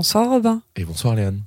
Bonsoir 0.00 0.30
Robin. 0.30 0.62
Et 0.76 0.84
bonsoir 0.86 1.14
Léane. 1.14 1.42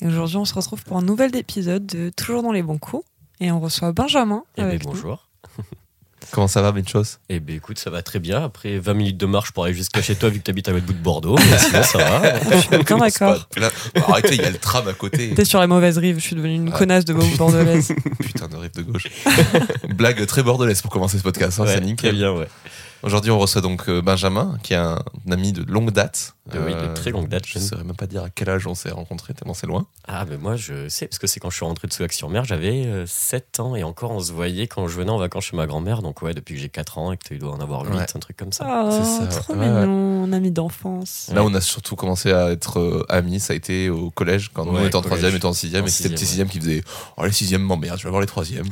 Et 0.00 0.06
aujourd'hui, 0.06 0.38
on 0.38 0.46
se 0.46 0.54
retrouve 0.54 0.82
pour 0.82 0.96
un 0.96 1.02
nouvel 1.02 1.36
épisode 1.36 1.84
de 1.84 2.08
Toujours 2.16 2.42
dans 2.42 2.52
les 2.52 2.62
bons 2.62 2.78
coups. 2.78 3.04
Et 3.38 3.52
on 3.52 3.60
reçoit 3.60 3.92
Benjamin. 3.92 4.44
Eh 4.56 4.62
ben, 4.62 4.68
avec 4.68 4.82
bonjour. 4.82 5.28
Comment 6.32 6.48
ça 6.48 6.62
va, 6.62 6.72
chose 6.86 7.18
Eh 7.28 7.38
ben 7.38 7.56
écoute, 7.56 7.78
ça 7.78 7.90
va 7.90 8.00
très 8.00 8.18
bien. 8.18 8.42
Après 8.42 8.78
20 8.78 8.94
minutes 8.94 9.18
de 9.18 9.26
marche 9.26 9.52
pour 9.52 9.64
aller 9.64 9.74
jusqu'à 9.74 10.00
chez 10.00 10.14
toi, 10.16 10.30
vu 10.30 10.38
que 10.38 10.44
t'habites 10.44 10.68
à 10.68 10.72
l'autre 10.72 10.86
bout 10.86 10.94
de 10.94 11.02
Bordeaux. 11.02 11.36
Mais 11.36 11.58
sinon, 11.58 11.82
ça 11.82 11.98
va. 11.98 12.40
Je 12.50 12.56
suis 12.60 12.68
d'accord. 12.70 13.46
Là, 13.58 13.70
arrêtez, 14.08 14.36
il 14.36 14.40
y 14.40 14.44
a 14.46 14.50
le 14.50 14.56
tram 14.56 14.88
à 14.88 14.94
côté. 14.94 15.34
T'es 15.34 15.44
sur 15.44 15.60
la 15.60 15.66
mauvaise 15.66 15.98
rive, 15.98 16.16
je 16.16 16.22
suis 16.24 16.34
devenue 16.34 16.54
une 16.54 16.70
Ah. 16.72 16.78
connasse 16.78 17.04
de 17.04 17.12
bordelaise. 17.12 17.92
Putain 18.20 18.48
de 18.48 18.56
rive 18.56 18.72
de 18.74 18.82
gauche. 18.84 19.04
Blague 19.94 20.24
très 20.24 20.42
bordelaise 20.42 20.80
pour 20.80 20.90
commencer 20.90 21.18
ce 21.18 21.22
podcast, 21.22 21.60
hein, 21.60 21.64
Ouais, 21.64 21.74
c'est 21.74 21.80
très 21.80 21.86
nickel. 21.86 22.14
bien, 22.14 22.32
ouais. 22.32 22.48
Aujourd'hui, 23.02 23.30
on 23.30 23.38
reçoit 23.38 23.60
donc 23.60 23.88
euh, 23.88 24.02
Benjamin, 24.02 24.58
qui 24.62 24.72
est 24.74 24.76
un 24.76 24.98
ami 25.30 25.52
de 25.52 25.62
longue 25.70 25.92
date. 25.92 26.34
Euh, 26.54 26.64
oui, 26.66 26.72
de 26.72 26.94
très 26.94 27.10
longue 27.10 27.28
date, 27.28 27.44
Je 27.46 27.52
je 27.54 27.58
ne 27.58 27.64
saurais 27.64 27.84
même 27.84 27.94
pas 27.94 28.06
dire 28.06 28.22
à 28.24 28.30
quel 28.30 28.48
âge 28.48 28.66
on 28.66 28.74
s'est 28.74 28.90
rencontrés, 28.90 29.34
tellement 29.34 29.52
c'est 29.52 29.66
loin. 29.66 29.86
Ah, 30.08 30.24
mais 30.28 30.38
moi, 30.38 30.56
je 30.56 30.88
sais, 30.88 31.06
parce 31.06 31.18
que 31.18 31.26
c'est 31.26 31.40
quand 31.40 31.50
je 31.50 31.56
suis 31.56 31.64
rentré 31.66 31.86
de 31.88 31.92
Soulac-sur-Mer, 31.92 32.44
j'avais 32.44 32.86
euh, 32.86 33.04
7 33.06 33.60
ans 33.60 33.76
et 33.76 33.84
encore 33.84 34.12
on 34.12 34.20
se 34.20 34.32
voyait 34.32 34.66
quand 34.66 34.88
je 34.88 34.96
venais 34.96 35.10
en 35.10 35.18
vacances 35.18 35.44
chez 35.44 35.56
ma 35.56 35.66
grand-mère. 35.66 36.00
Donc, 36.00 36.22
ouais, 36.22 36.32
depuis 36.32 36.54
que 36.54 36.60
j'ai 36.62 36.70
4 36.70 36.96
ans 36.98 37.12
et 37.12 37.18
que 37.18 37.24
tu 37.28 37.36
dois 37.38 37.52
en 37.52 37.60
avoir 37.60 37.84
8, 37.84 37.90
Ouais. 37.98 38.02
un 38.14 38.18
truc 38.18 38.36
comme 38.38 38.52
ça. 38.52 38.84
Oh, 38.86 38.90
C'est 38.90 39.04
ça, 39.30 39.40
trop 39.42 39.52
ouais, 39.54 39.58
mignon, 39.68 40.32
ami 40.32 40.50
d'enfance. 40.50 41.30
Là, 41.34 41.44
on 41.44 41.52
a 41.54 41.60
surtout 41.60 41.96
commencé 41.96 42.32
à 42.32 42.50
être 42.50 42.78
euh, 42.80 43.04
amis, 43.10 43.40
ça 43.40 43.52
a 43.52 43.56
été 43.56 43.90
au 43.90 44.10
collège, 44.10 44.50
quand 44.54 44.66
on 44.66 44.70
était 44.84 44.96
en 44.96 45.02
collège. 45.02 45.18
troisième, 45.20 45.36
et 45.36 45.40
toi 45.40 45.50
en 45.50 45.52
sixième, 45.52 45.84
En 45.84 45.86
et 45.86 45.90
c'était 45.90 46.08
le 46.08 46.14
petit 46.14 46.24
sixième, 46.24 46.48
sixième 46.48 46.62
qui 46.74 46.82
faisait 46.82 46.92
Oh, 47.18 47.26
les 47.26 47.32
sixièmes 47.32 47.62
m'emmerdent, 47.62 47.98
je 47.98 48.04
vais 48.04 48.10
voir 48.10 48.22
les 48.22 48.26
troisièmes. 48.26 48.68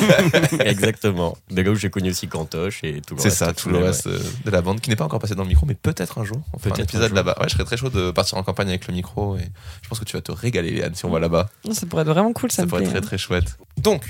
Exactement. 0.60 1.36
De 1.50 1.60
là 1.62 1.70
où 1.72 1.74
j'ai 1.74 1.90
connu 1.90 2.10
aussi 2.10 2.28
Cantoche 2.28 2.84
et 2.84 3.00
tout 3.00 3.16
le 3.16 3.20
C'est 3.20 3.30
ça, 3.30 3.52
tout 3.52 3.65
le 3.70 3.78
reste 3.78 4.06
euh, 4.06 4.18
de 4.44 4.50
la 4.50 4.62
bande 4.62 4.80
qui 4.80 4.90
n'est 4.90 4.96
pas 4.96 5.04
encore 5.04 5.18
passé 5.18 5.34
dans 5.34 5.42
le 5.42 5.48
micro, 5.48 5.66
mais 5.66 5.74
peut-être 5.74 6.18
un 6.18 6.24
jour. 6.24 6.40
On 6.52 6.58
fera 6.58 6.74
un 6.76 6.82
épisode 6.82 7.12
là-bas. 7.12 7.36
Ouais, 7.40 7.48
je 7.48 7.54
serais 7.54 7.64
très 7.64 7.76
chaud 7.76 7.90
de 7.90 8.10
partir 8.10 8.38
en 8.38 8.42
campagne 8.42 8.68
avec 8.68 8.86
le 8.86 8.94
micro 8.94 9.36
et 9.36 9.48
je 9.82 9.88
pense 9.88 9.98
que 9.98 10.04
tu 10.04 10.16
vas 10.16 10.22
te 10.22 10.32
régaler, 10.32 10.70
Léane, 10.70 10.94
si 10.94 11.04
on 11.04 11.10
va 11.10 11.18
là-bas. 11.20 11.48
Ça 11.72 11.86
pourrait 11.86 12.02
être 12.02 12.08
vraiment 12.08 12.32
cool, 12.32 12.50
ça, 12.50 12.56
Ça 12.56 12.62
me 12.64 12.68
pourrait 12.68 12.82
plaît. 12.82 12.90
être 12.90 13.00
très 13.00 13.16
très 13.16 13.18
chouette. 13.18 13.58
Donc, 13.78 14.04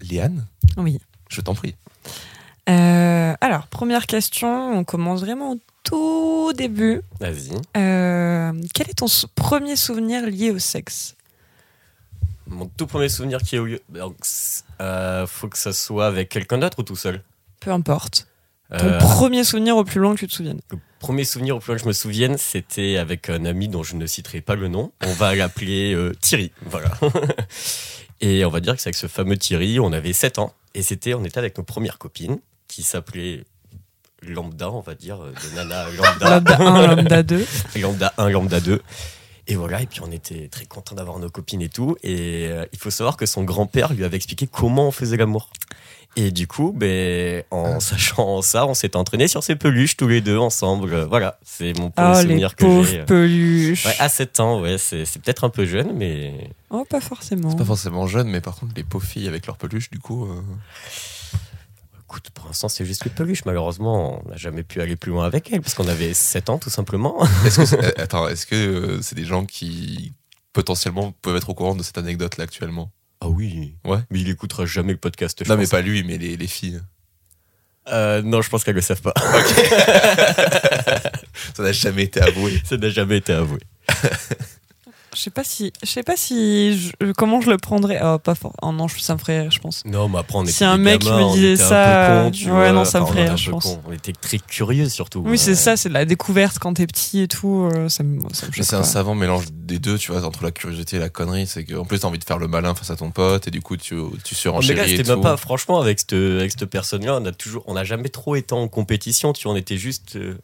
Léane, 0.00 0.46
Oui. 0.76 0.98
je 1.28 1.40
t'en 1.40 1.54
prie. 1.54 1.74
Euh, 2.68 3.34
alors, 3.40 3.66
première 3.66 4.06
question, 4.06 4.78
on 4.78 4.84
commence 4.84 5.20
vraiment 5.20 5.52
au 5.52 5.58
tout 5.82 6.52
début. 6.56 7.00
Vas-y. 7.20 7.50
Euh, 7.76 8.52
quel 8.72 8.88
est 8.90 8.94
ton 8.94 9.06
premier 9.34 9.74
souvenir 9.76 10.24
lié 10.26 10.50
au 10.52 10.58
sexe? 10.60 11.16
Mon 12.46 12.66
tout 12.66 12.86
premier 12.86 13.08
souvenir 13.08 13.38
qui 13.42 13.56
est 13.56 13.58
au 13.58 13.64
lieu. 13.64 13.80
Donc, 13.88 14.14
euh, 14.80 15.26
faut 15.26 15.48
que 15.48 15.58
ça 15.58 15.72
soit 15.72 16.06
avec 16.06 16.28
quelqu'un 16.28 16.58
d'autre 16.58 16.78
ou 16.80 16.82
tout 16.82 16.96
seul? 16.96 17.22
Peu 17.60 17.70
importe. 17.70 18.26
Ton 18.78 18.86
Euh, 18.86 18.98
premier 18.98 19.44
souvenir 19.44 19.76
au 19.76 19.84
plus 19.84 20.00
loin 20.00 20.14
que 20.14 20.20
tu 20.20 20.26
te 20.28 20.32
souviennes. 20.32 20.60
Le 20.70 20.78
premier 20.98 21.24
souvenir 21.24 21.56
au 21.56 21.58
plus 21.60 21.68
loin 21.68 21.76
que 21.76 21.82
je 21.82 21.88
me 21.88 21.92
souvienne, 21.92 22.38
c'était 22.38 22.96
avec 22.96 23.28
un 23.28 23.44
ami 23.44 23.68
dont 23.68 23.82
je 23.82 23.96
ne 23.96 24.06
citerai 24.06 24.40
pas 24.40 24.54
le 24.54 24.68
nom. 24.68 24.92
On 25.04 25.12
va 25.14 25.34
l'appeler 25.34 25.94
euh, 25.94 26.12
Thierry. 26.20 26.52
Voilà. 26.66 26.90
et 28.20 28.44
on 28.44 28.50
va 28.50 28.60
dire 28.60 28.74
que 28.74 28.80
c'est 28.80 28.88
avec 28.88 28.96
ce 28.96 29.06
fameux 29.08 29.36
Thierry, 29.36 29.78
on 29.80 29.92
avait 29.92 30.12
7 30.12 30.38
ans. 30.38 30.52
Et 30.74 30.82
c'était, 30.82 31.14
on 31.14 31.24
était 31.24 31.38
avec 31.38 31.58
nos 31.58 31.64
premières 31.64 31.98
copines 31.98 32.38
qui 32.68 32.82
s'appelaient 32.82 33.44
Lambda, 34.26 34.70
on 34.70 34.80
va 34.80 34.94
dire, 34.94 35.20
euh, 35.22 35.32
de 35.32 35.56
Nana 35.56 35.86
Lambda. 35.96 36.30
Lambda 36.30 36.56
1, 36.60 36.86
Lambda 36.96 37.22
2. 37.22 37.46
lambda 37.80 38.14
1, 38.18 38.28
lambda 38.30 38.60
2. 38.60 38.80
Et 39.48 39.56
voilà, 39.56 39.82
et 39.82 39.86
puis 39.86 40.00
on 40.02 40.10
était 40.12 40.48
très 40.48 40.66
contents 40.66 40.94
d'avoir 40.94 41.18
nos 41.18 41.28
copines 41.28 41.62
et 41.62 41.68
tout. 41.68 41.96
Et 42.04 42.46
euh, 42.48 42.64
il 42.72 42.78
faut 42.78 42.90
savoir 42.90 43.16
que 43.16 43.26
son 43.26 43.42
grand-père 43.42 43.92
lui 43.92 44.04
avait 44.04 44.16
expliqué 44.16 44.46
comment 44.46 44.86
on 44.86 44.92
faisait 44.92 45.16
l'amour. 45.16 45.50
Et 46.14 46.30
du 46.30 46.46
coup, 46.46 46.72
ben, 46.76 47.42
en 47.50 47.80
sachant 47.80 48.42
ça, 48.42 48.66
on 48.66 48.74
s'est 48.74 48.96
entraînés 48.96 49.28
sur 49.28 49.42
ces 49.42 49.56
peluches 49.56 49.96
tous 49.96 50.08
les 50.08 50.20
deux 50.20 50.36
ensemble. 50.36 50.92
Euh, 50.92 51.06
Voilà, 51.06 51.38
c'est 51.42 51.72
mon 51.78 51.90
premier 51.90 52.08
Oh, 52.10 52.16
les 52.16 52.22
souvenir 52.22 52.54
que 52.56 52.64
pauvres 52.64 52.84
j'ai. 52.84 53.00
euh. 53.00 53.04
peluches. 53.06 53.86
Ouais, 53.86 53.94
à 53.98 54.08
7 54.10 54.38
ans, 54.40 54.60
ouais, 54.60 54.76
c'est 54.76 55.06
c'est 55.06 55.22
peut-être 55.22 55.44
un 55.44 55.48
peu 55.50 55.64
jeune, 55.64 55.92
mais 55.96 56.50
Oh, 56.70 56.84
pas 56.84 57.00
forcément. 57.00 57.50
C'est 57.50 57.56
pas 57.56 57.64
forcément 57.64 58.06
jeune, 58.06 58.28
mais 58.28 58.42
par 58.42 58.56
contre, 58.56 58.74
les 58.76 58.84
pauvres 58.84 59.06
filles 59.06 59.26
avec 59.28 59.46
leurs 59.46 59.56
peluches, 59.56 59.90
du 59.90 60.00
coup. 60.00 60.26
euh, 60.26 60.42
écoute, 62.04 62.28
pour 62.34 62.46
l'instant, 62.46 62.68
c'est 62.68 62.84
juste 62.84 63.04
les 63.04 63.10
peluches. 63.10 63.44
Malheureusement, 63.46 64.22
on 64.26 64.28
n'a 64.28 64.36
jamais 64.36 64.62
pu 64.64 64.80
aller 64.82 64.96
plus 64.96 65.12
loin 65.12 65.24
avec 65.24 65.50
elles 65.50 65.62
parce 65.62 65.74
qu'on 65.74 65.88
avait 65.88 66.12
7 66.12 66.50
ans 66.50 66.58
tout 66.58 66.68
simplement. 66.70 67.16
Est-ce 67.46 67.56
que 67.60 67.64
c'est- 67.64 67.98
attends, 68.00 68.28
est-ce 68.28 68.44
que 68.46 68.98
c'est 69.02 69.14
des 69.14 69.24
gens 69.24 69.46
qui 69.46 70.12
potentiellement 70.52 71.12
peuvent 71.22 71.36
être 71.36 71.48
au 71.48 71.54
courant 71.54 71.74
de 71.74 71.82
cette 71.82 71.96
anecdote-là 71.96 72.44
actuellement? 72.44 72.90
Ah 73.24 73.28
oui. 73.28 73.76
Ouais. 73.84 74.00
Mais 74.10 74.20
il 74.20 74.28
écoutera 74.28 74.66
jamais 74.66 74.90
le 74.92 74.98
podcast. 74.98 75.44
je 75.44 75.48
Non, 75.48 75.56
mais 75.56 75.68
pas 75.68 75.80
lui, 75.80 76.02
mais 76.02 76.18
les, 76.18 76.36
les 76.36 76.46
filles. 76.48 76.80
Euh, 77.88 78.20
non, 78.22 78.42
je 78.42 78.50
pense 78.50 78.64
qu'elles 78.64 78.74
le 78.74 78.80
savent 78.80 79.00
pas. 79.00 79.14
Ça 81.54 81.62
n'a 81.62 81.70
jamais 81.70 82.02
été 82.02 82.20
avoué. 82.20 82.60
Ça 82.64 82.76
n'a 82.76 82.88
jamais 82.90 83.18
été 83.18 83.32
avoué. 83.32 83.60
Je 85.14 85.20
sais 85.20 85.30
pas 85.30 85.44
si, 85.44 85.72
je 85.82 85.88
sais 85.90 86.02
pas 86.02 86.16
si, 86.16 86.78
je- 86.78 87.12
comment 87.12 87.40
je 87.42 87.50
le 87.50 87.58
prendrais. 87.58 88.00
Oh, 88.02 88.18
pas 88.18 88.34
fort. 88.34 88.54
Oh 88.62 88.72
non, 88.72 88.88
je- 88.88 88.98
ça 88.98 89.12
me 89.14 89.18
ferait 89.18 89.42
rire, 89.42 89.50
je 89.50 89.58
pense. 89.58 89.84
Non, 89.84 90.08
mais 90.08 90.18
après, 90.18 90.38
on 90.38 90.42
était 90.44 90.52
Si 90.52 90.64
un 90.64 90.78
mec 90.78 91.02
gamins, 91.02 91.28
me 91.28 91.34
disait 91.34 91.56
ça, 91.56 92.30
tu 92.32 92.46
ouais, 92.46 92.50
vois. 92.50 92.72
non, 92.72 92.84
ça 92.86 93.00
me 93.00 93.06
ferait 93.06 93.36
je 93.36 93.50
pense. 93.50 93.78
On 93.86 93.92
était 93.92 94.12
très 94.14 94.38
curieux 94.38 94.88
surtout. 94.88 95.22
Oui, 95.26 95.36
c'est 95.36 95.50
Euh, 95.50 95.54
ça, 95.54 95.76
c'est 95.76 95.90
de 95.90 95.94
la 95.94 96.06
découverte 96.06 96.58
quand 96.58 96.72
t'es 96.74 96.86
petit 96.86 97.20
et 97.20 97.28
tout. 97.28 97.68
euh, 97.74 97.88
ça 97.90 98.02
me, 98.02 98.20
ça 98.32 98.46
me 98.46 98.50
Mais 98.52 98.56
choque 98.56 98.64
c'est 98.64 98.76
un 98.76 98.82
savant 98.84 99.14
mélange 99.14 99.44
des 99.52 99.78
deux, 99.78 99.98
tu 99.98 100.12
vois, 100.12 100.24
entre 100.24 100.44
la 100.44 100.50
curiosité 100.50 100.96
et 100.96 101.00
la 101.00 101.10
connerie. 101.10 101.46
C'est 101.46 101.64
qu'en 101.64 101.84
plus, 101.84 101.98
t'as 102.00 102.08
envie 102.08 102.18
de 102.18 102.24
faire 102.24 102.38
le 102.38 102.48
malin 102.48 102.74
face 102.74 102.90
à 102.90 102.96
ton 102.96 103.10
pote, 103.10 103.46
et 103.48 103.50
du 103.50 103.60
coup, 103.60 103.76
tu, 103.76 103.90
tu 103.90 103.94
Oh, 103.94 103.96
Mais 103.96 104.04
là, 104.14 104.32
surenchéris 104.34 104.96
c'était 104.96 105.16
pas, 105.16 105.36
franchement, 105.36 105.78
avec 105.80 106.00
cette, 106.00 106.14
avec 106.14 106.50
cette 106.52 106.64
personne-là, 106.66 107.18
on 107.20 107.26
a 107.26 107.32
toujours, 107.32 107.62
on 107.66 107.74
n'a 107.74 107.84
jamais 107.84 108.08
trop 108.08 108.34
été 108.34 108.54
en 108.54 108.66
compétition, 108.66 109.32
tu 109.34 109.44
vois, 109.44 109.52
on 109.52 109.56
était 109.56 109.76
juste, 109.76 110.16
euh, 110.16 110.38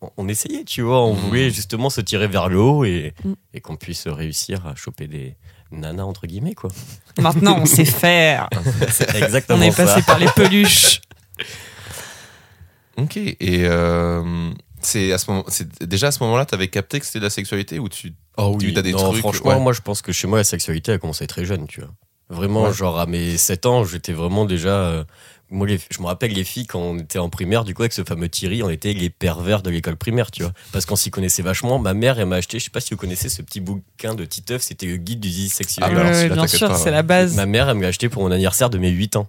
on, 0.00 0.10
on 0.16 0.28
essayait, 0.28 0.64
tu 0.64 0.82
vois, 0.82 1.04
on 1.04 1.14
Mhm. 1.14 1.20
voulait 1.20 1.50
justement 1.50 1.90
se 1.90 2.00
tirer 2.00 2.26
vers 2.28 2.48
le 2.48 2.58
haut 2.58 2.84
et, 2.84 3.14
Mhm. 3.24 3.34
et 3.54 3.60
qu'on 3.60 3.76
puisse 3.76 4.06
réussir 4.08 4.66
à 4.66 4.74
choper 4.74 5.06
des 5.06 5.36
nanas, 5.70 6.04
entre 6.04 6.26
guillemets, 6.26 6.54
quoi. 6.54 6.70
Maintenant, 7.18 7.58
on 7.60 7.66
sait 7.66 7.84
faire. 7.84 8.48
C'est 8.90 9.10
On 9.14 9.24
exactement 9.24 9.62
est 9.62 9.70
ça. 9.72 9.84
passé 9.86 10.02
par 10.02 10.18
les 10.18 10.28
peluches. 10.34 11.00
Ok, 12.96 13.16
et 13.16 13.36
euh, 13.40 14.50
c'est 14.80 15.12
à 15.12 15.18
ce 15.18 15.28
moment, 15.28 15.44
c'est 15.48 15.82
déjà 15.84 16.08
à 16.08 16.10
ce 16.12 16.22
moment-là, 16.22 16.44
t'avais 16.46 16.68
capté 16.68 17.00
que 17.00 17.06
c'était 17.06 17.18
de 17.18 17.24
la 17.24 17.30
sexualité 17.30 17.80
ou 17.80 17.88
tu 17.88 18.14
Oh 18.36 18.56
Tu 18.60 18.68
oui, 18.68 18.78
as 18.78 18.82
des 18.82 18.92
non, 18.92 18.98
trucs, 19.10 19.18
franchement, 19.18 19.50
ouais. 19.50 19.58
moi 19.60 19.72
je 19.72 19.80
pense 19.80 20.00
que 20.00 20.12
chez 20.12 20.28
moi 20.28 20.38
la 20.38 20.44
sexualité 20.44 20.92
a 20.92 20.98
commencé 20.98 21.26
très 21.26 21.44
jeune, 21.44 21.66
tu 21.66 21.80
vois. 21.80 21.90
Vraiment, 22.30 22.64
Ouais. 22.64 22.72
genre 22.72 22.98
à 23.00 23.06
mes 23.06 23.36
7 23.36 23.66
ans, 23.66 23.84
j'étais 23.84 24.12
vraiment 24.12 24.44
déjà. 24.44 24.68
euh, 24.68 25.04
moi, 25.50 25.66
les- 25.66 25.78
je 25.90 26.00
me 26.00 26.06
rappelle 26.06 26.32
les 26.32 26.44
filles 26.44 26.66
quand 26.66 26.80
on 26.80 26.98
était 26.98 27.18
en 27.18 27.28
primaire, 27.28 27.64
du 27.64 27.74
coup, 27.74 27.82
avec 27.82 27.92
ce 27.92 28.02
fameux 28.04 28.28
Thierry, 28.28 28.62
on 28.62 28.70
était 28.70 28.92
les 28.92 29.10
pervers 29.10 29.62
de 29.62 29.70
l'école 29.70 29.96
primaire, 29.96 30.30
tu 30.30 30.42
vois. 30.42 30.52
Parce 30.72 30.86
qu'on 30.86 30.96
s'y 30.96 31.10
connaissait 31.10 31.42
vachement. 31.42 31.78
Ma 31.78 31.94
mère, 31.94 32.18
elle 32.18 32.26
m'a 32.26 32.36
acheté, 32.36 32.58
je 32.58 32.64
sais 32.64 32.70
pas 32.70 32.80
si 32.80 32.90
vous 32.94 32.96
connaissez 32.98 33.28
ce 33.28 33.42
petit 33.42 33.60
bouquin 33.60 34.14
de 34.14 34.24
Titeuf, 34.24 34.62
c'était 34.62 34.86
le 34.86 34.96
guide 34.96 35.20
du 35.20 35.28
zizi 35.28 35.48
sexuel. 35.50 35.84
Ah, 35.88 35.94
bah 35.94 36.10
Ouais, 36.10 36.28
bien 36.28 36.46
sûr, 36.46 36.74
c'est 36.76 36.84
ouais. 36.86 36.90
la 36.90 37.02
base. 37.02 37.34
Ma 37.36 37.46
mère, 37.46 37.68
elle 37.68 37.76
me 37.76 37.82
l'a 37.82 37.88
acheté 37.88 38.08
pour 38.08 38.22
mon 38.22 38.30
anniversaire 38.30 38.70
de 38.70 38.78
mes 38.78 38.90
8 38.90 39.16
ans. 39.16 39.28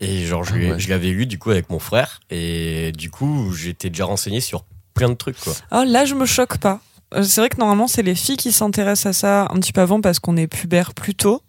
Et 0.00 0.24
genre, 0.26 0.44
je, 0.44 0.52
Ah 0.54 0.56
ouais. 0.58 0.78
je 0.78 0.88
l'avais 0.90 1.08
lu 1.10 1.26
du 1.26 1.38
coup 1.38 1.50
avec 1.50 1.70
mon 1.70 1.78
frère. 1.80 2.20
Et 2.30 2.92
du 2.92 3.10
coup, 3.10 3.52
j'étais 3.52 3.90
déjà 3.90 4.04
renseigné 4.04 4.40
sur 4.40 4.64
plein 4.94 5.08
de 5.08 5.14
trucs, 5.14 5.38
quoi. 5.40 5.54
Oh, 5.72 5.82
là, 5.86 6.04
je 6.04 6.14
me 6.14 6.26
choque 6.26 6.58
pas. 6.58 6.80
Euh, 7.14 7.22
C'est 7.22 7.40
vrai 7.40 7.48
que 7.48 7.56
normalement, 7.56 7.88
c'est 7.88 8.02
les 8.02 8.14
filles 8.14 8.36
qui 8.36 8.52
s'intéressent 8.52 9.06
à 9.06 9.12
ça 9.12 9.42
un 9.50 9.58
petit 9.58 9.72
peu 9.72 9.80
avant 9.80 10.00
parce 10.00 10.18
qu'on 10.20 10.36
est 10.36 10.46
pubère 10.46 10.94
plus 10.94 11.14
tôt. 11.14 11.42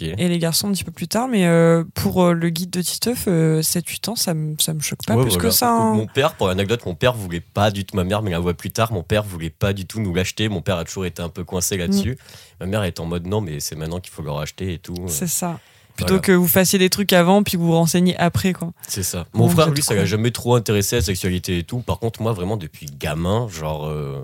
Et 0.00 0.28
les 0.28 0.38
garçons 0.38 0.68
un 0.68 0.72
petit 0.72 0.84
peu 0.84 0.92
plus 0.92 1.08
tard. 1.08 1.28
Mais 1.28 1.46
euh, 1.46 1.84
pour 1.94 2.22
euh, 2.24 2.32
le 2.32 2.48
guide 2.50 2.70
de 2.70 2.80
Titeuf, 2.82 3.24
euh, 3.28 3.60
7-8 3.60 4.10
ans, 4.10 4.16
ça 4.16 4.34
me, 4.34 4.56
ça 4.58 4.74
me 4.74 4.80
choque 4.80 5.04
pas 5.06 5.14
Ouais, 5.16 5.22
plus 5.22 5.32
voilà. 5.34 5.48
que 5.48 5.54
ça. 5.54 5.70
hein. 5.70 5.94
Mon 5.94 6.06
père, 6.06 6.34
pour 6.34 6.48
l'anecdote, 6.48 6.84
mon 6.86 6.94
père 6.94 7.14
voulait 7.14 7.40
pas 7.40 7.70
du 7.70 7.84
tout, 7.84 7.96
ma 7.96 8.04
mère 8.04 8.22
me 8.22 8.30
la 8.30 8.38
voit 8.38 8.54
plus 8.54 8.70
tard, 8.70 8.92
mon 8.92 9.02
père 9.02 9.22
voulait 9.24 9.50
pas 9.50 9.72
du 9.72 9.86
tout 9.86 10.00
nous 10.00 10.14
l'acheter. 10.14 10.48
Mon 10.48 10.62
père 10.62 10.76
a 10.78 10.84
toujours 10.84 11.06
été 11.06 11.22
un 11.22 11.28
peu 11.28 11.44
coincé 11.44 11.76
là-dessus. 11.76 12.16
Ma 12.60 12.66
mère 12.66 12.82
est 12.84 13.00
en 13.00 13.06
mode 13.06 13.26
non, 13.26 13.40
mais 13.40 13.60
c'est 13.60 13.76
maintenant 13.76 14.00
qu'il 14.00 14.12
faut 14.12 14.22
leur 14.22 14.38
acheter 14.38 14.72
et 14.74 14.78
tout. 14.78 14.94
C'est 15.08 15.26
ça. 15.26 15.58
Plutôt 15.96 16.14
Voilà. 16.14 16.22
que 16.22 16.32
vous 16.32 16.48
fassiez 16.48 16.76
des 16.80 16.90
trucs 16.90 17.12
avant 17.12 17.44
puis 17.44 17.56
vous 17.56 17.66
vous 17.66 17.72
renseignez 17.74 18.16
après, 18.16 18.52
quoi. 18.52 18.72
C'est 18.88 19.04
ça. 19.04 19.26
Mon 19.32 19.48
frère, 19.48 19.70
lui, 19.70 19.80
ça 19.80 19.94
l'a 19.94 20.04
jamais 20.04 20.32
trop 20.32 20.56
intéressé 20.56 20.96
la 20.96 21.02
sexualité 21.02 21.58
et 21.58 21.62
tout. 21.62 21.78
Par 21.78 22.00
contre, 22.00 22.20
moi, 22.20 22.32
vraiment, 22.32 22.56
depuis 22.56 22.86
gamin, 22.86 23.46
genre, 23.48 23.86
euh, 23.86 24.20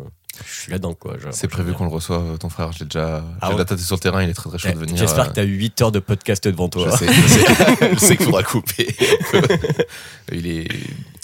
je 0.47 0.61
suis 0.61 0.73
là-dedans, 0.73 0.95
quoi. 0.95 1.17
C'est 1.31 1.49
prévu 1.49 1.73
qu'on 1.73 1.85
le 1.85 1.91
reçoive, 1.91 2.39
ton 2.39 2.49
frère. 2.49 2.73
J'ai 2.73 2.85
déjà, 2.85 3.25
Ah 3.41 3.49
j'ai 3.51 3.57
ouais 3.57 3.65
tâté 3.65 3.83
sur 3.83 3.97
le 3.97 4.01
terrain, 4.01 4.23
il 4.23 4.31
est 4.31 4.35
très 4.35 4.49
très 4.49 4.59
chaud 4.59 4.71
de 4.71 4.79
venir. 4.79 4.97
J'espère 4.97 5.25
euh, 5.25 5.29
que 5.29 5.35
t'as 5.35 5.45
eu 5.45 5.57
8 5.57 5.83
heures 5.83 5.93
de 5.93 6.01
podcast 6.01 6.47
devant 6.47 6.69
toi. 6.69 6.91
Je 6.91 6.97
sais, 6.97 7.13
je 7.13 7.29
sais, 7.29 7.91
je 7.95 7.99
sais 7.99 8.17
qu'il 8.17 8.27
faudra 8.27 8.43
couper. 8.43 8.95
il 10.33 10.47
est, 10.47 10.69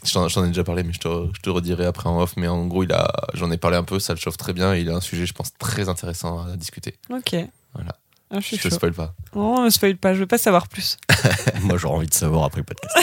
je 0.04 0.12
t'en 0.12 0.44
ai 0.44 0.48
déjà 0.48 0.64
parlé, 0.64 0.82
mais 0.82 0.92
je 0.92 1.00
te, 1.00 1.08
je 1.34 1.40
te 1.40 1.50
redirai 1.50 1.86
après 1.86 2.08
en 2.08 2.20
off. 2.20 2.34
Mais 2.36 2.48
en 2.48 2.66
gros, 2.66 2.82
il 2.84 2.92
a, 2.92 3.10
j'en 3.34 3.50
ai 3.50 3.56
parlé 3.56 3.76
un 3.76 3.84
peu, 3.84 3.98
ça 3.98 4.12
le 4.14 4.18
chauffe 4.18 4.36
très 4.36 4.52
bien. 4.52 4.74
Et 4.74 4.80
il 4.80 4.90
a 4.90 4.94
un 4.94 5.00
sujet, 5.00 5.26
je 5.26 5.32
pense, 5.32 5.52
très 5.58 5.88
intéressant 5.88 6.46
à 6.46 6.56
discuter. 6.56 6.94
Ok. 7.10 7.34
Voilà. 7.74 7.96
Ah, 8.30 8.40
je 8.40 8.56
Je 8.56 8.68
te 8.68 8.74
spoil 8.74 8.92
pas. 8.92 9.14
Non, 9.34 9.64
ne 9.64 9.70
spoil 9.70 9.96
pas, 9.96 10.14
je 10.14 10.20
veux 10.20 10.26
pas 10.26 10.38
savoir 10.38 10.68
plus. 10.68 10.98
moi, 11.62 11.76
j'aurais 11.76 11.96
envie 11.96 12.06
de 12.08 12.14
savoir 12.14 12.44
après 12.44 12.60
le 12.60 12.64
podcast. 12.64 12.96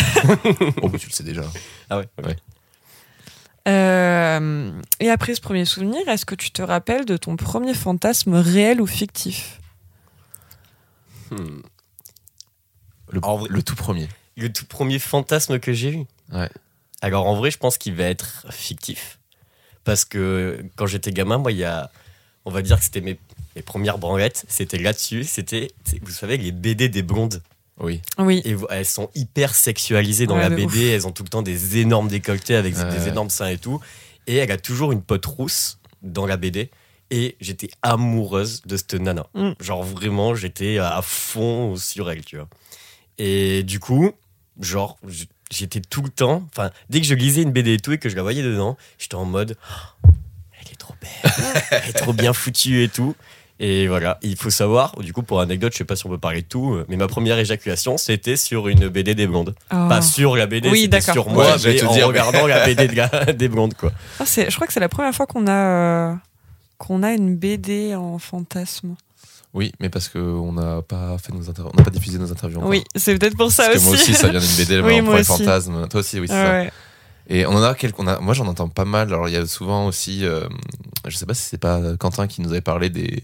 Oh, 0.81 0.89
mais 0.91 0.99
tu 0.99 1.07
le 1.07 1.13
sais 1.13 1.23
déjà. 1.23 1.43
Ah. 1.89 1.99
Ouais. 1.99 2.35
Euh, 3.67 4.71
et 4.99 5.09
après 5.09 5.35
ce 5.35 5.41
premier 5.41 5.65
souvenir, 5.65 6.07
est-ce 6.09 6.25
que 6.25 6.35
tu 6.35 6.51
te 6.51 6.61
rappelles 6.61 7.05
de 7.05 7.15
ton 7.17 7.35
premier 7.37 7.73
fantasme 7.73 8.33
réel 8.35 8.81
ou 8.81 8.85
fictif? 8.87 9.59
Hmm. 11.31 11.61
Le, 13.11 13.19
En 13.23 13.37
vrai- 13.37 13.49
le 13.49 13.63
tout 13.63 13.75
premier. 13.75 14.09
Le 14.37 14.51
tout 14.51 14.65
premier 14.65 14.99
fantasme 14.99 15.59
que 15.59 15.73
j'ai 15.73 15.91
eu. 15.93 16.05
Ouais. 16.31 16.49
Alors, 17.01 17.27
en 17.27 17.35
vrai, 17.35 17.51
je 17.51 17.57
pense 17.57 17.77
qu'il 17.77 17.93
va 17.95 18.05
être 18.05 18.45
fictif. 18.51 19.19
Parce 19.83 20.05
que 20.05 20.63
quand 20.75 20.87
j'étais 20.87 21.11
gamin, 21.11 21.37
moi, 21.37 21.51
il 21.51 21.57
y 21.59 21.63
a. 21.65 21.91
On 22.45 22.51
va 22.51 22.61
dire 22.61 22.77
que 22.77 22.83
c'était 22.83 23.01
mes, 23.01 23.19
mes 23.55 23.61
premières 23.61 23.97
branlettes. 23.97 24.45
C'était 24.47 24.77
là-dessus. 24.77 25.23
C'était, 25.23 25.71
vous 26.01 26.11
savez, 26.11 26.37
les 26.37 26.51
BD 26.51 26.89
des 26.89 27.03
blondes. 27.03 27.41
Oui. 27.79 28.01
Oui. 28.19 28.41
Et 28.45 28.55
elles 28.69 28.85
sont 28.85 29.09
hyper 29.15 29.55
sexualisées 29.55 30.27
dans 30.27 30.35
Ouais, 30.35 30.41
la 30.43 30.49
BD. 30.49 30.65
ouf. 30.65 30.77
Elles 30.77 31.07
ont 31.07 31.11
tout 31.11 31.23
le 31.23 31.29
temps 31.29 31.41
des 31.41 31.77
énormes 31.79 32.07
décolletés 32.07 32.55
avec 32.55 32.75
Ouais, 32.77 32.89
des 32.89 33.07
énormes 33.07 33.29
seins 33.29 33.49
et 33.49 33.57
tout. 33.57 33.79
Et 34.27 34.35
elle 34.37 34.51
a 34.51 34.57
toujours 34.57 34.91
une 34.91 35.01
pote 35.01 35.25
rousse 35.25 35.79
dans 36.01 36.25
la 36.25 36.37
BD. 36.37 36.69
Et 37.09 37.35
j'étais 37.41 37.69
amoureuse 37.81 38.61
de 38.65 38.77
cette 38.77 38.93
nana. 38.95 39.27
Mm. 39.33 39.51
Genre 39.59 39.83
vraiment, 39.83 40.35
j'étais 40.35 40.77
à 40.77 41.01
fond 41.03 41.75
sur 41.75 42.09
elle, 42.09 42.23
tu 42.23 42.37
vois. 42.37 42.47
Et 43.17 43.63
du 43.63 43.79
coup, 43.79 44.11
genre, 44.59 44.97
j'étais 45.51 45.81
tout 45.81 46.01
le 46.01 46.09
temps. 46.09 46.47
Enfin, 46.51 46.71
dès 46.89 47.01
que 47.01 47.07
je 47.07 47.13
lisais 47.13 47.41
une 47.43 47.51
BD 47.51 47.73
et 47.73 47.79
tout 47.79 47.91
et 47.91 47.97
que 47.99 48.09
je 48.09 48.15
la 48.15 48.21
voyais 48.23 48.41
dedans, 48.41 48.77
j'étais 48.97 49.15
en 49.15 49.25
mode. 49.25 49.57
Oh, 50.05 50.09
elle 50.61 50.71
est 50.71 50.75
trop 50.77 50.95
belle. 51.01 51.31
elle 51.71 51.89
est 51.89 51.93
trop 51.93 52.13
bien 52.13 52.33
foutue 52.33 52.83
et 52.83 52.89
tout. 52.89 53.15
Et 53.59 53.87
voilà, 53.87 54.17
il 54.23 54.35
faut 54.35 54.49
savoir, 54.49 54.93
du 54.99 55.13
coup, 55.13 55.21
pour 55.23 55.39
anecdote, 55.39 55.71
je 55.73 55.77
sais 55.77 55.83
pas 55.85 55.95
si 55.95 56.05
on 56.05 56.09
peut 56.09 56.17
parler 56.17 56.41
de 56.41 56.47
tout, 56.47 56.79
mais 56.89 56.97
ma 56.97 57.07
première 57.07 57.37
éjaculation, 57.37 57.97
c'était 57.97 58.35
sur 58.35 58.67
une 58.67 58.89
BD 58.89 59.13
des 59.15 59.27
blondes. 59.27 59.53
Oh. 59.71 59.87
Pas 59.87 60.01
sur 60.01 60.35
la 60.35 60.47
BD, 60.47 60.69
Oui, 60.69 60.81
c'était 60.83 61.01
sur 61.01 61.29
moi, 61.29 61.45
Ouais, 61.45 61.51
mais 61.63 61.75
te 61.75 61.85
en 61.85 61.93
dire, 61.93 62.07
regardant 62.07 62.47
la 62.47 62.65
BD 62.65 62.87
de 62.89 62.95
la- 62.95 63.31
des 63.31 63.47
blondes, 63.47 63.75
quoi. 63.75 63.91
Ah, 64.19 64.23
je 64.25 64.53
crois 64.55 64.67
que 64.67 64.73
c'est 64.73 64.79
la 64.79 64.89
première 64.89 65.13
fois 65.13 65.27
qu'on 65.27 65.45
a, 65.47 65.51
euh, 65.51 66.13
qu'on 66.79 67.03
a 67.03 67.13
une 67.13 67.35
BD 67.35 67.95
en 67.95 68.17
fantasme. 68.17 68.95
Oui, 69.53 69.71
mais 69.79 69.89
parce 69.89 70.09
qu'on 70.09 70.51
n'a 70.53 70.81
pas 70.81 71.15
fait 71.19 71.31
nos 71.31 71.47
inter- 71.47 71.61
on 71.71 71.77
n'a 71.77 71.83
pas 71.83 71.91
diffusé 71.91 72.17
nos 72.17 72.31
interviews. 72.31 72.57
encore. 72.57 72.71
Oui, 72.71 72.83
c'est 72.95 73.15
peut-être 73.19 73.37
pour 73.37 73.51
ça 73.51 73.65
Parce 73.65 73.75
que 73.75 73.79
aussi. 73.81 73.87
moi 73.87 73.95
aussi, 73.97 74.13
ça 74.15 74.27
vient 74.29 74.39
d'une 74.39 74.55
BD, 74.57 74.79
Oui, 74.83 74.99
moi 75.01 75.19
aussi. 75.19 75.25
fantasme. 75.25 75.87
Toi 75.89 75.99
aussi, 75.99 76.19
oui, 76.19 76.27
c'est 76.27 76.33
Ah 76.33 76.45
ça. 76.45 76.51
ouais. 76.53 76.71
Et 77.29 77.45
on 77.45 77.51
en 77.51 77.63
a 77.63 77.73
quelques. 77.73 77.99
on 77.99 78.07
a- 78.07 78.19
Moi, 78.19 78.33
j'en 78.33 78.47
entends 78.47 78.67
pas 78.69 78.85
mal. 78.85 79.07
Alors, 79.13 79.27
il 79.29 79.33
y 79.33 79.37
a 79.37 79.45
souvent 79.47 79.87
aussi. 79.87 80.25
euh, 80.25 80.47
je 81.07 81.15
sais 81.17 81.25
pas 81.25 81.33
si 81.33 81.43
c'est 81.43 81.57
pas 81.57 81.95
Quentin 81.97 82.27
qui 82.27 82.41
nous 82.41 82.49
avait 82.51 82.61
parlé 82.61 82.89
des 82.89 83.21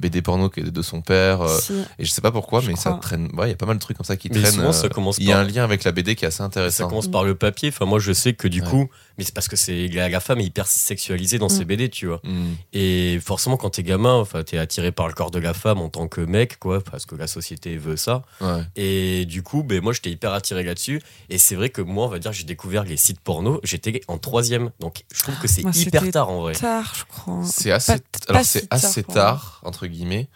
BD 0.00 0.22
porno 0.22 0.48
que- 0.48 0.60
de 0.60 0.82
son 0.82 1.02
père. 1.02 1.42
euh, 1.42 1.58
Si. 1.58 1.72
et 1.98 2.04
je 2.04 2.10
sais 2.10 2.20
pas 2.20 2.32
pourquoi, 2.32 2.60
Je 2.60 2.68
mais 2.70 2.76
ça 2.76 2.98
traîne. 3.00 3.28
Ouais, 3.36 3.46
il 3.46 3.50
y 3.50 3.52
a 3.52 3.56
pas 3.56 3.66
mal 3.66 3.76
de 3.76 3.80
trucs 3.80 3.96
comme 3.96 4.04
ça 4.06 4.16
qui 4.16 4.28
Mais 4.30 4.40
traînent. 4.40 4.52
souvent, 4.54 4.68
euh, 4.68 4.72
ça 4.72 4.88
commence 4.88 5.18
Il 5.18 5.24
y 5.28 5.32
a 5.32 5.36
par- 5.36 5.44
un 5.44 5.48
lien 5.48 5.62
avec 5.64 5.84
la 5.84 5.92
BD 5.92 6.14
qui 6.16 6.24
est 6.24 6.28
assez 6.28 6.38
Ça 6.38 6.44
intéressant. 6.44 6.88
commence 6.88 7.08
par 7.10 7.24
le 7.24 7.34
papier. 7.34 7.68
Enfin, 7.68 7.84
moi, 7.84 7.98
je 8.00 8.12
sais 8.12 8.32
que 8.32 8.48
du 8.48 8.60
Ouais. 8.62 8.68
coup, 8.68 8.88
mais 9.18 9.24
c'est 9.24 9.34
parce 9.34 9.48
que 9.48 9.56
c'est 9.56 9.88
la, 9.88 10.08
la 10.08 10.20
femme 10.20 10.40
est 10.40 10.44
hyper 10.44 10.66
sexualisée 10.66 11.38
dans 11.38 11.46
Mm. 11.46 11.50
ses 11.50 11.64
BD, 11.64 11.88
tu 11.88 12.06
vois. 12.06 12.20
Hmm. 12.24 12.54
Et 12.72 13.20
forcément, 13.24 13.56
quand 13.56 13.70
t'es 13.70 13.82
gamin, 13.82 14.14
enfin, 14.14 14.42
t'es 14.42 14.58
attiré 14.58 14.92
par 14.92 15.06
le 15.08 15.14
corps 15.14 15.30
de 15.30 15.38
la 15.38 15.54
femme 15.54 15.78
en 15.80 15.88
tant 15.88 16.08
que 16.08 16.20
mec, 16.20 16.58
quoi, 16.58 16.80
parce 16.82 17.06
que 17.06 17.14
la 17.14 17.26
société 17.26 17.76
veut 17.76 17.96
ça. 17.96 18.22
Ouais. 18.40 18.62
Et 18.76 19.24
du 19.26 19.42
coup, 19.42 19.62
ben, 19.62 19.80
moi, 19.82 19.92
j'étais 19.92 20.10
hyper 20.10 20.32
attiré 20.32 20.62
là-dessus. 20.62 21.00
Et 21.30 21.38
c'est 21.38 21.54
vrai 21.54 21.68
que 21.70 21.82
moi, 21.82 22.06
on 22.06 22.08
va 22.08 22.18
dire, 22.18 22.32
j'ai 22.32 22.44
découvert 22.44 22.84
les 22.84 22.96
sites 22.96 23.20
porno. 23.20 23.60
J'étais 23.62 24.00
en 24.08 24.18
troisième, 24.18 24.70
donc 24.80 25.04
je 25.14 25.22
trouve 25.22 25.38
que 25.38 25.48
c'est 25.48 25.62
hyper 25.62 26.10
tard 26.10 26.30
en 26.30 26.40
vrai. 26.40 26.54
Tard, 26.54 26.92
je 26.96 27.04
crois. 27.04 27.42
C'est 27.44 27.70
assez. 27.70 27.98
Pas- 27.98 28.18
alors, 28.28 28.40
pas 28.40 28.44
c'est 28.44 28.60
si 28.62 28.68
tard 28.68 28.78
assez 28.84 29.02
pour 29.02 29.14
moi. 29.14 29.22
tard, 29.24 29.60
entre 29.64 29.86
guillemets. 29.86 30.28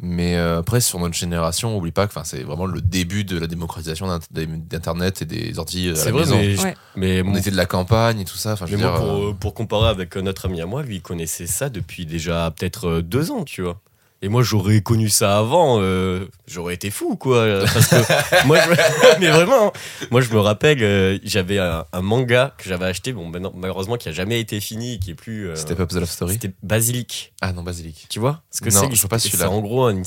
Mais 0.00 0.36
euh, 0.36 0.60
après, 0.60 0.80
sur 0.80 1.00
notre 1.00 1.14
génération, 1.16 1.76
oublie 1.76 1.90
pas 1.90 2.06
que 2.06 2.14
c'est 2.22 2.44
vraiment 2.44 2.66
le 2.66 2.80
début 2.80 3.24
de 3.24 3.36
la 3.36 3.48
démocratisation 3.48 4.06
d'int- 4.06 4.20
d'Internet 4.32 5.22
et 5.22 5.24
des 5.24 5.58
ordi 5.58 5.88
euh, 5.88 5.92
à 5.92 5.96
C'est 5.96 6.04
la 6.06 6.10
vrai, 6.12 6.20
maison. 6.20 6.36
mais, 6.38 6.60
Ouais. 6.62 6.74
mais, 6.94 7.22
On 7.22 7.24
mon- 7.30 7.36
était 7.36 7.50
de 7.50 7.56
la 7.56 7.66
campagne 7.66 8.20
et 8.20 8.24
tout 8.24 8.36
ça. 8.36 8.54
Mais 8.60 8.66
veux 8.70 8.76
moi, 8.78 8.90
dire, 8.90 9.00
pour, 9.00 9.24
euh, 9.24 9.32
pour 9.34 9.54
comparer 9.54 9.88
avec 9.88 10.14
notre 10.16 10.46
ami 10.46 10.60
à 10.60 10.66
moi, 10.66 10.82
lui, 10.84 10.96
il 10.96 11.02
connaissait 11.02 11.48
ça 11.48 11.68
depuis 11.68 12.06
déjà 12.06 12.52
peut-être 12.56 13.00
deux 13.00 13.32
ans, 13.32 13.42
tu 13.44 13.62
vois. 13.62 13.80
Et 14.20 14.28
moi, 14.28 14.42
j'aurais 14.42 14.80
connu 14.80 15.08
ça 15.08 15.38
avant, 15.38 15.78
euh, 15.80 16.26
j'aurais 16.48 16.74
été 16.74 16.90
fou, 16.90 17.14
quoi. 17.16 17.60
Parce 17.72 17.86
que 17.86 18.46
moi, 18.48 18.58
je, 18.60 19.18
mais 19.20 19.30
vraiment, 19.30 19.68
hein. 19.68 19.72
moi, 20.10 20.20
je 20.20 20.30
me 20.32 20.40
rappelle, 20.40 20.82
euh, 20.82 21.18
j'avais 21.22 21.58
un, 21.58 21.84
un 21.92 22.02
manga 22.02 22.52
que 22.58 22.68
j'avais 22.68 22.86
acheté, 22.86 23.12
bon, 23.12 23.30
malheureusement, 23.54 23.96
qui 23.96 24.08
a 24.08 24.12
jamais 24.12 24.40
été 24.40 24.58
fini, 24.58 24.98
qui 24.98 25.12
est 25.12 25.14
plus. 25.14 25.48
euh, 25.48 25.54
C'était 25.54 25.80
Up 25.80 25.88
the 25.90 25.94
Love 25.94 26.10
Story. 26.10 26.32
C'était 26.32 26.52
Basilic. 26.64 27.32
Ah 27.40 27.52
non, 27.52 27.62
Basilic. 27.62 28.06
Tu 28.08 28.18
vois? 28.18 28.42
Ce 28.50 28.60
que 28.60 28.70
c'est 28.70 28.92
je 28.92 29.00
vois 29.00 29.08
pas 29.08 29.18
C'est 29.20 29.28
celui-là. 29.28 29.50
en 29.50 29.60
gros 29.60 29.88
une, 29.88 30.02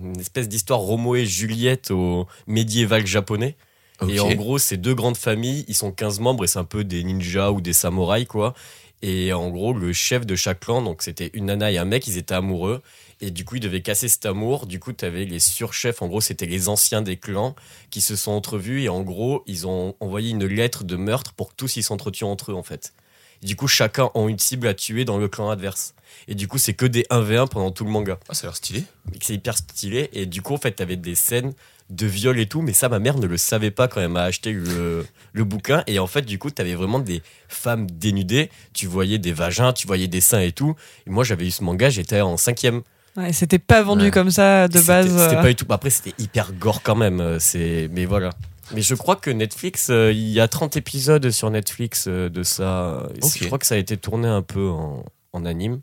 une 0.00 0.20
espèce 0.20 0.48
d'histoire 0.48 0.78
Romo 0.78 1.16
et 1.16 1.26
Juliette 1.26 1.90
au 1.90 2.28
médiéval 2.46 3.06
japonais. 3.06 3.56
Et 4.08 4.20
en 4.20 4.32
gros, 4.34 4.58
c'est 4.58 4.76
deux 4.76 4.94
grandes 4.94 5.16
familles, 5.16 5.64
ils 5.66 5.74
sont 5.74 5.90
15 5.90 6.20
membres 6.20 6.44
et 6.44 6.46
c'est 6.46 6.60
un 6.60 6.64
peu 6.64 6.84
des 6.84 7.02
ninjas 7.02 7.50
ou 7.50 7.60
des 7.60 7.72
samouraïs, 7.72 8.28
quoi. 8.28 8.54
Et 9.02 9.32
en 9.32 9.48
gros, 9.50 9.72
le 9.72 9.92
chef 9.92 10.24
de 10.26 10.36
chaque 10.36 10.60
clan, 10.60 10.82
donc 10.82 11.02
c'était 11.02 11.30
une 11.34 11.46
nana 11.46 11.72
et 11.72 11.78
un 11.78 11.84
mec, 11.84 12.06
ils 12.06 12.16
étaient 12.16 12.34
amoureux. 12.34 12.80
Et 13.20 13.30
du 13.30 13.44
coup, 13.44 13.56
ils 13.56 13.60
devaient 13.60 13.82
casser 13.82 14.08
cet 14.08 14.26
amour. 14.26 14.66
Du 14.66 14.78
coup, 14.78 14.92
tu 14.92 15.04
avais 15.04 15.24
les 15.24 15.40
surchefs, 15.40 16.02
en 16.02 16.06
gros, 16.06 16.20
c'était 16.20 16.46
les 16.46 16.68
anciens 16.68 17.02
des 17.02 17.16
clans 17.16 17.56
qui 17.90 18.00
se 18.00 18.14
sont 18.16 18.30
entrevus. 18.32 18.82
Et 18.82 18.88
en 18.88 19.02
gros, 19.02 19.42
ils 19.46 19.66
ont 19.66 19.94
envoyé 20.00 20.30
une 20.30 20.46
lettre 20.46 20.84
de 20.84 20.96
meurtre 20.96 21.32
pour 21.32 21.50
que 21.50 21.54
tous 21.56 21.76
ils 21.76 21.82
s'entretuent 21.82 22.24
entre 22.24 22.52
eux, 22.52 22.54
en 22.54 22.62
fait. 22.62 22.92
Et 23.42 23.46
du 23.46 23.56
coup, 23.56 23.68
chacun 23.68 24.10
a 24.14 24.28
une 24.28 24.38
cible 24.38 24.66
à 24.66 24.74
tuer 24.74 25.04
dans 25.04 25.18
le 25.18 25.28
clan 25.28 25.50
adverse. 25.50 25.94
Et 26.26 26.34
du 26.34 26.48
coup, 26.48 26.58
c'est 26.58 26.74
que 26.74 26.86
des 26.86 27.02
1v1 27.04 27.48
pendant 27.48 27.70
tout 27.70 27.84
le 27.84 27.90
manga 27.90 28.18
Ah, 28.28 28.34
ça 28.34 28.46
a 28.46 28.50
l'air 28.50 28.56
stylé. 28.56 28.84
c'est 29.20 29.34
hyper 29.34 29.56
stylé. 29.56 30.10
Et 30.12 30.26
du 30.26 30.42
coup, 30.42 30.54
en 30.54 30.58
fait, 30.58 30.72
t'avais 30.72 30.96
des 30.96 31.14
scènes 31.14 31.54
de 31.90 32.06
viol 32.06 32.38
et 32.38 32.46
tout, 32.46 32.60
mais 32.60 32.72
ça, 32.72 32.88
ma 32.88 32.98
mère 32.98 33.16
ne 33.18 33.26
le 33.26 33.36
savait 33.36 33.70
pas 33.70 33.88
quand 33.88 34.00
elle 34.00 34.10
m'a 34.10 34.24
acheté 34.24 34.52
le, 34.52 35.06
le 35.32 35.44
bouquin. 35.44 35.84
Et 35.86 35.98
en 35.98 36.06
fait, 36.06 36.22
du 36.22 36.38
coup, 36.38 36.50
t'avais 36.50 36.74
vraiment 36.74 36.98
des 36.98 37.22
femmes 37.48 37.88
dénudées. 37.90 38.50
Tu 38.74 38.86
voyais 38.86 39.18
des 39.18 39.32
vagins, 39.32 39.72
tu 39.72 39.86
voyais 39.86 40.08
des 40.08 40.20
seins 40.20 40.40
et 40.40 40.52
tout. 40.52 40.74
Et 41.06 41.10
moi, 41.10 41.24
j'avais 41.24 41.46
eu 41.46 41.50
ce 41.50 41.62
manga, 41.64 41.90
j'étais 41.90 42.20
en 42.20 42.36
cinquième. 42.36 42.82
Ouais, 43.18 43.32
c'était 43.32 43.58
pas 43.58 43.82
vendu 43.82 44.04
Ouais. 44.06 44.10
comme 44.10 44.30
ça 44.30 44.68
de 44.68 44.80
base. 44.80 45.08
C'était 45.08 45.36
euh, 45.36 45.42
pas 45.42 45.48
du 45.48 45.54
tout. 45.56 45.66
Après, 45.70 45.90
c'était 45.90 46.14
hyper 46.22 46.52
gore 46.52 46.82
quand 46.82 46.94
même. 46.96 47.20
euh, 47.20 47.38
C'est, 47.38 47.88
mais 47.92 48.04
voilà. 48.06 48.30
Mais 48.74 48.82
je 48.82 48.94
crois 48.94 49.16
que 49.16 49.30
Netflix, 49.30 49.88
euh, 49.90 50.12
il 50.12 50.28
y 50.28 50.40
a 50.40 50.46
30 50.48 50.76
épisodes 50.76 51.30
sur 51.30 51.50
Netflix 51.50 52.04
euh, 52.06 52.28
de 52.28 52.42
ça. 52.42 53.08
Et 53.16 53.24
Ok. 53.24 53.38
Je 53.40 53.46
crois 53.46 53.58
que 53.58 53.66
ça 53.66 53.74
a 53.74 53.78
été 53.78 53.96
tourné 53.96 54.28
un 54.28 54.42
peu 54.42 54.68
en, 54.68 55.04
en 55.32 55.44
anime. 55.44 55.80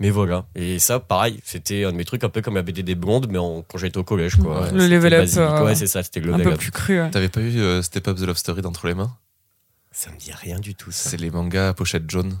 Mais 0.00 0.10
voilà. 0.10 0.44
Et 0.54 0.78
ça, 0.80 0.98
pareil, 1.00 1.40
c'était 1.44 1.84
un 1.84 1.92
de 1.92 1.96
mes 1.96 2.04
trucs 2.04 2.24
un 2.24 2.28
peu 2.28 2.42
comme 2.42 2.56
la 2.56 2.62
BD 2.62 2.82
des 2.82 2.94
blondes, 2.96 3.28
mais 3.30 3.38
en- 3.38 3.62
quand 3.62 3.78
j'étais 3.78 3.96
au 3.98 4.04
collège, 4.04 4.36
quoi. 4.36 4.62
Ouais. 4.62 4.72
Le 4.72 4.86
level 4.88 5.14
up, 5.14 5.28
euh, 5.36 5.64
Ouais, 5.64 5.74
c'est 5.76 5.86
ça, 5.86 6.02
c'était 6.02 6.20
le 6.20 6.34
un 6.34 6.38
peu 6.40 6.54
plus 6.54 6.72
cru. 6.72 7.00
ouais. 7.00 7.10
T'avais 7.10 7.28
pas 7.28 7.40
eu 7.40 7.58
euh, 7.60 7.80
Step 7.80 8.06
Up 8.08 8.16
the 8.18 8.22
Love 8.22 8.36
Story 8.36 8.60
d'entre 8.60 8.86
les 8.88 8.94
mains? 8.94 9.12
Ça 9.92 10.10
me 10.10 10.16
dit 10.18 10.32
rien 10.32 10.58
du 10.58 10.74
tout, 10.74 10.90
ça. 10.90 11.10
C'est 11.10 11.16
les 11.20 11.30
mangas 11.30 11.68
à 11.68 11.74
pochette 11.74 12.10
jaune. 12.10 12.36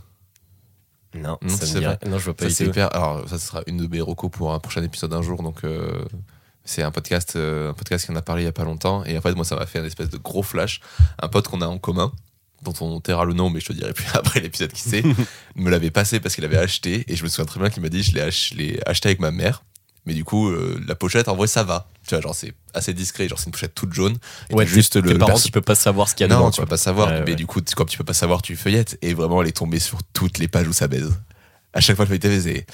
Non, 1.14 1.38
Non, 1.42 1.48
ça 1.48 1.66
tu 1.66 1.74
me 1.74 1.78
rien. 1.80 1.98
Non, 2.06 2.18
je 2.18 2.24
vois 2.24 2.34
pas 2.34 2.50
Ça, 2.50 2.64
hyper. 2.64 2.94
Alors, 2.94 3.28
ça 3.28 3.38
sera 3.38 3.62
une 3.66 3.76
de 3.78 3.86
mes 3.86 4.00
recos 4.00 4.30
pour 4.30 4.52
un 4.52 4.58
prochain 4.58 4.82
épisode 4.82 5.12
un 5.14 5.22
jour. 5.22 5.42
Donc, 5.42 5.64
euh, 5.64 6.04
c'est 6.64 6.82
un 6.82 6.90
podcast, 6.90 7.34
euh, 7.36 7.70
un 7.70 7.74
podcast 7.74 8.06
qui 8.06 8.12
en 8.12 8.16
a 8.16 8.22
parlé 8.22 8.42
il 8.42 8.46
y 8.46 8.48
a 8.48 8.52
pas 8.52 8.64
longtemps. 8.64 9.04
Et 9.04 9.16
en 9.16 9.20
fait, 9.20 9.34
moi, 9.34 9.44
ça 9.44 9.54
m'a 9.56 9.66
fait 9.66 9.78
un 9.78 9.84
espèce 9.84 10.08
de 10.10 10.16
gros 10.18 10.42
flash. 10.42 10.80
Un 11.20 11.28
pote 11.28 11.46
qu'on 11.48 11.60
a 11.60 11.66
en 11.66 11.78
commun, 11.78 12.10
dont 12.62 12.74
on 12.80 13.00
taira 13.00 13.24
le 13.24 13.34
nom, 13.34 13.50
mais 13.50 13.60
je 13.60 13.66
te 13.66 13.72
dirai 13.72 13.92
plus 13.92 14.06
après 14.14 14.40
l'épisode 14.40 14.72
qui 14.72 14.82
c'est, 14.82 15.02
me 15.56 15.70
l'avait 15.70 15.90
passé 15.90 16.20
parce 16.20 16.34
qu'il 16.34 16.44
avait 16.44 16.56
acheté. 16.58 17.04
Et 17.08 17.16
je 17.16 17.22
me 17.22 17.28
souviens 17.28 17.44
très 17.46 17.60
bien 17.60 17.70
qu'il 17.70 17.82
m'a 17.82 17.88
dit 17.90 18.02
je 18.02 18.14
l'ai 18.14 18.22
ach- 18.22 18.50
je 18.52 18.58
l'ai 18.58 18.80
acheté 18.86 19.08
avec 19.08 19.20
ma 19.20 19.30
mère. 19.30 19.62
Mais 20.06 20.12
du 20.14 20.24
coup, 20.24 20.48
euh, 20.50 20.78
la 20.86 20.94
pochette, 20.94 21.28
en 21.28 21.36
vrai, 21.36 21.46
ça 21.46 21.62
va. 21.62 21.88
Tu 22.06 22.14
vois, 22.14 22.20
genre, 22.22 22.34
c'est 22.34 22.52
assez 22.74 22.92
discret. 22.92 23.26
Genre, 23.28 23.38
c'est 23.38 23.46
une 23.46 23.52
pochette 23.52 23.74
toute 23.74 23.92
jaune. 23.94 24.16
Et 24.50 24.54
Ouais, 24.54 24.66
juste 24.66 24.96
le, 24.96 25.16
parents, 25.16 25.32
perso- 25.32 25.46
tu 25.46 25.52
peux 25.52 25.62
pas 25.62 25.74
savoir 25.74 26.08
ce 26.08 26.14
qu'il 26.14 26.26
y 26.26 26.30
a 26.30 26.34
non, 26.34 26.40
dedans. 26.40 26.50
tu 26.50 26.56
quoi. 26.56 26.64
peux 26.66 26.70
pas 26.70 26.76
savoir. 26.76 27.08
Ouais, 27.08 27.20
mais 27.24 27.30
ouais. 27.30 27.36
du 27.36 27.46
coup, 27.46 27.60
tu- 27.62 27.74
comme 27.74 27.88
tu 27.88 27.96
peux 27.96 28.04
pas 28.04 28.12
savoir, 28.12 28.42
tu 28.42 28.54
feuillettes. 28.56 28.98
Et 29.00 29.14
vraiment, 29.14 29.40
elle 29.40 29.48
est 29.48 29.52
tombée 29.56 29.78
sur 29.80 29.98
toutes 30.12 30.38
les 30.38 30.48
pages 30.48 30.68
où 30.68 30.72
ça 30.74 30.88
baise. 30.88 31.10
À 31.72 31.80
chaque 31.80 31.96
fois, 31.96 32.04
je 32.04 32.10
feuilletais, 32.10 32.28
elle 32.28 32.34
faisait 32.34 32.66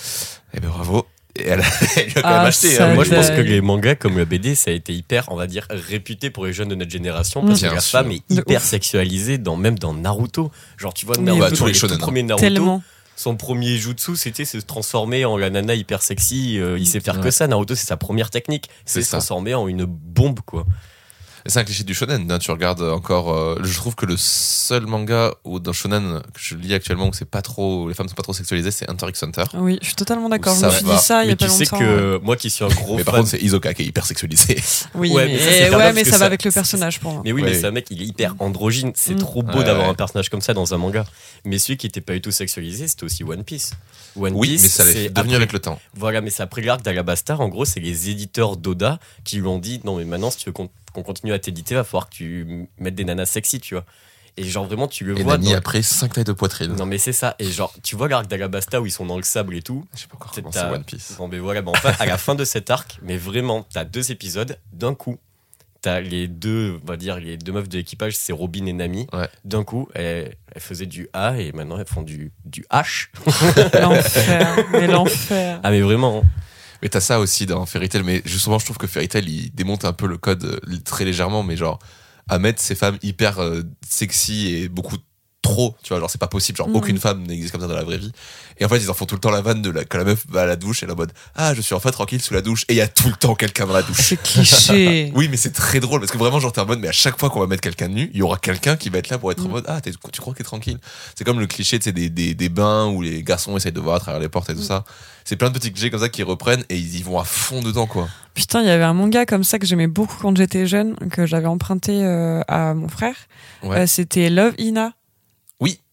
Eh 0.55 0.61
ben 0.61 0.69
bravo. 0.69 1.07
Et 1.37 1.47
elle, 1.47 1.61
a 1.61 1.65
quand 2.15 2.21
Ah, 2.25 2.39
même 2.39 2.47
acheté. 2.49 2.75
ça 2.75 2.89
hein. 2.91 2.95
Moi, 2.95 3.05
je 3.05 3.11
pense 3.15 3.29
que 3.31 3.41
les 3.41 3.61
mangas 3.61 3.95
comme 3.95 4.17
le 4.19 4.25
BD, 4.25 4.57
ça 4.57 4.73
a 4.73 4.75
été 4.75 4.93
hyper, 4.93 5.27
on 5.29 5.37
va 5.37 5.47
dire, 5.47 5.65
réputé 5.71 6.31
pour 6.31 6.45
les 6.47 6.53
jeunes 6.53 6.69
de 6.69 6.75
notre 6.75 6.91
génération 6.91 7.47
parce 7.47 7.61
Bien 7.61 7.71
que 7.71 7.75
la 7.77 7.81
sûr. 7.81 8.01
femme 8.01 8.11
est 8.11 8.23
hyper 8.29 8.61
sexualisée, 8.63 9.39
dans, 9.39 9.55
même 9.57 9.79
dans 9.79 9.95
Naruto. 9.95 10.51
Genre, 10.77 10.93
tu 10.93 11.07
vois, 11.07 11.17
Oui, 11.17 11.23
Naruto, 11.25 11.45
bah, 11.51 11.57
tous 11.57 11.67
les 11.67 11.75
shonen, 11.75 11.95
hein. 11.95 11.99
premiers 12.01 12.25
Naruto 12.25 12.45
Tellement. 12.45 12.83
Son 13.21 13.37
premier 13.37 13.77
jutsu, 13.77 14.17
c'était 14.17 14.47
se 14.47 14.57
transformer 14.57 15.27
en 15.27 15.37
la 15.37 15.51
nana 15.51 15.75
hyper 15.75 16.01
sexy. 16.03 16.59
euh, 16.59 16.79
il 16.79 16.87
sait 16.87 17.01
faire 17.01 17.21
que 17.21 17.31
ça. 17.31 17.47
Naruto, 17.47 17.75
c'est 17.75 17.87
sa 17.87 17.99
première 17.99 18.31
technique. 18.31 18.71
C'est 18.87 19.03
se 19.03 19.11
transformer 19.11 19.55
en 19.55 19.69
une 19.69 19.85
bombe, 19.85 20.41
quoi. 20.41 20.65
C'est 21.47 21.59
un 21.59 21.65
cliché 21.65 21.85
du 21.85 21.95
shonen. 21.95 22.31
hein. 22.31 22.39
Tu 22.39 22.51
regardes 22.51 22.83
encore. 22.83 23.33
euh, 23.35 23.59
je 23.63 23.75
trouve 23.77 23.95
que 23.95 24.07
le 24.07 24.17
seul 24.17 24.87
manga 24.87 25.33
où, 25.45 25.59
dans 25.59 25.73
shonen 25.73 26.21
que 26.35 26.41
je 26.41 26.55
lis 26.55 26.75
actuellement 26.75 27.09
où 27.09 27.13
c'est 27.13 27.25
pas 27.25 27.43
trop, 27.43 27.89
les 27.89 27.95
femmes 27.95 28.09
sont 28.09 28.15
pas 28.15 28.23
trop 28.23 28.33
sexualisées, 28.33 28.71
c'est 28.71 28.89
Hunter 28.91 29.07
x 29.09 29.23
Hunter. 29.23 29.45
Oui, 29.55 29.79
je 29.81 29.87
suis 29.87 29.95
totalement 29.97 30.29
d'accord. 30.29 30.55
Je 30.55 30.61
Ça 30.61 30.67
me 30.69 30.73
suis 30.73 30.85
va. 30.85 30.97
dit 30.97 31.03
ça 31.03 31.23
il 31.23 31.27
y 31.27 31.29
mais 31.29 31.33
a 31.33 31.37
pas 31.37 31.47
tu 31.47 31.51
sais 31.53 31.65
longtemps. 31.65 31.79
que 31.79 32.21
moi 32.23 32.37
qui 32.37 32.51
suis 32.51 32.65
un 32.65 32.69
gros 32.69 32.97
mais 32.97 33.05
par 33.05 33.15
fan. 33.15 33.23
contre, 33.23 33.31
c'est 33.37 33.43
Isoka 33.43 33.75
qui 33.75 33.83
est 33.83 33.87
hyper 33.87 34.07
sexualisé. 34.07 34.61
Oui, 34.95 35.11
Ouais, 35.11 35.27
mais, 35.27 35.33
mais 35.35 35.39
ça, 35.71 35.77
ouais, 35.79 35.93
mais 35.93 36.03
que 36.05 36.11
va 36.11 36.27
avec 36.27 36.45
le 36.45 36.51
personnage 36.51 37.01
pour 37.01 37.13
moi. 37.13 37.23
Mais 37.25 37.33
oui, 37.33 37.43
mais 37.43 37.55
c'est 37.55 37.67
un 37.67 37.71
mec, 37.71 37.87
il 37.91 38.03
est 38.03 38.07
hyper 38.07 38.35
androgyne. 38.39 38.93
C'est 38.95 39.15
Mm. 39.15 39.19
trop 39.19 39.43
beau 39.43 39.59
Ouais, 39.59 39.65
d'avoir 39.65 39.87
ouais. 39.87 39.93
un 39.93 39.95
personnage 39.95 40.29
comme 40.29 40.41
ça 40.41 40.53
dans 40.55 40.75
un 40.75 40.77
manga. 40.79 41.05
Mais 41.45 41.59
celui 41.59 41.77
qui 41.77 41.87
était 41.87 42.01
pas 42.01 42.13
du 42.13 42.21
tout 42.21 42.31
sexualisé, 42.31 42.87
c'était 42.89 43.05
aussi 43.05 43.25
One 43.25 43.45
Piece. 43.45 43.73
One 44.19 44.35
Oui, 44.35 44.49
Piece, 44.51 44.63
mais 44.63 44.69
ça 44.69 44.85
devenu 44.85 45.09
après- 45.15 45.35
avec 45.35 45.53
le 45.53 45.59
temps. 45.59 45.79
Voilà, 45.95 46.21
mais 46.21 46.31
c'est 46.31 46.43
après 46.43 46.63
l'arc 46.63 46.83
d'Alabastar. 46.83 47.41
En 47.41 47.49
gros, 47.49 47.65
c'est 47.65 47.81
les 47.81 48.11
éditeurs 48.11 48.57
d'Oda 48.57 48.99
qui 49.25 49.37
lui 49.37 49.47
ont 49.47 49.59
dit 49.59 49.81
non, 49.85 49.97
mais 49.97 50.05
maintenant, 50.05 50.31
si 50.31 50.39
tu 50.39 50.47
veux 50.47 50.53
qu'on 50.93 51.03
continue 51.03 51.33
à 51.33 51.39
t'éditer, 51.39 51.75
va 51.75 51.85
falloir 51.85 52.09
que 52.11 52.15
tu 52.15 52.69
mettes 52.79 52.95
des 52.95 53.05
nanas 53.05 53.27
sexy, 53.27 53.61
tu 53.61 53.75
vois. 53.75 53.85
Et 54.37 54.45
genre, 54.45 54.65
vraiment, 54.65 54.87
tu 54.89 55.05
le 55.05 55.19
Et 55.19 55.23
vois. 55.23 55.37
Nani 55.37 55.51
dans- 55.53 55.59
après 55.59 55.83
5 55.83 56.13
tailles 56.15 56.25
de 56.25 56.33
poitrine. 56.33 56.75
Non, 56.77 56.87
mais 56.87 56.99
c'est 56.99 57.13
ça. 57.13 57.35
Et 57.41 57.51
genre, 57.51 57.75
tu 57.83 57.97
vois 57.97 58.09
l'arc 58.09 58.27
d'Alabasta 58.29 58.81
où 58.81 58.87
ils 58.87 58.91
sont 58.93 59.05
dans 59.05 59.17
le 59.17 59.23
sable 59.25 59.55
et 59.57 59.61
tout. 59.63 59.85
Je 59.95 60.01
sais 60.03 60.07
pas 60.07 60.15
encore 60.17 60.33
C'est 60.35 60.41
comment 60.43 60.53
c'est 60.53 60.65
One 60.65 60.85
Piece. 60.85 61.15
Bon, 61.19 61.29
ben 61.29 61.41
voilà, 61.41 61.63
ben 61.63 61.73
enfin, 61.73 61.93
à 61.99 62.07
la 62.07 62.17
fin 62.17 62.35
de 62.37 62.45
cet 62.45 62.71
arc, 62.71 62.99
mais 63.03 63.17
vraiment, 63.17 63.67
t'as 63.73 63.85
deux 63.85 64.13
épisodes 64.13 64.57
d'un 64.73 64.95
coup. 64.95 65.19
T'as 65.83 66.01
les 66.01 66.29
deux, 66.29 66.79
on 66.83 66.87
va 66.87 66.97
dire, 66.99 67.17
les 67.17 67.39
deux 67.39 67.53
meufs 67.53 67.69
de 67.69 67.79
l'équipage, 67.79 68.15
c'est 68.17 68.33
Robin 68.35 68.67
et 68.67 68.73
Nami. 68.75 69.07
Ouais. 69.15 69.29
D'un 69.45 69.65
coup, 69.65 69.89
elles, 69.95 70.37
elles 70.55 70.61
faisaient 70.63 70.85
du 70.87 71.09
A 71.15 71.39
et 71.39 71.53
maintenant 71.53 71.79
elles 71.79 71.87
font 71.87 72.03
du, 72.03 72.33
du 72.45 72.65
H. 72.71 73.09
L'enfer, 73.81 74.57
mais 74.73 74.87
l'enfer. 74.87 75.61
Ah, 75.63 75.71
mais 75.71 75.81
vraiment. 75.81 76.23
Mais 76.83 76.89
t'as 76.89 77.01
ça 77.01 77.21
aussi 77.21 77.47
dans 77.47 77.67
Fairy 77.67 77.89
Tail, 77.89 78.03
mais 78.03 78.23
justement, 78.25 78.59
je 78.59 78.65
trouve 78.65 78.79
que 78.79 78.87
Fairy 78.87 79.09
Tail, 79.09 79.25
il 79.27 79.55
démonte 79.55 79.85
un 79.85 79.93
peu 79.93 80.07
le 80.07 80.19
code 80.19 80.45
euh, 80.45 80.77
très 80.85 81.05
légèrement, 81.05 81.43
mais 81.43 81.57
genre, 81.57 81.79
à 82.29 82.39
mettre 82.39 82.61
ces 82.61 82.75
femmes 82.75 82.99
hyper 83.03 83.41
euh, 83.41 83.63
sexy 83.89 84.55
et 84.55 84.69
beaucoup 84.69 84.97
trop, 85.43 85.75
tu 85.83 85.89
vois, 85.89 86.01
genre, 86.01 86.11
c'est 86.11 86.21
pas 86.21 86.27
possible, 86.27 86.59
genre, 86.59 86.69
Mhm. 86.69 86.77
aucune 86.77 86.99
femme 86.99 87.23
n'existe 87.27 87.51
comme 87.53 87.63
ça 87.63 87.67
dans 87.67 87.75
la 87.75 87.83
vraie 87.83 87.97
vie. 87.97 88.13
Et 88.59 88.65
en 88.67 88.69
fait, 88.69 88.77
ils 88.79 88.91
en 88.91 88.95
font 88.95 89.07
tout 89.07 89.15
le 89.15 89.21
temps 89.23 89.31
la 89.31 89.41
vanne 89.41 89.63
de 89.63 89.71
la, 89.71 89.85
quand 89.87 89.97
la 89.97 90.05
meuf 90.05 90.25
va 90.29 90.43
à 90.43 90.47
la 90.47 90.57
douche, 90.57 90.83
est 90.83 90.91
en 90.91 90.95
mode, 90.95 91.13
ah, 91.35 91.55
je 91.55 91.63
suis 91.63 91.75
enfin 91.75 91.91
tranquille 91.91 92.21
sous 92.21 92.35
la 92.35 92.43
douche, 92.43 92.65
et 92.69 92.75
il 92.75 92.77
y 92.77 92.83
a 92.83 92.89
tout 92.89 93.09
le 93.09 93.15
temps 93.15 93.35
quelqu'un 93.35 93.67
dans 93.67 93.73
la 93.73 93.83
douche. 93.83 93.97
C'est 93.99 94.23
cliché. 94.23 95.11
Oui, 95.17 95.29
mais 95.31 95.39
c'est 95.39 95.53
très 95.53 95.81
drôle 95.81 96.01
parce 96.01 96.13
que 96.13 96.19
vraiment, 96.19 96.41
genre, 96.41 96.53
t'es 96.53 96.61
en 96.61 96.67
mode, 96.67 96.81
mais 96.81 96.89
à 96.89 96.93
chaque 96.93 97.19
fois 97.19 97.31
qu'on 97.31 97.41
va 97.41 97.47
mettre 97.47 97.63
quelqu'un 97.63 97.89
de 97.89 97.95
nu, 97.95 98.11
il 98.13 98.19
y 98.19 98.23
aura 98.23 98.37
quelqu'un 98.37 98.77
qui 98.77 98.91
va 98.91 98.99
être 98.99 99.09
là 99.09 99.19
pour 99.19 99.33
être 99.33 99.41
en 99.45 99.49
Mm. 99.49 99.53
mode, 99.53 99.65
ah, 99.69 99.81
tu 99.81 99.93
crois 100.21 100.35
qu'il 100.35 100.43
est 100.43 100.45
tranquille? 100.45 100.79
C'est 101.15 101.25
comme 101.25 101.41
le 101.41 101.47
cliché, 101.47 101.79
tu 101.79 101.85
sais, 101.85 101.93
des, 101.93 102.11
des, 102.11 102.35
des 102.35 102.49
bains 102.51 102.87
où 102.89 103.01
les 103.01 103.23
garçons 103.23 103.57
essayent 103.57 103.73
de 103.73 103.81
voir 103.81 103.97
à 103.97 104.01
travers 104.01 104.21
les 104.21 104.29
portes 104.29 104.51
et 104.51 104.55
tout 104.55 104.61
Mm. 104.61 104.65
ça. 104.65 104.85
C'est 105.25 105.37
plein 105.37 105.49
de 105.49 105.55
petits 105.55 105.73
clichés 105.73 105.91
comme 105.91 106.01
ça 106.01 106.09
qui 106.09 106.23
reprennent 106.23 106.65
et 106.69 106.77
ils 106.77 106.99
y 106.99 107.03
vont 107.03 107.19
à 107.19 107.25
fond 107.25 107.63
dedans, 107.63 107.87
quoi. 107.87 108.09
Putain, 108.35 108.61
il 108.61 108.67
y 108.67 108.71
avait 108.71 108.85
un 108.85 108.95
manga 108.95 109.25
comme 109.27 109.45
ça 109.45 109.59
que 109.59 109.67
j'aimais 109.67 109.87
beaucoup 109.87 110.17
quand 110.21 110.37
j'étais 110.37 110.67
jeune, 110.67 110.97
que 111.11 111.25
j'avais 111.27 111.47
emprunté 111.47 112.05
euh, 112.05 112.41
à 112.49 112.75
mon 112.75 112.89
frère. 112.89 113.15
Ouais. 113.63 113.79
Euh, 113.81 113.87
C'était 113.87 114.29
Love 114.31 114.55
Ina. 114.59 114.93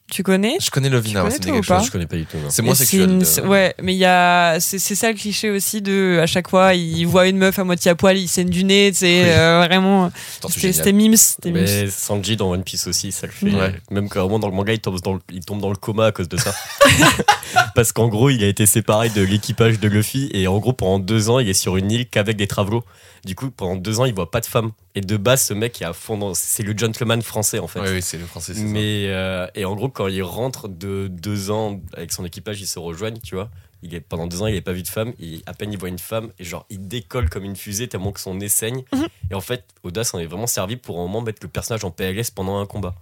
Tu 0.09 0.23
connais 0.23 0.55
Je 0.61 0.69
connais 0.69 0.89
Lovina, 0.89 1.23
dit 1.27 1.37
connais 1.37 1.51
quelque 1.51 1.65
chose. 1.65 1.85
Je 1.85 1.91
connais 1.91 2.05
pas 2.05 2.15
du 2.15 2.25
tout. 2.25 2.37
non. 2.37 2.49
C'est 2.49 2.61
moins 2.61 2.75
sexuel. 2.75 3.09
une- 3.09 3.19
de- 3.19 3.25
c'est- 3.25 3.41
Ouais, 3.41 3.75
mais 3.81 3.93
il 3.93 3.97
y 3.97 4.05
a, 4.05 4.57
c'est 4.61 4.79
c'est 4.79 4.95
ça 4.95 5.09
le 5.11 5.17
cliché 5.17 5.49
aussi 5.49 5.81
de, 5.81 6.19
à 6.21 6.25
chaque 6.27 6.49
fois, 6.49 6.73
il 6.75 7.03
voit 7.05 7.27
une 7.27 7.37
meuf 7.37 7.59
à 7.59 7.65
moitié 7.65 7.91
à 7.91 7.95
poil, 7.95 8.17
il 8.17 8.29
saigne 8.29 8.49
du 8.49 8.63
nez, 8.63 8.89
tu 8.93 8.99
sais, 8.99 9.23
Oui. 9.23 9.29
euh, 9.29 9.63
vraiment. 9.67 10.09
C'est 10.49 10.71
C'était 10.71 10.93
mimes. 10.93 11.15
Mais 11.45 11.87
Sanji 11.89 12.37
dans 12.37 12.51
One 12.51 12.63
Piece 12.63 12.87
aussi, 12.87 13.11
ça 13.11 13.27
le 13.27 13.33
fait. 13.33 13.51
Ouais. 13.53 13.75
Même 13.91 14.07
carrément 14.09 14.39
dans 14.39 14.47
le 14.47 14.55
manga, 14.55 14.71
il 14.71 14.79
tombe 14.79 14.99
dans 15.01 15.13
le, 15.13 15.19
il 15.31 15.43
tombe 15.43 15.59
dans 15.59 15.69
le 15.69 15.75
coma 15.75 16.05
à 16.05 16.11
cause 16.13 16.29
de 16.29 16.37
ça. 16.37 16.55
Parce 17.75 17.91
qu'en 17.91 18.07
gros, 18.07 18.29
il 18.29 18.43
a 18.43 18.47
été 18.47 18.65
séparé 18.65 19.09
de 19.09 19.21
l'équipage 19.21 19.79
de 19.79 19.87
Luffy 19.87 20.29
et 20.33 20.47
en 20.47 20.57
gros, 20.59 20.73
pendant 20.73 20.99
deux 20.99 21.29
ans, 21.29 21.39
il 21.39 21.49
est 21.49 21.53
sur 21.53 21.77
une 21.77 21.91
île 21.91 22.07
qu'avec 22.07 22.37
des 22.37 22.47
travelots. 22.47 22.83
Du 23.25 23.35
coup, 23.35 23.49
pendant 23.51 23.75
deux 23.75 23.99
ans, 23.99 24.05
il 24.05 24.13
voit 24.13 24.31
pas 24.31 24.39
de 24.39 24.45
femme. 24.45 24.71
Et 24.95 25.01
de 25.01 25.17
base, 25.17 25.43
ce 25.43 25.53
mec 25.53 25.81
est 25.81 25.85
à 25.85 25.93
fond 25.93 26.17
dans. 26.17 26.33
C'est 26.33 26.63
le 26.63 26.75
gentleman 26.77 27.21
français 27.21 27.59
en 27.59 27.67
fait. 27.67 27.79
Oui, 27.81 27.87
oui, 27.95 28.01
c'est 28.01 28.17
le 28.17 28.25
français. 28.25 28.53
c'est 28.53 28.61
ça. 28.61 28.65
Mais 28.65 29.05
euh, 29.09 29.45
et 29.53 29.65
en 29.65 29.75
gros, 29.75 29.89
quand 29.97 30.07
il 30.07 30.21
rentre 30.21 30.67
de 30.67 31.07
deux 31.09 31.49
ans 31.49 31.79
avec 31.95 32.11
son 32.11 32.23
équipage, 32.23 32.61
ils 32.61 32.67
se 32.67 32.77
rejoignent, 32.77 33.19
tu 33.23 33.33
vois. 33.33 33.49
Il 33.83 33.93
est, 33.95 33.99
pendant 33.99 34.27
deux 34.27 34.41
ans, 34.41 34.47
il 34.47 34.53
n'a 34.55 34.61
pas 34.61 34.71
vu 34.73 34.83
de 34.83 34.87
femme. 34.87 35.13
Et 35.19 35.41
à 35.47 35.53
peine 35.53 35.71
il 35.73 35.77
voit 35.79 35.89
une 35.89 35.97
femme, 35.99 36.29
et 36.37 36.43
genre, 36.43 36.65
il 36.69 36.87
décolle 36.87 37.29
comme 37.29 37.43
une 37.43 37.55
fusée 37.55 37.87
tellement 37.87 38.11
que 38.11 38.19
son 38.19 38.35
nez 38.35 38.47
saigne. 38.49 38.83
Mhm. 38.93 39.07
Et 39.31 39.33
en 39.35 39.41
fait, 39.41 39.63
Oda 39.83 40.03
s'en 40.03 40.19
est 40.19 40.25
vraiment 40.27 40.45
servi 40.47 40.75
pour 40.77 40.99
un 40.99 41.03
moment 41.03 41.21
mettre 41.21 41.39
le 41.41 41.47
personnage 41.47 41.83
en 41.83 41.89
PLS 41.91 42.29
pendant 42.31 42.59
un 42.59 42.65
combat. 42.67 42.93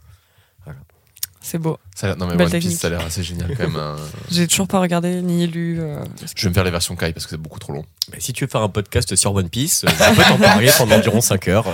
C'est 1.42 1.60
beau. 1.60 1.78
Ça 1.96 2.08
a 2.08 2.10
l'air- 2.10 2.18
non, 2.18 2.26
mais 2.34 2.44
One 2.44 2.60
Piece, 2.60 2.80
ça 2.80 2.88
a 2.88 2.90
l'air 2.90 3.02
assez 3.06 3.22
génial 3.22 3.56
quand 3.56 3.64
même. 3.68 3.76
hein. 3.76 3.96
J'ai 4.32 4.48
toujours 4.48 4.68
pas 4.68 4.80
regardé 4.80 5.22
ni 5.22 5.46
lu. 5.46 5.80
euh, 5.80 6.04
Je 6.36 6.44
vais 6.44 6.50
me 6.50 6.54
faire 6.56 6.64
les 6.64 6.72
versions 6.72 6.96
Kai 6.96 7.14
parce 7.14 7.26
que 7.28 7.32
c'est 7.32 7.38
beaucoup 7.42 7.60
trop 7.60 7.72
long. 7.74 7.86
Bah, 8.10 8.18
si 8.20 8.34
tu 8.34 8.46
veux 8.46 8.50
faire 8.50 8.62
un 8.64 8.70
podcast 8.70 9.16
sur 9.16 9.32
One 9.36 9.50
Piece, 9.50 9.84
euh, 9.84 9.88
on 10.10 10.16
peut 10.16 10.24
t'en 10.24 10.38
parler 10.40 10.72
pendant 10.76 10.96
environ 10.96 11.22
5 11.22 11.48
heures. 11.50 11.68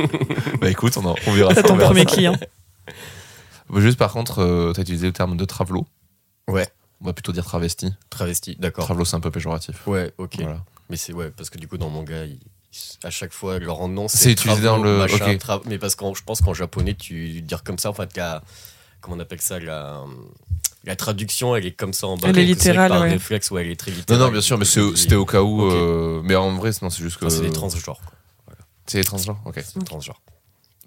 bah 0.60 0.70
écoute, 0.70 0.96
on, 0.96 1.04
en- 1.04 1.16
on 1.26 1.32
verra 1.32 1.54
ça. 1.54 1.62
ton 1.62 1.74
verra 1.76 1.88
premier 1.90 2.04
ça. 2.08 2.14
client. 2.14 2.36
Juste 3.76 3.98
par 3.98 4.12
contre, 4.12 4.40
euh, 4.40 4.72
t'as 4.72 4.82
utilisé 4.82 5.06
le 5.06 5.12
terme 5.12 5.36
de 5.36 5.44
travelo. 5.44 5.86
Ouais. 6.48 6.68
On 7.00 7.06
va 7.06 7.12
plutôt 7.12 7.32
dire 7.32 7.44
travesti. 7.44 7.92
Travesti, 8.10 8.56
d'accord. 8.58 8.84
Travelo, 8.84 9.04
c'est 9.04 9.16
un 9.16 9.20
peu 9.20 9.30
péjoratif. 9.30 9.86
Ouais, 9.86 10.12
ok. 10.18 10.34
Voilà. 10.40 10.64
Mais 10.90 10.96
c'est 10.96 11.12
ouais, 11.12 11.30
parce 11.30 11.48
que 11.50 11.58
du 11.58 11.68
coup, 11.68 11.78
dans 11.78 11.86
le 11.86 11.92
manga, 11.92 12.24
il- 12.24 12.40
à 13.02 13.10
chaque 13.10 13.32
fois, 13.32 13.58
leur 13.58 13.88
nom, 13.88 14.06
c'est. 14.08 14.18
C'est 14.18 14.32
utilisé 14.32 14.62
dans 14.62 14.76
le- 14.82 14.98
machin, 14.98 15.34
tra- 15.36 15.62
Mais 15.66 15.78
parce 15.78 15.94
que 15.94 16.04
je 16.14 16.22
pense 16.22 16.40
qu'en 16.40 16.54
japonais, 16.54 16.94
tu 16.94 17.40
dire 17.42 17.62
comme 17.64 17.78
ça, 17.78 17.90
en 17.90 17.94
fait, 17.94 18.16
la- 18.16 18.42
comment 19.00 19.16
on 19.16 19.20
appelle 19.20 19.40
ça 19.40 19.58
la, 19.60 20.04
la 20.84 20.94
traduction, 20.96 21.56
elle 21.56 21.66
est 21.66 21.72
comme 21.72 21.92
ça 21.92 22.06
en 22.06 22.16
bas. 22.16 22.28
Elle 22.28 22.38
est 22.38 22.44
littérale, 22.44 22.90
Par 22.90 23.00
ouais. 23.02 23.10
réflexe, 23.10 23.50
ouais, 23.50 23.62
elle 23.64 23.70
est 23.70 23.76
très 23.76 23.90
Non, 23.92 23.96
littérale. 23.98 24.22
non, 24.26 24.30
bien 24.32 24.40
sûr, 24.40 24.58
mais 24.58 24.64
c'était 24.64 25.14
au 25.14 25.26
cas 25.26 25.42
où. 25.42 25.64
Euh, 25.70 26.20
mais 26.24 26.34
en 26.36 26.52
vrai, 26.56 26.70
non, 26.82 26.90
c'est 26.90 27.02
juste 27.02 27.16
que. 27.18 27.24
Enfin, 27.26 27.34
c'est 27.36 27.42
des 27.42 27.50
transgenres. 27.52 28.00
quoi. 28.00 28.56
C'est 28.86 28.98
des 28.98 29.04
transgenres, 29.04 29.40
ok. 29.46 29.54
C'est 29.56 29.78
des 29.78 29.84
transgenres. 29.84 30.20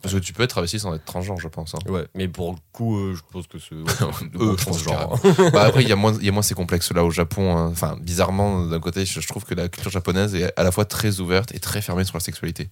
Parce 0.04 0.14
que 0.14 0.20
tu 0.20 0.34
peux 0.34 0.44
être 0.44 0.50
travesti 0.52 0.80
sans 0.80 0.94
être 0.94 1.06
transgenre, 1.06 1.40
je 1.40 1.48
pense. 1.48 1.74
hein. 1.74 1.80
Ouais, 1.90 2.06
mais 2.14 2.28
pour 2.28 2.52
le 2.52 2.58
coup, 2.74 2.98
euh, 3.00 3.16
je 3.16 3.22
pense 3.32 3.48
que 3.48 3.58
c'est. 3.58 3.74
Eux, 3.76 4.56
pense 4.56 4.84
transgenre. 4.84 5.16
bah 5.54 5.64
après, 5.64 5.82
il 5.82 5.88
y, 5.90 5.92
a 5.92 5.96
moins- 5.96 6.14
y 6.22 6.28
a 6.28 6.32
moins 6.32 6.42
ces 6.44 6.54
complexes-là 6.56 7.04
au 7.06 7.10
Japon. 7.10 7.56
hein. 7.58 7.70
Enfin, 7.72 7.98
bizarrement, 8.02 8.66
d'un 8.68 8.80
côté, 8.82 9.06
je, 9.06 9.20
je 9.22 9.28
trouve 9.28 9.46
que 9.46 9.56
la 9.56 9.70
culture 9.70 9.90
japonaise 9.92 10.36
est 10.36 10.54
à 10.60 10.64
la 10.64 10.72
fois 10.72 10.84
très 10.86 11.20
ouverte 11.22 11.56
et 11.56 11.60
très 11.60 11.82
fermée 11.82 12.04
sur 12.04 12.16
la 12.16 12.20
sexualité. 12.20 12.70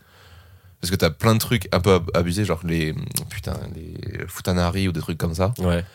Parce 0.81 0.91
que 0.91 0.95
t'as 0.97 1.09
plein 1.09 1.33
de 1.33 1.39
trucs 1.39 1.67
un 1.71 1.79
peu 1.79 1.93
ab- 1.93 2.11
abusés, 2.13 2.43
genre 2.43 2.59
les, 2.65 2.93
putain, 3.29 3.55
les 3.75 3.95
futanari 4.27 4.87
ou 4.87 4.91
des 4.91 4.99
trucs 4.99 5.17
comme 5.17 5.33
ça. 5.35 5.53
Ouais. 5.59 5.85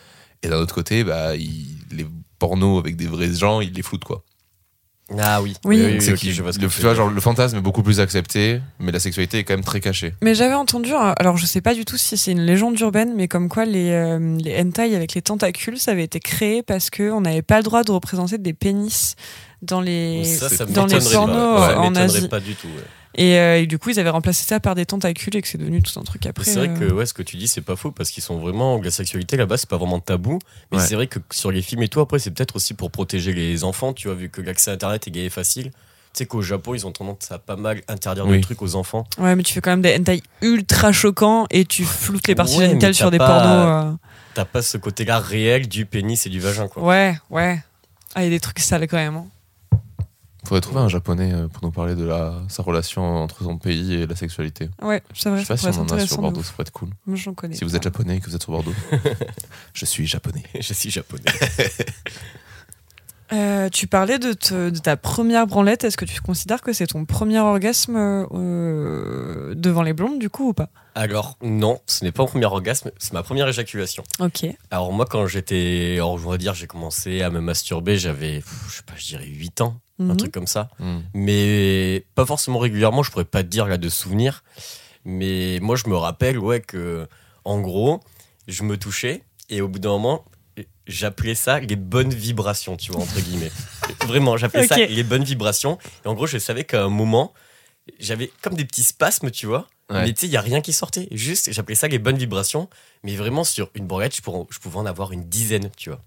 Et 0.43 0.49
d'un 0.49 0.57
autre 0.57 0.73
côté, 0.73 1.03
bah, 1.03 1.35
ils- 1.35 1.77
les 1.91 2.07
pornos 2.39 2.79
avec 2.79 2.95
des 2.95 3.05
vrais 3.07 3.31
gens, 3.33 3.61
ils 3.61 3.73
les 3.73 3.81
floutent, 3.83 4.05
quoi. 4.05 4.23
Ah 5.17 5.41
oui. 5.41 5.55
Oui. 5.63 5.97
C'est 6.01 6.11
ok, 6.11 6.17
qui- 6.17 6.33
je 6.33 6.41
vois 6.43 6.51
ce 6.51 6.57
que 6.59 6.65
le, 6.65 6.69
tu 6.69 6.81
vois, 6.81 6.93
genre, 6.93 7.09
le 7.09 7.21
fantasme 7.21 7.57
est 7.57 7.61
beaucoup 7.61 7.81
plus 7.81 8.01
accepté, 8.01 8.59
mais 8.79 8.91
la 8.91 8.99
sexualité 8.99 9.37
est 9.39 9.43
quand 9.45 9.53
même 9.53 9.63
très 9.63 9.79
cachée. 9.79 10.13
Mais 10.21 10.35
j'avais 10.35 10.53
entendu, 10.53 10.91
euh, 10.93 11.13
alors 11.17 11.37
je 11.37 11.45
sais 11.45 11.61
pas 11.61 11.73
du 11.73 11.85
tout 11.85 11.95
si 11.97 12.17
c'est 12.17 12.33
une 12.33 12.41
légende 12.41 12.77
urbaine, 12.81 13.13
mais 13.15 13.29
comme 13.29 13.47
quoi 13.47 13.63
les, 13.63 13.89
euh, 13.91 14.37
les 14.43 14.59
hentai 14.59 14.93
avec 14.95 15.13
les 15.13 15.21
tentacules, 15.21 15.79
ça 15.79 15.91
avait 15.91 16.03
été 16.03 16.19
créé 16.19 16.61
parce 16.61 16.89
qu'on 16.89 17.21
n'avait 17.21 17.41
pas 17.41 17.57
le 17.57 17.63
droit 17.63 17.83
de 17.83 17.91
représenter 17.91 18.37
des 18.37 18.53
pénis 18.53 19.15
dans 19.61 19.79
les, 19.81 20.25
Ça, 20.25 20.49
ça 20.49 20.65
dans 20.65 20.85
les 20.85 20.99
pornos 20.99 21.57
pas. 21.59 21.69
Ça 21.69 21.79
en 21.79 21.89
m'étonnerait 21.89 22.17
Asie. 22.17 22.27
pas 22.27 22.39
du 22.41 22.55
tout. 22.55 22.67
ouais. 22.67 22.83
Et, 23.17 23.39
euh, 23.39 23.59
et 23.61 23.65
du 23.65 23.79
coup, 23.79 23.89
ils 23.89 23.99
avaient 23.99 24.11
remplacé 24.11 24.45
ça 24.45 24.59
par 24.59 24.75
des 24.75 24.85
tentacules 24.85 25.35
et 25.35 25.41
que 25.41 25.47
c'est 25.47 25.57
devenu 25.57 25.81
tout 25.81 25.99
un 25.99 26.03
truc 26.03 26.25
après. 26.27 26.45
C'est 26.45 26.55
vrai 26.55 26.69
que 26.79 26.83
euh, 26.85 26.93
ouais, 26.93 27.05
ce 27.07 27.13
que 27.15 27.23
tu 27.23 27.35
dis, 27.37 27.47
c'est 27.47 27.61
pas 27.61 27.75
faux 27.75 27.91
parce 27.91 28.11
qu'ils 28.11 28.21
sont 28.23 28.37
vraiment. 28.37 28.79
La 28.81 28.91
sexualité 28.91 29.37
là-bas, 29.37 29.57
c'est 29.57 29.69
pas 29.69 29.77
vraiment 29.77 29.99
tabou. 29.99 30.37
Mais 30.71 30.77
Ouais. 30.77 30.83
c'est 30.85 30.95
vrai 30.95 31.07
que 31.07 31.17
sur 31.31 31.51
les 31.51 31.61
films 31.63 31.81
et 31.81 31.87
tout, 31.87 31.99
après, 31.99 32.19
c'est 32.19 32.29
peut-être 32.31 32.55
aussi 32.55 32.73
pour 32.75 32.91
protéger 32.91 33.33
les 33.33 33.63
enfants, 33.63 33.93
tu 33.93 34.07
vois, 34.07 34.15
vu 34.15 34.29
que 34.29 34.39
l'accès 34.41 34.69
à 34.71 34.75
Internet 34.75 35.07
est 35.07 35.11
gay 35.11 35.25
et 35.25 35.29
facile. 35.31 35.71
Tu 36.13 36.23
sais 36.23 36.25
qu'au 36.25 36.41
Japon, 36.41 36.73
ils 36.75 36.85
ont 36.87 36.91
tendance 36.91 37.31
à 37.31 37.37
pas 37.39 37.55
mal 37.55 37.81
interdire 37.87 38.25
Oui. 38.27 38.37
des 38.37 38.41
trucs 38.41 38.61
aux 38.61 38.75
enfants. 38.75 39.05
Ouais, 39.17 39.35
mais 39.35 39.43
tu 39.43 39.53
fais 39.53 39.61
quand 39.61 39.71
même 39.71 39.81
des 39.81 39.95
hentai 39.97 40.21
ultra 40.41 40.91
choquants 40.91 41.47
et 41.49 41.65
tu 41.65 41.83
floutes 41.85 42.27
les 42.27 42.35
parties 42.35 42.57
Ouais, 42.59 42.67
génitales 42.69 42.93
sur 42.95 43.09
des 43.11 43.17
pas- 43.17 43.27
pornos. 43.27 43.97
T'as 44.35 44.45
pas 44.45 44.61
ce 44.61 44.77
côté-là 44.77 45.19
réel 45.19 45.67
du 45.67 45.85
pénis 45.87 46.23
et 46.25 46.29
du 46.29 46.39
vagin, 46.39 46.65
euh. 46.65 46.67
quoi. 46.67 46.83
Ouais, 46.83 47.17
ouais. 47.31 47.59
Ah, 48.15 48.21
il 48.21 48.25
y 48.25 48.27
a 48.27 48.29
des 48.29 48.39
trucs 48.39 48.59
sales 48.59 48.87
quand 48.87 48.97
même. 48.97 49.15
hein. 49.15 49.25
Faudrait 50.47 50.61
trouver 50.61 50.79
un 50.79 50.87
japonais 50.87 51.33
euh, 51.33 51.47
pour 51.49 51.61
nous 51.63 51.71
parler 51.71 51.93
de 51.95 52.05
la, 52.05 52.35
sa 52.47 52.63
relation 52.63 53.03
entre 53.03 53.43
son 53.43 53.57
pays 53.57 53.93
et 53.95 54.07
la 54.07 54.15
sexualité. 54.15 54.69
Ouais, 54.81 55.03
c'est 55.13 55.23
Je 55.25 55.29
vrai. 55.29 55.41
sais 55.41 55.47
pas 55.47 55.57
si 55.57 55.67
on 55.79 55.81
en 55.81 55.89
a 55.89 56.07
sur 56.07 56.21
Bordeaux, 56.21 56.39
de 56.39 56.45
ça 56.45 56.51
pourrait 56.53 56.61
être 56.63 56.71
cool. 56.71 56.89
Moi, 57.05 57.17
j'en 57.17 57.33
connais. 57.33 57.55
Si 57.55 57.65
vous 57.65 57.71
pas. 57.71 57.77
êtes 57.77 57.83
japonais 57.83 58.15
et 58.15 58.19
que 58.21 58.29
vous 58.29 58.35
êtes 58.35 58.43
sur 58.43 58.53
Bordeaux, 58.53 58.73
je 59.73 59.85
suis 59.85 60.07
japonais. 60.07 60.43
Je 60.59 60.73
suis 60.73 60.89
japonais. 60.89 61.23
Euh, 63.33 63.67
tu 63.67 63.87
parlais 63.87 64.19
de, 64.19 64.31
te- 64.31 64.69
de 64.69 64.79
ta 64.79 64.95
première 64.95 65.47
branlette. 65.47 65.83
Est-ce 65.83 65.97
que 65.97 66.05
tu 66.05 66.21
considères 66.21 66.61
que 66.61 66.71
c'est 66.71 66.87
ton 66.87 67.03
premier 67.03 67.39
orgasme 67.39 67.97
euh, 67.97 69.53
devant 69.53 69.81
les 69.83 69.91
blondes, 69.91 70.17
du 70.17 70.29
coup, 70.29 70.47
ou 70.49 70.53
pas? 70.53 70.69
Alors, 70.95 71.37
non, 71.43 71.81
ce 71.87 72.05
n'est 72.05 72.13
pas 72.13 72.23
mon 72.23 72.29
premier 72.29 72.45
orgasme, 72.45 72.89
c'est 72.99 73.11
ma 73.11 73.23
première 73.23 73.49
éjaculation. 73.49 74.03
Ok. 74.21 74.45
Alors, 74.71 74.93
moi, 74.93 75.05
quand 75.05 75.27
j'étais. 75.27 75.95
Alors, 75.97 76.17
je 76.17 76.25
vais 76.29 76.37
dire, 76.37 76.53
j'ai 76.53 76.67
commencé 76.67 77.21
à 77.21 77.29
me 77.29 77.41
masturber, 77.41 77.97
j'avais, 77.97 78.41
je 78.69 78.75
sais 78.77 78.83
pas, 78.83 78.93
je 78.95 79.07
dirais 79.07 79.25
8 79.27 79.59
ans, 79.59 79.77
un 79.99 80.03
Mhm. 80.05 80.17
truc 80.17 80.31
comme 80.31 80.47
ça. 80.47 80.69
Hmm. 80.79 80.99
mais 81.13 82.05
pas 82.15 82.25
forcément 82.25 82.59
régulièrement, 82.59 83.03
je 83.03 83.11
pourrais 83.11 83.25
pas 83.25 83.43
te 83.43 83.47
dire 83.49 83.67
là 83.67 83.77
de 83.77 83.89
souvenirs. 83.89 84.43
Mais 85.05 85.59
moi, 85.61 85.75
je 85.75 85.87
me 85.89 85.95
rappelle, 85.95 86.37
ouais, 86.37 86.59
que 86.59 87.07
en 87.45 87.59
gros, 87.61 88.01
je 88.47 88.63
me 88.63 88.77
touchais 88.77 89.23
et 89.49 89.61
au 89.61 89.67
bout 89.67 89.79
d'un 89.79 89.89
moment, 89.89 90.25
j'appelais 90.85 91.35
ça 91.35 91.59
les 91.59 91.75
bonnes 91.75 92.13
vibrations, 92.13 92.75
tu 92.77 92.91
vois, 92.91 93.01
entre 93.01 93.19
guillemets. 93.21 93.51
Vraiment, 94.05 94.37
j'appelais 94.37 94.67
ça 94.67 94.77
les 94.77 95.03
bonnes 95.03 95.23
vibrations. 95.23 95.77
Et 96.03 96.07
en 96.07 96.13
gros, 96.13 96.27
je 96.27 96.37
savais 96.37 96.63
qu'à 96.65 96.83
un 96.83 96.89
moment, 96.89 97.33
j'avais 97.99 98.31
comme 98.41 98.55
des 98.55 98.65
petits 98.65 98.83
spasmes, 98.83 99.31
tu 99.31 99.45
vois. 99.45 99.67
Ouais. 99.89 100.03
Mais 100.03 100.13
tu 100.13 100.21
sais, 100.21 100.27
il 100.27 100.31
n'y 100.31 100.37
a 100.37 100.41
rien 100.41 100.59
qui 100.59 100.73
sortait. 100.73 101.07
Juste, 101.11 101.51
j'appelais 101.53 101.75
ça 101.75 101.87
les 101.87 101.99
bonnes 101.99 102.17
vibrations. 102.17 102.69
Mais 103.03 103.15
vraiment, 103.15 103.45
sur 103.45 103.69
une 103.75 103.87
branlette, 103.87 104.15
je, 104.15 104.21
pourrais- 104.21 104.45
je 104.49 104.59
pouvais 104.59 104.77
en 104.77 104.85
avoir 104.85 105.13
une 105.13 105.23
dizaine, 105.29 105.69
tu 105.77 105.89
vois. 105.89 106.03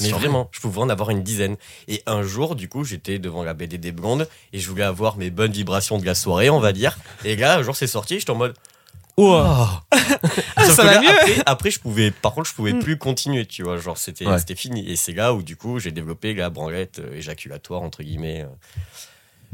Mais 0.00 0.10
vraiment, 0.10 0.48
je 0.52 0.60
pouvais 0.60 0.80
en 0.80 0.88
avoir 0.88 1.10
une 1.10 1.22
dizaine. 1.22 1.56
Et 1.88 2.02
un 2.06 2.22
jour, 2.22 2.54
du 2.56 2.68
coup, 2.68 2.84
j'étais 2.84 3.18
devant 3.18 3.42
la 3.44 3.54
BD 3.54 3.78
des 3.78 3.92
blondes 3.92 4.28
et 4.52 4.58
je 4.58 4.68
voulais 4.68 4.84
avoir 4.84 5.16
mes 5.16 5.30
bonnes 5.30 5.52
vibrations 5.52 5.98
de 5.98 6.06
la 6.06 6.14
soirée, 6.14 6.50
on 6.50 6.60
va 6.60 6.72
dire. 6.72 6.98
Et 7.24 7.36
là, 7.36 7.58
un 7.58 7.62
jour, 7.62 7.74
c'est 7.76 7.86
sorti, 7.86 8.18
j'étais 8.18 8.30
en 8.30 8.36
mode. 8.36 8.54
Oh 9.16 9.44
Sauf 10.58 10.70
ça 10.74 10.82
que 10.82 10.86
va 10.86 10.94
là, 10.94 11.00
mieux. 11.00 11.08
Après, 11.10 11.42
après, 11.46 11.70
je 11.72 11.80
pouvais, 11.80 12.10
par 12.12 12.32
contre, 12.34 12.48
je 12.48 12.54
pouvais 12.54 12.72
Mm. 12.72 12.78
plus 12.78 12.98
continuer, 12.98 13.46
tu 13.46 13.64
vois. 13.64 13.76
Genre, 13.78 13.98
c'était 13.98 14.26
Ouais. 14.26 14.38
c'était 14.38 14.54
fini. 14.54 14.88
Et 14.88 14.94
c'est 14.94 15.12
là 15.12 15.34
où, 15.34 15.42
du 15.42 15.56
coup, 15.56 15.80
j'ai 15.80 15.90
développé 15.90 16.34
la 16.34 16.50
branlette 16.50 17.02
éjaculatoire, 17.14 17.82
entre 17.82 18.02
guillemets. 18.04 18.46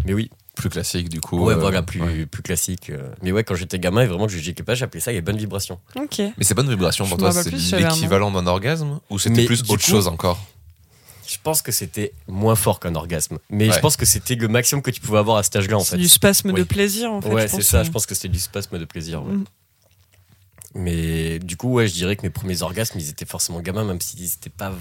Mais 0.04 0.12
oui, 0.12 0.30
Plus 0.54 0.68
classique, 0.70 1.08
du 1.08 1.20
coup. 1.20 1.38
ouais, 1.44 1.54
euh, 1.54 1.56
voilà, 1.56 1.82
plus, 1.82 2.00
ouais. 2.00 2.26
plus 2.26 2.42
classique. 2.42 2.90
euh. 2.90 3.10
Mais 3.22 3.32
ouais, 3.32 3.42
quand 3.44 3.54
j'étais 3.56 3.78
gamin 3.78 4.02
et 4.02 4.06
vraiment 4.06 4.26
que 4.26 4.32
je 4.32 4.46
n'étais 4.46 4.62
pas, 4.62 4.74
j'appelais 4.74 5.00
ça 5.00 5.10
les 5.12 5.20
bonnes 5.20 5.36
vibrations. 5.36 5.80
Ok. 5.96 6.18
Mais 6.36 6.44
ces 6.44 6.54
bonnes 6.54 6.68
vibrations, 6.68 7.06
pour 7.06 7.18
toi, 7.18 7.32
c'est 7.32 7.50
l'équivalent 7.50 8.30
d'un 8.30 8.46
orgasme 8.46 9.00
Ou 9.10 9.18
c'était 9.18 9.44
plus 9.46 9.62
autre 9.62 9.74
coup- 9.76 9.78
chose 9.90 10.06
encore? 10.08 10.38
Je 11.26 11.36
pense 11.42 11.62
que 11.62 11.72
c'était 11.72 12.12
moins 12.28 12.54
fort 12.54 12.78
qu'un 12.80 12.94
orgasme. 12.94 13.38
Mais 13.50 13.68
Ouais. 13.68 13.74
je 13.74 13.80
pense 13.80 13.96
que 13.96 14.04
c'était 14.04 14.34
le 14.36 14.46
maximum 14.46 14.82
que 14.82 14.90
tu 14.90 15.00
pouvais 15.00 15.18
avoir 15.18 15.38
à 15.38 15.42
cet 15.42 15.56
âge-là, 15.56 15.78
en 15.78 15.80
C'est 15.80 15.92
fait. 15.92 15.96
du 16.02 16.08
spasme 16.08 16.52
de 16.52 16.62
plaisir 16.62 17.10
en 17.12 17.20
fait. 17.22 17.32
ouais, 17.32 17.48
c'est 17.48 17.62
ça. 17.62 17.82
Je 17.82 17.90
pense 17.90 18.04
que 18.06 18.14
c'était 18.14 18.28
du 18.28 18.38
spasme 18.38 18.78
de 18.78 18.84
plaisir. 18.84 19.22
ouais. 19.24 19.32
Mm. 19.32 19.44
Mais 20.76 21.38
du 21.38 21.56
coup, 21.56 21.72
ouais, 21.72 21.86
je 21.88 21.94
dirais 21.94 22.16
que 22.16 22.22
mes 22.22 22.30
premiers 22.30 22.62
orgasmes, 22.62 22.98
ils 22.98 23.08
étaient 23.08 23.24
forcément 23.26 23.60
gamins, 23.60 23.84
même 23.84 24.00
s'ils 24.00 24.22
n'étaient 24.22 24.50
pas. 24.50 24.72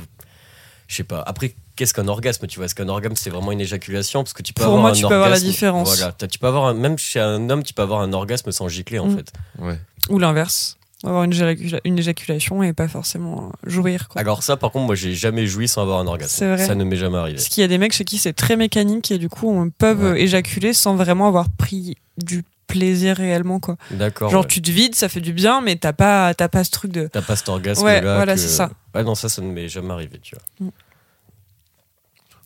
Je 0.87 0.95
sais 0.95 1.03
pas. 1.03 1.21
Après, 1.25 1.55
qu'est-ce 1.75 1.93
qu'un 1.93 2.07
orgasme 2.07 2.47
Tu 2.47 2.57
vois, 2.57 2.65
est-ce 2.65 2.75
qu'un 2.75 2.89
orgasme 2.89 3.15
c'est 3.15 3.29
vraiment 3.29 3.51
une 3.51 3.61
éjaculation? 3.61 4.23
Parce 4.23 4.33
que 4.33 4.41
tu 4.41 4.53
peux 4.53 4.63
Pour 4.63 4.73
avoir 4.73 4.81
moi, 4.81 4.91
un 4.91 4.93
tu 4.93 5.01
peux 5.07 5.13
avoir 5.13 5.29
la 5.29 5.39
différence. 5.39 5.87
Voilà, 5.97 6.11
tu 6.13 6.39
peux 6.39 6.47
avoir 6.47 6.65
un- 6.65 6.73
même 6.73 6.97
chez 6.97 7.19
un 7.19 7.49
homme, 7.49 7.63
tu 7.63 7.73
peux 7.73 7.81
avoir 7.81 8.01
un 8.01 8.13
orgasme 8.13 8.51
sans 8.51 8.67
gicler 8.67 8.99
en 8.99 9.07
Mm. 9.07 9.17
fait. 9.17 9.31
Ouais. 9.59 9.79
Ou 10.09 10.19
l'inverse. 10.19 10.77
Avoir 11.05 11.23
une, 11.25 11.33
éjacula- 11.33 11.81
une 11.83 11.99
éjaculation 11.99 12.63
et 12.63 12.71
pas 12.71 12.87
forcément 12.87 13.51
euh, 13.65 13.69
jouir. 13.69 14.07
Quoi. 14.07 14.21
Alors 14.21 14.41
ça, 14.41 14.55
par 14.55 14.71
contre, 14.71 14.85
moi, 14.85 14.95
j'ai 14.95 15.13
jamais 15.13 15.45
joui 15.47 15.67
sans 15.67 15.81
avoir 15.81 15.99
un 15.99 16.07
orgasme. 16.07 16.31
C'est 16.33 16.47
vrai. 16.55 16.65
Ça 16.65 16.75
ne 16.75 16.83
m'est 16.85 16.95
jamais 16.95 17.17
arrivé. 17.17 17.35
Parce 17.35 17.49
qu'il 17.49 17.59
y 17.59 17.65
a 17.65 17.67
des 17.67 17.77
mecs 17.77 17.91
chez 17.91 18.05
qui 18.05 18.17
c'est 18.17 18.31
très 18.31 18.55
mécanique 18.55 19.11
et 19.11 19.17
du 19.17 19.27
coup 19.27 19.49
on 19.51 19.69
peuvent 19.69 20.11
Ouais. 20.13 20.21
éjaculer 20.21 20.71
sans 20.71 20.95
vraiment 20.95 21.27
avoir 21.27 21.49
pris 21.49 21.97
du 22.17 22.43
plaisir 22.67 23.17
réellement 23.17 23.59
quoi. 23.59 23.75
D'accord. 23.91 24.29
Genre 24.31 24.43
ouais. 24.43 24.47
tu 24.47 24.61
te 24.61 24.71
vides, 24.71 24.95
ça 24.95 25.09
fait 25.09 25.19
du 25.19 25.33
bien, 25.33 25.59
mais 25.59 25.75
t'as 25.75 25.91
pas 25.91 26.33
t'as 26.33 26.47
pas 26.47 26.63
ce 26.63 26.71
truc 26.71 26.93
de. 26.93 27.07
T'as 27.11 27.21
pas 27.21 27.35
cet 27.35 27.49
orgasme 27.49 27.83
Ouais, 27.83 27.99
là. 28.01 28.15
voilà, 28.15 28.35
que- 28.35 28.39
c'est 28.39 28.47
ça. 28.47 28.69
Ouais, 28.95 29.03
non, 29.03 29.13
ça, 29.13 29.27
ça 29.27 29.41
ne 29.41 29.47
m'est 29.51 29.67
jamais 29.67 29.91
arrivé, 29.91 30.19
tu 30.23 30.35
vois. 30.59 30.69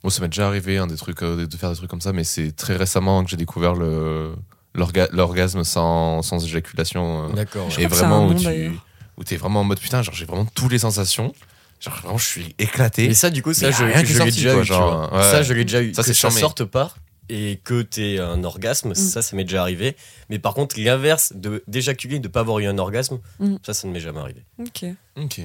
Moi, 0.08 0.12
ça 0.14 0.22
m'est 0.22 0.30
déjà 0.30 0.48
arrivé 0.48 0.78
hein, 0.78 0.88
des 0.88 0.96
trucs, 0.96 1.22
euh, 1.22 1.46
de 1.46 1.58
faire 1.58 1.70
des 1.70 1.76
trucs 1.76 1.90
comme 1.90 2.00
ça, 2.00 2.14
mais 2.14 2.24
c'est 2.24 2.56
très 2.56 2.78
récemment 2.78 3.26
que 3.26 3.30
j'ai 3.30 3.36
découvert 3.36 3.74
le 3.76 4.34
l'orga- 4.74 5.10
l'orgasme 5.12 5.66
sans, 5.66 6.22
sans 6.22 6.46
éjaculation. 6.46 7.26
euh, 7.30 7.34
D'accord. 7.34 7.70
Je 7.70 7.82
et 7.82 7.88
vraiment 7.88 8.26
où 8.26 8.32
nom, 8.34 8.40
tu 8.40 8.72
où 9.18 9.24
t'es 9.26 9.36
vraiment 9.36 9.60
en 9.60 9.64
mode 9.66 9.82
putain, 9.82 10.02
genre 10.04 10.16
j'ai 10.16 10.24
vraiment 10.24 10.46
toutes 10.46 10.72
les 10.72 10.80
sensations. 10.80 11.34
Genre 11.82 11.94
vraiment, 12.02 12.18
je 12.18 12.26
suis 12.26 12.56
éclaté. 12.58 13.04
Et 13.04 13.14
ça, 13.14 13.30
du 13.30 13.44
coup, 13.44 13.54
ça, 13.54 13.66
Mais 13.68 13.74
je, 13.74 13.84
est 13.84 14.06
je 14.06 14.24
l'ai 14.24 14.32
déjà 14.32 14.54
quoi, 14.54 14.62
eu. 14.62 14.66
genre, 14.66 15.12
ouais. 15.14 15.24
Ça, 15.24 15.44
je 15.44 15.52
l'ai 15.54 15.66
déjà 15.66 15.82
eu. 15.82 15.94
Ça, 15.94 16.04
que 16.04 16.08
c'est 16.08 16.14
ça 16.14 16.30
charmé. 16.30 16.40
sorte 16.40 16.64
pas 16.64 16.96
et 17.28 17.60
que 17.66 17.82
t'aies 17.82 18.18
un 18.20 18.46
orgasme, 18.46 18.96
ça, 18.96 19.22
ça 19.22 19.36
m'est 19.36 19.44
déjà 19.44 19.62
arrivé. 19.62 19.98
Mais 20.30 20.40
par 20.40 20.54
contre, 20.54 20.80
l'inverse, 20.80 21.34
de 21.36 21.62
d'éjaculer, 21.68 22.20
de 22.20 22.30
pas 22.30 22.40
avoir 22.40 22.60
eu 22.60 22.66
un 22.68 22.78
orgasme, 22.78 23.20
Mm. 23.42 23.56
ça, 23.62 23.74
ça 23.74 23.90
ne 23.90 23.92
m'est 23.92 24.00
jamais 24.00 24.20
arrivé. 24.22 24.46
Ok. 24.58 24.86
Ok. 25.22 25.42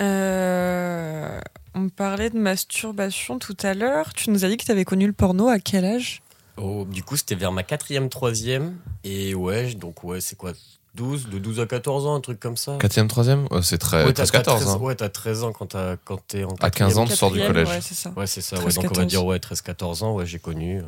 Euh, 0.00 1.40
on 1.74 1.88
parlait 1.88 2.30
de 2.30 2.38
masturbation 2.38 3.38
tout 3.38 3.56
à 3.62 3.74
l'heure. 3.74 4.12
Tu 4.14 4.30
nous 4.30 4.44
as 4.44 4.48
dit 4.48 4.56
que 4.56 4.64
t'avais 4.64 4.84
connu 4.84 5.06
le 5.06 5.12
porno 5.12 5.48
à 5.48 5.58
quel 5.58 5.84
âge? 5.84 6.22
Oh, 6.56 6.84
du 6.90 7.02
coup, 7.02 7.16
c'était 7.16 7.34
vers 7.34 7.52
ma 7.52 7.62
quatrième, 7.62 8.08
troisième. 8.08 8.76
Et 9.04 9.34
ouais, 9.34 9.74
donc 9.74 10.04
ouais, 10.04 10.20
c'est 10.20 10.36
quoi? 10.36 10.52
12, 10.96 11.28
de 11.28 11.38
12 11.38 11.60
à 11.60 11.66
14 11.66 12.06
ans, 12.06 12.16
un 12.16 12.20
truc 12.20 12.40
comme 12.40 12.56
ça. 12.56 12.76
Quatrième, 12.80 13.06
troisième? 13.08 13.46
Ouais, 13.50 13.62
C'est 13.62 13.78
très, 13.78 13.98
ouais, 14.04 14.12
t'as- 14.12 14.22
presque 14.24 14.32
t'as 14.34 14.38
14. 14.40 14.60
13 14.62 14.74
hein. 14.74 14.78
Ouais, 14.78 14.94
t'as 14.96 15.08
13 15.08 15.44
ans 15.44 15.52
quand 15.52 15.66
t'as- 15.66 15.96
quand 16.04 16.18
t'es 16.26 16.42
en 16.44 16.54
À 16.60 16.70
15 16.70 16.98
ans, 16.98 17.06
tu 17.06 17.14
sors 17.14 17.30
du 17.30 17.38
collège. 17.40 17.68
Ouais, 17.68 17.80
c'est 17.80 17.94
ça. 17.94 18.10
Ouais, 18.16 18.26
c'est 18.26 18.40
ça. 18.40 18.56
13, 18.56 18.66
Ouais, 18.66 18.82
donc 18.82 18.84
on 18.84 18.88
va 18.88 18.94
14. 19.04 19.06
dire 19.06 19.24
ouais, 19.24 19.38
13-14 19.38 20.02
ans, 20.02 20.14
ouais, 20.14 20.26
j'ai 20.26 20.38
connu. 20.38 20.80
euh, 20.80 20.82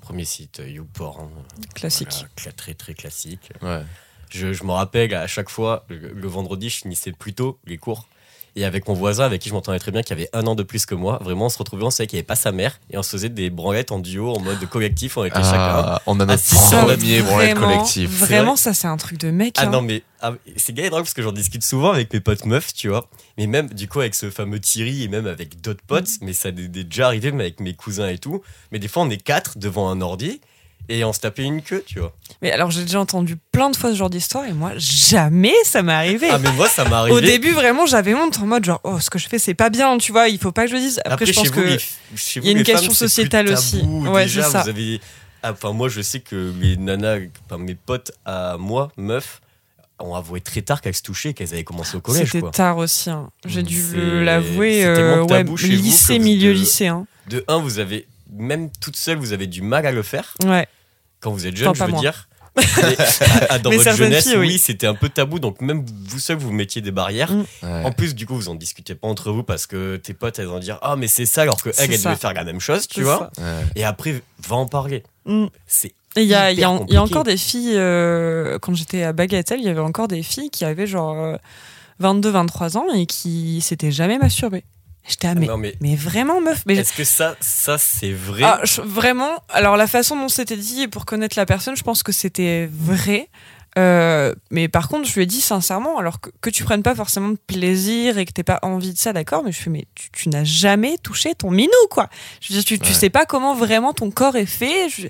Premier 0.00 0.24
site 0.26 0.60
euh, 0.60 0.68
YouPorn. 0.68 1.30
Classique. 1.74 2.26
Voilà, 2.36 2.52
très 2.52 2.74
très 2.74 2.92
classique. 2.94 3.50
Ouais. 3.62 3.82
Je, 4.28 4.52
je 4.52 4.64
me 4.64 4.72
rappelle 4.72 5.14
à 5.14 5.26
chaque 5.26 5.48
fois, 5.48 5.84
le, 5.88 5.96
le 6.12 6.28
vendredi, 6.28 6.68
je 6.68 6.78
finissais 6.80 7.12
plus 7.12 7.32
tôt 7.34 7.58
les 7.66 7.78
cours. 7.78 8.06
Et 8.56 8.64
avec 8.64 8.86
mon 8.86 8.94
voisin, 8.94 9.24
avec 9.24 9.42
qui 9.42 9.48
je 9.48 9.54
m'entendais 9.54 9.80
très 9.80 9.90
bien, 9.90 10.02
qui 10.02 10.12
avait 10.12 10.28
un 10.32 10.46
an 10.46 10.54
de 10.54 10.62
plus 10.62 10.86
que 10.86 10.94
moi, 10.94 11.18
vraiment, 11.22 11.46
on 11.46 11.48
se 11.48 11.58
retrouvait, 11.58 11.82
on 11.82 11.90
savait 11.90 12.06
qu'il 12.06 12.16
n'y 12.16 12.20
avait 12.20 12.26
pas 12.26 12.36
sa 12.36 12.52
mère, 12.52 12.78
et 12.90 12.96
on 12.96 13.02
se 13.02 13.10
faisait 13.10 13.28
des 13.28 13.50
branlettes 13.50 13.90
en 13.90 13.98
duo, 13.98 14.32
en 14.32 14.40
mode 14.40 14.64
collectif, 14.68 15.16
on 15.16 15.24
était 15.24 15.42
chacun. 15.42 15.56
Ah, 15.58 16.02
on 16.06 16.20
a 16.20 16.26
notre 16.26 16.42
sur 16.42 16.56
notre- 16.72 16.94
premier 16.94 17.20
branlette 17.22 17.56
vraiment, 17.56 17.72
collectif. 17.72 18.10
Vraiment, 18.10 18.56
ça 18.56 18.72
c'est 18.74 18.86
un 18.86 18.96
truc 18.96 19.18
de 19.18 19.30
mec. 19.30 19.56
Ah 19.58 19.64
hein. 19.64 19.70
non, 19.70 19.82
mais 19.82 20.02
ah, 20.20 20.32
c'est 20.56 20.72
gay 20.72 20.86
et 20.86 20.90
drôle 20.90 21.02
parce 21.02 21.14
que 21.14 21.22
j'en 21.22 21.32
discute 21.32 21.64
souvent 21.64 21.90
avec 21.90 22.12
mes 22.12 22.20
potes 22.20 22.44
meufs, 22.46 22.72
tu 22.72 22.88
vois. 22.88 23.08
Mais 23.38 23.46
même, 23.46 23.68
du 23.70 23.88
coup, 23.88 24.00
avec 24.00 24.14
ce 24.14 24.30
fameux 24.30 24.60
Thierry 24.60 25.02
et 25.02 25.08
même 25.08 25.26
avec 25.26 25.60
d'autres 25.60 25.82
potes, 25.84 26.08
mais 26.20 26.32
ça 26.32 26.50
est 26.50 26.52
déjà 26.52 27.06
arrivé, 27.06 27.32
mais 27.32 27.44
avec 27.44 27.60
mes 27.60 27.74
cousins 27.74 28.08
et 28.08 28.18
tout. 28.18 28.40
Mais 28.70 28.78
des 28.78 28.88
fois, 28.88 29.02
on 29.02 29.10
est 29.10 29.22
quatre 29.22 29.58
devant 29.58 29.88
un 29.90 30.00
ordi 30.00 30.40
et 30.88 31.04
on 31.04 31.12
se 31.12 31.20
tapait 31.20 31.42
une 31.44 31.62
queue, 31.62 31.82
tu 31.86 31.98
vois. 32.00 32.14
Mais 32.42 32.50
alors 32.52 32.70
j'ai 32.70 32.82
déjà 32.82 33.00
entendu 33.00 33.36
plein 33.52 33.70
de 33.70 33.76
fois 33.76 33.90
ce 33.90 33.96
genre 33.96 34.10
d'histoire 34.10 34.44
et 34.46 34.52
moi 34.52 34.72
jamais 34.76 35.54
ça 35.64 35.82
m'est 35.82 35.92
arrivé. 35.92 36.28
Ah, 36.30 36.38
mais 36.38 36.52
moi, 36.52 36.68
ça 36.68 36.84
m'est 36.84 36.92
arrivé. 36.94 37.16
Au 37.16 37.20
début 37.20 37.52
vraiment 37.52 37.86
j'avais 37.86 38.14
honte 38.14 38.38
en 38.40 38.46
mode 38.46 38.64
genre 38.64 38.80
oh 38.84 39.00
ce 39.00 39.08
que 39.10 39.18
je 39.18 39.28
fais 39.28 39.38
c'est 39.38 39.54
pas 39.54 39.70
bien 39.70 39.96
tu 39.98 40.12
vois 40.12 40.28
il 40.28 40.38
faut 40.38 40.52
pas 40.52 40.64
que 40.64 40.70
je 40.70 40.74
le 40.74 40.80
dise. 40.80 41.00
Après, 41.04 41.26
je 41.26 41.32
pense 41.32 41.46
vous, 41.48 41.52
que 41.54 41.60
les 41.60 41.78
il 42.36 42.44
y 42.44 42.48
a 42.48 42.52
une 42.52 42.62
question 42.62 42.90
femmes, 42.90 42.94
sociétale 42.94 43.46
tabou, 43.46 43.58
aussi. 43.58 43.82
Ouais, 44.08 44.28
c'est 44.28 44.42
ça. 44.42 44.62
Vous 44.62 44.68
avez... 44.68 45.00
ah, 45.42 45.52
Enfin, 45.52 45.72
moi, 45.72 45.88
je 45.88 46.00
sais 46.02 46.20
que 46.20 46.52
les 46.60 46.76
nanas, 46.76 47.18
enfin, 47.46 47.58
mes 47.58 47.74
potes 47.74 48.12
à 48.24 48.56
moi, 48.58 48.90
meufs, 48.96 49.40
ont 49.98 50.14
avoué 50.14 50.40
très 50.40 50.62
tard 50.62 50.80
qu'elles 50.80 50.94
se 50.94 51.02
touchaient 51.02 51.34
qu'elles 51.34 51.52
avaient 51.54 51.64
commencé 51.64 51.96
au 51.96 52.00
collège, 52.00 52.30
c'était 52.32 52.50
tard 52.50 52.78
aussi. 52.78 53.10
hein. 53.10 53.30
J'ai 53.46 53.62
dû 53.62 54.24
l'avouer 54.24 54.84
euh, 54.84 55.22
ouais, 55.24 55.44
lycée 55.44 56.18
milieu 56.18 56.52
de- 56.52 56.58
lycée. 56.58 56.88
hein. 56.88 57.06
De 57.28 57.44
un, 57.48 57.58
vous 57.58 57.78
avez, 57.78 58.06
même 58.34 58.70
toute 58.80 58.96
seule, 58.96 59.18
vous 59.18 59.32
avez 59.32 59.46
du 59.46 59.62
mal 59.62 59.86
à 59.86 59.92
le 59.92 60.02
faire. 60.02 60.34
Ouais. 60.44 60.66
quand 61.20 61.30
vous 61.32 61.46
êtes 61.46 61.56
jeune, 61.56 61.68
Enfin, 61.68 61.84
je 61.86 61.90
veux 61.90 61.92
moi. 61.92 62.00
dire. 62.00 62.28
Mais, 62.56 62.96
à- 63.48 63.58
dans 63.58 63.70
Mais 63.70 63.78
votre 63.78 63.96
jeunesse, 63.96 64.24
filles, 64.28 64.36
oui. 64.36 64.46
oui, 64.46 64.58
c'était 64.58 64.86
un 64.86 64.94
peu 64.94 65.08
tabou. 65.08 65.40
Donc 65.40 65.60
même 65.60 65.84
vous 66.06 66.20
seul, 66.20 66.36
vous 66.36 66.52
mettiez 66.52 66.80
des 66.82 66.92
barrières. 66.92 67.32
Mm. 67.32 67.44
Ouais. 67.64 67.82
En 67.84 67.90
plus, 67.90 68.14
du 68.14 68.26
coup, 68.26 68.36
vous 68.36 68.48
en 68.48 68.54
discutiez 68.54 68.94
pas 68.94 69.08
entre 69.08 69.32
vous 69.32 69.42
parce 69.42 69.66
que 69.66 69.96
tes 69.96 70.14
potes, 70.14 70.38
elles 70.38 70.46
vont 70.46 70.60
dire 70.60 70.78
ah 70.82 70.94
mais 70.96 71.08
c'est 71.08 71.26
ça, 71.26 71.42
alors 71.42 71.60
que 71.60 71.70
elle, 71.78 71.92
elle 71.92 72.00
devait 72.00 72.14
faire 72.14 72.32
la 72.32 72.44
même 72.44 72.60
chose, 72.60 72.86
tu 72.86 73.02
vois. 73.02 73.30
Ouais. 73.38 73.44
Et 73.74 73.82
après, 73.84 74.22
va 74.46 74.54
en 74.56 74.66
parler. 74.66 75.02
Mm. 75.26 75.46
C'est 75.66 75.88
Et 76.16 76.22
il 76.22 76.22
y 76.22 76.26
y, 76.28 76.60
y 76.60 76.62
a 76.64 77.02
encore 77.02 77.24
des 77.24 77.36
filles, 77.36 77.72
euh, 77.74 78.58
quand 78.60 78.72
j'étais 78.74 79.02
à 79.02 79.12
Bagatelle, 79.12 79.58
il 79.58 79.66
y 79.66 79.68
avait 79.70 79.80
encore 79.80 80.06
des 80.06 80.22
filles 80.22 80.50
qui 80.50 80.64
avaient 80.64 80.86
genre 80.86 81.16
euh, 81.20 81.36
22-23 82.00 82.76
ans 82.76 82.86
et 82.94 83.06
qui 83.06 83.60
s'étaient 83.62 83.90
jamais 83.92 84.18
masturbées. 84.18 84.62
J'étais 85.06 85.28
ah, 85.28 85.34
mais, 85.34 85.46
non 85.46 85.58
mais 85.58 85.74
mais 85.80 85.96
vraiment 85.96 86.40
meuf, 86.40 86.62
mais 86.66 86.76
est-ce 86.76 86.92
que 86.94 87.04
ça, 87.04 87.36
ça 87.40 87.76
c'est 87.76 88.12
vrai? 88.12 88.42
Ah, 88.44 88.60
je- 88.64 88.80
vraiment, 88.80 89.42
alors 89.50 89.76
la 89.76 89.86
façon 89.86 90.16
dont 90.16 90.28
c'était 90.28 90.56
dit, 90.56 90.82
et 90.82 90.88
pour 90.88 91.04
connaître 91.04 91.38
la 91.38 91.44
personne, 91.46 91.76
je 91.76 91.82
pense 91.82 92.02
que 92.02 92.12
c'était 92.12 92.68
vrai. 92.72 93.28
Euh, 93.76 94.32
mais 94.50 94.68
par 94.68 94.88
contre, 94.88 95.08
je 95.08 95.14
lui 95.14 95.22
ai 95.24 95.26
dit 95.26 95.40
sincèrement, 95.40 95.98
alors 95.98 96.20
que, 96.20 96.30
que 96.40 96.48
tu 96.48 96.62
prennes 96.64 96.82
pas 96.84 96.94
forcément 96.94 97.28
de 97.30 97.36
plaisir 97.46 98.18
et 98.18 98.24
que 98.24 98.30
t'aies 98.32 98.44
pas 98.44 98.60
envie 98.62 98.92
de 98.92 98.98
ça, 98.98 99.12
d'accord, 99.12 99.42
mais 99.44 99.50
je 99.52 99.60
fais, 99.60 99.68
mais 99.70 99.86
tu, 99.96 100.10
tu 100.12 100.28
n'as 100.28 100.44
jamais 100.44 100.96
touché 100.98 101.34
ton 101.34 101.50
minou, 101.50 101.70
quoi. 101.90 102.08
Je 102.40 102.48
veux 102.52 102.60
dire, 102.60 102.64
tu, 102.64 102.78
tu 102.78 102.88
Ouais. 102.88 102.94
sais 102.94 103.10
pas 103.10 103.26
comment 103.26 103.54
vraiment 103.54 103.92
ton 103.92 104.10
corps 104.10 104.36
est 104.36 104.46
fait. 104.46 104.88
je- 104.88 105.08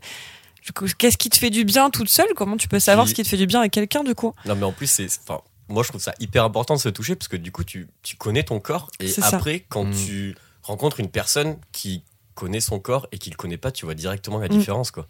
je- 0.63 0.95
Qu'est-ce 0.95 1.19
qui 1.19 1.29
te 1.29 1.37
fait 1.37 1.51
du 1.51 1.65
bien 1.65 1.91
toute 1.91 2.09
seule? 2.09 2.29
Comment 2.35 2.57
tu 2.57 2.67
peux 2.69 2.79
savoir 2.81 3.05
Puis- 3.05 3.11
ce 3.11 3.15
qui 3.17 3.23
te 3.23 3.29
fait 3.29 3.37
du 3.37 3.47
bien 3.47 3.61
avec 3.61 3.71
quelqu'un, 3.73 4.03
du 4.03 4.15
coup? 4.15 4.33
Non 4.47 4.55
mais 4.57 4.65
en 4.65 4.73
plus 4.73 4.87
c'est, 4.87 5.07
enfin, 5.29 5.43
moi 5.69 5.83
je 5.83 5.89
trouve 5.89 6.01
ça 6.03 6.15
hyper 6.21 6.45
important 6.45 6.75
de 6.75 6.81
se 6.81 6.89
toucher 6.89 7.17
parce 7.17 7.29
que 7.29 7.37
du 7.37 7.51
coup 7.53 7.65
tu, 7.65 7.89
tu 8.03 8.17
connais 8.17 8.43
ton 8.43 8.61
corps 8.61 8.91
et 9.01 9.09
ça. 9.09 9.27
après 9.29 9.65
quand 9.69 9.85
Mm. 9.85 9.95
tu 10.07 10.35
rencontres 10.63 11.01
une 11.01 11.09
personne 11.11 11.57
qui 11.73 12.03
connaît 12.35 12.61
son 12.61 12.79
corps 12.81 13.07
et 13.13 13.19
qui 13.19 13.31
le 13.31 13.37
connaît 13.37 13.57
pas, 13.59 13.71
tu 13.71 13.85
vois 13.85 13.95
directement 13.95 14.39
la 14.39 14.47
Mm. 14.49 14.59
différence 14.59 14.91
quoi. 14.91 15.07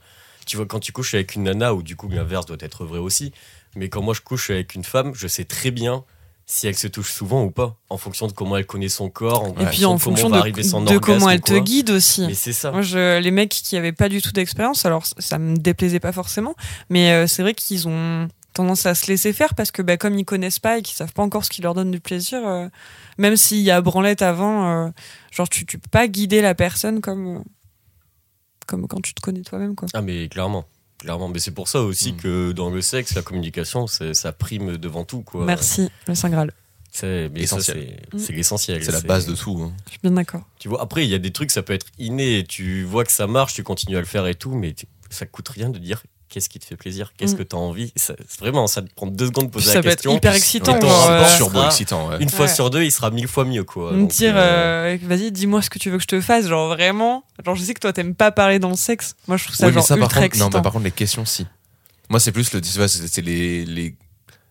Tu 0.47 0.57
vois 0.57 0.67
quand 0.67 0.81
tu 0.81 0.93
couches 0.93 1.15
avec 1.15 1.35
une 1.35 1.45
nana 1.45 1.75
ou 1.75 1.83
du 1.83 1.97
coup 1.97 2.09
l'inverse 2.09 2.45
doit 2.47 2.57
être 2.61 2.85
vrai 2.85 2.99
aussi, 2.99 3.33
mais 3.77 3.89
quand 3.89 4.03
moi 4.03 4.15
je 4.15 4.21
couche 4.21 4.51
avec 4.51 4.75
une 4.75 4.85
femme, 4.85 5.13
je 5.15 5.27
sais 5.27 5.45
très 5.45 5.71
bien 5.71 6.05
si 6.47 6.67
elle 6.67 6.77
se 6.77 6.87
touche 6.87 7.11
souvent 7.11 7.43
ou 7.43 7.51
pas 7.51 7.79
en 7.89 7.97
fonction 7.97 8.27
de 8.27 8.33
comment 8.33 8.59
elle 8.59 8.67
connaît 8.67 8.91
son 8.91 9.09
corps, 9.09 9.43
en 9.45 9.55
Et 9.59 9.65
puis 9.71 9.87
en 9.87 9.95
de 9.95 9.99
comment 9.99 9.99
fonction 9.99 10.29
va 10.29 10.37
de, 10.37 10.41
arriver 10.41 10.63
son 10.63 10.83
de 10.83 10.89
orgasme 10.95 11.01
comment 11.01 11.31
elle 11.31 11.41
te 11.41 11.59
guide 11.59 11.89
aussi. 11.89 12.27
Mais 12.27 12.35
c'est 12.35 12.53
ça. 12.53 12.71
Moi, 12.71 12.83
je, 12.83 13.19
les 13.19 13.31
mecs 13.31 13.49
qui 13.49 13.79
avaient 13.79 13.93
pas 13.95 14.11
du 14.11 14.21
tout 14.21 14.31
d'expérience, 14.31 14.85
alors 14.85 15.07
ça- 15.07 15.15
ça 15.21 15.39
me 15.39 15.57
déplaisait 15.57 16.01
pas 16.01 16.13
forcément, 16.13 16.55
mais 16.91 17.13
euh, 17.13 17.27
c'est 17.27 17.41
vrai 17.41 17.55
qu'ils 17.55 17.89
ont 17.89 18.29
tendance 18.55 18.87
à 18.87 18.95
se 18.95 19.07
laisser 19.09 19.33
faire 19.33 19.55
parce 19.55 19.71
que 19.71 19.83
bah, 19.83 19.97
comme 19.97 20.19
ils 20.19 20.25
connaissent 20.25 20.59
pas 20.61 20.79
et 20.79 20.83
qu'ils 20.83 20.97
savent 20.97 21.13
pas 21.13 21.23
encore 21.23 21.45
ce 21.45 21.51
qui 21.51 21.61
leur 21.61 21.75
donne 21.75 21.91
du 21.91 22.01
plaisir, 22.01 22.47
euh, 22.47 22.69
même 23.19 23.37
s'il 23.37 23.61
y 23.61 23.71
a 23.71 23.81
branlette 23.81 24.23
avant, 24.23 24.87
euh, 24.87 24.91
genre 25.33 25.49
tu, 25.49 25.67
tu 25.67 25.79
peux 25.79 25.89
pas 25.91 26.07
guider 26.09 26.41
la 26.41 26.55
personne 26.55 27.01
comme, 27.01 27.39
euh, 27.39 27.41
comme 28.67 28.87
quand 28.89 29.01
tu 29.03 29.13
te 29.15 29.21
connais 29.21 29.43
toi-même. 29.43 29.75
quoi. 29.75 29.89
Ah 29.95 30.03
mais 30.03 30.29
clairement. 30.29 30.65
Clairement, 30.99 31.29
mais 31.29 31.39
c'est 31.39 31.51
pour 31.51 31.69
ça 31.69 31.81
aussi 31.83 32.13
Mm. 32.13 32.17
que 32.17 32.53
dans 32.53 32.71
le 32.71 32.81
sexe, 32.81 33.15
la 33.15 33.21
communication, 33.23 33.87
c'est- 33.87 34.15
ça 34.15 34.33
prime 34.33 34.79
devant 34.79 35.05
tout. 35.05 35.21
Quoi. 35.23 35.45
Merci, 35.45 35.91
le 36.07 36.15
Saint 36.15 36.31
Graal. 36.31 36.53
C'est 36.91 37.29
mais 37.31 37.45
ça, 37.47 37.57
Essentiel. 37.57 38.01
c'est- 38.13 38.19
c'est 38.19 38.33
l'essentiel. 38.33 38.85
C'est 38.85 38.93
la 38.93 39.01
base 39.01 39.27
de 39.27 39.35
tout. 39.35 39.61
hein. 39.61 39.73
Je 39.87 39.91
suis 39.91 40.01
bien 40.01 40.13
d'accord. 40.13 40.43
Tu 40.61 40.69
vois, 40.69 40.81
après, 40.81 41.05
il 41.05 41.11
y 41.11 41.15
a 41.15 41.19
des 41.19 41.33
trucs, 41.33 41.51
ça 41.51 41.63
peut 41.63 41.73
être 41.73 41.87
inné. 41.99 42.45
Tu 42.49 42.85
vois 42.85 43.05
que 43.05 43.11
ça 43.11 43.27
marche, 43.27 43.53
tu 43.55 43.65
continues 43.65 43.97
à 43.97 44.01
le 44.01 44.07
faire 44.07 44.27
et 44.29 44.37
tout, 44.37 44.53
mais 44.55 44.73
tu- 44.75 44.87
ça 45.11 45.27
coûte 45.27 45.49
rien 45.49 45.69
de 45.71 45.79
dire 45.79 46.05
qu'est-ce 46.35 46.49
qui 46.49 46.59
te 46.59 46.65
fait 46.65 46.77
plaisir, 46.77 47.13
qu'est-ce 47.17 47.35
Mm. 47.35 47.39
que 47.39 47.43
tu 47.45 47.55
as 47.55 47.59
envie. 47.61 47.93
Ça- 47.95 48.17
c'est 48.29 48.41
vraiment, 48.41 48.67
ça 48.67 48.83
te 48.83 48.93
prend 48.93 49.07
deux 49.07 49.27
secondes 49.27 49.47
de 49.47 49.51
poser 49.53 49.69
ça 49.69 49.75
la 49.77 49.83
peut 49.83 49.89
être 49.91 49.99
question. 49.99 50.17
hyper 50.17 50.35
excitant, 50.35 50.81
genre, 50.81 51.11
euh, 51.11 51.25
sera- 51.25 51.37
Turbo 51.37 51.65
excitant, 51.65 52.09
ouais. 52.09 52.17
Une 52.21 52.29
fois 52.29 52.47
Ouais. 52.47 52.53
sur 52.55 52.71
deux, 52.71 52.83
il 52.83 52.91
sera 52.91 53.11
mille 53.11 53.29
fois 53.29 53.45
mieux, 53.45 53.63
quoi. 53.63 53.93
Me 53.93 54.07
dire, 54.09 54.35
euh, 54.37 54.97
euh, 54.97 54.99
vas-y, 55.05 55.31
dis-moi 55.31 55.63
ce 55.63 55.71
que 55.71 55.79
tu 55.79 55.91
veux 55.91 55.97
que 55.99 56.03
je 56.03 56.09
te 56.09 56.21
fasse. 56.21 56.47
Genre 56.49 56.69
vraiment. 56.69 57.23
Genre, 57.47 57.55
je 57.55 57.63
sais 57.63 57.75
que 57.75 57.81
toi, 57.81 57.93
t'aimes 57.93 58.15
pas 58.17 58.33
parler 58.33 58.59
dans 58.59 58.71
le 58.71 58.77
sexe. 58.77 59.15
Moi, 59.29 59.37
je 59.37 59.45
trouve 59.45 59.55
ça 59.57 59.67
Oui, 59.67 59.71
mais 59.71 59.75
genre 59.77 59.87
ça, 59.87 59.95
par 59.95 60.03
ultra 60.05 60.09
contre, 60.09 60.21
non, 60.21 60.27
excitant. 60.47 60.59
mais 60.59 60.63
par 60.63 60.73
contre, 60.73 60.85
les 60.85 60.91
questions, 60.91 61.25
si. 61.25 61.47
Moi, 62.11 62.19
c'est 62.21 62.33
plus 62.33 62.53
le, 62.53 62.61
tu 62.61 62.77
vois, 62.77 62.89
c'est 62.89 63.07
c'est 63.09 63.23
les, 63.23 63.65
les, 63.65 63.95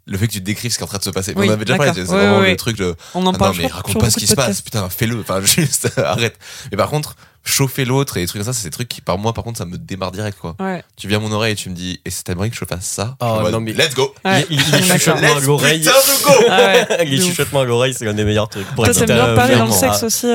le 0.06 0.18
fait 0.18 0.28
que 0.28 0.34
tu 0.34 0.42
décrives 0.42 0.72
ce 0.72 0.78
qui 0.78 0.82
est 0.82 0.86
en 0.86 0.88
train 0.88 0.98
de 0.98 1.04
se 1.04 1.10
passer. 1.10 1.34
Oui, 1.36 1.48
on 1.50 1.54
avait 1.54 1.66
déjà 1.66 1.78
parlé, 1.78 1.94
c'est 1.94 2.02
vraiment 2.04 2.40
le 2.42 2.56
truc 2.58 2.78
de, 2.78 2.96
On 3.14 3.26
en 3.26 3.34
ah 3.34 3.38
parle. 3.38 3.56
non, 3.56 3.62
mais 3.64 3.68
raconte 3.68 4.00
pas 4.00 4.10
ce 4.10 4.18
qui 4.18 4.28
se 4.28 4.36
passe, 4.36 4.62
putain, 4.62 4.90
fais-le, 4.90 5.20
enfin, 5.20 5.42
juste, 5.44 5.92
arrête. 5.98 6.38
Mais 6.72 6.78
par 6.78 6.90
contre, 6.90 7.16
chauffer 7.46 7.84
l'autre 7.86 8.18
et 8.18 8.22
des 8.22 8.28
trucs 8.28 8.42
comme 8.42 8.54
ça, 8.54 8.58
c'est 8.58 8.66
des 8.68 8.72
trucs 8.72 8.88
qui, 8.90 9.02
par 9.02 9.18
moi, 9.18 9.34
par 9.34 9.44
contre, 9.44 9.58
ça 9.58 9.66
me 9.66 9.78
démarre 9.78 10.12
direct, 10.12 10.38
quoi. 10.40 10.56
Ouais. 10.60 10.84
Tu 10.98 11.08
viens 11.08 11.18
à 11.18 11.22
mon 11.22 11.32
oreille 11.32 11.54
et 11.54 11.56
tu 11.56 11.70
me 11.70 11.76
dis, 11.76 12.00
et 12.06 12.10
c'est 12.10 12.24
t'aimerais 12.24 12.50
que 12.50 12.56
je 12.56 12.66
fasse 12.66 12.86
ça? 12.86 13.16
Oh, 13.22 13.42
Je 13.46 13.52
non, 13.52 13.60
mais- 13.62 13.74
Let's 13.74 13.94
go! 13.96 14.14
Ouais. 14.26 14.46
Les, 14.50 14.56
les 14.58 14.64
D'accord. 14.64 14.88
chuchotements 14.98 15.32
à 15.32 15.36
Let's 15.40 15.46
l'oreille. 15.46 15.80
putain 15.80 15.92
de 15.92 16.24
go! 16.24 16.46
Ah 16.50 16.58
ouais. 16.58 17.06
les 17.06 17.18
chuchotements 17.22 17.62
à 17.62 17.66
l'oreille, 17.66 17.94
c'est 17.94 18.06
l'un 18.06 18.14
des 18.14 18.24
meilleurs 18.26 18.50
trucs. 18.50 18.68
Pour 18.76 18.86
Toi, 18.86 18.94
t'aimes 18.94 19.06
bien 19.06 19.26
euh, 19.28 19.36
parler 19.36 19.56
dans 19.56 19.66
le 19.66 19.72
sexe 19.72 20.04
aussi. 20.04 20.28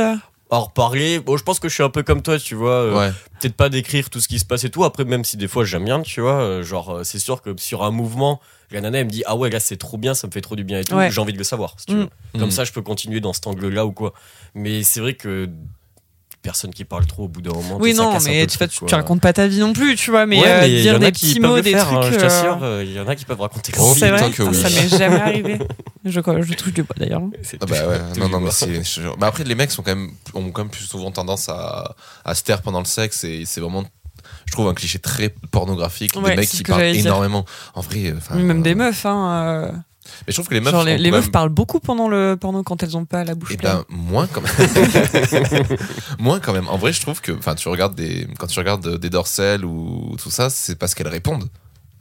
À 0.50 0.58
reparler. 0.58 1.18
Bon, 1.20 1.36
je 1.36 1.44
pense 1.44 1.60
que 1.60 1.68
je 1.68 1.74
suis 1.74 1.82
un 1.82 1.90
peu 1.90 2.02
comme 2.02 2.22
toi, 2.22 2.38
tu 2.38 2.54
vois. 2.54 2.70
euh, 2.72 2.96
Ouais. 2.98 3.12
Peut-être 3.40 3.54
pas 3.54 3.68
décrire 3.68 4.10
tout 4.10 4.20
ce 4.20 4.28
qui 4.28 4.38
se 4.38 4.44
passe 4.44 4.64
et 4.64 4.70
tout. 4.70 4.84
Après, 4.84 5.04
même 5.04 5.24
si 5.24 5.36
des 5.36 5.48
fois 5.48 5.64
j'aime 5.64 5.84
bien, 5.84 6.00
tu 6.02 6.20
vois. 6.20 6.40
euh, 6.40 6.62
genre, 6.62 6.90
euh, 6.98 7.04
c'est 7.04 7.18
sûr 7.18 7.42
que 7.42 7.50
sur 7.58 7.84
un 7.84 7.90
mouvement, 7.90 8.40
la 8.70 8.80
nana, 8.80 8.98
elle 8.98 9.06
me 9.06 9.10
dit 9.10 9.22
Ah 9.26 9.36
ouais, 9.36 9.50
là 9.50 9.60
c'est 9.60 9.76
trop 9.76 9.96
bien, 9.98 10.14
ça 10.14 10.26
me 10.26 10.32
fait 10.32 10.40
trop 10.40 10.56
du 10.56 10.64
bien 10.64 10.80
et 10.80 10.84
tout. 10.84 10.94
Ouais. 10.94 11.10
J'ai 11.10 11.20
envie 11.20 11.32
de 11.32 11.38
le 11.38 11.44
savoir, 11.44 11.74
si 11.78 11.86
tu 11.86 11.94
Mm. 11.94 11.98
veux. 11.98 12.08
Comme 12.38 12.48
Mm. 12.48 12.52
ça, 12.52 12.64
je 12.64 12.72
peux 12.72 12.82
continuer 12.82 13.20
dans 13.20 13.32
cet 13.32 13.46
angle-là 13.46 13.84
ou 13.86 13.92
quoi. 13.92 14.12
Mais 14.54 14.82
c'est 14.82 15.00
vrai 15.00 15.14
que 15.14 15.48
personne 16.42 16.72
qui 16.72 16.84
parle 16.84 17.06
trop 17.06 17.24
au 17.24 17.28
bout 17.28 17.42
d'un 17.42 17.52
moment. 17.52 17.78
Oui, 17.80 17.94
non, 17.94 18.16
mais 18.24 18.46
tu, 18.46 18.56
truc, 18.58 18.90
racontes 18.90 19.20
pas 19.20 19.32
ta 19.32 19.46
vie 19.46 19.58
non 19.58 19.72
plus, 19.72 19.96
tu 19.96 20.10
vois, 20.10 20.24
mais, 20.26 20.40
Ouais, 20.40 20.48
euh, 20.48 20.60
mais 20.62 20.70
y 20.70 20.82
dire 20.82 20.94
en 20.94 20.96
a 20.96 20.98
des 21.00 21.12
qui 21.12 21.26
petits 21.26 21.40
peuvent 21.40 21.50
mots, 21.50 21.56
le 21.56 21.62
des 21.62 21.72
faire, 21.72 21.86
trucs. 21.86 21.98
hein, 21.98 22.08
je 22.10 22.14
euh, 22.16 22.20
t'assure, 22.20 22.58
euh, 22.62 22.84
il 22.86 22.92
y 22.92 23.00
en 23.00 23.08
a 23.08 23.14
qui 23.16 23.24
peuvent 23.24 23.40
raconter 23.40 23.72
Oh, 23.78 23.94
c'est 23.96 24.10
vrai, 24.10 24.30
que 24.30 24.42
oui. 24.42 24.54
ça 24.54 24.68
m'est 24.70 24.88
jamais 24.88 25.20
arrivé. 25.20 25.58
Je, 26.04 26.10
je 26.12 26.54
touche 26.54 26.72
du 26.72 26.82
bois 26.82 26.96
d'ailleurs. 26.96 27.22
Ah 27.60 27.66
bah 27.66 27.88
ouais, 27.88 27.98
non, 28.18 28.28
non, 28.28 28.40
mais 28.40 28.50
je 28.50 29.00
après, 29.20 29.44
les 29.44 29.54
mecs 29.54 29.70
sont 29.70 29.82
quand 29.82 29.94
même, 29.96 30.10
ont 30.34 30.50
quand 30.50 30.62
même 30.62 30.70
plus 30.70 30.84
souvent 30.84 31.10
tendance 31.10 31.48
à, 31.48 31.94
à 32.24 32.34
se 32.34 32.42
taire 32.44 32.62
pendant 32.62 32.78
le 32.80 32.84
sexe 32.86 33.24
et 33.24 33.44
c'est 33.44 33.60
vraiment, 33.60 33.84
je 34.46 34.52
trouve, 34.52 34.68
un 34.68 34.74
cliché 34.74 34.98
très 34.98 35.34
pornographique. 35.50 36.12
Ouais, 36.16 36.30
des 36.30 36.36
mecs 36.36 36.48
qui 36.48 36.62
parlent 36.62 36.82
énormément. 36.82 37.44
En 37.74 37.80
vrai, 37.80 38.14
enfin, 38.16 38.36
Même 38.36 38.62
des 38.62 38.72
euh, 38.72 38.76
meufs, 38.76 39.04
hein. 39.06 39.30
euh, 39.30 39.72
Mais 40.26 40.32
je 40.32 40.34
trouve 40.34 40.48
que 40.48 40.54
les 40.54 40.60
meufs. 40.60 40.72
genre, 40.72 40.84
les, 40.84 41.10
meufs 41.10 41.24
même- 41.24 41.30
parlent 41.30 41.48
beaucoup 41.48 41.80
pendant 41.80 42.08
le 42.08 42.36
porno 42.40 42.62
quand 42.62 42.82
elles 42.82 42.96
ont 42.96 43.04
pas 43.04 43.24
la 43.24 43.34
bouche 43.34 43.50
Eh 43.52 43.56
pleine. 43.56 43.72
ben, 43.72 43.84
moins 43.90 44.26
quand 44.26 44.40
même. 44.40 44.52
moins 46.18 46.40
quand 46.40 46.52
même. 46.52 46.68
En 46.68 46.76
vrai, 46.78 46.92
je 46.92 47.00
trouve 47.00 47.20
que, 47.20 47.32
enfin, 47.32 47.54
tu 47.54 47.68
regardes 47.68 47.94
des, 47.94 48.26
quand 48.38 48.46
tu 48.46 48.58
regardes 48.58 48.96
des 48.98 49.10
dorsales 49.10 49.64
ou 49.64 50.16
tout 50.22 50.30
ça, 50.30 50.50
c'est 50.50 50.76
parce 50.76 50.94
qu'elles 50.94 51.08
répondent 51.08 51.48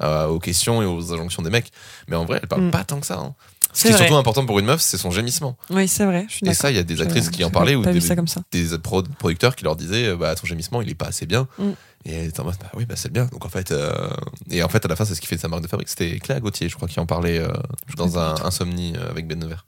euh, 0.03 0.27
aux 0.27 0.39
questions 0.39 0.81
et 0.81 0.85
aux 0.85 1.13
injonctions 1.13 1.41
des 1.43 1.49
mecs. 1.49 1.71
Mais 2.07 2.15
en 2.15 2.25
vrai, 2.25 2.39
elles 2.41 2.47
parlent 2.47 2.67
Mm. 2.67 2.71
pas 2.71 2.83
tant 2.83 2.99
que 2.99 3.05
ça. 3.05 3.17
hein. 3.19 3.33
Ce 3.73 3.83
qui 3.83 3.93
est 3.93 3.97
surtout 3.97 4.15
important 4.15 4.43
pour 4.45 4.57
une 4.57 4.65
meuf, 4.65 4.81
c'est 4.81 4.97
son 4.97 5.11
gémissement. 5.11 5.55
Oui, 5.69 5.87
c'est 5.87 6.05
vrai. 6.05 6.25
Je 6.29 6.35
suis 6.35 6.47
Et 6.49 6.53
ça, 6.55 6.71
il 6.71 6.77
y 6.77 6.79
a 6.79 6.83
des 6.83 6.99
actrices 7.01 7.29
qui 7.29 7.43
en 7.43 7.51
parlaient 7.51 7.75
ou 7.75 7.83
des, 7.85 8.01
ça 8.01 8.15
ça. 8.25 8.41
des 8.51 8.77
pro- 8.79 9.03
producteurs 9.03 9.55
qui 9.55 9.65
leur 9.65 9.75
disaient, 9.75 10.07
euh, 10.07 10.15
bah, 10.15 10.33
ton 10.35 10.47
gémissement, 10.47 10.81
il 10.81 10.89
est 10.89 10.95
pas 10.95 11.07
assez 11.07 11.25
bien. 11.27 11.47
Mm. 11.59 11.71
Et 12.05 12.13
elle 12.13 12.25
était 12.27 12.39
en 12.39 12.45
mode, 12.45 12.55
bah 12.59 12.69
oui, 12.75 12.85
bah 12.85 12.95
c'est 12.95 13.11
bien. 13.11 13.25
Donc 13.25 13.45
en 13.45 13.49
fait, 13.49 13.71
euh, 13.71 14.09
et 14.49 14.63
en 14.63 14.69
fait, 14.69 14.85
à 14.85 14.87
la 14.87 14.95
fin, 14.95 15.03
c'est 15.03 15.15
ce 15.15 15.21
qui 15.21 15.27
fait 15.27 15.37
sa 15.37 15.47
marque 15.49 15.63
de 15.63 15.67
fabrique. 15.67 15.89
C'était 15.89 16.19
Cléa 16.19 16.39
Gauthier, 16.39 16.69
je 16.69 16.75
crois, 16.75 16.87
qui 16.87 16.99
en 16.99 17.05
parlait 17.05 17.39
euh, 17.39 17.49
dans 17.97 18.17
un 18.17 18.35
Insomnie 18.45 18.93
euh, 18.97 19.09
avec 19.09 19.27
Ben 19.27 19.37
Nevers. 19.39 19.65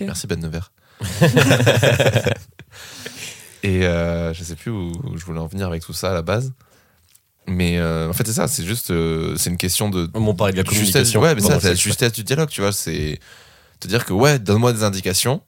Merci 0.00 0.26
Ben 0.26 0.38
Nevers. 0.38 0.70
et 3.62 3.86
euh, 3.86 4.32
je 4.34 4.44
sais 4.44 4.54
plus 4.56 4.70
où 4.70 4.92
je 5.16 5.24
voulais 5.24 5.40
en 5.40 5.46
venir 5.46 5.66
avec 5.66 5.82
tout 5.82 5.92
ça 5.92 6.10
à 6.10 6.14
la 6.14 6.22
base. 6.22 6.52
Mais 7.46 7.78
euh, 7.78 8.08
en 8.08 8.12
fait, 8.12 8.26
c'est 8.26 8.34
ça, 8.34 8.46
c'est 8.46 8.64
juste, 8.64 8.90
euh, 8.90 9.34
c'est 9.36 9.50
une 9.50 9.56
question 9.56 9.88
de, 9.90 10.08
On 10.14 10.34
parlait 10.34 10.52
de 10.52 10.58
la 10.58 10.64
justesse, 10.64 11.12
communication. 11.12 11.20
ouais, 11.20 11.34
mais 11.34 11.40
ça, 11.40 11.58
c'est 11.60 11.68
la 11.70 11.74
justesse 11.74 12.12
du 12.12 12.22
dialogue, 12.22 12.48
tu 12.48 12.60
vois. 12.60 12.72
C'est 12.72 13.18
te 13.80 13.88
dire 13.88 14.04
que, 14.04 14.12
ouais, 14.12 14.38
donne-moi 14.38 14.72
des 14.72 14.84
indications. 14.84 15.42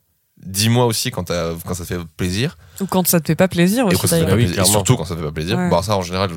Dis-moi 0.45 0.87
aussi 0.87 1.11
quand, 1.11 1.25
t'as- 1.25 1.53
quand 1.67 1.75
ça 1.75 1.85
te 1.85 1.89
fait 1.95 2.01
plaisir. 2.17 2.57
Ou 2.81 2.87
quand 2.87 3.07
ça 3.07 3.21
te 3.21 3.27
fait 3.27 3.37
pas 3.37 3.49
plaisir 3.49 3.85
Et, 3.85 3.89
aussi 3.89 3.97
quand 4.01 4.07
ça 4.09 4.17
te 4.17 4.21
fait 4.21 4.27
d'ailleurs. 4.27 4.29
pas 4.31 4.37
oui, 4.37 4.45
plaisir. 4.47 4.63
Et 4.63 4.67
surtout 4.67 4.97
quand 4.97 5.05
ça 5.05 5.15
te 5.15 5.21
fait 5.21 5.27
pas 5.27 5.33
plaisir. 5.33 5.57
Ouais. 5.59 5.69
Bon, 5.69 5.83
ça, 5.83 5.97
en 5.97 6.03
général. 6.03 6.31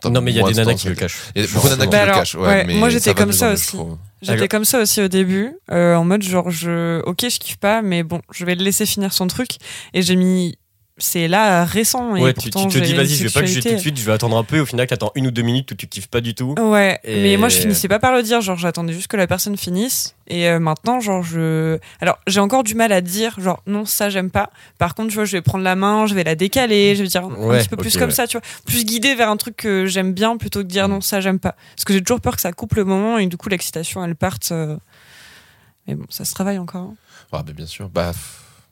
t'as 0.00 0.08
Non, 0.10 0.20
mais 0.22 0.30
il 0.32 0.36
y 0.36 0.40
a 0.40 0.44
des 0.44 0.52
de 0.52 0.56
nanas 0.56 0.74
qui 0.74 0.88
le 0.88 0.94
cachent. 0.94 1.18
Il 1.34 1.42
y 1.42 1.44
a 1.44 1.48
beaucoup 1.52 1.66
de 1.68 1.72
nanas 1.74 1.84
qui 1.86 1.90
Bah 1.90 1.96
le 1.98 2.02
alors, 2.04 2.16
cachent, 2.20 2.34
ouais. 2.36 2.64
moi, 2.74 2.88
j'étais 2.88 3.12
comme 3.14 3.32
ça 3.32 3.52
aussi. 3.52 3.76
J'étais 4.22 4.48
comme 4.48 4.64
ça 4.64 4.80
aussi 4.80 5.02
au 5.02 5.08
début, 5.08 5.52
euh, 5.70 5.94
en 5.94 6.04
mode 6.04 6.22
genre 6.22 6.50
je, 6.50 7.00
ok, 7.06 7.20
je 7.22 7.38
kiffe 7.38 7.56
pas, 7.56 7.80
mais 7.82 8.02
bon, 8.02 8.20
je 8.32 8.44
vais 8.44 8.54
le 8.54 8.62
laisser 8.64 8.84
finir 8.86 9.12
son 9.14 9.26
truc. 9.26 9.50
Et 9.94 10.02
j'ai 10.02 10.14
mis, 10.16 10.56
c'est 11.00 11.26
là 11.28 11.64
récent. 11.64 12.14
Et 12.16 12.22
Ouais, 12.22 12.32
tu, 12.34 12.42
tu 12.44 12.50
pourtant, 12.50 12.68
te 12.68 12.78
dis, 12.78 12.94
vas-y, 12.94 13.08
je 13.16 13.24
vais 13.24 13.30
pas 13.30 13.40
le 13.40 13.48
tout 13.60 13.68
de 13.68 13.76
suite, 13.78 13.98
je 13.98 14.04
vais 14.06 14.12
attendre 14.12 14.36
un 14.36 14.44
peu. 14.44 14.60
Au 14.60 14.66
final, 14.66 14.86
t'attends 14.86 15.10
une 15.16 15.26
ou 15.26 15.30
deux 15.30 15.42
minutes 15.42 15.72
où 15.72 15.74
tu 15.74 15.86
kiffes 15.88 16.06
pas 16.08 16.20
du 16.20 16.34
tout. 16.34 16.54
Ouais, 16.60 16.98
Et- 17.04 17.22
mais 17.22 17.36
moi 17.36 17.48
je 17.48 17.58
finissais 17.58 17.88
pas 17.88 17.98
par 17.98 18.12
le 18.12 18.22
dire, 18.22 18.40
genre 18.40 18.56
j'attendais 18.56 18.92
juste 18.92 19.08
que 19.08 19.16
la 19.16 19.26
personne 19.26 19.56
finisse. 19.56 20.14
Et 20.28 20.48
euh, 20.48 20.60
maintenant, 20.60 21.00
genre 21.00 21.22
je. 21.24 21.78
Alors 22.00 22.18
j'ai 22.28 22.38
encore 22.40 22.62
du 22.62 22.74
mal 22.76 22.92
à 22.92 23.00
dire, 23.00 23.34
genre 23.40 23.62
non, 23.66 23.84
ça 23.84 24.10
j'aime 24.10 24.30
pas. 24.30 24.50
Par 24.78 24.94
contre, 24.94 25.08
tu 25.08 25.14
vois, 25.16 25.24
je 25.24 25.32
vais 25.32 25.42
prendre 25.42 25.64
la 25.64 25.74
main, 25.74 26.06
je 26.06 26.14
vais 26.14 26.22
la 26.22 26.36
décaler, 26.36 26.94
je 26.94 27.02
vais 27.02 27.08
dire 27.08 27.24
un 27.24 27.34
Ouais, 27.34 27.58
petit 27.58 27.68
peu 27.68 27.76
plus 27.76 27.96
comme 27.96 28.10
ouais. 28.10 28.14
ça, 28.14 28.26
tu 28.28 28.36
vois. 28.38 28.46
Plus 28.66 28.84
guidée 28.84 29.14
vers 29.16 29.28
un 29.28 29.36
truc 29.36 29.56
que 29.56 29.86
j'aime 29.86 30.12
bien 30.12 30.36
plutôt 30.36 30.60
que 30.60 30.64
de 30.66 30.70
dire 30.70 30.86
non, 30.88 31.00
ça 31.00 31.20
j'aime 31.20 31.40
pas. 31.40 31.56
Parce 31.74 31.84
que 31.84 31.92
j'ai 31.92 32.00
toujours 32.02 32.20
peur 32.20 32.36
que 32.36 32.40
ça 32.42 32.52
coupe 32.52 32.74
le 32.74 32.84
moment 32.84 33.18
et 33.18 33.26
du 33.26 33.36
coup 33.36 33.48
l'excitation 33.48 34.04
elle 34.04 34.14
parte. 34.14 34.52
euh. 34.52 34.76
Mais 35.88 35.94
bon, 35.94 36.04
ça 36.10 36.24
se 36.24 36.32
travaille 36.34 36.58
encore. 36.58 36.82
hein. 36.90 36.94
Ah, 37.32 37.42
mais 37.46 37.52
bien 37.52 37.66
sûr. 37.66 37.88
Bah, 37.88 38.12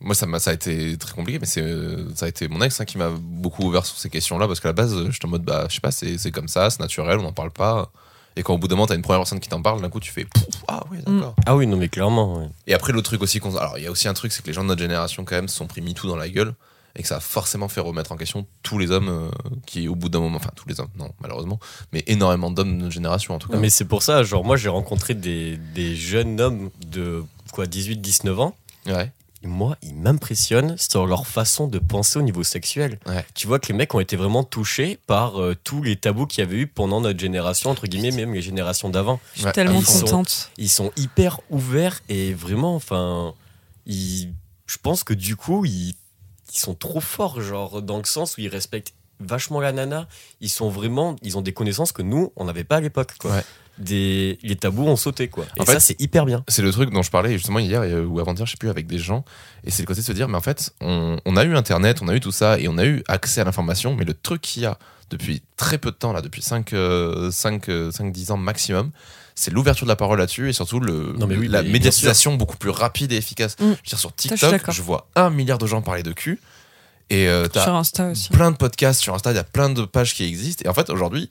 moi, 0.00 0.14
ça, 0.14 0.26
m'a- 0.26 0.38
ça 0.38 0.50
a 0.50 0.54
été 0.54 0.96
très 0.96 1.12
compliqué, 1.14 1.38
mais 1.38 1.46
c'est, 1.46 1.62
euh, 1.62 2.08
ça 2.14 2.26
a 2.26 2.28
été 2.28 2.48
mon 2.48 2.60
ex 2.62 2.80
hein, 2.80 2.84
qui 2.84 2.98
m'a 2.98 3.10
beaucoup 3.10 3.64
ouvert 3.64 3.84
sur 3.86 3.96
ces 3.98 4.10
questions-là, 4.10 4.46
parce 4.46 4.60
qu'à 4.60 4.68
la 4.68 4.72
base, 4.74 4.94
j'étais 5.10 5.26
en 5.26 5.28
mode, 5.28 5.42
bah, 5.42 5.66
je 5.68 5.74
sais 5.76 5.80
pas, 5.80 5.90
c'est, 5.90 6.18
c'est 6.18 6.30
comme 6.30 6.48
ça, 6.48 6.70
c'est 6.70 6.80
naturel, 6.80 7.18
on 7.18 7.22
n'en 7.22 7.32
parle 7.32 7.50
pas. 7.50 7.90
Et 8.36 8.42
quand 8.44 8.54
au 8.54 8.58
bout 8.58 8.68
d'un 8.68 8.76
moment, 8.76 8.86
t'as 8.86 8.94
une 8.94 9.02
première 9.02 9.18
personne 9.20 9.40
qui 9.40 9.48
t'en 9.48 9.60
parle, 9.62 9.80
d'un 9.80 9.88
coup, 9.88 9.98
tu 9.98 10.12
fais, 10.12 10.24
Pouf, 10.24 10.44
ah 10.68 10.84
ouais, 10.92 10.98
d'accord. 11.04 11.34
Ah 11.44 11.56
oui, 11.56 11.66
non, 11.66 11.76
mais 11.76 11.88
clairement. 11.88 12.48
Et 12.68 12.74
après, 12.74 12.92
l'autre 12.92 13.10
truc 13.10 13.20
aussi, 13.22 13.40
alors, 13.44 13.78
il 13.78 13.82
y 13.84 13.86
a 13.88 13.90
aussi 13.90 14.06
un 14.06 14.14
truc, 14.14 14.30
c'est 14.30 14.42
que 14.42 14.46
les 14.46 14.52
gens 14.52 14.62
de 14.62 14.68
notre 14.68 14.80
génération, 14.80 15.24
quand 15.24 15.34
même, 15.34 15.48
se 15.48 15.56
sont 15.56 15.66
pris 15.66 15.80
MeToo 15.80 16.06
dans 16.06 16.14
la 16.16 16.28
gueule, 16.28 16.54
et 16.94 17.02
que 17.02 17.08
ça 17.08 17.16
a 17.16 17.20
forcément 17.20 17.66
fait 17.68 17.80
remettre 17.80 18.12
en 18.12 18.16
question 18.16 18.46
tous 18.62 18.78
les 18.78 18.90
hommes 18.92 19.08
euh, 19.08 19.30
qui, 19.66 19.88
au 19.88 19.94
bout 19.96 20.08
d'un 20.08 20.20
moment, 20.20 20.36
enfin, 20.36 20.50
tous 20.54 20.68
les 20.68 20.78
hommes, 20.80 20.88
non, 20.96 21.10
malheureusement, 21.20 21.58
mais 21.92 22.04
énormément 22.06 22.50
d'hommes 22.52 22.76
de 22.76 22.82
notre 22.82 22.92
génération, 22.94 23.34
en 23.34 23.38
tout 23.40 23.48
cas. 23.48 23.56
Mais 23.58 23.70
c'est 23.70 23.84
pour 23.86 24.02
ça, 24.04 24.22
genre, 24.22 24.44
moi, 24.44 24.56
j'ai 24.56 24.68
rencontré 24.68 25.14
des, 25.14 25.56
des 25.74 25.96
jeunes 25.96 26.40
hommes 26.40 26.70
de 26.86 27.24
quoi, 27.52 27.66
18-19 27.66 28.36
ans. 28.40 28.54
Ouais. 28.86 29.12
Moi, 29.44 29.76
ils 29.82 29.94
m'impressionnent 29.94 30.76
sur 30.78 31.06
leur 31.06 31.26
façon 31.26 31.68
de 31.68 31.78
penser 31.78 32.18
au 32.18 32.22
niveau 32.22 32.42
sexuel. 32.42 32.98
Ouais. 33.06 33.24
Tu 33.34 33.46
vois 33.46 33.58
que 33.60 33.68
les 33.68 33.74
mecs 33.74 33.94
ont 33.94 34.00
été 34.00 34.16
vraiment 34.16 34.42
touchés 34.42 34.98
par 35.06 35.40
euh, 35.40 35.54
tous 35.62 35.80
les 35.82 35.94
tabous 35.96 36.26
qu'il 36.26 36.42
y 36.42 36.46
avait 36.46 36.56
eu 36.56 36.66
pendant 36.66 37.00
notre 37.00 37.20
génération, 37.20 37.70
entre 37.70 37.86
guillemets, 37.86 38.10
même 38.10 38.34
les 38.34 38.42
générations 38.42 38.88
d'avant. 38.90 39.20
Je 39.34 39.38
suis 39.38 39.46
Ouais, 39.46 39.52
tellement 39.52 39.78
ils 39.78 39.86
sont- 39.86 40.00
contente. 40.06 40.50
Ils 40.58 40.68
sont 40.68 40.90
hyper 40.96 41.40
ouverts 41.50 42.00
et 42.08 42.34
vraiment, 42.34 42.74
enfin, 42.74 43.32
ils, 43.86 44.32
je 44.66 44.76
pense 44.82 45.04
que 45.04 45.14
du 45.14 45.36
coup, 45.36 45.64
ils, 45.64 45.94
ils 46.52 46.58
sont 46.58 46.74
trop 46.74 47.00
forts, 47.00 47.40
genre, 47.40 47.80
dans 47.80 47.98
le 47.98 48.04
sens 48.04 48.36
où 48.36 48.40
ils 48.40 48.48
respectent 48.48 48.92
vachement 49.20 49.60
la 49.60 49.70
nana. 49.72 50.08
Ils 50.40 50.48
sont 50.50 50.68
vraiment, 50.68 51.14
ils 51.22 51.38
ont 51.38 51.42
des 51.42 51.52
connaissances 51.52 51.92
que 51.92 52.02
nous, 52.02 52.32
on 52.36 52.44
n'avait 52.44 52.64
pas 52.64 52.76
à 52.76 52.80
l'époque, 52.80 53.12
quoi. 53.18 53.30
Ouais. 53.36 53.44
Des, 53.78 54.38
les 54.42 54.56
tabous 54.56 54.86
ont 54.86 54.96
sauté, 54.96 55.28
quoi. 55.28 55.44
Et 55.56 55.60
En 55.60 55.64
ça, 55.64 55.74
fait, 55.74 55.80
c'est 55.80 56.00
hyper 56.00 56.24
bien. 56.26 56.42
C'est 56.48 56.62
le 56.62 56.72
truc 56.72 56.90
dont 56.90 57.02
je 57.02 57.10
parlais 57.10 57.32
justement 57.32 57.58
hier 57.60 57.82
euh, 57.82 58.04
ou 58.04 58.18
avant-hier, 58.18 58.44
je 58.46 58.50
sais 58.52 58.56
plus, 58.56 58.70
avec 58.70 58.86
des 58.86 58.98
gens. 58.98 59.24
Et 59.64 59.70
c'est 59.70 59.82
le 59.82 59.86
côté 59.86 60.00
de 60.00 60.06
se 60.06 60.12
dire, 60.12 60.28
mais 60.28 60.36
en 60.36 60.40
fait, 60.40 60.72
on, 60.80 61.18
on 61.24 61.36
a 61.36 61.44
eu 61.44 61.54
Internet, 61.56 61.98
on 62.02 62.08
a 62.08 62.14
eu 62.14 62.20
tout 62.20 62.32
ça 62.32 62.58
et 62.58 62.66
on 62.68 62.76
a 62.78 62.84
eu 62.84 63.02
accès 63.06 63.40
à 63.40 63.44
l'information. 63.44 63.94
Mais 63.94 64.04
le 64.04 64.14
truc 64.14 64.40
qu'il 64.42 64.62
y 64.62 64.66
a 64.66 64.78
depuis 65.10 65.42
très 65.56 65.78
peu 65.78 65.90
de 65.90 65.96
temps, 65.96 66.12
là, 66.12 66.20
depuis 66.22 66.42
5, 66.42 66.74
5, 67.30 67.70
10 68.12 68.30
ans 68.32 68.36
maximum, 68.36 68.90
c'est 69.34 69.52
l'ouverture 69.52 69.86
de 69.86 69.90
la 69.92 69.96
parole 69.96 70.18
là-dessus 70.18 70.50
et 70.50 70.52
surtout 70.52 70.80
le, 70.80 71.14
Non, 71.16 71.26
mais 71.28 71.36
oui, 71.36 71.46
la 71.48 71.62
mais 71.62 71.68
médiatisation 71.70 72.34
beaucoup 72.34 72.56
plus 72.56 72.70
rapide 72.70 73.12
et 73.12 73.16
efficace. 73.16 73.56
Mm. 73.60 73.62
Je 73.62 73.68
veux 73.68 73.76
dire, 73.86 73.98
sur 73.98 74.12
TikTok, 74.14 74.70
je 74.70 74.82
vois 74.82 75.08
un 75.14 75.30
milliard 75.30 75.58
de 75.58 75.66
gens 75.66 75.80
parler 75.80 76.02
de 76.02 76.12
cul. 76.12 76.40
Et 77.10 77.28
euh, 77.28 77.46
t'as 77.46 77.62
Sur 77.62 77.74
Insta 77.74 78.10
aussi. 78.10 78.28
plein 78.30 78.50
de 78.50 78.56
podcasts 78.56 79.00
sur 79.00 79.14
Insta, 79.14 79.30
il 79.30 79.36
y 79.36 79.38
a 79.38 79.44
plein 79.44 79.70
de 79.70 79.82
pages 79.84 80.12
qui 80.14 80.24
existent. 80.24 80.62
Et 80.64 80.68
en 80.68 80.74
fait, 80.74 80.90
aujourd'hui, 80.90 81.30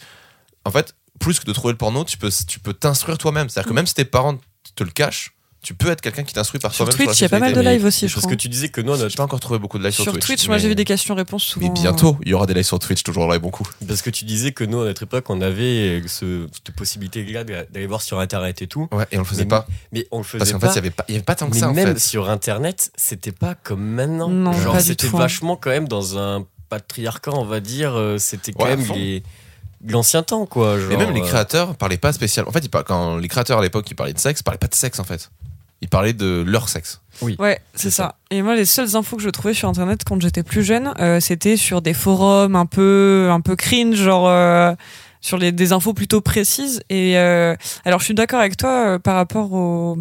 en 0.65 0.71
fait, 0.71 0.95
plus 1.19 1.39
que 1.39 1.45
de 1.45 1.53
trouver 1.53 1.71
le 1.73 1.77
porno, 1.77 2.03
tu 2.03 2.17
peux 2.17 2.29
tu 2.47 2.59
peux 2.59 2.73
t'instruire 2.73 3.17
toi-même. 3.17 3.49
C'est-à-dire 3.49 3.69
que 3.69 3.73
même 3.75 3.87
si 3.87 3.93
tes 3.93 4.05
parents 4.05 4.37
te 4.75 4.83
le 4.83 4.91
cachent, 4.91 5.33
tu 5.63 5.73
peux 5.73 5.89
être 5.89 6.01
quelqu'un 6.01 6.23
qui 6.23 6.33
t'instruit 6.33 6.59
par 6.59 6.73
Sur 6.73 6.85
toi-même. 6.85 6.97
Twitch, 7.07 7.09
il 7.09 7.15
sur 7.15 7.23
y 7.23 7.25
a 7.25 7.29
pas 7.29 7.39
mal 7.39 7.49
de 7.49 7.55
sexualité. 7.55 7.77
live 7.79 7.85
aussi, 7.87 8.07
je 8.07 8.13
Parce 8.13 8.25
crois. 8.25 8.35
que 8.35 8.41
tu 8.41 8.47
disais 8.47 8.69
que 8.69 8.79
nous, 8.79 8.95
J'ai 8.95 9.01
notre 9.03 9.17
pas 9.17 9.23
encore 9.23 9.39
trouvé 9.39 9.59
beaucoup 9.59 9.79
de 9.79 9.83
lives 9.83 9.91
sur, 9.91 10.03
Sur 10.03 10.13
Twitch. 10.13 10.25
Twitch, 10.25 10.47
moi 10.47 10.59
j'ai 10.59 10.69
vu 10.69 10.75
des 10.75 10.85
questions-réponses 10.85 11.43
souvent. 11.43 11.65
Mais 11.67 11.73
bientôt, 11.73 12.17
il 12.23 12.29
y 12.29 12.33
aura 12.35 12.45
des 12.45 12.53
lives 12.53 12.63
sur 12.63 12.79
Twitch, 12.79 13.01
toujours 13.03 13.27
là 13.27 13.35
et 13.35 13.39
beaucoup. 13.39 13.67
Parce 13.85 14.01
que 14.01 14.09
tu 14.11 14.23
disais 14.23 14.51
que 14.51 14.63
nous, 14.63 14.79
à 14.81 14.85
notre 14.85 15.03
époque, 15.03 15.25
on 15.29 15.41
avait 15.41 16.03
ce, 16.07 16.47
cette 16.53 16.73
possibilité-là 16.75 17.43
d'aller 17.43 17.87
voir 17.87 18.01
sur 18.01 18.19
Internet 18.19 18.61
et 18.61 18.67
tout. 18.67 18.87
Ouais, 18.91 19.05
et 19.11 19.17
on 19.17 19.21
le 19.21 19.25
faisait 19.25 19.43
Mais- 19.43 19.47
pas. 19.49 19.67
Mais 19.91 20.07
on 20.11 20.19
le 20.19 20.23
faisait 20.23 20.37
Parce 20.37 20.51
qu'en 20.53 20.59
pas. 20.59 20.67
fait, 20.67 20.73
il 20.73 20.75
y 20.75 20.79
avait 20.79 20.91
pas, 20.91 21.05
il 21.09 21.11
y 21.13 21.15
avait 21.15 21.23
pas 21.25 21.35
tant 21.35 21.47
que 21.49 21.55
mais 21.55 21.59
ça, 21.59 21.69
en 21.69 21.73
même 21.73 21.93
fait. 21.95 21.99
sur 21.99 22.29
Internet, 22.29 22.91
c'était 22.95 23.31
pas 23.33 23.55
comme 23.55 23.83
maintenant. 23.83 24.29
Non, 24.29 24.53
Genre, 24.53 24.73
pas 24.73 24.79
du 24.81 24.87
c'était 24.87 25.07
tout. 25.07 25.17
vachement 25.17 25.57
quand 25.57 25.71
même 25.71 25.87
dans 25.87 26.17
un 26.19 26.45
patriarcat, 26.69 27.31
on 27.33 27.43
va 27.45 27.59
dire. 27.61 27.93
euh, 27.95 28.17
C'était 28.19 28.53
quand 28.53 28.63
Ouais, 28.65 28.75
même 28.77 28.85
les- 28.95 29.23
l'ancien 29.85 30.23
temps, 30.23 30.45
quoi. 30.45 30.79
Genre, 30.79 30.91
Et 30.91 30.97
même 30.97 31.13
les 31.13 31.21
euh, 31.21 31.25
créateurs 31.25 31.75
parlaient 31.75 31.97
pas 31.97 32.13
spécialement. 32.13 32.49
En 32.49 32.53
fait, 32.53 32.59
ils 32.65 32.69
par- 32.69 32.83
quand 32.83 33.17
les 33.17 33.27
créateurs 33.27 33.59
à 33.59 33.61
l'époque, 33.61 33.89
ils 33.91 33.95
parlaient 33.95 34.13
de 34.13 34.19
sexe, 34.19 34.39
ils 34.39 34.43
parlaient 34.43 34.57
pas 34.57 34.67
de 34.67 34.75
sexe, 34.75 34.99
en 34.99 35.03
fait. 35.03 35.29
Ils 35.81 35.89
parlaient 35.89 36.13
de 36.13 36.43
leur 36.47 36.69
sexe. 36.69 37.01
Ouais, 37.21 37.59
c'est 37.75 37.91
ça. 37.91 38.15
Et 38.31 38.41
moi, 38.41 38.55
les 38.55 38.65
seules 38.65 38.95
infos 38.95 39.15
que 39.17 39.21
je 39.21 39.29
trouvais 39.29 39.53
sur 39.53 39.69
Internet 39.69 40.01
quand 40.03 40.19
j'étais 40.19 40.41
plus 40.41 40.63
jeune, 40.63 40.91
euh, 40.99 41.19
c'était 41.19 41.55
sur 41.55 41.81
des 41.83 41.93
forums 41.93 42.55
un 42.55 42.65
peu, 42.65 43.29
un 43.31 43.41
peu 43.41 43.55
cringe, 43.55 43.95
genre 43.95 44.27
euh, 44.27 44.73
sur 45.21 45.37
les, 45.37 45.51
des 45.51 45.73
infos 45.73 45.93
plutôt 45.93 46.19
précises. 46.21 46.81
Et 46.89 47.17
euh, 47.19 47.55
alors, 47.85 47.99
je 47.99 48.05
suis 48.05 48.15
d'accord 48.15 48.39
avec 48.39 48.57
toi 48.57 48.87
euh, 48.87 48.99
par 48.99 49.15
rapport 49.15 49.53
aux, 49.53 49.99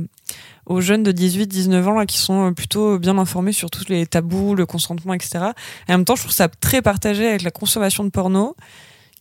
aux 0.64 0.80
jeunes 0.80 1.02
de 1.02 1.12
18-19 1.12 1.84
ans 1.84 1.98
là, 1.98 2.06
qui 2.06 2.18
sont 2.18 2.54
plutôt 2.54 2.98
bien 2.98 3.18
informés 3.18 3.52
sur 3.52 3.68
tous 3.70 3.86
les 3.90 4.06
tabous, 4.06 4.54
le 4.54 4.64
consentement, 4.64 5.12
etc. 5.12 5.44
Et 5.88 5.92
en 5.92 5.98
même 5.98 6.04
temps, 6.06 6.16
je 6.16 6.22
trouve 6.22 6.32
ça 6.34 6.48
très 6.48 6.80
partagé 6.80 7.28
avec 7.28 7.42
la 7.42 7.50
consommation 7.50 8.02
de 8.02 8.08
porno, 8.08 8.56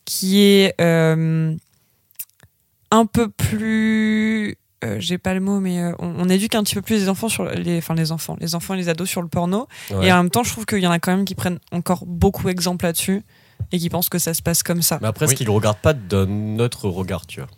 qui 0.05 0.41
est 0.41 0.73
euh, 0.81 1.55
un 2.91 3.05
peu 3.05 3.29
plus 3.29 4.57
euh, 4.83 4.97
j'ai 4.99 5.17
pas 5.17 5.33
le 5.33 5.39
mot, 5.39 5.59
mais 5.59 5.81
euh, 5.81 5.93
on, 5.99 6.13
on 6.19 6.29
éduque 6.29 6.53
un 6.53 6.63
petit 6.63 6.75
peu 6.75 6.81
plus 6.81 6.95
les 6.95 7.09
enfants 7.09 7.29
sur 7.29 7.45
les, 7.45 7.77
enfin 7.79 7.95
les 7.95 8.11
enfants, 8.11 8.37
les 8.39 8.53
enfants 8.55 8.75
et 8.75 8.77
les 8.77 8.89
ados 8.89 9.09
sur 9.09 9.21
le 9.21 9.27
porno. 9.27 9.67
Ouais. 9.89 10.07
Et 10.07 10.11
en 10.11 10.17
même 10.17 10.29
temps, 10.29 10.43
je 10.43 10.51
trouve 10.51 10.65
qu'il 10.65 10.79
y 10.79 10.87
en 10.87 10.91
a 10.91 10.99
quand 10.99 11.15
même 11.15 11.25
qui 11.25 11.33
prennent 11.33 11.59
encore 11.71 12.05
beaucoup 12.05 12.49
exemple 12.49 12.85
là-dessus 12.85 13.23
et 13.71 13.79
qui 13.79 13.89
pensent 13.89 14.09
que 14.09 14.19
ça 14.19 14.33
se 14.33 14.41
passe 14.43 14.61
comme 14.63 14.81
ça. 14.81 14.99
Mais 15.01 15.07
après, 15.07 15.25
Oui. 15.25 15.31
ce 15.31 15.35
qu'ils 15.37 15.47
ne 15.47 15.51
regardent 15.51 15.77
pas 15.79 15.93
d'un 15.93 16.59
autre 16.59 16.87
regard, 16.89 17.25
tu 17.25 17.39
vois. 17.39 17.49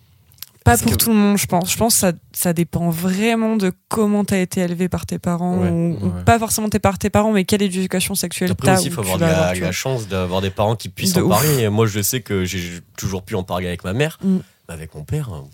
Pas 0.68 0.78
pour 0.78 0.92
que- 0.92 0.98
tout 0.98 1.10
le 1.10 1.16
monde, 1.16 1.38
je 1.38 1.46
pense. 1.48 1.72
Je 1.72 1.78
pense 1.78 1.94
que 1.96 2.00
ça, 2.00 2.12
ça 2.34 2.54
dépend 2.54 2.90
vraiment 2.90 3.56
de 3.56 3.72
comment 3.90 4.24
t'as 4.24 4.38
été 4.38 4.62
élevé 4.62 4.88
par 4.90 5.06
tes 5.06 5.18
parents, 5.20 5.58
Ouais, 5.58 5.70
ou, 5.70 5.94
ouais. 6.16 6.24
pas 6.26 6.38
forcément 6.38 6.70
t'es 6.70 6.80
par 6.80 6.98
tes 7.00 7.10
parents, 7.10 7.32
mais 7.32 7.44
quelle 7.46 7.62
éducation 7.62 8.14
sexuelle 8.16 8.52
Après 8.52 8.68
t'as. 8.68 8.76
aussi, 8.78 8.88
il 8.88 8.92
faut 8.92 9.02
tu 9.04 9.08
avoir 9.12 9.20
la, 9.20 9.36
avoir, 9.38 9.54
tu 9.54 9.60
la 9.62 9.66
vois. 9.68 9.72
chance 9.72 10.08
d'avoir 10.08 10.42
des 10.42 10.50
parents 10.52 10.76
qui 10.76 10.90
puissent 10.90 11.14
De 11.14 11.22
en 11.22 11.26
ouf. 11.26 11.30
parler. 11.32 11.64
Et 11.64 11.70
moi, 11.70 11.88
je 11.88 12.02
sais 12.02 12.22
que 12.22 12.46
j'ai 12.46 12.80
toujours 12.98 13.24
pu 13.24 13.36
en 13.36 13.44
parler 13.44 13.68
avec 13.68 13.84
ma 13.84 13.94
mère, 13.94 14.18
Mm. 14.24 14.38
mais 14.68 14.74
avec 14.74 14.94
mon 14.96 15.04
père. 15.04 15.30
hein. 15.34 15.46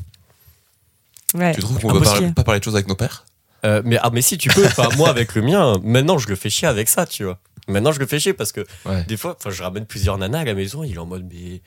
Ouais. 1.36 1.54
Tu 1.56 1.62
trouves 1.62 1.80
qu'on 1.80 1.90
Un 1.90 1.94
peut 1.94 2.00
peu 2.00 2.06
parler- 2.06 2.20
skier. 2.26 2.34
pas 2.34 2.44
parler 2.44 2.60
de 2.60 2.64
choses 2.66 2.76
avec 2.76 2.88
nos 2.88 2.96
pères? 2.96 3.26
Euh, 3.66 3.82
mais, 3.86 3.98
ah, 4.02 4.10
mais 4.14 4.22
si, 4.22 4.38
tu 4.38 4.50
peux. 4.50 4.66
Enfin, 4.66 4.90
moi, 4.98 5.10
avec 5.10 5.36
le 5.36 5.42
mien, 5.42 5.80
maintenant, 5.84 6.18
je 6.18 6.28
le 6.28 6.36
fais 6.36 6.50
chier 6.50 6.68
avec 6.68 6.90
ça, 6.90 7.06
tu 7.06 7.24
vois. 7.24 7.40
Maintenant, 7.68 7.92
je 7.94 8.00
le 8.00 8.06
fais 8.06 8.20
chier 8.20 8.34
parce 8.34 8.52
que 8.52 8.66
Ouais. 8.86 9.04
des 9.06 9.16
fois, 9.18 9.36
enfin, 9.40 9.50
je 9.50 9.64
ramène 9.64 9.86
plusieurs 9.86 10.18
nanas 10.18 10.40
à 10.40 10.44
la 10.44 10.54
maison, 10.54 10.84
il 10.84 10.94
est 10.96 10.98
en 10.98 11.06
mode, 11.06 11.26
mais 11.32 11.62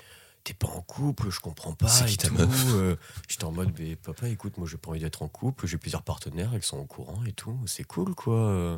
t'es 0.46 0.54
pas 0.54 0.68
en 0.68 0.80
couple, 0.80 1.28
je 1.30 1.40
comprends 1.40 1.72
pas. 1.72 1.88
C'est 1.88 2.04
qui 2.06 2.14
et 2.14 2.16
ta 2.16 2.30
meuf 2.30 2.48
Euh, 2.74 2.94
J'étais 3.28 3.44
en 3.44 3.50
mode, 3.52 3.70
mais 3.78 3.96
papa, 3.96 4.28
écoute, 4.28 4.56
moi, 4.58 4.68
j'ai 4.70 4.76
pas 4.76 4.90
envie 4.90 5.00
d'être 5.00 5.22
en 5.22 5.28
couple, 5.28 5.66
j'ai 5.66 5.76
plusieurs 5.76 6.02
partenaires, 6.02 6.50
ils 6.54 6.62
sont 6.62 6.78
au 6.78 6.84
courant 6.84 7.18
et 7.26 7.32
tout, 7.32 7.58
c'est 7.66 7.82
cool, 7.84 8.14
quoi. 8.14 8.34
Euh, 8.36 8.76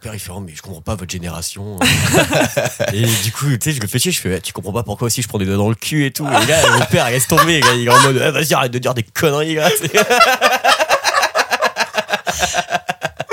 Père, 0.00 0.14
il 0.14 0.18
fait, 0.18 0.32
Oh, 0.34 0.40
mais 0.40 0.54
je 0.54 0.62
comprends 0.62 0.80
pas 0.80 0.94
votre 0.94 1.10
génération. 1.12 1.78
et 2.94 3.02
du 3.22 3.32
coup, 3.32 3.46
tu 3.50 3.58
sais, 3.60 3.72
je 3.72 3.80
le 3.80 3.86
fais 3.86 3.98
chier, 3.98 4.12
je 4.12 4.20
fais, 4.20 4.40
tu 4.40 4.52
comprends 4.54 4.72
pas 4.72 4.82
pourquoi 4.82 5.06
aussi 5.06 5.20
je 5.22 5.28
prends 5.28 5.38
des 5.38 5.44
doigts 5.46 5.56
dans 5.56 5.68
le 5.68 5.74
cul 5.74 6.06
et 6.06 6.10
tout. 6.10 6.26
Et 6.26 6.40
le 6.40 6.46
gars, 6.46 6.78
mon 6.78 6.84
père, 6.86 7.08
il 7.10 7.12
laisse 7.12 7.28
tomber, 7.28 7.60
il 7.76 7.86
est 7.86 7.90
en 7.90 8.00
mode, 8.00 8.16
Eh, 8.24 8.30
vas-y, 8.30 8.54
arrête 8.54 8.72
de 8.72 8.78
dire 8.78 8.94
des 8.94 9.02
conneries, 9.02 9.54
là. 9.56 9.70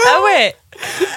Ah 0.05 0.21
ouais 0.23 0.55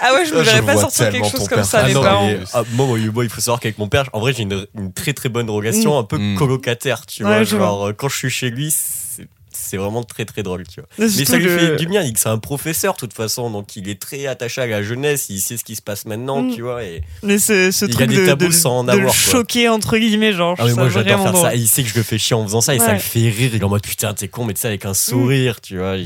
Ah 0.02 0.12
ouais, 0.14 0.24
je 0.26 0.34
me 0.34 0.42
verrais 0.42 0.62
pas 0.62 0.72
vois 0.74 0.82
sortir 0.82 1.10
quelque 1.10 1.28
chose 1.28 1.48
comme 1.48 1.58
père 1.58 1.64
ça, 1.64 1.86
les 1.86 1.94
parents. 1.94 2.30
ah, 2.52 2.62
moi, 2.72 2.86
moi, 2.86 2.98
moi, 3.12 3.24
il 3.24 3.30
faut 3.30 3.40
savoir 3.40 3.60
qu'avec 3.60 3.78
mon 3.78 3.88
père, 3.88 4.08
en 4.12 4.20
vrai, 4.20 4.32
j'ai 4.34 4.42
une, 4.42 4.66
une 4.78 4.92
très 4.92 5.12
très 5.12 5.28
bonne 5.28 5.48
relation, 5.50 5.98
un 5.98 6.04
peu 6.04 6.18
Mm. 6.18 6.36
colocataire, 6.36 7.06
tu 7.06 7.24
Ouais, 7.24 7.30
vois. 7.30 7.44
Genre, 7.44 7.86
euh, 7.88 7.92
quand 7.92 8.08
je 8.08 8.16
suis 8.16 8.30
chez 8.30 8.50
lui, 8.50 8.70
c'est 8.70 9.26
c'est 9.56 9.76
vraiment 9.78 10.02
très 10.02 10.24
très 10.24 10.42
drôle, 10.42 10.64
tu 10.66 10.80
vois. 10.80 10.88
Mais 10.98 11.06
Mais 11.16 11.24
ça 11.24 11.36
lui 11.38 11.44
le- 11.46 11.58
fait 11.58 11.76
du 11.76 11.86
bien, 11.86 12.02
il- 12.02 12.18
c'est 12.18 12.28
un 12.28 12.38
professeur, 12.38 12.94
de 12.94 12.98
toute 12.98 13.12
façon, 13.14 13.50
donc 13.50 13.76
il 13.76 13.88
est 13.88 14.00
très 14.00 14.26
attaché 14.26 14.60
à 14.60 14.66
la 14.66 14.82
jeunesse, 14.82 15.26
il 15.30 15.40
sait 15.40 15.56
ce 15.56 15.64
qui 15.64 15.74
se 15.76 15.80
passe 15.80 16.04
maintenant, 16.06 16.42
Mm. 16.42 16.54
tu 16.54 16.62
vois. 16.62 16.82
Et... 16.84 17.02
Mais 17.22 17.38
ce, 17.38 17.70
ce 17.70 17.84
Il 17.86 17.92
y 17.92 17.94
a 17.94 17.96
truc 17.96 18.08
des 18.10 18.16
de, 18.16 18.26
tabous 18.26 18.48
de- 18.48 18.52
sans 18.52 18.80
en 18.80 18.84
de 18.84 18.88
le 18.90 18.98
avoir, 18.98 19.14
quoi. 19.14 19.32
choquer, 19.32 19.68
entre 19.68 19.96
guillemets, 19.96 20.32
genre, 20.32 20.54
Ah, 20.58 20.64
trouve 20.64 20.74
moi, 20.74 20.88
j'adore 20.90 21.22
faire 21.22 21.36
ça. 21.36 21.54
Il 21.54 21.66
sait 21.68 21.82
que 21.82 21.88
je 21.88 21.94
le 21.94 22.02
fais 22.02 22.18
chier 22.18 22.36
en 22.36 22.42
faisant 22.44 22.60
ça, 22.60 22.74
et 22.74 22.78
ça 22.78 22.92
le 22.92 22.98
fait 22.98 23.30
rire. 23.30 23.50
Il 23.54 23.60
est 23.60 23.64
en 23.64 23.68
mode 23.70 23.82
putain, 23.82 24.12
t'es 24.12 24.28
con, 24.28 24.44
mais 24.44 24.54
tu 24.54 24.60
sais, 24.60 24.68
avec 24.68 24.84
un 24.84 24.92
sourire, 24.94 25.60
tu 25.60 25.78
vois. 25.78 25.96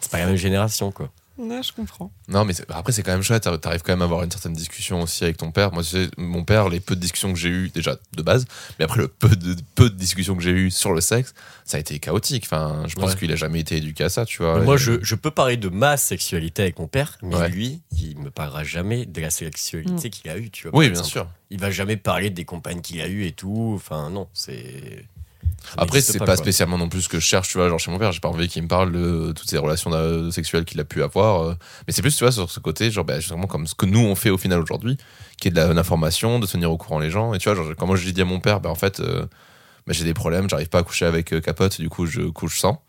C'est 0.00 0.10
pas 0.10 0.18
la 0.18 0.26
même 0.26 0.36
génération, 0.36 0.90
quoi. 0.92 1.10
Ouais, 1.38 1.62
je 1.62 1.72
comprends. 1.72 2.12
Non, 2.26 2.44
mais 2.44 2.52
après, 2.68 2.92
c'est 2.92 3.02
quand 3.04 3.12
même 3.12 3.22
chouette. 3.22 3.44
t'arri- 3.44 3.60
T'arrives 3.60 3.82
quand 3.82 3.92
même 3.92 4.02
à 4.02 4.06
avoir 4.06 4.24
une 4.24 4.30
certaine 4.30 4.54
discussion 4.54 5.02
aussi 5.02 5.22
avec 5.22 5.36
ton 5.36 5.52
père. 5.52 5.72
Moi, 5.72 5.82
tu 5.84 5.90
sais, 5.90 6.10
mon 6.18 6.42
père, 6.44 6.68
les 6.68 6.80
peu 6.80 6.96
de 6.96 7.00
discussions 7.00 7.32
que 7.32 7.38
j'ai 7.38 7.48
eues, 7.48 7.70
déjà 7.70 7.96
de 8.16 8.22
base, 8.22 8.44
mais 8.78 8.84
après 8.84 8.98
le 8.98 9.06
peu 9.08 9.28
de, 9.28 9.54
peu 9.76 9.88
de 9.88 9.94
discussions 9.94 10.34
que 10.36 10.42
j'ai 10.42 10.50
eues 10.50 10.70
sur 10.72 10.92
le 10.92 11.00
sexe, 11.00 11.34
ça 11.64 11.76
a 11.76 11.80
été 11.80 11.98
chaotique. 12.00 12.42
Enfin, 12.44 12.82
je 12.88 12.96
pense 12.96 13.12
Ouais. 13.12 13.18
qu'il 13.18 13.30
a 13.32 13.36
jamais 13.36 13.60
été 13.60 13.76
éduqué 13.76 14.02
à 14.04 14.08
ça, 14.08 14.24
tu 14.26 14.42
vois. 14.42 14.60
Moi, 14.62 14.76
je, 14.76 14.92
je 15.02 15.14
peux 15.14 15.30
parler 15.30 15.56
de 15.56 15.68
ma 15.68 15.96
sexualité 15.96 16.62
avec 16.62 16.78
mon 16.80 16.88
père, 16.88 17.16
mais 17.22 17.36
Ouais. 17.36 17.48
lui, 17.48 17.80
il 17.96 18.18
me 18.18 18.30
parlera 18.30 18.64
jamais 18.64 19.06
de 19.06 19.20
la 19.20 19.30
sexualité 19.30 20.10
qu'il 20.10 20.28
a 20.30 20.38
eue, 20.38 20.50
tu 20.50 20.68
vois. 20.68 20.76
Oui, 20.76 20.86
bien 20.86 20.98
exemple. 20.98 21.08
sûr. 21.08 21.28
Il 21.50 21.60
va 21.60 21.70
jamais 21.70 21.96
parler 21.96 22.30
des 22.30 22.44
compagnes 22.44 22.80
qu'il 22.80 23.00
a 23.00 23.06
eues 23.08 23.24
et 23.26 23.32
tout. 23.32 23.72
Enfin, 23.76 24.10
non, 24.10 24.26
c'est. 24.34 25.06
Après, 25.76 26.00
c'est 26.00 26.18
pas, 26.18 26.24
quoi. 26.26 26.36
spécialement 26.36 26.78
non 26.78 26.88
plus 26.88 27.02
ce 27.02 27.08
que 27.08 27.18
je 27.20 27.24
cherche, 27.26 27.48
tu 27.50 27.58
vois. 27.58 27.68
Genre, 27.68 27.78
chez 27.78 27.90
mon 27.90 27.98
père, 27.98 28.12
j'ai 28.12 28.20
pas 28.20 28.28
envie 28.28 28.48
qu'il 28.48 28.62
me 28.62 28.68
parle 28.68 28.92
de 28.92 29.32
toutes 29.32 29.48
ces 29.50 29.58
relations 29.58 29.92
euh, 29.92 30.30
sexuelles 30.30 30.64
qu'il 30.64 30.80
a 30.80 30.84
pu 30.84 31.02
avoir. 31.02 31.42
euh. 31.42 31.54
Mais 31.86 31.92
c'est 31.92 32.02
plus, 32.02 32.16
tu 32.16 32.24
vois, 32.24 32.32
sur 32.32 32.50
ce 32.50 32.60
côté, 32.60 32.90
genre, 32.90 33.04
bah, 33.04 33.18
vraiment 33.18 33.46
comme 33.46 33.66
ce 33.66 33.74
que 33.74 33.86
nous, 33.86 34.00
on 34.00 34.14
fait 34.14 34.30
au 34.30 34.38
final 34.38 34.60
aujourd'hui, 34.60 34.96
qui 35.40 35.48
est 35.48 35.50
de 35.50 35.56
la- 35.56 35.72
l'information, 35.74 36.38
de 36.38 36.46
tenir 36.46 36.70
au 36.70 36.76
courant 36.76 36.98
les 36.98 37.10
gens. 37.10 37.34
Et 37.34 37.38
tu 37.38 37.48
vois, 37.50 37.56
genre, 37.56 37.72
quand 37.76 37.86
moi, 37.86 37.96
je 37.96 38.08
dis 38.10 38.20
à 38.20 38.24
mon 38.24 38.40
père, 38.40 38.60
bah, 38.60 38.70
en 38.70 38.74
fait, 38.74 39.00
euh, 39.00 39.22
bah, 39.86 39.92
j'ai 39.92 40.04
des 40.04 40.14
problèmes, 40.14 40.48
j'arrive 40.48 40.68
pas 40.68 40.78
à 40.78 40.82
coucher 40.82 41.04
avec 41.06 41.32
euh, 41.32 41.40
capote, 41.40 41.80
du 41.80 41.88
coup, 41.88 42.06
je 42.06 42.22
couche 42.22 42.60
sans. 42.60 42.82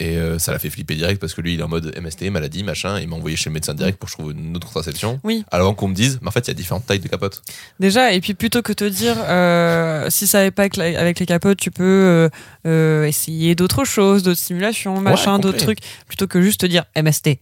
Et 0.00 0.16
euh, 0.16 0.38
ça 0.38 0.52
l'a 0.52 0.60
fait 0.60 0.70
flipper 0.70 0.94
direct 0.94 1.20
parce 1.20 1.34
que 1.34 1.40
lui, 1.40 1.54
il 1.54 1.60
est 1.60 1.62
en 1.64 1.68
mode 1.68 1.92
MST, 2.00 2.30
maladie, 2.30 2.62
machin. 2.62 3.00
Il 3.00 3.08
m'a 3.08 3.16
envoyé 3.16 3.36
chez 3.36 3.50
le 3.50 3.54
médecin 3.54 3.74
direct 3.74 3.98
pour 3.98 4.06
que 4.06 4.12
je 4.12 4.16
trouve 4.16 4.30
une 4.30 4.54
autre 4.54 4.68
contraception. 4.68 5.18
Oui. 5.24 5.44
Alors 5.50 5.74
qu'on 5.74 5.88
me 5.88 5.94
dise, 5.94 6.20
mais 6.22 6.28
en 6.28 6.30
fait, 6.30 6.40
il 6.46 6.48
y 6.48 6.50
a 6.52 6.54
différentes 6.54 6.86
tailles 6.86 7.00
de 7.00 7.08
capotes. 7.08 7.42
Déjà, 7.80 8.12
et 8.12 8.20
puis 8.20 8.34
plutôt 8.34 8.62
que 8.62 8.72
te 8.72 8.84
dire, 8.84 9.16
euh, 9.18 10.08
si 10.08 10.28
ça 10.28 10.42
n'est 10.44 10.52
pas 10.52 10.62
avec, 10.64 11.18
les 11.18 11.26
capotes, 11.26 11.58
tu 11.58 11.72
peux 11.72 12.28
euh, 12.66 13.04
essayer 13.06 13.56
d'autres 13.56 13.84
choses, 13.84 14.22
d'autres 14.22 14.38
stimulations, 14.40 15.00
machin, 15.00 15.40
d'autres 15.40 15.58
trucs, 15.58 15.80
plutôt 16.06 16.28
que 16.28 16.40
juste 16.42 16.60
te 16.60 16.66
dire 16.66 16.84
MST. 16.94 17.40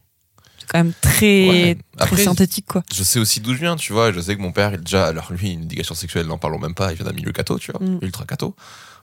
C'est 0.59 0.67
quand 0.73 0.79
même 0.79 0.95
très, 1.03 1.49
Ouais. 1.49 1.79
très 1.99 2.25
synthétique, 2.25 2.67
quoi. 2.67 2.83
je 2.93 3.03
sais 3.05 3.19
aussi 3.21 3.41
d'où 3.41 3.53
je 3.53 3.59
viens, 3.61 3.77
tu 3.77 3.93
vois. 3.93 4.13
Je 4.13 4.21
sais 4.21 4.35
que 4.35 4.41
mon 4.41 4.51
père, 4.53 4.73
il- 4.73 4.81
déjà, 4.81 5.07
alors 5.07 5.31
lui, 5.31 5.51
une 5.53 5.65
éducation 5.65 5.95
sexuelle, 5.95 6.27
n'en 6.27 6.39
parlons 6.39 6.59
même 6.59 6.75
pas. 6.75 6.91
Il 6.93 6.97
vient 6.97 7.05
d'un 7.07 7.13
milieu 7.13 7.31
catho, 7.33 7.59
tu 7.59 7.71
vois, 7.71 7.87
Mm. 7.87 7.99
ultra 8.03 8.25
catho. 8.25 8.57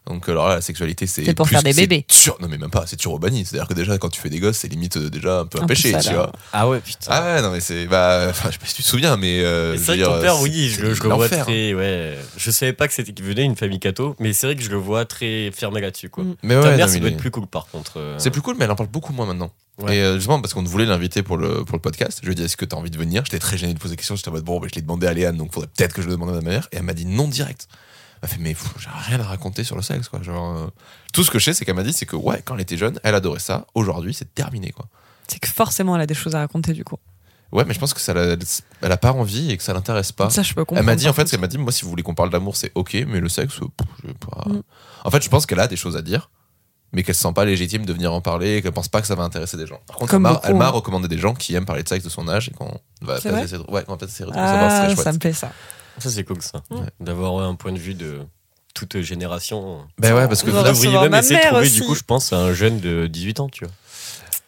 Donc 0.05 0.27
alors 0.27 0.49
là, 0.49 0.55
la 0.55 0.61
sexualité, 0.61 1.07
c'est. 1.07 1.23
C'est 1.23 1.33
pour 1.33 1.45
plus- 1.45 1.53
faire 1.55 1.63
des 1.63 1.73
bébés. 1.73 2.05
Sur... 2.09 2.37
Non, 2.41 2.47
mais 2.49 2.57
même 2.57 2.69
pas, 2.69 2.85
c'est 2.87 2.97
turobanie. 2.97 3.45
C'est-à-dire 3.45 3.67
que 3.67 3.73
déjà, 3.73 3.97
quand 3.97 4.09
tu 4.09 4.19
fais 4.19 4.29
des 4.29 4.39
gosses, 4.39 4.57
c'est 4.57 4.67
limite 4.67 4.97
euh, 4.97 5.09
déjà 5.09 5.39
un 5.39 5.45
peu 5.45 5.59
un, 5.59 5.61
Un 5.61 5.65
peu 5.65 5.73
péché, 5.73 5.91
ça, 5.91 5.99
tu 6.01 6.13
vois. 6.13 6.31
Ah 6.51 6.67
ouais, 6.67 6.79
putain. 6.81 7.07
Ah 7.09 7.23
ouais, 7.35 7.41
non, 7.41 7.51
mais 7.51 7.61
c'est. 7.61 7.85
Bah, 7.87 8.25
enfin, 8.29 8.49
je 8.49 8.53
sais 8.53 8.59
pas 8.59 8.65
si 8.65 8.75
tu 8.75 8.83
te 8.83 8.87
souviens, 8.87 9.15
mais. 9.15 9.39
Euh, 9.41 9.77
c'est 9.77 9.95
vrai 9.95 9.97
que 9.99 10.03
ton 10.03 10.19
père, 10.21 10.41
oui, 10.41 10.69
je, 10.69 10.93
je 10.93 11.03
le 11.03 11.09
vois 11.09 11.25
hein. 11.25 11.29
très. 11.43 11.73
Ouais. 11.73 12.17
Je 12.35 12.51
savais 12.51 12.73
pas 12.73 12.87
que 12.87 12.93
c'était 12.93 13.13
qu'il 13.13 13.23
venait 13.25 13.43
d'une 13.43 13.55
famille 13.55 13.79
catho, 13.79 14.15
mais 14.19 14.33
c'est 14.33 14.47
vrai 14.47 14.55
que 14.57 14.61
je 14.61 14.69
le 14.69 14.77
vois 14.77 15.05
très 15.05 15.51
fermé 15.53 15.79
là-dessus, 15.79 16.09
quoi. 16.09 16.25
Mm. 16.25 16.35
Mais 16.43 16.53
Ta 16.55 16.59
ouais, 16.61 16.75
mère, 16.77 16.87
non, 16.87 16.93
ça 16.93 16.99
doit 16.99 17.09
être 17.09 17.17
plus 17.17 17.31
cool, 17.31 17.47
par 17.47 17.67
contre. 17.67 17.93
euh. 17.97 18.15
C'est 18.19 18.29
plus 18.31 18.41
cool, 18.41 18.55
mais 18.59 18.65
elle 18.65 18.71
en 18.71 18.75
parle 18.75 18.89
beaucoup 18.89 19.13
moins 19.13 19.25
maintenant. 19.25 19.51
Ouais. 19.81 19.97
Et 19.97 20.13
justement, 20.15 20.39
parce 20.41 20.53
qu'on 20.53 20.63
voulait 20.63 20.85
l'inviter 20.85 21.23
pour 21.23 21.37
le, 21.37 21.63
pour 21.63 21.75
le 21.77 21.81
podcast, 21.81 22.19
je 22.21 22.27
lui 22.27 22.33
ai 22.33 22.35
dit 22.35 22.43
Est-ce 22.43 22.57
que 22.57 22.65
tu 22.65 22.75
as 22.75 22.77
envie 22.77 22.91
de 22.91 22.97
venir? 22.97 23.23
J'étais 23.25 23.39
très 23.39 23.57
gêné 23.57 23.73
de 23.73 23.79
poser 23.79 23.93
la 23.93 23.97
question. 23.97 24.15
J'étais 24.15 24.29
en 24.29 24.33
mode 24.33 24.43
Bon, 24.43 24.59
bah, 24.59 24.67
je 24.69 24.75
l'ai 24.75 24.81
demandé 24.81 25.07
à 25.07 25.13
Léane, 25.13 25.37
donc 25.37 25.51
faudrait 25.53 25.69
peut-être 25.75 25.93
que 25.93 26.01
je 26.01 26.07
le 26.07 26.13
demande 26.13 26.29
à 26.29 26.33
ma 26.33 26.41
mère. 26.41 26.67
Et 26.71 26.77
elle 26.77 26.83
m'a 26.83 26.93
dit 26.93 27.05
non 27.07 27.27
direct. 27.27 27.67
Elle 28.23 28.29
m'a 28.29 28.35
fait 28.35 28.39
Mais 28.39 28.55
j'ai 28.79 28.89
rien 28.89 29.19
à 29.19 29.23
raconter 29.23 29.63
sur 29.63 29.75
le 29.75 29.81
sexe, 29.81 30.07
quoi. 30.07 30.21
Genre, 30.21 30.57
euh, 30.57 30.67
tout 31.11 31.23
ce 31.23 31.31
que 31.31 31.39
je 31.39 31.45
sais, 31.45 31.53
c'est 31.53 31.65
qu'elle 31.65 31.75
m'a 31.75 31.83
dit 31.83 31.91
c'est 31.93 32.05
que, 32.05 32.15
ouais, 32.15 32.41
quand 32.43 32.55
elle 32.55 32.61
était 32.61 32.77
jeune, 32.77 32.99
elle 33.03 33.15
adorait 33.15 33.39
ça. 33.39 33.67
Aujourd'hui, 33.75 34.13
c'est 34.13 34.33
terminé, 34.33 34.71
quoi. 34.71 34.85
C'est 35.27 35.39
que 35.39 35.49
forcément, 35.49 35.95
elle 35.95 36.01
a 36.01 36.07
des 36.07 36.13
choses 36.13 36.33
à 36.33 36.39
raconter, 36.39 36.73
du 36.73 36.83
coup. 36.85 36.97
Ouais, 37.51 37.65
mais 37.65 37.73
je 37.73 37.79
pense 37.79 37.93
que 37.93 37.99
ça 37.99 38.13
elle 38.15 38.91
a 38.91 38.97
pas 38.97 39.11
envie 39.11 39.51
et 39.51 39.57
que 39.57 39.63
ça 39.63 39.73
l'intéresse 39.73 40.11
pas. 40.11 40.31
Ça, 40.31 40.41
je 40.41 40.55
peux 40.55 40.65
comprendre. 40.65 40.79
Elle 40.79 40.85
m'a 40.85 40.95
dit 40.95 41.07
en 41.07 41.13
fait, 41.13 41.31
elle 41.31 41.39
m'a 41.39 41.45
dit 41.45 41.59
moi 41.59 41.71
si 41.71 41.83
vous 41.83 41.89
voulez 41.89 42.01
qu'on 42.01 42.15
parle 42.15 42.31
d'amour 42.31 42.55
c'est 42.55 42.71
ok 42.73 43.05
mais 43.07 43.19
le 43.19 43.29
sexe 43.29 43.59
pff, 43.59 43.87
je 44.01 44.07
vais 44.07 44.15
pas. 44.15 44.49
Mm. 44.49 44.63
En 45.03 45.11
fait 45.11 45.23
je 45.23 45.29
pense 45.29 45.45
qu'elle 45.45 45.59
a 45.59 45.67
des 45.67 45.75
choses 45.75 45.95
à 45.95 46.01
dire 46.01 46.31
mais 46.93 47.03
qu'elle 47.03 47.15
se 47.15 47.21
sent 47.21 47.33
pas 47.33 47.43
légitime 47.43 47.85
de 47.85 47.91
venir 47.91 48.13
en 48.13 48.21
parler 48.21 48.57
et 48.57 48.61
qu'elle 48.61 48.71
pense 48.71 48.87
pas 48.87 49.01
que 49.01 49.07
ça 49.07 49.15
va 49.15 49.23
intéresser 49.23 49.57
des 49.57 49.67
gens. 49.67 49.79
Par 49.87 49.97
contre 49.97 50.11
Comme 50.11 50.25
elle 50.43 50.55
m'a- 50.55 50.67
hein. 50.67 50.69
recommandé 50.69 51.07
des 51.07 51.17
gens 51.17 51.33
qui 51.33 51.55
aiment 51.55 51.65
parler 51.65 51.83
de 51.83 51.89
sexe 51.89 52.03
de 52.03 52.09
son 52.09 52.29
âge 52.29 52.49
et 52.49 52.51
qu'on 52.51 52.79
va 53.01 53.17
essayer 53.17 53.31
de 53.31 53.71
ouais 53.71 53.83
va 53.87 53.97
Ah, 54.35 54.95
ça 54.95 55.11
me 55.11 55.17
plaît, 55.17 55.33
ça. 55.33 55.51
Ça, 55.99 56.09
c'est 56.09 56.23
cool, 56.23 56.41
ça. 56.41 56.63
Ouais. 56.71 56.87
D'avoir 56.99 57.43
un 57.47 57.55
point 57.55 57.71
de 57.71 57.79
vue 57.79 57.93
de 57.93 58.19
toute 58.73 58.99
génération. 59.01 59.85
Ben 59.99 60.15
ouais 60.15 60.27
parce 60.27 60.41
que 60.43 60.49
Vous 60.49 60.63
devriez 60.63 60.97
même 61.09 61.13
essayer 61.13 61.39
de 61.39 61.45
trouver, 61.45 61.61
aussi. 61.61 61.81
du 61.81 61.87
coup, 61.87 61.95
je 61.95 62.03
pense, 62.03 62.33
un 62.33 62.53
jeune 62.53 62.79
de 62.79 63.05
18 63.07 63.39
ans, 63.39 63.47
tu 63.49 63.65
vois. 63.65 63.73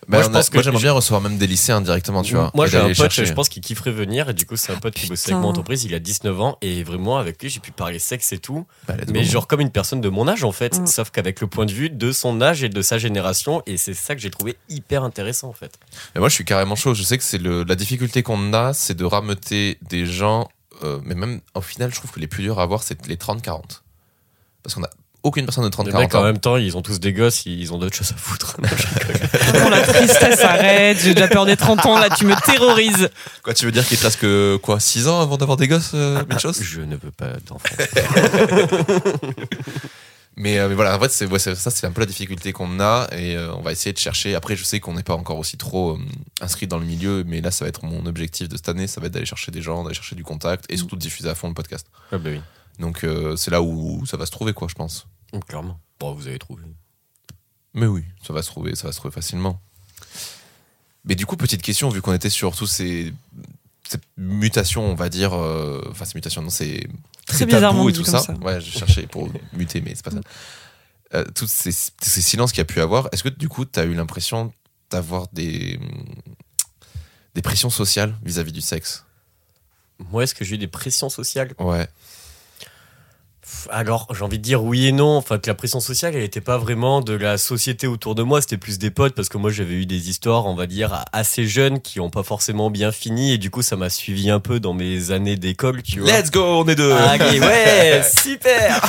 ben, 0.08 0.18
moi, 0.18 0.24
je 0.24 0.28
a- 0.30 0.32
pense 0.32 0.50
que 0.50 0.64
j'aimerais 0.64 0.82
bien 0.82 0.92
recevoir 0.94 1.22
même 1.22 1.38
des 1.38 1.46
lycéens 1.46 1.80
directement 1.82 2.24
tu 2.24 2.34
vois. 2.34 2.50
Moi, 2.56 2.66
et 2.66 2.70
j'ai 2.72 2.78
un 2.78 2.88
pote, 2.88 2.96
chercher. 2.96 3.26
je 3.28 3.34
pense, 3.34 3.50
qui 3.50 3.62
kifferait 3.62 3.92
venir. 3.92 4.28
Et 4.30 4.34
du 4.34 4.48
coup, 4.48 4.56
c'est 4.56 4.72
un 4.74 4.78
pote 4.78 4.96
qui 4.96 5.08
bossait 5.08 5.32
avec 5.32 5.44
mon 5.44 5.50
entreprise. 5.50 5.84
Il 5.86 5.94
a 5.94 6.00
19 6.00 6.42
ans. 6.42 6.58
Et 6.64 6.84
vraiment, 6.84 7.18
avec 7.20 7.40
lui, 7.42 7.50
j'ai 7.50 7.60
pu 7.60 7.72
parler 7.72 8.00
sexe 8.00 8.34
et 8.34 8.40
tout. 8.40 8.66
Bah, 8.88 8.96
Mais 9.14 9.24
genre 9.24 9.46
comme 9.48 9.62
une 9.62 9.70
personne 9.72 10.02
de 10.02 10.10
mon 10.10 10.28
âge, 10.28 10.44
en 10.44 10.52
fait. 10.52 10.80
Mm. 10.80 10.88
Sauf 10.88 11.12
qu'avec 11.12 11.40
le 11.42 11.46
point 11.48 11.66
de 11.68 11.72
vue 11.74 11.92
de 11.92 12.12
son 12.12 12.42
âge 12.42 12.64
et 12.64 12.70
de 12.70 12.82
sa 12.82 12.98
génération. 12.98 13.62
Et 13.68 13.78
c'est 13.78 13.94
ça 13.94 14.16
que 14.16 14.22
j'ai 14.22 14.32
trouvé 14.32 14.58
hyper 14.70 15.04
intéressant, 15.04 15.50
en 15.50 15.54
fait. 15.54 15.78
Mais 16.16 16.20
moi, 16.20 16.30
je 16.30 16.34
suis 16.36 16.46
carrément 16.46 16.76
chaud. 16.76 16.96
Je 16.96 17.04
sais 17.04 17.18
que 17.20 17.24
c'est 17.24 17.38
le, 17.38 17.64
la 17.64 17.76
difficulté 17.76 18.24
qu'on 18.24 18.54
a, 18.54 18.74
c'est 18.74 18.96
de 18.96 19.06
rameuter 19.06 19.78
des 19.88 20.08
gens. 20.08 20.50
Euh, 20.84 21.00
mais 21.04 21.16
même 21.16 21.42
au 21.54 21.62
final, 21.62 21.92
je 21.92 21.98
trouve 21.98 22.12
que 22.12 22.20
les 22.20 22.28
plus 22.28 22.44
durs 22.44 22.60
à 22.60 22.64
avoir, 22.64 22.84
c'est 22.84 23.08
les 23.08 23.16
30-40. 23.16 23.82
Parce 24.64 24.76
qu'on 24.76 24.84
a 24.84 24.90
aucune 25.26 25.46
personne 25.46 25.64
de 25.64 25.70
Les 25.70 25.92
30-40 25.92 25.98
mecs, 25.98 26.16
en 26.16 26.24
même 26.24 26.38
temps, 26.38 26.58
ils 26.58 26.78
ont 26.78 26.84
tous 26.84 27.00
des 27.00 27.12
gosses. 27.12 27.48
Ils 27.48 27.74
ont 27.74 27.80
d'autres 27.80 27.96
choses 27.96 28.12
à 28.12 28.16
foutre. 28.16 28.58
Bon, 29.54 29.70
la 29.70 29.82
tristesse 29.82 30.44
arrête, 30.44 31.00
j'ai 31.02 31.14
déjà 31.14 31.28
peur 31.28 31.46
des 31.46 31.56
30 31.56 31.86
ans, 31.86 31.98
là, 31.98 32.10
tu 32.10 32.26
me 32.26 32.36
terrorises. 32.46 33.10
Quoi, 33.42 33.54
tu 33.54 33.66
veux 33.66 33.72
dire 33.72 33.86
qu'il 33.86 33.98
te 33.98 34.04
reste 34.04 34.20
que 34.20 34.58
quoi 34.62 34.80
6 34.80 35.08
ans 35.08 35.22
avant 35.22 35.38
d'avoir 35.38 35.58
des 35.58 35.68
gosses, 35.68 35.92
euh, 35.94 36.24
Mitchos 36.30 36.54
je 36.62 36.82
ne 36.82 36.96
veux 36.96 37.12
pas 37.12 37.30
d'enfants. 37.48 37.76
Mais, 40.38 40.60
euh, 40.60 40.68
mais 40.68 40.76
voilà, 40.76 40.98
en 40.98 41.00
fait, 41.00 41.12
c'est, 41.12 41.26
ouais, 41.28 41.40
c'est- 41.40 41.56
ça, 41.56 41.72
c'est 41.72 41.88
un 41.88 41.92
peu 41.92 42.02
la 42.02 42.08
difficulté 42.08 42.52
qu'on 42.52 42.80
a 42.82 43.08
et 43.14 43.36
euh, 43.38 43.54
on 43.56 43.62
va 43.62 43.72
essayer 43.72 43.94
de 43.94 43.98
chercher. 43.98 44.36
Après, 44.36 44.56
je 44.58 44.64
sais 44.66 44.80
qu'on 44.82 44.94
n'est 44.94 45.04
pas 45.04 45.16
encore 45.16 45.38
aussi 45.40 45.58
trop 45.58 45.96
euh, 45.96 46.00
inscrit 46.42 46.68
dans 46.68 46.78
le 46.78 46.86
milieu, 46.86 47.24
mais 47.26 47.40
là, 47.40 47.52
ça 47.52 47.64
va 47.64 47.70
être 47.70 47.86
mon 47.86 48.06
objectif 48.06 48.50
de 48.50 48.58
cette 48.58 48.68
année, 48.68 48.88
ça 48.88 49.00
va 49.00 49.08
être 49.08 49.14
d'aller 49.14 49.26
chercher 49.26 49.52
des 49.52 49.62
gens, 49.62 49.84
d'aller 49.84 49.96
chercher 49.96 50.16
du 50.16 50.24
contact 50.26 50.66
et 50.70 50.76
surtout 50.78 50.98
de 50.98 51.02
diffuser 51.02 51.30
à 51.30 51.36
fond 51.36 51.48
le 51.48 51.54
podcast. 51.54 51.88
Ah 52.12 52.18
bah 52.18 52.30
oui, 52.32 52.42
Donc, 52.80 53.06
c'est 53.38 53.52
là 53.52 53.62
où 53.62 54.06
ça 54.06 54.18
va 54.18 54.26
se 54.26 54.32
trouver, 54.32 54.52
quoi, 54.54 54.68
je 54.70 54.76
pense. 54.76 55.08
clairement. 55.48 55.80
Bon, 56.00 56.14
vous 56.14 56.28
avez 56.28 56.40
trouvé. 56.40 56.64
Mais 57.74 57.86
oui, 57.86 58.04
ça 58.26 58.34
va 58.34 58.42
se 58.42 58.48
trouver, 58.48 58.76
ça 58.76 58.88
va 58.88 58.92
se 58.92 58.98
trouver 58.98 59.14
facilement. 59.14 59.62
Mais 61.06 61.16
du 61.16 61.26
coup, 61.26 61.38
petite 61.38 61.62
question, 61.62 61.88
vu 61.90 62.02
qu'on 62.02 62.14
était 62.14 62.30
sur 62.30 62.56
tous 62.56 62.68
ces, 62.68 63.14
ces 63.88 63.98
mutations, 64.18 64.84
on 64.86 64.96
va 64.96 65.10
dire, 65.10 65.34
euh, 65.34 65.82
enfin 65.92 66.06
ces 66.06 66.14
mutations, 66.16 66.42
non, 66.42 66.50
c'est 66.50 66.88
Très 67.28 67.46
tabous 67.48 67.90
et 67.90 67.94
tout 67.94 68.04
ça. 68.06 68.20
ça. 68.20 68.34
Ouais, 68.34 68.62
je 68.62 68.70
cherchais 68.72 69.08
pour 69.08 69.30
muter, 69.54 69.82
mais 69.82 69.94
c'est 69.96 70.04
pas 70.06 70.12
ça. 70.12 70.22
Euh, 71.14 71.24
tous 71.36 71.48
ces, 71.48 71.72
ces 71.72 72.22
silences 72.22 72.52
qu'il 72.52 72.60
y 72.60 72.62
a 72.62 72.66
pu 72.66 72.82
avoir, 72.82 73.10
est-ce 73.12 73.24
que 73.24 73.30
du 73.30 73.48
coup, 73.50 73.66
tu 73.66 73.80
as 73.80 73.84
eu 73.84 73.94
l'impression 73.94 74.52
d'avoir 74.92 75.28
des, 75.34 75.80
des 77.34 77.42
pressions 77.42 77.70
sociales 77.70 78.16
vis-à-vis 78.24 78.52
du 78.52 78.62
sexe? 78.62 79.06
Moi, 80.12 80.24
est-ce 80.24 80.36
que 80.36 80.44
j'ai 80.44 80.56
eu 80.56 80.58
des 80.60 80.68
pressions 80.68 81.10
sociales? 81.10 81.54
Ouais. 81.60 81.88
Alors, 83.70 84.08
j'ai 84.14 84.24
envie 84.24 84.38
de 84.38 84.44
dire 84.44 84.64
oui 84.64 84.88
et 84.88 84.92
non. 84.92 85.18
Enfin, 85.18 85.40
que 85.40 85.48
la 85.48 85.56
pression 85.56 85.80
sociale, 85.80 86.16
elle 86.16 86.22
n'était 86.22 86.42
pas 86.42 86.58
vraiment 86.58 87.02
de 87.02 87.14
la 87.14 87.38
société 87.38 87.88
autour 87.88 88.16
de 88.16 88.24
moi, 88.24 88.42
c'était 88.42 88.58
plus 88.58 88.78
des 88.78 88.92
potes, 88.92 89.16
parce 89.16 89.30
que 89.30 89.38
moi, 89.38 89.52
j'avais 89.52 89.74
eu 89.74 89.86
des 89.86 90.10
histoires, 90.10 90.46
on 90.46 90.56
va 90.56 90.68
dire, 90.68 91.04
assez 91.12 91.48
jeunes, 91.48 91.82
qui 91.82 92.00
n'ont 92.00 92.10
pas 92.10 92.24
forcément 92.24 92.70
bien 92.70 92.92
fini, 92.92 93.34
et 93.34 93.38
du 93.38 93.50
coup, 93.50 93.62
ça 93.62 93.76
m'a 93.76 93.90
suivi 93.90 94.30
un 94.30 94.40
peu 94.40 94.60
dans 94.60 94.74
mes 94.74 95.12
années 95.12 95.36
d'école, 95.36 95.82
tu 95.84 96.00
vois. 96.00 96.12
Let's 96.12 96.32
go, 96.32 96.44
on 96.44 96.68
est 96.68 96.76
deux. 96.76 96.92
Allez, 96.92 97.40
ouais, 97.40 98.04
super. 98.22 98.82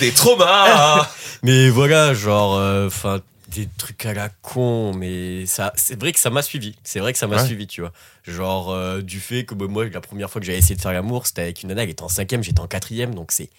Des 0.00 0.12
traumas. 0.12 1.08
Mais 1.42 1.68
voilà, 1.70 2.14
genre, 2.14 2.56
euh, 2.56 2.86
enfin, 2.86 3.20
des 3.54 3.68
trucs 3.78 4.04
à 4.06 4.14
la 4.14 4.28
con, 4.28 4.92
mais 4.94 5.46
ça, 5.46 5.72
c'est 5.76 5.98
vrai 6.00 6.12
que 6.12 6.18
ça 6.18 6.30
m'a 6.30 6.42
suivi. 6.42 6.74
C'est 6.84 7.00
vrai 7.00 7.12
que 7.12 7.18
ça 7.18 7.26
m'a 7.26 7.36
Ouais. 7.36 7.46
suivi, 7.46 7.66
tu 7.66 7.80
vois. 7.82 7.92
Genre, 8.26 8.70
euh, 8.70 9.00
du 9.02 9.20
fait 9.20 9.44
que 9.44 9.54
bah, 9.54 9.66
moi, 9.68 9.88
la 9.88 10.00
première 10.00 10.30
fois 10.30 10.40
que 10.40 10.46
j'avais 10.46 10.58
essayé 10.58 10.74
de 10.76 10.80
faire 10.80 10.92
l'amour, 10.92 11.26
c'était 11.26 11.42
avec 11.42 11.62
une 11.62 11.68
nana, 11.68 11.82
elle 11.82 11.90
était 11.90 12.02
en 12.02 12.08
cinquième, 12.08 12.42
j'étais 12.42 12.60
en 12.60 12.66
quatrième, 12.66 13.14
donc 13.14 13.32
c'est 13.32 13.50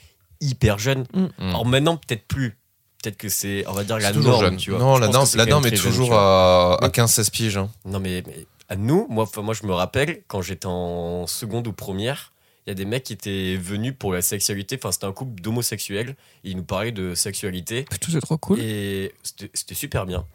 hyper 0.41 0.79
jeune. 0.79 1.05
Mm. 1.13 1.25
Alors 1.49 1.65
maintenant, 1.65 1.97
peut-être 1.97 2.25
plus. 2.27 2.57
Peut-être 3.01 3.17
que 3.17 3.29
c'est, 3.29 3.65
on 3.67 3.73
va 3.73 3.83
dire, 3.83 3.97
la 3.99 4.13
norme, 4.13 4.41
jeune. 4.45 4.57
tu 4.57 4.71
vois. 4.71 4.79
Non, 4.79 4.95
Je 4.95 5.01
la 5.01 5.07
norme, 5.09 5.25
c'est 5.25 5.37
la 5.37 5.45
norme 5.45 5.65
est 5.67 5.75
jeune, 5.75 5.91
toujours 5.91 6.13
à, 6.13 6.75
à 6.75 6.79
Mais- 6.81 6.89
15-16 6.89 7.29
piges. 7.31 7.57
hein. 7.57 7.69
Non, 7.85 7.99
mais, 7.99 8.23
mais 8.27 8.45
à 8.69 8.75
nous, 8.77 9.07
moi, 9.09 9.23
enfin, 9.25 9.41
moi, 9.41 9.53
je 9.53 9.65
me 9.67 9.73
rappelle, 9.73 10.21
quand 10.27 10.41
j'étais 10.41 10.65
en 10.67 11.27
seconde 11.27 11.67
ou 11.67 11.73
première, 11.73 12.32
il 12.65 12.69
y 12.69 12.71
a 12.71 12.75
des 12.75 12.85
mecs 12.85 13.03
qui 13.03 13.13
étaient 13.13 13.55
venus 13.57 13.93
pour 13.97 14.13
la 14.13 14.21
sexualité. 14.21 14.77
Enfin, 14.79 14.91
c'était 14.91 15.05
un 15.05 15.11
couple 15.11 15.41
d'homosexuels. 15.41 16.15
Ils 16.43 16.55
nous 16.57 16.63
parlaient 16.63 16.91
de 16.91 17.13
sexualité. 17.15 17.83
Putain, 17.89 18.07
c'est 18.11 18.21
trop 18.21 18.37
cool. 18.37 18.59
Et 18.59 19.11
c'était 19.53 19.75
super 19.75 20.05
bien. 20.05 20.25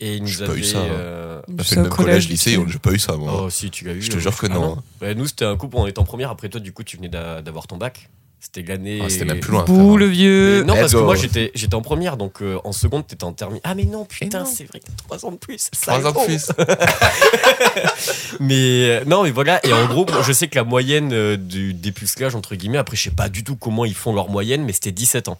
Et 0.00 0.16
ils 0.16 0.22
nous 0.22 0.28
J'ai 0.28 0.44
pas 0.44 0.52
eu 0.54 0.58
avaient. 0.58 0.62
ça, 0.64 0.78
hein. 0.80 0.88
euh, 0.88 1.42
On 1.48 1.58
a 1.58 1.62
fait 1.62 1.76
le 1.76 1.82
même 1.82 1.90
collège, 1.90 2.28
lycée, 2.28 2.58
j'ai 2.66 2.78
pas 2.80 2.92
eu 2.92 2.98
ça, 2.98 3.16
moi. 3.16 3.44
Oh, 3.44 3.50
si, 3.50 3.70
tu 3.70 3.84
l'as 3.84 3.92
eu. 3.92 4.02
Je 4.02 4.10
te 4.10 4.16
euh, 4.16 4.20
jure 4.20 4.36
que 4.36 4.46
ah 4.46 4.54
non. 4.54 4.82
Ouais, 5.00 5.14
nous, 5.14 5.26
c'était 5.26 5.44
un 5.44 5.56
couple, 5.56 5.76
on 5.76 5.86
était 5.86 6.00
en 6.00 6.04
première. 6.04 6.30
Après, 6.30 6.48
toi, 6.48 6.60
du 6.60 6.72
coup, 6.72 6.82
tu 6.82 6.96
venais 6.96 7.08
d'a- 7.08 7.42
d'avoir 7.42 7.66
ton 7.68 7.76
bac. 7.76 8.08
C'était 8.44 8.70
l'année. 8.70 9.00
Ah, 9.02 9.08
c'était 9.08 9.24
même 9.24 9.40
plus 9.40 9.52
loin. 9.52 9.64
Bouh, 9.64 9.96
le 9.96 10.06
Mais 10.06 10.12
vieux. 10.12 10.62
non, 10.64 10.74
Let's 10.74 10.80
parce 10.80 10.92
que 10.92 10.98
moi, 10.98 11.14
j'étais 11.14 11.50
j'étais 11.54 11.74
en 11.74 11.80
première. 11.80 12.18
Donc, 12.18 12.42
euh, 12.42 12.58
en 12.64 12.72
seconde, 12.72 13.06
t'étais 13.06 13.24
en 13.24 13.32
terminale. 13.32 13.62
Ah, 13.64 13.74
mais 13.74 13.84
non, 13.84 14.04
putain, 14.04 14.44
c'est 14.44 14.64
vrai 14.64 14.80
3 15.08 15.24
ans 15.24 15.32
de 15.32 15.36
plus. 15.38 15.70
Trois 15.80 16.06
ans 16.06 16.12
de 16.12 16.24
plus. 16.26 16.48
Mais 18.40 18.90
euh, 18.90 19.04
non, 19.06 19.22
mais 19.22 19.30
voilà. 19.30 19.64
Et 19.66 19.72
en 19.72 19.86
gros, 19.86 20.06
je 20.22 20.32
sais 20.32 20.48
que 20.48 20.56
la 20.56 20.64
moyenne 20.64 21.12
euh, 21.12 21.36
du 21.36 21.72
dépucelage, 21.72 22.34
entre 22.34 22.54
guillemets, 22.54 22.78
après, 22.78 22.96
je 22.96 23.04
sais 23.04 23.10
pas 23.10 23.28
du 23.30 23.44
tout 23.44 23.56
comment 23.56 23.84
ils 23.86 23.94
font 23.94 24.12
leur 24.12 24.28
moyenne, 24.28 24.62
mais 24.64 24.72
c'était 24.72 24.92
17 24.92 25.28
ans. 25.28 25.38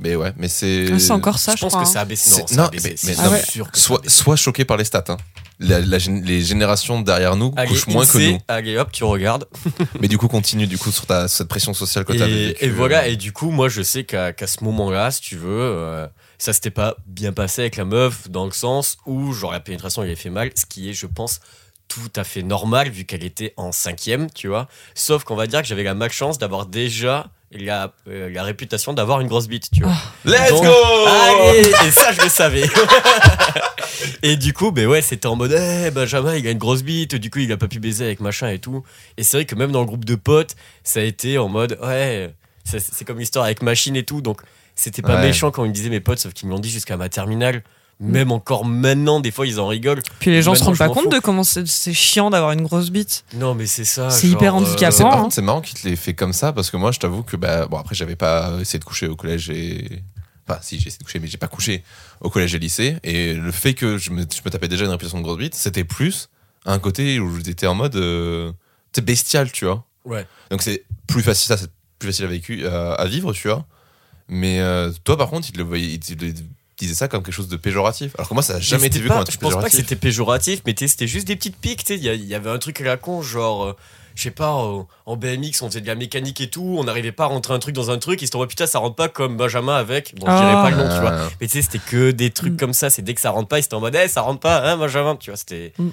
Mais 0.00 0.14
ouais, 0.16 0.32
mais 0.36 0.48
c'est. 0.48 0.86
Ah, 0.92 0.98
c'est 0.98 1.10
encore 1.10 1.38
ça, 1.38 1.52
je 1.52 1.56
je 1.58 1.62
pense 1.62 1.72
crois. 1.72 1.82
que 1.82 1.88
hein. 1.88 1.92
ça 1.92 2.00
a 2.02 2.04
baissé. 2.04 2.30
C'est- 2.30 2.40
Non, 2.42 2.46
ça 2.46 2.56
non, 2.56 2.64
a 2.64 2.70
baissé. 2.70 2.90
mais- 2.90 2.96
C'est 3.14 3.30
mais 3.30 3.42
sûr 3.42 3.70
que 3.70 3.78
sois 4.10 4.36
choqué 4.36 4.64
par 4.64 4.76
les 4.76 4.84
stats. 4.84 5.04
Hein. 5.08 5.16
La- 5.60 5.80
la 5.80 5.98
gén- 5.98 6.22
les 6.24 6.40
générations 6.40 7.00
derrière 7.00 7.34
nous 7.34 7.52
Allez, 7.56 7.68
couchent 7.70 7.88
moins 7.88 8.06
que 8.06 8.16
nous. 8.18 8.38
Allez, 8.46 8.76
hop, 8.78 8.92
tu 8.92 9.02
regardes. 9.02 9.46
Mais 10.00 10.06
du 10.06 10.16
coup, 10.16 10.28
continue 10.28 10.68
du 10.68 10.78
coup 10.78 10.92
sur 10.92 11.04
ta, 11.06 11.26
cette 11.26 11.48
pression 11.48 11.74
sociale 11.74 12.04
que 12.04 12.12
tu 12.12 12.18
vécue. 12.18 12.64
et 12.64 12.68
voilà, 12.70 13.00
euh, 13.02 13.06
et 13.06 13.16
du 13.16 13.32
coup, 13.32 13.50
moi, 13.50 13.68
je 13.68 13.82
sais 13.82 14.04
qu'à 14.04 14.32
qu'à 14.32 14.46
ce 14.46 14.62
moment-là, 14.62 15.10
si 15.10 15.20
tu 15.20 15.36
veux, 15.36 15.48
euh, 15.50 16.06
ça 16.38 16.52
s'était 16.52 16.70
pas 16.70 16.96
bien 17.06 17.32
passé 17.32 17.62
avec 17.62 17.74
la 17.76 17.84
meuf, 17.84 18.30
dans 18.30 18.44
le 18.44 18.52
sens 18.52 18.98
où, 19.04 19.32
genre, 19.32 19.50
la 19.50 19.58
pénétration, 19.58 20.02
elle 20.02 20.10
avait 20.10 20.16
fait 20.16 20.30
mal, 20.30 20.50
ce 20.54 20.64
qui 20.64 20.90
est, 20.90 20.92
je 20.92 21.06
pense, 21.06 21.40
tout 21.88 22.12
à 22.14 22.22
fait 22.22 22.44
normal, 22.44 22.90
vu 22.90 23.04
qu'elle 23.04 23.24
était 23.24 23.52
en 23.56 23.72
cinquième, 23.72 24.30
tu 24.30 24.46
vois. 24.46 24.68
Sauf 24.94 25.24
qu'on 25.24 25.34
va 25.34 25.48
dire 25.48 25.60
que 25.62 25.66
j'avais 25.66 25.82
la 25.82 25.94
malchance 25.94 26.38
d'avoir 26.38 26.66
déjà 26.66 27.32
la, 27.52 27.92
euh, 28.08 28.28
la 28.30 28.42
réputation 28.42 28.92
d'avoir 28.92 29.20
une 29.20 29.28
grosse 29.28 29.48
bite, 29.48 29.70
tu 29.72 29.82
vois. 29.82 29.94
Let's 30.24 30.50
Donc- 30.50 30.64
go 30.64 30.72
Allez 31.06 31.60
Et 31.86 31.90
ça, 31.90 32.12
je 32.12 32.22
le 32.22 32.28
savais. 32.28 32.68
et 34.22 34.36
du 34.36 34.52
coup, 34.52 34.70
ben 34.70 34.86
ouais, 34.86 35.02
c'était 35.02 35.26
en 35.26 35.36
mode, 35.36 35.52
eh, 35.52 35.90
Benjamin, 35.90 36.36
il 36.36 36.46
a 36.46 36.50
une 36.50 36.58
grosse 36.58 36.82
bite, 36.82 37.14
du 37.14 37.30
coup, 37.30 37.38
il 37.38 37.50
a 37.52 37.56
pas 37.56 37.68
pu 37.68 37.80
baiser 37.80 38.04
avec 38.04 38.20
machin 38.20 38.48
et 38.48 38.58
tout. 38.58 38.82
Et 39.16 39.22
c'est 39.22 39.38
vrai 39.38 39.44
que 39.46 39.54
même 39.54 39.72
dans 39.72 39.80
le 39.80 39.86
groupe 39.86 40.04
de 40.04 40.14
potes, 40.14 40.56
ça 40.84 41.00
a 41.00 41.02
été 41.02 41.38
en 41.38 41.48
mode, 41.48 41.78
ouais, 41.82 42.34
c'est 42.64 42.80
c'est 42.80 43.04
comme 43.04 43.18
l'histoire 43.18 43.44
avec 43.46 43.62
machine 43.62 43.96
et 43.96 44.04
tout. 44.04 44.20
Donc, 44.20 44.40
c'était 44.74 45.02
pas 45.02 45.16
Ouais. 45.16 45.22
méchant 45.22 45.50
quand 45.50 45.64
ils 45.64 45.68
me 45.68 45.74
disaient 45.74 45.88
mes 45.90 46.00
potes, 46.00 46.18
sauf 46.18 46.32
qu'ils 46.34 46.48
me 46.48 46.52
l'ont 46.54 46.60
dit 46.60 46.70
jusqu'à 46.70 46.96
ma 46.96 47.08
terminale. 47.08 47.62
Même 48.00 48.30
encore 48.30 48.64
maintenant, 48.64 49.18
des 49.18 49.32
fois, 49.32 49.44
ils 49.44 49.58
en 49.58 49.66
rigolent. 49.66 50.02
Puis 50.20 50.30
les 50.30 50.40
gens 50.40 50.54
se 50.54 50.62
rendent 50.62 50.78
pas 50.78 50.88
compte 50.88 51.04
fous. 51.04 51.08
de 51.10 51.18
comment 51.18 51.42
c'est 51.42 51.66
c'est 51.66 51.92
chiant 51.92 52.30
d'avoir 52.30 52.52
une 52.52 52.62
grosse 52.62 52.90
bite. 52.90 53.24
Non, 53.34 53.54
mais 53.54 53.66
c'est 53.66 53.84
ça. 53.84 54.08
C'est 54.10 54.28
hyper 54.28 54.54
euh, 54.54 54.58
handicapant. 54.58 54.92
C'est 54.92 55.04
hein. 55.04 55.28
c'est 55.30 55.42
marrant 55.42 55.60
qu'il 55.60 55.76
te 55.76 55.88
l'ait 55.88 55.96
fait 55.96 56.14
comme 56.14 56.32
ça 56.32 56.52
parce 56.52 56.70
que 56.70 56.76
moi, 56.76 56.92
je 56.92 57.00
t'avoue 57.00 57.24
que 57.24 57.36
bah 57.36 57.66
bon 57.66 57.76
après 57.76 57.96
j'avais 57.96 58.14
pas 58.14 58.52
essayé 58.60 58.78
de 58.78 58.84
coucher 58.84 59.08
au 59.08 59.16
collège 59.16 59.50
et 59.50 60.02
enfin 60.46 60.60
si 60.62 60.78
j'ai 60.78 60.86
essayé 60.86 60.98
de 60.98 61.04
coucher 61.04 61.18
mais 61.18 61.26
j'ai 61.26 61.38
pas 61.38 61.48
couché 61.48 61.82
au 62.20 62.30
collège 62.30 62.54
et 62.54 62.58
lycée 62.60 62.98
et 63.02 63.34
le 63.34 63.50
fait 63.50 63.74
que 63.74 63.98
je 63.98 64.10
me, 64.10 64.22
je 64.22 64.42
me 64.44 64.50
tapais 64.50 64.68
déjà 64.68 64.84
une 64.84 64.90
réputation 64.92 65.18
de 65.18 65.24
grosse 65.24 65.38
bite, 65.38 65.54
c'était 65.56 65.84
plus 65.84 66.28
un 66.66 66.78
côté 66.78 67.18
où 67.18 67.40
j'étais 67.44 67.66
en 67.66 67.74
mode 67.74 67.96
euh, 67.96 68.52
sais, 68.92 69.00
bestial, 69.02 69.50
tu 69.50 69.64
vois. 69.64 69.84
Ouais. 70.04 70.24
Donc 70.50 70.62
c'est 70.62 70.84
plus 71.08 71.22
facile 71.22 71.48
ça, 71.48 71.56
c'est 71.56 71.70
plus 71.98 72.10
facile 72.10 72.26
à 72.26 72.28
vécu 72.28 72.64
à, 72.64 72.92
à 72.92 73.06
vivre, 73.06 73.32
tu 73.32 73.48
vois. 73.48 73.66
Mais 74.28 74.60
euh, 74.60 74.92
toi 75.02 75.16
par 75.16 75.30
contre, 75.30 75.48
il 75.48 75.52
te 75.52 75.58
le 75.58 75.64
voyait 75.64 75.88
il 75.94 75.98
te 75.98 76.24
le 76.24 76.32
disait 76.78 76.94
ça 76.94 77.08
comme 77.08 77.22
quelque 77.22 77.34
chose 77.34 77.48
de 77.48 77.56
péjoratif. 77.56 78.12
Alors 78.16 78.28
que 78.28 78.34
moi 78.34 78.42
ça 78.42 78.54
a 78.56 78.60
jamais 78.60 78.82
Mais 78.82 78.86
été 78.88 79.00
vu 79.00 79.08
pas- 79.08 79.14
comme 79.14 79.22
un 79.22 79.24
Je 79.26 79.30
truc 79.30 79.40
pense 79.40 79.54
pas 79.54 79.68
que 79.68 79.76
c'était 79.76 79.96
péjoratif, 79.96 80.60
mais 80.66 80.74
c'était 80.78 81.06
juste 81.06 81.26
des 81.26 81.36
petites 81.36 81.56
piques. 81.56 81.84
tu 81.84 81.94
sais. 81.94 81.98
Il 81.98 82.24
y, 82.24 82.34
avait 82.34 82.50
un 82.50 82.58
truc 82.58 82.80
à 82.80 82.84
la 82.84 82.96
con, 82.96 83.20
genre, 83.22 83.64
euh, 83.64 83.76
je 84.14 84.22
sais 84.24 84.30
pas, 84.30 84.52
euh, 84.64 84.82
en 85.06 85.16
BMX, 85.16 85.62
on 85.62 85.68
faisait 85.68 85.80
de 85.80 85.86
la 85.86 85.94
mécanique 85.94 86.40
et 86.40 86.48
tout, 86.50 86.76
on 86.78 86.84
n'arrivait 86.84 87.12
pas 87.12 87.24
à 87.24 87.26
rentrer 87.28 87.54
un 87.54 87.58
truc 87.58 87.74
dans 87.74 87.90
un 87.90 87.98
truc, 87.98 88.20
ils 88.22 88.26
se 88.26 88.32
disaient, 88.32 88.46
putain, 88.46 88.66
ça 88.66 88.78
rentre 88.80 88.96
pas 88.96 89.08
comme 89.08 89.36
Benjamin 89.36 89.76
avec. 89.76 90.14
Bon, 90.16 90.26
je 90.26 90.36
dirais 90.36 90.52
Ah. 90.56 90.62
pas 90.62 90.70
le 90.70 90.76
nom, 90.76 90.94
tu 90.94 91.00
vois. 91.00 91.12
Euh, 91.12 91.28
Mais 91.40 91.46
tu 91.46 91.52
sais, 91.54 91.62
c'était 91.62 91.78
que 91.78 92.10
des 92.10 92.30
trucs 92.30 92.54
Mm. 92.54 92.56
comme 92.58 92.72
ça, 92.72 92.90
c'est 92.90 93.02
dès 93.02 93.14
que 93.14 93.20
ça 93.20 93.30
rentre 93.30 93.48
pas, 93.48 93.58
ils 93.58 93.64
étaient 93.64 93.74
en 93.74 93.80
mode, 93.80 93.94
eh, 93.94 94.08
ça 94.08 94.22
rentre 94.22 94.40
pas, 94.40 94.60
hein, 94.68 94.76
Benjamin, 94.76 95.16
tu 95.16 95.30
vois, 95.30 95.36
c'était. 95.36 95.72
Mm. 95.78 95.88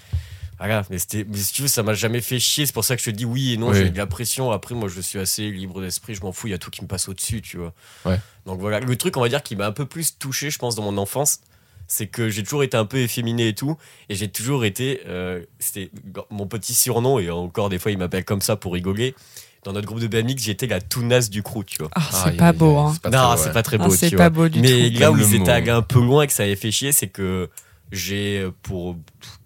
Voilà, 0.58 0.84
mais, 0.90 0.98
c'était, 0.98 1.26
mais 1.30 1.38
si 1.38 1.52
tu 1.54 1.62
veux, 1.64 1.68
ça 1.68 1.84
m'a 1.84 1.94
jamais 1.94 2.22
fait 2.22 2.40
chier. 2.40 2.66
C'est 2.66 2.72
pour 2.74 2.86
ça 2.86 2.96
que 2.96 3.02
je 3.02 3.10
te 3.12 3.16
dis 3.16 3.26
oui 3.26 3.54
et 3.54 3.58
non. 3.58 3.70
Oui. 3.70 3.76
J'ai 3.76 3.86
eu 3.88 3.90
de 3.90 3.98
la 3.98 4.06
pression. 4.08 4.52
Après, 4.52 4.74
moi, 4.74 4.88
je 4.88 5.02
suis 5.02 5.20
assez 5.20 5.50
libre 5.52 5.82
d'esprit. 5.82 6.16
Je 6.16 6.22
m'en 6.22 6.32
fous. 6.32 6.48
Il 6.48 6.52
y 6.52 6.54
a 6.54 6.58
tout 6.58 6.70
qui 6.70 6.82
me 6.82 6.88
passe 6.88 7.10
au-dessus, 7.10 7.42
tu 7.42 7.58
vois. 7.58 7.74
Ouais. 8.06 8.20
Donc 8.46 8.60
voilà. 8.62 8.80
Le 8.80 8.96
truc, 8.96 9.18
on 9.18 9.22
va 9.22 9.28
dire, 9.30 9.44
qui 9.44 9.56
m'a 9.56 9.66
un 9.68 9.72
peu 9.74 9.86
plus 9.86 10.18
touché, 10.18 10.50
je 10.50 10.58
pense, 10.58 10.76
dans 10.76 10.84
mon 10.84 10.98
enfance, 10.98 11.40
c'est 11.88 12.08
que 12.08 12.30
j'ai 12.30 12.42
toujours 12.44 12.64
été 12.64 12.78
un 12.78 12.86
peu 12.86 12.98
efféminé 13.00 13.50
et 13.50 13.54
tout. 13.56 13.78
Et 14.08 14.16
j'ai 14.16 14.30
toujours 14.30 14.64
été. 14.64 15.02
euh, 15.08 15.44
c'était 15.60 15.92
mon 16.30 16.48
petit 16.48 16.74
surnom. 16.74 17.20
Et 17.20 17.30
encore, 17.30 17.68
des 17.70 17.78
fois, 17.78 17.92
il 17.92 17.98
m'appelle 17.98 18.24
comme 18.26 18.42
ça 18.42 18.56
pour 18.56 18.74
rigoler. 18.74 19.14
Dans 19.66 19.74
notre 19.74 19.88
groupe 19.88 20.00
de 20.00 20.08
BMX, 20.08 20.38
j'étais 20.44 20.68
la 20.68 20.80
tounasse 20.80 21.30
du 21.32 21.42
crew, 21.44 21.64
tu 21.66 21.80
vois. 21.80 21.90
Ah, 21.96 22.02
c'est 22.26 22.38
pas 22.38 22.54
beau, 22.54 22.78
hein. 22.78 22.92
c'est 22.94 23.02
pas 23.02 23.10
non, 23.10 23.36
c'est 23.36 23.48
ouais. 23.48 23.52
pas 23.52 23.64
très 23.64 23.78
Ah, 23.82 23.88
beau, 23.88 23.96
tu 23.98 24.10
pas 24.12 24.16
vois. 24.16 24.30
beau 24.30 24.48
du 24.48 24.60
Mais 24.62 24.92
tout. 24.92 25.00
là 25.00 25.12
où 25.12 25.18
ils 25.18 25.34
étaient 25.36 25.52
un 25.72 25.82
peu 25.82 26.00
loin 26.00 26.22
et 26.22 26.28
que 26.28 26.34
ça 26.34 26.44
avait 26.44 26.56
fait 26.56 26.70
chier, 26.72 26.92
c'est 26.92 27.08
que 27.08 27.50
j'ai, 27.92 28.48
pour 28.62 28.96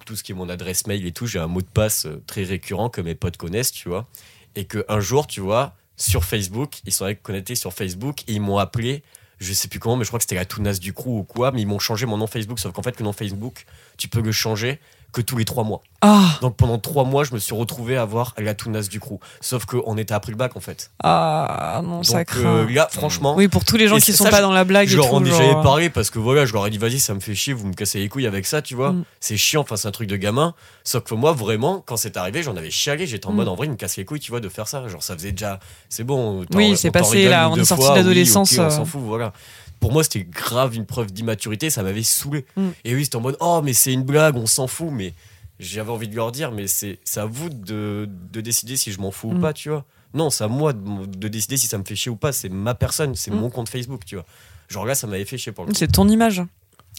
tout 0.10 0.16
ce 0.16 0.24
qui 0.24 0.32
est 0.32 0.36
mon 0.36 0.50
adresse 0.50 0.88
mail 0.88 1.06
et 1.06 1.12
tout, 1.12 1.28
j'ai 1.28 1.38
un 1.38 1.46
mot 1.46 1.62
de 1.62 1.68
passe 1.68 2.08
euh, 2.08 2.20
très 2.26 2.44
récurrent 2.44 2.90
que 2.90 3.00
mes 3.00 3.14
potes 3.14 3.38
connaissent, 3.38 3.72
tu 3.72 3.90
vois. 3.90 4.08
Et 4.56 4.66
qu'un 4.66 5.00
jour, 5.00 5.28
tu 5.28 5.40
vois, 5.40 5.76
sur 5.98 6.24
Facebook, 6.24 6.80
ils 6.86 6.92
sont 6.92 7.14
connectés 7.22 7.54
sur 7.54 7.74
Facebook 7.74 8.24
et 8.28 8.34
ils 8.34 8.42
m'ont 8.42 8.58
appelé, 8.58 9.04
je 9.38 9.54
sais 9.54 9.68
plus 9.68 9.78
comment, 9.78 9.98
mais 9.98 10.06
je 10.06 10.10
crois 10.10 10.18
que 10.18 10.24
c'était 10.24 10.34
la 10.34 10.46
tounasse 10.46 10.80
du 10.80 10.94
crew 10.94 11.10
ou 11.10 11.24
quoi, 11.24 11.52
mais 11.52 11.62
ils 11.62 11.68
m'ont 11.68 11.78
changé 11.78 12.08
mon 12.08 12.18
nom 12.18 12.26
Facebook, 12.26 12.58
sauf 12.58 12.74
qu'en 12.74 12.82
fait, 12.82 13.00
le 13.00 13.04
nom 13.04 13.14
Facebook, 13.14 13.68
tu 14.00 14.08
peux 14.08 14.22
le 14.22 14.32
changer 14.32 14.80
que 15.12 15.22
tous 15.22 15.38
les 15.38 15.46
trois 15.46 15.64
mois. 15.64 15.82
Ah, 16.02 16.38
Donc 16.42 16.56
pendant 16.56 16.78
trois 16.78 17.04
mois, 17.04 17.24
je 17.26 17.34
me 17.34 17.40
suis 17.40 17.54
retrouvé 17.56 17.98
à 17.98 18.04
avoir 18.04 18.34
la 18.38 18.54
tounasse 18.54 18.88
du 18.90 19.00
crew. 19.00 19.16
Sauf 19.42 19.66
qu'on 19.66 19.98
était 19.98 20.14
après 20.14 20.32
le 20.32 20.38
bac, 20.38 20.56
en 20.56 20.60
fait. 20.62 20.92
ah 21.04 21.82
non, 21.84 22.04
ça 22.04 22.20
Donc 22.20 22.28
craint. 22.28 22.40
euh, 22.46 22.70
là, 22.74 22.88
franchement. 22.92 23.36
oui, 23.36 23.48
pour 23.48 23.66
tous 23.66 23.76
les 23.76 23.88
gens 23.88 23.98
qui 23.98 24.14
sont 24.14 24.24
pas 24.26 24.42
dans 24.42 24.52
la 24.54 24.64
blague 24.64 24.88
Je 24.88 24.94
et 24.94 24.98
leur 24.98 25.10
tout. 25.10 25.16
en 25.16 25.26
ai 25.26 25.30
genre, 25.30 25.38
jamais 25.42 25.56
euh, 25.60 25.64
parlé 25.64 25.90
parce 25.90 26.10
que 26.10 26.20
voilà, 26.20 26.46
je 26.46 26.54
leur 26.54 26.66
ai 26.68 26.70
dit 26.70 26.78
vas-y, 26.78 27.00
ça 27.00 27.14
me 27.14 27.20
fait 27.20 27.36
chier, 27.36 27.54
vous 27.54 27.68
me 27.68 27.74
cassez 27.74 28.00
les 28.00 28.08
couilles 28.08 28.28
avec 28.28 28.46
ça, 28.46 28.62
tu 28.62 28.76
vois. 28.76 28.92
Mm. 28.94 29.04
C'est 29.20 29.36
chiant, 29.38 29.62
enfin, 29.62 29.76
c'est 29.76 29.88
un 29.88 29.92
truc 29.92 30.08
de 30.08 30.16
gamin. 30.16 30.54
Sauf 30.84 31.04
que 31.04 31.16
moi, 31.16 31.34
vraiment, 31.34 31.84
quand 31.86 31.98
c'est 31.98 32.16
arrivé, 32.18 32.44
j'en 32.44 32.56
avais 32.56 32.72
chialé. 32.72 33.06
J'étais 33.08 33.28
en 33.28 33.32
Mm. 33.34 33.36
mode 33.36 33.48
en 33.50 33.56
vrai, 33.56 33.68
il 33.68 33.72
me 33.72 33.76
casse 33.76 33.98
les 33.98 34.06
couilles, 34.06 34.20
tu 34.22 34.32
vois, 34.32 34.40
de 34.40 34.48
faire 34.50 34.68
ça. 34.68 34.88
Genre, 34.88 35.04
ça 35.04 35.16
faisait 35.16 35.32
déjà. 35.32 35.60
C'est 35.90 36.04
bon. 36.04 36.46
Oui, 36.54 36.78
c'est 36.78 36.92
passé, 36.92 37.28
là, 37.28 37.50
on 37.50 37.56
est 37.58 37.66
sorti 37.66 37.84
de 38.04 38.10
oui, 38.10 38.32
on 38.36 38.42
euh. 38.42 38.70
s'en 38.70 38.86
fout, 38.86 39.02
voilà. 39.04 39.34
Pour 39.80 39.92
moi, 39.92 40.04
c'était 40.04 40.24
grave 40.24 40.76
une 40.76 40.86
preuve 40.86 41.12
d'immaturité, 41.12 41.70
ça 41.70 41.84
m'avait 41.84 42.04
saoulé. 42.04 42.46
Mm. 42.58 42.68
Et 42.86 42.96
oui, 42.96 43.04
c'était 43.06 43.16
en 43.18 43.22
mode 43.22 43.38
oh, 43.40 43.62
mais 43.64 43.74
c'est 43.74 43.94
une 43.94 44.04
blague, 44.04 44.36
on 44.36 44.46
s'en 44.46 44.68
fout, 44.68 44.90
mais. 44.92 45.14
J'avais 45.62 45.92
envie 45.92 46.08
de 46.08 46.16
leur 46.16 46.32
dire, 46.32 46.54
mais 46.54 46.68
c'est 46.68 46.98
à 47.18 47.26
vous 47.26 47.50
de, 47.50 48.08
de 48.32 48.40
décider 48.40 48.78
si 48.78 48.94
je 48.94 49.00
m'en 49.02 49.12
fous 49.12 49.28
ou 49.30 49.34
Mm. 49.34 49.42
pas, 49.42 49.52
tu 49.52 49.68
vois. 49.70 49.84
Non, 50.14 50.30
c'est 50.30 50.46
à 50.46 50.48
moi 50.48 50.72
de, 50.72 51.06
de 51.06 51.28
décider 51.28 51.58
si 51.58 51.68
ça 51.68 51.78
me 51.78 51.84
fait 51.84 51.96
chier 51.98 52.10
ou 52.10 52.16
pas. 52.16 52.32
C'est 52.32 52.48
ma 52.48 52.76
personne, 52.76 53.14
c'est 53.16 53.30
Mm. 53.30 53.36
mon 53.36 53.50
compte 53.50 53.68
Facebook, 53.68 54.06
tu 54.06 54.16
vois. 54.16 54.26
Genre 54.70 54.86
là, 54.86 54.96
ça 54.96 55.06
m'avait 55.06 55.26
fait 55.26 55.38
chier 55.38 55.52
pour 55.52 55.66
le. 55.66 55.74
C'est 55.74 55.92
ton 55.92 56.08
image. 56.08 56.42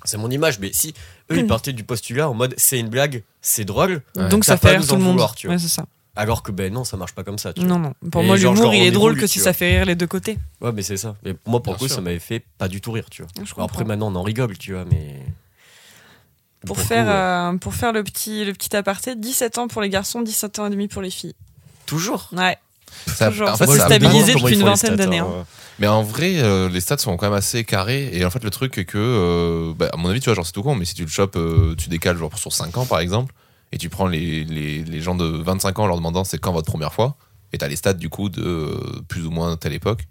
C'est 0.05 0.19
mon 0.19 0.31
image, 0.31 0.59
mais 0.59 0.71
si 0.75 0.93
eux, 1.31 1.39
ils 1.39 1.47
partaient 1.47 1.73
du 1.73 1.85
postulat 1.85 2.29
en 2.29 2.35
mode 2.35 2.53
c'est 2.59 2.79
une 2.79 2.89
blague, 2.91 3.23
c'est 3.41 3.65
drôle, 3.65 4.03
Ouais. 4.15 4.29
Donc 4.29 4.45
ça 4.45 4.59
fait 4.59 4.77
à 4.77 4.81
tout 4.81 4.95
le 4.95 4.99
monde. 5.01 5.13
vouloir, 5.13 5.35
tu 5.35 5.47
vois. 5.47 5.57
Ouais, 5.57 5.63
c'est 5.63 5.69
ça. 5.69 5.87
Alors 6.21 6.43
que 6.43 6.53
ben 6.53 6.73
non, 6.73 6.85
ça 6.85 6.97
marche 6.97 7.15
pas 7.15 7.25
comme 7.25 7.39
ça, 7.39 7.53
tu 7.53 7.61
vois. 7.61 7.69
Non, 7.71 7.79
non. 7.79 7.95
Pour 8.11 8.23
Et 8.23 8.27
moi, 8.27 8.37
l'humour, 8.37 8.75
il 8.75 8.83
est 8.83 8.91
drôle 8.91 9.17
que 9.17 9.27
si 9.27 9.39
ça 9.39 9.53
fait 9.53 9.77
rire 9.77 9.87
les 9.87 9.95
deux 9.95 10.07
côtés. 10.07 10.39
Ouais, 10.61 10.71
mais 10.73 10.83
c'est 10.83 10.99
ça. 10.99 11.17
Mais 11.25 11.35
moi, 11.47 11.63
pour 11.63 11.73
le 11.73 11.79
coup, 11.79 11.89
ça 11.89 12.01
m'avait 12.01 12.19
fait 12.19 12.45
pas 12.59 12.69
du 12.69 12.81
tout 12.81 12.93
rire, 12.93 13.07
tu 13.11 13.23
vois. 13.23 13.31
Je 13.43 13.55
Alors 13.55 13.65
après, 13.65 13.85
maintenant, 13.85 14.13
on 14.13 14.17
en 14.17 14.23
rigole, 14.23 14.57
tu 14.59 14.75
vois, 14.75 14.85
mais. 14.85 15.17
Pour, 16.67 16.79
faire, 16.79 17.05
coup, 17.05 17.11
ouais. 17.11 17.55
euh, 17.55 17.59
pour 17.59 17.75
faire 17.75 17.93
le 17.93 18.05
petit, 18.05 18.45
le 18.45 18.53
petit 18.53 18.77
aparté, 18.77 19.17
17 19.17 19.57
ans 19.57 19.67
pour 19.67 19.81
les 19.81 19.89
garçons, 19.89 20.21
17 20.21 20.59
ans 20.59 20.67
et 20.67 20.71
demi 20.71 20.89
pour 20.89 21.01
les 21.01 21.09
filles. 21.09 21.35
Toujours. 21.87 22.29
Ouais. 22.33 22.59
Ça, 23.07 23.31
Toujours. 23.31 23.49
en 23.49 23.57
fait, 23.57 23.67
ça 23.67 23.87
stabilisé 23.87 24.35
depuis 24.35 24.55
une 24.55 24.65
vingtaine 24.65 24.77
stats, 24.77 24.97
d'années, 24.97 25.21
hein, 25.21 25.29
hein. 25.41 25.47
Mais 25.79 25.87
en 25.87 26.03
vrai, 26.03 26.35
euh, 26.37 26.69
les 26.69 26.81
stats 26.81 26.99
sont 26.99 27.17
quand 27.17 27.27
même 27.27 27.37
assez 27.39 27.65
carrés. 27.65 28.11
Et 28.13 28.25
en 28.27 28.31
fait, 28.31 28.45
le 28.45 28.51
truc 28.51 28.77
est 28.77 28.85
que, 28.85 28.99
euh, 28.99 29.73
bah, 29.75 29.89
à 29.93 29.97
mon 29.97 30.11
avis, 30.11 30.21
tu 30.21 30.27
vois, 30.27 30.35
genre, 30.35 30.45
c'est 30.45 30.53
tout 30.53 30.63
con, 30.63 30.75
mais 30.75 30.85
si 30.85 30.95
tu 30.95 31.03
le 31.03 31.09
chopes, 31.09 31.37
euh, 31.37 31.75
tu 31.77 31.89
décales 31.89 32.19
genre 32.19 32.37
sur 32.37 32.53
5 32.53 32.77
ans, 32.77 32.85
par 32.85 33.01
exemple, 33.01 33.35
et 33.73 33.79
tu 33.79 33.89
prends 33.89 34.07
les, 34.07 34.45
les, 34.45 35.01
gens 35.01 35.15
de 35.15 35.25
25 35.25 35.79
ans 35.79 35.85
en 35.85 35.87
leur 35.87 35.97
demandant 35.97 36.25
c'est 36.25 36.39
quand 36.39 36.53
votre 36.53 36.71
première 36.71 36.93
fois, 36.93 37.17
et 37.53 37.59
t'as 37.59 37.69
les 37.69 37.77
stats 37.77 37.95
du 37.95 38.09
coup 38.09 38.29
de 38.29 38.43
euh, 38.43 39.03
plus 39.09 39.27
ou 39.27 39.31
moins 39.31 39.57
telle 39.57 39.73
époque. 39.73 40.07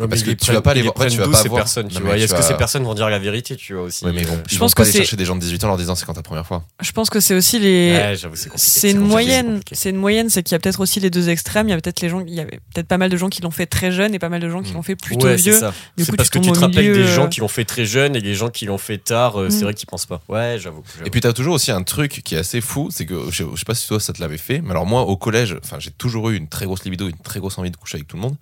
Ouais, 0.00 0.08
Parce 0.08 0.22
que 0.24 0.30
tu 0.30 0.36
prennent- 0.36 0.54
vas 0.56 0.60
pas 0.60 0.74
les 0.74 0.82
voir- 0.82 0.94
tu 0.94 1.16
vas 1.18 1.28
pas 1.28 1.36
ces 1.40 1.48
voir- 1.48 1.60
personnes, 1.62 1.86
tu 1.86 1.94
Non, 1.94 2.00
vois. 2.00 2.14
mais 2.14 2.22
Est-ce 2.22 2.34
que 2.34 2.42
ces 2.42 2.54
personnes 2.54 2.82
vont 2.82 2.94
dire 2.94 3.08
la 3.08 3.20
vérité, 3.20 3.54
tu 3.54 3.74
vois 3.74 3.84
aussi 3.84 4.04
Ouais, 4.04 4.10
mais 4.12 4.22
ils 4.22 4.24
Je 4.24 4.30
vont 4.56 4.64
pense 4.64 4.74
pas 4.74 4.82
que 4.82 4.82
aller 4.82 4.90
c'est- 4.92 4.98
chercher 4.98 5.16
des 5.16 5.24
gens 5.24 5.36
de 5.36 5.40
18 5.40 5.62
ans 5.62 5.68
en 5.68 5.70
leur 5.70 5.76
disant 5.78 5.94
c'est 5.94 6.04
quand 6.04 6.14
ta 6.14 6.22
première 6.22 6.44
fois. 6.46 6.64
Je 6.82 6.90
pense 6.90 7.10
que 7.10 7.20
c'est 7.20 7.34
aussi 7.34 7.60
les. 7.60 7.92
Ouais, 7.92 8.16
j'avoue, 8.16 8.34
c'est 8.34 8.48
compliqué. 8.48 8.68
C'est 8.70 8.90
une 8.90 8.98
moyenne. 8.98 9.60
C'est 9.70 9.90
une 9.90 9.96
moyenne, 9.96 10.30
c'est 10.30 10.42
qu'il 10.42 10.52
y 10.52 10.56
a 10.56 10.58
peut-être 10.58 10.80
aussi 10.80 10.98
les 10.98 11.10
deux 11.10 11.28
extrêmes. 11.28 11.68
Il 11.68 11.70
y 11.70 11.74
a 11.74 11.80
peut-être 11.80 12.00
les 12.00 12.08
gens, 12.08 12.20
il 12.26 12.34
y 12.34 12.40
avait 12.40 12.58
peut-être 12.74 12.88
pas 12.88 12.98
mal 12.98 13.08
de 13.08 13.16
gens 13.16 13.28
qui 13.28 13.40
l'ont 13.42 13.52
fait 13.52 13.66
très 13.66 13.92
jeune 13.92 14.14
et 14.14 14.18
pas 14.18 14.28
mal 14.28 14.40
de 14.40 14.48
gens 14.50 14.62
qui 14.62 14.72
Mm. 14.72 14.74
l'ont 14.74 14.82
fait 14.82 14.96
plutôt 14.96 15.26
ouais, 15.26 15.36
vieux. 15.36 15.52
C'est 15.96 16.06
coup, 16.10 16.16
parce 16.16 16.28
tu 16.28 16.40
que 16.40 16.44
tu 16.44 16.50
te 16.50 16.58
rappelles 16.58 16.92
des 16.92 17.06
gens 17.06 17.26
euh, 17.26 17.28
qui 17.28 17.38
l'ont 17.40 17.46
fait 17.48 17.64
très 17.64 17.84
jeune 17.84 18.16
et 18.16 18.20
les 18.20 18.34
gens 18.34 18.50
qui 18.50 18.66
l'ont 18.66 18.78
fait 18.78 18.98
tard, 18.98 19.40
euh, 19.40 19.48
c'est 19.50 19.62
vrai 19.62 19.74
qu'ils 19.74 19.86
pensent 19.86 20.06
pas. 20.06 20.20
Ouais, 20.28 20.56
j'avoue. 20.58 20.82
Et 21.04 21.10
puis 21.10 21.20
t'as 21.20 21.32
toujours 21.32 21.54
aussi 21.54 21.70
un 21.70 21.84
truc 21.84 22.22
qui 22.24 22.34
est 22.34 22.38
assez 22.38 22.60
fou, 22.60 22.88
c'est 22.90 23.06
que 23.06 23.30
je, 23.30 23.44
je 23.52 23.58
sais 23.60 23.64
pas 23.64 23.74
si 23.74 23.86
toi 23.86 24.00
ça 24.00 24.12
te 24.12 24.20
l'avait 24.20 24.38
fait, 24.38 24.60
mais 24.60 24.70
alors 24.72 24.86
moi 24.86 25.02
au 25.02 25.16
collège, 25.16 25.56
enfin 25.62 25.76
j'ai 25.78 25.92
toujours 25.92 26.30
eu 26.30 26.36
une 26.36 26.48
très 26.48 26.64
grosse 26.66 26.82
libido, 26.84 27.08
une 27.08 27.16
très 27.18 27.38
grosse 27.38 27.58
envie 27.58 27.70
de 27.70 27.76
coucher 27.76 27.96
avec 27.98 28.08
tout 28.08 28.16
le 28.16 28.22
monde. 28.22 28.34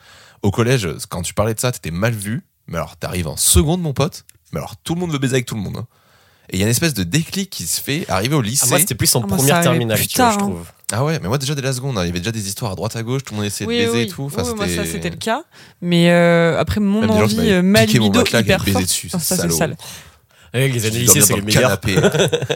Au 0.43 0.51
collège, 0.51 0.89
quand 1.09 1.23
tu 1.23 1.35
parlais 1.35 1.55
de 1.55 1.61
ça, 1.61 1.71
t'étais 1.73 1.91
mal 1.91 2.13
vu, 2.15 2.43
mais 2.67 2.77
alors 2.77 2.97
t'arrives 2.97 3.29
en 3.29 3.37
seconde 3.37 3.81
mon 3.83 3.93
pote, 3.93 4.25
mais 4.53 4.59
alors 4.59 4.77
tout 4.83 4.95
le 4.95 5.01
monde 5.01 5.13
veut 5.13 5.19
baiser 5.19 5.35
avec 5.35 5.47
tout 5.47 5.55
le 5.55 5.61
monde. 5.61 5.77
hein. 5.79 5.87
Et 6.51 6.57
il 6.57 6.59
y 6.59 6.63
a 6.63 6.67
une 6.67 6.71
espèce 6.71 6.93
de 6.95 7.05
déclic 7.05 7.49
qui 7.49 7.65
se 7.67 7.81
fait 7.81 8.05
arriver 8.11 8.35
au 8.35 8.41
Ah, 8.41 8.43
lycée. 8.43 8.69
moi, 8.69 8.79
c'était 8.81 8.97
plus 8.97 9.15
en 9.15 9.21
Ah, 9.23 9.27
moi, 9.27 9.31
ça 9.31 9.37
première 9.39 9.55
arrivait 9.57 9.71
terminale, 9.71 9.99
plus 9.99 10.09
tu 10.09 10.17
vois, 10.17 10.25
tard, 10.27 10.33
je 10.33 10.39
hein. 10.45 10.49
trouve. 10.49 10.67
Ah 10.95 11.05
ouais, 11.05 11.19
mais 11.23 11.29
moi 11.29 11.39
déjà 11.39 11.55
dès 11.55 11.63
la 11.63 11.73
seconde, 11.73 11.97
hein, 11.97 12.03
il 12.03 12.09
y 12.09 12.11
avait 12.11 12.19
déjà 12.19 12.33
des 12.33 12.47
histoires 12.49 12.73
à 12.73 12.75
droite 12.75 12.95
à 12.97 13.03
gauche, 13.03 13.23
tout 13.25 13.33
le 13.33 13.39
monde 13.39 13.47
essayait 13.47 13.67
Oui, 13.67 13.79
de 13.79 13.85
baiser 13.87 13.97
oui, 13.99 14.03
et 14.03 14.07
tout. 14.09 14.25
Enfin, 14.25 14.43
oui, 14.45 14.55
moi 14.57 14.69
ça 14.69 14.85
c'était- 14.85 15.09
le 15.09 15.17
cas. 15.17 15.45
Mais 15.81 16.11
euh, 16.11 16.59
après 16.59 16.81
mon 16.81 17.01
Même 17.01 17.11
des 17.11 17.17
gens 17.19 17.27
qui 17.29 17.35
envie, 17.35 17.37
m'avaient 17.37 17.53
euh, 17.53 17.87
piqué 17.87 17.99
mon 18.01 18.13
hyper 18.13 18.65
forte. 18.67 18.83
dessus, 18.85 19.07
Oh, 19.15 19.19
ça 19.19 19.21
c'est 19.21 19.37
salaud. 19.37 19.55
sale. 19.57 19.77
Ouais, 20.55 20.69
les 20.69 20.85
années 20.87 20.97
Tu 20.97 21.01
lycée, 21.03 21.19
dormais 21.21 21.27
c'est 21.27 21.37
le 21.37 21.43
meilleurs. 21.43 21.81
canapé. 21.81 21.97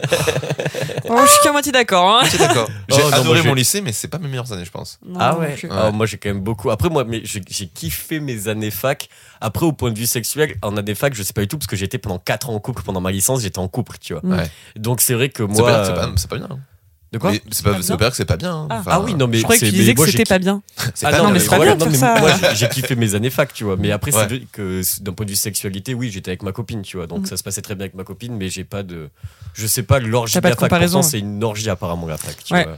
Oh, 1.09 1.15
je 1.25 1.31
suis 1.31 1.39
qu'à 1.41 1.53
moitié 1.53 1.71
d'accord. 1.71 2.19
Hein. 2.21 2.27
J'ai 2.89 2.97
Oh, 3.01 3.09
adoré 3.13 3.41
mon 3.43 3.53
lycée, 3.53 3.79
mais 3.79 3.93
c'est 3.93 4.09
pas 4.09 4.17
mes 4.17 4.27
meilleures 4.27 4.51
années, 4.51 4.65
je 4.65 4.71
pense. 4.71 4.99
Non, 5.05 5.17
Ah 5.21 5.31
non 5.33 5.39
ouais. 5.39 5.55
Ah, 5.71 5.89
moi 5.91 6.05
j'ai 6.05 6.17
quand 6.17 6.27
même 6.27 6.41
beaucoup. 6.41 6.69
Après 6.69 6.89
moi, 6.89 7.05
mais 7.05 7.21
j'ai 7.23 7.39
kiffé 7.67 8.19
mes 8.19 8.49
années 8.49 8.71
fac. 8.71 9.07
Après 9.39 9.65
au 9.65 9.71
point 9.71 9.91
de 9.91 9.97
vue 9.97 10.05
sexuel, 10.05 10.55
en 10.61 10.75
année 10.75 10.95
fac, 10.95 11.13
je 11.13 11.23
sais 11.23 11.31
pas 11.31 11.41
du 11.41 11.47
tout 11.47 11.57
parce 11.57 11.67
que 11.67 11.77
j'étais 11.77 11.97
pendant 11.97 12.19
4 12.19 12.49
ans 12.49 12.55
en 12.55 12.59
couple. 12.59 12.83
Pendant 12.83 12.99
ma 12.99 13.11
licence, 13.11 13.41
j'étais 13.41 13.59
en 13.59 13.69
couple, 13.69 13.95
tu 14.01 14.13
vois. 14.15 14.25
Ouais. 14.25 14.49
Donc 14.75 14.99
c'est 14.99 15.13
vrai 15.13 15.29
que 15.29 15.47
C'est 15.49 15.61
moi. 15.61 15.85
c'est 15.85 15.91
euh, 15.91 15.95
pas, 15.95 16.11
c'est 16.17 16.29
pas 16.29 16.37
bien. 16.37 16.47
hein. 16.51 16.59
De 17.13 17.17
quoi 17.19 17.31
C'est 17.51 17.63
pas, 17.63 17.71
veut 17.71 17.77
pas 17.87 17.95
dire 17.97 18.09
que 18.09 18.15
c'est 18.17 18.25
pas 18.25 18.35
bien. 18.35 18.53
hein. 18.53 18.67
Ah. 18.69 18.77
Enfin, 18.79 18.91
Ah 18.93 18.99
oui, 19.01 19.13
non 19.15 19.27
mais 19.27 19.37
Je 19.37 19.43
croyais 19.43 19.59
que 19.61 19.65
c'est- 19.65 19.71
tu 19.71 19.77
mais 19.77 19.79
disais 19.81 19.93
que 19.93 19.99
moi, 19.99 20.05
j'ai 20.07 20.11
c'était 20.11 20.25
pas 20.25 20.39
bien. 20.39 20.61
c'est 20.93 21.05
Ah 21.05 21.11
pas 21.11 21.17
non, 21.19 21.23
bien, 21.25 21.33
mais 21.33 21.39
c'est 21.39 21.49
pas 21.49 21.55
voilà, 21.55 21.75
bien 21.75 21.85
de 21.85 21.91
non, 21.91 21.97
faire 21.97 22.13
mais 22.13 22.19
ça. 22.29 22.37
moi 22.39 22.49
j'ai- 22.51 22.55
j'ai 22.57 22.69
kiffé 22.69 22.95
mes 22.97 23.15
années 23.15 23.29
fac, 23.29 23.53
tu 23.53 23.63
vois. 23.63 23.77
Mais 23.77 23.91
après, 23.91 24.13
Ouais. 24.13 24.27
c'est 24.29 24.39
que 24.51 24.81
c'est- 24.83 25.01
d'un 25.03 25.13
point 25.13 25.25
de 25.25 25.31
vue 25.31 25.37
sexualité, 25.37 25.93
oui, 25.93 26.11
j'étais 26.11 26.31
avec 26.31 26.43
ma 26.43 26.51
copine, 26.51 26.81
tu 26.81 26.97
vois. 26.97 27.07
Donc 27.07 27.21
Mm. 27.21 27.25
ça 27.27 27.37
se 27.37 27.43
passait 27.43 27.61
très 27.61 27.75
bien 27.75 27.83
avec 27.85 27.95
ma 27.95 28.03
copine, 28.03 28.35
mais 28.35 28.49
j'ai 28.49 28.65
pas 28.65 28.83
de. 28.83 29.09
Je 29.53 29.65
sais 29.67 29.83
pas, 29.83 29.99
l'orgie 29.99 30.33
T'as 30.33 30.39
de 30.39 30.43
pas 30.43 30.49
la 30.49 30.55
de 30.55 30.59
fac, 30.59 30.69
comparaison. 30.69 30.99
pourtant, 30.99 31.09
c'est 31.11 31.19
une 31.19 31.43
orgie 31.43 31.69
apparemment 31.69 32.07
la 32.07 32.17
fac, 32.17 32.35
tu 32.43 32.53
Ouais. 32.53 32.63
vois. 32.65 32.77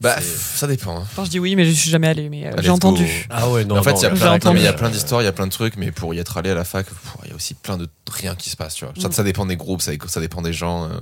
Bah, 0.00 0.14
C'est- 0.16 0.22
pff, 0.22 0.52
ça 0.56 0.66
dépend. 0.66 0.96
hein. 0.96 1.02
Enfin, 1.02 1.24
je 1.26 1.30
dis 1.30 1.38
oui, 1.38 1.54
mais 1.56 1.64
je 1.66 1.72
suis 1.72 1.90
jamais 1.90 2.08
allé. 2.08 2.28
Mais 2.30 2.46
euh, 2.46 2.52
Allez, 2.54 2.62
j'ai 2.62 2.68
go. 2.70 2.74
entendu. 2.74 3.26
Ah 3.30 3.50
ouais, 3.50 3.64
non. 3.66 3.74
Mais 3.74 3.80
en 3.80 3.82
fait, 3.84 3.92
non, 3.92 3.98
il 3.98 4.02
y 4.02 4.06
a 4.06 4.10
plein, 4.10 4.32
entendu. 4.32 4.54
mais 4.54 4.60
il 4.62 4.64
y 4.64 4.66
a 4.66 4.70
euh, 4.70 4.74
plein 4.76 4.88
d'histoires, 4.88 5.20
il 5.20 5.26
y 5.26 5.28
a 5.28 5.32
plein 5.32 5.46
de 5.46 5.52
trucs, 5.52 5.76
mais 5.76 5.92
pour 5.92 6.12
y 6.14 6.18
être 6.18 6.36
allé 6.38 6.48
à 6.50 6.54
la 6.54 6.64
fac, 6.64 6.86
pff, 6.86 6.98
il 7.24 7.28
y 7.28 7.32
a 7.32 7.36
aussi 7.36 7.52
plein 7.54 7.76
de 7.76 7.86
rien 8.10 8.34
qui 8.34 8.48
se 8.50 8.56
passe, 8.56 8.74
tu 8.74 8.84
vois. 8.86 8.94
Ça, 8.98 9.08
Mm. 9.08 9.12
ça 9.12 9.22
dépend 9.22 9.44
des 9.46 9.56
groupes, 9.56 9.82
ça, 9.82 9.92
ça 10.08 10.20
dépend 10.20 10.40
des 10.42 10.52
gens. 10.54 10.84
euh. 10.86 10.98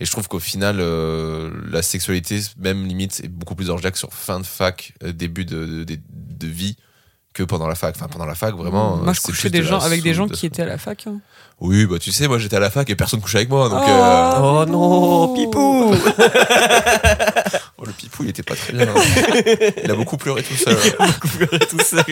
Et 0.00 0.04
je 0.04 0.10
trouve 0.10 0.28
qu'au 0.28 0.38
final, 0.40 0.76
euh, 0.80 1.50
la 1.70 1.82
sexualité, 1.82 2.40
même 2.58 2.86
limite, 2.86 3.20
est 3.24 3.28
beaucoup 3.28 3.54
plus 3.54 3.70
orgiaque 3.70 3.96
sur 3.96 4.12
fin 4.12 4.40
de 4.40 4.46
fac, 4.46 4.92
euh, 5.02 5.12
début 5.12 5.44
de, 5.44 5.64
de, 5.66 5.84
de- 5.84 5.98
de 6.08 6.46
vie, 6.46 6.76
que 7.32 7.42
pendant 7.42 7.66
la 7.66 7.74
fac. 7.74 7.94
Enfin, 7.96 8.08
pendant 8.08 8.24
la 8.26 8.34
fac, 8.34 8.54
vraiment. 8.54 8.96
Moi, 8.96 9.12
je 9.12 9.20
couchais 9.20 9.48
plus 9.48 9.50
des 9.50 9.58
de 9.58 9.64
la 9.64 9.70
gens 9.70 9.80
avec 9.80 10.02
des 10.02 10.14
gens 10.14 10.26
qui 10.28 10.46
étaient 10.46 10.62
à 10.62 10.66
la 10.66 10.78
fac. 10.78 11.06
hein. 11.06 11.20
Oui, 11.60 11.86
bah 11.86 11.98
tu 11.98 12.12
sais, 12.12 12.28
moi 12.28 12.38
j'étais 12.38 12.56
à 12.56 12.60
la 12.60 12.68
fac 12.70 12.88
et 12.90 12.96
personne 12.96 13.20
couchait 13.22 13.38
avec 13.38 13.48
moi, 13.48 13.70
donc. 13.70 13.80
Oh. 13.82 13.90
euh, 13.90 14.34
Oh 14.42 14.64
non, 14.66 15.34
Pipou 15.34 15.94
oh, 17.78 17.84
le 17.86 17.92
pipou, 17.92 18.24
il 18.24 18.28
était 18.30 18.42
pas 18.42 18.54
très 18.56 18.74
bien. 18.74 18.86
hein. 18.86 18.94
il 19.82 19.90
a 19.90 19.94
beaucoup 19.94 20.18
pleuré 20.18 20.42
tout 20.42 20.54
seul. 20.54 20.76
tout 21.70 21.80
seul. 21.82 22.04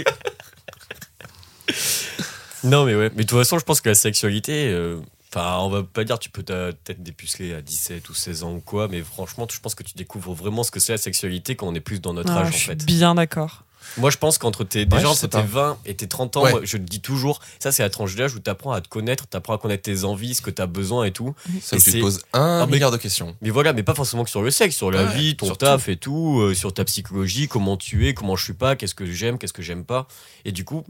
non, 2.64 2.84
mais 2.86 2.94
ouais. 2.94 3.10
Mais 3.16 3.24
de 3.24 3.28
toute 3.28 3.38
façon, 3.38 3.58
je 3.58 3.64
pense 3.64 3.80
que 3.82 3.90
la 3.90 3.94
sexualité. 3.94 4.68
euh, 4.72 4.96
Enfin, 5.36 5.58
on 5.62 5.68
va 5.68 5.82
pas 5.82 6.04
dire 6.04 6.18
tu 6.20 6.30
peux 6.30 6.44
ta 6.44 6.72
tête 6.72 7.02
dépuceler 7.02 7.54
à 7.54 7.60
17 7.60 8.08
ou 8.08 8.14
16 8.14 8.44
ans 8.44 8.52
ou 8.54 8.60
quoi, 8.60 8.86
mais 8.86 9.02
franchement, 9.02 9.48
je 9.50 9.58
pense 9.58 9.74
que 9.74 9.82
tu 9.82 9.94
découvres 9.94 10.32
vraiment 10.32 10.62
ce 10.62 10.70
que 10.70 10.78
c'est 10.78 10.92
la 10.92 10.98
sexualité 10.98 11.56
quand 11.56 11.66
on 11.66 11.74
est 11.74 11.80
plus 11.80 12.00
dans 12.00 12.12
notre 12.14 12.30
Ah, 12.30 12.40
âge 12.42 12.50
je 12.50 12.54
en 12.54 12.58
suis 12.58 12.66
fait. 12.68 12.84
bien 12.84 13.16
d'accord. 13.16 13.64
Moi, 13.98 14.10
je 14.10 14.16
pense 14.16 14.38
qu'entre 14.38 14.62
tes, 14.64 14.80
Ouais, 14.80 14.86
déjà 14.86 15.12
sais 15.12 15.26
tes 15.26 15.38
pas. 15.38 15.42
20 15.42 15.78
et 15.86 15.94
tes 15.94 16.06
30 16.08 16.36
ans, 16.36 16.44
Ouais. 16.44 16.50
moi, 16.52 16.60
je 16.62 16.76
te 16.78 16.82
dis 16.82 17.00
toujours, 17.00 17.40
ça 17.58 17.72
c'est 17.72 17.82
la 17.82 17.90
tranche 17.90 18.14
d'âge 18.14 18.34
où 18.34 18.38
tu 18.40 18.48
apprends 18.48 18.70
à 18.72 18.80
te 18.80 18.88
connaître, 18.88 19.26
tu 19.28 19.36
apprends 19.36 19.54
à 19.54 19.58
connaître 19.58 19.82
tes 19.82 20.04
envies, 20.04 20.34
ce 20.34 20.40
que 20.42 20.50
tu 20.50 20.62
as 20.62 20.66
besoin 20.66 21.04
et 21.04 21.10
tout. 21.10 21.34
Ça, 21.60 21.76
Et 21.76 21.80
tu 21.80 21.92
te 21.92 22.00
poses 22.00 22.20
un 22.32 22.60
Ah, 22.62 22.66
mais- 22.66 22.72
milliard 22.74 22.92
de 22.92 22.96
questions. 22.96 23.36
Mais 23.42 23.50
voilà, 23.50 23.72
mais 23.72 23.82
pas 23.82 23.94
forcément 23.94 24.22
que 24.24 24.30
sur 24.30 24.40
le 24.42 24.50
sexe, 24.52 24.76
sur 24.76 24.90
la 24.92 25.04
Ouais, 25.04 25.16
vie, 25.16 25.36
ton 25.36 25.46
sur 25.46 25.58
taf 25.58 25.88
et 25.88 25.96
tout, 25.96 26.38
euh, 26.40 26.54
sur 26.54 26.72
ta 26.72 26.84
psychologie, 26.84 27.48
comment 27.48 27.76
tu 27.76 28.08
es, 28.08 28.14
comment 28.14 28.36
je 28.36 28.44
suis 28.44 28.54
pas, 28.54 28.76
qu'est-ce 28.76 28.94
que 28.94 29.04
j'aime, 29.04 29.36
qu'est-ce 29.36 29.52
que 29.52 29.62
j'aime 29.62 29.84
pas. 29.84 30.06
Et 30.44 30.52
du 30.52 30.64
coup, 30.64 30.84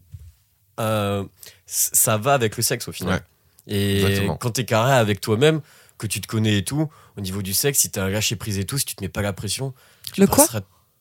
euh, 0.80 1.24
ça 1.66 2.16
va 2.18 2.34
avec 2.34 2.56
le 2.58 2.62
sexe 2.62 2.86
au 2.88 2.92
final. 2.92 3.24
Et 3.66 4.02
exactement. 4.02 4.36
quand 4.36 4.50
t'es 4.50 4.64
carré 4.64 4.92
avec 4.92 5.20
toi-même, 5.20 5.60
que 5.98 6.06
tu 6.06 6.20
te 6.20 6.26
connais 6.26 6.58
et 6.58 6.64
tout, 6.64 6.88
au 7.16 7.20
niveau 7.20 7.40
du 7.42 7.54
sexe, 7.54 7.78
si 7.80 7.90
t'as 7.90 8.04
un 8.04 8.08
lâcher 8.10 8.36
prise 8.36 8.58
et 8.58 8.64
tout, 8.64 8.78
si 8.78 8.84
tu 8.84 8.94
te 8.96 9.02
mets 9.02 9.08
pas 9.08 9.22
la 9.22 9.32
pression, 9.32 9.72
tu 10.12 10.20
Le 10.20 10.26
quoi 10.26 10.46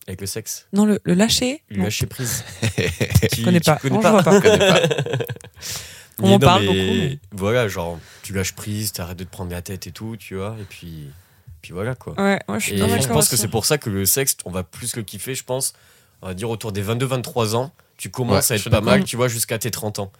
avec 0.05 0.19
le 0.19 0.27
sexe. 0.27 0.67
Non, 0.73 0.83
le, 0.85 0.99
le 1.05 1.13
lâcher 1.13 1.63
Le 1.69 1.77
non. 1.77 1.83
lâcher 1.85 2.05
prise. 2.05 2.43
Connais 3.43 3.59
Tu 3.61 3.65
pas. 3.71 3.77
connais 3.77 3.99
pas 4.01 4.21
pas. 4.21 4.41
Connais 4.41 4.57
pas. 4.57 4.81
On 6.19 6.23
Mais 6.23 6.27
m'en 6.27 6.33
non, 6.33 6.39
parle 6.39 6.65
beaucoup, 6.65 6.75
mais- 6.77 7.19
Voilà, 7.31 7.67
genre, 7.67 7.99
tu 8.21 8.33
lâches 8.33 8.53
prise, 8.53 8.91
t'arrêtes 8.91 9.17
de 9.17 9.23
te 9.23 9.29
prendre 9.31 9.51
la 9.51 9.61
tête 9.61 9.87
et 9.87 9.91
tout, 9.91 10.15
tu 10.17 10.35
vois, 10.35 10.55
et 10.59 10.63
puis, 10.65 11.07
puis 11.61 11.73
voilà 11.73 11.95
quoi. 11.95 12.13
Ouais, 12.21 12.39
moi 12.47 12.59
je 12.59 12.65
suis 12.65 12.75
Et 12.75 13.01
je 13.01 13.07
pense 13.07 13.29
que 13.29 13.35
c'est 13.37 13.47
pour 13.47 13.65
ça 13.65 13.77
que 13.79 13.89
le 13.89 14.05
sexe, 14.05 14.37
on 14.45 14.51
va 14.51 14.63
plus 14.63 14.95
le 14.95 15.01
kiffer, 15.03 15.33
je 15.33 15.43
pense, 15.43 15.73
on 16.21 16.27
va 16.27 16.33
dire 16.35 16.49
autour 16.51 16.71
des 16.71 16.83
22-23 16.83 17.55
ans, 17.55 17.71
tu 17.97 18.09
commences 18.11 18.49
Ouais, 18.49 18.53
à 18.53 18.57
être 18.57 18.63
pas 18.65 18.69
d'accord. 18.69 18.85
mal, 18.85 19.03
tu 19.05 19.15
vois, 19.15 19.27
jusqu'à 19.27 19.57
tes 19.57 19.71
30 19.71 19.99
ans. 19.99 20.11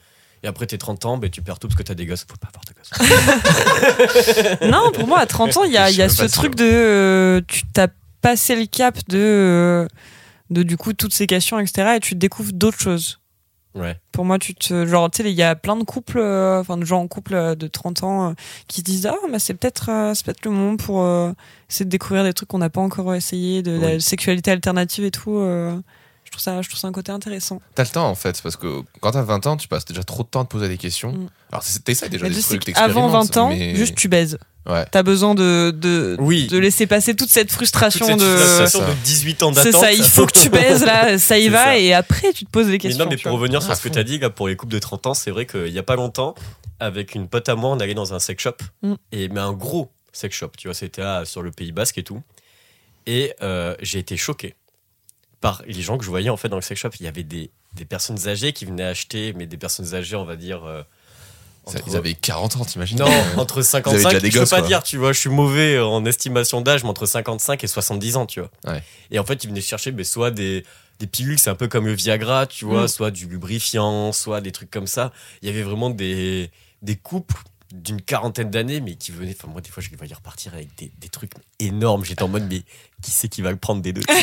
Et 0.44 0.48
après 0.48 0.66
tes 0.68 0.78
30 0.78 1.06
ans, 1.06 1.18
ben, 1.18 1.30
tu 1.30 1.42
perds 1.42 1.58
tout 1.60 1.68
parce 1.68 1.78
que 1.78 1.84
t'as 1.84 1.94
des 1.94 2.06
gosses. 2.06 2.26
Faut 2.30 2.36
pas 2.38 2.50
avoir 2.50 2.64
de 2.68 2.74
gosses. 2.74 4.60
Non, 4.70 4.92
pour 4.94 5.08
moi, 5.08 5.20
à 5.20 5.26
30 5.26 5.58
ans, 5.58 5.64
il 5.64 5.72
y 5.72 5.78
a, 5.78 5.90
y 5.90 6.10
ce 6.10 6.24
truc 6.24 6.32
sûr. 6.32 6.56
de. 6.56 6.64
euh, 6.72 7.42
tu 7.48 7.64
t'as 7.74 7.88
passé 8.22 8.56
le 8.56 8.66
cap 8.66 8.98
de, 9.08 9.18
euh, 9.18 9.88
de, 10.50 10.64
du 10.64 10.78
coup, 10.78 10.94
toutes 10.94 11.14
ces 11.14 11.28
questions, 11.28 11.60
etc. 11.60 11.94
Et 11.96 12.00
tu 12.00 12.16
découvres 12.16 12.52
d'autres 12.54 12.80
choses. 12.80 13.20
ouais. 13.76 13.98
Pour 14.12 14.26
moi, 14.26 14.38
tu 14.38 14.54
te. 14.54 14.86
Genre, 14.86 15.10
tu 15.12 15.24
sais, 15.24 15.32
il 15.32 15.36
y 15.36 15.44
a 15.44 15.56
plein 15.56 15.76
de 15.78 15.84
couples, 15.84 16.20
euh, 16.20 16.60
enfin, 16.60 16.78
de 16.78 16.86
gens 16.86 17.02
en 17.02 17.08
couple 17.08 17.36
euh, 17.36 17.56
de 17.56 17.68
30 17.68 18.04
ans 18.04 18.30
euh, 18.30 18.34
qui 18.68 18.80
se 18.82 18.84
disent 18.86 19.06
Ah, 19.06 19.16
mais 19.30 19.40
c'est 19.40 19.54
peut-être 19.54 19.90
euh, 19.90 20.14
c'est 20.14 20.26
peut-être 20.26 20.44
le 20.46 20.52
moment 20.52 20.76
pour 20.78 21.04
euh, 21.04 21.32
essayer 21.70 21.86
de 21.86 21.90
découvrir 21.90 22.24
des 22.26 22.34
trucs 22.34 22.50
qu'on 22.50 22.58
n'a 22.60 22.70
pas 22.70 22.82
encore 22.82 23.14
essayé, 23.16 23.62
de 23.64 23.72
la 23.80 23.88
Oui. 23.96 24.02
sexualité 24.02 24.52
alternative 24.52 25.06
et 25.06 25.12
tout. 25.12 25.40
Je, 26.34 26.38
trouve 26.38 26.42
ça, 26.54 26.62
je 26.64 26.68
trouve 26.70 26.80
ça 26.80 26.88
un 26.88 26.92
côté 26.92 27.12
intéressant. 27.12 27.62
T'as 27.76 27.84
le 27.84 27.90
temps 27.90 28.10
en 28.10 28.16
fait, 28.16 28.42
parce 28.42 28.56
que 28.56 28.82
quand 29.02 29.12
t'as 29.12 29.22
20 29.22 29.46
ans, 29.48 29.56
tu 29.58 29.68
passes 29.68 29.86
déjà 29.86 30.04
trop 30.04 30.24
de 30.24 30.28
temps 30.28 30.42
à 30.42 30.46
te 30.46 30.50
poser 30.50 30.68
des 30.68 30.78
questions. 30.78 31.12
Mm. 31.14 31.28
Alors 31.52 31.64
c'est- 31.64 31.84
t'essayes 31.84 32.10
déjà 32.10 32.28
Mais 32.28 32.34
des 32.34 32.42
trucs, 32.42 32.64
qu'avant 32.74 33.08
20 33.10 33.38
ans, 33.38 33.50
mais- 33.50 33.76
juste 33.76 33.96
tu 33.96 34.08
baises. 34.08 34.38
Ouais. 34.66 34.86
T'as 34.90 35.04
besoin 35.04 35.36
de, 35.36 35.72
de, 35.78 36.16
Oui. 36.20 36.48
de 36.48 36.58
laisser 36.58 36.88
passer 36.88 37.16
toute 37.16 37.30
cette 37.30 37.48
Toute 37.50 37.56
frustration 37.58 38.06
cette 38.08 38.18
de. 38.20 38.38
frustration 38.38 38.80
de 38.80 38.94
18 39.04 39.44
ans 39.44 39.54
C'est 39.54 39.66
d'attente. 39.66 39.82
ça, 39.82 39.92
il 39.94 40.04
faut 40.04 40.26
que 40.26 40.40
tu 40.40 40.50
baises 40.50 40.84
là, 40.86 41.18
ça 41.20 41.38
y 41.38 41.44
C'est 41.44 41.50
va, 41.50 41.64
ça. 41.66 41.78
et 41.78 41.94
après 41.94 42.32
tu 42.34 42.46
te 42.46 42.50
poses 42.50 42.66
des 42.68 42.72
Mais 42.74 42.78
questions. 42.80 43.04
non, 43.04 43.10
mais 43.12 43.18
pour 43.18 43.32
vois. 43.32 43.40
revenir 43.42 43.62
sur 43.62 43.72
Ah, 43.72 43.76
ce 43.76 43.82
que 43.82 43.90
fond. 43.90 43.94
tu 43.94 44.00
as 44.00 44.04
dit 44.06 44.18
là, 44.20 44.30
pour 44.30 44.48
les 44.48 44.56
couples 44.56 44.72
de 44.74 44.80
30 44.80 45.06
ans, 45.06 45.14
c'est 45.14 45.32
vrai 45.32 45.46
qu'il 45.46 45.68
y 45.68 45.80
a 45.80 45.84
pas 45.84 45.96
longtemps, 45.98 46.34
avec 46.80 47.14
une 47.14 47.28
pote 47.28 47.48
à 47.50 47.56
moi, 47.56 47.72
on 47.72 47.80
allait 47.80 47.94
dans 47.94 48.14
un 48.14 48.20
sex 48.20 48.42
shop, 48.42 48.56
Mm. 48.82 48.94
et, 49.12 49.28
mais 49.30 49.40
un 49.42 49.52
gros 49.54 49.92
sex 50.14 50.34
shop, 50.36 50.52
tu 50.58 50.68
vois, 50.70 50.74
c'était 50.76 51.02
à- 51.02 51.26
sur 51.26 51.42
le 51.44 51.52
Pays 51.52 51.72
Basque 51.74 51.98
et 51.98 52.04
tout. 52.04 52.22
Et 53.06 53.34
euh, 53.42 53.76
j'ai 53.82 54.00
été 54.00 54.16
choqué 54.16 54.56
par 55.44 55.62
les 55.68 55.82
gens 55.82 55.98
que 55.98 56.06
je 56.06 56.10
voyais 56.10 56.30
en 56.30 56.38
fait 56.38 56.48
dans 56.48 56.56
le 56.56 56.62
sex 56.62 56.80
shop. 56.80 56.92
Il 57.02 57.06
y 57.06 57.08
avait 57.10 57.24
des, 57.24 57.52
des 57.76 57.84
personnes 57.84 58.30
âgées 58.30 58.54
qui 58.54 58.64
venaient 58.66 58.86
acheter, 58.86 59.34
mais 59.34 59.46
des 59.46 59.58
personnes 59.58 59.94
âgées, 59.94 60.16
on 60.16 60.24
va 60.24 60.38
dire. 60.38 60.64
euh, 60.64 60.82
entre- 61.66 61.84
Ils 61.86 61.98
avaient 61.98 62.14
40 62.14 62.56
ans, 62.56 62.64
t'imagines 62.66 62.98
Non, 63.00 63.08
Euh, 63.08 63.36
entre 63.38 63.56
déjà 63.58 63.68
55, 63.72 64.20
des 64.22 64.32
je 64.32 64.40
peux 64.40 64.46
pas 64.46 64.60
quoi. 64.60 64.68
dire, 64.68 64.84
tu 64.84 64.96
vois, 64.98 65.12
je 65.12 65.20
suis 65.20 65.30
mauvais 65.30 65.80
en 65.80 66.06
estimation 66.06 66.62
d'âge, 66.62 66.84
mais 66.84 66.90
entre 66.90 67.06
55 67.06 67.62
et 67.62 67.68
70 67.68 68.16
ans, 68.16 68.26
tu 68.26 68.40
vois. 68.40 68.50
Ouais. 68.66 68.82
Et 69.12 69.20
en 69.20 69.26
fait, 69.26 69.44
ils 69.44 69.48
venaient 69.50 69.60
chercher 69.62 69.92
ben, 69.92 70.06
soit 70.06 70.32
des, 70.32 70.64
des 71.00 71.08
pilules, 71.08 71.38
c'est 71.40 71.50
un 71.50 71.56
peu 71.56 71.68
comme 71.68 71.88
le 71.88 71.94
Viagra, 71.94 72.48
tu 72.48 72.64
vois, 72.64 72.86
Mm. 72.86 72.88
soit 72.88 73.12
du 73.12 73.28
lubrifiant, 73.28 74.14
soit 74.14 74.40
des 74.40 74.52
trucs 74.54 74.72
comme 74.72 74.88
ça. 74.88 75.12
Il 75.42 75.50
y 75.50 75.52
avait 75.52 75.64
vraiment 75.64 75.90
des, 75.90 76.52
des 76.82 76.96
couples 76.96 77.36
d'une 77.74 78.02
quarantaine 78.02 78.50
d'années, 78.52 78.80
mais 78.82 78.94
qui 78.96 79.12
venaient. 79.12 79.36
Enfin, 79.38 79.52
moi, 79.52 79.60
des 79.60 79.70
fois, 79.72 79.82
je 79.84 79.90
les 79.90 79.98
voyais 79.98 80.14
repartir 80.14 80.54
avec 80.54 80.70
des, 80.78 80.92
des 81.00 81.10
trucs 81.10 81.32
énormes. 81.60 82.06
J'étais 82.06 82.22
en 82.24 82.28
mode, 82.28 82.46
mais 82.50 82.62
qui 83.02 83.10
c'est 83.12 83.28
qui 83.28 83.42
va 83.42 83.50
le 83.52 83.58
prendre 83.58 83.82
des 83.82 83.92
deux 83.94 84.04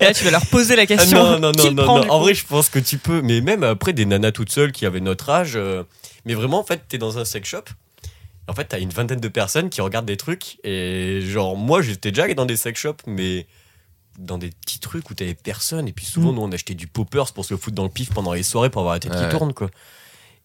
Et 0.00 0.04
là, 0.04 0.14
tu 0.14 0.24
vas 0.24 0.30
leur 0.30 0.46
poser 0.46 0.76
la 0.76 0.82
Ah 0.82 0.86
question. 0.86 1.18
non, 1.24 1.38
non, 1.40 1.52
non, 1.52 1.72
non, 1.72 1.84
prend, 1.84 1.98
non. 2.04 2.10
En 2.12 2.20
vrai, 2.20 2.34
je 2.34 2.44
pense 2.46 2.68
que 2.68 2.78
tu 2.78 2.98
peux. 2.98 3.22
Mais 3.22 3.40
même 3.40 3.62
après, 3.64 3.92
des 3.92 4.06
nanas 4.06 4.32
toutes 4.32 4.50
seules 4.50 4.72
qui 4.72 4.86
avaient 4.86 5.00
notre 5.00 5.28
âge. 5.30 5.52
euh, 5.56 5.82
mais 6.24 6.34
vraiment, 6.34 6.58
en 6.60 6.64
fait, 6.64 6.82
t'es 6.88 6.98
dans 6.98 7.18
un 7.18 7.24
sex 7.24 7.48
shop. 7.48 7.64
En 8.46 8.52
fait, 8.54 8.66
t'as 8.66 8.78
une 8.78 8.90
vingtaine 8.90 9.20
de 9.20 9.28
personnes 9.28 9.70
qui 9.70 9.80
regardent 9.80 10.06
des 10.06 10.16
trucs. 10.16 10.58
Et 10.64 11.20
genre, 11.22 11.56
moi, 11.56 11.82
j'étais 11.82 12.12
déjà 12.12 12.32
dans 12.34 12.46
des 12.46 12.56
sex 12.56 12.78
shops, 12.78 13.02
mais 13.06 13.46
dans 14.18 14.38
des 14.38 14.50
petits 14.50 14.78
trucs 14.78 15.10
où 15.10 15.14
t'avais 15.14 15.34
personne. 15.34 15.88
Et 15.88 15.92
puis 15.92 16.06
souvent, 16.06 16.32
Mm. 16.32 16.34
nous, 16.36 16.42
on 16.42 16.52
achetait 16.52 16.74
du 16.74 16.86
poppers 16.86 17.32
pour 17.32 17.44
se 17.44 17.56
foutre 17.56 17.74
dans 17.74 17.84
le 17.84 17.88
pif 17.90 18.10
pendant 18.12 18.32
les 18.32 18.42
soirées 18.42 18.70
pour 18.70 18.80
avoir 18.82 18.94
la 18.94 19.00
tête 19.00 19.12
Ouais. 19.12 19.24
qui 19.28 19.36
tourne, 19.36 19.52
quoi. 19.54 19.70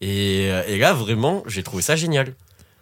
Et, 0.02 0.48
euh, 0.50 0.64
et 0.68 0.78
là, 0.78 0.94
vraiment, 0.94 1.44
j'ai 1.48 1.64
trouvé 1.64 1.82
ça 1.84 1.96
génial. 1.96 2.34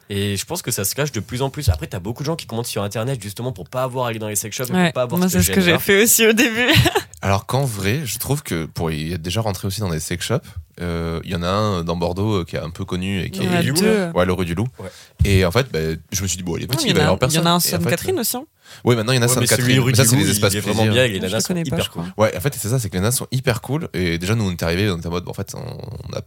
Et 0.09 0.37
je 0.37 0.45
pense 0.45 0.61
que 0.61 0.71
ça 0.71 0.85
se 0.85 0.95
cache 0.95 1.11
de 1.11 1.19
plus 1.19 1.41
en 1.41 1.49
plus. 1.49 1.67
Après, 1.67 1.85
t'as 1.87 1.99
beaucoup 1.99 2.23
de 2.23 2.27
gens 2.27 2.37
qui 2.37 2.45
commentent 2.45 2.67
sur 2.67 2.81
Internet 2.83 3.21
justement 3.21 3.51
pour 3.51 3.67
pas 3.67 3.83
avoir 3.83 4.05
à 4.05 4.09
aller 4.09 4.19
dans 4.19 4.29
les 4.29 4.37
sex 4.37 4.55
shops 4.55 4.69
et 4.69 4.71
pour 4.71 4.93
pas 4.93 5.01
avoir 5.01 5.19
moi, 5.19 5.27
ce 5.27 5.39
c'est 5.41 5.43
ce 5.43 5.51
que 5.51 5.59
j'ai 5.59 5.77
fait 5.79 6.03
aussi 6.03 6.25
au 6.25 6.31
début. 6.31 6.69
Alors 7.21 7.45
qu'en 7.45 7.65
vrai, 7.65 8.01
je 8.05 8.17
trouve 8.19 8.41
que 8.41 8.65
pour 8.67 8.89
y 8.89 9.11
être 9.11 9.21
déjà 9.21 9.41
rentré 9.41 9.67
aussi 9.67 9.81
dans 9.81 9.89
des 9.89 9.99
sex 9.99 10.23
shops, 10.23 10.47
euh, 10.79 11.19
il 11.25 11.31
y 11.31 11.35
en 11.35 11.43
a 11.43 11.49
un 11.49 11.83
dans 11.83 11.97
Bordeaux 11.97 12.35
euh, 12.41 12.45
qui 12.45 12.55
est 12.55 12.59
un 12.59 12.69
peu 12.69 12.85
connu 12.85 13.21
et 13.21 13.31
qui 13.31 13.41
Il 13.43 13.51
est 13.53 13.63
Loup. 13.63 14.17
Ouais, 14.17 14.25
le 14.25 14.31
rue 14.31 14.45
du 14.45 14.55
Loup. 14.55 14.67
Ouais. 14.79 14.87
Et 15.25 15.43
en 15.43 15.51
fait, 15.51 15.69
bah, 15.73 15.79
je 16.13 16.21
me 16.21 16.27
suis 16.27 16.37
dit, 16.37 16.43
bon, 16.43 16.55
il 16.55 16.63
est 16.63 16.67
petit, 16.67 16.85
Il 16.85 16.87
y 16.87 16.91
il 16.91 16.95
va 16.95 17.01
y 17.01 17.03
en 17.03 17.07
a- 17.07 17.11
avoir 17.11 17.17
il 17.29 17.33
y 17.33 17.35
personne. 17.35 17.41
en 17.47 17.49
a 17.49 17.49
un 17.49 17.53
Et 17.55 17.57
en 17.57 17.59
fait, 17.59 17.69
Sainte-Catherine 17.71 18.19
aussi. 18.19 18.37
hein. 18.37 18.45
Oui, 18.85 18.95
maintenant 18.95 19.11
il 19.11 19.15
y 19.15 19.19
en 19.19 19.23
a 19.23 19.25
Ouais, 19.25 19.33
Sainte-Catherine. 19.33 19.83
Mais 19.87 19.93
ça, 19.95 20.05
c'est 20.05 20.15
les 20.15 20.23
il 20.23 20.29
espaces 20.29 20.55
est 20.55 20.59
vraiment 20.61 20.83
plaisir. 20.83 20.93
bien 20.93 21.03
et 21.03 21.09
les 21.09 21.15
Je 21.15 21.21
nanas 21.23 21.41
sont 21.41 21.55
hyper 21.57 21.91
cool. 21.91 22.03
Ouais, 22.15 22.37
en 22.37 22.39
fait, 22.39 22.53
c'est 22.57 22.69
ça, 22.69 22.79
c'est 22.79 22.87
que 22.89 22.93
les 22.93 23.01
nanas 23.01 23.11
sont 23.17 23.27
hyper 23.31 23.59
cool. 23.61 23.89
Et 23.93 24.17
déjà, 24.19 24.35
nous, 24.35 24.45
on 24.47 24.51
est 24.51 24.63
arrivés, 24.63 24.89
on 24.89 24.97
était 24.97 25.07
en 25.07 25.11
mode, 25.11 25.25
bon, 25.25 25.31
en 25.31 25.33
fait, 25.33 25.53
on 25.55 26.15
a 26.15 26.21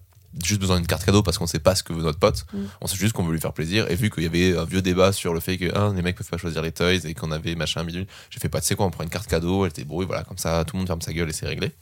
juste 0.44 0.60
besoin 0.60 0.76
d'une 0.76 0.86
carte 0.86 1.04
cadeau 1.04 1.22
parce 1.22 1.38
qu'on 1.38 1.46
sait 1.46 1.58
pas 1.58 1.74
ce 1.74 1.82
que 1.82 1.92
veut 1.92 2.02
notre 2.02 2.18
pote. 2.18 2.46
Mm. 2.52 2.58
On 2.80 2.86
sait 2.86 2.96
juste 2.96 3.12
qu'on 3.12 3.24
veut 3.24 3.32
lui 3.32 3.40
faire 3.40 3.52
plaisir. 3.52 3.90
Et 3.90 3.94
vu 3.94 4.10
qu'il 4.10 4.22
y 4.22 4.26
avait 4.26 4.56
un 4.56 4.64
vieux 4.64 4.82
débat 4.82 5.12
sur 5.12 5.34
le 5.34 5.40
fait 5.40 5.58
que 5.58 5.70
ah, 5.74 5.92
les 5.94 6.02
mecs 6.02 6.16
peuvent 6.16 6.28
pas 6.28 6.38
choisir 6.38 6.62
les 6.62 6.72
toys 6.72 7.04
et 7.04 7.14
qu'on 7.14 7.30
avait 7.32 7.54
machin 7.54 7.84
bidule, 7.84 8.06
j'ai 8.30 8.40
fait 8.40 8.48
pas, 8.48 8.60
tu 8.60 8.66
sais 8.66 8.74
quoi, 8.74 8.86
on 8.86 8.90
prend 8.90 9.04
une 9.04 9.10
carte 9.10 9.28
cadeau, 9.28 9.64
elle 9.64 9.70
était 9.70 9.84
brouille, 9.84 10.06
voilà, 10.06 10.24
comme 10.24 10.38
ça, 10.38 10.64
tout 10.64 10.76
le 10.76 10.78
monde 10.78 10.86
ferme 10.86 11.00
sa 11.00 11.12
gueule 11.12 11.28
et 11.28 11.32
c'est 11.32 11.46
réglé. 11.46 11.72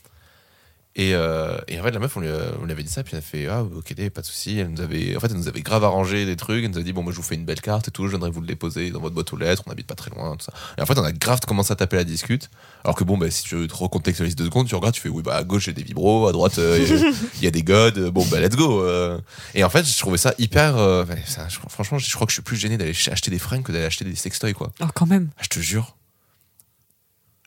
Et, 1.01 1.15
euh, 1.15 1.57
et 1.69 1.79
en 1.79 1.85
fait, 1.85 1.93
la 1.93 2.01
meuf, 2.01 2.17
on 2.17 2.21
lui, 2.21 2.29
a- 2.29 2.53
on 2.61 2.65
lui 2.65 2.73
avait 2.73 2.83
dit 2.83 2.91
ça, 2.91 3.05
puis 3.05 3.13
elle 3.13 3.21
a 3.21 3.23
fait 3.23 3.47
Ah, 3.47 3.63
ok, 3.63 3.95
pas 4.11 4.21
de 4.21 4.27
souci. 4.27 4.59
Elle 4.59 4.71
nous 4.71 4.81
avait, 4.81 5.17
en 5.17 5.21
fait, 5.21 5.29
elle 5.31 5.37
nous 5.37 5.47
avait 5.47 5.61
grave 5.63 5.85
arrangé 5.85 6.27
des 6.27 6.35
trucs. 6.35 6.65
Elle 6.65 6.73
nous 6.73 6.79
a 6.79 6.83
dit 6.83 6.93
Bon, 6.93 7.05
moi, 7.05 7.13
je 7.13 7.17
vous 7.19 7.23
fais 7.23 7.37
une 7.37 7.45
belle 7.45 7.61
carte 7.61 7.87
et 7.87 7.91
tout, 7.93 8.05
je 8.07 8.11
viendrai 8.11 8.31
vous 8.33 8.41
le 8.41 8.49
déposer 8.49 8.91
dans 8.91 8.99
votre 9.01 9.15
boîte 9.15 9.33
aux 9.33 9.37
lettres, 9.37 9.63
on 9.67 9.71
habite 9.71 9.87
pas 9.87 9.95
très 9.95 10.11
loin, 10.11 10.37
tout 10.37 10.45
ça. 10.45 10.53
Et 10.77 10.83
en 10.83 10.87
fait, 10.87 10.99
on 10.99 11.05
a 11.05 11.13
grave 11.13 11.39
commencé 11.47 11.73
à 11.73 11.77
taper 11.77 11.95
la 11.97 12.03
discute. 12.05 12.51
Alors 12.83 12.97
que 12.97 13.05
bon, 13.05 13.17
bah, 13.17 13.31
si 13.31 13.45
tu 13.45 13.69
te 13.69 13.75
recontextualises 13.75 14.35
deux 14.35 14.47
secondes, 14.47 14.67
tu 14.67 14.75
regardes, 14.75 14.95
tu 14.95 15.01
fais 15.01 15.09
Oui, 15.09 15.23
bah, 15.23 15.37
à 15.37 15.45
gauche, 15.45 15.67
j'ai 15.67 15.73
des 15.73 15.85
vibros, 15.85 16.27
à 16.27 16.33
droite, 16.33 16.59
euh, 16.59 16.79
il 16.81 16.89
y 16.89 16.93
a- 16.93 17.13
il 17.37 17.45
y, 17.45 17.47
a 17.47 17.51
des 17.53 17.63
godes, 17.63 18.11
bon, 18.11 18.27
bah, 18.27 18.41
let's 18.41 18.57
go. 18.57 18.83
euh. 18.83 19.19
Et 19.55 19.63
en 19.63 19.71
fait, 19.71 19.87
je 19.87 19.97
trouvais 19.99 20.19
ça 20.19 20.35
hyper. 20.39 20.77
euh, 20.77 21.05
ouais, 21.05 21.23
ça, 21.27 21.47
je- 21.49 21.59
franchement, 21.69 21.99
je 21.99 22.13
crois 22.13 22.27
que 22.27 22.33
je 22.33 22.35
suis 22.35 22.43
plus 22.43 22.57
gêné 22.57 22.77
d'aller 22.77 22.93
ch- 22.93 23.09
acheter 23.09 23.31
des 23.31 23.39
fringues 23.39 23.63
que 23.63 23.71
d'aller 23.71 23.85
acheter 23.85 24.05
des 24.05 24.17
sextoys, 24.17 24.53
quoi. 24.53 24.73
Oh, 24.83 24.87
quand 24.95 25.07
même. 25.07 25.29
Ah, 25.39 25.43
je 25.45 25.49
te 25.49 25.61
jure. 25.61 25.95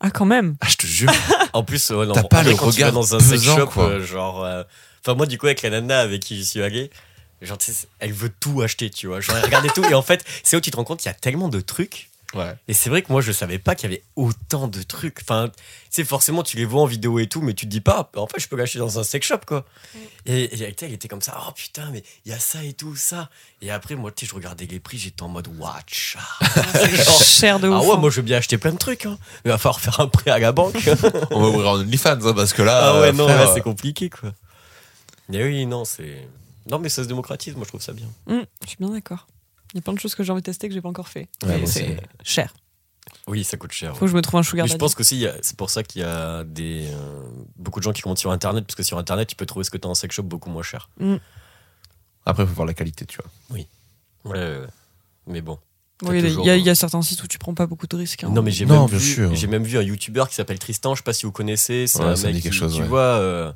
Ah, 0.02 0.12
quand 0.12 0.26
même. 0.26 0.56
Ah, 0.62 0.68
je 0.70 0.76
te 0.78 0.86
jure. 0.88 1.12
En 1.54 1.64
plus, 1.64 1.89
ouais, 1.89 2.06
non, 2.06 2.14
T'as 2.14 2.24
pas 2.24 2.43
le 2.43 2.52
quand 2.52 2.58
tu 2.72 2.80
vas 2.82 2.88
regard 2.88 2.91
dans 2.93 3.14
un 3.16 3.20
sex 3.20 3.32
pesant, 3.41 3.58
shop, 3.58 3.68
quoi. 3.68 3.84
euh, 3.89 4.06
genre. 4.06 4.43
euh, 4.45 4.64
Enfin, 5.04 5.16
moi, 5.16 5.26
du 5.26 5.38
coup, 5.38 5.47
avec 5.47 5.62
la 5.64 5.70
nana 5.70 5.99
avec 5.99 6.22
qui 6.22 6.38
je 6.38 6.43
suis 6.43 6.62
allé, 6.62 6.89
genre, 7.41 7.58
tu 7.58 7.72
sais, 7.74 7.88
elle 7.99 8.14
veut 8.14 8.32
tout 8.39 8.62
acheter, 8.62 8.89
tu 8.89 9.08
vois. 9.08 9.20
Genre, 9.20 9.36
elle 9.38 9.45
regardait 9.45 9.70
tout. 9.70 9.84
Et 9.86 9.93
en 9.95 10.02
fait, 10.04 10.24
c'est 10.43 10.56
où 10.56 10.62
tu 10.62 10.70
te 10.72 10.78
rends 10.78 10.84
compte 10.84 10.99
qu'il 10.99 11.10
y 11.10 11.14
a 11.14 11.18
tellement 11.18 11.49
de 11.49 11.60
trucs. 11.60 12.10
Ouais. 12.34 12.55
Et 12.67 12.73
c'est 12.73 12.89
vrai 12.89 13.01
que 13.01 13.11
moi, 13.11 13.21
je 13.21 13.32
savais 13.32 13.59
pas 13.59 13.75
qu'il 13.75 13.89
y 13.89 13.93
avait 13.93 14.03
autant 14.15 14.67
de 14.67 14.82
trucs. 14.84 15.19
Enfin, 15.21 15.49
tu 15.49 15.61
sais, 15.89 16.03
forcément, 16.03 16.43
tu 16.43 16.57
les 16.57 16.65
vois 16.65 16.82
en 16.82 16.86
vidéo 16.86 17.19
et 17.19 17.27
tout, 17.27 17.41
mais 17.41 17.53
tu 17.53 17.65
te 17.65 17.71
dis 17.71 17.82
pas, 17.82 18.09
en 18.15 18.27
fait, 18.27 18.39
je 18.39 18.47
peux 18.47 18.55
l'acheter 18.55 18.79
dans 18.79 18.99
un 18.99 19.03
sex 19.03 19.27
shop, 19.27 19.39
quoi. 19.45 19.65
Et, 20.25 20.43
et 20.43 20.73
elle, 20.82 20.93
était 20.93 21.07
comme 21.07 21.21
ça, 21.21 21.38
oh 21.45 21.51
putain, 21.51 21.89
mais 21.91 22.03
il 22.25 22.32
y 22.32 22.36
a 22.36 22.39
ça 22.39 22.63
et 22.63 22.73
tout, 22.73 22.95
ça. 22.95 23.29
Et 23.61 23.71
après, 23.71 23.95
moi, 23.95 24.11
tu 24.11 24.25
sais, 24.25 24.29
je 24.29 24.36
regardais 24.36 24.65
les 24.65 24.79
prix, 24.79 24.97
j'étais 24.97 25.23
en 25.23 25.27
mode, 25.27 25.47
watch. 25.59 26.17
Genre, 26.75 27.23
Cher 27.23 27.59
de 27.59 27.67
ouf. 27.67 27.75
ah 27.75 27.82
ouais, 27.86 27.93
hein. 27.95 27.97
moi, 27.97 28.09
je 28.09 28.17
veux 28.17 28.21
bien 28.21 28.38
acheter 28.38 28.57
plein 28.57 28.71
de 28.71 28.77
trucs, 28.77 29.05
hein. 29.05 29.17
Mais 29.43 29.49
il 29.49 29.51
va 29.51 29.57
falloir 29.57 29.79
faire 29.79 29.99
un 29.99 30.07
prêt 30.07 30.32
à 30.32 30.39
la 30.39 30.51
banque. 30.51 30.75
On 31.32 31.41
va 31.41 31.47
ouvrir 31.49 31.69
un 31.69 31.79
OnlyFans, 31.82 32.25
hein, 32.25 32.34
parce 32.34 32.53
que 32.53 32.61
là. 32.61 32.79
Ah 32.82 33.01
ouais, 33.01 33.07
euh, 33.07 33.11
non, 33.13 33.25
frère, 33.25 33.45
là, 33.45 33.51
c'est 33.53 33.61
compliqué, 33.61 34.09
quoi. 34.09 34.32
Mais 35.27 35.43
oui, 35.43 35.65
non, 35.65 35.86
c'est. 35.86 36.27
Non, 36.69 36.79
mais 36.79 36.89
ça 36.89 37.03
se 37.03 37.07
démocratise, 37.07 37.55
moi, 37.55 37.63
je 37.63 37.69
trouve 37.69 37.82
ça 37.82 37.93
bien. 37.93 38.07
Hum, 38.27 38.45
je 38.63 38.69
suis 38.69 38.77
bien 38.77 38.89
d'accord. 38.89 39.27
Il 39.74 39.78
y 39.78 39.80
a 39.80 39.82
plein 39.82 39.93
de 39.93 39.99
choses 39.99 40.15
que 40.15 40.24
j'ai 40.24 40.32
envie 40.32 40.41
de 40.41 40.45
tester 40.45 40.67
que 40.67 40.74
j'ai 40.74 40.82
pas 40.82 40.89
encore 40.89 41.07
fait. 41.07 41.30
Ouais, 41.45 41.65
c'est 41.65 41.97
cher. 42.24 42.53
Oui, 43.28 43.43
ça 43.43 43.57
coûte 43.57 43.72
cher. 43.72 43.93
Faut 43.95 44.05
que 44.05 44.11
je 44.11 44.15
me 44.15 44.22
trouve 44.22 44.39
un 44.39 44.43
sugar 44.43 44.65
Mais 44.65 44.72
je 44.72 44.78
pense 44.78 44.95
qu'aussi, 44.95 45.26
c'est 45.41 45.55
pour 45.57 45.69
ça 45.69 45.84
qu'il 45.84 46.01
y 46.01 46.05
a 46.05 46.43
des, 46.43 46.88
euh, 46.91 47.24
beaucoup 47.55 47.80
de 47.80 47.84
gens 47.84 47.93
qui 47.93 48.01
commentent 48.01 48.19
sur 48.19 48.32
Internet, 48.32 48.65
parce 48.65 48.76
que 48.76 48.84
sur 48.84 48.97
Internet, 48.97 49.28
tu 49.30 49.36
peux 49.36 49.45
trouver 49.45 49.63
ce 49.63 49.69
que 49.72 49.78
tu 49.78 49.88
as 49.88 49.91
en 49.91 49.95
sex 49.95 50.13
shop 50.15 50.24
beaucoup 50.24 50.49
moins 50.49 50.63
cher. 50.63 50.89
Après, 52.26 52.43
il 52.43 52.47
faut 52.49 52.53
voir 52.55 52.67
la 52.67 52.74
qualité, 52.74 53.05
tu 53.05 53.17
vois. 53.17 53.57
Ouais, 53.57 53.67
ouais, 54.26 54.39
ouais. 54.59 54.67
Mais 55.28 55.41
bon. 55.41 55.57
Oui, 56.03 56.17
il 56.19 56.24
y 56.24 56.26
a- 56.26 56.30
toujours, 56.30 56.45
il 56.45 56.47
y, 56.47 56.51
a- 56.51 56.53
euh, 56.53 56.57
y 56.57 56.69
a 56.69 56.76
certains 56.76 57.01
sites 57.01 57.22
où 57.24 57.28
tu 57.28 57.38
prends 57.38 57.53
pas 57.53 57.67
beaucoup 57.67 57.86
de 57.88 57.95
risques. 57.95 58.24
hein. 58.24 58.30
Non, 58.30 58.41
mais 58.41 58.51
j'ai 58.51 58.65
même, 58.65 58.86
vu- 58.88 59.47
même 59.47 59.63
vu 59.63 59.78
un 59.78 59.82
YouTuber 59.84 60.24
qui 60.30 60.36
s'appelle 60.36 60.59
Tristan, 60.59 60.95
je 60.95 60.99
sais 60.99 61.03
pas 61.03 61.13
si 61.13 61.26
vous 61.26 61.32
connaissez. 61.32 61.86
C'est 61.88 61.99
Ouais, 61.99 62.05
un 62.05 62.15
mec 62.15 62.36
dit 62.36 62.41
quelque 62.41 62.53
qui, 62.53 62.59
chose, 62.59 62.76
tu 62.76 62.82
ouais. 62.82 62.88
vois, 62.88 62.99
euh, 62.99 63.51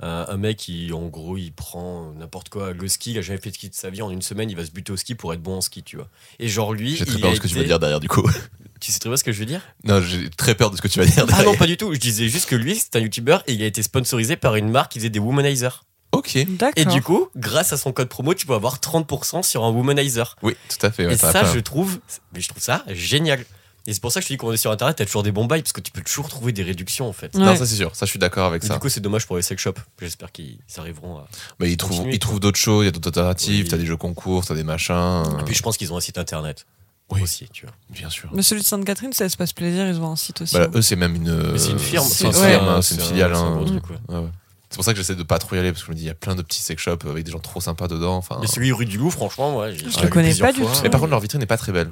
un, 0.00 0.26
un 0.28 0.36
mec 0.36 0.56
qui, 0.58 0.92
en 0.92 1.06
gros, 1.06 1.36
il 1.36 1.52
prend 1.52 2.12
n'importe 2.12 2.48
quoi. 2.48 2.72
Le 2.72 2.88
ski, 2.88 3.12
il 3.12 3.18
a 3.18 3.22
jamais 3.22 3.38
fait 3.40 3.50
de 3.50 3.54
ski 3.54 3.68
de 3.68 3.74
sa 3.74 3.90
vie. 3.90 4.02
En 4.02 4.10
une 4.10 4.22
semaine, 4.22 4.48
il 4.50 4.56
va 4.56 4.64
se 4.64 4.70
buter 4.70 4.92
au 4.92 4.96
ski 4.96 5.14
pour 5.14 5.32
être 5.34 5.42
bon 5.42 5.56
en 5.56 5.60
ski, 5.60 5.82
tu 5.82 5.96
vois. 5.96 6.08
Et 6.38 6.48
genre, 6.48 6.72
lui. 6.72 6.96
J'ai 6.96 7.04
très 7.04 7.18
peur 7.18 7.30
de 7.30 7.36
ce 7.36 7.40
que 7.40 7.48
tu 7.48 7.54
vas 7.56 7.64
dire 7.64 7.78
derrière, 7.78 8.00
du 8.00 8.08
coup. 8.08 8.28
Tu 8.80 8.92
sais 8.92 9.00
très 9.00 9.10
bien 9.10 9.16
ce 9.16 9.24
que 9.24 9.32
je 9.32 9.40
veux 9.40 9.44
dire? 9.44 9.60
Non, 9.82 10.00
j'ai 10.00 10.30
très 10.30 10.54
peur 10.54 10.70
de 10.70 10.76
ce 10.76 10.82
que 10.82 10.86
tu 10.86 11.00
vas 11.00 11.04
dire 11.04 11.24
Ah 11.24 11.26
derrière. 11.26 11.46
non, 11.46 11.56
pas 11.56 11.66
du 11.66 11.76
tout. 11.76 11.92
Je 11.92 11.98
disais 11.98 12.28
juste 12.28 12.48
que 12.48 12.54
lui, 12.54 12.76
c'est 12.76 12.94
un 12.94 13.00
YouTuber 13.00 13.38
et 13.48 13.54
il 13.54 13.62
a 13.64 13.66
été 13.66 13.82
sponsorisé 13.82 14.36
par 14.36 14.54
une 14.54 14.70
marque 14.70 14.92
qui 14.92 15.00
faisait 15.00 15.10
des 15.10 15.18
womanizers. 15.18 15.82
Ok. 16.12 16.38
D'accord. 16.50 16.72
Et 16.76 16.84
du 16.84 17.02
coup, 17.02 17.26
grâce 17.34 17.72
à 17.72 17.76
son 17.76 17.90
code 17.92 18.08
promo, 18.08 18.34
tu 18.34 18.46
peux 18.46 18.54
avoir 18.54 18.78
30% 18.78 19.42
sur 19.42 19.64
un 19.64 19.70
womanizer. 19.70 20.36
Oui, 20.42 20.54
tout 20.68 20.86
à 20.86 20.92
fait. 20.92 21.06
ouais, 21.06 21.14
et 21.14 21.16
ça, 21.16 21.42
je 21.52 21.58
trouve, 21.58 21.98
mais 22.32 22.40
je 22.40 22.46
trouve 22.48 22.62
ça 22.62 22.84
génial. 22.86 23.44
Et 23.88 23.94
c'est 23.94 24.00
pour 24.02 24.12
ça 24.12 24.20
que 24.20 24.24
je 24.24 24.28
te 24.28 24.32
dis 24.34 24.36
qu'on 24.36 24.52
est 24.52 24.58
sur 24.58 24.70
internet, 24.70 24.96
t'as 24.96 25.06
toujours 25.06 25.22
des 25.22 25.32
bons 25.32 25.46
bails 25.46 25.62
parce 25.62 25.72
que 25.72 25.80
tu 25.80 25.90
peux 25.90 26.02
toujours 26.02 26.28
trouver 26.28 26.52
des 26.52 26.62
réductions 26.62 27.08
en 27.08 27.14
fait. 27.14 27.34
Ouais. 27.34 27.40
Non, 27.40 27.56
ça 27.56 27.64
c'est 27.64 27.74
sûr. 27.74 27.96
Ça, 27.96 28.04
je 28.04 28.10
suis 28.10 28.18
d'accord 28.18 28.44
avec 28.46 28.62
Et 28.62 28.66
ça. 28.66 28.74
du 28.74 28.80
coup, 28.80 28.90
c'est 28.90 29.00
dommage 29.00 29.26
pour 29.26 29.36
les 29.36 29.42
sex 29.42 29.62
shops. 29.62 29.78
J'espère 29.98 30.30
qu'ils 30.30 30.58
arriveront 30.76 31.16
à. 31.16 31.28
Mais 31.58 31.72
ils 31.72 31.78
trouvent, 31.78 32.06
ils 32.06 32.18
trouvent 32.18 32.38
d'autres 32.38 32.58
choses. 32.58 32.82
Il 32.82 32.84
y 32.84 32.88
a 32.88 32.90
d'autres 32.90 33.08
alternatives. 33.08 33.64
Oui. 33.64 33.70
T'as 33.70 33.78
des 33.78 33.86
jeux 33.86 33.96
concours, 33.96 34.44
t'as 34.44 34.54
des 34.54 34.62
machins. 34.62 35.22
Et 35.40 35.44
puis, 35.44 35.54
je 35.54 35.62
pense 35.62 35.78
qu'ils 35.78 35.90
ont 35.90 35.96
un 35.96 36.00
site 36.00 36.18
internet 36.18 36.66
Oui. 37.10 37.22
aussi, 37.22 37.48
tu 37.50 37.64
vois. 37.64 37.74
Bien 37.88 38.10
sûr. 38.10 38.28
Mais 38.34 38.42
celui 38.42 38.60
de 38.60 38.66
Sainte-Catherine, 38.66 39.14
c'est 39.14 39.24
Espace 39.24 39.54
Plaisir, 39.54 39.88
ils 39.88 39.98
ont 40.02 40.10
un 40.12 40.16
site 40.16 40.42
aussi. 40.42 40.54
Bah, 40.54 40.64
hein. 40.66 40.70
eux, 40.74 40.82
c'est 40.82 40.96
même 40.96 41.14
une. 41.16 41.56
C'est 41.56 41.70
une 41.70 41.78
firme. 41.78 42.06
C'est 42.06 42.24
une 42.26 42.36
ouais. 42.36 42.56
hein, 42.56 42.82
filiale. 42.82 43.30
c'est 43.32 43.40
un 43.40 43.46
hein. 43.46 43.56
gros 43.56 43.64
truc, 43.64 43.88
ouais. 43.88 43.96
Ouais, 44.10 44.20
ouais. 44.20 44.30
C'est 44.68 44.76
pour 44.76 44.84
ça 44.84 44.92
que 44.92 44.98
j'essaie 44.98 45.14
de 45.14 45.22
pas 45.22 45.38
trop 45.38 45.56
y 45.56 45.58
aller 45.58 45.72
parce 45.72 45.80
que 45.82 45.86
je 45.86 45.92
me 45.92 45.96
dis, 45.96 46.02
il 46.02 46.08
y 46.08 46.10
a 46.10 46.14
plein 46.14 46.34
de 46.34 46.42
petits 46.42 46.62
sex 46.62 46.82
shops 46.82 47.06
avec 47.08 47.24
des 47.24 47.32
gens 47.32 47.38
trop 47.38 47.62
sympas 47.62 47.88
dedans. 47.88 48.16
Enfin. 48.16 48.36
Mais 48.42 48.46
celui 48.46 48.70
rue 48.70 48.84
du 48.84 48.98
Louvre, 48.98 49.14
franchement, 49.14 49.50
moi, 49.50 49.70
j'ai- 49.72 49.88
Je 49.88 50.00
le 50.02 50.08
connais 50.08 50.34
pas 50.34 50.52
du 50.52 50.60
tout. 50.60 50.68
Mais 50.82 50.90
par 50.90 51.00
contre, 51.00 51.10
leur 51.10 51.20
vitrine 51.20 51.40
n'est 51.40 51.46
pas 51.46 51.56
très 51.56 51.72
belle. 51.72 51.90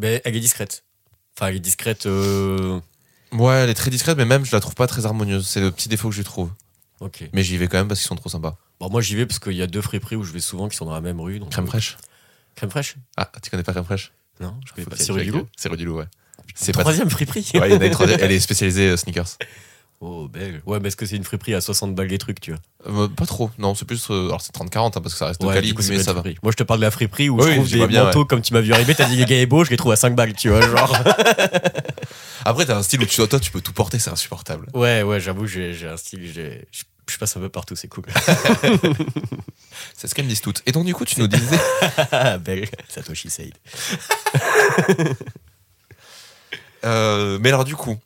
Mais 0.00 0.20
elle 0.24 0.36
est 0.36 0.40
discrète. 0.40 0.84
Enfin, 1.36 1.48
elle 1.48 1.56
est 1.56 1.60
discrète. 1.60 2.06
euh, 2.06 2.80
Ouais, 3.32 3.54
elle 3.54 3.70
est 3.70 3.74
très 3.74 3.90
discrète, 3.90 4.16
mais 4.18 4.24
même 4.24 4.44
je 4.44 4.54
la 4.56 4.60
trouve 4.60 4.74
pas 4.74 4.86
très 4.86 5.06
harmonieuse. 5.06 5.46
C'est 5.46 5.60
le 5.60 5.70
petit 5.70 5.88
défaut 5.88 6.08
que 6.08 6.14
je 6.14 6.22
trouve. 6.22 6.50
Ok. 7.00 7.22
Mais 7.32 7.42
j'y 7.42 7.56
vais 7.56 7.68
quand 7.68 7.78
même 7.78 7.88
parce 7.88 8.00
qu'ils 8.00 8.08
sont 8.08 8.16
trop 8.16 8.28
sympas. 8.28 8.56
Bon, 8.80 8.90
moi, 8.90 9.00
j'y 9.00 9.14
vais 9.14 9.26
parce 9.26 9.38
qu'il 9.38 9.52
y 9.52 9.62
a 9.62 9.66
deux 9.66 9.80
friperies 9.80 10.16
où 10.16 10.24
je 10.24 10.32
vais 10.32 10.40
souvent 10.40 10.68
qui 10.68 10.76
sont 10.76 10.84
dans 10.86 10.92
la 10.94 11.00
même 11.00 11.20
rue. 11.20 11.38
Donc, 11.38 11.50
Crème 11.50 11.64
euh, 11.64 11.68
fraîche 11.68 11.96
Crème 12.56 12.70
fraîche? 12.70 12.96
Ah, 13.16 13.30
tu 13.42 13.50
connais 13.50 13.62
pas 13.62 13.72
crème 13.72 13.84
fraîche? 13.84 14.12
Non, 14.40 14.54
je 14.66 14.72
connais 14.72 14.84
Faut 14.84 14.90
pas. 14.90 14.96
que 14.96 15.02
C'est 15.02 15.12
rue 15.12 15.24
du 15.24 15.30
Loup 15.30 15.46
C'est 15.56 15.68
rue 15.68 15.76
du 15.76 15.84
Loup, 15.84 15.98
ouais. 15.98 16.06
C'est 16.54 16.72
pas. 16.72 16.80
Troisième 16.80 17.08
friperie. 17.10 17.46
Ouais, 17.54 17.68
il 17.70 17.74
y 17.74 17.76
en 17.76 17.80
a 17.80 17.86
une 17.86 17.92
troisième. 17.92 18.18
Elle 18.22 18.32
est 18.32 18.40
spécialisée 18.40 18.88
euh, 18.88 18.96
sneakers. 18.96 19.36
Oh, 20.02 20.28
belle. 20.28 20.62
Ouais, 20.64 20.80
mais 20.80 20.88
est-ce 20.88 20.96
que 20.96 21.04
c'est 21.04 21.16
une 21.16 21.24
friperie 21.24 21.54
à 21.54 21.60
60 21.60 21.94
balles 21.94 22.06
les 22.06 22.16
trucs, 22.16 22.40
tu 22.40 22.52
vois 22.52 22.60
Euh, 23.04 23.08
pas 23.08 23.26
trop. 23.26 23.50
Non, 23.58 23.74
c'est 23.74 23.84
plus. 23.84 24.10
euh, 24.10 24.28
alors 24.28 24.40
c'est 24.40 24.54
30-40 24.54 24.96
hein, 24.96 25.00
parce 25.02 25.12
que 25.12 25.18
ça 25.18 25.26
reste 25.26 25.44
Ouais, 25.44 25.52
quali, 25.52 25.74
mais 25.90 26.02
ça 26.02 26.14
va. 26.14 26.22
Moi, 26.42 26.52
je 26.52 26.56
te 26.56 26.62
parle 26.62 26.80
de 26.80 26.84
la 26.86 26.90
friperie 26.90 27.28
où 27.28 27.36
Oui, 27.38 27.46
je 27.46 27.52
trouve 27.56 27.66
je 27.66 27.76
des 27.78 27.86
bien, 27.86 28.04
manteaux 28.04 28.24
comme 28.24 28.40
tu 28.40 28.54
m'as 28.54 28.62
vu 28.62 28.72
arriver. 28.72 28.94
T'as 28.94 29.04
dit 29.06 29.16
les 29.16 29.26
gars 29.26 29.36
est 29.38 29.44
beau, 29.46 29.62
je 29.62 29.70
les 29.70 29.76
trouve 29.76 29.92
à 29.92 29.96
5 29.96 30.14
balles, 30.16 30.32
tu 30.32 30.48
vois. 30.48 30.62
Genre. 30.62 30.96
Après, 32.46 32.64
t'as 32.64 32.78
un 32.78 32.82
style 32.82 33.02
où 33.02 33.04
tu, 33.04 33.16
toi, 33.28 33.38
tu 33.38 33.50
peux 33.50 33.60
tout 33.60 33.74
porter, 33.74 33.98
c'est 33.98 34.10
insupportable. 34.10 34.68
ouais, 34.72 35.02
ouais, 35.02 35.20
j'avoue, 35.20 35.46
j'ai 35.46 35.76
un 35.86 35.98
style. 35.98 36.32
Je 37.06 37.18
passe 37.18 37.36
un 37.36 37.40
peu 37.40 37.48
partout, 37.50 37.76
c'est 37.76 37.88
cool. 37.88 38.04
C'est 39.96 40.06
ce 40.08 40.14
qu'elles 40.14 40.24
me 40.24 40.30
disent 40.30 40.40
toutes. 40.40 40.62
Et 40.66 40.72
donc, 40.72 40.84
du 40.86 40.94
coup, 40.94 41.04
tu 41.04 41.18
nous 41.20 41.26
disais. 41.26 41.58
Ah, 42.12 42.38
belle. 42.38 42.68
Satoshi 42.88 43.28
Said. 43.30 43.54
Euh, 46.84 47.38
mais 47.40 47.48
alors, 47.50 47.64
du 47.64 47.76
coup. 47.76 47.98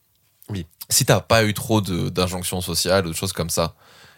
Si 0.91 1.05
t'as 1.05 1.20
pas 1.20 1.45
eu 1.45 1.55
trop 1.55 1.80
d'injonctions 1.80 2.61
sociales 2.61 3.07
ou 3.07 3.11
de 3.11 3.14
choses 3.14 3.32
comme 3.32 3.51
ça, 3.51 3.74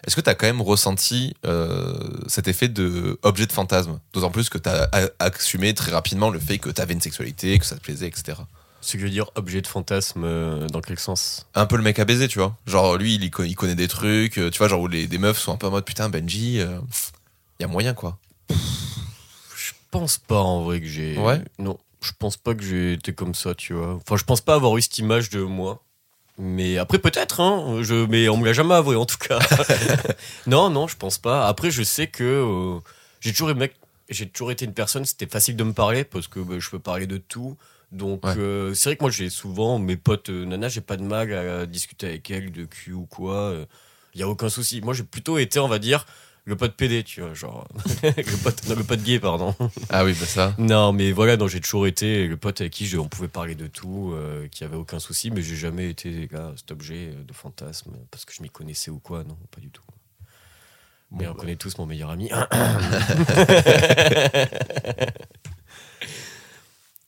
est-ce 0.06 0.14
que 0.14 0.20
t'as 0.20 0.34
quand 0.34 0.46
même 0.46 0.60
ressenti 0.62 1.34
euh, 1.44 1.98
cet 2.28 2.48
effet 2.48 2.68
de 2.68 3.18
objet 3.22 3.46
de 3.46 3.52
fantasme? 3.52 3.98
D'autant 4.12 4.30
plus 4.30 4.48
que 4.48 4.58
t'as 4.58 4.88
assumé 5.18 5.74
très 5.74 5.92
rapidement 5.92 6.30
le 6.30 6.38
fait 6.38 6.58
que 6.58 6.70
t'avais 6.70 6.94
une 6.94 7.00
sexualité, 7.00 7.58
que 7.58 7.64
ça 7.64 7.76
te 7.76 7.80
plaisait, 7.80 8.06
etc. 8.06 8.38
Ce 8.80 8.92
que 8.92 8.98
je 8.98 9.04
veux 9.04 9.10
dire, 9.10 9.30
objet 9.34 9.62
de 9.62 9.66
fantasme, 9.66 10.22
euh, 10.24 10.68
dans 10.68 10.80
quel 10.80 10.98
sens? 10.98 11.46
Un 11.54 11.66
peu 11.66 11.76
le 11.76 11.82
mec 11.82 11.98
à 11.98 12.04
baiser, 12.04 12.28
tu 12.28 12.38
vois. 12.38 12.56
Genre, 12.66 12.96
lui, 12.96 13.16
il 13.16 13.30
connaît 13.30 13.74
des 13.74 13.88
trucs, 13.88 14.38
euh, 14.38 14.50
tu 14.50 14.58
vois, 14.58 14.68
genre 14.68 14.80
où 14.80 14.86
les, 14.86 15.08
des 15.08 15.18
meufs 15.18 15.38
sont 15.38 15.52
un 15.52 15.56
peu 15.56 15.66
en 15.66 15.72
mode 15.72 15.84
putain, 15.84 16.08
Benji, 16.08 16.56
il 16.58 17.62
y 17.62 17.64
a 17.64 17.68
moyen, 17.68 17.94
quoi. 17.94 18.18
Je 18.48 19.72
pense 19.90 20.18
pas 20.18 20.40
en 20.40 20.62
vrai 20.62 20.80
que 20.80 20.86
j'ai. 20.86 21.18
Ouais. 21.18 21.40
Non, 21.58 21.78
je 22.00 22.12
pense 22.16 22.36
pas 22.36 22.54
que 22.54 22.62
j'ai 22.62 22.92
été 22.92 23.12
comme 23.12 23.34
ça, 23.34 23.54
tu 23.54 23.72
vois. 23.72 23.94
Enfin, 23.94 24.16
je 24.16 24.24
pense 24.24 24.40
pas 24.40 24.54
avoir 24.54 24.76
eu 24.76 24.82
cette 24.82 24.98
image 24.98 25.30
de 25.30 25.40
moi. 25.40 25.82
Mais 26.38 26.76
après, 26.76 26.98
peut-être, 26.98 27.40
hein, 27.40 27.78
je, 27.82 28.06
mais 28.06 28.28
on 28.28 28.36
me 28.36 28.44
l'a 28.44 28.52
jamais 28.52 28.74
avoué 28.74 28.96
en 28.96 29.06
tout 29.06 29.16
cas. 29.16 29.38
non, 30.46 30.68
non, 30.70 30.86
je 30.86 30.96
pense 30.96 31.18
pas. 31.18 31.48
Après, 31.48 31.70
je 31.70 31.82
sais 31.82 32.08
que 32.08 32.24
euh, 32.24 32.78
j'ai 33.20 33.32
toujours 33.32 33.50
aimé, 33.50 33.72
j'ai 34.10 34.28
toujours 34.28 34.50
été 34.50 34.64
une 34.66 34.74
personne, 34.74 35.04
c'était 35.04 35.26
facile 35.26 35.56
de 35.56 35.64
me 35.64 35.72
parler 35.72 36.04
parce 36.04 36.28
que 36.28 36.40
bah, 36.40 36.56
je 36.58 36.68
peux 36.68 36.78
parler 36.78 37.06
de 37.06 37.16
tout. 37.16 37.56
Donc, 37.92 38.24
Ouais. 38.26 38.34
euh, 38.36 38.74
c'est 38.74 38.90
vrai 38.90 38.96
que 38.96 39.04
moi, 39.04 39.10
j'ai 39.10 39.30
souvent 39.30 39.78
mes 39.78 39.96
potes 39.96 40.28
euh, 40.28 40.44
nanas, 40.44 40.68
j'ai 40.68 40.80
pas 40.82 40.96
de 40.96 41.04
mal 41.04 41.32
à, 41.32 41.64
discuter 41.66 42.06
avec 42.08 42.30
elles 42.30 42.52
de 42.52 42.64
cul 42.64 42.92
ou 42.92 43.06
quoi. 43.06 43.54
Il 44.14 44.20
y 44.20 44.22
a 44.22 44.28
aucun 44.28 44.48
souci. 44.48 44.80
Moi, 44.80 44.92
j'ai 44.92 45.04
plutôt 45.04 45.38
été, 45.38 45.58
on 45.58 45.68
va 45.68 45.78
dire, 45.78 46.04
le 46.46 46.56
pote 46.56 46.74
PD, 46.76 47.02
tu 47.04 47.20
vois, 47.20 47.34
genre. 47.34 47.66
le, 48.02 48.42
pote, 48.42 48.66
non, 48.68 48.76
le 48.76 48.84
pote 48.84 49.02
gay, 49.02 49.18
pardon. 49.18 49.54
Ah 49.90 50.04
oui, 50.04 50.14
bah 50.18 50.26
ça. 50.26 50.54
Non, 50.58 50.92
mais 50.92 51.10
voilà, 51.12 51.36
non, 51.36 51.48
j'ai 51.48 51.60
toujours 51.60 51.86
été 51.88 52.26
le 52.28 52.36
pote 52.36 52.60
avec 52.60 52.72
qui 52.72 52.86
je- 52.86 52.98
on 52.98 53.08
pouvait 53.08 53.28
parler 53.28 53.54
de 53.56 53.66
tout, 53.66 54.12
euh, 54.14 54.46
qui 54.48 54.62
avait 54.64 54.76
aucun 54.76 55.00
souci, 55.00 55.30
mais 55.32 55.42
j'ai 55.42 55.56
jamais 55.56 55.90
été 55.90 56.08
les 56.10 56.28
gars, 56.28 56.52
cet 56.56 56.70
objet 56.70 57.10
de 57.26 57.32
fantasme 57.32 57.92
parce 58.12 58.24
que 58.24 58.32
je 58.32 58.42
m'y 58.42 58.48
connaissais 58.50 58.90
ou 58.92 59.00
quoi, 59.00 59.24
non, 59.24 59.36
pas 59.50 59.60
du 59.60 59.70
tout. 59.70 59.82
mais 61.10 61.26
on 61.26 61.32
bah. 61.32 61.36
connaît 61.40 61.56
tous 61.56 61.76
mon 61.78 61.86
meilleur 61.86 62.10
ami. 62.10 62.30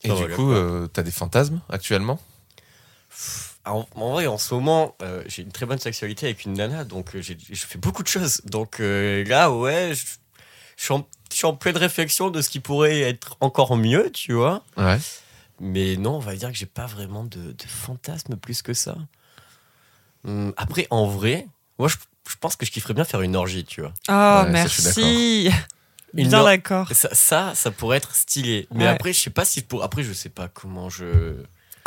Et 0.05 0.09
du 0.09 0.15
voilà, 0.15 0.35
coup, 0.37 0.53
euh, 0.53 0.87
t'as 0.87 1.03
des 1.03 1.11
fantasmes 1.11 1.61
actuellement? 1.69 2.21
En, 3.73 3.89
en 3.95 4.13
vrai, 4.13 4.27
en 4.27 4.39
ce 4.39 4.55
moment, 4.55 4.95
euh, 5.03 5.23
j'ai 5.27 5.43
une 5.43 5.53
très 5.53 5.67
bonne 5.67 5.79
sexualité 5.79 6.27
avec 6.27 6.45
une 6.45 6.55
nana, 6.55 6.85
donc 6.85 7.15
euh, 7.15 7.21
j'ai- 7.23 7.37
je 7.51 7.67
fais 7.67 7.79
beaucoup 7.79 8.03
de 8.03 8.09
choses. 8.09 8.41
Donc 8.45 8.81
euh, 8.81 9.25
là, 9.25 9.51
ouais, 9.53 9.93
je, 9.95 10.05
je 10.77 10.85
suis 10.85 10.95
en, 10.95 11.07
je 11.31 11.37
suis 11.37 11.47
en 11.47 11.55
pleine 11.55 11.77
réflexion 11.77 12.31
de 12.31 12.41
ce 12.43 12.51
qui 12.51 12.61
pourrait 12.61 13.01
être 13.01 13.37
encore 13.41 13.77
mieux, 13.77 14.11
tu 14.13 14.33
vois. 14.33 14.65
Ouais. 14.77 14.99
Mais 15.61 15.97
non, 15.97 16.17
on 16.17 16.21
va 16.21 16.37
dire 16.37 16.51
que 16.51 16.57
j'ai 16.57 16.67
pas 16.67 16.87
vraiment 16.87 17.25
de, 17.25 17.53
de 17.53 17.65
fantasme 17.67 18.37
plus 18.37 18.63
que 18.63 18.75
ça. 18.75 18.97
Hum, 20.25 20.53
après, 20.57 20.87
en 20.91 21.07
vrai, 21.07 21.47
moi, 21.79 21.89
je, 21.89 21.97
je 22.29 22.37
pense 22.41 22.57
que 22.57 22.67
je 22.67 22.71
kifferais 22.71 22.95
bien 22.95 23.05
faire 23.05 23.23
une 23.23 23.37
orgie, 23.37 23.65
tu 23.65 23.81
vois. 23.81 23.93
Ah, 24.09 24.45
Ouais, 24.47 24.63
ça, 24.63 24.69
je 24.69 24.69
suis 24.69 24.83
merci. 25.03 25.51
Une 26.15 26.29
Bien 26.29 26.39
or- 26.41 26.47
d'accord. 26.47 26.89
Ça, 26.93 27.09
ça, 27.13 27.53
ça 27.55 27.71
pourrait 27.71 27.99
être 27.99 28.15
stylé. 28.15 28.67
Mais 28.73 28.85
Ouais. 28.85 28.91
après, 28.91 29.13
je 29.13 29.21
sais 29.21 29.31
pas 29.31 29.45
si 29.45 29.61
pour. 29.63 29.83
Après, 29.85 30.03
je 30.03 30.13
sais 30.13 30.31
pas 30.31 30.49
comment 30.49 30.89
je. 30.89 31.35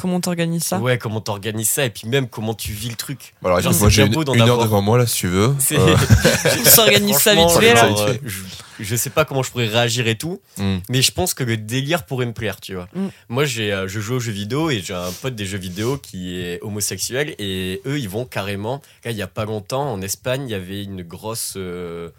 Comment 0.01 0.19
t'organises 0.19 0.63
ça 0.63 0.79
Ouais, 0.79 0.97
comment 0.97 1.21
t'organises 1.21 1.69
ça 1.69 1.85
et 1.85 1.91
puis 1.91 2.07
même 2.07 2.27
comment 2.27 2.55
tu 2.55 2.71
vis 2.71 2.89
le 2.89 2.95
truc. 2.95 3.35
Alors, 3.45 3.59
Genre, 3.61 3.73
moi, 3.75 3.89
j'ai 3.89 4.01
une, 4.03 4.13
une 4.13 4.41
heure 4.41 4.41
avoir. 4.41 4.63
devant 4.63 4.81
moi, 4.81 4.97
là, 4.97 5.05
si 5.05 5.19
tu 5.19 5.27
veux. 5.27 5.53
C'est- 5.59 5.77
Euh, 5.77 5.95
On 6.65 6.69
s'organise 6.69 7.17
ça 7.17 7.33
Franchement, 7.33 7.59
vite 7.59 7.69
fait, 7.69 7.73
là. 7.75 7.85
euh, 8.09 8.17
je, 8.25 8.39
je 8.79 8.95
sais 8.95 9.11
pas 9.11 9.25
comment 9.25 9.43
je 9.43 9.51
pourrais 9.51 9.67
réagir 9.67 10.07
et 10.07 10.15
tout, 10.17 10.41
hmm. 10.57 10.77
mais 10.89 11.03
je 11.03 11.11
pense 11.11 11.35
que 11.35 11.43
le 11.43 11.55
délire 11.55 12.03
pourrait 12.05 12.25
me 12.25 12.33
plaire, 12.33 12.59
tu 12.59 12.73
vois. 12.73 12.87
Mm. 12.95 13.07
Moi, 13.29 13.45
j'ai, 13.45 13.71
euh, 13.71 13.87
je 13.87 13.99
joue 13.99 14.15
aux 14.15 14.19
jeux 14.19 14.31
vidéo 14.31 14.71
et 14.71 14.79
j'ai 14.81 14.95
un 14.95 15.11
pote 15.21 15.35
des 15.35 15.45
jeux 15.45 15.59
vidéo 15.59 15.97
qui 15.97 16.35
est 16.39 16.59
homosexuel 16.63 17.35
et 17.37 17.79
eux, 17.85 17.99
ils 17.99 18.09
vont 18.09 18.25
carrément. 18.25 18.81
Là, 19.05 19.11
il 19.11 19.17
y 19.17 19.21
a 19.21 19.27
pas 19.27 19.45
longtemps, 19.45 19.91
en 19.91 20.01
Espagne, 20.01 20.47
il 20.47 20.51
y 20.51 20.55
avait 20.55 20.83
une 20.83 21.03
grosse. 21.03 21.53
euh, 21.57 22.09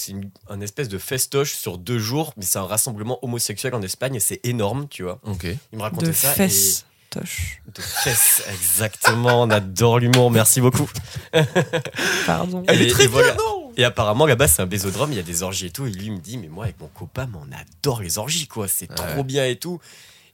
c'est 0.00 0.14
un 0.48 0.60
espèce 0.60 0.88
de 0.88 0.98
festoche 0.98 1.54
sur 1.54 1.78
deux 1.78 1.98
jours, 1.98 2.32
mais 2.36 2.44
c'est 2.44 2.58
un 2.58 2.64
rassemblement 2.66 3.18
homosexuel 3.24 3.74
en 3.74 3.82
Espagne 3.82 4.14
et 4.16 4.20
c'est 4.20 4.40
énorme, 4.44 4.88
tu 4.88 5.02
vois. 5.04 5.20
Ok. 5.24 5.44
Il 5.72 5.78
me 5.78 5.82
racontait 5.82 6.06
De 6.08 6.12
ça. 6.12 6.32
et- 6.32 6.34
fesses. 6.36 6.86
Toche. 7.10 7.60
De 7.74 7.80
fesses, 7.82 8.42
exactement. 8.52 9.42
On 9.42 9.50
adore 9.50 9.98
l'humour, 9.98 10.30
merci 10.30 10.60
beaucoup. 10.60 10.88
Pardon. 12.26 12.62
Elle 12.68 12.82
est 12.82 12.90
très 12.90 13.08
bien, 13.08 13.34
non 13.34 13.72
Et 13.76 13.84
apparemment, 13.84 14.26
là-bas, 14.26 14.48
c'est 14.48 14.62
un 14.62 14.66
bésodrome, 14.66 15.12
il 15.12 15.16
y 15.16 15.20
a 15.20 15.22
des 15.24 15.42
orgies 15.42 15.66
et 15.66 15.70
tout. 15.70 15.86
Et 15.86 15.90
lui, 15.90 16.06
il 16.06 16.12
me 16.12 16.18
dit, 16.18 16.38
mais 16.38 16.48
moi, 16.48 16.64
avec 16.64 16.78
mon 16.80 16.86
copain, 16.88 17.26
mais 17.30 17.38
on 17.40 17.48
adore 17.52 18.00
les 18.02 18.18
orgies, 18.18 18.46
quoi. 18.46 18.68
C'est 18.68 18.88
Ouais. 18.90 18.94
trop 19.14 19.24
bien 19.24 19.46
et 19.46 19.56
tout. 19.56 19.80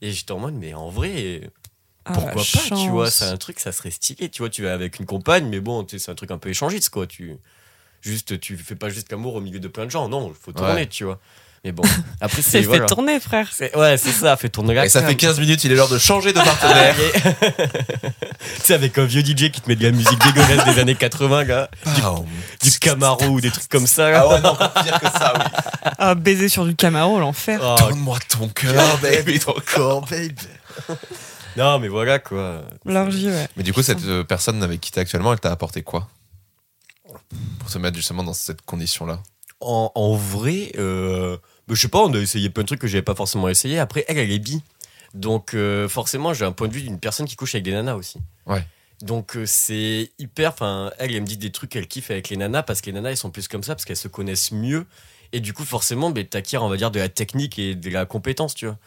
Et 0.01 0.11
j'étais 0.11 0.31
en 0.33 0.39
mode, 0.39 0.53
mais 0.53 0.73
en 0.75 0.89
vrai, 0.89 1.49
Ah, 2.05 2.13
pourquoi 2.13 2.43
pas, 2.43 2.75
tu 2.75 2.89
vois. 2.89 3.09
C'est 3.11 3.25
un 3.25 3.37
truc, 3.37 3.59
ça 3.59 3.71
serait 3.71 3.91
stylé. 3.91 4.29
Tu 4.29 4.41
vois, 4.43 4.49
tu 4.49 4.63
vas 4.63 4.73
avec 4.73 4.99
une 4.99 5.05
compagne, 5.05 5.47
mais 5.49 5.59
bon, 5.59 5.83
tu 5.83 5.97
sais, 5.97 6.05
c'est 6.05 6.11
un 6.11 6.15
truc 6.15 6.31
un 6.31 6.37
peu 6.37 6.49
échangiste, 6.49 6.89
quoi. 6.89 7.07
Tu, 7.07 7.37
juste, 8.01 8.39
tu 8.39 8.57
fais 8.57 8.75
pas 8.75 8.89
juste 8.89 9.11
l'amour 9.11 9.35
au 9.35 9.41
milieu 9.41 9.59
de 9.59 9.67
plein 9.67 9.85
de 9.85 9.91
gens. 9.91 10.07
Non, 10.09 10.29
il 10.29 10.35
faut 10.39 10.51
tourner, 10.51 10.73
Ouais. 10.73 10.85
tu 10.87 11.03
vois. 11.03 11.19
Mais 11.65 11.71
bon, 11.71 11.83
après, 12.21 12.41
C'est 12.43 12.61
fait 12.63 12.85
tourner, 12.85 13.19
frère. 13.19 13.49
C'est- 13.51 13.75
Ouais, 13.75 13.97
c'est 13.97 14.11
ça, 14.11 14.37
fait 14.37 14.47
tourner 14.47 14.73
la 14.75 14.85
Et 14.85 14.89
ça 14.89 15.01
fait 15.03 15.15
15 15.15 15.39
minutes, 15.39 15.63
il 15.63 15.71
est 15.71 15.75
l'heure 15.75 15.89
de 15.89 15.97
changer 15.97 16.31
de 16.31 16.39
partenaire. 16.39 16.95
tu 18.57 18.61
sais, 18.63 18.73
avec 18.75 18.97
un 18.97 19.05
vieux 19.05 19.21
DJ 19.21 19.49
qui 19.51 19.61
te 19.61 19.67
met 19.67 19.75
de 19.75 19.83
la 19.83 19.91
musique 19.91 20.19
dégueulasse 20.23 20.65
des 20.73 20.79
années 20.79 20.95
80, 20.95 21.43
là. 21.45 21.69
Pow. 21.83 22.25
Du 22.61 22.71
Camaro 22.79 23.25
ou 23.25 23.41
des 23.41 23.49
trucs 23.51 23.67
comme 23.69 23.87
ça, 23.87 24.09
là. 24.11 24.21
Ah 24.23 24.27
ouais, 24.29 24.41
non, 24.41 24.49
encore 24.51 24.71
pire 24.73 24.99
que 24.99 25.07
ça, 25.07 25.33
oui. 25.35 25.91
Ah, 25.97 26.15
baiser 26.15 26.47
sur 26.47 26.65
du 26.65 26.75
Camaro, 26.75 27.19
l'enfer. 27.19 27.59
Oh, 27.61 27.75
Donne-moi 27.79 28.19
ton 28.29 28.47
cœur, 28.49 28.97
baby, 28.99 29.39
ton 29.39 29.55
corps, 29.73 30.05
baby. 30.05 30.35
non, 31.57 31.79
mais 31.79 31.87
voilà, 31.87 32.19
quoi. 32.19 32.61
L'orgie, 32.85 33.29
ouais. 33.29 33.47
Mais 33.57 33.63
du 33.63 33.73
coup, 33.73 33.81
cette 33.81 34.05
euh, 34.05 34.23
personne 34.23 34.61
avec 34.63 34.79
qui 34.79 34.91
t'es 34.91 34.99
actuellement, 35.01 35.33
elle 35.33 35.39
t'a 35.39 35.51
apporté 35.51 35.81
quoi? 35.81 36.07
Pour 37.59 37.69
se 37.69 37.77
mettre 37.77 37.95
justement 37.97 38.23
dans 38.23 38.33
cette 38.33 38.61
condition-là. 38.63 39.21
En, 39.59 39.91
en 39.95 40.13
vrai, 40.15 40.71
euh, 40.77 41.35
bah, 41.67 41.73
je 41.75 41.81
sais 41.81 41.87
pas, 41.87 41.99
on 41.99 42.13
a 42.13 42.17
essayé 42.19 42.49
plein 42.49 42.63
de 42.63 42.67
trucs 42.67 42.79
que 42.79 42.87
j'avais 42.87 43.01
pas 43.01 43.15
forcément 43.15 43.49
essayé. 43.49 43.79
Après, 43.79 44.05
elle, 44.07 44.17
elle 44.17 44.31
est 44.31 44.39
bi. 44.39 44.61
Donc, 45.13 45.53
euh, 45.53 45.87
forcément, 45.89 46.33
j'ai 46.33 46.45
un 46.45 46.51
point 46.51 46.67
de 46.67 46.73
vue 46.73 46.81
d'une 46.81 46.99
personne 46.99 47.25
qui 47.25 47.35
couche 47.35 47.55
avec 47.55 47.63
des 47.63 47.71
nanas 47.71 47.95
aussi. 47.95 48.19
Ouais. 48.45 48.63
Donc, 49.01 49.35
euh, 49.35 49.45
c'est 49.45 50.11
hyper. 50.19 50.51
Enfin, 50.51 50.91
elle, 50.99 51.13
elle 51.13 51.21
me 51.21 51.25
dit 51.27 51.37
des 51.37 51.51
trucs 51.51 51.71
qu'elle 51.71 51.87
kiffe 51.87 52.11
avec 52.11 52.29
les 52.29 52.37
nanas 52.37 52.63
parce 52.63 52.81
que 52.81 52.87
les 52.87 52.91
nanas, 52.93 53.11
elles 53.11 53.17
sont 53.17 53.31
plus 53.31 53.47
comme 53.47 53.63
ça, 53.63 53.73
parce 53.75 53.85
qu'elles 53.85 53.95
se 53.97 54.07
connaissent 54.07 54.51
mieux. 54.51 54.85
Et 55.33 55.39
du 55.39 55.53
coup, 55.53 55.65
forcément, 55.65 56.09
bah, 56.11 56.23
t'acquiers, 56.23 56.57
on 56.59 56.69
va 56.69 56.77
dire, 56.77 56.91
de 56.91 56.99
la 56.99 57.09
technique 57.09 57.57
et 57.59 57.75
de 57.75 57.89
la 57.89 58.05
compétence, 58.05 58.53
tu 58.55 58.65
vois. 58.67 58.77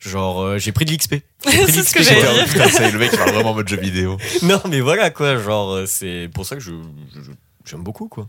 Genre, 0.00 0.40
euh, 0.42 0.58
j'ai 0.58 0.72
pris 0.72 0.84
de 0.84 0.92
l'XP. 0.92 1.14
J'ai 1.44 1.50
pris 1.50 1.66
de 1.66 1.72
C'est 1.72 1.82
ce 1.82 1.92
que 1.94 2.02
dire. 2.02 2.44
Putain, 2.46 2.68
c'est 2.68 2.90
le 2.92 2.98
mec 2.98 3.10
qui 3.10 3.16
parle 3.16 3.32
vraiment 3.32 3.50
en 3.50 3.54
mode 3.54 3.68
jeu 3.68 3.76
vidéo. 3.78 4.16
Non, 4.42 4.60
mais 4.68 4.80
voilà, 4.80 5.10
quoi. 5.10 5.38
Genre, 5.38 5.80
c'est 5.86 6.28
pour 6.32 6.46
ça 6.46 6.54
que 6.56 6.62
je, 6.62 6.70
je- 7.14 7.22
je- 7.22 7.30
j'aime 7.68 7.82
beaucoup, 7.82 8.08
quoi. 8.08 8.28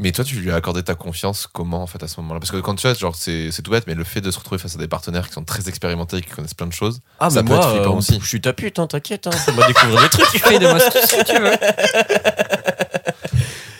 Mais 0.00 0.10
toi, 0.10 0.24
tu 0.24 0.34
lui 0.34 0.50
as 0.50 0.56
accordé 0.56 0.82
ta 0.82 0.96
confiance 0.96 1.46
comment 1.46 1.80
en 1.80 1.86
fait 1.86 2.02
à 2.02 2.08
ce 2.08 2.20
moment-là? 2.20 2.40
Parce 2.40 2.50
que 2.50 2.56
quand 2.56 2.74
tu 2.74 2.84
vois, 2.88 2.94
genre, 2.96 3.14
c'est 3.14 3.52
c'est 3.52 3.62
tout 3.62 3.70
bête, 3.70 3.86
mais 3.86 3.94
le 3.94 4.02
fait 4.02 4.20
de 4.20 4.30
se 4.32 4.38
retrouver 4.40 4.58
face 4.60 4.74
à 4.74 4.78
des 4.78 4.88
partenaires 4.88 5.28
qui 5.28 5.34
sont 5.34 5.44
très 5.44 5.68
expérimentés 5.68 6.16
et 6.16 6.20
qui 6.20 6.30
connaissent 6.30 6.52
plein 6.54 6.66
de 6.66 6.72
choses, 6.72 7.00
Ah, 7.20 7.30
Ça 7.30 7.42
mais 7.42 7.48
peut 7.50 7.54
moi, 7.54 7.64
être 7.64 7.74
flippant 7.76 7.94
euh, 7.94 7.98
aussi. 7.98 8.18
je 8.20 8.26
suis 8.26 8.40
ta 8.40 8.52
pute, 8.52 8.80
hein, 8.80 8.88
t'inquiète, 8.88 9.28
hein, 9.28 9.30
fais-moi 9.30 9.66
découvrir 9.68 10.02
des 10.02 10.08
trucs. 10.08 10.26
Fais 10.42 10.58
de 10.58 10.66
moi 10.66 10.80
ce 10.80 10.90
que 10.90 11.24
tu 11.24 11.40
veux. 11.40 11.56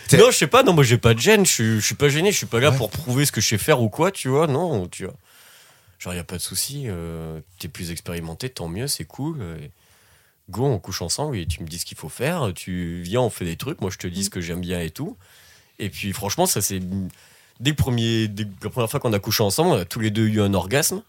T'es- 0.07 0.17
Non, 0.17 0.31
je 0.31 0.37
sais 0.37 0.47
pas, 0.47 0.63
non, 0.63 0.71
moi 0.73 0.83
j'ai 0.85 0.97
pas 0.97 1.13
de 1.13 1.19
gêne, 1.19 1.45
je 1.45 1.51
suis- 1.51 1.75
je 1.81 1.85
suis 1.85 1.95
pas 1.95 2.07
gêné, 2.07 2.31
je 2.31 2.37
suis 2.37 2.45
pas 2.45 2.61
là 2.61 2.69
Ouais. 2.71 2.77
pour 2.77 2.89
prouver 2.91 3.25
ce 3.25 3.31
que 3.33 3.41
je 3.41 3.47
sais 3.49 3.57
faire 3.57 3.81
ou 3.81 3.89
quoi, 3.89 4.11
tu 4.11 4.29
vois, 4.29 4.47
non, 4.47 4.87
tu 4.87 5.03
vois. 5.05 5.15
Genre, 5.99 6.13
y 6.13 6.19
a 6.19 6.23
pas 6.23 6.37
de 6.37 6.41
souci, 6.41 6.83
euh, 6.87 7.39
t'es 7.59 7.67
plus 7.67 7.91
expérimenté, 7.91 8.49
tant 8.49 8.67
mieux, 8.69 8.87
c'est 8.87 9.05
cool. 9.05 9.37
euh, 9.41 9.57
et 9.57 9.71
go, 10.49 10.65
on 10.65 10.79
couche 10.79 11.01
ensemble 11.01 11.37
et 11.37 11.45
tu 11.45 11.61
me 11.61 11.67
dis 11.67 11.79
ce 11.79 11.85
qu'il 11.85 11.97
faut 11.97 12.09
faire, 12.09 12.51
tu 12.55 13.01
viens, 13.01 13.21
on 13.21 13.29
fait 13.29 13.45
des 13.45 13.55
trucs, 13.55 13.81
moi 13.81 13.89
je 13.89 13.97
te 13.97 14.07
dis 14.07 14.23
ce 14.23 14.29
que 14.29 14.41
j'aime 14.41 14.61
bien 14.61 14.79
et 14.79 14.89
tout. 14.89 15.17
Et 15.79 15.89
puis 15.89 16.13
franchement, 16.13 16.45
ça 16.45 16.61
c'est. 16.61 16.79
Dès, 17.59 17.69
le 17.69 17.75
premier, 17.75 18.27
dès 18.27 18.45
la 18.63 18.69
première 18.69 18.89
fois 18.89 18.99
qu'on 18.99 19.13
a 19.13 19.19
couché 19.19 19.41
ensemble, 19.41 19.69
on 19.71 19.77
a 19.77 19.85
tous 19.85 19.99
les 19.99 20.11
deux 20.11 20.27
eu 20.27 20.41
un 20.41 20.53
orgasme. 20.53 21.01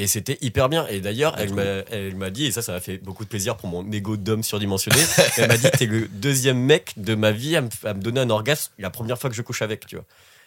Et 0.00 0.06
c'était 0.06 0.38
hyper 0.42 0.68
bien. 0.68 0.86
Et 0.86 1.00
d'ailleurs, 1.00 1.36
elle 1.38 1.52
m'a, 1.52 1.62
elle 1.90 2.14
m'a 2.14 2.30
dit, 2.30 2.46
et 2.46 2.52
ça, 2.52 2.62
ça 2.62 2.70
m'a 2.70 2.80
fait 2.80 2.98
beaucoup 2.98 3.24
de 3.24 3.28
plaisir 3.28 3.56
pour 3.56 3.68
mon 3.68 3.90
ego 3.90 4.16
d'homme 4.16 4.44
surdimensionné. 4.44 5.00
elle 5.36 5.48
m'a 5.48 5.56
dit, 5.56 5.68
t'es 5.76 5.86
le 5.86 6.06
deuxième 6.06 6.58
mec 6.58 6.92
de 6.96 7.16
ma 7.16 7.32
vie 7.32 7.56
à 7.56 7.62
me, 7.62 7.68
à 7.82 7.94
me 7.94 8.00
donner 8.00 8.20
un 8.20 8.30
orgasme 8.30 8.72
la 8.78 8.90
première 8.90 9.18
fois 9.18 9.28
que 9.28 9.34
je 9.34 9.42
couche 9.42 9.60
avec, 9.60 9.86
tu 9.86 9.96
vois. 9.96 10.04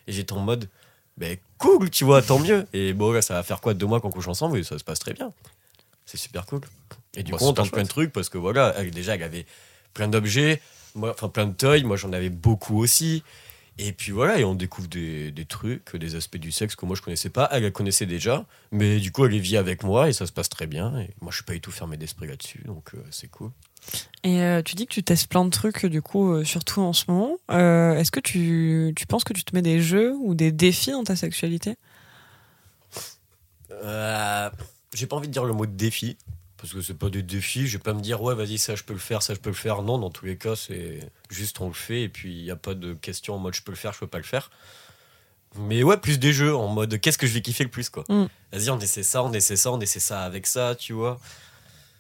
Et 0.08 0.14
j'étais 0.14 0.32
en 0.32 0.40
mode, 0.40 0.70
ben 1.18 1.36
cool, 1.58 1.90
tu 1.90 2.06
vois, 2.06 2.22
tant 2.22 2.40
mieux. 2.40 2.66
Et 2.72 2.94
bon, 2.94 3.12
là, 3.12 3.22
ça 3.22 3.34
va 3.34 3.44
faire 3.44 3.60
quoi 3.60 3.74
deux 3.74 3.86
mois 3.86 4.00
qu'on 4.00 4.10
couche 4.10 4.30
ensemble 4.30 4.58
et 4.58 4.64
ça 4.64 4.80
se 4.80 4.86
passe 4.86 5.00
très 5.00 5.14
bien. 5.14 5.34
C'est 6.06 6.18
super 6.18 6.46
cool. 6.46 6.62
Et 7.16 7.24
du 7.24 7.32
Bah, 7.32 7.38
coup, 7.38 7.46
on 7.46 7.54
tente 7.54 7.72
plein 7.72 7.84
de 7.84 7.88
trucs 7.88 8.12
parce 8.14 8.30
que 8.30 8.38
voilà, 8.38 8.74
elle, 8.78 8.92
déjà, 8.92 9.16
elle 9.16 9.24
avait 9.24 9.46
plein 9.94 10.08
d'objets, 10.08 10.62
enfin 10.96 11.30
plein 11.30 11.46
de 11.48 11.54
toys, 11.54 11.84
moi 11.84 11.98
j'en 11.98 12.14
avais 12.14 12.30
beaucoup 12.30 12.78
aussi. 12.80 13.24
Et 13.78 13.94
puis 13.94 14.12
voilà, 14.12 14.38
et 14.38 14.44
on 14.44 14.54
découvre 14.54 14.88
des, 14.88 15.32
des 15.32 15.46
trucs, 15.46 15.96
des 15.96 16.16
aspects 16.16 16.38
du 16.38 16.52
sexe 16.52 16.76
que 16.76 16.86
moi 16.86 16.96
je 16.96 17.02
connaissais 17.02 17.30
pas. 17.30 17.50
Elle, 17.52 17.64
elle 17.64 17.72
connaissait 17.72 18.06
déjà, 18.06 18.46
mais 18.72 19.00
du 19.00 19.12
coup 19.12 19.26
elle 19.26 19.32
les 19.32 19.40
vit 19.40 19.58
avec 19.58 19.84
moi 19.84 20.10
et 20.10 20.14
ça 20.14 20.26
se 20.28 20.32
passe 20.32 20.50
très 20.50 20.68
bien. 20.68 21.00
Et 21.00 21.10
moi 21.22 21.32
je 21.32 21.38
suis 21.38 21.44
pas 21.46 21.54
du 21.54 21.62
tout 21.62 21.72
fermé 21.72 21.98
d'esprit 21.98 22.28
là-dessus, 22.28 22.62
donc 22.66 22.92
euh, 22.94 23.00
c'est 23.12 23.30
cool. 23.30 23.50
Et 24.24 24.42
euh, 24.44 24.62
tu 24.62 24.76
dis 24.76 24.86
que 24.86 24.94
tu 24.94 25.04
testes 25.04 25.28
plein 25.28 25.44
de 25.44 25.50
trucs, 25.50 25.86
du 25.88 26.02
coup, 26.02 26.32
euh, 26.32 26.44
surtout 26.44 26.82
en 26.82 26.94
ce 26.94 27.06
moment. 27.08 27.38
Est-ce 27.50 28.12
que 28.12 28.20
tu, 28.20 28.94
tu 28.96 29.08
penses 29.08 29.24
que 29.24 29.34
tu 29.34 29.44
te 29.44 29.56
mets 29.56 29.64
des 29.64 29.82
jeux 29.82 30.14
ou 30.22 30.36
des 30.36 30.52
défis 30.52 30.92
dans 30.92 31.04
ta 31.04 31.16
sexualité? 31.16 31.76
J'ai 34.94 35.08
pas 35.08 35.16
envie 35.16 35.28
de 35.28 35.34
dire 35.34 35.46
le 35.46 35.54
mot 35.54 35.66
défi, 35.66 36.18
parce 36.62 36.74
que 36.74 36.82
c'est 36.82 36.98
pas 36.98 37.10
des 37.10 37.24
défis. 37.24 37.66
Je 37.66 37.78
vais 37.78 37.84
pas 37.84 37.94
me 37.94 38.02
dire, 38.02 38.22
ouais, 38.22 38.36
vas-y, 38.36 38.60
ça 38.60 38.76
je 38.76 38.84
peux 38.84 38.94
le 38.94 39.00
faire, 39.00 39.24
ça 39.24 39.34
je 39.34 39.40
peux 39.40 39.50
le 39.50 39.56
faire. 39.56 39.82
Non, 39.82 39.98
dans 39.98 40.12
tous 40.12 40.26
les 40.26 40.38
cas, 40.38 40.56
c'est 40.56 41.00
juste 41.30 41.60
on 41.60 41.68
le 41.68 41.74
fait 41.74 42.04
et 42.04 42.10
puis 42.10 42.38
il 42.38 42.44
n'y 42.44 42.52
a 42.52 42.56
pas 42.56 42.76
de 42.76 42.94
question 42.94 43.36
en 43.36 43.40
mode 43.40 43.56
je 43.56 43.64
peux 43.64 43.72
le 43.72 43.78
faire, 43.78 43.94
je 43.94 44.00
peux 44.00 44.08
pas 44.08 44.20
le 44.20 44.24
faire. 44.24 44.52
Mais 45.56 45.84
ouais, 45.84 45.98
plus 45.98 46.20
des 46.20 46.32
jeux 46.32 46.56
en 46.56 46.68
mode 46.68 47.00
qu'est-ce 47.02 47.18
que 47.18 47.28
je 47.28 47.34
vais 47.34 47.42
kiffer 47.42 47.64
le 47.64 47.70
plus, 47.72 47.90
quoi. 47.90 48.04
Mm. 48.08 48.26
Vas-y, 48.54 48.70
on 48.70 48.80
essaie 48.80 49.04
ça, 49.04 49.24
on 49.24 49.34
essaie 49.34 49.56
ça, 49.56 49.72
on 49.72 49.82
essaie 49.82 50.00
ça 50.00 50.22
avec 50.22 50.46
ça, 50.46 50.76
tu 50.76 50.94
vois. 50.94 51.20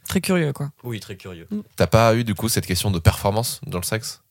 Très 0.07 0.22
curieux, 0.22 0.53
quoi. 0.53 0.72
Oui, 0.84 0.99
très 0.99 1.18
curieux. 1.18 1.47
t'as 1.76 1.88
pas 1.88 2.16
eu 2.16 2.24
du 2.24 2.36
coup 2.36 2.47
cette 2.47 2.66
question 2.66 2.91
de 2.91 2.99
performance 2.99 3.62
dans 3.66 3.80
le 3.80 3.84
sexe? 3.84 4.22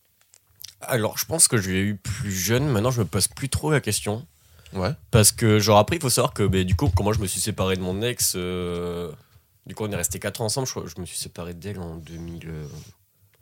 Alors, 0.81 1.18
je 1.18 1.26
pense 1.26 1.49
que 1.49 1.59
je 1.59 1.70
l'ai 1.70 1.81
eu 1.81 1.97
plus 1.97 2.33
jeune. 2.33 2.66
Maintenant, 2.68 2.91
je 2.91 3.01
me 3.01 3.07
pose 3.07 3.28
plus 3.28 3.49
trop 3.49 3.70
la 3.70 3.81
question. 3.81 4.26
Ouais. 4.72 4.93
Parce 5.11 5.33
que, 5.33 5.59
genre, 5.59 5.78
après, 5.78 5.97
il 5.97 6.03
faut 6.03 6.09
savoir 6.09 6.33
que, 6.33 6.45
ben, 6.45 6.64
du 6.64 6.74
coup, 6.74 6.91
comment 6.95 7.12
je 7.12 7.20
me 7.20 7.26
suis 7.26 7.41
séparé 7.41 7.76
de 7.76 7.83
mon 7.83 8.01
ex, 8.01 8.35
euh, 8.37 9.11
du 9.66 9.74
coup, 9.74 9.84
on 9.84 9.92
est 9.92 9.96
resté 9.96 10.18
4 10.18 10.40
ans 10.40 10.46
ensemble. 10.46 10.66
Je, 10.66 11.00
me 11.00 11.06
suis 11.06 11.18
séparé 11.18 11.54
d'elle 11.54 11.78
en 11.80 11.96
2000, 11.96 12.48
euh, 12.48 12.66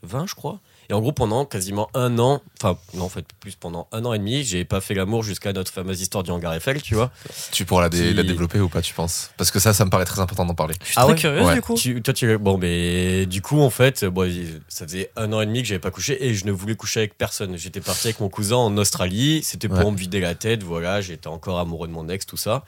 20, 0.03 0.27
je 0.27 0.35
crois. 0.35 0.61
Et 0.91 0.95
en 0.95 1.01
gros, 1.01 1.13
pendant 1.13 1.45
quasiment 1.45 1.91
un 1.93 2.19
an, 2.19 2.41
enfin, 2.63 2.79
non, 2.95 3.05
en 3.05 3.09
fait, 3.11 3.27
plus 3.41 3.55
pendant 3.57 3.89
un 3.93 4.07
an 4.07 4.15
et 4.15 4.19
demi, 4.19 4.43
j'ai 4.43 4.65
pas 4.65 4.81
fait 4.81 4.95
l'amour 4.95 5.23
jusqu'à 5.23 5.53
notre 5.53 5.71
fameuse 5.71 6.01
histoire 6.01 6.25
du 6.25 6.31
hangar 6.31 6.55
Eiffel, 6.55 6.81
tu 6.81 6.95
vois. 6.95 7.11
Tu 7.53 7.67
pourras 7.67 7.83
la, 7.83 7.89
dé- 7.91 7.99
Qui- 8.09 8.15
la 8.15 8.23
développer 8.23 8.59
ou 8.59 8.71
pas, 8.71 8.81
tu 8.81 8.95
penses? 8.95 9.31
Parce 9.37 9.51
que 9.51 9.59
ça, 9.59 9.75
ça 9.75 9.85
me 9.85 9.91
paraît 9.91 10.07
très 10.07 10.21
important 10.21 10.47
d'en 10.47 10.55
parler. 10.55 10.75
Je 10.81 10.87
suis 10.87 10.95
Ah 10.97 11.03
très 11.03 11.13
ouais 11.13 11.19
curieuse 11.19 11.47
Ouais. 11.47 11.55
du 11.57 11.61
coup. 11.61 11.75
Tu- 11.75 12.01
toi, 12.01 12.15
tu, 12.15 12.39
bon, 12.39 12.57
mais 12.57 13.27
du 13.27 13.43
coup, 13.43 13.61
en 13.61 13.69
fait, 13.69 14.07
bon, 14.07 14.33
ça 14.69 14.87
faisait 14.87 15.11
un 15.17 15.31
an 15.35 15.43
et 15.43 15.47
demi 15.47 15.61
que 15.61 15.69
j'avais 15.69 15.79
pas 15.79 15.91
couché 15.91 16.25
et 16.25 16.33
je 16.33 16.47
ne 16.47 16.53
voulais 16.53 16.75
coucher 16.75 17.01
avec 17.01 17.19
personne. 17.19 17.59
J'étais 17.59 17.81
parti 17.83 18.07
avec 18.07 18.21
mon 18.21 18.31
cousin 18.31 18.57
en 18.57 18.75
Australie. 18.79 19.43
C'était 19.45 19.69
pour 19.69 19.79
Ouais. 19.79 19.91
me 19.91 19.97
vider 19.97 20.21
la 20.21 20.35
tête. 20.35 20.63
Voilà, 20.63 21.03
j'étais 21.03 21.29
encore 21.29 21.59
amoureux 21.59 21.87
de 21.89 21.93
mon 21.93 22.09
ex, 22.09 22.25
tout 22.25 22.39
ça. 22.39 22.65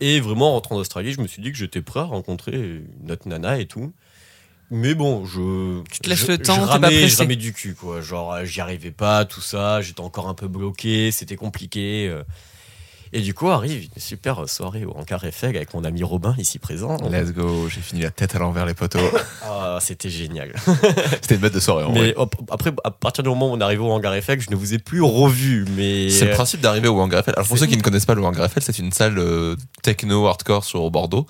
Et 0.00 0.20
vraiment, 0.20 0.50
en 0.50 0.52
rentrant 0.52 0.76
d'Australie, 0.76 1.12
je 1.12 1.20
me 1.20 1.26
suis 1.26 1.42
dit 1.42 1.52
que 1.52 1.58
j'étais 1.58 1.82
prêt 1.82 2.00
à 2.00 2.04
rencontrer 2.04 2.82
notre 3.02 3.28
nana 3.28 3.58
et 3.58 3.66
tout. 3.66 3.92
Mais 4.70 4.94
bon, 4.94 5.24
je. 5.24 5.82
Tu 5.90 6.00
te 6.00 6.08
laisses 6.10 6.26
je- 6.26 6.32
le 6.32 6.38
temps, 6.38 6.54
je 6.56 6.60
pas 6.60 6.66
ramais, 6.66 6.88
pressé. 6.88 7.08
Je 7.08 7.16
ramais 7.18 7.36
du 7.36 7.52
cul, 7.52 7.74
quoi. 7.74 8.00
Genre, 8.00 8.32
euh, 8.34 8.44
j'y 8.44 8.60
arrivais 8.60 8.90
pas, 8.90 9.24
tout 9.24 9.40
ça. 9.40 9.80
J'étais 9.80 10.00
encore 10.02 10.28
un 10.28 10.34
peu 10.34 10.48
bloqué. 10.48 11.10
C'était 11.10 11.36
compliqué. 11.36 12.08
euh. 12.10 12.22
Et 13.14 13.22
du 13.22 13.32
coup, 13.32 13.48
arrive 13.48 13.84
une 13.84 14.02
super 14.02 14.46
soirée 14.46 14.84
au 14.84 14.94
Hangar 14.94 15.24
Eiffel 15.24 15.56
avec 15.56 15.72
mon 15.72 15.82
ami 15.84 16.02
Robin, 16.02 16.34
ici 16.36 16.58
présent. 16.58 16.98
Let's 17.10 17.32
go, 17.32 17.66
j'ai 17.70 17.80
fini 17.80 18.02
la 18.02 18.10
tête 18.10 18.34
à 18.34 18.38
l'envers 18.38 18.66
les 18.66 18.74
poteaux. 18.74 18.98
Ah, 19.50 19.78
c'était 19.80 20.10
génial. 20.10 20.52
C'était 21.22 21.36
une 21.36 21.40
bête 21.40 21.54
de 21.54 21.60
soirée 21.60 21.84
en 21.84 21.92
Mais 21.92 22.12
vrai. 22.12 22.26
après, 22.50 22.72
à 22.84 22.90
partir 22.90 23.22
du 23.22 23.30
moment 23.30 23.50
où 23.50 23.54
on 23.54 23.60
est 23.60 23.64
arrivé 23.64 23.80
au 23.82 23.90
hangar 23.90 24.12
Eiffel, 24.14 24.40
je 24.40 24.50
ne 24.50 24.56
vous 24.56 24.74
ai 24.74 24.78
plus 24.78 25.00
revu. 25.02 25.64
Mais 25.76 26.10
C'est 26.10 26.26
le 26.26 26.30
principe 26.32 26.60
d'arriver 26.60 26.88
au 26.88 26.98
Hangar 27.00 27.20
Eiffel. 27.20 27.32
Alors 27.36 27.46
pour 27.48 27.56
ceux 27.58 27.66
qui 27.66 27.76
ne 27.76 27.82
connaissent 27.82 28.04
pas 28.06 28.14
le 28.14 28.22
Hangar 28.24 28.44
Eiffel, 28.46 28.62
c'est 28.62 28.78
une 28.78 28.92
salle 28.92 29.18
euh, 29.18 29.56
techno 29.82 30.26
hardcore 30.26 30.64
sur 30.64 30.90
Bordeaux 30.90 31.26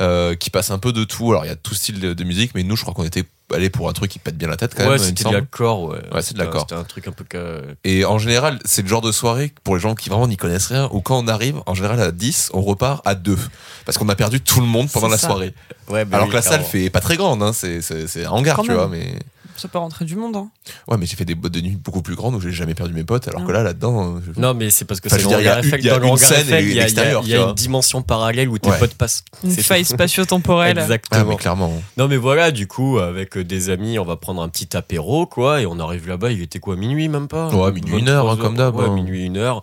euh, 0.00 0.34
qui 0.34 0.50
passe 0.50 0.70
un 0.70 0.78
peu 0.78 0.92
de 0.92 1.04
tout. 1.04 1.30
Alors 1.30 1.44
il 1.44 1.48
y 1.48 1.52
a 1.52 1.56
tout 1.56 1.74
style 1.74 2.00
de, 2.00 2.12
de 2.14 2.24
musique, 2.24 2.52
mais 2.54 2.62
nous 2.62 2.76
je 2.76 2.82
crois 2.82 2.94
qu'on 2.94 3.04
était 3.04 3.24
allé 3.52 3.70
pour 3.70 3.88
un 3.88 3.92
truc 3.92 4.10
qui 4.10 4.18
pète 4.18 4.36
bien 4.36 4.48
la 4.48 4.56
tête 4.56 4.74
quand 4.74 4.84
ouais, 4.84 4.90
même. 4.90 4.98
c'était 4.98 5.24
de 5.24 5.30
l'accord. 5.34 5.84
Ouais, 5.84 5.98
Ouais, 6.12 6.22
c'est 6.22 6.34
de 6.34 6.38
l'accord. 6.38 6.62
C'était 6.62 6.74
un 6.74 6.84
truc 6.84 7.06
un 7.08 7.12
peu 7.12 7.24
que. 7.24 7.62
Et 7.84 8.04
en 8.04 8.18
général, 8.18 8.58
c'est 8.64 8.82
le 8.82 8.88
genre 8.88 9.02
de 9.02 9.12
soirée 9.12 9.52
pour 9.64 9.76
les 9.76 9.80
gens 9.80 9.94
qui 9.94 10.08
vraiment 10.08 10.26
n'y 10.26 10.36
connaissent 10.36 10.66
rien, 10.68 10.88
où 10.92 11.00
quand 11.00 11.18
on 11.22 11.28
arrive, 11.28 11.60
en 11.66 11.74
général 11.74 12.00
à 12.00 12.10
10, 12.10 12.50
on 12.54 12.62
repart 12.62 13.06
à 13.06 13.14
2. 13.14 13.36
Parce 13.84 13.98
qu'on 13.98 14.08
a 14.08 14.16
perdu 14.16 14.40
tout 14.40 14.60
le 14.60 14.66
monde 14.66 14.88
pendant 14.90 15.08
la 15.08 15.18
ça. 15.18 15.28
soirée. 15.28 15.54
Ouais, 15.88 16.04
bah 16.04 16.16
Alors 16.16 16.26
oui, 16.26 16.30
que 16.32 16.36
la 16.36 16.42
salle 16.42 16.64
fait 16.64 16.88
pas 16.90 17.00
très 17.00 17.16
grande, 17.16 17.42
hein, 17.42 17.52
c'est, 17.52 17.82
c'est, 17.82 18.06
c'est 18.08 18.24
un 18.24 18.30
hangar, 18.30 18.56
Quand 18.56 18.62
tu 18.62 18.68
même. 18.70 18.78
vois, 18.78 18.88
mais. 18.88 19.14
Ça 19.56 19.68
peut 19.68 19.78
rentrer 19.78 20.04
du 20.04 20.16
monde. 20.16 20.36
Hein. 20.36 20.48
Ouais, 20.88 20.96
mais 20.98 21.06
j'ai 21.06 21.16
fait 21.16 21.24
des 21.24 21.34
boîtes 21.34 21.52
de 21.52 21.60
nuit 21.60 21.76
beaucoup 21.76 22.02
plus 22.02 22.16
grandes 22.16 22.34
où 22.34 22.40
j'ai 22.40 22.50
jamais 22.50 22.74
perdu 22.74 22.92
mes 22.92 23.04
potes, 23.04 23.28
alors 23.28 23.42
Ah. 23.44 23.46
que 23.46 23.52
là, 23.52 23.62
là-dedans. 23.62 24.16
euh, 24.16 24.20
je- 24.34 24.40
Non, 24.40 24.52
mais 24.54 24.70
c'est 24.70 24.84
parce 24.84 25.00
que 25.00 25.06
Enfin, 25.08 25.16
c'est 25.16 25.22
le 25.22 25.28
Dans 25.28 25.98
le 25.98 26.06
hangar 26.06 26.18
scène 26.18 26.46
il 26.48 26.72
y 26.74 26.80
a, 26.80 26.88
y 27.22 27.28
y 27.30 27.36
une 27.36 27.54
dimension 27.54 28.02
parallèle 28.02 28.48
où 28.48 28.58
tes 28.58 28.68
Ouais. 28.70 28.78
potes 28.78 28.94
passent. 28.94 29.24
Une 29.44 29.50
C'est 29.50 29.62
faille 29.62 29.84
spatio-temporelle. 29.84 30.78
Ah, 30.78 30.82
Exactement. 30.82 31.24
mais 31.26 31.36
clairement. 31.36 31.82
Non, 31.96 32.08
mais 32.08 32.16
voilà, 32.16 32.50
du 32.50 32.66
coup, 32.66 32.98
avec 32.98 33.36
euh, 33.36 33.44
des 33.44 33.70
amis, 33.70 33.98
on 33.98 34.04
va 34.04 34.16
prendre 34.16 34.42
un 34.42 34.48
petit 34.48 34.76
apéro, 34.76 35.26
quoi. 35.26 35.60
Et 35.62 35.66
on 35.66 35.78
arrive 35.78 36.08
là-bas, 36.08 36.32
il 36.32 36.42
était 36.42 36.58
quoi, 36.58 36.76
minuit 36.76 37.08
même 37.08 37.28
pas? 37.28 37.48
Ouais, 37.54 37.70
minuit, 37.72 37.98
une 37.98 38.08
heure, 38.08 38.24
hein, 38.26 38.30
23 38.34 38.44
comme 38.44 38.56
d'hab, 38.56 38.74
Ouais, 38.76 38.84
hein. 38.86 38.94
minuit, 38.94 39.24
une 39.24 39.36
heure. 39.36 39.62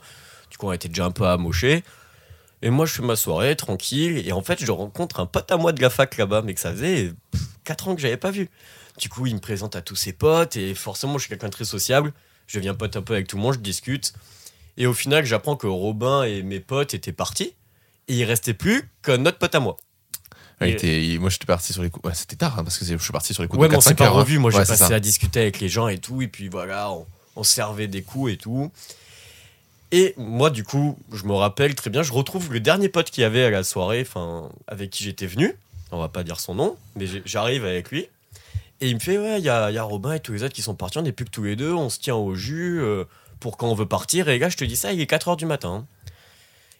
Du 0.50 0.58
coup, 0.58 0.68
on 0.68 0.72
était 0.72 0.88
déjà 0.90 1.06
un 1.06 1.12
peu 1.12 1.26
amochés. 1.26 1.84
Et 2.62 2.70
moi, 2.70 2.86
je 2.86 2.94
fais 2.94 3.02
ma 3.02 3.16
soirée, 3.16 3.56
tranquille. 3.56 4.22
Et 4.26 4.32
en 4.32 4.42
fait, 4.42 4.64
je 4.64 4.72
rencontre 4.72 5.20
un 5.20 5.26
pote 5.26 5.52
à 5.52 5.58
moi 5.58 5.72
de 5.74 5.82
la 5.82 5.90
fac 5.90 6.16
là-bas, 6.18 6.44
mais 6.46 6.54
que 6.54 6.60
ça 6.60 6.72
faisait 6.72 7.12
4 7.64 7.88
ans 7.88 7.96
que 7.96 8.02
j'avais 8.02 8.18
pas 8.18 8.32
vu. 8.32 8.50
Du 9.02 9.10
coup, 9.10 9.26
il 9.26 9.34
me 9.36 9.40
présente 9.42 9.76
à 9.76 9.82
tous 9.82 9.96
ses 9.98 10.14
potes. 10.14 10.56
Et 10.56 10.74
forcément, 10.76 11.14
je 11.18 11.24
suis 11.24 11.30
quelqu'un 11.30 11.48
de 11.48 11.52
très 11.52 11.66
sociable. 11.66 12.14
Je 12.48 12.58
deviens 12.60 12.74
pote 12.76 12.96
un 12.96 13.02
peu 13.02 13.14
avec 13.14 13.28
tout 13.28 13.36
le 13.36 13.42
monde, 13.42 13.56
je 13.56 13.60
discute. 13.60 14.14
Et 14.78 14.86
au 14.86 14.94
final, 14.94 15.26
j'apprends 15.26 15.56
que 15.58 15.68
Robin 15.68 16.24
et 16.24 16.44
mes 16.44 16.60
potes 16.60 16.94
étaient 16.94 17.12
partis. 17.12 17.54
Et 18.08 18.16
il 18.16 18.24
restait 18.24 18.54
plus 18.54 18.90
qu'un 19.04 19.26
autre 19.26 19.38
pote 19.40 19.54
à 19.56 19.60
moi. 19.60 19.78
Ouais, 20.62 20.78
Et- 20.86 21.18
moi, 21.18 21.30
j'étais 21.32 21.46
parti 21.46 21.74
sur 21.74 21.82
les 21.82 21.90
coups. 21.90 22.06
Ouais, 22.06 22.14
c'était 22.14 22.36
tard, 22.36 22.60
hein, 22.60 22.64
parce 22.64 22.78
que 22.78 22.86
je 22.86 22.96
suis 22.98 23.12
parti 23.12 23.34
sur 23.34 23.42
les 23.42 23.50
coups 23.50 23.60
Ouais, 23.60 23.68
de 23.68 23.72
mais 23.72 23.78
on 23.78 23.82
4-5 23.82 23.90
s'est 23.90 23.96
pas 23.96 24.06
heures, 24.06 24.18
hein. 24.18 24.22
revu. 24.22 24.38
Moi, 24.38 24.52
j'ai 24.52 24.58
Ouais, 24.60 24.66
passé 24.66 24.94
à 24.94 25.00
discuter 25.00 25.42
avec 25.42 25.60
les 25.60 25.70
gens 25.70 25.88
et 25.88 25.98
tout. 25.98 26.22
Et 26.22 26.28
puis 26.28 26.48
voilà, 26.50 26.92
on, 26.92 27.08
on 27.36 27.44
servait 27.44 27.88
des 27.88 28.04
coups 28.04 28.34
et 28.34 28.38
tout. 28.38 28.72
Et 29.92 30.14
moi, 30.18 30.52
du 30.52 30.64
coup, 30.64 30.98
je 31.12 31.26
me 31.26 31.34
rappelle 31.34 31.74
très 31.76 31.90
bien, 31.90 32.04
je 32.04 32.14
retrouve 32.14 32.54
le 32.54 32.60
dernier 32.60 32.88
pote 32.90 33.10
qu'il 33.10 33.22
y 33.22 33.26
avait 33.26 33.44
à 33.44 33.50
la 33.50 33.64
soirée, 33.64 34.02
enfin, 34.08 34.50
avec 34.68 34.90
qui 34.92 35.04
j'étais 35.04 35.26
venu. 35.26 35.56
On 35.92 36.00
va 36.00 36.08
pas 36.08 36.24
dire 36.24 36.40
son 36.40 36.56
nom, 36.56 36.78
mais 36.96 37.06
j'arrive 37.26 37.66
avec 37.66 37.90
lui. 37.92 38.08
Et 38.82 38.90
il 38.90 38.96
me 38.96 39.00
fait, 39.00 39.20
ouais, 39.20 39.40
il 39.40 39.46
y 39.46 39.50
a, 39.50 39.70
y 39.70 39.78
a 39.78 39.84
Robin 39.84 40.14
et 40.14 40.20
tous 40.20 40.34
les 40.34 40.44
autres 40.44 40.56
qui 40.56 40.64
sont 40.64 40.74
partis, 40.74 40.98
on 40.98 41.04
n'est 41.04 41.12
plus 41.12 41.26
que 41.26 41.30
tous 41.30 41.44
les 41.44 41.56
deux, 41.56 41.72
on 41.72 41.90
se 41.90 42.00
tient 42.00 42.16
au 42.16 42.34
jus 42.34 42.82
euh, 42.82 43.06
pour 43.40 43.56
quand 43.56 43.70
on 43.70 43.76
veut 43.76 43.86
partir. 43.86 44.28
Et 44.28 44.40
là, 44.40 44.50
je 44.50 44.58
te 44.58 44.66
dis 44.66 44.76
ça, 44.76 44.92
il 44.92 45.00
est 45.00 45.10
4h 45.10 45.38
du 45.38 45.46
matin. 45.46 45.86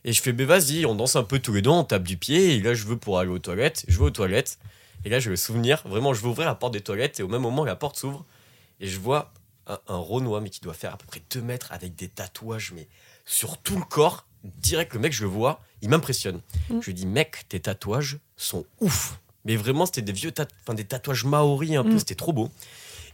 Et 0.04 0.12
je 0.12 0.20
fais, 0.20 0.34
ben 0.34 0.48
vas-y, 0.48 0.88
on 0.88 0.96
danse 0.96 1.16
un 1.16 1.24
peu 1.24 1.38
tous 1.38 1.54
les 1.54 1.62
deux, 1.62 1.70
on 1.70 1.84
tape 1.84 2.04
du 2.04 2.18
pied. 2.18 2.56
Et 2.56 2.60
là, 2.60 2.74
je 2.74 2.86
veux 2.86 2.98
pour 2.98 3.20
aller 3.20 3.30
aux 3.30 3.38
toilettes. 3.38 3.86
Je 3.88 4.00
vais 4.00 4.06
aux 4.06 4.12
toilettes. 4.12 4.58
Et 5.06 5.10
là, 5.10 5.20
je 5.20 5.30
vais 5.30 5.36
souvenir, 5.36 5.84
vraiment, 5.86 6.16
je 6.16 6.22
vais 6.24 6.28
ouvrir 6.28 6.48
la 6.48 6.56
porte 6.56 6.74
des 6.74 6.82
toilettes. 6.82 7.20
Et 7.20 7.24
au 7.24 7.28
même 7.28 7.42
moment, 7.42 7.64
la 7.64 7.76
porte 7.76 7.98
s'ouvre. 7.98 8.26
Et 8.80 8.88
je 8.88 9.00
vois 9.00 9.32
un, 9.68 9.78
un 9.88 9.98
Renoir, 9.98 10.42
mais 10.42 10.50
qui 10.50 10.60
doit 10.60 10.74
faire 10.74 10.96
à 10.96 10.98
peu 10.98 11.06
près 11.06 11.22
2 11.32 11.42
mètres 11.44 11.72
avec 11.72 11.94
des 11.94 12.08
tatouages, 12.08 12.74
mais 12.76 12.88
sur 13.26 13.60
tout 13.60 13.78
le 13.78 13.86
corps. 13.86 14.26
Direct, 14.44 14.96
le 14.96 15.00
mec, 15.00 15.14
je 15.14 15.22
le 15.22 15.30
vois, 15.30 15.62
il 15.84 15.90
m'impressionne. 15.90 16.42
Mm. 16.72 16.82
Je 16.82 16.86
lui 16.88 16.94
dis, 16.96 17.06
mec, 17.06 17.46
tes 17.48 17.60
tatouages 17.60 18.18
sont 18.38 18.66
ouf. 18.80 19.20
Mais 19.46 19.56
vraiment, 19.56 19.86
c'était 19.86 20.02
des 20.04 20.12
vieux 20.12 20.32
enfin, 20.66 20.74
des 20.74 20.86
tatouages 20.86 21.26
maoris 21.26 21.76
un 21.76 21.84
peu, 21.84 21.94
Mm. 21.96 22.00
c'était 22.00 22.16
trop 22.16 22.34
beau. 22.34 22.50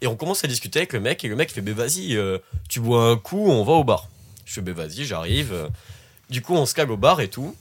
Et 0.01 0.07
on 0.07 0.15
commence 0.15 0.43
à 0.43 0.47
discuter 0.47 0.79
avec 0.79 0.93
le 0.93 0.99
mec, 0.99 1.23
et 1.23 1.27
le 1.27 1.35
mec 1.35 1.51
fait, 1.51 1.61
vas-y, 1.61 2.15
euh, 2.15 2.37
tu 2.69 2.79
bois 2.79 3.09
un 3.09 3.17
coup, 3.17 3.45
on 3.49 3.63
va 3.63 3.73
au 3.73 3.83
bar. 3.83 4.09
Je 4.45 4.53
fais, 4.53 4.61
ben 4.61 4.73
vas-y, 4.73 5.05
j'arrive. 5.05 5.69
Du 6.29 6.41
coup, 6.41 6.53
on 6.53 6.65
se 6.65 6.73
cale 6.73 6.91
au 6.91 6.97
bar 6.97 7.21
et 7.21 7.29
tout. 7.29 7.55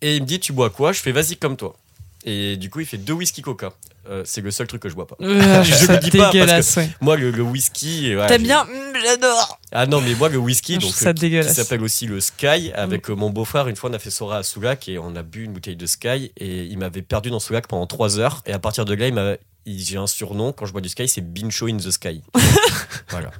Et 0.00 0.16
il 0.16 0.22
me 0.22 0.26
dit, 0.26 0.40
tu 0.40 0.52
bois 0.52 0.70
quoi? 0.70 0.92
Je 0.92 1.00
fais, 1.00 1.12
vas-y, 1.12 1.36
comme 1.36 1.56
toi. 1.56 1.76
Et 2.24 2.56
du 2.56 2.70
coup, 2.70 2.80
il 2.80 2.86
fait 2.86 2.98
deux 2.98 3.12
whisky 3.14 3.42
coca. 3.42 3.72
Euh, 4.08 4.22
c'est 4.24 4.40
le 4.40 4.50
seul 4.50 4.66
truc 4.66 4.82
que 4.82 4.88
je 4.88 4.94
bois 4.94 5.06
pas. 5.06 5.16
Euh, 5.20 5.62
Je 5.64 5.86
le 5.92 5.98
dis 5.98 6.10
pas 6.10 6.18
parce 6.18 6.32
que- 6.32 6.38
dégueulasse, 6.38 6.76
ouais. 6.76 6.90
Moi, 7.00 7.16
le, 7.16 7.30
le 7.30 7.42
whisky. 7.42 8.14
ouais, 8.16 8.26
T'aimes 8.26 8.42
bien? 8.42 8.64
Mm, 8.64 8.68
J'adore 9.04 9.58
Ah 9.70 9.86
non, 9.86 10.00
mais 10.00 10.14
moi, 10.14 10.28
le 10.28 10.38
whisky, 10.38 10.78
donc, 10.78 10.92
ça 10.92 11.08
euh, 11.10 11.12
qui- 11.12 11.14
qui 11.14 11.20
dégueulasse. 11.30 11.54
s'appelle 11.54 11.82
aussi 11.82 12.06
le 12.06 12.20
Sky, 12.20 12.72
avec 12.74 13.10
euh, 13.10 13.14
mon 13.14 13.30
beau-frère, 13.30 13.68
une 13.68 13.76
fois, 13.76 13.90
on 13.90 13.94
a 13.94 13.98
fait 14.00 14.10
soirée 14.10 14.38
à 14.38 14.42
Soulac 14.42 14.88
et 14.88 14.98
on 14.98 15.14
a 15.16 15.22
bu 15.22 15.44
une 15.44 15.52
bouteille 15.52 15.76
de 15.76 15.86
Sky 15.86 16.32
et 16.36 16.64
il 16.64 16.78
m'avait 16.78 17.02
perdu 17.02 17.30
dans 17.30 17.38
Soulac 17.40 17.66
pendant 17.68 17.86
3 17.86 18.18
heures. 18.18 18.42
Et 18.46 18.52
à 18.52 18.58
partir 18.58 18.84
de 18.84 18.94
là, 18.94 19.06
il 19.08 19.14
m'a. 19.14 19.34
J'ai 19.64 19.96
un 19.96 20.08
surnom 20.08 20.52
quand 20.52 20.66
je 20.66 20.72
bois 20.72 20.80
du 20.80 20.88
Sky, 20.88 21.06
c'est 21.06 21.20
Bincho 21.20 21.68
in 21.68 21.76
the 21.76 21.90
Sky. 21.92 22.20
voilà. 23.10 23.30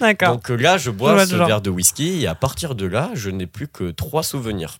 D'accord. 0.00 0.34
Donc 0.34 0.50
euh, 0.50 0.56
là, 0.56 0.76
je 0.76 0.90
bois 0.90 1.18
Je 1.24 1.30
ce 1.30 1.36
genre. 1.36 1.46
verre 1.46 1.60
de 1.62 1.70
whisky 1.70 2.22
et 2.22 2.26
à 2.26 2.34
partir 2.34 2.74
de 2.74 2.84
là, 2.84 3.10
je 3.14 3.30
n'ai 3.30 3.46
plus 3.46 3.68
que 3.68 3.90
trois 3.90 4.22
souvenirs. 4.22 4.76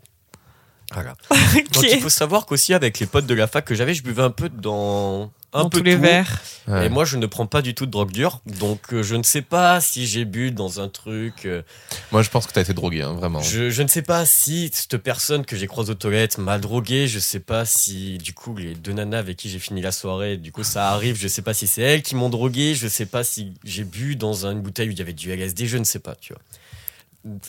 Voilà. 0.92 1.14
Donc 1.72 1.84
il 1.84 2.00
faut 2.00 2.08
savoir 2.08 2.46
qu'aussi 2.46 2.74
avec 2.74 2.98
les 3.00 3.06
potes 3.06 3.26
de 3.26 3.34
la 3.34 3.46
fac 3.46 3.64
que 3.64 3.74
j'avais, 3.74 3.94
je 3.94 4.02
buvais 4.02 4.22
un 4.22 4.30
peu 4.30 4.48
dans 4.48 5.30
un 5.54 5.64
Dans 5.64 5.68
peu 5.70 5.78
tous 5.78 5.84
les 5.84 5.96
tout. 5.96 6.00
verres. 6.02 6.40
Ouais. 6.68 6.86
Et 6.86 6.88
moi, 6.88 7.04
je 7.04 7.16
ne 7.18 7.26
prends 7.26 7.46
pas 7.46 7.60
du 7.60 7.74
tout 7.74 7.84
de 7.84 7.90
drogue 7.90 8.10
dure, 8.12 8.40
donc 8.46 8.80
euh, 8.94 9.02
je 9.02 9.16
ne 9.16 9.22
sais 9.22 9.42
pas 9.42 9.80
si 9.82 10.06
j'ai 10.06 10.24
bu 10.24 10.50
dans 10.50 10.80
un 10.80 10.88
truc. 10.88 11.44
euh, 11.44 11.60
Moi, 12.10 12.22
je 12.22 12.30
pense 12.30 12.46
que 12.46 12.52
t'as 12.52 12.62
été 12.62 12.72
drogué, 12.72 13.02
hein, 13.02 13.12
vraiment. 13.14 13.40
je, 13.42 13.68
je 13.68 13.82
ne 13.82 13.88
sais 13.88 14.00
pas 14.02 14.24
si 14.24 14.70
cette 14.72 14.96
personne 14.96 15.44
que 15.44 15.54
j'ai 15.56 15.66
croisée 15.66 15.90
aux 15.92 15.94
toilettes 15.96 16.38
m'a 16.38 16.58
drogué. 16.58 17.06
Je 17.06 17.18
sais 17.18 17.40
pas 17.40 17.66
si, 17.66 18.16
du 18.18 18.32
coup, 18.32 18.56
les 18.56 18.74
deux 18.74 18.92
nanas 18.92 19.18
avec 19.18 19.36
qui 19.36 19.50
j'ai 19.50 19.58
fini 19.58 19.82
la 19.82 19.92
soirée, 19.92 20.36
du 20.38 20.52
coup, 20.52 20.62
ça 20.64 20.88
arrive. 20.90 21.16
Je 21.20 21.28
sais 21.28 21.42
pas 21.42 21.52
si 21.52 21.66
c'est 21.66 21.82
elles 21.82 22.02
qui 22.02 22.14
m'ont 22.14 22.30
drogué. 22.30 22.74
Je 22.74 22.88
sais 22.88 23.06
pas 23.06 23.22
si 23.24 23.52
j'ai 23.64 23.84
bu 23.84 24.16
dans 24.16 24.46
une 24.46 24.60
bouteille 24.62 24.88
où 24.88 24.92
il 24.92 24.98
y 24.98 25.02
avait 25.02 25.12
du 25.12 25.30
LSD. 25.32 25.66
Je 25.66 25.76
ne 25.76 25.84
sais 25.84 25.98
pas, 25.98 26.14
tu 26.18 26.32
vois. 26.32 26.40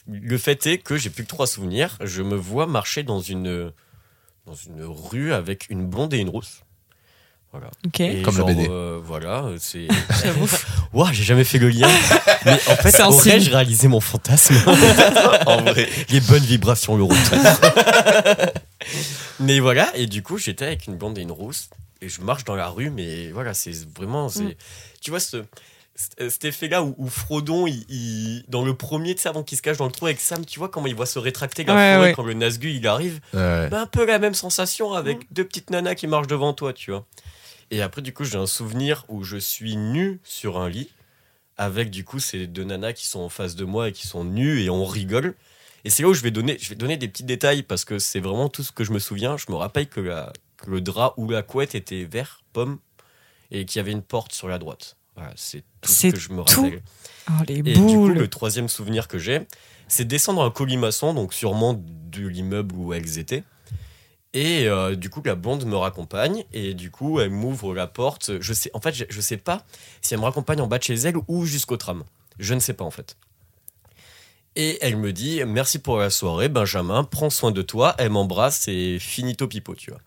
Le 0.08 0.38
fait 0.38 0.66
est 0.68 0.78
que 0.78 0.98
j'ai 0.98 1.10
plus 1.10 1.24
que 1.24 1.30
trois 1.30 1.48
souvenirs. 1.48 1.98
Je 2.02 2.22
me 2.22 2.36
vois 2.36 2.68
marcher 2.68 3.04
dans 3.04 3.20
une, 3.22 3.72
dans 4.46 4.56
une 4.56 4.84
rue 4.84 5.34
avec 5.34 5.68
une 5.70 5.88
blonde 5.88 6.14
et 6.14 6.18
une 6.20 6.30
rousse. 6.30 6.62
Voilà. 7.52 7.70
Ok. 7.86 8.00
Et 8.00 8.22
Comme 8.24 8.34
la 8.34 8.40
genre, 8.40 8.48
BD. 8.48 8.68
euh, 8.68 9.00
voilà, 9.04 9.46
c'est. 9.60 9.88
J'avoue. 10.24 10.48
Ouah, 10.94 11.12
j'ai 11.12 11.24
jamais 11.24 11.44
fait 11.44 11.60
le 11.60 11.70
lien. 11.70 11.88
Mais 12.46 12.54
en 12.54 12.76
fait, 12.76 12.90
C'est 12.92 13.02
un 13.04 13.08
aurais-je 13.10 13.40
signe. 13.44 13.54
réalisé 13.54 13.88
mon 13.88 14.00
fantasme 14.00 14.56
en 15.46 15.62
vrai? 15.62 15.88
Les 16.10 16.20
bonnes 16.20 16.44
vibrations, 16.44 16.98
le 16.98 17.04
retour. 17.04 17.38
mais 19.40 19.60
voilà, 19.60 19.92
et 19.96 20.08
du 20.08 20.24
coup, 20.24 20.38
j'étais 20.38 20.66
avec 20.66 20.88
une 20.88 20.98
blonde 20.98 21.18
et 21.18 21.22
une 21.22 21.32
rousse. 21.32 21.70
Et 22.02 22.10
je 22.10 22.22
marche 22.22 22.44
dans 22.44 22.56
la 22.56 22.68
rue, 22.70 22.90
mais 22.90 23.32
voilà, 23.32 23.54
c'est 23.54 23.74
vraiment. 23.98 24.30
c'est 24.30 24.44
Mm. 24.44 24.54
Tu 25.02 25.10
vois, 25.12 25.20
ce, 25.20 25.44
cet 25.96 26.44
effet-là 26.46 26.84
où, 26.84 26.96
où 26.98 27.08
Frodon, 27.08 27.68
il, 27.68 27.86
il- 27.90 28.44
dans 28.48 28.66
le 28.66 28.76
premier, 28.76 29.14
tu 29.16 29.22
sais, 29.22 29.30
avant 29.30 29.44
qu'il 29.44 29.58
se 29.58 29.62
cache 29.62 29.78
dans 29.78 29.86
le 29.86 29.92
trou 29.92 30.06
avec 30.08 30.20
Sam, 30.20 30.46
tu 30.46 30.58
vois 30.60 30.70
comment 30.70 30.88
il 30.88 30.96
voit 30.96 31.06
se 31.06 31.20
rétracter 31.20 31.64
la 31.64 31.76
Ouais, 31.76 31.94
forêt 31.96 32.08
ouais. 32.08 32.14
quand 32.14 32.24
le 32.24 32.34
Nazgûl 32.34 32.76
il 32.76 32.88
arrive 32.88 33.20
Ouais. 33.34 33.70
bah, 33.70 33.82
un 33.82 33.86
peu 33.88 34.06
la 34.06 34.18
même 34.20 34.34
sensation 34.34 34.94
avec 34.94 35.32
deux 35.32 35.46
petites 35.46 35.70
nanas 35.70 35.96
qui 35.96 36.08
marchent 36.08 36.28
devant 36.28 36.54
toi, 36.54 36.74
tu 36.74 36.92
vois. 36.92 37.06
Et 37.72 37.82
après, 37.82 38.02
du 38.02 38.14
coup, 38.14 38.24
j'ai 38.24 38.38
un 38.38 38.48
souvenir 38.48 39.06
où 39.08 39.24
je 39.24 39.38
suis 39.38 39.76
nu 39.78 40.20
sur 40.24 40.60
un 40.60 40.68
lit 40.70 40.90
avec, 41.58 41.92
du 41.92 42.04
coup, 42.04 42.20
ces 42.20 42.48
deux 42.48 42.64
nanas 42.64 42.94
qui 42.94 43.08
sont 43.08 43.20
en 43.20 43.30
face 43.30 43.56
de 43.56 43.64
moi 43.66 43.90
et 43.90 43.92
qui 43.92 44.08
sont 44.08 44.24
nues 44.24 44.62
et 44.64 44.70
on 44.72 44.86
rigole. 44.86 45.36
Et 45.86 45.90
c'est 45.90 46.02
là 46.02 46.10
où 46.10 46.14
je 46.14 46.22
vais 46.22 46.32
donner, 46.32 46.58
je 46.60 46.70
vais 46.70 46.76
donner 46.76 46.98
des 46.98 47.08
petits 47.08 47.24
détails 47.24 47.62
parce 47.62 47.86
que 47.86 48.00
c'est 48.00 48.20
vraiment 48.20 48.50
tout 48.50 48.64
ce 48.64 48.72
que 48.72 48.84
je 48.84 48.92
me 48.92 49.00
souviens. 49.00 49.38
Je 49.38 49.46
me 49.50 49.56
rappelle 49.56 49.88
que, 49.88 50.00
la- 50.00 50.34
que 50.58 50.72
le 50.72 50.82
drap 50.82 51.14
ou 51.18 51.30
la 51.30 51.44
couette 51.44 51.76
était 51.76 52.04
vert, 52.06 52.42
pomme, 52.54 52.80
et 53.52 53.66
qu'il 53.66 53.78
y 53.78 53.82
avait 53.82 53.92
une 53.92 54.02
porte 54.02 54.34
sur 54.34 54.48
la 54.48 54.58
droite. 54.58 54.98
Voilà, 55.16 55.32
c'est 55.36 55.64
tout 55.82 55.92
ce 55.92 56.08
que 56.08 56.20
je 56.20 56.32
me 56.32 56.44
tout 56.44 56.62
rappelle. 56.62 56.82
Oh, 57.30 57.44
les 57.48 57.60
Et 57.60 57.62
du 57.62 57.82
coup, 57.82 58.08
le 58.10 58.28
troisième 58.28 58.68
souvenir 58.68 59.08
que 59.08 59.18
j'ai, 59.18 59.42
c'est 59.88 60.06
descendre 60.06 60.44
un 60.44 60.52
colimaçon, 60.52 61.14
donc 61.14 61.34
sûrement 61.34 61.74
de 61.74 62.28
l'immeuble 62.28 62.76
où 62.76 62.94
elles 62.94 63.20
étaient. 63.20 63.44
Et 64.34 64.68
euh, 64.68 64.96
du 64.96 65.12
coup, 65.12 65.22
la 65.24 65.36
blonde 65.36 65.66
me 65.66 65.76
raccompagne 65.76 66.44
et 66.54 66.74
du 66.74 66.90
coup, 66.90 67.20
elle 67.20 67.30
m'ouvre 67.30 67.76
la 67.76 67.86
porte. 67.86 68.40
Je 68.40 68.54
sais, 68.54 68.72
en 68.74 68.82
fait, 68.82 68.94
je, 68.94 69.06
je 69.08 69.22
sais 69.22 69.38
pas 69.38 69.64
si 70.02 70.16
elle 70.16 70.20
me 70.20 70.26
raccompagne 70.26 70.60
en 70.60 70.68
bas 70.68 70.80
de 70.80 70.84
chez 70.84 70.96
elle 70.96 71.16
ou 71.28 71.46
jusqu'au 71.46 71.78
tram. 71.78 72.04
Je 72.40 72.56
ne 72.56 72.60
sais 72.60 72.74
pas 72.74 72.84
en 72.84 72.90
fait. 72.90 73.16
Et 74.56 74.78
elle 74.82 74.98
me 74.98 75.14
dit 75.14 75.44
merci 75.46 75.80
pour 75.80 75.98
la 75.98 76.10
soirée, 76.10 76.50
Benjamin. 76.50 77.04
Prends 77.04 77.30
soin 77.30 77.52
de 77.52 77.62
toi. 77.62 77.96
Elle 78.00 78.10
m'embrasse 78.10 78.68
et 78.68 78.98
finito 79.00 79.48
pipo, 79.48 79.76
tu 79.76 79.92
vois. 79.92 80.02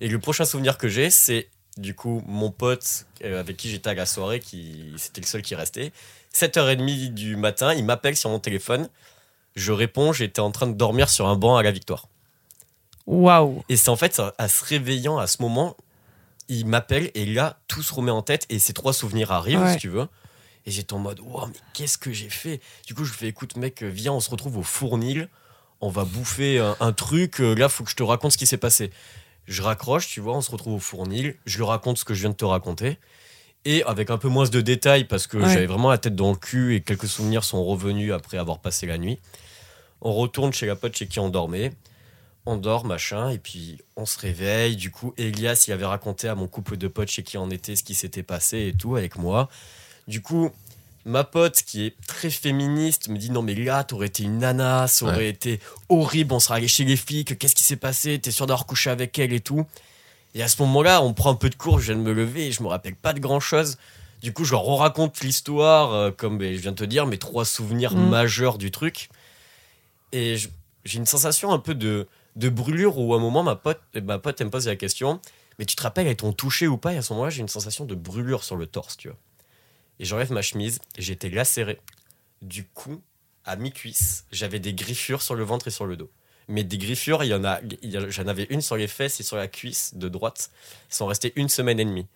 Et 0.00 0.08
le 0.08 0.18
prochain 0.18 0.44
souvenir 0.44 0.78
que 0.78 0.88
j'ai, 0.88 1.10
c'est 1.10 1.48
du 1.80 1.94
coup 1.94 2.22
mon 2.26 2.50
pote 2.50 3.06
euh, 3.24 3.40
avec 3.40 3.56
qui 3.56 3.70
j'étais 3.70 3.90
à 3.90 3.94
la 3.94 4.06
soirée, 4.06 4.40
qui 4.40 4.92
c'était 4.96 5.20
le 5.20 5.26
seul 5.26 5.42
qui 5.42 5.54
restait. 5.54 5.92
7h30 6.34 7.12
du 7.12 7.36
matin, 7.36 7.74
il 7.74 7.84
m'appelle 7.84 8.16
sur 8.16 8.30
mon 8.30 8.38
téléphone. 8.38 8.88
Je 9.56 9.72
réponds, 9.72 10.12
j'étais 10.12 10.40
en 10.40 10.52
train 10.52 10.66
de 10.68 10.74
dormir 10.74 11.08
sur 11.10 11.26
un 11.26 11.34
banc 11.36 11.56
à 11.56 11.62
la 11.62 11.72
victoire. 11.72 12.06
Waouh. 13.06 13.64
Et 13.68 13.76
c'est 13.76 13.88
en 13.88 13.96
fait 13.96 14.20
à 14.38 14.48
se 14.48 14.64
réveillant 14.64 15.18
à 15.18 15.26
ce 15.26 15.42
moment, 15.42 15.76
il 16.48 16.66
m'appelle 16.66 17.10
et 17.14 17.26
là, 17.26 17.58
tout 17.66 17.82
se 17.82 17.92
remet 17.92 18.10
en 18.12 18.22
tête 18.22 18.46
et 18.50 18.58
ces 18.58 18.72
trois 18.72 18.92
souvenirs 18.92 19.32
arrivent, 19.32 19.60
Ouais. 19.60 19.72
si 19.72 19.78
tu 19.78 19.88
veux. 19.88 20.06
Et 20.66 20.70
j'étais 20.70 20.92
en 20.92 20.98
mode, 20.98 21.20
wow, 21.20 21.46
mais 21.46 21.54
qu'est-ce 21.72 21.96
que 21.98 22.12
j'ai 22.12 22.28
fait? 22.28 22.60
Du 22.86 22.94
coup, 22.94 23.04
je 23.04 23.10
lui 23.12 23.18
fais, 23.18 23.28
écoute, 23.28 23.56
mec, 23.56 23.82
viens, 23.82 24.12
on 24.12 24.20
se 24.20 24.30
retrouve 24.30 24.58
au 24.58 24.62
fournil, 24.62 25.28
on 25.80 25.88
va 25.88 26.04
bouffer 26.04 26.58
un, 26.58 26.76
un 26.80 26.92
truc, 26.92 27.40
euh, 27.40 27.54
là, 27.54 27.68
faut 27.70 27.82
que 27.82 27.90
je 27.90 27.96
te 27.96 28.02
raconte 28.02 28.32
ce 28.32 28.38
qui 28.38 28.46
s'est 28.46 28.58
passé. 28.58 28.90
Je 29.46 29.62
raccroche, 29.62 30.08
tu 30.08 30.20
vois, 30.20 30.36
on 30.36 30.40
se 30.40 30.50
retrouve 30.50 30.74
au 30.74 30.78
fournil, 30.78 31.36
je 31.44 31.56
lui 31.58 31.64
raconte 31.64 31.98
ce 31.98 32.04
que 32.04 32.14
je 32.14 32.20
viens 32.20 32.30
de 32.30 32.34
te 32.36 32.44
raconter. 32.44 32.98
Et 33.64 33.82
avec 33.84 34.10
un 34.10 34.16
peu 34.18 34.28
moins 34.28 34.48
de 34.48 34.60
détails, 34.60 35.04
parce 35.04 35.26
que 35.26 35.36
Ouais. 35.36 35.52
j'avais 35.52 35.66
vraiment 35.66 35.90
la 35.90 35.98
tête 35.98 36.14
dans 36.16 36.30
le 36.30 36.36
cul 36.36 36.76
et 36.76 36.80
quelques 36.80 37.08
souvenirs 37.08 37.44
sont 37.44 37.62
revenus 37.64 38.12
après 38.12 38.38
avoir 38.38 38.58
passé 38.60 38.86
la 38.86 38.96
nuit. 38.96 39.18
On 40.00 40.12
retourne 40.14 40.52
chez 40.52 40.66
la 40.66 40.76
pote 40.76 40.96
chez 40.96 41.06
qui 41.06 41.18
on 41.20 41.28
dormait 41.28 41.72
on 42.46 42.56
dort, 42.56 42.86
machin, 42.86 43.28
et 43.28 43.38
puis 43.38 43.78
on 43.96 44.06
se 44.06 44.18
réveille. 44.18 44.74
Du 44.74 44.90
coup, 44.90 45.12
Elias, 45.18 45.66
il 45.68 45.72
avait 45.74 45.84
raconté 45.84 46.26
à 46.26 46.34
mon 46.34 46.48
couple 46.48 46.78
de 46.78 46.88
potes 46.88 47.10
chez 47.10 47.22
qui 47.22 47.36
on 47.36 47.50
était 47.50 47.76
ce 47.76 47.84
qui 47.84 47.92
s'était 47.94 48.22
passé 48.22 48.68
et 48.68 48.72
tout 48.72 48.96
avec 48.96 49.16
moi. 49.16 49.50
Du 50.08 50.22
coup, 50.22 50.50
ma 51.04 51.24
pote, 51.24 51.62
qui 51.62 51.86
est 51.86 51.94
très 52.06 52.30
féministe, 52.30 53.08
me 53.08 53.16
dit 53.18 53.30
Non, 53.30 53.42
mais 53.42 53.54
là, 53.54 53.84
t'aurais 53.84 54.06
été 54.08 54.22
une 54.24 54.38
nana, 54.38 54.86
ça 54.86 55.04
aurait 55.06 55.16
Ouais. 55.16 55.28
été 55.28 55.60
horrible, 55.88 56.32
on 56.34 56.40
serait 56.40 56.56
allé 56.56 56.68
chez 56.68 56.84
les 56.84 56.96
flics, 56.96 57.38
qu'est-ce 57.38 57.54
qui 57.54 57.64
s'est 57.64 57.76
passé 57.76 58.18
T'es 58.18 58.30
sûr 58.30 58.46
d'avoir 58.46 58.66
couché 58.66 58.90
avec 58.90 59.18
elle 59.18 59.32
et 59.32 59.40
tout. 59.40 59.66
Et 60.34 60.42
à 60.42 60.48
ce 60.48 60.60
moment-là, 60.62 61.02
on 61.02 61.12
prend 61.12 61.30
un 61.30 61.34
peu 61.34 61.50
de 61.50 61.56
cours, 61.56 61.80
je 61.80 61.86
viens 61.92 61.96
de 61.96 62.06
me 62.06 62.12
lever 62.12 62.46
et 62.48 62.52
je 62.52 62.62
me 62.62 62.68
rappelle 62.68 62.94
pas 62.94 63.12
de 63.12 63.18
grand-chose. 63.20 63.78
Du 64.22 64.32
coup, 64.32 64.44
je 64.44 64.52
leur 64.52 64.64
raconte 64.76 65.20
l'histoire, 65.20 65.92
euh, 65.94 66.10
comme 66.10 66.36
ben, 66.38 66.54
je 66.54 66.60
viens 66.60 66.72
de 66.72 66.76
te 66.76 66.84
dire, 66.84 67.06
mes 67.06 67.18
trois 67.18 67.44
souvenirs 67.44 67.94
Mm. 67.96 68.08
majeurs 68.10 68.58
du 68.58 68.70
truc. 68.70 69.08
Et 70.12 70.36
j'ai 70.84 70.98
une 70.98 71.06
sensation 71.06 71.52
un 71.52 71.58
peu 71.58 71.74
de, 71.74 72.06
de 72.36 72.48
brûlure 72.48 72.98
où 72.98 73.14
à 73.14 73.16
un 73.16 73.20
moment, 73.20 73.42
ma 73.42 73.56
pote, 73.56 73.80
ma 74.02 74.18
pote 74.18 74.40
elle 74.40 74.46
me 74.48 74.50
pose 74.50 74.66
la 74.66 74.76
question 74.76 75.20
Mais 75.58 75.64
tu 75.66 75.76
te 75.76 75.82
rappelles, 75.82 76.06
elles 76.06 76.16
t'ont 76.16 76.32
touché 76.32 76.68
ou 76.68 76.76
pas? 76.78 76.94
Et 76.94 76.96
à 76.98 77.02
ce 77.02 77.12
moment-là, 77.12 77.30
j'ai 77.30 77.40
une 77.40 77.48
sensation 77.48 77.84
de 77.84 77.94
brûlure 77.94 78.44
sur 78.44 78.56
le 78.56 78.66
torse, 78.66 78.96
tu 78.96 79.08
vois. 79.08 79.16
Et 80.00 80.04
j'enlève 80.04 80.32
ma 80.32 80.42
chemise 80.42 80.80
et 80.96 81.02
j'étais 81.02 81.28
lacéré. 81.30 81.78
Du 82.42 82.64
cou 82.64 83.00
à 83.44 83.54
mi-cuisse, 83.56 84.24
j'avais 84.32 84.58
des 84.58 84.72
griffures 84.74 85.22
sur 85.22 85.34
le 85.36 85.44
ventre 85.44 85.68
et 85.68 85.70
sur 85.70 85.86
le 85.86 85.96
dos. 85.96 86.10
Mais 86.48 86.64
des 86.64 86.78
griffures, 86.78 87.22
il 87.22 87.28
y 87.28 87.34
en 87.34 87.44
a, 87.44 87.60
il 87.82 87.90
y 87.90 87.96
a- 87.96 88.08
j'en 88.10 88.26
avais 88.26 88.46
une 88.50 88.60
sur 88.60 88.76
les 88.76 88.88
fesses 88.88 89.20
et 89.20 89.22
sur 89.22 89.36
la 89.36 89.46
cuisse 89.46 89.92
de 89.94 90.08
droite. 90.08 90.50
Ils 90.90 90.94
sont 90.94 91.06
restés 91.06 91.32
une 91.36 91.48
semaine 91.48 91.78
et 91.78 91.84
demie. 91.84 92.06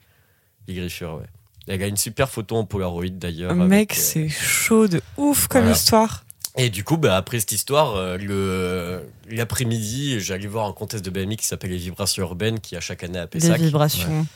Les 0.67 0.75
griffures, 0.75 1.15
ouais. 1.21 1.27
Elle 1.69 1.83
a 1.83 1.87
une 1.87 1.97
super 1.97 2.29
photo 2.29 2.57
en 2.57 2.65
Polaroid 2.65 3.09
d'ailleurs. 3.11 3.55
Mec, 3.55 3.91
avec, 3.91 3.93
euh, 3.93 3.95
c'est 4.03 4.29
chaud 4.29 4.89
de 4.89 5.01
ouf 5.17 5.47
comme 5.47 5.63
voilà. 5.63 5.77
histoire. 5.77 6.25
et 6.57 6.69
du 6.71 6.85
coup, 6.85 6.97
bah, 6.97 7.17
après 7.17 7.39
cette 7.41 7.53
histoire, 7.53 7.97
euh, 7.97 8.17
le 8.19 9.03
l'après-midi, 9.31 10.21
j'allais 10.21 10.47
voir 10.47 10.67
un 10.67 10.73
contest 10.73 11.05
de 11.05 11.11
BMI 11.11 11.37
qui 11.37 11.47
s'appelle 11.47 11.71
les 11.71 11.79
Vibrations 11.79 12.23
Urbaines, 12.23 12.61
qui 12.61 12.77
a 12.77 12.81
chaque 12.81 13.03
année 13.05 13.19
à 13.19 13.27
Pessac. 13.27 13.59
vibrations. 13.61 14.23
Des, 14.23 14.27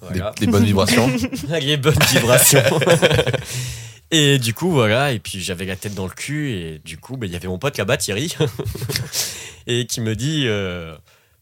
Voilà. 0.00 0.32
des 0.38 0.46
bonnes 0.46 0.64
vibrations. 0.64 1.10
les 1.60 1.76
bonnes 1.76 1.94
vibrations. 2.12 2.62
et 4.10 4.38
du 4.38 4.54
coup, 4.54 4.70
voilà. 4.70 5.12
Et 5.12 5.18
puis 5.18 5.40
j'avais 5.40 5.64
la 5.64 5.76
tête 5.76 5.94
dans 5.94 6.06
le 6.06 6.12
cul. 6.12 6.50
Et 6.52 6.78
du 6.78 6.98
coup, 6.98 7.16
bah, 7.16 7.26
il 7.26 7.32
y 7.32 7.36
avait 7.36 7.48
mon 7.48 7.58
pote 7.58 7.76
là-bas, 7.78 7.96
Thierry, 7.96 8.34
et 9.66 9.86
qui 9.86 10.00
me 10.00 10.14
dit 10.14 10.44
euh, 10.46 10.94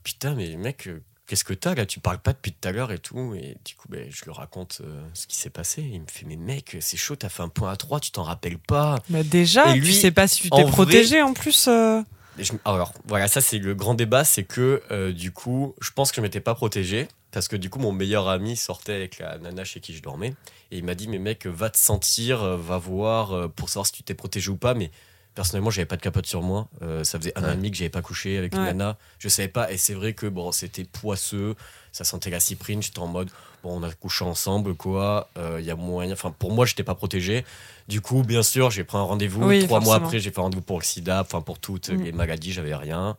Putain, 0.05 0.35
mais 0.35 0.57
mec, 0.57 0.87
euh, 0.89 1.03
qu'est-ce 1.27 1.45
que 1.45 1.55
t'as 1.55 1.75
là? 1.75 1.87
Tu 1.87 2.01
parles 2.01 2.19
pas 2.21 2.33
depuis 2.33 2.53
tout 2.53 2.69
à 2.69 2.73
l'heure 2.73 2.93
et 2.93 2.99
tout. 2.99 3.35
Et 3.35 3.57
du 3.65 3.75
coup, 3.75 3.89
bah, 3.89 3.99
je 4.09 4.25
lui 4.25 4.33
raconte 4.33 4.81
euh, 4.85 5.03
ce 5.15 5.27
qui 5.27 5.37
s'est 5.37 5.51
passé. 5.51 5.83
Il 5.83 6.01
me 6.01 6.07
fait 6.11 6.25
Mais 6.27 6.37
mec, 6.37 6.77
c'est 6.81 6.97
chaud, 6.97 7.17
t'as 7.17 7.29
fait 7.29 7.43
un 7.43 7.49
point 7.49 7.71
à 7.73 7.77
3, 7.77 8.01
tu 8.01 8.11
t'en 8.13 8.23
rappelles 8.23 8.59
pas. 8.59 8.99
Bah 9.09 9.23
déjà, 9.23 9.71
Et 9.71 9.75
tu 9.75 9.81
lui, 9.87 9.95
sais 9.95 10.11
pas 10.13 10.29
si 10.29 10.43
tu 10.43 10.51
t'es 10.51 10.63
vrai- 10.63 10.71
protégé 10.71 11.23
en 11.23 11.33
plus. 11.35 11.67
euh. 11.69 12.01
Je- 12.39 12.53
alors 12.65 12.95
voilà, 13.07 13.29
ça 13.29 13.43
c'est 13.43 13.59
le 13.59 13.75
grand 13.75 13.93
débat, 13.95 14.25
c'est 14.25 14.45
que 14.45 14.83
euh, 14.91 15.13
du 15.13 15.33
coup, 15.33 15.75
je 15.83 15.91
pense 15.91 16.11
que 16.13 16.17
je 16.17 16.21
m'étais 16.23 16.41
pas 16.41 16.55
protégé 16.55 17.09
parce 17.33 17.49
que 17.49 17.57
du 17.57 17.69
coup 17.71 17.79
mon 17.81 17.93
meilleur 17.93 18.29
ami 18.29 18.57
sortait 18.57 18.95
avec 18.95 19.19
la 19.19 19.39
nana 19.39 19.65
chez 19.65 19.81
qui 19.81 19.95
je 19.95 20.03
dormais 20.03 20.35
et 20.71 20.79
il 20.79 20.85
m'a 20.85 20.95
dit 20.95 21.09
mais 21.09 21.19
mec 21.19 21.47
va 21.47 21.69
te 21.71 21.79
sentir, 21.79 22.43
euh, 22.43 22.57
va 22.57 22.79
voir 22.79 23.33
euh, 23.33 23.49
pour 23.49 23.69
savoir 23.69 23.87
si 23.87 23.93
tu 23.93 24.03
t'es 24.05 24.15
protégé 24.15 24.51
ou 24.51 24.57
pas. 24.57 24.75
Mais 24.75 24.91
personnellement 25.35 25.71
j'avais 25.71 25.87
pas 25.87 25.97
de 25.97 26.03
capote 26.03 26.27
sur 26.27 26.43
moi, 26.43 26.69
Euh, 26.83 27.05
ça 27.05 27.19
faisait 27.19 27.33
un 27.37 27.43
an 27.43 27.47
Ouais. 27.47 27.53
et 27.55 27.57
demi 27.57 27.71
que 27.71 27.77
j'avais 27.79 27.89
pas 27.91 28.03
couché 28.03 28.37
avec 28.39 28.53
une 28.55 28.61
Ouais. 28.61 28.67
nana, 28.75 28.97
je 29.19 29.29
savais 29.29 29.49
pas 29.49 29.73
et 29.73 29.77
c'est 29.79 29.95
vrai 29.95 30.13
que 30.13 30.27
bon 30.27 30.53
c'était 30.53 30.85
poisseux, 30.85 31.55
ça 31.91 32.05
sentait 32.05 32.31
la 32.31 32.39
cyprine, 32.41 32.83
j'étais 32.83 32.99
en 33.01 33.07
mode 33.07 33.31
bon 33.63 33.81
on 33.81 33.83
a 33.83 33.91
couché 33.93 34.25
ensemble 34.27 34.75
quoi, 34.75 35.29
Euh, 35.39 35.57
il 35.61 35.65
y 35.67 35.71
a 35.71 35.75
moyen, 35.77 36.13
enfin 36.13 36.35
pour 36.39 36.53
moi 36.53 36.67
j'étais 36.67 36.85
pas 36.85 36.95
protégé. 36.95 37.45
Du 37.89 38.01
coup, 38.01 38.23
bien 38.23 38.43
sûr, 38.45 38.71
j'ai 38.71 38.85
pris 38.85 38.97
un 38.99 39.03
rendez-vous. 39.03 39.43
Oui, 39.45 39.65
Trois 39.65 39.81
mois 39.81 39.97
après, 39.97 40.19
j'ai 40.21 40.31
fait 40.31 40.39
un 40.39 40.43
rendez-vous 40.43 40.63
pour 40.63 40.79
le 40.79 40.85
sida, 40.85 41.21
enfin 41.23 41.41
pour 41.41 41.59
toutes 41.59 41.89
Mm. 41.91 42.03
les 42.05 42.13
maladies, 42.13 42.53
j'avais 42.53 42.75
rien. 42.77 43.17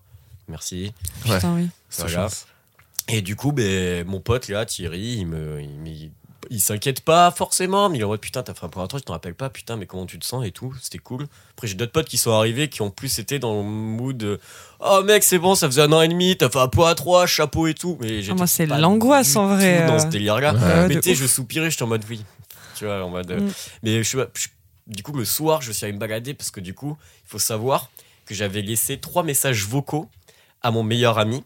Merci. 0.48 0.94
Ouais. 1.26 1.36
Putain, 1.36 1.56
oui. 1.56 1.68
C'est 1.90 2.04
Voilà. 2.04 2.30
Et 3.10 3.22
du 3.22 3.36
coup, 3.36 3.52
ben, 3.52 4.06
mon 4.08 4.20
pote 4.22 4.48
là, 4.48 4.66
Thierry, 4.66 5.16
il 5.20 5.28
me, 5.28 5.62
il, 5.62 5.70
me- 5.80 6.10
il 6.50 6.60
s'inquiète 6.62 7.02
pas 7.02 7.32
forcément, 7.32 7.90
mais 7.90 7.98
il 7.98 8.02
est 8.02 8.04
en 8.06 8.10
mode 8.10 8.20
putain, 8.22 8.44
t'as 8.44 8.54
fait 8.54 8.66
un 8.66 8.70
point 8.70 8.84
à 8.84 8.88
trois, 8.88 9.00
je 9.00 9.04
t'en 9.04 9.14
rappelle 9.14 9.34
pas, 9.36 9.50
putain, 9.50 9.76
mais 9.76 9.86
comment 9.86 10.06
tu 10.06 10.20
te 10.20 10.26
sens 10.26 10.46
et 10.46 10.52
tout, 10.52 10.74
c'était 10.82 10.98
cool. 11.00 11.28
Après, 11.52 11.68
j'ai 11.68 11.74
d'autres 11.76 11.92
potes 11.92 12.08
qui 12.08 12.18
sont 12.18 12.32
arrivés 12.32 12.70
qui 12.70 12.82
ont 12.82 12.92
plus 12.92 13.20
été 13.20 13.40
dans 13.40 13.56
le 13.58 13.64
mood 13.64 14.16
de, 14.18 14.40
oh 14.80 15.02
mec, 15.04 15.24
c'est 15.24 15.38
bon, 15.40 15.56
ça 15.56 15.68
faisait 15.68 15.82
un 15.82 15.92
an 15.92 16.02
et 16.02 16.08
demi, 16.08 16.38
t'as 16.38 16.50
fait 16.50 16.60
un 16.60 16.68
point 16.68 16.90
à 16.92 16.96
trois, 16.96 17.26
chapeau 17.28 17.68
et 17.68 17.74
tout. 17.74 17.98
Mais 18.02 18.22
j'étais 18.22 18.36
moi, 18.38 18.48
c'est 18.48 18.66
l'angoisse, 18.66 19.36
en 19.36 19.48
vrai, 19.48 19.86
Dans 19.88 19.96
euh. 19.96 20.00
ce. 20.00 20.08
Ouais. 20.54 20.62
Ouais, 20.62 20.88
mais 20.88 20.96
tu 21.02 21.16
je 21.16 21.28
soupirais, 21.28 21.70
j'étais 21.72 21.84
en 21.84 21.88
mode 21.88 22.04
oui. 22.10 22.24
Tu 22.76 22.86
vois, 22.86 23.04
en 23.04 23.10
mode. 23.10 23.32
euh, 23.32 23.40
Mm. 23.42 23.52
Mais 23.84 24.04
je, 24.04 24.18
je- 24.34 24.48
du 24.88 25.04
coup, 25.04 25.14
le 25.14 25.26
soir, 25.26 25.62
je 25.62 25.72
suis 25.72 25.86
allé 25.86 25.94
me 25.94 26.00
balader 26.00 26.34
parce 26.34 26.52
que 26.52 26.60
du 26.60 26.74
coup, 26.74 26.98
il 27.26 27.30
faut 27.30 27.40
savoir 27.40 27.90
que 28.26 28.34
j'avais 28.34 28.62
laissé 28.62 28.98
trois 28.98 29.24
messages 29.24 29.66
vocaux 29.66 30.10
à 30.62 30.72
mon 30.72 30.84
meilleur 30.84 31.20
ami 31.20 31.44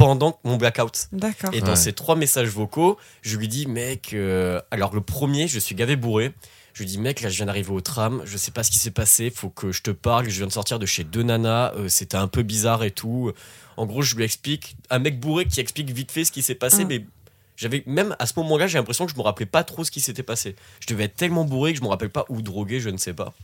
pendant 0.00 0.40
mon 0.44 0.56
blackout. 0.56 1.08
D'accord. 1.12 1.52
Et 1.52 1.60
dans 1.60 1.68
Ouais. 1.70 1.76
ces 1.76 1.92
trois 1.92 2.16
messages 2.16 2.48
vocaux, 2.48 2.96
je 3.22 3.36
lui 3.36 3.48
dis, 3.48 3.66
mec, 3.66 4.14
euh, 4.14 4.60
alors 4.70 4.94
le 4.94 5.02
premier, 5.02 5.46
je 5.46 5.58
suis 5.58 5.74
gavé 5.74 5.94
bourré. 5.96 6.32
Je 6.72 6.78
lui 6.84 6.86
dis, 6.86 6.96
mec, 6.98 7.20
là, 7.20 7.28
je 7.28 7.36
viens 7.36 7.46
d'arriver 7.46 7.70
au 7.72 7.80
tram, 7.82 8.22
je 8.24 8.36
sais 8.38 8.50
pas 8.52 8.62
ce 8.62 8.70
qui 8.70 8.78
s'est 8.78 8.92
passé, 8.92 9.28
faut 9.30 9.50
que 9.50 9.72
je 9.72 9.82
te 9.82 9.90
parle, 9.90 10.28
je 10.30 10.38
viens 10.38 10.46
de 10.46 10.52
sortir 10.52 10.78
de 10.78 10.86
chez 10.86 11.04
deux 11.04 11.22
nanas, 11.22 11.74
euh, 11.74 11.88
c'était 11.88 12.16
un 12.16 12.28
peu 12.28 12.42
bizarre 12.42 12.82
et 12.84 12.92
tout. 12.92 13.32
En 13.76 13.84
gros, 13.86 14.00
je 14.02 14.14
lui 14.14 14.24
explique, 14.24 14.76
un 14.88 15.00
mec 15.00 15.20
bourré 15.20 15.44
qui 15.44 15.60
explique 15.60 15.90
vite 15.90 16.10
fait 16.12 16.24
ce 16.24 16.32
qui 16.32 16.42
s'est 16.42 16.54
passé, 16.54 16.82
Ah. 16.82 16.86
mais 16.88 17.04
j'avais, 17.56 17.82
même 17.86 18.16
à 18.18 18.24
ce 18.26 18.32
moment-là, 18.38 18.68
j'ai 18.68 18.78
l'impression 18.78 19.04
que 19.04 19.12
je 19.12 19.16
me 19.18 19.22
rappelais 19.22 19.44
pas 19.46 19.64
trop 19.64 19.84
ce 19.84 19.90
qui 19.90 20.00
s'était 20.00 20.22
passé. 20.22 20.56
Je 20.80 20.86
devais 20.86 21.04
être 21.04 21.16
tellement 21.16 21.44
bourré 21.44 21.72
que 21.72 21.78
je 21.78 21.84
me 21.84 21.88
rappelle 21.88 22.08
pas 22.10 22.24
ou 22.30 22.40
drogué, 22.40 22.80
je 22.80 22.88
ne 22.88 22.96
sais 22.96 23.12
pas. 23.12 23.34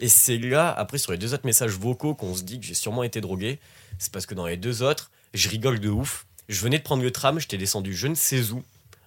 Et 0.00 0.08
c'est 0.08 0.38
là, 0.38 0.72
après, 0.76 0.98
sur 0.98 1.12
les 1.12 1.18
deux 1.18 1.34
autres 1.34 1.46
messages 1.46 1.70
vocaux, 1.72 2.14
qu'on 2.14 2.34
se 2.34 2.42
dit 2.42 2.58
que 2.58 2.66
j'ai 2.66 2.74
sûrement 2.74 3.04
été 3.04 3.20
drogué. 3.20 3.60
C'est 3.98 4.10
parce 4.10 4.26
que 4.26 4.34
dans 4.34 4.46
les 4.46 4.56
deux 4.56 4.82
autres, 4.82 5.12
je 5.34 5.48
rigole 5.48 5.80
de 5.80 5.90
ouf. 5.90 6.26
Je 6.48 6.60
venais 6.60 6.78
de 6.78 6.82
prendre 6.82 7.02
le 7.02 7.10
tram, 7.10 7.38
j'étais 7.38 7.58
descendu 7.58 7.94
je 7.94 8.06
ne 8.06 8.14
sais 8.14 8.50
où 8.52 8.62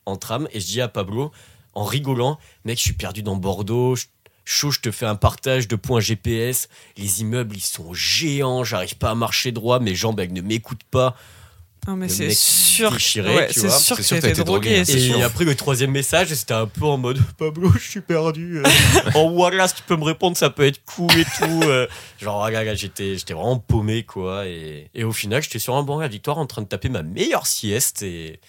en 0.05 0.15
tram, 0.15 0.47
et 0.51 0.59
je 0.59 0.65
dis 0.65 0.82
à 0.82 0.88
Pablo, 0.88 1.32
en 1.73 1.84
rigolant, 1.84 2.39
mec, 2.65 2.78
je 2.78 2.84
suis 2.84 2.93
perdu 2.93 3.23
dans 3.23 3.36
Bordeaux, 3.36 3.95
chaud, 4.45 4.71
je 4.71 4.80
te 4.80 4.91
fais 4.91 5.05
un 5.05 5.15
partage 5.15 5.67
de 5.67 5.75
points 5.75 5.99
GPS. 5.99 6.69
Les 6.95 7.21
immeubles, 7.21 7.55
ils 7.55 7.61
sont 7.61 7.93
géants, 7.93 8.63
j'arrive 8.63 8.95
pas 8.95 9.11
à 9.11 9.15
marcher 9.15 9.51
droit, 9.51 9.80
mes 9.80 9.93
jambes, 9.93 10.19
elles 10.19 10.34
ne 10.34 10.41
m'écoutent 10.41 10.86
pas. 10.86 11.15
Non, 11.88 11.96
mais 11.96 12.10
c'est 12.10 12.30
sûr. 12.32 12.92
déchiré, 12.92 13.34
ouais, 13.36 13.48
tu 13.48 13.62
c'est 13.62 13.68
vois. 13.68 13.78
sûr 13.80 13.96
C'est 13.96 14.02
que 14.02 14.08
sûr 14.08 14.18
que 14.18 14.22
t'as 14.22 14.30
été 14.30 14.44
drogué, 14.44 14.70
drogué. 14.76 14.92
hein. 14.92 14.96
Et 14.96 15.00
sûr. 15.10 15.24
après 15.26 15.46
le 15.46 15.56
troisième 15.56 15.92
message, 15.92 16.34
c'était 16.34 16.54
un 16.54 16.68
peu 16.68 16.84
en 16.86 16.98
mode 16.98 17.20
Pablo, 17.38 17.72
je 17.80 17.90
suis 17.90 18.02
perdu. 18.02 18.58
euh. 18.60 18.64
en 19.16 19.30
voilà, 19.34 19.68
si 19.70 19.76
tu 19.76 19.84
peux 19.84 19.96
me 19.96 20.04
répondre, 20.04 20.36
ça 20.36 20.50
peut 20.50 20.66
être 20.66 20.84
cool 20.86 21.12
et 21.18 21.24
tout. 21.24 21.62
euh. 21.64 21.88
Genre, 22.20 22.44
ah, 22.44 22.52
là, 22.52 22.64
là, 22.66 22.76
j'étais, 22.76 23.18
j'étais 23.18 23.34
vraiment 23.34 23.58
paumé, 23.60 24.04
quoi. 24.04 24.46
Et, 24.48 24.90
et 24.94 25.04
au 25.06 25.14
final, 25.14 25.42
j'étais 25.42 25.60
sur 25.60 25.76
un 25.76 25.84
banc 25.84 26.00
à 26.00 26.02
la 26.04 26.08
victoire 26.10 26.38
en 26.38 26.46
train 26.46 26.62
de 26.62 26.68
taper 26.68 26.90
ma 26.90 27.04
meilleure 27.04 27.48
sieste. 27.48 28.04
Et, 28.04 28.40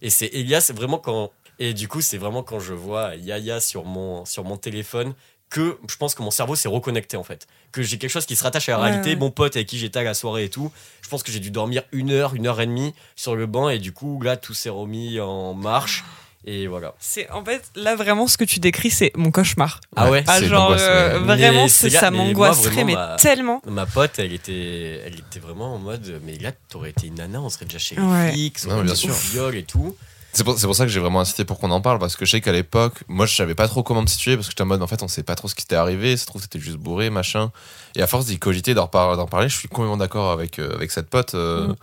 et 0.00 0.08
c'est 0.10 0.30
Elias, 0.32 0.62
c'est 0.62 0.76
vraiment 0.76 0.98
quand. 0.98 1.32
Et 1.58 1.72
du 1.74 1.88
coup, 1.88 2.00
c'est 2.00 2.18
vraiment 2.18 2.42
quand 2.42 2.60
je 2.60 2.72
vois 2.74 3.14
Yaya 3.16 3.60
sur 3.60 3.84
mon, 3.84 4.24
sur 4.26 4.44
mon 4.44 4.56
téléphone 4.56 5.14
que 5.50 5.78
je 5.88 5.96
pense 5.96 6.14
que 6.14 6.22
mon 6.22 6.30
cerveau 6.30 6.56
s'est 6.56 6.68
reconnecté 6.68 7.16
en 7.16 7.22
fait. 7.24 7.46
Que 7.72 7.82
j'ai 7.82 7.98
quelque 7.98 8.10
chose 8.10 8.26
qui 8.26 8.34
se 8.36 8.42
rattache 8.42 8.68
à 8.68 8.72
la 8.72 8.78
Ouais, 8.78 8.84
réalité. 8.90 9.10
ouais. 9.10 9.16
Mon 9.16 9.30
pote 9.30 9.54
avec 9.56 9.68
qui 9.68 9.78
j'étais 9.78 10.00
à 10.00 10.02
la 10.02 10.14
soirée 10.14 10.44
et 10.44 10.50
tout. 10.50 10.72
Je 11.02 11.08
pense 11.08 11.22
que 11.22 11.30
j'ai 11.30 11.40
dû 11.40 11.50
dormir 11.50 11.82
une 11.92 12.10
heure, 12.10 12.34
une 12.34 12.46
heure 12.46 12.60
et 12.60 12.66
demie 12.66 12.94
sur 13.14 13.36
le 13.36 13.46
banc. 13.46 13.68
Et 13.68 13.78
du 13.78 13.92
coup, 13.92 14.20
là, 14.22 14.36
tout 14.36 14.54
s'est 14.54 14.68
remis 14.70 15.20
en 15.20 15.54
marche. 15.54 16.04
Et 16.48 16.68
voilà. 16.68 16.94
C'est 17.00 17.28
en 17.30 17.44
fait 17.44 17.62
là 17.74 17.96
vraiment 17.96 18.28
ce 18.28 18.36
que 18.38 18.44
tu 18.44 18.60
décris, 18.60 18.90
c'est 18.90 19.10
mon 19.16 19.32
cauchemar. 19.32 19.80
Ah 19.96 20.10
ouais 20.10 20.22
Ah 20.28 20.36
c'est 20.38 20.46
genre 20.46 20.76
euh, 20.78 21.18
vraiment 21.18 21.66
c'est- 21.66 21.90
ça 21.90 22.12
m'angoisserait 22.12 22.70
vraiment, 22.70 22.86
mais 22.86 22.94
ma- 22.94 23.16
tellement. 23.16 23.62
Ma 23.66 23.84
pote, 23.84 24.18
elle 24.18 24.32
était, 24.32 25.00
elle 25.04 25.18
était 25.18 25.40
vraiment 25.40 25.74
en 25.74 25.78
mode, 25.78 26.20
mais 26.24 26.38
là, 26.38 26.52
t'aurais 26.68 26.90
été 26.90 27.08
une 27.08 27.16
nana, 27.16 27.40
on 27.40 27.48
serait 27.50 27.64
déjà 27.64 27.78
chez 27.80 27.96
les 27.96 28.02
Ouais. 28.02 28.30
flics, 28.30 28.58
on 28.68 28.76
Non, 28.76 28.82
bien 28.84 28.94
sûr. 28.94 29.10
au 29.10 29.12
viol 29.32 29.56
et 29.56 29.64
tout. 29.64 29.96
C'est 30.36 30.44
pour, 30.44 30.76
ça 30.76 30.84
que 30.84 30.90
j'ai 30.90 31.00
vraiment 31.00 31.20
insisté 31.20 31.44
pour 31.44 31.58
qu'on 31.58 31.70
en 31.70 31.80
parle, 31.80 31.98
parce 31.98 32.14
que 32.14 32.24
je 32.26 32.30
sais 32.32 32.40
qu'à 32.40 32.52
l'époque, 32.52 33.02
moi 33.08 33.26
je 33.26 33.34
savais 33.34 33.54
pas 33.54 33.68
trop 33.68 33.82
comment 33.82 34.02
me 34.02 34.06
situer, 34.06 34.36
parce 34.36 34.48
que 34.48 34.52
j'étais 34.52 34.62
en 34.62 34.66
mode 34.66 34.82
en 34.82 34.86
fait 34.86 35.02
on 35.02 35.08
sait 35.08 35.22
pas 35.22 35.34
trop 35.34 35.48
ce 35.48 35.54
qui 35.54 35.62
t'était 35.64 35.76
arrivé, 35.76 36.16
ça 36.16 36.22
se 36.22 36.26
trouve 36.26 36.42
c'était 36.42 36.60
juste 36.60 36.76
bourré, 36.76 37.08
machin. 37.10 37.50
Et 37.94 38.02
à 38.02 38.06
force 38.06 38.26
d'y 38.26 38.38
cogiter, 38.38 38.74
d'en 38.74 38.86
parler, 38.86 39.48
je 39.48 39.56
suis 39.56 39.68
complètement 39.68 39.96
d'accord 39.96 40.30
avec, 40.30 40.58
euh, 40.58 40.74
avec 40.74 40.90
cette 40.90 41.08
pote. 41.08 41.34
euh, 41.34 41.68
Mm. 41.68 41.74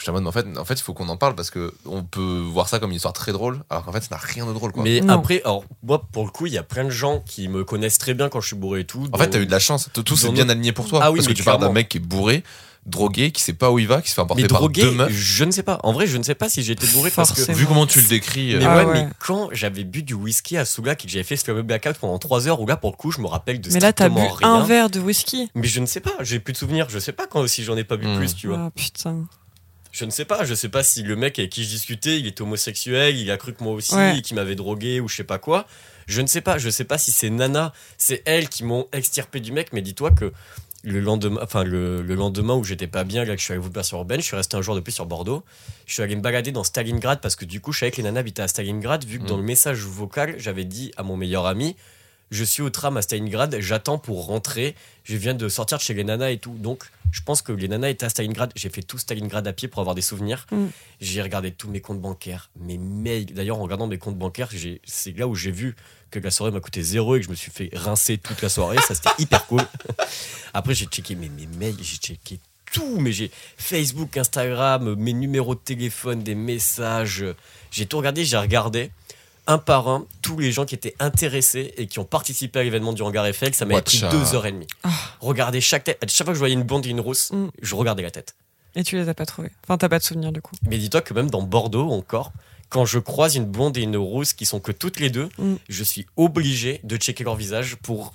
J'étais 0.00 0.10
en 0.10 0.14
mode 0.14 0.26
en 0.26 0.32
fait, 0.32 0.46
en 0.56 0.64
fait 0.64 0.74
il 0.74 0.82
faut 0.82 0.94
qu'on 0.94 1.10
en 1.10 1.18
parle, 1.18 1.34
parce 1.34 1.50
que 1.50 1.74
on 1.84 2.02
peut 2.02 2.42
voir 2.50 2.68
ça 2.70 2.78
comme 2.78 2.88
une 2.90 2.96
histoire 2.96 3.12
très 3.12 3.32
drôle, 3.32 3.60
alors 3.68 3.84
qu'en 3.84 3.92
fait 3.92 4.00
ça 4.00 4.08
n'a 4.12 4.16
rien 4.16 4.46
de 4.46 4.52
drôle 4.54 4.72
quoi. 4.72 4.82
Mais 4.82 5.02
Non. 5.02 5.12
après, 5.18 5.42
alors, 5.44 5.62
moi, 5.82 6.02
pour 6.10 6.24
le 6.24 6.30
coup, 6.30 6.46
il 6.46 6.54
y 6.54 6.58
a 6.58 6.62
plein 6.62 6.84
de 6.84 6.90
gens 6.90 7.22
qui 7.26 7.48
me 7.48 7.64
connaissent 7.64 7.98
très 7.98 8.14
bien 8.14 8.30
quand 8.30 8.40
je 8.40 8.46
suis 8.46 8.56
bourré 8.56 8.80
et 8.80 8.84
tout. 8.86 9.06
En 9.12 9.18
fait, 9.18 9.28
t'as 9.28 9.38
eu 9.38 9.44
de 9.44 9.50
la 9.50 9.58
chance, 9.58 9.90
tout 9.92 10.02
tout 10.02 10.16
s'est 10.16 10.30
bien 10.30 10.48
aligné 10.48 10.72
pour 10.72 10.88
toi, 10.88 11.00
Ah 11.02 11.10
oui, 11.10 11.18
parce 11.18 11.28
que 11.28 11.34
tu 11.34 11.44
parles 11.44 11.60
d'un 11.60 11.70
mec 11.70 11.90
qui 11.90 11.98
est 11.98 12.00
bourré, 12.00 12.42
drogué, 12.86 13.30
qui 13.30 13.42
sait 13.42 13.52
pas 13.52 13.70
où 13.70 13.78
il 13.78 13.86
va, 13.86 14.00
qui 14.02 14.08
se 14.08 14.14
fait 14.14 14.20
emporter 14.22 14.42
Mais 14.42 14.48
par 14.48 14.58
drogué, 14.60 14.82
deux 14.82 14.90
meufs. 14.92 15.12
je 15.12 15.44
ne 15.44 15.50
sais 15.50 15.62
pas. 15.62 15.78
En 15.82 15.92
vrai, 15.92 16.06
je 16.06 16.16
ne 16.16 16.22
sais 16.22 16.34
pas 16.34 16.48
si 16.48 16.62
j'ai 16.62 16.72
été 16.72 16.86
bourré 16.88 17.10
parce 17.10 17.32
que. 17.32 17.52
Vu 17.52 17.66
comment 17.66 17.86
tu 17.86 18.00
le 18.00 18.08
décris, 18.08 18.54
Mais 18.56 18.64
euh, 18.64 18.68
Ah 18.68 18.84
ouais, 18.86 18.92
mais 18.92 19.08
quand 19.18 19.48
j'avais 19.52 19.84
bu 19.84 20.02
du 20.02 20.14
whisky 20.14 20.56
à 20.56 20.64
Soulac 20.64 21.02
et 21.04 21.06
que 21.06 21.12
j'avais 21.12 21.22
fait 21.24 21.36
ce 21.36 21.44
fameux 21.44 21.62
blackout 21.62 21.96
pendant 21.98 22.18
3 22.18 22.48
heures, 22.48 22.60
où 22.60 22.66
là, 22.66 22.76
pour 22.76 22.90
le 22.90 22.96
coup, 22.96 23.10
je 23.12 23.20
me 23.20 23.26
rappelle 23.26 23.60
de 23.60 23.70
Mais 23.70 23.80
là 23.80 23.92
t'as 23.92 24.08
bu 24.08 24.20
rien. 24.20 24.54
un 24.54 24.64
verre 24.64 24.88
de 24.90 24.98
whisky. 25.00 25.50
Mais 25.54 25.66
je 25.68 25.80
ne 25.80 25.86
sais 25.86 26.00
pas, 26.00 26.14
j'ai 26.20 26.40
plus 26.40 26.52
de 26.54 26.58
souvenirs. 26.58 26.86
Je 26.88 26.98
sais 26.98 27.12
pas 27.12 27.26
quand 27.26 27.46
si 27.46 27.64
j'en 27.64 27.76
ai 27.76 27.84
pas 27.84 27.96
bu 27.96 28.06
Hmm. 28.06 28.16
plus, 28.18 28.34
tu 28.34 28.46
vois. 28.48 28.58
Ah 28.66 28.70
putain. 28.74 29.24
Je 29.92 30.04
ne 30.04 30.10
sais 30.10 30.24
pas, 30.24 30.44
je 30.44 30.54
sais 30.54 30.68
pas 30.68 30.82
si 30.84 31.02
le 31.02 31.16
mec 31.16 31.38
avec 31.40 31.50
qui 31.50 31.64
je 31.64 31.68
discutais, 31.68 32.18
il 32.20 32.26
était 32.28 32.42
homosexuel, 32.42 33.16
il 33.18 33.28
a 33.30 33.36
cru 33.36 33.52
que 33.52 33.62
moi 33.64 33.72
aussi, 33.74 33.94
Ouais. 33.94 34.22
qu'il 34.22 34.36
m'avait 34.36 34.54
drogué 34.54 35.00
ou 35.00 35.08
je 35.08 35.16
sais 35.16 35.24
pas 35.24 35.38
quoi. 35.38 35.66
Je 36.06 36.20
ne 36.22 36.28
sais 36.28 36.40
pas, 36.40 36.58
je 36.58 36.70
sais 36.70 36.84
pas 36.84 36.96
si 36.96 37.10
c'est 37.12 37.28
Nana, 37.30 37.72
c'est 37.98 38.22
elles 38.24 38.48
qui 38.48 38.62
m'ont 38.64 38.86
extirpé 38.92 39.40
du 39.40 39.50
mec, 39.52 39.72
mais 39.72 39.82
dis-toi 39.82 40.12
que 40.12 40.32
le 40.82 41.00
lendemain, 41.00 41.40
enfin 41.42 41.62
le, 41.64 42.00
le 42.02 42.14
lendemain 42.14 42.54
où 42.54 42.64
j'étais 42.64 42.86
pas 42.86 43.04
bien, 43.04 43.24
là 43.24 43.34
que 43.34 43.40
je 43.40 43.44
suis 43.44 43.52
allé 43.52 43.60
vous 43.62 43.70
passer 43.70 43.94
urbaine, 43.96 44.20
je 44.20 44.24
suis 44.24 44.36
resté 44.36 44.56
un 44.56 44.62
jour 44.62 44.74
de 44.74 44.80
plus 44.80 44.92
sur 44.92 45.06
Bordeaux. 45.06 45.42
Je 45.86 45.92
suis 45.94 46.02
allé 46.02 46.16
me 46.16 46.22
balader 46.22 46.52
dans 46.52 46.64
Stalingrad 46.64 47.20
parce 47.20 47.36
que 47.36 47.44
du 47.44 47.60
coup, 47.60 47.72
je 47.72 47.80
savais 47.80 47.90
que 47.90 47.98
les 47.98 48.02
nanas 48.02 48.20
habitaient 48.20 48.42
à 48.42 48.48
Stalingrad, 48.48 49.04
vu 49.04 49.18
que 49.18 49.24
Mm. 49.24 49.28
dans 49.28 49.36
le 49.36 49.42
message 49.42 49.80
vocal, 49.80 50.34
j'avais 50.38 50.64
dit 50.64 50.92
à 50.96 51.02
mon 51.02 51.16
meilleur 51.16 51.44
ami, 51.46 51.76
je 52.30 52.44
suis 52.44 52.62
au 52.62 52.70
tram 52.70 52.96
à 52.96 53.02
Stalingrad, 53.02 53.56
j'attends 53.60 53.98
pour 53.98 54.26
rentrer, 54.26 54.74
je 55.04 55.16
viens 55.16 55.34
de 55.34 55.48
sortir 55.48 55.78
de 55.78 55.82
chez 55.82 55.94
les 55.94 56.04
nanas 56.04 56.30
et 56.30 56.38
tout. 56.38 56.54
Donc, 56.54 56.84
je 57.10 57.20
pense 57.22 57.42
que 57.42 57.50
les 57.52 57.66
nanas 57.66 57.88
étaient 57.90 58.06
à 58.06 58.08
Stalingrad. 58.08 58.52
J'ai 58.54 58.70
fait 58.70 58.82
tout 58.82 58.98
Stalingrad 58.98 59.46
à 59.48 59.52
pied 59.52 59.66
pour 59.66 59.80
avoir 59.80 59.96
des 59.96 60.02
souvenirs. 60.02 60.46
Mm. 60.52 60.66
J'ai 61.00 61.22
regardé 61.22 61.50
tous 61.50 61.68
mes 61.68 61.80
comptes 61.80 62.00
bancaires, 62.00 62.50
mes 62.60 62.78
mails. 62.78 63.26
D'ailleurs, 63.34 63.58
en 63.58 63.62
regardant 63.62 63.88
mes 63.88 63.98
comptes 63.98 64.16
bancaires, 64.18 64.48
j'ai- 64.52 64.80
c'est 64.84 65.16
là 65.18 65.26
où 65.26 65.34
j'ai 65.34 65.50
vu 65.50 65.74
que 66.12 66.20
la 66.20 66.30
soirée 66.30 66.52
m'a 66.52 66.60
coûté 66.60 66.82
zéro 66.82 67.16
et 67.16 67.20
que 67.20 67.24
je 67.26 67.30
me 67.30 67.34
suis 67.34 67.50
fait 67.50 67.68
rincer 67.72 68.18
toute 68.18 68.40
la 68.42 68.48
soirée. 68.48 68.76
Ça, 68.86 68.94
c'était 68.94 69.10
hyper 69.18 69.44
cool. 69.46 69.62
Après, 70.54 70.74
j'ai 70.74 70.86
checké 70.86 71.14
mes, 71.16 71.28
mes 71.28 71.46
mails, 71.58 71.76
j'ai 71.80 71.96
checké 71.96 72.38
tout, 72.72 73.00
mais 73.00 73.10
j'ai 73.10 73.32
Facebook, 73.56 74.16
Instagram, 74.16 74.94
mes 74.94 75.12
numéros 75.12 75.56
de 75.56 75.60
téléphone, 75.60 76.22
des 76.22 76.36
messages. 76.36 77.24
J'ai 77.72 77.86
tout 77.86 77.98
regardé, 77.98 78.24
j'ai 78.24 78.36
regardé 78.36 78.92
un 79.50 79.58
par 79.58 79.88
un 79.88 80.06
tous 80.22 80.38
les 80.38 80.52
gens 80.52 80.64
qui 80.64 80.74
étaient 80.74 80.94
intéressés 81.00 81.74
et 81.76 81.86
qui 81.86 81.98
ont 81.98 82.04
participé 82.04 82.60
à 82.60 82.62
l'événement 82.62 82.92
du 82.92 83.02
hangar 83.02 83.26
Eiffel. 83.26 83.54
Ça 83.54 83.64
m'a 83.64 83.82
pris 83.82 84.00
deux 84.10 84.34
heures 84.34 84.46
et 84.46 84.52
demie. 84.52 84.66
Ah. 84.84 84.90
Regardez 85.20 85.60
chaque 85.60 85.84
tête. 85.84 85.98
Chaque 86.08 86.24
fois 86.26 86.32
que 86.32 86.34
je 86.34 86.38
voyais 86.38 86.54
une 86.54 86.62
blonde 86.62 86.86
et 86.86 86.90
une 86.90 87.00
rousse, 87.00 87.30
Mm. 87.32 87.48
je 87.60 87.74
regardais 87.74 88.02
la 88.02 88.10
tête. 88.10 88.34
Et 88.76 88.84
tu 88.84 88.96
les 88.96 89.08
as 89.08 89.14
pas 89.14 89.26
trouvés. 89.26 89.50
Enfin 89.64 89.76
t'as 89.78 89.88
pas 89.88 89.98
de 89.98 90.04
souvenir 90.04 90.30
du 90.32 90.40
coup. 90.40 90.54
Mais 90.68 90.78
dis-toi 90.78 91.00
que 91.02 91.12
même 91.14 91.28
dans 91.30 91.42
Bordeaux 91.42 91.90
encore, 91.90 92.32
quand 92.68 92.84
je 92.84 92.98
croise 93.00 93.34
une 93.34 93.44
blonde 93.46 93.76
et 93.76 93.82
une 93.82 93.96
rousse 93.96 94.32
qui 94.32 94.46
sont 94.46 94.60
que 94.60 94.70
toutes 94.72 95.00
les 95.00 95.10
deux, 95.10 95.28
Mm. 95.38 95.54
je 95.68 95.84
suis 95.84 96.06
obligé 96.16 96.80
de 96.84 96.96
checker 96.96 97.24
leur 97.24 97.34
visage 97.36 97.76
pour. 97.76 98.12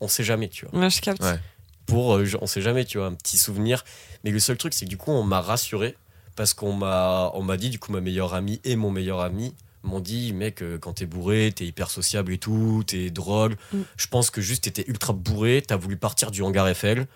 On 0.00 0.08
sait 0.08 0.24
jamais, 0.24 0.48
tu 0.48 0.66
vois. 0.66 0.80
Ouais, 0.80 0.90
je 0.90 1.00
capte. 1.00 1.22
Ouais. 1.22 1.38
Pour. 1.86 2.14
euh, 2.14 2.24
je- 2.24 2.36
on 2.40 2.46
sait 2.46 2.62
jamais, 2.62 2.84
tu 2.84 2.98
vois, 2.98 3.06
un 3.06 3.14
petit 3.14 3.38
souvenir. 3.38 3.84
Mais 4.24 4.30
le 4.32 4.40
seul 4.40 4.56
truc, 4.56 4.74
c'est 4.74 4.84
que 4.86 4.90
du 4.90 4.96
coup, 4.96 5.12
on 5.12 5.22
m'a 5.22 5.40
rassuré 5.40 5.96
parce 6.34 6.54
qu'on 6.54 6.72
m'a, 6.72 7.30
on 7.34 7.42
m'a 7.42 7.56
dit, 7.56 7.70
du 7.70 7.78
coup, 7.78 7.92
ma 7.92 8.00
meilleure 8.00 8.34
amie 8.34 8.60
et 8.64 8.74
mon 8.74 8.90
meilleur 8.90 9.20
ami 9.20 9.54
m'ont 9.82 10.00
dit, 10.00 10.32
mec, 10.32 10.62
euh, 10.62 10.78
quand 10.78 10.94
t'es 10.94 11.06
bourré, 11.06 11.52
t'es 11.54 11.64
hyper 11.66 11.90
sociable 11.90 12.32
et 12.32 12.38
tout, 12.38 12.84
t'es 12.86 13.10
drogue. 13.10 13.56
Mm. 13.72 13.78
Je 13.96 14.06
pense 14.06 14.30
que 14.30 14.40
juste 14.40 14.64
t'étais 14.64 14.84
ultra 14.88 15.12
bourré, 15.12 15.62
t'as 15.66 15.76
voulu 15.76 15.96
partir 15.96 16.30
du 16.30 16.42
hangar 16.42 16.68
Eiffel. 16.68 17.06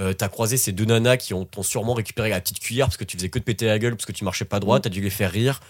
Euh, 0.00 0.12
t'as 0.12 0.28
croisé 0.28 0.56
ces 0.56 0.72
deux 0.72 0.84
nanas 0.86 1.16
qui 1.18 1.34
ont, 1.34 1.44
t'ont 1.44 1.62
sûrement 1.62 1.94
récupéré 1.94 2.28
la 2.30 2.40
petite 2.40 2.58
cuillère 2.58 2.86
parce 2.86 2.96
que 2.96 3.04
tu 3.04 3.16
faisais 3.16 3.28
que 3.28 3.38
de 3.38 3.44
péter 3.44 3.66
la 3.66 3.78
gueule 3.78 3.94
parce 3.94 4.06
que 4.06 4.12
tu 4.12 4.24
marchais 4.24 4.44
pas 4.44 4.58
droit, 4.60 4.78
Mm. 4.78 4.82
t'as 4.82 4.90
dû 4.90 5.00
les 5.00 5.10
faire 5.10 5.30
rire. 5.30 5.60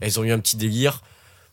Elles 0.00 0.18
ont 0.20 0.24
eu 0.24 0.32
un 0.32 0.38
petit 0.38 0.56
délire. 0.56 1.02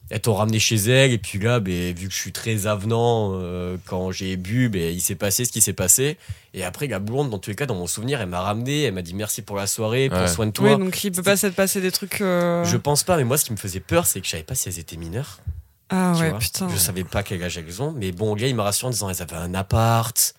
Elles 0.09 0.21
t'ont 0.21 0.35
ramené 0.35 0.57
chez 0.59 0.75
elles 0.77 1.11
et 1.11 1.17
puis 1.17 1.37
là, 1.37 1.59
ben, 1.59 1.93
vu 1.93 2.07
que 2.07 2.13
je 2.13 2.17
suis 2.19 2.31
très 2.31 2.65
avenant, 2.65 3.31
euh, 3.33 3.75
quand 3.85 4.11
j'ai 4.11 4.37
bu, 4.37 4.69
ben, 4.69 4.93
il 4.93 5.01
s'est 5.01 5.15
passé 5.15 5.43
ce 5.43 5.51
qui 5.51 5.59
s'est 5.59 5.73
passé. 5.73 6.17
Et 6.53 6.63
après, 6.63 6.87
la 6.87 6.99
blonde, 6.99 7.29
dans 7.29 7.39
tous 7.39 7.49
les 7.49 7.55
cas, 7.57 7.65
dans 7.65 7.75
mon 7.75 7.87
souvenir, 7.87 8.21
elle 8.21 8.29
m'a 8.29 8.39
ramené, 8.39 8.83
elle 8.83 8.93
m'a 8.93 9.01
dit 9.01 9.13
merci 9.13 9.41
pour 9.41 9.57
la 9.57 9.67
soirée, 9.67 10.07
prends 10.09 10.21
Ouais. 10.21 10.27
soin 10.27 10.45
de 10.47 10.51
toi. 10.51 10.75
Oui, 10.75 10.79
donc 10.85 11.03
il 11.03 11.11
peut 11.11 11.23
pas 11.23 11.35
s'être 11.35 11.55
passé 11.55 11.81
des 11.81 11.91
trucs. 11.91 12.21
euh, 12.21 12.63
Je 12.63 12.77
pense 12.77 13.03
pas, 13.03 13.17
mais 13.17 13.25
moi, 13.25 13.37
ce 13.37 13.43
qui 13.45 13.51
me 13.51 13.57
faisait 13.57 13.81
peur, 13.81 14.05
c'est 14.05 14.21
que 14.21 14.25
je 14.25 14.31
savais 14.31 14.43
pas 14.43 14.55
si 14.55 14.69
elles 14.69 14.79
étaient 14.79 14.95
mineures. 14.97 15.39
Ah 15.89 16.13
tu 16.15 16.21
ouais, 16.21 16.29
vois. 16.31 16.39
putain. 16.39 16.67
Je 16.69 16.77
savais 16.77 17.03
pas 17.03 17.21
quel 17.23 17.43
âge 17.43 17.57
elles 17.57 17.81
ont, 17.81 17.91
mais 17.91 18.11
bon, 18.13 18.33
le 18.33 18.39
gars, 18.41 18.47
il 18.47 18.55
m'a 18.55 18.63
rassuré 18.63 18.87
en 18.87 18.91
disant 18.91 19.09
elles 19.09 19.21
avaient 19.21 19.35
un 19.35 19.53
appart. 19.53 20.35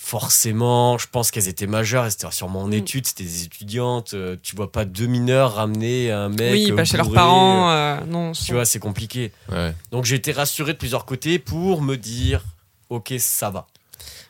Forcément, 0.00 0.96
je 0.96 1.06
pense 1.10 1.30
qu'elles 1.30 1.48
étaient 1.48 1.66
majeures, 1.66 2.04
elles 2.06 2.12
étaient 2.12 2.30
sûrement 2.30 2.62
en 2.62 2.68
Mm. 2.68 2.72
études, 2.74 3.06
c'était 3.06 3.24
des 3.24 3.42
étudiantes. 3.42 4.14
euh, 4.14 4.36
tu 4.42 4.54
vois 4.56 4.70
pas 4.72 4.84
deux 4.84 5.06
mineurs 5.06 5.54
ramener 5.56 6.10
un 6.12 6.28
mec. 6.28 6.52
Oui, 6.52 6.70
euh, 6.70 6.76
pas 6.76 6.84
chez 6.84 6.96
leurs 6.96 7.06
bourré, 7.06 7.16
parents. 7.16 7.68
euh, 7.70 7.98
euh, 8.00 8.04
non. 8.06 8.32
Tu 8.32 8.52
vois, 8.54 8.64
c'est 8.64 8.78
compliqué. 8.78 9.32
ouais. 9.50 9.74
Donc 9.90 10.04
j'ai 10.06 10.14
été 10.14 10.32
rassuré 10.32 10.72
de 10.72 10.78
plusieurs 10.78 11.04
côtés 11.04 11.38
pour 11.40 11.82
me 11.82 11.96
dire, 11.96 12.42
ok, 12.88 13.12
ça 13.18 13.50
va. 13.50 13.66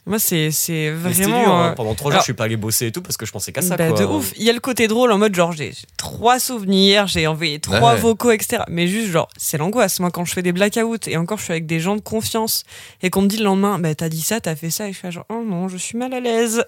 Moi, 0.09 0.19
c'est 0.19 0.51
c'est 0.51 0.91
vraiment. 0.91 1.39
dur, 1.41 1.53
hein. 1.55 1.69
euh, 1.71 1.75
Pendant 1.75 1.95
trois 1.95 2.11
jours, 2.11 2.15
alors- 2.15 2.23
je 2.23 2.25
suis 2.25 2.33
pas 2.35 2.45
allé 2.45 2.57
bosser 2.57 2.87
et 2.87 2.93
tout 2.93 3.03
parce 3.03 3.17
que 3.17 3.27
je 3.27 3.31
pensais 3.33 3.53
qu'à 3.53 3.63
ça. 3.63 3.77
bah, 3.77 3.89
quoi. 3.91 4.01
de 4.01 4.05
ouf. 4.07 4.33
Il 4.37 4.43
y 4.45 4.51
a 4.51 4.53
le 4.53 4.61
côté 4.61 4.89
drôle 4.89 5.13
en 5.13 5.19
mode 5.19 5.35
genre 5.35 5.53
j'ai 5.53 5.73
trois 5.97 6.39
souvenirs, 6.41 7.07
j'ai 7.07 7.27
envoyé 7.27 7.61
trois 7.61 7.93
Ouais. 7.95 8.01
vocaux, 8.01 8.31
etc. 8.31 8.63
Mais 8.69 8.89
juste 8.89 9.11
genre 9.11 9.29
c'est 9.37 9.59
l'angoisse. 9.59 10.01
Moi 10.01 10.11
quand 10.11 10.25
je 10.25 10.33
fais 10.33 10.43
des 10.43 10.53
blackouts 10.53 10.97
et 11.07 11.17
encore 11.17 11.39
je 11.39 11.45
suis 11.45 11.53
avec 11.53 11.67
des 11.67 11.79
gens 11.81 11.95
de 11.95 12.01
confiance 12.01 12.65
et 13.03 13.11
qu'on 13.11 13.23
me 13.23 13.29
dit 13.29 13.37
le 13.37 13.45
lendemain 13.45 13.79
bah 13.79 13.95
t'as 13.95 14.09
dit 14.09 14.23
ça, 14.23 14.41
t'as 14.41 14.57
fait 14.57 14.71
ça 14.71 14.89
et 14.89 14.93
je 14.93 14.99
fais 14.99 15.11
genre 15.13 15.27
oh 15.29 15.43
non 15.47 15.69
je 15.69 15.77
suis 15.77 15.97
mal 15.99 16.13
à 16.15 16.21
l'aise. 16.21 16.65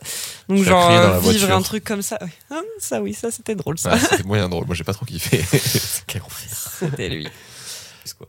Donc 0.49 0.63
genre 0.63 0.91
euh, 0.91 1.19
vivre 1.21 1.39
voiture. 1.39 1.57
un 1.57 1.63
truc 1.63 1.83
comme 1.85 2.03
ça, 2.03 2.19
ouais. 2.21 2.29
Ah, 2.51 2.61
ça 2.79 3.01
oui 3.01 3.15
ça 3.15 3.31
c'était 3.31 3.55
drôle 3.55 3.79
ça. 3.79 3.93
Ouais, 3.95 3.99
c'était 3.99 4.23
moyen 4.25 4.49
drôle, 4.49 4.67
moi 4.67 4.75
j'ai 4.75 4.85
pas 4.85 4.93
trop 4.95 5.07
kiffé. 5.07 5.43
Quel 6.07 6.23
enfer. 6.23 6.49
C'était 6.81 7.09
lui. 7.09 7.29
quoi. 8.19 8.29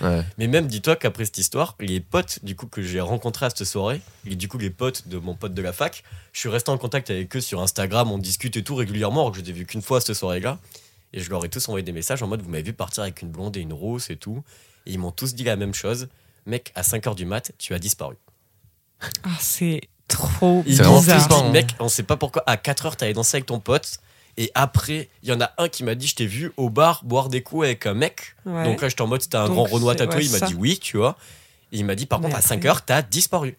Ouais. 0.00 0.24
Mais 0.38 0.46
même, 0.46 0.66
dis-toi 0.66 0.96
qu'après 0.96 1.24
cette 1.24 1.38
histoire, 1.38 1.76
les 1.80 2.00
potes 2.00 2.38
du 2.44 2.56
coup 2.56 2.66
que 2.66 2.82
j'ai 2.82 3.00
rencontrés 3.00 3.46
à 3.46 3.50
cette 3.50 3.64
soirée, 3.64 4.00
et 4.26 4.34
du 4.36 4.48
coup 4.48 4.58
les 4.58 4.70
potes 4.70 5.08
de 5.08 5.18
mon 5.18 5.34
pote 5.34 5.54
de 5.54 5.62
la 5.62 5.72
fac, 5.72 6.02
je 6.32 6.40
suis 6.40 6.48
resté 6.48 6.70
en 6.70 6.78
contact 6.78 7.10
avec 7.10 7.34
eux 7.36 7.40
sur 7.40 7.60
Instagram, 7.60 8.10
on 8.10 8.18
discute 8.18 8.56
et 8.56 8.62
tout 8.64 8.74
régulièrement, 8.74 9.22
alors 9.22 9.32
que 9.32 9.38
je 9.38 9.42
les 9.44 9.50
ai 9.50 9.52
vus 9.52 9.66
qu'une 9.66 9.82
fois 9.82 9.98
à 9.98 10.00
cette 10.00 10.16
soirée-là. 10.16 10.58
Et 11.12 11.20
je 11.20 11.28
leur 11.30 11.44
ai 11.44 11.48
tous 11.48 11.68
envoyé 11.68 11.82
des 11.84 11.92
messages 11.92 12.22
en 12.22 12.28
mode 12.28 12.42
vous 12.42 12.50
m'avez 12.50 12.62
vu 12.62 12.72
partir 12.72 13.02
avec 13.02 13.20
une 13.22 13.30
blonde 13.30 13.56
et 13.56 13.60
une 13.60 13.72
rousse 13.72 14.10
et 14.10 14.16
tout. 14.16 14.42
Et 14.86 14.92
ils 14.92 14.98
m'ont 14.98 15.10
tous 15.10 15.34
dit 15.34 15.42
la 15.44 15.56
même 15.56 15.74
chose. 15.74 16.08
Mec, 16.46 16.70
à 16.76 16.82
5h 16.82 17.14
du 17.16 17.24
mat, 17.24 17.50
tu 17.58 17.74
as 17.74 17.78
disparu. 17.80 18.16
Ah 19.24 19.28
c'est 19.40 19.80
trop 20.08 20.62
Ils 20.66 20.76
C'est 20.76 20.84
m'ont 20.84 20.96
tous 20.98 21.06
bizarre. 21.06 21.28
dit, 21.28 21.34
hein. 21.34 21.50
mec, 21.50 21.74
on 21.80 21.88
sait 21.88 22.02
pas 22.04 22.16
pourquoi, 22.16 22.42
à 22.46 22.56
4h, 22.56 22.96
t'allais 22.96 23.12
danser 23.12 23.36
avec 23.38 23.46
ton 23.46 23.58
pote. 23.60 23.98
Et 24.36 24.50
après, 24.54 25.08
il 25.22 25.28
y 25.28 25.32
en 25.32 25.40
a 25.40 25.50
un 25.58 25.68
qui 25.68 25.84
m'a 25.84 25.94
dit 25.94 26.06
Je 26.06 26.14
t'ai 26.14 26.26
vu 26.26 26.52
au 26.56 26.70
bar 26.70 27.02
boire 27.04 27.28
des 27.28 27.42
coups 27.42 27.64
avec 27.66 27.84
un 27.86 27.94
mec. 27.94 28.36
Ouais. 28.46 28.64
Donc 28.64 28.80
là, 28.80 28.88
j'étais 28.88 29.02
en 29.02 29.06
mode 29.06 29.22
C'était 29.22 29.36
un 29.36 29.46
Donc, 29.46 29.54
grand 29.54 29.64
Renoir 29.64 29.96
tatoué. 29.96 30.16
ouais, 30.20 30.24
il 30.26 30.30
m'a 30.32 30.40
dit 30.46 30.54
oui, 30.54 30.78
tu 30.78 30.96
vois. 30.96 31.16
Et 31.72 31.78
il 31.78 31.84
m'a 31.84 31.94
dit 31.94 32.06
Par 32.06 32.20
contre, 32.20 32.34
à 32.34 32.38
après- 32.38 32.48
5 32.48 32.64
heures, 32.64 32.82
t'as 32.84 33.02
disparu. 33.02 33.48
Et 33.50 33.56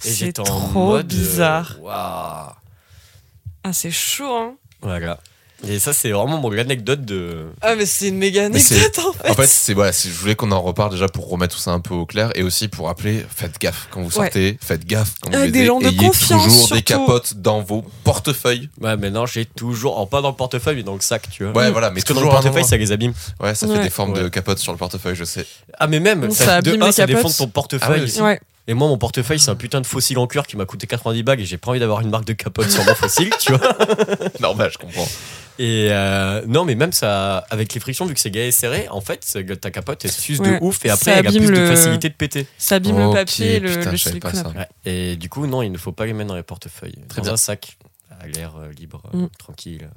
C'est 0.00 0.14
j'étais 0.26 0.40
en 0.40 0.44
trop 0.44 0.86
mode. 0.90 1.12
euh, 1.12 1.16
bizarre. 1.16 1.76
Waouh. 1.80 2.52
Ah 3.64 3.72
c'est 3.72 3.90
chaud 3.90 4.34
hein. 4.34 4.56
Voilà. 4.80 5.18
Et 5.68 5.78
ça, 5.78 5.92
c'est 5.92 6.10
vraiment 6.10 6.38
mon 6.38 6.50
anecdote 6.58 7.04
de. 7.04 7.46
Ah 7.60 7.76
mais 7.76 7.86
c'est 7.86 8.08
une 8.08 8.18
méga 8.18 8.48
Mais 8.48 8.56
anecdote 8.56 8.98
en 9.06 9.12
fait. 9.12 9.30
En 9.30 9.34
fait, 9.34 9.46
c'est 9.46 9.74
voilà, 9.74 9.92
c'est- 9.92 10.08
je 10.08 10.14
voulais 10.14 10.34
qu'on 10.34 10.50
en 10.50 10.60
reparle 10.60 10.90
déjà 10.90 11.06
pour 11.08 11.28
remettre 11.28 11.54
tout 11.54 11.60
ça 11.60 11.70
un 11.70 11.78
peu 11.80 11.94
au 11.94 12.04
clair 12.04 12.30
et 12.34 12.42
aussi 12.42 12.66
pour 12.68 12.86
rappeler, 12.88 13.24
faites 13.34 13.60
gaffe 13.60 13.86
quand 13.90 14.00
vous 14.00 14.06
Ouais. 14.18 14.24
sortez, 14.26 14.58
faites 14.60 14.84
gaffe 14.84 15.14
quand 15.20 15.30
vous 15.30 15.36
Avec 15.36 15.52
des 15.52 15.66
gens 15.66 15.78
de 15.78 15.90
confiance, 15.90 16.42
toujours 16.44 16.68
des 16.76 16.82
capotes 16.82 17.34
dans 17.36 17.60
vos 17.62 17.84
portefeuilles. 18.02 18.70
Ouais, 18.80 18.96
maintenant, 18.96 19.24
j'ai 19.26 19.44
toujours. 19.44 19.94
Alors, 19.94 20.08
pas 20.08 20.20
dans 20.20 20.30
le 20.30 20.34
portefeuille, 20.36 20.76
mais 20.76 20.82
dans 20.82 20.94
le 20.94 21.00
sac, 21.00 21.28
tu 21.30 21.44
vois. 21.44 21.52
Ouais, 21.52 21.70
voilà, 21.70 21.90
mais 21.90 21.94
Parce 22.00 22.04
que 22.04 22.12
dans 22.12 22.22
le 22.22 22.28
portefeuille, 22.28 22.64
ça 22.64 22.76
les 22.76 22.90
abîme. 22.90 23.12
Ouais, 23.40 23.54
ça 23.54 23.66
fait 23.68 23.82
des 23.82 23.90
formes 23.90 24.14
de 24.14 24.28
capotes 24.28 24.58
sur 24.58 24.72
le 24.72 24.78
portefeuille, 24.78 25.14
je 25.16 25.24
sais. 25.24 25.46
Ah, 25.78 25.86
mais 25.86 26.00
même, 26.00 26.30
ça, 26.32 26.44
ça 26.44 26.62
de 26.62 26.70
abîme 26.70 26.82
un, 26.82 26.86
les 26.86 26.92
ça 26.92 27.06
défend 27.06 27.18
capotes. 27.20 27.32
de 27.32 27.38
ton 27.38 27.48
portefeuille. 27.48 28.00
Ah 28.00 28.04
aussi. 28.04 28.20
Ouais. 28.20 28.40
Et 28.68 28.74
moi, 28.74 28.86
mon 28.88 28.96
portefeuille, 28.98 29.40
c'est 29.40 29.50
un 29.50 29.56
putain 29.56 29.80
de 29.80 29.86
fossile 29.86 30.18
en 30.18 30.26
cuir 30.28 30.46
qui 30.46 30.56
m'a 30.56 30.64
coûté 30.66 30.86
90 30.86 31.22
bagues 31.24 31.40
et 31.40 31.44
j'ai 31.44 31.56
pas 31.58 31.70
envie 31.70 31.80
d'avoir 31.80 32.00
une 32.00 32.10
marque 32.10 32.24
de 32.26 32.32
capote 32.32 32.70
sur 32.70 32.84
mon 32.84 32.94
fossile, 32.94 33.30
tu 33.40 33.52
vois. 33.52 33.76
Normal, 34.40 34.70
je 34.72 34.78
comprends. 34.78 35.08
Et 35.58 35.88
euh, 35.90 36.42
non, 36.46 36.64
mais 36.64 36.74
même 36.76 36.92
ça, 36.92 37.38
avec 37.50 37.74
les 37.74 37.80
frictions, 37.80 38.06
vu 38.06 38.14
que 38.14 38.20
c'est 38.20 38.30
gay 38.30 38.48
et 38.48 38.52
serré, 38.52 38.88
en 38.88 39.00
fait, 39.00 39.26
ta 39.60 39.70
capote, 39.72 40.04
elle 40.04 40.12
s'use 40.12 40.40
Ouais. 40.40 40.58
de 40.60 40.64
ouf 40.64 40.84
et 40.84 40.90
après, 40.90 41.04
Ça 41.04 41.18
elle 41.18 41.26
a 41.26 41.30
abîme 41.30 41.46
plus 41.46 41.56
de 41.56 41.66
facilité 41.66 42.08
de 42.08 42.14
péter. 42.14 42.46
Ça 42.56 42.76
abîme 42.76 42.98
le 42.98 43.12
papier 43.12 43.56
et 43.56 43.60
le, 43.60 43.68
putain, 43.68 43.90
le 43.90 43.96
je 43.96 44.02
savais 44.04 44.20
pas 44.20 44.30
silicone. 44.32 44.52
ça. 44.54 44.58
Ouais. 44.58 44.68
Et 44.84 45.16
du 45.16 45.28
coup, 45.28 45.46
non, 45.46 45.62
il 45.62 45.70
ne 45.72 45.78
faut 45.78 45.92
pas 45.92 46.06
les 46.06 46.12
mettre 46.12 46.28
dans 46.28 46.36
les 46.36 46.42
portefeuilles. 46.44 46.94
Très 47.08 47.20
dans 47.20 47.24
bien. 47.24 47.32
un 47.34 47.36
sac, 47.36 47.76
à 48.20 48.26
l'air 48.28 48.54
euh, 48.56 48.70
libre, 48.72 49.02
euh, 49.12 49.18
Mm. 49.24 49.28
tranquille. 49.38 49.90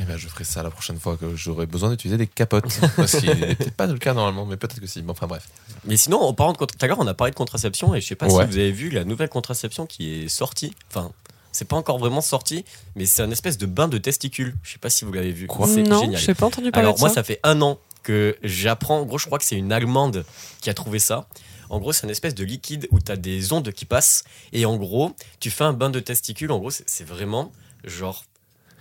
Eh 0.00 0.04
ben, 0.04 0.16
je 0.16 0.28
ferai 0.28 0.44
ça 0.44 0.62
la 0.62 0.70
prochaine 0.70 0.98
fois 0.98 1.16
que 1.16 1.34
j'aurai 1.34 1.66
besoin 1.66 1.90
d'utiliser 1.90 2.16
des 2.18 2.26
capotes. 2.26 2.64
Parce 2.96 3.16
qu'il 3.18 3.30
n'est 3.30 3.54
peut-être 3.56 3.74
pas 3.74 3.86
le 3.86 3.98
cas 3.98 4.14
normalement, 4.14 4.46
mais 4.46 4.56
peut-être 4.56 4.80
que 4.80 4.86
si. 4.86 5.02
Bon, 5.02 5.12
enfin 5.12 5.26
bref. 5.26 5.48
Mais 5.84 5.96
sinon, 5.96 6.20
en 6.20 6.32
parlant 6.34 6.52
de 6.52 6.58
contra- 6.58 6.76
tout 6.78 6.84
à 6.84 6.88
l'heure, 6.88 6.98
on 7.00 7.06
a 7.06 7.14
parlé 7.14 7.30
de 7.32 7.36
contraception 7.36 7.94
et 7.94 8.00
je 8.00 8.06
sais 8.06 8.14
pas 8.14 8.26
Ouais. 8.26 8.44
si 8.44 8.50
vous 8.52 8.58
avez 8.58 8.72
vu 8.72 8.90
la 8.90 9.04
nouvelle 9.04 9.28
contraception 9.28 9.86
qui 9.86 10.22
est 10.24 10.28
sortie. 10.28 10.72
Enfin, 10.90 11.10
c'est 11.50 11.64
pas 11.66 11.76
encore 11.76 11.98
vraiment 11.98 12.20
sorti, 12.20 12.64
mais 12.94 13.06
c'est 13.06 13.22
un 13.22 13.30
espèce 13.30 13.58
de 13.58 13.66
bain 13.66 13.88
de 13.88 13.98
testicules. 13.98 14.54
Je 14.62 14.72
sais 14.72 14.78
pas 14.78 14.90
si 14.90 15.04
vous 15.04 15.12
l'avez 15.12 15.32
vu. 15.32 15.46
Quoi 15.48 15.66
C'est 15.66 15.82
non, 15.82 16.00
génial. 16.02 16.20
j'ai 16.20 16.34
pas 16.34 16.46
entendu 16.46 16.70
parler 16.70 16.84
Alors 16.84 16.94
de 16.94 17.00
moi, 17.00 17.08
ça. 17.08 17.16
ça 17.16 17.22
fait 17.24 17.40
un 17.42 17.60
an 17.62 17.78
que 18.04 18.36
j'apprends. 18.42 19.00
En 19.00 19.04
gros, 19.04 19.18
je 19.18 19.26
crois 19.26 19.38
que 19.38 19.44
c'est 19.44 19.56
une 19.56 19.72
Allemande 19.72 20.24
qui 20.60 20.70
a 20.70 20.74
trouvé 20.74 20.98
ça. 21.00 21.26
En 21.70 21.80
gros, 21.80 21.92
c'est 21.92 22.04
une 22.06 22.10
espèce 22.10 22.34
de 22.34 22.44
liquide 22.44 22.86
où 22.92 23.00
tu 23.00 23.10
as 23.12 23.16
des 23.16 23.52
ondes 23.52 23.72
qui 23.72 23.84
passent. 23.84 24.24
Et 24.52 24.64
en 24.64 24.76
gros, 24.76 25.12
tu 25.40 25.50
fais 25.50 25.64
un 25.64 25.72
bain 25.72 25.90
de 25.90 26.00
testicules. 26.00 26.52
En 26.52 26.58
gros, 26.58 26.70
c'est 26.70 26.84
c'est 26.88 27.04
vraiment 27.04 27.50
genre 27.84 28.24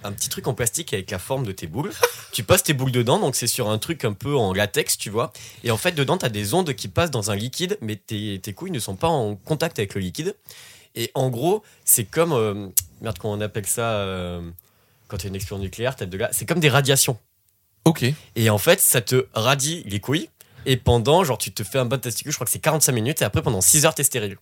un 0.08 0.12
petit 0.14 0.30
truc 0.30 0.48
en 0.48 0.54
plastique 0.54 0.94
avec 0.94 1.12
la 1.12 1.20
forme 1.20 1.46
de 1.46 1.52
tes 1.52 1.68
boules. 1.68 1.92
tu 2.32 2.44
passes 2.44 2.64
tes 2.64 2.74
boules 2.74 2.92
dedans, 2.92 3.20
donc 3.20 3.36
c'est 3.36 3.48
sur 3.48 3.70
un 3.70 3.78
truc 3.78 4.06
un 4.06 4.14
peu 4.14 4.36
en 4.36 4.54
latex, 4.54 4.98
tu 4.98 5.10
vois. 5.10 5.32
Et 5.64 5.72
en 5.72 5.78
fait, 5.78 5.92
dedans, 5.94 6.18
tu 6.18 6.26
as 6.26 6.30
des 6.30 6.54
ondes 6.54 6.74
qui 6.74 6.88
passent 6.88 7.12
dans 7.12 7.30
un 7.32 7.36
liquide, 7.36 7.78
mais 7.82 7.96
tes, 7.96 8.40
tes 8.42 8.54
couilles 8.54 8.72
ne 8.72 8.80
sont 8.80 8.96
pas 8.96 9.08
en 9.08 9.36
contact 9.36 9.80
avec 9.80 9.94
le 9.96 10.02
liquide. 10.02 10.36
Et 10.96 11.12
en 11.14 11.30
gros, 11.30 11.64
c'est 11.86 12.06
comme. 12.06 12.34
euh, 12.34 12.68
merde, 13.02 13.18
comment 13.20 13.34
on 13.34 13.42
appelle 13.42 13.68
ça 13.68 13.92
euh, 14.00 14.42
Quand 15.08 15.18
tu 15.18 15.28
as 15.28 15.30
une 15.30 15.36
explosion 15.36 15.62
nucléaire, 15.64 15.96
t'as 15.96 16.06
de 16.08 16.18
la- 16.18 16.34
c'est 16.34 16.46
comme 16.46 16.60
des 16.60 16.70
radiations. 16.70 17.20
Ok. 17.86 18.06
Et 18.36 18.50
en 18.50 18.58
fait, 18.58 18.80
ça 18.80 19.02
te 19.02 19.28
radie 19.34 19.84
les 19.86 20.00
couilles. 20.00 20.30
Et 20.66 20.76
pendant, 20.76 21.24
genre, 21.24 21.38
tu 21.38 21.52
te 21.54 21.64
fais 21.64 21.78
un 21.80 21.86
bain 21.86 21.98
de 21.98 22.02
testicule, 22.02 22.32
je 22.32 22.38
crois 22.38 22.46
que 22.46 22.52
c'est 22.52 22.60
45 22.60 22.92
minutes. 22.92 23.22
Et 23.22 23.26
après, 23.26 23.42
pendant 23.42 23.62
6 23.62 23.86
heures, 23.86 23.96
t'es 23.96 24.04
stérile. 24.04 24.38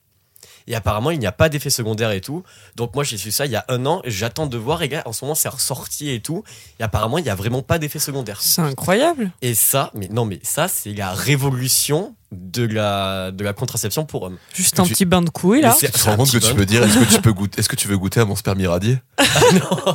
Et 0.67 0.75
apparemment, 0.75 1.11
il 1.11 1.19
n'y 1.19 1.27
a 1.27 1.31
pas 1.31 1.47
d'effet 1.49 1.69
secondaire 1.69 2.11
et 2.11 2.21
tout. 2.21 2.43
Donc, 2.75 2.95
moi, 2.95 3.03
j'ai 3.03 3.17
su 3.17 3.29
ça 3.31 3.45
il 3.45 3.51
y 3.51 3.55
a 3.55 3.63
un 3.69 3.85
an. 3.85 4.01
et 4.03 4.09
J'attends 4.11 4.47
de 4.47 4.57
voir. 4.57 4.81
Et 4.81 4.89
gars, 4.89 5.03
en 5.05 5.13
ce 5.13 5.23
moment, 5.23 5.35
c'est 5.35 5.47
ressorti 5.49 6.09
et 6.09 6.19
tout. 6.21 6.43
Et 6.79 6.83
apparemment, 6.83 7.17
il 7.19 7.23
n'y 7.23 7.29
a 7.29 7.35
vraiment 7.35 7.61
pas 7.61 7.77
d'effet 7.77 7.99
secondaire. 7.99 8.41
C'est 8.41 8.61
incroyable. 8.61 9.29
Et 9.43 9.53
ça, 9.53 9.91
mais 9.93 10.07
non, 10.07 10.25
mais 10.25 10.39
ça, 10.43 10.67
c'est 10.67 10.93
la 10.93 11.11
révolution 11.13 12.15
de 12.31 12.65
la, 12.65 13.31
de 13.31 13.43
la 13.43 13.53
contraception 13.53 14.05
pour 14.05 14.23
hommes. 14.23 14.37
Juste 14.53 14.79
un 14.79 14.83
Tu- 14.85 14.93
petit 14.93 15.05
bain 15.05 15.21
de 15.21 15.29
couilles 15.29 15.61
là. 15.61 15.75
Tu 15.79 15.89
te 15.89 16.03
rends 16.03 16.17
compte 16.17 16.31
que 16.31 16.37
tu 16.37 16.53
peux 16.55 16.65
dire 16.65 16.83
est-ce 16.83 16.97
que 16.97 17.13
tu 17.15 17.21
peux 17.21 17.31
goûter 17.33 17.59
est-ce 17.59 17.69
que 17.69 17.75
tu 17.75 17.87
veux 17.87 17.97
goûter 17.97 18.19
à 18.19 18.25
mon 18.25 18.35
sperme 18.35 18.59
irradié? 18.59 18.97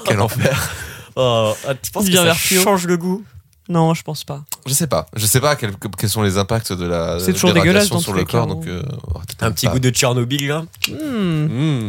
Quel 0.07 0.21
enfer. 0.21 0.71
Oh, 1.17 1.53
ah, 1.69 1.75
tu 1.75 1.91
penses 1.91 2.05
Il 2.07 2.13
que 2.13 2.17
ça 2.19 2.35
change 2.35 2.87
le 2.87 2.97
goût? 2.97 3.25
Non, 3.71 3.95
je 3.95 4.03
pense 4.03 4.25
pas. 4.25 4.43
Je 4.67 4.75
sais 4.75 4.89
pas. 4.89 5.07
Je 5.15 5.25
sais 5.27 5.41
pas 5.41 5.55
quels, 5.55 5.73
quels 5.97 6.11
sont 6.11 6.23
les 6.23 6.37
impacts 6.39 6.73
de 6.73 6.85
la 6.87 7.21
C'est 7.21 7.33
toujours 7.33 7.53
des 7.55 7.61
dégueulasse 7.61 7.89
dans 7.89 8.01
sur 8.01 8.13
le 8.13 8.25
corps. 8.25 8.47
Donc, 8.49 8.67
euh, 8.67 8.83
Un 9.41 9.53
petit 9.53 9.67
pas- 9.67 9.73
goût 9.73 9.79
de 9.79 9.91
Tchernobyl, 9.91 10.49
là. 10.49 10.65
Hmm. 10.89 11.45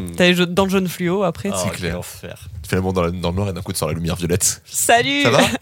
Mmh. 0.06 0.12
T'as 0.16 0.26
les 0.26 0.36
jeux- 0.36 0.46
dans 0.46 0.66
le 0.66 0.70
jaune 0.70 0.88
fluo 0.88 1.24
après. 1.24 1.50
Oh, 1.52 1.56
c'est 1.58 1.70
quel 1.72 1.80
clair. 1.80 1.98
enfer. 2.00 2.48
Tu 2.62 2.70
fais 2.70 2.76
l'amour 2.76 2.94
dans, 2.94 3.02
la- 3.02 3.10
dans 3.12 3.32
le 3.32 3.36
noir 3.36 3.50
et 3.50 3.54
d'un 3.54 3.62
coup 3.64 3.74
tu 3.74 3.80
sors 3.80 3.88
la 3.88 3.96
lumière 3.96 4.16
violette. 4.16 4.62
Salut 4.66 5.24
Ça 5.24 5.32
va 5.32 5.40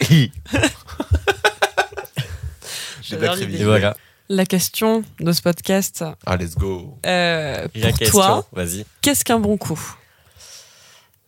J'ai. 3.02 3.16
Et 3.60 3.64
voilà. 3.64 3.96
La 4.28 4.46
question 4.46 5.02
de 5.18 5.32
ce 5.32 5.42
podcast, 5.42 6.04
Ah, 6.24 6.36
let's 6.36 6.54
go. 6.54 6.96
euh, 7.04 7.66
La 7.74 7.88
pour 7.88 7.98
question, 7.98 8.20
toi, 8.20 8.46
vas-y. 8.52 8.84
qu'est-ce 9.00 9.24
qu'un 9.24 9.40
bon 9.40 9.56
coup? 9.56 9.80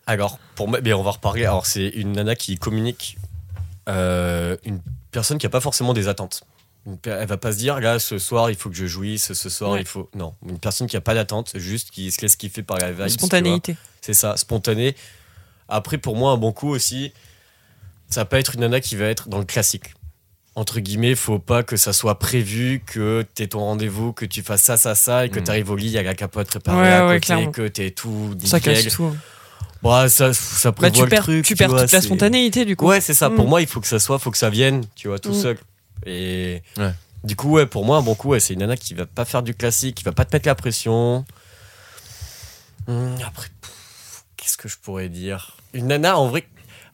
Alors, 0.07 0.39
pour 0.55 0.69
moi, 0.69 0.79
on 0.85 1.03
va 1.03 1.11
reparler. 1.11 1.43
Alors, 1.45 1.65
c'est 1.65 1.87
une 1.89 2.13
nana 2.13 2.35
qui 2.35 2.57
communique, 2.57 3.17
euh, 3.89 4.55
une 4.65 4.79
personne 5.11 5.37
qui 5.37 5.45
a 5.45 5.49
pas 5.49 5.59
forcément 5.61 5.93
des 5.93 6.07
attentes. 6.07 6.43
Elle 7.05 7.27
va 7.27 7.37
pas 7.37 7.53
se 7.53 7.57
dire, 7.57 7.79
là, 7.79 7.97
ce 7.97 8.17
soir, 8.17 8.49
il 8.49 8.57
faut 8.57 8.69
que 8.69 8.75
je 8.75 8.85
jouisse, 8.85 9.31
ce 9.33 9.49
soir, 9.49 9.71
Ouais. 9.71 9.81
il 9.81 9.87
faut. 9.87 10.09
Non, 10.15 10.33
une 10.47 10.59
personne 10.59 10.87
qui 10.87 10.97
a 10.97 11.01
pas 11.01 11.13
d'attente, 11.13 11.51
juste 11.55 11.91
qui 11.91 12.11
se 12.11 12.21
laisse 12.21 12.35
kiffer 12.35 12.61
par 12.63 12.77
la 12.77 12.91
vibe. 12.91 13.07
Spontanéité. 13.07 13.77
C'est 14.01 14.13
ça, 14.13 14.35
spontané. 14.35 14.95
Après, 15.69 15.97
pour 15.97 16.17
moi, 16.17 16.31
un 16.31 16.37
bon 16.37 16.51
coup 16.51 16.67
aussi, 16.69 17.13
ça 18.09 18.21
va 18.21 18.25
pas 18.25 18.37
être 18.39 18.55
une 18.55 18.61
nana 18.61 18.81
qui 18.81 18.95
va 18.97 19.05
être 19.05 19.29
dans 19.29 19.39
le 19.39 19.45
classique. 19.45 19.93
Entre 20.55 20.81
guillemets, 20.81 21.15
faut 21.15 21.39
pas 21.39 21.63
que 21.63 21.77
ça 21.77 21.93
soit 21.93 22.19
prévu, 22.19 22.83
que 22.85 23.25
t'aies 23.33 23.47
ton 23.47 23.59
rendez-vous, 23.61 24.11
que 24.13 24.25
tu 24.25 24.43
fasses 24.43 24.61
ça, 24.61 24.75
ça, 24.77 24.93
ça, 24.93 25.25
et 25.25 25.29
que 25.29 25.39
Mm. 25.39 25.43
t'arrives 25.45 25.69
au 25.71 25.75
lit, 25.77 25.85
il 25.85 25.91
y 25.93 25.97
a 25.97 26.03
la 26.03 26.13
capote 26.13 26.47
préparée 26.47 26.77
Ouais, 26.81 26.91
à 26.91 27.07
ouais, 27.07 27.19
côté, 27.19 27.49
que 27.51 27.67
t'es 27.69 27.91
tout 27.91 28.35
Ça 28.43 28.59
casse 28.59 28.87
tout. 28.89 29.15
Bah, 29.83 30.07
ça, 30.09 30.33
ça 30.33 30.71
Bah, 30.71 30.75
prévoit 30.89 30.91
tu 30.97 31.03
le 31.03 31.09
perds, 31.09 31.23
truc. 31.23 31.45
tu 31.45 31.55
perds 31.55 31.69
vois, 31.69 31.81
toute 31.81 31.91
la 31.91 32.01
spontanéité 32.01 32.63
du 32.65 32.75
coup. 32.75 32.87
Ouais, 32.87 33.01
c'est 33.01 33.13
ça. 33.13 33.29
Pour 33.29 33.45
Mm. 33.45 33.49
moi, 33.49 33.61
il 33.61 33.67
faut 33.67 33.81
que 33.81 33.87
ça 33.87 33.99
soit, 33.99 34.17
faut 34.17 34.31
que 34.31 34.37
ça 34.37 34.49
vienne, 34.49 34.85
tu 34.95 35.09
vois, 35.09 35.19
tout 35.19 35.31
Mm. 35.31 35.41
seul. 35.41 35.57
Et 36.05 36.61
Ouais. 36.77 36.93
du 37.23 37.35
coup, 37.35 37.49
ouais, 37.51 37.65
pour 37.65 37.85
moi, 37.85 37.97
un 37.97 38.01
bon 38.01 38.15
coup, 38.15 38.29
ouais, 38.29 38.39
c'est 38.39 38.53
une 38.53 38.59
nana 38.61 38.77
qui 38.77 38.93
va 38.93 39.05
pas 39.05 39.25
faire 39.25 39.43
du 39.43 39.53
classique, 39.53 39.95
qui 39.95 40.03
va 40.03 40.11
pas 40.13 40.25
te 40.25 40.35
mettre 40.35 40.47
la 40.47 40.55
pression. 40.55 41.25
Hum, 42.87 43.15
après, 43.25 43.47
qu'est-ce 44.37 44.57
que 44.57 44.67
je 44.67 44.77
pourrais 44.81 45.09
dire? 45.09 45.55
Une 45.73 45.87
nana, 45.87 46.17
en 46.17 46.27
vrai, 46.27 46.47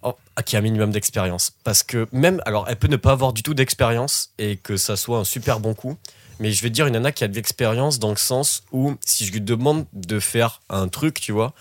oh, 0.03 0.15
ah, 0.35 0.43
qui 0.43 0.55
a 0.55 0.59
un 0.59 0.61
minimum 0.61 0.91
d'expérience. 0.91 1.51
Parce 1.63 1.83
que 1.83 2.07
même, 2.11 2.41
alors, 2.45 2.65
elle 2.69 2.75
peut 2.75 2.87
ne 2.87 2.95
pas 2.95 3.11
avoir 3.11 3.33
du 3.33 3.43
tout 3.43 3.53
d'expérience 3.53 4.31
et 4.37 4.57
que 4.57 4.77
ça 4.77 4.95
soit 4.95 5.17
un 5.19 5.23
super 5.23 5.59
bon 5.59 5.73
coup. 5.73 5.97
Mais 6.39 6.51
je 6.51 6.63
vais 6.63 6.69
dire 6.69 6.87
une 6.87 6.93
nana 6.93 7.11
qui 7.11 7.23
a 7.23 7.27
de 7.27 7.35
l'expérience 7.35 7.99
dans 7.99 8.11
le 8.11 8.15
sens 8.17 8.63
où, 8.71 8.95
si 9.05 9.25
je 9.25 9.31
lui 9.33 9.41
demande 9.41 9.85
de 9.93 10.19
faire 10.19 10.61
un 10.69 10.87
truc, 10.87 11.19
tu 11.19 11.31
vois, 11.33 11.53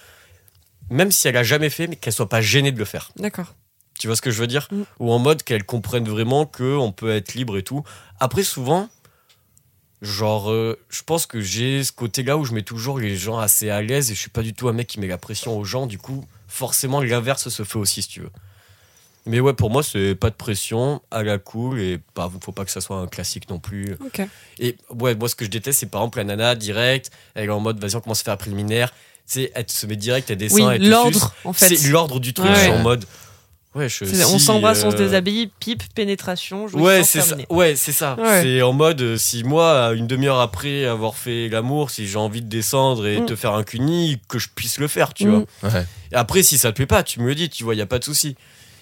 même 0.91 1.12
si 1.12 1.28
elle 1.28 1.36
a 1.36 1.43
jamais 1.43 1.70
fait, 1.70 1.86
mais 1.86 1.97
qu'elle 1.97 2.12
soit 2.12 2.28
pas 2.28 2.41
gênée 2.41 2.72
de 2.72 2.78
le 2.78 2.84
faire. 2.84 3.11
D'accord. 3.16 3.55
Tu 3.99 4.07
vois 4.07 4.16
ce 4.16 4.22
que 4.22 4.30
je 4.30 4.41
veux 4.41 4.47
dire 4.47 4.68
Mm. 4.70 4.82
Ou 5.01 5.12
en 5.12 5.18
mode 5.18 5.43
qu'elle 5.43 5.64
comprenne 5.64 6.09
vraiment 6.09 6.47
que 6.47 6.76
on 6.76 6.93
peut 6.93 7.11
être 7.11 7.34
libre 7.34 7.59
et 7.59 7.62
tout. 7.62 7.82
Après, 8.20 8.43
souvent, 8.43 8.89
genre, 10.03 10.51
euh, 10.51 10.78
je 10.89 11.03
pense 11.03 11.26
que 11.26 11.41
j'ai 11.41 11.82
ce 11.84 11.93
côté-là 11.93 12.36
où 12.36 12.45
je 12.45 12.53
mets 12.53 12.62
toujours 12.62 12.99
les 12.99 13.16
gens 13.16 13.39
assez 13.39 13.70
à 13.70 13.82
l'aise 13.82 14.11
et 14.11 14.14
je 14.14 14.20
suis 14.20 14.30
pas 14.30 14.43
du 14.43 14.55
tout 14.55 14.68
un 14.68 14.72
mec 14.72 14.86
qui 14.86 15.01
met 15.01 15.09
la 15.09 15.18
pression 15.18 15.59
aux 15.59 15.64
gens. 15.64 15.86
Du 15.86 15.99
coup, 15.99 16.24
forcément, 16.47 17.01
l'inverse 17.01 17.49
se 17.49 17.62
fait 17.64 17.78
aussi, 17.78 18.03
si 18.03 18.09
tu 18.09 18.20
veux. 18.20 18.30
Mais 19.26 19.41
ouais, 19.41 19.53
pour 19.53 19.68
moi, 19.70 19.82
c'est 19.82 20.14
pas 20.14 20.30
de 20.30 20.34
pression, 20.34 21.03
à 21.11 21.22
la 21.22 21.39
cool, 21.39 21.78
et 21.80 22.01
bah, 22.14 22.30
faut 22.41 22.53
pas 22.53 22.64
que 22.64 22.70
ça 22.70 22.80
soit 22.80 22.97
un 22.97 23.07
classique 23.07 23.51
non 23.51 23.59
plus. 23.59 23.95
Ok. 24.01 24.22
Et 24.59 24.76
ouais, 24.91 25.14
moi, 25.14 25.28
ce 25.28 25.34
que 25.34 25.45
je 25.45 25.51
déteste, 25.51 25.80
c'est 25.80 25.91
par 25.91 26.01
exemple 26.01 26.18
la 26.18 26.24
nana 26.24 26.55
direct, 26.55 27.11
elle 27.34 27.47
est 27.47 27.53
en 27.53 27.61
mode, 27.61 27.78
vas-y, 27.78 27.97
on 27.97 28.01
commence 28.01 28.20
à 28.20 28.24
faire 28.24 28.32
la 28.32 28.39
préliminaire. 28.39 28.95
Sais, 29.30 29.52
elle 29.54 29.66
se 29.68 29.86
met 29.86 29.96
direct, 29.96 30.30
elle 30.30 30.38
descend, 30.38 30.60
Oui, 30.62 30.78
l'ordre 30.88 31.34
en 31.44 31.52
fait. 31.52 31.76
C'est 31.76 31.88
l'ordre 31.90 32.18
du 32.18 32.32
truc, 32.32 32.48
Ouais. 32.50 32.70
en 32.70 32.78
mode. 32.78 33.04
Ouais, 33.74 33.90
je, 33.90 34.06
C'est- 34.06 34.24
on 34.24 34.38
si, 34.38 34.44
s'embrasse, 34.46 34.82
on 34.84 34.90
se 34.90 34.96
euh, 34.96 34.98
déshabille, 35.06 35.50
pipe, 35.60 35.82
pénétration, 35.94 36.64
Ouais, 36.72 37.04
c'est 37.04 37.20
ça. 37.20 37.36
Ouais, 37.50 37.76
c'est 37.76 37.92
ça. 37.92 38.16
Ouais. 38.18 38.42
C'est 38.42 38.62
en 38.62 38.72
mode 38.72 39.00
euh, 39.02 39.16
si 39.18 39.44
moi, 39.44 39.92
une 39.94 40.06
demi-heure 40.06 40.40
après 40.40 40.86
avoir 40.86 41.14
fait 41.14 41.50
l'amour, 41.50 41.90
si 41.90 42.08
j'ai 42.08 42.16
envie 42.16 42.40
de 42.40 42.48
descendre 42.48 43.06
et 43.06 43.20
Mm. 43.20 43.26
te 43.26 43.36
faire 43.36 43.52
un 43.52 43.64
cuni, 43.64 44.18
que 44.28 44.38
je 44.38 44.48
puisse 44.52 44.78
le 44.78 44.88
faire, 44.88 45.12
tu 45.12 45.26
Mm. 45.26 45.44
vois. 45.60 45.70
Ouais. 45.70 45.86
Et 46.10 46.14
après, 46.16 46.42
si 46.42 46.56
ça 46.56 46.70
te 46.72 46.76
plaît 46.76 46.86
pas, 46.86 47.02
tu 47.02 47.20
me 47.20 47.26
le 47.26 47.34
dis, 47.34 47.50
tu 47.50 47.62
vois, 47.64 47.74
y 47.74 47.82
a 47.82 47.86
pas 47.86 47.98
de 47.98 48.04
souci. 48.04 48.34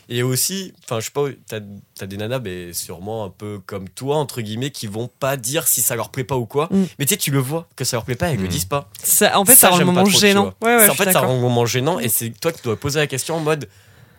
Et 0.08 0.22
aussi, 0.22 0.72
enfin, 0.84 1.00
je 1.00 1.06
sais 1.06 1.10
pas, 1.10 1.24
t'as 1.48 1.58
as 2.00 2.06
des 2.06 2.16
nanas, 2.16 2.38
mais 2.38 2.72
sûrement 2.72 3.24
un 3.24 3.30
peu 3.30 3.58
comme 3.66 3.88
toi, 3.88 4.16
entre 4.16 4.40
guillemets, 4.40 4.70
qui 4.70 4.86
vont 4.86 5.08
pas 5.08 5.36
dire 5.36 5.66
si 5.66 5.80
ça 5.82 5.96
leur 5.96 6.10
plaît 6.10 6.22
pas 6.24 6.36
ou 6.36 6.46
quoi. 6.46 6.68
Mm. 6.70 6.84
Mais 6.98 7.06
tu 7.06 7.14
sais, 7.14 7.16
tu 7.16 7.30
le 7.32 7.40
vois 7.40 7.68
que 7.74 7.84
ça 7.84 7.96
leur 7.96 8.04
plaît 8.04 8.14
pas, 8.14 8.28
elles 8.30 8.38
le 8.38 8.44
Mm. 8.44 8.48
disent 8.48 8.64
pas. 8.66 8.88
Ça, 9.02 9.36
en 9.38 9.44
fait, 9.44 9.56
ça, 9.56 9.70
rend 9.70 9.78
le 9.78 9.84
moment 9.84 10.04
trop, 10.04 10.18
gênant. 10.18 10.54
Ouais, 10.62 10.76
ouais, 10.76 10.86
Ça, 10.86 10.92
en 10.92 10.94
fait, 10.94 11.12
ça 11.12 11.20
rend 11.20 11.34
le 11.34 11.40
moment 11.40 11.66
gênant 11.66 11.98
et 11.98 12.08
c'est 12.08 12.30
toi 12.30 12.52
qui 12.52 12.62
dois 12.62 12.76
poser 12.78 13.00
la 13.00 13.08
question 13.08 13.34
en 13.34 13.40
mode, 13.40 13.68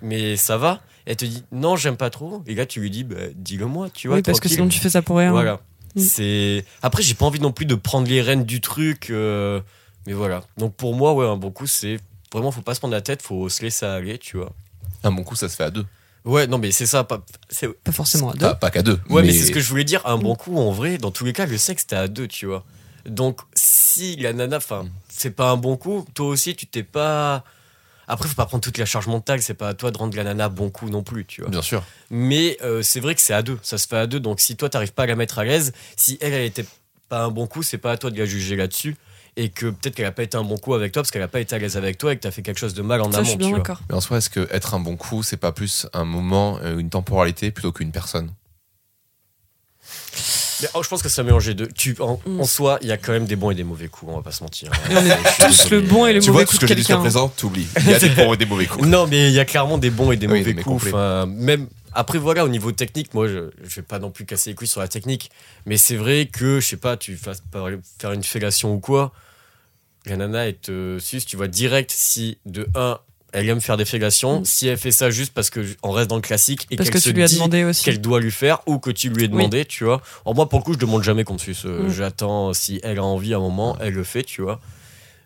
mais 0.02 0.36
ça 0.36 0.58
va? 0.58 0.82
Elle 1.06 1.16
te 1.16 1.24
dit, 1.24 1.46
non, 1.54 1.78
j'aime 1.78 1.96
pas 1.96 2.10
trop. 2.10 2.44
Et 2.48 2.56
là, 2.56 2.66
tu 2.66 2.82
lui 2.82 2.90
dis, 2.90 3.06
bah, 3.06 3.16
dis-le 3.34 3.66
moi, 3.66 3.90
tu 3.90 4.10
vois. 4.10 4.18
Oui, 4.18 4.24
parce 4.24 4.42
que 4.42 4.50
sinon 4.50 4.68
tu 4.68 4.80
fais 4.80 4.90
ça 4.90 5.02
pour 5.02 5.18
rien. 5.18 5.32
Voilà. 5.32 5.62
Mm. 5.96 6.02
C'est 6.02 6.66
après 6.82 7.02
j'ai 7.02 7.14
pas 7.14 7.26
envie 7.26 7.40
non 7.40 7.54
plus 7.54 7.66
de 7.66 7.74
prendre 7.76 8.08
les 8.10 8.22
rênes 8.22 8.44
du 8.44 8.60
truc 8.62 9.10
euh, 9.10 9.62
mais 10.06 10.14
voilà. 10.14 10.44
Donc 10.58 10.76
pour 10.76 10.94
moi 10.94 11.14
ouais 11.14 11.26
un 11.26 11.38
bon 11.38 11.50
coup 11.50 11.66
c'est 11.66 11.98
vraiment 12.32 12.52
faut 12.52 12.62
pas 12.62 12.76
se 12.76 12.80
prendre 12.80 12.94
la 12.94 13.02
tête, 13.02 13.22
faut 13.24 13.48
se 13.50 13.64
laisser 13.64 13.86
aller, 13.86 14.18
tu 14.20 14.38
vois. 14.38 14.52
Un 15.04 15.12
bon 15.12 15.24
coup, 15.24 15.36
ça 15.36 15.50
se 15.50 15.56
fait 15.56 15.64
à 15.64 15.72
deux. 15.72 15.86
Ouais, 16.26 16.46
non 16.46 16.58
mais 16.58 16.72
c'est 16.72 16.86
ça 16.86 17.04
pas 17.06 17.24
forcément 17.92 18.32
à 18.32 18.34
deux. 18.34 18.40
Pas, 18.40 18.56
pas 18.56 18.70
qu'à 18.70 18.82
deux. 18.84 19.00
Ouais, 19.10 19.24
mais, 19.24 19.32
c'est 19.32 19.46
ce 19.46 19.52
que 19.52 19.62
je 19.62 19.70
voulais 19.70 19.86
dire, 19.86 20.02
un 20.06 20.18
bon 20.18 20.36
coup 20.36 20.58
en 20.58 20.72
vrai, 20.72 20.98
dans 20.98 21.12
tous 21.12 21.24
les 21.24 21.32
cas 21.32 21.46
le 21.46 21.58
sexe 21.58 21.88
t'es 21.88 21.96
à 21.96 22.08
deux, 22.08 22.28
tu 22.28 22.46
vois. 22.46 22.66
Donc 23.06 23.40
si 23.54 24.18
la 24.18 24.34
nana 24.34 24.58
enfin 24.58 24.84
Mm. 24.84 24.90
c'est 25.10 25.32
pas 25.32 25.50
un 25.50 25.58
bon 25.58 25.78
coup, 25.78 26.06
toi 26.14 26.28
aussi 26.28 26.56
tu 26.56 26.68
t'es 26.68 26.84
pas 26.84 27.44
après, 28.10 28.30
faut 28.30 28.36
pas 28.36 28.46
prendre 28.46 28.64
toute 28.64 28.78
la 28.78 28.86
charge 28.86 29.08
mentale, 29.08 29.42
c'est 29.42 29.54
pas 29.54 29.70
à 29.70 29.74
toi 29.74 29.92
de 29.92 29.98
rendre 29.98 30.16
la 30.16 30.24
nana 30.24 30.48
bon 30.48 30.70
coup 30.70 30.90
non 30.90 31.04
plus, 31.04 31.26
tu 31.26 31.42
vois. 31.42 31.50
Bien 31.50 31.62
sûr. 31.62 31.84
Mais 32.10 32.58
euh, 32.64 32.82
c'est 32.82 33.02
vrai 33.02 33.16
que 33.16 33.22
c'est 33.22 33.34
à 33.34 33.42
deux, 33.42 33.60
ça 33.64 33.78
se 33.78 33.86
fait 33.86 33.98
à 33.98 34.08
deux. 34.08 34.22
Donc 34.22 34.40
si 34.40 34.56
toi 34.56 34.70
t'arrives 34.70 34.94
pas 34.94 35.04
à 35.04 35.08
la 35.08 35.16
mettre 35.16 35.40
à 35.40 35.44
l'aise, 35.44 35.74
si 35.98 36.18
elle, 36.22 36.32
elle 36.32 36.46
était 36.46 36.66
pas 37.10 37.24
un 37.26 37.30
bon 37.30 37.48
coup, 37.48 37.64
c'est 37.64 37.78
pas 37.78 37.92
à 37.92 37.98
toi 37.98 38.10
de 38.10 38.18
la 38.18 38.26
juger 38.26 38.56
là-dessus. 38.56 38.96
Et 39.40 39.50
que 39.50 39.68
peut-être 39.68 39.94
qu'elle 39.96 40.08
a 40.08 40.12
pas 40.12 40.24
été 40.24 40.36
un 40.36 40.44
bon 40.44 40.58
coup 40.58 40.74
avec 40.74 40.92
toi 40.92 41.04
parce 41.04 41.12
qu'elle 41.12 41.22
a 41.22 41.28
pas 41.28 41.40
été 41.40 41.56
à 41.56 41.60
l'aise 41.60 41.78
avec 41.78 41.98
toi 42.00 42.12
et 42.12 42.16
que 42.18 42.22
t'as 42.22 42.32
fait 42.32 42.42
quelque 42.42 42.58
chose 42.60 42.74
de 42.74 42.82
mal 42.82 43.02
en 43.02 43.06
ça, 43.12 43.12
je 43.12 43.18
amont. 43.20 43.28
suis 43.30 43.38
bien 43.38 43.48
tu 43.50 43.54
vois. 43.64 43.80
Mais 43.90 43.96
en 43.96 44.02
soi, 44.02 44.18
est-ce 44.18 44.32
que 44.32 44.48
être 44.52 44.74
un 44.74 44.80
bon 44.80 44.96
coup, 44.98 45.22
c'est 45.22 45.38
pas 45.38 45.52
plus 45.52 45.86
un 45.94 46.06
moment, 46.06 46.58
euh, 46.64 46.80
une 46.80 46.90
temporalité 46.90 47.52
plutôt 47.52 47.72
qu'une 47.72 47.92
personne? 47.92 48.32
Mais 50.62 50.68
oh, 50.74 50.82
je 50.82 50.90
pense 50.90 51.04
que 51.04 51.10
ça 51.10 51.22
mélange 51.22 51.48
les 51.48 51.54
deux. 51.54 51.68
Tu, 51.68 51.96
en, 52.00 52.20
Mm. 52.26 52.42
en 52.42 52.46
soi, 52.46 52.80
il 52.82 52.88
y 52.88 52.92
a 52.92 52.98
quand 52.98 53.12
même 53.12 53.26
des 53.26 53.36
bons 53.36 53.52
et 53.52 53.56
des 53.56 53.64
mauvais 53.64 53.88
coups, 53.90 54.12
on 54.12 54.16
va 54.18 54.24
pas 54.24 54.32
se 54.32 54.42
mentir. 54.44 54.72
Je 54.90 55.46
tous 55.46 55.70
le 55.70 55.82
bon 55.82 56.08
et 56.08 56.14
le 56.14 56.20
Tu 56.20 56.32
mauvais 56.32 56.46
vois, 56.46 56.46
coup 56.46 56.52
tout 56.52 56.56
ce 56.56 56.62
que 56.62 56.68
j'ai 56.68 56.74
dit 56.74 56.82
jusqu'à 56.82 56.98
présent, 56.98 57.30
t'oublies. 57.30 57.68
Il 57.82 57.92
y 57.92 57.94
a 57.94 58.00
des 58.00 58.10
bons 58.10 58.34
et 58.34 58.38
des 58.38 58.48
mauvais 58.48 58.66
coups. 58.66 58.88
Non, 58.88 59.06
mais 59.06 59.30
il 59.30 59.34
y 59.36 59.40
a 59.40 59.46
clairement 59.46 59.78
des 59.78 59.92
bons 59.92 60.12
et 60.12 60.18
des 60.18 60.26
Oui, 60.26 60.40
mauvais 60.40 60.56
coups. 60.56 60.88
Enfin, 60.88 61.28
même 61.28 61.68
après, 61.94 62.18
voilà, 62.18 62.44
au 62.44 62.50
niveau 62.50 62.72
technique, 62.72 63.14
moi, 63.14 63.28
je, 63.28 63.52
je 63.64 63.76
vais 63.76 63.82
pas 63.84 64.00
non 64.00 64.10
plus 64.10 64.26
casser 64.26 64.50
les 64.50 64.56
couilles 64.56 64.68
sur 64.68 64.82
la 64.82 64.88
technique, 64.88 65.30
mais 65.68 65.78
c'est 65.78 65.96
vrai 65.96 66.26
que, 66.26 66.60
je 66.60 66.66
sais 66.68 66.78
pas, 66.78 66.98
tu 66.98 67.16
fasses 67.18 67.44
par- 67.52 67.68
faire 68.00 68.12
une 68.14 68.24
fellation 68.24 68.74
ou 68.74 68.80
quoi, 68.80 69.14
la 70.10 70.18
nana, 70.18 70.48
elle 70.48 70.58
te 70.58 70.98
suce, 71.00 71.26
tu 71.26 71.38
vois 71.38 71.48
direct 71.48 71.92
si 71.94 72.38
de 72.46 72.68
1, 72.76 73.00
elle 73.34 73.50
aime 73.50 73.62
faire 73.62 73.78
des 73.78 73.86
fellations. 73.86 74.40
Mm. 74.42 74.46
Si 74.46 74.68
elle 74.68 74.78
fait 74.78 74.92
ça 74.92 75.10
juste 75.10 75.34
parce 75.34 75.50
que 75.50 75.60
on 75.84 75.92
reste 75.92 76.10
dans 76.10 76.16
le 76.16 76.22
classique 76.22 76.66
et 76.72 76.76
Parce 76.78 76.90
qu'elle 76.90 77.00
que 77.00 77.04
se 77.04 77.10
tu 77.10 77.16
lui 77.16 77.24
as 77.24 77.28
dit 77.28 77.36
demandé 77.36 77.64
aussi. 77.66 77.84
qu'elle 77.84 78.00
doit 78.02 78.20
lui 78.20 78.32
faire 78.32 78.60
ou 78.68 78.80
que 78.80 78.90
tu 78.90 79.10
lui 79.10 79.26
aies 79.26 79.28
demandé, 79.28 79.66
tu 79.66 79.84
vois. 79.84 80.02
Alors 80.26 80.36
moi, 80.36 80.48
pour 80.50 80.60
le 80.60 80.64
coup, 80.64 80.74
je 80.74 80.80
demande 80.80 81.04
jamais 81.04 81.24
qu'on 81.24 81.38
suce. 81.38 81.66
Euh, 81.66 81.84
Mm. 81.84 81.90
J'attends 81.90 82.54
si 82.54 82.80
elle 82.84 83.00
a 83.00 83.04
envie 83.04 83.34
à 83.34 83.38
un 83.38 83.42
moment, 83.42 83.78
elle 83.82 83.94
le 83.94 84.04
fait, 84.04 84.24
tu 84.24 84.42
vois. 84.42 84.60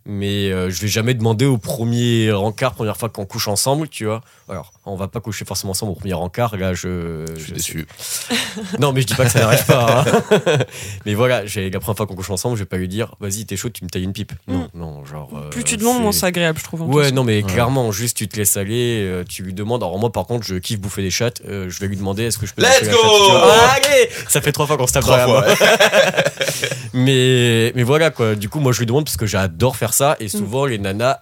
Mais 0.06 0.52
euh, 0.52 0.70
je 0.72 0.82
vais 0.82 0.88
jamais 0.88 1.14
demander 1.14 1.46
au 1.46 1.58
premier 1.60 2.32
rencard, 2.32 2.74
première 2.74 2.98
fois 2.98 3.10
qu'on 3.10 3.26
couche 3.26 3.48
ensemble, 3.48 3.88
tu 3.88 4.06
vois. 4.06 4.22
Alors, 4.50 4.74
on 4.86 4.96
va 4.96 5.08
pas 5.08 5.20
coucher 5.20 5.46
forcément 5.46 5.72
ensemble 5.72 5.92
au 5.92 5.96
premier 5.96 6.14
rencard. 6.14 6.58
Là, 6.58 6.74
je, 6.74 7.24
Je 7.36 7.40
suis 7.40 7.48
je- 7.50 7.54
déçu. 7.54 7.88
non, 8.80 8.94
mais 8.94 9.02
je 9.02 9.08
dis 9.08 9.14
pas 9.16 9.26
que 9.26 9.32
ça 9.32 9.40
n'arrive 9.42 9.66
pas. 9.66 10.04
hein. 10.08 10.58
mais 11.06 11.14
voilà, 11.14 11.44
la 11.44 11.80
première 11.80 11.96
fois 11.98 12.08
qu'on 12.08 12.16
couche 12.16 12.32
ensemble, 12.32 12.56
je 12.58 12.64
vais 12.64 12.68
pas 12.68 12.78
lui 12.78 12.88
dire, 12.88 13.14
vas-y, 13.20 13.46
t'es 13.46 13.56
chaud, 13.56 13.70
tu 13.70 13.84
me 13.86 13.90
tailles 13.90 14.04
une 14.04 14.12
pipe. 14.14 14.34
Non, 14.48 14.68
non, 14.74 15.06
genre. 15.06 15.30
euh, 15.36 15.50
Plus 15.50 15.64
tu 15.64 15.78
demandes, 15.78 16.02
moins 16.02 16.12
c'est- 16.12 16.26
agréable, 16.26 16.58
je 16.60 16.64
trouve. 16.64 16.82
Ouais, 16.82 17.12
non, 17.12 17.24
mais 17.24 17.44
Ouais. 17.44 17.52
clairement, 17.52 17.92
juste 17.92 18.18
tu 18.18 18.28
te 18.28 18.38
laisses 18.38 18.58
aller, 18.58 19.04
euh, 19.06 19.24
tu 19.24 19.44
lui 19.44 19.54
demandes. 19.54 19.84
Alors, 19.84 20.00
moi, 20.00 20.12
par 20.12 20.26
contre, 20.26 20.46
je 20.48 20.56
kiffe 20.56 20.80
bouffer 20.80 21.04
des 21.04 21.12
chattes. 21.12 21.42
euh, 21.48 21.70
je 21.70 21.80
vais 21.80 21.88
lui 21.88 21.96
demander 21.98 22.24
est-ce 22.24 22.40
que 22.40 22.46
je 22.48 22.54
peux. 22.56 22.64
Let's 22.64 22.90
go. 22.90 22.98
Ah, 23.36 23.76
Allez 23.76 24.10
Ça 24.28 24.42
fait 24.42 24.52
trois 24.52 24.66
fois 24.66 24.78
qu'on 24.78 24.88
se 24.88 24.94
tape 24.94 25.04
Trois 25.04 25.20
fois, 25.26 25.46
mais 26.94 27.84
voilà, 27.84 28.10
quoi. 28.10 28.36
Du 28.36 28.50
coup, 28.50 28.60
moi, 28.60 28.72
je 28.72 28.80
lui 28.80 28.86
demande 28.86 29.06
parce 29.06 29.18
que 29.18 29.26
j'adore 29.26 29.76
faire 29.76 29.91
ça 29.94 30.16
et 30.20 30.28
souvent, 30.28 30.66
les 30.66 30.78
nanas, 30.78 31.20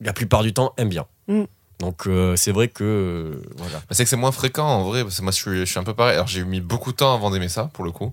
la 0.00 0.12
plupart 0.12 0.42
du 0.42 0.52
temps, 0.52 0.72
aiment 0.76 0.88
bien. 0.88 1.06
Mm. 1.28 1.44
Donc, 1.80 2.06
euh, 2.06 2.36
c'est 2.36 2.52
vrai 2.52 2.68
que. 2.68 2.84
euh, 2.84 3.42
voilà. 3.56 3.82
C'est 3.90 4.04
que 4.04 4.10
c'est 4.10 4.16
moins 4.16 4.32
fréquent 4.32 4.66
en 4.66 4.84
vrai, 4.84 5.02
parce 5.02 5.16
que 5.18 5.22
moi 5.22 5.32
je 5.32 5.36
suis, 5.36 5.60
je 5.60 5.64
suis 5.64 5.78
un 5.78 5.84
peu 5.84 5.94
pareil. 5.94 6.14
Alors 6.14 6.28
j'ai 6.28 6.44
mis 6.44 6.60
beaucoup 6.60 6.92
de 6.92 6.96
temps 6.96 7.14
avant 7.14 7.30
d'aimer 7.30 7.48
ça 7.48 7.70
pour 7.72 7.84
le 7.84 7.90
coup. 7.90 8.12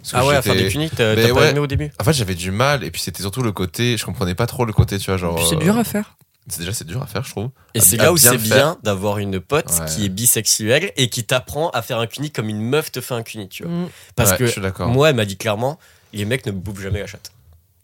Parce 0.00 0.12
que 0.12 0.16
Ah 0.16 0.26
ouais, 0.26 0.34
à 0.34 0.42
faire 0.42 0.54
des 0.56 0.66
punis, 0.68 0.90
t'as 0.90 1.14
pas 1.14 1.30
ouais. 1.32 1.50
aimé 1.50 1.60
au 1.60 1.66
début 1.68 1.92
En 2.00 2.04
fait 2.04 2.12
j'avais 2.12 2.34
du 2.34 2.50
mal, 2.50 2.82
et 2.82 2.90
puis 2.90 3.00
c'était 3.00 3.22
surtout 3.22 3.42
le 3.42 3.52
côté, 3.52 3.96
je 3.96 4.04
comprenais 4.04 4.34
pas 4.34 4.46
trop 4.46 4.64
le 4.64 4.72
côté, 4.72 4.98
tu 4.98 5.06
vois, 5.10 5.16
genre. 5.18 5.46
C'est 5.48 5.54
euh, 5.56 5.58
dur 5.60 5.76
à 5.76 5.84
faire. 5.84 6.16
c'est 6.48 6.58
déjà 6.60 6.72
c'est 6.72 6.86
dur 6.86 7.00
à 7.02 7.06
faire, 7.06 7.22
je 7.22 7.30
trouve. 7.30 7.50
Et 7.74 7.78
À- 7.78 7.82
c'est 7.82 7.96
là 7.98 8.12
où 8.12 8.16
c'est 8.16 8.36
bien 8.38 8.78
d'avoir 8.82 9.18
une 9.18 9.38
pote 9.38 9.70
Ouais. 9.78 9.86
qui 9.86 10.06
est 10.06 10.08
bisexuelle 10.08 10.90
et 10.96 11.08
qui 11.08 11.22
t'apprend 11.24 11.70
à 11.70 11.82
faire 11.82 11.98
un 12.00 12.06
cuni 12.08 12.30
comme 12.32 12.48
une 12.48 12.60
meuf 12.62 12.90
te 12.90 13.00
fait 13.00 13.14
un 13.14 13.22
cuni, 13.22 13.48
tu 13.48 13.62
vois. 13.62 13.72
Mm. 13.72 13.88
Parce 14.16 14.30
Ouais, 14.32 14.38
que 14.38 14.46
je 14.46 14.50
suis 14.52 14.60
d'accord. 14.60 14.88
moi, 14.88 15.10
elle 15.10 15.16
m'a 15.16 15.24
dit 15.26 15.36
clairement, 15.36 15.78
les 16.12 16.24
mecs 16.24 16.46
ne 16.46 16.50
bouffent 16.52 16.80
jamais 16.82 16.98
la 17.00 17.06
chatte. 17.06 17.30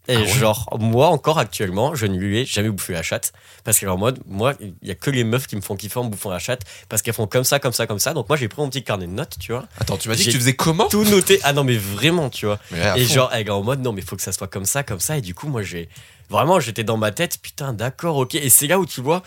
Et 0.09 0.15
Ah 0.15 0.19
ouais 0.21 0.27
genre, 0.27 0.75
moi 0.79 1.07
encore 1.07 1.37
actuellement, 1.37 1.93
je 1.93 2.07
ne 2.07 2.17
lui 2.17 2.39
ai 2.39 2.45
jamais 2.45 2.69
bouffé 2.69 2.93
la 2.93 3.03
chatte. 3.03 3.31
Parce 3.63 3.79
qu'elle 3.79 3.89
est 3.89 3.91
en 3.91 3.97
mode, 3.97 4.19
moi, 4.25 4.53
il 4.59 4.87
y 4.87 4.91
a 4.91 4.95
que 4.95 5.11
les 5.11 5.23
meufs 5.23 5.45
qui 5.45 5.55
me 5.55 5.61
font 5.61 5.75
kiffer 5.75 5.99
en 5.99 6.05
bouffant 6.05 6.31
la 6.31 6.39
chatte. 6.39 6.63
Parce 6.89 7.03
qu'elles 7.03 7.13
font 7.13 7.27
comme 7.27 7.43
ça, 7.43 7.59
comme 7.59 7.73
ça, 7.73 7.85
comme 7.85 7.99
ça. 7.99 8.13
Donc 8.13 8.27
moi, 8.27 8.35
j'ai 8.35 8.47
pris 8.47 8.59
mon 8.61 8.69
petit 8.69 8.83
carnet 8.83 9.05
de 9.05 9.11
notes, 9.11 9.37
tu 9.39 9.51
vois. 9.51 9.65
Attends, 9.79 9.97
tu 9.97 10.09
m'as 10.09 10.15
dit 10.15 10.25
que 10.25 10.31
tu 10.31 10.37
faisais 10.37 10.55
comment 10.55 10.87
Tout 10.87 11.03
noté. 11.03 11.39
Ah 11.43 11.53
non, 11.53 11.63
mais 11.63 11.77
vraiment, 11.77 12.29
tu 12.31 12.47
vois. 12.47 12.59
Et 12.73 13.05
fond. 13.05 13.13
genre, 13.13 13.29
elle 13.33 13.47
est 13.47 13.51
en 13.51 13.61
mode, 13.61 13.81
non, 13.81 13.93
mais 13.93 14.01
faut 14.01 14.15
que 14.15 14.23
ça 14.23 14.31
soit 14.31 14.47
comme 14.47 14.65
ça, 14.65 14.81
comme 14.81 14.99
ça. 14.99 15.17
Et 15.17 15.21
du 15.21 15.35
coup, 15.35 15.47
moi, 15.47 15.61
j'ai. 15.61 15.89
Vraiment, 16.29 16.59
j'étais 16.59 16.83
dans 16.83 16.97
ma 16.97 17.11
tête, 17.11 17.37
putain, 17.41 17.73
d'accord, 17.73 18.17
ok. 18.17 18.35
Et 18.35 18.49
c'est 18.49 18.67
là 18.67 18.79
où 18.79 18.85
tu 18.85 19.01
vois. 19.01 19.21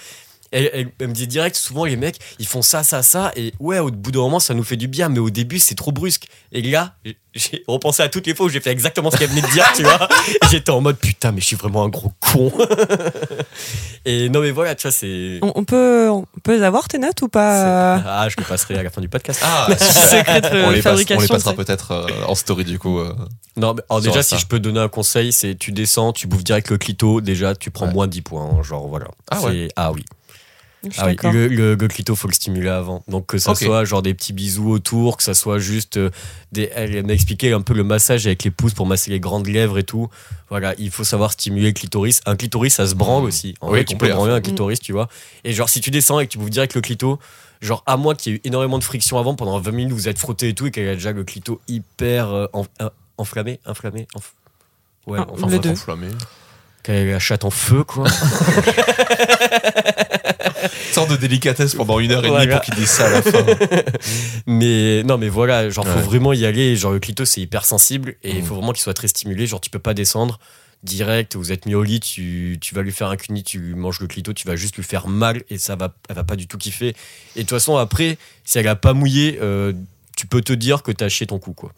Elle, 0.53 0.71
elle- 0.73 0.89
elle 1.01 1.09
me 1.09 1.13
dit 1.15 1.27
direct, 1.27 1.57
souvent 1.57 1.85
les 1.85 1.97
mecs, 1.97 2.19
ils 2.39 2.47
font 2.47 2.63
ça, 2.63 2.83
ça, 2.83 3.03
ça, 3.03 3.33
et 3.37 3.53
ouais, 3.59 3.79
au 3.79 3.91
bout 3.91 4.11
d'un 4.13 4.21
moment, 4.21 4.39
ça 4.41 4.55
nous 4.55 4.65
fait 4.65 4.77
du 4.77 4.87
bien, 4.87 5.09
mais 5.09 5.19
au 5.19 5.31
début, 5.31 5.59
c'est 5.59 5.75
trop 5.75 5.93
brusque. 5.93 6.27
Et 6.53 6.63
là, 6.63 6.95
j'ai- 7.35 7.63
repensé 7.67 8.03
à 8.03 8.09
toutes 8.09 8.27
les 8.27 8.35
fois 8.35 8.47
où 8.47 8.49
j'ai 8.51 8.61
fait 8.61 8.71
exactement 8.71 9.11
ce 9.11 9.17
qu'elle 9.17 9.31
venait 9.31 9.41
de 9.43 9.51
dire, 9.53 9.65
tu 9.75 9.83
vois. 9.83 10.09
J'étais 10.51 10.71
en 10.71 10.81
mode, 10.81 10.99
putain, 10.99 11.33
mais 11.33 11.41
je 11.41 11.47
suis 11.47 11.57
vraiment 11.57 11.85
un 11.85 11.89
gros 11.89 12.13
con. 12.21 12.53
et 14.05 14.29
non, 14.29 14.41
mais 14.41 14.51
voilà, 14.51 14.75
tu 14.75 14.83
vois, 14.83 14.93
c'est. 14.93 15.39
On, 15.43 15.53
on 15.55 15.65
peut, 15.65 16.09
on 16.11 16.27
peut 16.43 16.57
les 16.57 16.63
avoir 16.63 16.89
tes 16.89 16.99
notes 16.99 17.23
ou 17.23 17.29
pas? 17.29 17.95
Ah, 18.05 18.29
je 18.29 18.37
te 18.37 18.43
passerai 18.43 18.77
à 18.77 18.83
la 18.83 18.91
fin 18.91 19.01
du 19.01 19.09
podcast. 19.09 19.41
Ah, 19.43 19.69
Secret 19.79 20.41
de 20.41 20.65
on, 20.67 20.71
les 20.71 20.83
passe- 20.83 21.01
on 21.11 21.21
les 21.21 21.29
passera 21.29 21.55
peut-être 21.55 21.93
euh, 21.93 22.07
en 22.27 22.35
story 22.35 22.65
du 22.65 22.79
coup. 22.79 22.99
euh. 22.99 23.15
Non, 23.57 23.75
mais 23.75 23.83
alors 23.89 24.01
déjà, 24.03 24.23
si 24.23 24.37
je 24.39 24.47
peux 24.47 24.59
donner 24.61 24.81
un 24.81 24.89
conseil, 24.89 25.33
c'est 25.33 25.55
tu 25.55 25.73
descends, 25.73 26.13
tu 26.13 26.27
bouffes 26.27 26.45
direct 26.45 26.71
le 26.71 26.79
clito, 26.79 27.21
déjà, 27.21 27.55
tu 27.55 27.71
prends 27.71 27.87
Ouais. 27.87 27.93
moins 27.93 28.07
10 28.07 28.23
points. 28.23 28.63
genre, 28.63 28.89
voilà. 28.89 29.07
Ah 29.31 29.41
ouais. 29.43 29.69
Ah 29.77 29.93
oui. 29.93 30.05
Ah 30.99 31.07
oui, 31.07 31.17
le, 31.33 31.47
le, 31.49 31.75
le 31.77 31.89
clito, 31.89 32.17
faut 32.17 32.27
le 32.29 32.33
stimuler 32.35 32.69
avant. 32.69 33.05
Donc 33.09 33.27
que 33.27 33.39
ça 33.39 33.53
soit 33.67 33.85
genre 33.85 34.03
des 34.03 34.15
petits 34.15 34.33
bisous 34.33 34.69
autour, 34.71 35.17
que 35.17 35.23
ça 35.23 35.35
soit 35.35 35.59
juste 35.59 35.97
euh, 35.97 36.11
des. 36.51 36.71
Elle 36.75 37.07
m'a 37.07 37.13
expliqué 37.13 37.53
un 37.53 37.61
peu 37.61 37.73
le 37.75 37.85
massage 37.85 38.27
avec 38.27 38.43
les 38.43 38.51
pouces 38.51 38.75
pour 38.75 38.87
masser 38.87 39.11
les 39.13 39.21
grandes 39.21 39.47
lèvres 39.47 39.79
et 39.79 39.85
tout. 39.85 40.09
Voilà, 40.51 40.75
il 40.79 40.91
faut 40.91 41.05
savoir 41.05 41.33
stimuler 41.33 41.69
le 41.69 41.73
clitoris. 41.73 42.21
Un 42.27 42.35
clitoris, 42.37 42.75
ça 42.75 42.87
se 42.87 42.95
branle 42.95 43.25
aussi. 43.25 43.55
En 43.61 43.69
Oui, 43.69 43.75
vrai, 43.75 43.85
tu 43.85 43.97
peux 43.97 44.09
branler 44.09 44.33
fond. 44.33 44.37
un 44.37 44.41
clitoris, 44.41 44.81
tu 44.81 44.93
vois. 44.93 45.09
Et 45.45 45.53
genre, 45.53 45.69
si 45.69 45.81
tu 45.81 45.91
descends 45.91 46.19
et 46.19 46.27
que 46.27 46.33
tu 46.33 46.39
bouffes 46.39 46.51
direct 46.51 46.75
le 46.75 46.81
clito, 46.81 47.19
genre 47.61 47.85
à 47.87 47.97
moins 47.97 48.15
qu'il 48.17 48.33
y 48.33 48.35
ait 48.35 48.39
eu 48.39 48.41
énormément 48.45 48.79
de 48.79 48.85
friction 48.85 49.19
avant, 49.19 49.35
pendant 49.37 49.61
20 49.61 49.71
minutes, 49.71 49.93
vous 49.93 50.09
êtes 50.09 50.19
frotté 50.19 50.49
et 50.49 50.55
tout, 50.55 50.67
et 50.67 50.71
qu'elle 50.73 50.89
a 50.89 50.95
déjà 50.95 51.13
le 51.13 51.23
clito 51.23 51.61
hyper 51.69 52.29
euh, 52.33 52.47
en- 52.53 52.67
euh, 52.81 52.91
enflammé, 53.19 53.61
inflammé, 53.67 54.09
enf- 54.17 54.33
Ouais, 55.07 55.19
Ah, 55.21 55.27
enfin, 55.33 55.49
les 55.49 55.59
deux. 55.59 55.71
enflammé. 55.71 56.09
Qu'elle 56.83 57.09
a 57.09 57.13
la 57.13 57.19
chatte 57.19 57.45
en 57.45 57.51
feu, 57.51 57.85
quoi. 57.85 58.09
Sorte 60.93 61.11
de 61.11 61.17
délicatesse 61.17 61.75
pendant 61.75 61.99
une 62.01 62.13
heure 62.13 62.25
et 62.25 62.29
demie 62.31 62.47
pour 62.49 62.61
qu'ils 62.61 62.75
disent 62.75 62.91
ça 62.91 63.07
à 63.07 63.11
la 63.11 63.23
fin. 63.23 63.45
Mais 64.47 65.03
non, 65.05 65.17
mais 65.19 65.29
voilà, 65.29 65.71
genre, 65.71 65.87
faut 65.87 65.97
Ouais. 65.99 66.03
vraiment 66.03 66.33
y 66.33 66.45
aller. 66.45 66.77
Genre, 66.77 66.93
le 66.93 67.01
clito, 67.01 67.25
c'est 67.25 67.41
hyper 67.41 67.65
sensible 67.65 68.17
et 68.23 68.31
il 68.31 68.43
Mm. 68.43 68.45
faut 68.45 68.55
vraiment 68.57 68.73
qu'il 68.73 68.83
soit 68.83 68.95
très 68.95 69.09
stimulé. 69.09 69.47
Genre, 69.47 69.61
tu 69.61 69.71
peux 69.71 69.79
pas 69.79 69.95
descendre 69.95 70.39
direct. 70.83 71.35
Vous 71.37 71.51
êtes 71.53 71.67
mis 71.67 71.75
au 71.75 71.83
lit, 71.83 72.01
tu, 72.01 72.59
tu 72.61 72.75
vas 72.75 72.83
lui 72.83 72.93
faire 72.93 73.09
un 73.09 73.17
cuni, 73.17 73.43
tu 73.43 73.59
lui 73.59 73.75
manges 73.75 74.01
le 74.01 74.07
clito, 74.07 74.33
tu 74.33 74.47
vas 74.47 74.57
juste 74.57 74.77
lui 74.77 74.83
faire 74.85 75.09
mal 75.09 75.43
et 75.49 75.59
ça 75.59 75.77
va, 75.77 75.95
elle 76.09 76.17
va 76.17 76.25
pas 76.25 76.37
du 76.37 76.47
tout 76.47 76.59
kiffer. 76.59 76.89
Et 77.37 77.41
de 77.41 77.41
toute 77.41 77.51
façon, 77.51 77.77
après, 77.77 78.19
si 78.45 78.59
elle 78.59 78.69
a 78.69 78.77
pas 78.77 78.93
mouillé, 78.93 79.39
euh, 79.41 79.73
tu 80.17 80.27
peux 80.27 80.43
te 80.43 80.53
dire 80.53 80.83
que 80.83 80.93
t'as 80.93 81.09
chié 81.09 81.27
ton 81.27 81.39
cou, 81.39 81.53
quoi. 81.53 81.73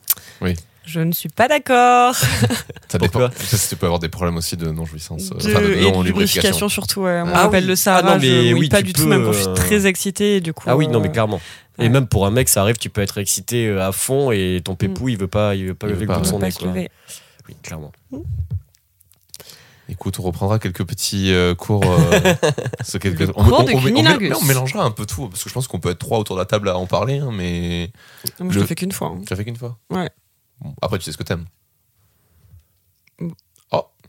Je 0.87 1.01
ne 1.01 1.13
suis 1.13 1.29
pas 1.31 1.49
d'accord. 1.49 2.15
Ça 2.89 2.99
dépend. 2.99 3.31
Ça, 3.41 3.57
tu 3.69 3.77
peux 3.77 3.87
avoir 3.87 3.99
des 4.01 4.09
problèmes 4.11 4.37
aussi 4.37 4.57
de 4.57 4.71
non-jouissance. 4.71 5.31
euh, 5.33 5.39
De- 5.39 5.51
enfin, 5.51 5.61
de 5.63 5.67
et 5.73 5.77
de 5.77 5.81
non-lubrification. 5.81 6.03
lubrification 6.05 6.69
surtout. 6.69 7.01
ouais. 7.03 7.23
Ah 7.25 7.27
je 7.27 7.31
m'appelle 7.33 7.65
oui. 7.65 7.69
le 7.71 7.77
Sahara, 7.77 8.03
Ah 8.07 8.15
non, 8.17 8.21
mais 8.21 8.27
je 8.29 8.51
mouille 8.51 8.61
oui, 8.61 8.69
pas 8.69 8.83
du 8.83 8.93
peux, 8.93 9.03
tout, 9.03 9.09
même 9.09 9.25
quand 9.25 9.33
je 9.33 9.39
suis 9.39 9.49
euh, 9.49 9.55
très 9.55 9.87
excitée. 9.87 10.37
Et 10.37 10.41
du 10.41 10.53
coup, 10.53 10.65
Ah 10.69 10.77
oui, 10.77 10.87
non, 10.89 10.99
euh, 10.99 11.03
mais 11.03 11.11
clairement. 11.11 11.41
Et 11.79 11.83
ouais. 11.85 11.89
même 11.89 12.07
pour 12.07 12.27
un 12.27 12.31
mec, 12.31 12.49
ça 12.49 12.61
arrive, 12.61 12.77
tu 12.77 12.91
peux 12.91 13.01
être 13.01 13.19
excité 13.19 13.67
euh, 13.67 13.87
à 13.87 13.93
fond 13.93 14.31
et 14.31 14.61
ton 14.63 14.75
pépou, 14.77 15.09
il 15.09 15.17
veut 15.19 15.27
pas, 15.27 15.55
il 15.55 15.67
veut 15.67 15.75
pas 15.75 15.87
Il 15.89 15.91
lever 15.95 16.01
veut 16.07 16.13
le 16.13 16.19
bout 16.19 16.21
pas, 16.21 16.21
de 16.21 16.35
on 16.45 16.51
son 16.51 16.73
nez. 16.73 16.89
Oui, 17.49 17.57
clairement. 17.63 17.91
Écoute, 19.89 20.19
on 20.19 20.23
reprendra 20.23 20.59
quelques 20.59 20.85
petits 20.85 21.31
euh, 21.33 21.55
cours. 21.55 21.85
euh, 21.85 22.35
ce 22.85 22.97
quelques... 22.97 23.29
on, 23.37 23.45
cours 23.45 23.61
on- 23.61 23.63
de 23.65 23.73
on- 23.73 23.77
on- 23.77 24.33
on- 24.35 24.41
on 24.41 24.45
mélangera 24.47 24.83
un 24.85 24.91
peu 24.91 25.05
tout, 25.05 25.29
parce 25.29 25.43
que 25.45 25.51
je 25.51 25.55
pense 25.55 25.67
qu'on 25.69 25.79
peut 25.79 25.91
être 25.91 25.99
trois 25.99 26.19
autour 26.19 26.37
de 26.37 26.41
la 26.41 26.47
table 26.47 26.69
à 26.71 26.79
en 26.79 26.87
parler, 26.87 27.19
hein, 27.19 27.31
mais 27.33 27.91
Moi, 28.41 28.51
je 28.51 28.55
Le- 28.57 28.61
l'ai 28.63 28.67
fait 28.67 28.75
qu'une 28.77 28.93
fois. 28.93 29.09
hein. 29.09 29.21
tu 29.27 29.33
as 29.33 29.37
fait 29.37 29.45
qu'une 29.45 29.57
fois? 29.57 29.79
Ouais. 29.91 30.09
Après, 30.83 30.99
tu 30.99 31.05
sais 31.05 31.13
ce 31.13 31.19
que 31.19 31.23
t'aimes. 31.23 31.47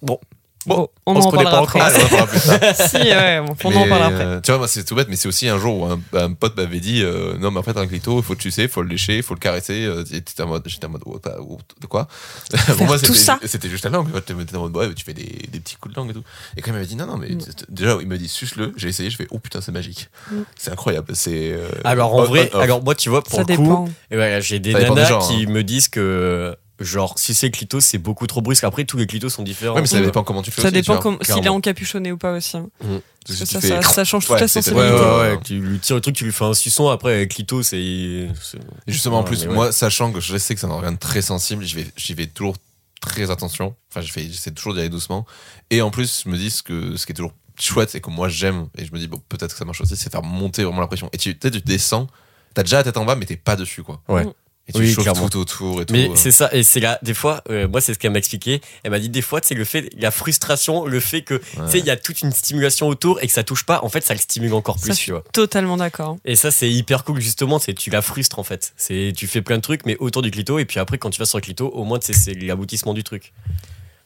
Bon, 0.02 0.20
Bon, 0.66 0.90
on, 1.06 1.16
on 1.16 1.22
se 1.22 1.28
en 1.28 1.32
connaît 1.32 1.44
parlera 1.44 1.66
pas 1.66 1.68
après. 1.68 1.80
Ah, 1.82 1.92
on 1.94 2.06
en 2.06 2.08
parlera 2.10 2.28
plus 2.28 2.40
tard. 2.76 2.88
si, 2.90 2.98
ouais, 2.98 3.42
bon, 3.42 3.56
on 3.64 3.70
Mais, 3.70 3.76
en 3.78 3.88
parlera 3.88 4.06
après. 4.08 4.26
euh, 4.26 4.42
tu 4.42 4.52
vois, 4.52 4.58
moi, 4.60 4.68
c'est 4.68 4.84
tout 4.84 4.96
bête, 4.96 5.08
mais 5.10 5.16
c'est 5.16 5.28
aussi 5.28 5.48
un 5.48 5.58
jour 5.60 5.82
où 5.82 5.86
un, 5.86 6.00
un 6.14 6.34
pote 6.34 6.58
m'avait 6.58 6.80
dit 6.80 7.02
euh, 7.04 7.38
Non, 7.38 7.52
mais 7.52 7.60
après, 7.60 7.74
t'as 7.74 7.82
un 7.82 7.88
clito, 7.88 8.18
il 8.18 8.24
faut 8.24 8.34
le 8.34 8.40
il 8.62 8.68
faut 8.70 8.82
le 8.82 8.90
lécher, 8.90 9.18
il 9.18 9.24
faut 9.24 9.34
le 9.34 9.40
caresser. 9.40 9.86
euh, 9.86 10.04
et 10.12 10.22
t'étais 10.22 10.42
en 10.44 10.48
mode, 10.48 10.64
j'étais 10.66 10.86
en 10.88 10.90
mode, 10.90 11.02
oh, 11.06 11.20
oh, 11.40 11.58
de 11.82 11.88
quoi? 11.88 12.08
Pour 12.78 12.86
moi, 12.86 12.98
tout 12.98 13.06
c'était- 13.14 13.18
ça? 13.20 13.40
C'était 13.46 13.70
juste 13.70 13.84
la 13.86 13.92
langue. 13.92 14.08
Tu 14.26 14.34
en 14.34 14.60
mode, 14.62 14.76
ouais, 14.78 14.94
tu 14.94 15.04
fais 15.06 15.14
des, 15.14 15.48
des 15.52 15.60
petits 15.60 15.76
coups 15.76 15.94
de 15.94 16.00
langue 16.00 16.10
et 16.10 16.14
tout. 16.14 16.24
Et 16.58 16.62
quand 16.62 16.72
il 16.72 16.74
m'avait 16.74 16.86
dit 16.86 16.96
Non, 16.96 17.06
non, 17.08 17.18
mais 17.18 17.30
Mm. 17.30 17.40
déjà, 17.70 17.98
il 18.02 18.08
m'a 18.08 18.18
dit 18.18 18.28
Suce-le. 18.28 18.74
J'ai 18.78 18.88
essayé, 18.90 19.10
je 19.10 19.18
fais 19.18 19.28
Oh 19.32 19.40
putain, 19.40 19.62
c'est 19.62 19.72
magique. 19.72 20.10
Mm. 20.32 20.36
C'est 20.58 20.72
incroyable. 20.72 21.08
C'est. 21.16 21.52
euh, 21.54 21.68
Alors 21.84 22.14
en 22.16 22.22
on- 22.22 22.24
vrai, 22.26 22.50
on- 22.54 22.60
alors 22.60 22.84
moi 22.84 22.96
tu 22.96 23.10
vois 23.10 23.22
pour 23.24 23.34
Ça 23.34 23.42
le 23.48 23.56
coup, 23.56 23.62
dépend. 23.64 23.86
et 24.12 24.16
voilà, 24.16 24.40
j'ai 24.40 24.60
des 24.60 24.74
nanas 24.74 25.06
gens, 25.06 25.20
qui 25.20 25.46
hein. 25.48 25.52
me 25.52 25.64
disent 25.64 25.88
que 25.90 26.56
genre 26.80 27.18
si 27.18 27.34
c'est 27.34 27.52
clito 27.52 27.80
c'est 27.80 27.98
beaucoup 27.98 28.28
trop 28.28 28.42
brusque. 28.42 28.64
Après 28.64 28.84
tous 28.86 28.98
les 28.98 29.08
clitos 29.08 29.30
sont 29.30 29.44
différents. 29.44 29.76
Ouais, 29.76 29.82
mais 29.82 29.88
ça 29.88 29.98
vois. 29.98 30.06
dépend 30.08 30.24
comment 30.24 30.42
tu 30.42 30.52
fais. 30.52 30.62
Ça 30.62 30.68
aussi, 30.70 30.74
dépend 30.74 31.00
vois. 31.00 31.18
s'il 31.22 31.46
est 31.46 31.50
encapuchonné 31.50 32.12
ou 32.12 32.18
pas 32.18 32.34
aussi. 32.34 32.58
hein. 32.58 32.68
Mm. 32.84 32.98
Parce 33.28 33.40
que 33.40 33.46
ça, 33.46 33.60
fais- 33.62 33.68
ça, 33.82 33.82
ça 33.82 34.04
change 34.04 34.26
toute 34.26 34.36
Ouais, 34.36 34.42
la 34.42 34.48
c'est- 34.48 34.60
Ouais, 34.60 34.64
sensibilité. 34.64 35.04
ouais, 35.04 35.20
ouais, 35.36 35.40
tu 35.44 35.60
lui 35.60 35.80
tires 35.80 35.96
le 35.96 36.02
truc, 36.02 36.16
tu 36.16 36.26
lui 36.26 36.32
fais 36.32 36.46
un 36.46 36.54
suçon, 36.54 36.90
après 36.90 37.14
avec 37.14 37.32
clito 37.34 37.64
c'est. 37.64 38.28
c'est- 38.42 38.58
Et 38.58 38.92
Justement, 38.92 39.20
en 39.20 39.24
plus, 39.24 39.46
moi, 39.48 39.72
sachant 39.72 40.12
que 40.12 40.20
je 40.20 40.38
sais 40.38 40.54
que 40.54 40.60
c'est 40.62 40.68
un 40.68 40.72
organe 40.72 40.98
très 40.98 41.22
sensible, 41.24 41.64
j'y 41.64 41.76
vais, 41.78 41.88
j'y 41.98 42.14
vais 42.14 42.28
toujours 42.28 42.56
très 43.02 43.32
attention. 43.32 43.76
Enfin, 43.92 44.02
j'essaie 44.02 44.52
toujours 44.52 44.74
d'y 44.74 44.82
aller 44.82 44.90
doucement. 44.90 45.26
Et 45.72 45.82
en 45.82 45.90
plus, 45.92 46.24
je 46.26 46.30
me 46.30 46.38
dis 46.38 46.50
ce, 46.52 46.62
que, 46.62 46.98
ce 46.98 47.06
qui 47.06 47.12
est 47.14 47.16
toujours 47.16 47.34
chouette, 47.60 47.90
c'est 47.90 48.02
que 48.02 48.10
moi, 48.10 48.30
j'aime, 48.30 48.68
et 48.78 48.86
je 48.86 48.92
me 48.92 49.00
dis, 49.00 49.08
bon, 49.08 49.20
peut-être 49.30 49.54
que 49.54 49.58
ça 49.58 49.66
marche 49.66 49.82
aussi, 49.82 49.96
c'est 49.96 50.12
faire 50.12 50.22
monter 50.24 50.64
vraiment 50.64 50.82
la 50.82 50.88
pression. 50.88 51.10
Et 51.14 51.18
tu, 51.18 51.36
sais, 51.42 51.52
tu 51.52 51.62
descends, 51.62 52.08
t'as 52.54 52.64
déjà 52.64 52.78
la 52.78 52.84
tête 52.84 52.98
en 52.98 53.06
bas, 53.06 53.16
mais 53.16 53.26
t'es 53.26 53.38
pas 53.38 53.56
dessus, 53.56 53.82
quoi. 53.82 54.02
Ouais. 54.08 54.26
Et 54.68 54.74
tu 54.74 54.80
Oui, 54.80 54.92
chauffes 54.92 55.04
clairement. 55.04 55.30
tout 55.30 55.38
autour 55.40 55.82
et 55.82 55.86
tout. 55.86 55.94
Mais 55.94 56.10
c'est 56.16 56.32
ça, 56.32 56.50
et 56.52 56.64
c'est 56.64 56.80
là, 56.80 56.98
des 57.04 57.14
fois, 57.14 57.44
euh, 57.52 57.68
moi 57.68 57.82
c'est 57.82 57.94
ce 57.94 58.00
qu'elle 58.00 58.12
m'a 58.12 58.18
expliqué. 58.18 58.62
Elle 58.84 58.90
m'a 58.92 59.00
dit 59.00 59.10
des 59.10 59.22
fois, 59.22 59.40
c'est 59.44 59.54
le 59.54 59.64
fait, 59.64 59.90
la 59.96 60.10
frustration, 60.10 60.86
le 60.88 61.00
fait 61.00 61.22
que, 61.22 61.36
tu 61.36 61.44
sais, 61.70 61.78
il 61.80 61.86
y 61.86 61.92
a 61.92 61.98
toute 61.98 62.22
une 62.24 62.32
stimulation 62.32 62.88
autour 62.88 63.22
et 63.22 63.28
que 63.28 63.34
ça 63.34 63.44
touche 63.44 63.64
pas, 63.64 63.82
en 63.84 63.90
fait 63.90 64.04
ça 64.04 64.16
le 64.16 64.20
stimule 64.20 64.54
encore 64.56 64.80
Ça, 64.80 64.86
plus, 64.88 64.96
je 64.98 65.04
tu 65.04 65.12
vois. 65.12 65.24
Totalement 65.34 65.78
d'accord. 65.78 66.18
Et 66.26 66.36
ça, 66.36 66.50
c'est 66.50 66.70
hyper 66.72 67.04
cool, 67.04 67.22
justement. 67.22 67.60
C'est 67.60 67.76
tu 67.76 67.92
la 67.92 68.02
frustres, 68.02 68.40
en 68.40 68.44
fait. 68.44 68.74
C'est 68.76 69.14
tu 69.16 69.28
fais 69.28 69.44
plein 69.44 69.58
de 69.58 69.62
trucs, 69.62 69.86
mais 69.86 69.98
autour 70.00 70.24
du 70.24 70.32
clito. 70.32 70.58
Et 70.58 70.66
puis 70.66 70.80
après, 70.80 70.98
quand 70.98 71.12
tu 71.12 71.20
vas 71.20 71.26
sur 71.26 71.38
le 71.38 71.44
clito, 71.44 71.68
au 71.68 71.84
moins, 71.84 72.00
tu 72.00 72.08
sais, 72.08 72.14
c'est 72.14 72.34
l'aboutissement 72.34 72.96
du 72.96 73.04
truc. 73.04 73.34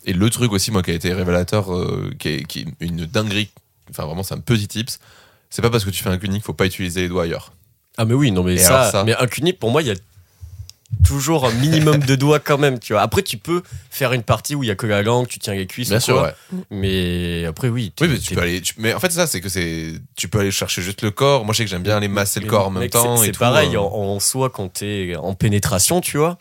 Et 0.06 0.12
le 0.14 0.30
truc 0.30 0.52
aussi, 0.52 0.72
moi, 0.72 0.82
qui 0.84 0.92
a 0.92 0.94
été 0.94 1.14
révélateur, 1.14 1.74
euh, 1.74 2.12
qui, 2.20 2.30
est, 2.30 2.44
qui 2.46 2.60
est 2.60 2.86
une 2.86 3.06
dinguerie, 3.06 3.50
enfin, 3.90 4.06
vraiment, 4.06 4.24
c'est 4.24 4.34
un 4.34 4.40
petit 4.40 4.68
tips, 4.68 5.00
c'est 5.50 5.62
pas 5.62 5.70
parce 5.70 5.86
que 5.86 5.90
tu 5.90 6.04
fais 6.04 6.10
un 6.10 6.18
cunique, 6.18 6.44
faut 6.44 6.54
pas 6.54 6.66
utiliser 6.66 7.02
les 7.02 7.08
doigts 7.10 7.24
ailleurs. 7.24 7.54
Ah, 7.98 8.06
mais 8.06 8.14
oui, 8.14 8.32
non, 8.32 8.44
mais 8.44 8.58
ça, 8.58 8.92
ça 8.92 9.04
Mais 9.04 9.16
un 9.16 9.28
cuni, 9.28 9.54
pour 9.54 9.72
moi, 9.72 9.82
il 9.82 9.88
y 9.88 9.92
a 9.92 9.96
toujours 11.06 11.46
un 11.46 11.52
minimum 11.52 12.00
de 12.00 12.16
doigts 12.16 12.40
quand 12.40 12.58
même, 12.58 12.80
tu 12.80 12.94
vois. 12.94 13.02
Après, 13.02 13.22
tu 13.24 13.38
peux 13.38 13.62
faire 13.90 14.14
une 14.14 14.24
partie 14.24 14.56
où 14.56 14.64
il 14.64 14.68
y 14.68 14.72
a 14.72 14.76
que 14.76 14.88
la 14.88 15.02
langue, 15.02 15.28
tu 15.28 15.40
tiens 15.40 15.54
les 15.54 15.66
cuisses, 15.68 15.90
Bien 15.90 15.98
ou 15.98 16.02
sûr, 16.02 16.14
quoi. 16.16 16.24
ouais. 16.52 16.60
Mais 16.72 17.46
après, 17.46 17.70
oui. 17.70 17.94
Oui, 18.02 18.08
mais 18.10 18.18
tu 18.20 18.36
peux 18.36 18.42
aller. 18.42 18.62
tu- 18.62 18.74
Mais 18.78 18.94
en 18.94 19.00
fait, 19.00 19.12
ça, 19.12 19.28
c'est 19.28 19.42
que 19.42 19.50
c'est. 19.50 19.94
Tu 20.16 20.28
peux 20.28 20.40
aller 20.40 20.52
chercher 20.52 20.82
juste 20.82 21.02
le 21.02 21.12
corps. 21.12 21.46
Moi, 21.46 21.54
je 21.54 21.60
sais 21.60 21.64
que 21.66 21.70
j'aime 21.70 21.84
bien 21.84 21.98
aller 21.98 22.08
masser 22.08 22.40
le 22.40 22.48
corps 22.48 22.68
en 22.68 22.72
même 22.72 22.84
mec, 22.84 22.92
temps. 22.92 23.18
C'est 23.18 23.24
et 23.24 23.26
c'est 23.28 23.32
tout, 23.34 23.40
pareil, 23.40 23.76
euh. 23.76 23.80
en, 23.82 24.16
en 24.16 24.20
soi, 24.20 24.50
quand 24.50 24.68
t'es 24.74 25.16
en 25.18 25.34
pénétration, 25.34 26.02
tu 26.02 26.18
vois, 26.18 26.38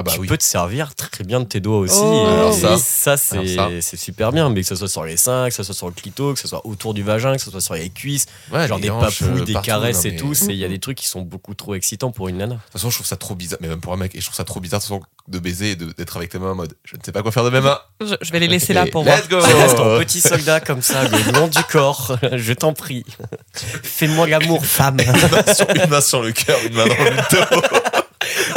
Ah 0.00 0.02
bah 0.02 0.12
tu 0.14 0.20
oui. 0.20 0.28
peux 0.28 0.38
te 0.38 0.42
servir 0.42 0.94
très 0.94 1.24
bien 1.24 1.40
de 1.40 1.44
tes 1.44 1.60
doigts 1.60 1.76
aussi. 1.76 2.00
Oh. 2.02 2.26
Alors 2.26 2.54
ça, 2.54 2.78
ça, 2.78 3.16
c'est 3.18 3.96
super 3.98 4.32
bien, 4.32 4.48
mais 4.48 4.62
que 4.62 4.66
ce 4.66 4.74
soit 4.74 4.88
sur 4.88 5.04
les 5.04 5.18
seins, 5.18 5.48
que 5.50 5.54
ce 5.54 5.62
soit 5.62 5.74
sur 5.74 5.88
le 5.88 5.92
clito, 5.92 6.32
que 6.32 6.40
ce 6.40 6.48
soit 6.48 6.66
autour 6.66 6.94
du 6.94 7.02
vagin, 7.02 7.36
que 7.36 7.42
ce 7.42 7.50
soit 7.50 7.60
sur 7.60 7.74
les 7.74 7.90
cuisses, 7.90 8.24
Ouais, 8.50 8.66
genre 8.66 8.78
les 8.78 8.84
des 8.84 8.90
hanches, 8.90 9.20
papouilles, 9.20 9.42
euh, 9.42 9.44
des 9.44 9.52
partout, 9.52 9.66
caresses 9.66 10.04
non, 10.06 10.10
et 10.10 10.16
tout. 10.16 10.34
Il 10.48 10.54
y 10.54 10.64
a 10.64 10.68
des 10.68 10.78
trucs 10.78 10.96
qui 10.96 11.06
sont 11.06 11.20
beaucoup 11.20 11.52
trop 11.52 11.74
excitants 11.74 12.12
pour 12.12 12.28
une 12.28 12.38
nana. 12.38 12.54
De 12.54 12.60
toute 12.60 12.72
façon, 12.72 12.88
je 12.88 12.94
trouve 12.96 13.06
ça 13.06 13.16
trop 13.16 13.34
bizarre, 13.34 13.58
mais 13.60 13.68
même 13.68 13.80
pour 13.80 13.92
un 13.92 13.98
mec, 13.98 14.14
et 14.14 14.20
je 14.20 14.24
trouve 14.24 14.36
ça 14.36 14.44
trop 14.44 14.60
bizarre 14.60 14.80
de, 14.80 14.86
toute 14.86 14.94
façon, 14.94 15.06
de 15.28 15.38
baiser 15.38 15.72
et 15.72 15.76
d'être 15.76 16.16
avec 16.16 16.30
tes 16.30 16.38
mains 16.38 16.52
en 16.52 16.54
mode 16.54 16.74
je 16.84 16.96
ne 16.96 17.02
sais 17.04 17.12
pas 17.12 17.20
quoi 17.20 17.30
faire 17.30 17.44
de 17.44 17.50
mes 17.50 17.60
mains. 17.60 17.78
Je, 18.00 18.14
je 18.22 18.32
vais 18.32 18.40
les 18.40 18.48
laisser 18.48 18.72
là 18.72 18.86
pour 18.86 19.04
voir. 19.04 19.18
Let's 19.18 19.28
go 19.28 19.36
en 19.78 19.98
petit 19.98 20.22
soldat 20.22 20.60
comme 20.60 20.80
ça, 20.80 21.04
le 21.04 21.32
long 21.32 21.48
du 21.48 21.62
corps. 21.64 22.16
Je 22.32 22.52
t'en 22.54 22.72
prie. 22.72 23.04
Fais-moi 23.52 24.26
l'amour, 24.26 24.64
femme. 24.64 24.98
une, 25.00 25.12
main 25.12 25.54
sur, 25.54 25.68
une 25.70 25.90
main 25.90 26.00
sur 26.00 26.22
le 26.22 26.32
cœur, 26.32 26.58
une 26.66 26.74
main 26.74 26.86
dans 26.86 27.04
le 27.04 27.16
dos. 27.30 27.68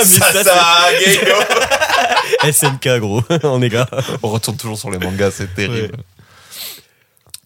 go. 1.25 2.51
SNK, 2.51 2.87
gros. 2.99 3.21
On 3.43 3.61
est 3.61 3.69
là. 3.69 3.87
On 4.21 4.29
retourne 4.29 4.57
toujours 4.57 4.77
sur 4.77 4.91
les 4.91 4.99
mangas, 4.99 5.31
c'est 5.31 5.53
terrible. 5.53 5.97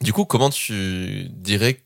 Du 0.01 0.13
coup, 0.13 0.25
comment 0.25 0.49
tu 0.49 1.27
dirais 1.29 1.81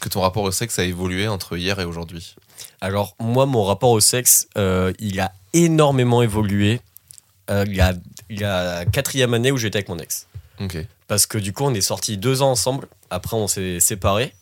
que 0.00 0.08
ton 0.08 0.20
rapport 0.20 0.42
au 0.42 0.52
sexe 0.52 0.78
a 0.78 0.84
évolué 0.84 1.28
entre 1.28 1.56
hier 1.56 1.78
et 1.80 1.84
aujourd'hui? 1.84 2.36
Alors, 2.80 3.14
moi, 3.20 3.46
mon 3.46 3.64
rapport 3.64 3.90
au 3.90 4.00
sexe, 4.00 4.48
euh, 4.56 4.92
il 4.98 5.20
a 5.20 5.32
énormément 5.52 6.22
évolué. 6.22 6.80
Euh, 7.50 7.64
il, 7.66 7.76
y 7.76 7.80
a, 7.80 7.94
il 8.28 8.40
y 8.40 8.44
a 8.44 8.78
la 8.78 8.84
quatrième 8.86 9.34
année 9.34 9.50
où 9.52 9.56
j'étais 9.56 9.78
avec 9.78 9.88
mon 9.88 9.98
ex. 9.98 10.26
Ok. 10.60 10.78
Parce 11.08 11.26
que 11.26 11.38
du 11.38 11.52
coup, 11.52 11.64
on 11.64 11.74
est 11.74 11.80
sortis 11.80 12.16
deux 12.16 12.42
ans 12.42 12.50
ensemble. 12.50 12.88
Après, 13.10 13.36
on 13.36 13.46
s'est 13.46 13.80
séparés. 13.80 14.34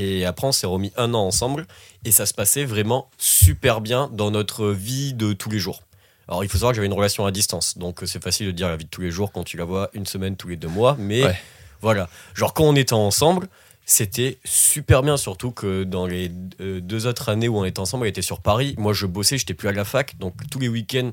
Et 0.00 0.24
après, 0.24 0.46
on 0.46 0.52
s'est 0.52 0.66
remis 0.66 0.92
un 0.96 1.12
an 1.14 1.26
ensemble. 1.26 1.66
Et 2.04 2.12
ça 2.12 2.24
se 2.26 2.34
passait 2.34 2.64
vraiment 2.64 3.10
super 3.18 3.80
bien 3.80 4.08
dans 4.12 4.30
notre 4.30 4.68
vie 4.68 5.12
de 5.14 5.32
tous 5.32 5.50
les 5.50 5.58
jours. 5.58 5.82
Alors, 6.28 6.44
il 6.44 6.48
faut 6.48 6.58
savoir 6.58 6.72
que 6.72 6.76
j'avais 6.76 6.86
une 6.86 6.92
relation 6.92 7.26
à 7.26 7.30
distance. 7.32 7.78
Donc, 7.78 8.02
euh, 8.02 8.06
c'est 8.06 8.22
facile 8.22 8.46
de 8.46 8.52
dire 8.52 8.68
la 8.68 8.76
vie 8.76 8.84
de 8.84 8.90
tous 8.90 9.00
les 9.00 9.10
jours 9.10 9.32
quand 9.32 9.44
tu 9.44 9.56
la 9.56 9.64
vois 9.64 9.90
une 9.94 10.06
semaine 10.06 10.36
tous 10.36 10.48
les 10.48 10.56
deux 10.56 10.68
mois. 10.68 10.94
Mais 10.98 11.24
Ouais. 11.24 11.36
voilà. 11.80 12.08
Genre, 12.34 12.52
quand 12.54 12.64
on 12.64 12.76
était 12.76 12.92
ensemble, 12.92 13.48
c'était 13.86 14.38
super 14.44 15.02
bien. 15.02 15.16
Surtout 15.16 15.50
que 15.50 15.84
dans 15.84 16.06
les 16.06 16.30
euh, 16.60 16.80
deux 16.80 17.06
autres 17.06 17.28
années 17.30 17.48
où 17.48 17.58
on 17.58 17.64
était 17.64 17.80
ensemble, 17.80 18.04
elle 18.06 18.10
était 18.10 18.22
sur 18.22 18.40
Paris. 18.40 18.74
Moi, 18.78 18.92
je 18.92 19.06
bossais, 19.06 19.38
j'étais 19.38 19.54
plus 19.54 19.68
à 19.68 19.72
la 19.72 19.84
fac. 19.84 20.16
Donc, 20.18 20.34
tous 20.50 20.58
les 20.60 20.68
week-ends, 20.68 21.10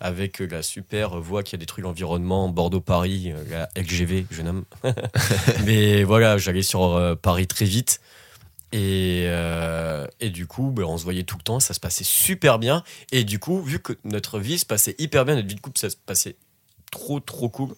avec 0.00 0.40
euh, 0.42 0.48
la 0.50 0.62
super 0.62 1.18
voix 1.20 1.42
qui 1.44 1.54
a 1.54 1.58
détruit 1.58 1.82
l'environnement, 1.84 2.48
Bordeaux-Paris, 2.48 3.32
la 3.50 3.68
LGV, 3.76 4.26
jeune 4.30 4.48
homme. 4.48 4.64
Mais 5.66 6.02
voilà, 6.04 6.36
j'allais 6.36 6.62
sur 6.62 7.16
Paris 7.22 7.46
très 7.46 7.64
vite. 7.64 8.00
Et, 8.72 9.24
euh, 9.28 10.06
et 10.20 10.30
du 10.30 10.46
coup, 10.46 10.70
ben, 10.70 10.84
on 10.84 10.98
se 10.98 11.04
voyait 11.04 11.22
tout 11.22 11.36
le 11.38 11.42
temps, 11.42 11.58
ça 11.60 11.72
se 11.74 11.80
passait 11.80 12.04
super 12.04 12.58
bien. 12.58 12.82
Et 13.12 13.24
du 13.24 13.38
coup, 13.38 13.62
vu 13.62 13.78
que 13.80 13.94
notre 14.04 14.38
vie 14.38 14.58
se 14.58 14.66
passait 14.66 14.94
hyper 14.98 15.24
bien, 15.24 15.36
notre 15.36 15.48
vie 15.48 15.54
de 15.54 15.60
couple, 15.60 15.78
ça 15.78 15.88
se 15.90 15.96
passait 15.96 16.36
trop, 16.90 17.20
trop 17.20 17.48
cool. 17.48 17.74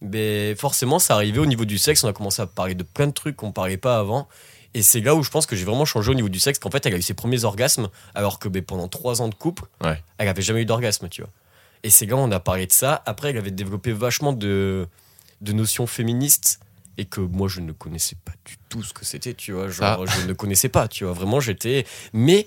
Mais 0.00 0.54
forcément, 0.56 0.98
ça 0.98 1.14
arrivait 1.14 1.38
au 1.38 1.46
niveau 1.46 1.64
du 1.64 1.78
sexe. 1.78 2.04
On 2.04 2.08
a 2.08 2.12
commencé 2.12 2.42
à 2.42 2.46
parler 2.46 2.74
de 2.74 2.82
plein 2.82 3.06
de 3.06 3.12
trucs 3.12 3.36
qu'on 3.36 3.52
parlait 3.52 3.78
pas 3.78 3.98
avant. 3.98 4.28
Et 4.74 4.82
c'est 4.82 5.00
là 5.00 5.14
où 5.14 5.22
je 5.22 5.30
pense 5.30 5.46
que 5.46 5.56
j'ai 5.56 5.64
vraiment 5.64 5.84
changé 5.86 6.10
au 6.10 6.14
niveau 6.14 6.28
du 6.28 6.40
sexe. 6.40 6.58
Qu'en 6.58 6.70
fait, 6.70 6.84
elle 6.84 6.94
a 6.94 6.98
eu 6.98 7.02
ses 7.02 7.14
premiers 7.14 7.44
orgasmes, 7.44 7.88
alors 8.14 8.38
que 8.38 8.48
ben, 8.48 8.62
pendant 8.62 8.88
trois 8.88 9.22
ans 9.22 9.28
de 9.28 9.34
couple, 9.34 9.64
Ouais. 9.82 10.02
elle 10.18 10.28
avait 10.28 10.42
jamais 10.42 10.62
eu 10.62 10.66
d'orgasme, 10.66 11.08
tu 11.08 11.22
vois. 11.22 11.30
Et 11.84 11.90
c'est 11.90 12.06
là 12.06 12.16
où 12.16 12.18
on 12.18 12.30
a 12.32 12.40
parlé 12.40 12.66
de 12.66 12.72
ça. 12.72 13.02
Après, 13.06 13.30
elle 13.30 13.38
avait 13.38 13.50
développé 13.50 13.92
vachement 13.92 14.32
de, 14.32 14.88
de 15.40 15.52
notions 15.52 15.86
féministes 15.86 16.58
et 16.98 17.04
que 17.04 17.20
moi, 17.20 17.48
je 17.48 17.60
ne 17.60 17.72
connaissais 17.72 18.16
pas 18.24 18.32
du 18.44 18.56
tout 18.68 18.82
ce 18.82 18.92
que 18.92 19.04
c'était, 19.04 19.34
tu 19.34 19.52
vois. 19.52 19.68
Genre, 19.68 20.06
je 20.06 20.26
ne 20.26 20.32
connaissais 20.32 20.68
pas, 20.68 20.88
tu 20.88 21.04
vois. 21.04 21.12
Vraiment, 21.12 21.40
j'étais. 21.40 21.84
Mais 22.12 22.46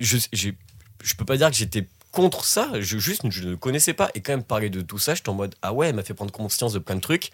je, 0.00 0.18
j'ai- 0.32 0.56
je 1.02 1.14
peux 1.14 1.24
pas 1.24 1.36
dire 1.36 1.50
que 1.50 1.56
j'étais 1.56 1.86
contre 2.10 2.44
ça. 2.44 2.68
Je, 2.80 2.98
juste, 2.98 3.22
je 3.30 3.48
ne 3.48 3.54
connaissais 3.54 3.94
pas. 3.94 4.10
Et 4.14 4.20
quand 4.20 4.32
même, 4.32 4.42
parler 4.44 4.68
de 4.70 4.80
tout 4.82 4.98
ça, 4.98 5.14
j'étais 5.14 5.28
en 5.30 5.34
mode 5.34 5.54
Ah 5.62 5.72
ouais, 5.72 5.88
elle 5.88 5.94
m'a 5.96 6.02
fait 6.02 6.14
prendre 6.14 6.32
conscience 6.32 6.72
de 6.74 6.78
plein 6.78 6.96
de 6.96 7.00
trucs. 7.00 7.30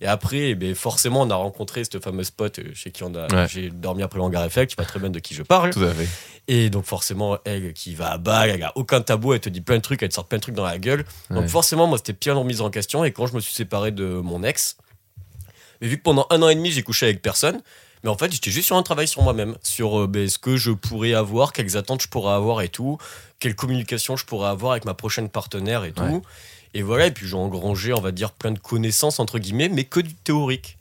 Et 0.00 0.06
après, 0.06 0.50
eh 0.50 0.54
ben, 0.56 0.74
forcément, 0.74 1.20
on 1.22 1.30
a 1.30 1.34
rencontré 1.36 1.84
ce 1.84 2.00
fameux 2.00 2.24
spot 2.24 2.58
euh, 2.58 2.72
chez 2.74 2.90
qui 2.90 3.04
on 3.04 3.14
a, 3.14 3.32
Ouais. 3.32 3.46
j'ai 3.48 3.70
dormi 3.70 4.02
après 4.02 4.18
l'hangar 4.18 4.42
Eiffel, 4.44 4.66
tu 4.66 4.74
vois 4.74 4.84
très 4.84 4.98
bien 4.98 5.10
de 5.10 5.18
qui 5.20 5.32
je 5.34 5.44
parle. 5.44 5.70
Tout 5.70 5.84
à 5.84 5.92
fait. 5.94 6.08
Et 6.48 6.70
donc 6.70 6.84
forcément, 6.86 7.38
elle 7.44 7.72
qui 7.72 7.94
va 7.94 8.10
à 8.10 8.18
balle, 8.18 8.50
elle 8.50 8.62
a 8.64 8.72
aucun 8.76 9.00
tabou, 9.00 9.32
elle 9.32 9.38
te 9.40 9.48
dit 9.48 9.60
plein 9.60 9.76
de 9.76 9.82
trucs, 9.82 10.02
elle 10.02 10.08
te 10.08 10.14
sort 10.14 10.26
plein 10.26 10.38
de 10.38 10.42
trucs 10.42 10.56
dans 10.56 10.64
la 10.64 10.78
gueule. 10.78 11.04
Donc 11.30 11.46
forcément, 11.46 11.86
moi, 11.86 11.98
c'était 11.98 12.14
bien 12.14 12.34
remise 12.34 12.60
en 12.62 12.70
question. 12.70 13.04
Et 13.04 13.12
quand 13.12 13.26
je 13.28 13.34
me 13.34 13.40
suis 13.40 13.54
séparé 13.54 13.92
de 13.92 14.04
mon 14.06 14.42
ex, 14.42 14.76
mais 15.82 15.88
vu 15.88 15.98
que 15.98 16.02
pendant 16.02 16.26
un 16.30 16.40
an 16.42 16.48
et 16.48 16.54
demi, 16.54 16.70
j'ai 16.70 16.82
couché 16.82 17.06
avec 17.06 17.20
personne, 17.20 17.60
mais 18.04 18.08
en 18.08 18.16
fait, 18.16 18.32
j'étais 18.32 18.52
juste 18.52 18.66
sur 18.66 18.76
un 18.76 18.82
travail 18.82 19.08
sur 19.08 19.22
moi-même, 19.22 19.56
sur 19.62 20.02
euh, 20.02 20.06
ben, 20.06 20.28
ce 20.28 20.38
que 20.38 20.56
je 20.56 20.70
pourrais 20.70 21.12
avoir, 21.12 21.52
quelles 21.52 21.76
attentes 21.76 22.02
je 22.02 22.08
pourrais 22.08 22.34
avoir 22.34 22.62
et 22.62 22.68
tout, 22.68 22.98
quelle 23.40 23.56
communication 23.56 24.16
je 24.16 24.24
pourrais 24.24 24.48
avoir 24.48 24.72
avec 24.72 24.84
ma 24.84 24.94
prochaine 24.94 25.28
partenaire 25.28 25.84
et 25.84 25.92
tout. 25.92 26.02
Ouais. 26.02 26.20
Et 26.74 26.82
voilà, 26.82 27.06
et 27.06 27.10
puis 27.10 27.26
j'ai 27.26 27.36
engrangé, 27.36 27.92
on 27.92 28.00
va 28.00 28.12
dire, 28.12 28.30
plein 28.30 28.52
de 28.52 28.60
connaissances, 28.60 29.18
entre 29.18 29.38
guillemets, 29.40 29.68
mais 29.68 29.84
que 29.84 30.00
du 30.00 30.14
théorique. 30.14 30.78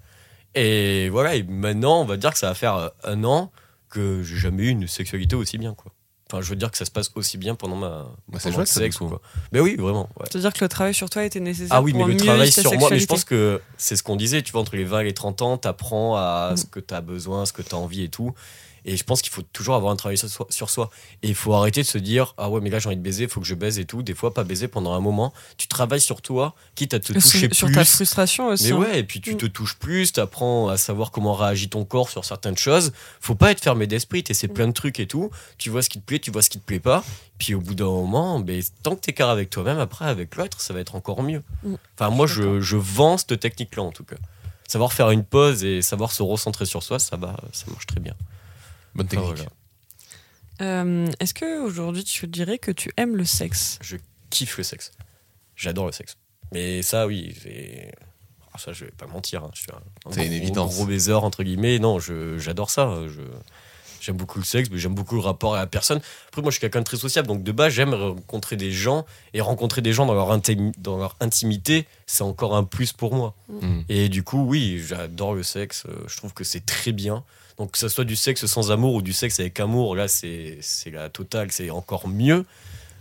Et 0.54 1.10
voilà, 1.10 1.36
et 1.36 1.44
maintenant, 1.44 2.02
on 2.02 2.06
va 2.06 2.18
dire 2.18 2.32
que 2.32 2.38
ça 2.38 2.50
va 2.50 2.54
faire 2.54 2.76
euh, 2.76 2.90
un 3.04 3.24
an 3.24 3.52
que 3.90 4.22
j'ai 4.22 4.38
jamais 4.38 4.64
eu 4.64 4.70
une 4.70 4.88
sexualité 4.88 5.36
aussi 5.36 5.58
bien, 5.58 5.74
quoi. 5.74 5.92
Enfin, 6.32 6.42
je 6.42 6.50
veux 6.50 6.56
dire 6.56 6.72
que 6.72 6.78
ça 6.78 6.86
se 6.86 6.92
passe 6.92 7.12
aussi 7.16 7.38
bien 7.38 7.56
pendant 7.56 7.76
ma 7.76 8.08
Bah, 8.30 8.40
c'est 8.40 8.50
pendant 8.50 8.60
le 8.62 8.66
sexe, 8.66 8.98
quoi. 8.98 9.22
Mais 9.52 9.60
oui, 9.60 9.76
vraiment. 9.76 10.10
ouais. 10.18 10.28
C'est-à-dire 10.32 10.54
que 10.54 10.64
le 10.64 10.70
travail 10.70 10.94
sur 10.94 11.10
toi 11.10 11.26
était 11.26 11.42
nécessaire. 11.42 11.68
Ah 11.72 11.82
oui, 11.82 11.92
pour 11.92 12.08
mais 12.08 12.14
le 12.14 12.20
travail 12.20 12.52
sur 12.52 12.74
moi, 12.80 12.90
mais 12.90 13.00
je 13.00 13.06
pense 13.06 13.26
que 13.26 13.60
c'est 13.78 13.98
ce 13.98 14.04
qu'on 14.04 14.16
disait, 14.16 14.42
tu 14.42 14.54
vois, 14.54 14.62
entre 14.62 14.78
les 14.78 14.86
20 14.86 15.02
et 15.02 15.04
les 15.06 15.14
30 15.14 15.42
ans, 15.42 15.58
t'apprends 15.58 16.16
à 16.16 16.54
ce 16.56 16.66
que 16.66 16.80
t'as 16.80 17.02
besoin, 17.02 17.46
ce 17.46 17.54
que 17.54 17.62
t'as 17.62 17.76
envie 17.78 18.04
et 18.04 18.10
tout. 18.10 18.34
Et 18.86 18.98
je 18.98 19.04
pense 19.04 19.22
qu'il 19.22 19.32
faut 19.32 19.42
toujours 19.54 19.76
avoir 19.76 19.92
un 19.92 19.96
travail 19.96 20.18
sur 20.18 20.28
soi, 20.30 20.48
sur 20.50 20.70
soi. 20.70 20.90
Et 21.24 21.28
il 21.30 21.36
faut 21.36 21.54
arrêter 21.54 21.82
de 21.82 21.88
se 21.88 21.98
dire, 21.98 22.34
ah 22.38 22.50
ouais, 22.50 22.62
mais 22.62 22.70
là 22.70 22.80
j'ai 22.80 22.88
envie 22.88 22.98
de 22.98 23.02
baiser, 23.02 23.24
il 23.26 23.30
faut 23.30 23.40
que 23.40 23.46
je 23.48 23.56
baise 23.56 23.78
et 23.80 23.86
tout. 23.86 24.02
Des 24.04 24.14
fois, 24.16 24.34
pas 24.34 24.44
baiser 24.44 24.68
pendant 24.68 24.94
un 24.94 25.00
moment. 25.00 25.34
Tu 25.58 25.68
travailles 25.68 26.02
sur 26.02 26.22
toi, 26.22 26.56
quitte 26.76 26.94
à 26.94 27.00
te 27.00 27.06
Sur- 27.14 27.22
toucher 27.22 27.54
sur 27.54 27.68
plus. 27.68 27.76
ta 27.76 27.86
frustration 27.86 28.48
aussi. 28.48 28.66
Mais 28.66 28.72
hein. 28.72 28.78
ouais, 28.78 29.00
et 29.00 29.04
puis 29.04 29.22
tu 29.22 29.36
Mm. 29.36 29.38
te 29.38 29.46
touches 29.46 29.78
plus, 29.78 30.12
t'apprends 30.14 30.68
à 30.70 30.78
savoir 30.78 31.12
comment 31.12 31.34
réagit 31.34 31.70
ton 31.70 31.86
corps 31.86 32.10
sur 32.10 32.26
certaines 32.26 32.58
choses. 32.58 32.92
Faut 33.20 33.36
pas 33.36 33.52
être 33.52 33.62
fermé 33.62 33.88
d'esprit, 33.88 34.24
t'essaies 34.24 34.48
Mm. 34.48 34.54
plein 34.54 34.68
de 34.68 34.74
trucs 34.74 35.00
et 35.00 35.08
tout. 35.08 35.30
Tu 35.58 35.70
vois 35.70 35.82
ce 35.84 35.90
qui 35.90 36.00
te 36.00 36.06
plaît, 36.06 36.20
tu 36.20 36.32
vois 36.32 36.42
ce 36.42 36.50
qui 36.50 36.60
te 36.60 36.66
plaît 36.66 36.80
pas. 36.80 37.04
Puis 37.38 37.54
au 37.56 37.60
bout 37.62 37.76
d'un 37.76 37.86
moment, 37.86 38.40
ben, 38.40 38.62
tant 38.84 38.96
que 38.96 39.02
t'es 39.02 39.14
carré 39.14 39.32
avec 39.32 39.50
toi-même, 39.50 39.80
après 39.80 40.06
avec 40.06 40.36
l'autre, 40.36 40.60
ça 40.62 40.74
va 40.74 40.80
être 40.80 40.96
encore 40.96 41.22
mieux. 41.24 41.42
Mm. 41.64 41.76
Enfin, 42.00 42.10
moi, 42.10 42.26
je, 42.28 42.62
je 42.62 42.78
vends 42.78 43.18
cette 43.18 43.40
technique-là 43.40 43.84
en 43.84 43.92
tout 43.92 44.04
cas. 44.04 44.16
Savoir 44.68 44.94
faire 44.94 45.10
une 45.12 45.24
pause 45.26 45.64
et 45.66 45.82
savoir 45.82 46.12
se 46.12 46.24
recentrer 46.24 46.66
sur 46.66 46.82
soi, 46.82 46.98
ça, 46.98 47.18
va, 47.18 47.36
ça 47.52 47.66
marche 47.70 47.86
très 47.88 48.00
bien. 48.00 48.14
Bonne 48.96 49.08
Enfin, 49.08 49.16
technique. 49.22 49.36
voilà. 49.38 49.52
Euh, 50.62 51.12
Est-ce 51.20 51.34
que 51.34 51.62
aujourd'hui 51.62 52.04
tu 52.04 52.28
dirais 52.28 52.58
que 52.60 52.72
tu 52.72 52.92
aimes 52.98 53.16
le 53.16 53.26
sexe? 53.26 53.80
Je 53.82 53.98
kiffe 54.30 54.58
le 54.58 54.64
sexe. 54.64 54.92
J'adore 55.56 55.86
le 55.88 55.92
sexe. 55.92 56.18
Mais 56.52 56.82
ça, 56.82 57.08
oui, 57.08 57.36
c'est. 57.42 57.92
Ah, 58.54 58.58
ça, 58.58 58.74
je 58.74 58.86
vais 58.86 58.92
pas 58.92 59.08
mentir. 59.08 59.44
hein. 59.44 59.52
Je 59.54 59.62
suis 59.62 59.72
un, 59.72 60.10
un 60.10 60.14
C'est 60.14 60.26
une 60.26 60.32
gros, 60.34 60.42
évidence. 60.44 60.76
gros 60.76 60.86
baiser, 60.86 61.14
entre 61.14 61.44
guillemets. 61.44 61.80
Non, 61.80 62.00
j'adore 62.00 62.70
ça. 62.70 62.94
Je, 63.08 63.22
j'aime 64.02 64.18
beaucoup 64.18 64.40
le 64.40 64.44
sexe, 64.46 64.70
mais 64.70 64.78
j'aime 64.78 64.94
beaucoup 64.94 65.16
le 65.16 65.22
rapport 65.22 65.56
à 65.56 65.60
la 65.60 65.68
personne. 65.68 66.02
Après, 66.28 66.42
moi, 66.42 66.52
je 66.52 66.56
suis 66.56 66.62
quelqu'un 66.62 66.80
de 66.80 66.84
très 66.86 66.98
sociable. 66.98 67.28
Donc, 67.30 67.44
de 67.44 67.52
base, 67.54 67.72
j'aime 67.72 67.94
rencontrer 67.94 68.58
des 68.58 68.72
gens. 68.74 69.06
Et 69.34 69.40
rencontrer 69.40 69.82
des 69.82 69.94
gens 69.94 70.06
dans 70.06 70.14
leur, 70.14 70.38
intimi- 70.38 70.74
dans 70.78 70.98
leur 70.98 71.16
intimité, 71.22 71.88
c'est 72.08 72.24
encore 72.24 72.56
un 72.58 72.66
plus 72.66 72.92
pour 72.92 73.16
moi. 73.16 73.34
Mm. 73.48 73.80
Et 73.88 74.10
du 74.10 74.22
coup, 74.24 74.44
oui, 74.46 74.84
j'adore 74.86 75.34
le 75.34 75.44
sexe. 75.44 75.86
Euh, 75.88 75.96
Je 76.08 76.18
trouve 76.18 76.34
que 76.34 76.44
c'est 76.44 76.66
très 76.66 76.92
bien. 76.92 77.24
Donc, 77.62 77.74
que 77.74 77.78
ce 77.78 77.90
soit 77.90 78.06
du 78.06 78.16
sexe 78.16 78.48
sans 78.48 78.72
amour 78.72 78.96
ou 78.96 79.02
du 79.04 79.14
sexe 79.14 79.40
avec 79.40 79.60
amour, 79.60 79.96
là, 79.96 80.08
c'est 80.08 80.58
c'est 80.62 80.90
la 80.90 81.10
totale, 81.10 81.52
c'est 81.52 81.70
encore 81.70 82.08
mieux. 82.08 82.44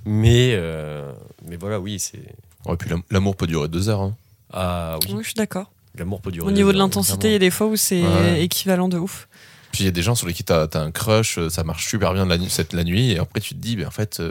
Mais, 0.05 0.53
euh, 0.55 1.11
mais 1.49 1.57
voilà, 1.57 1.81
oui, 1.81 1.99
c'est. 1.99 2.20
Ouais, 2.66 2.77
puis 2.77 2.91
l'am- 2.91 3.03
l'amour 3.11 3.37
peut 3.37 3.47
durer 3.47 3.69
deux 3.69 3.89
heures. 3.89 4.03
hein. 4.03 4.15
Ah 4.53 4.99
oui, 5.03 5.12
Oui, 5.15 5.20
je 5.23 5.28
suis 5.28 5.35
d'accord. 5.35 5.70
l'amour 5.97 6.20
peut 6.20 6.31
durer. 6.31 6.47
Au 6.47 6.51
niveau 6.51 6.73
de 6.74 6.77
l'intensité, 6.78 7.28
il 7.28 7.32
y 7.32 7.37
a 7.37 7.39
des 7.39 7.51
fois 7.51 7.69
où 7.69 7.77
c'est 7.77 8.03
Ouais. 8.07 8.43
équivalent 8.43 8.89
de 8.91 8.99
ouf. 8.99 9.28
Puis 9.73 9.85
il 9.85 9.87
y 9.87 9.89
a 9.89 9.93
des 9.93 10.03
gens 10.03 10.15
sur 10.15 10.27
lesquels 10.27 10.45
t'as 10.45 10.66
as 10.74 10.78
un 10.82 10.91
crush, 10.91 11.39
euh, 11.39 11.49
ça 11.49 11.65
marche 11.65 11.89
super 11.89 12.12
bien 12.12 12.27
de 12.27 12.31
la, 12.31 12.37
nu- 12.37 12.51
cette, 12.51 12.74
la 12.74 12.85
nuit, 12.85 13.12
et 13.12 13.19
après 13.19 13.41
tu 13.41 13.55
te 13.55 13.61
dis, 13.61 13.77
ben, 13.77 13.87
en 13.87 13.91
fait, 13.91 14.20
euh, 14.20 14.31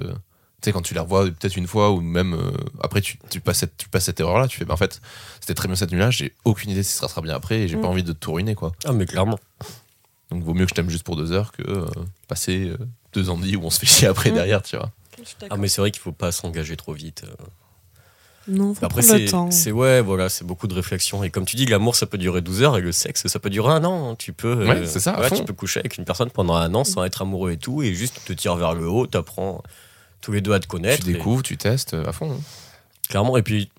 tu 0.62 0.66
sais, 0.66 0.72
quand 0.72 0.84
tu 0.84 0.94
les 0.94 1.00
revois 1.00 1.26
peut-être 1.26 1.56
une 1.58 1.66
fois, 1.66 1.90
ou 1.90 2.02
même 2.02 2.36
euh, 2.36 2.52
après 2.84 3.02
tu, 3.02 3.18
tu, 3.32 3.40
passes 3.40 3.58
cette, 3.60 3.78
tu 3.78 3.90
passes 3.90 4.04
cette 4.04 4.20
erreur-là, 4.20 4.48
tu 4.48 4.58
fais, 4.60 4.66
ben, 4.66 4.76
en 4.76 4.78
fait, 4.78 5.02
c'était 5.40 5.56
très 5.56 5.68
bien 5.68 5.76
cette 5.76 5.92
nuit-là, 5.92 6.12
j'ai 6.12 6.34
aucune 6.46 6.70
idée 6.70 6.84
si 6.84 6.94
ça 6.94 7.08
sera 7.08 7.22
bien 7.22 7.34
après, 7.34 7.62
et 7.62 7.68
j'ai 7.68 7.78
Mm. 7.78 7.82
pas 7.82 7.88
envie 7.88 8.04
de 8.04 8.12
tout 8.14 8.32
ruiner, 8.34 8.54
quoi. 8.54 8.74
Ah, 8.86 8.92
mais 8.92 9.08
clairement. 9.08 9.40
Donc 10.32 10.44
vaut 10.44 10.54
mieux 10.54 10.66
que 10.66 10.70
je 10.70 10.76
t'aime 10.76 10.90
juste 10.90 11.04
pour 11.04 11.16
deux 11.16 11.32
heures 11.32 11.52
que 11.52 11.64
euh, 11.68 11.86
passer 12.28 12.70
euh, 12.70 12.78
deux 13.14 13.30
ans 13.30 13.38
de 13.38 13.46
vie 13.46 13.56
où 13.56 13.64
on 13.64 13.70
se 13.70 13.80
fait 13.80 13.86
chier 13.88 14.08
après 14.08 14.32
Mm. 14.32 14.36
derrière, 14.36 14.62
tu 14.62 14.76
vois. 14.78 14.92
Ah, 15.50 15.58
mais 15.58 15.68
c'est 15.68 15.82
vrai 15.82 15.92
qu'il 15.92 16.02
faut 16.02 16.12
pas 16.12 16.32
s'engager 16.32 16.78
trop 16.78 16.94
vite. 16.94 17.24
euh. 17.28 17.46
Non, 18.48 18.74
faut 18.74 18.86
Après, 18.86 19.02
prendre 19.02 19.20
le 19.20 19.26
c'est 19.28 19.32
temps. 19.32 19.52
c'est- 19.52 19.72
ouais, 19.72 20.02
voilà, 20.02 20.28
c'est 20.30 20.46
beaucoup 20.46 20.66
de 20.68 20.74
réflexion. 20.74 21.24
Et 21.24 21.30
comme 21.30 21.46
tu 21.46 21.56
dis, 21.56 21.66
l'amour, 21.66 21.96
ça 21.96 22.06
peut 22.08 22.18
durer 22.18 22.42
12 22.42 22.64
heures 22.64 22.78
et 22.78 22.82
le 22.82 22.92
sexe, 22.92 23.28
ça 23.28 23.40
peut 23.40 23.50
durer 23.50 23.72
un 23.74 23.84
an. 23.86 24.12
hein. 24.12 24.16
Tu 24.18 24.34
peux, 24.34 24.48
euh, 24.62 24.68
Ouais, 24.68 24.86
c'est 24.88 25.00
ça, 25.00 25.20
ouais, 25.20 25.30
tu 25.30 25.44
peux 25.44 25.54
coucher 25.54 25.82
avec 25.82 25.98
une 25.98 26.06
personne 26.06 26.32
pendant 26.32 26.56
un 26.56 26.74
an 26.74 26.84
sans 26.84 27.04
être 27.04 27.22
amoureux 27.22 27.52
et 27.52 27.58
tout, 27.58 27.84
et 27.84 27.94
juste 27.94 28.22
te 28.26 28.34
tire 28.34 28.56
vers 28.56 28.74
le 28.74 28.88
haut, 28.88 29.06
t'apprends 29.08 29.62
tous 30.22 30.32
les 30.32 30.42
deux 30.42 30.54
à 30.54 30.60
te 30.60 30.68
connaître. 30.68 31.04
Tu 31.04 31.12
et- 31.12 31.14
découvres, 31.14 31.44
tu 31.44 31.58
testes 31.58 31.94
à 31.94 32.12
fond. 32.12 32.32
hein. 32.32 32.42
Clairement. 33.10 33.38
Et 33.38 33.44
puis, 33.44 33.70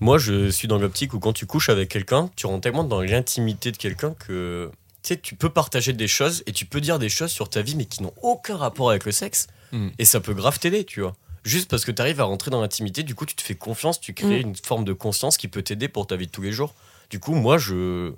moi, 0.00 0.16
je 0.18 0.50
suis 0.50 0.68
dans 0.68 0.78
l'optique 0.78 1.12
où 1.12 1.18
quand 1.18 1.32
tu 1.34 1.44
couches 1.46 1.68
avec 1.68 1.88
quelqu'un, 1.90 2.30
tu 2.36 2.46
rentres 2.46 2.62
tellement 2.62 2.84
dans 2.84 3.00
l'intimité 3.02 3.70
de 3.72 3.76
quelqu'un 3.76 4.14
que 4.14 4.70
sais, 5.08 5.16
tu 5.16 5.34
peux 5.34 5.48
partager 5.48 5.92
des 5.92 6.08
choses 6.08 6.42
et 6.46 6.52
tu 6.52 6.66
peux 6.66 6.80
dire 6.80 6.98
des 6.98 7.08
choses 7.08 7.30
sur 7.30 7.48
ta 7.48 7.62
vie, 7.62 7.74
mais 7.76 7.84
qui 7.84 8.02
n'ont 8.02 8.14
aucun 8.22 8.56
rapport 8.56 8.90
avec 8.90 9.04
le 9.04 9.12
sexe. 9.12 9.46
Mm. 9.72 9.88
Et 9.98 10.04
ça 10.04 10.20
peut 10.20 10.34
grave 10.34 10.58
t'aider, 10.58 10.84
tu 10.84 11.00
vois. 11.00 11.14
Juste 11.44 11.70
parce 11.70 11.84
que 11.84 11.92
tu 11.92 12.02
arrives 12.02 12.20
à 12.20 12.24
rentrer 12.24 12.50
dans 12.50 12.60
l'intimité, 12.60 13.04
du 13.04 13.14
coup, 13.14 13.24
tu 13.24 13.36
te 13.36 13.42
fais 13.42 13.54
confiance, 13.54 14.00
tu 14.00 14.14
crées 14.14 14.42
Mm. 14.42 14.48
une 14.48 14.56
forme 14.56 14.84
de 14.84 14.92
conscience 14.92 15.36
qui 15.36 15.48
peut 15.48 15.62
t'aider 15.62 15.88
pour 15.88 16.06
ta 16.06 16.16
vie 16.16 16.26
de 16.26 16.32
tous 16.32 16.42
les 16.42 16.52
jours. 16.52 16.74
Du 17.10 17.20
coup, 17.20 17.34
moi, 17.34 17.58
je. 17.58 18.12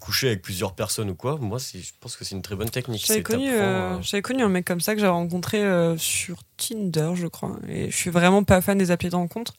Coucher 0.00 0.28
avec 0.28 0.42
plusieurs 0.42 0.74
personnes 0.74 1.10
ou 1.10 1.16
quoi, 1.16 1.36
moi, 1.40 1.58
je 1.58 1.90
pense 1.98 2.14
que 2.14 2.24
c'est 2.24 2.36
une 2.36 2.42
très 2.42 2.54
bonne 2.54 2.70
technique. 2.70 3.04
J'avais 3.06 3.24
connu, 3.24 3.50
euh, 3.50 3.96
euh, 3.96 3.98
j'avais 4.02 4.22
connu 4.22 4.42
un 4.44 4.48
mec 4.48 4.64
comme 4.64 4.80
ça 4.80 4.94
que 4.94 5.00
j'avais 5.00 5.10
rencontré 5.10 5.64
euh, 5.64 5.98
sur 5.98 6.42
Tinder, 6.58 7.10
je 7.16 7.26
crois. 7.26 7.56
Et 7.66 7.90
je 7.90 7.96
suis 7.96 8.10
vraiment 8.10 8.44
pas 8.44 8.60
fan 8.60 8.78
des 8.78 8.92
applis 8.92 9.08
de 9.08 9.16
rencontre. 9.16 9.54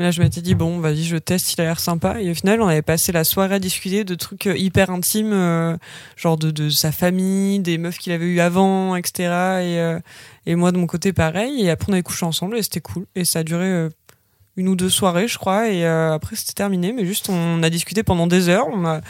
Mais 0.00 0.06
là, 0.06 0.12
je 0.12 0.22
m'étais 0.22 0.40
dit, 0.40 0.54
bon, 0.54 0.80
vas-y, 0.80 1.04
je 1.04 1.18
teste, 1.18 1.52
il 1.52 1.60
a 1.60 1.64
l'air 1.64 1.78
sympa. 1.78 2.22
Et 2.22 2.30
au 2.30 2.34
final, 2.34 2.62
on 2.62 2.68
avait 2.68 2.80
passé 2.80 3.12
la 3.12 3.22
soirée 3.22 3.56
à 3.56 3.58
discuter 3.58 4.02
de 4.02 4.14
trucs 4.14 4.46
euh, 4.46 4.56
hyper 4.56 4.88
intimes, 4.88 5.34
euh, 5.34 5.76
genre 6.16 6.38
de, 6.38 6.50
de 6.50 6.70
sa 6.70 6.90
famille, 6.90 7.60
des 7.60 7.76
meufs 7.76 7.98
qu'il 7.98 8.10
avait 8.14 8.24
eu 8.24 8.40
avant, 8.40 8.96
etc. 8.96 9.12
Et, 9.18 9.26
euh, 9.78 9.98
et 10.46 10.54
moi, 10.54 10.72
de 10.72 10.78
mon 10.78 10.86
côté, 10.86 11.12
pareil. 11.12 11.66
Et 11.66 11.68
après, 11.68 11.90
on 11.90 11.92
avait 11.92 12.02
couché 12.02 12.24
ensemble 12.24 12.56
et 12.56 12.62
c'était 12.62 12.80
cool. 12.80 13.04
Et 13.14 13.26
ça 13.26 13.40
a 13.40 13.42
duré 13.42 13.66
euh, 13.66 13.90
une 14.56 14.68
ou 14.68 14.74
deux 14.74 14.88
soirées, 14.88 15.28
je 15.28 15.36
crois. 15.36 15.68
Et 15.68 15.84
après, 15.84 16.34
c'était 16.34 16.54
terminé. 16.54 16.94
Mais 16.94 17.04
juste, 17.04 17.28
on 17.28 17.62
a 17.62 17.68
discuté 17.68 18.02
pendant 18.02 18.26
des 18.26 18.48
heures. 18.48 18.68
On 18.72 18.86
a 18.86 19.02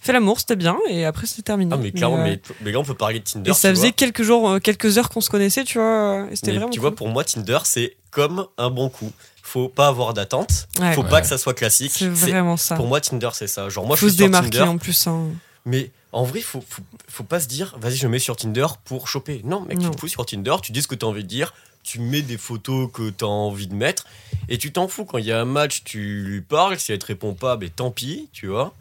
fait 0.00 0.12
l'amour, 0.12 0.38
c'était 0.38 0.54
bien. 0.54 0.78
Et 0.88 1.04
après, 1.04 1.26
c'était 1.26 1.42
terminé. 1.42 1.72
Ah, 1.74 1.80
mais 1.82 1.90
clairement, 1.90 2.18
euh, 2.18 2.22
mais, 2.22 2.40
mais 2.62 2.70
là, 2.70 2.78
on 2.78 2.84
peut 2.84 2.94
parler 2.94 3.18
de 3.18 3.24
Tinder. 3.24 3.50
et 3.50 3.52
ça 3.52 3.70
faisait 3.70 3.88
vois. 3.88 3.92
quelques 3.96 4.22
jours, 4.22 4.60
quelques 4.62 4.96
heures 4.96 5.08
qu'on 5.08 5.20
se 5.20 5.28
connaissait, 5.28 5.64
tu 5.64 5.78
vois. 5.78 6.28
Et 6.30 6.36
c'était 6.36 6.52
Mais 6.52 6.58
vraiment. 6.58 6.70
tu 6.70 6.78
cool. 6.78 6.88
vois, 6.88 6.94
pour 6.94 7.08
moi, 7.08 7.24
Tinder, 7.24 7.58
c'est 7.64 7.96
comme 8.12 8.46
un 8.58 8.70
bon 8.70 8.88
coup. 8.88 9.10
Faut 9.46 9.68
pas 9.68 9.86
avoir 9.88 10.12
d'attente. 10.12 10.66
Ouais. 10.80 10.92
Faut 10.94 11.02
Ouais. 11.02 11.08
pas 11.08 11.20
que 11.20 11.26
ça 11.28 11.38
soit 11.38 11.54
classique. 11.54 11.92
c'est 11.94 12.08
vraiment 12.08 12.56
ça. 12.56 12.74
Pour 12.76 12.86
moi, 12.88 13.00
Tinder, 13.00 13.30
c'est 13.32 13.46
ça. 13.46 13.68
Genre, 13.68 13.86
moi, 13.86 13.96
faut 13.96 14.06
je 14.06 14.10
se 14.10 14.16
sur 14.16 14.26
démarquer 14.26 14.50
Tinder. 14.58 14.68
en 14.70 14.78
plus. 14.78 15.06
hein. 15.06 15.28
Mais 15.64 15.90
en 16.12 16.24
vrai, 16.24 16.40
faut, 16.40 16.62
faut, 16.68 16.82
faut 17.08 17.24
pas 17.24 17.38
se 17.40 17.46
dire, 17.46 17.76
vas-y, 17.80 17.96
je 17.96 18.06
me 18.06 18.12
mets 18.12 18.18
sur 18.18 18.36
Tinder 18.36 18.66
pour 18.84 19.08
choper. 19.08 19.42
Non, 19.44 19.60
mec, 19.60 19.78
Non. 19.78 19.90
tu 19.90 19.94
te 19.96 20.00
fous 20.00 20.08
sur 20.08 20.26
Tinder, 20.26 20.56
tu 20.62 20.72
dis 20.72 20.82
ce 20.82 20.88
que 20.88 20.94
tu 20.96 21.04
as 21.04 21.08
envie 21.08 21.22
de 21.22 21.28
dire, 21.28 21.54
tu 21.84 22.00
mets 22.00 22.22
des 22.22 22.38
photos 22.38 22.88
que 22.92 23.10
tu 23.10 23.24
as 23.24 23.28
envie 23.28 23.66
de 23.68 23.74
mettre, 23.74 24.06
et 24.48 24.58
tu 24.58 24.72
t'en 24.72 24.88
fous. 24.88 25.04
Quand 25.04 25.18
il 25.18 25.26
y 25.26 25.32
a 25.32 25.40
un 25.40 25.44
match, 25.44 25.82
tu 25.84 26.22
lui 26.24 26.40
parles, 26.40 26.78
si 26.78 26.90
elle 26.92 26.98
te 26.98 27.06
répond 27.06 27.34
pas, 27.34 27.56
ben 27.56 27.68
tant 27.70 27.90
pis, 27.92 28.28
tu 28.32 28.48
vois. 28.48 28.74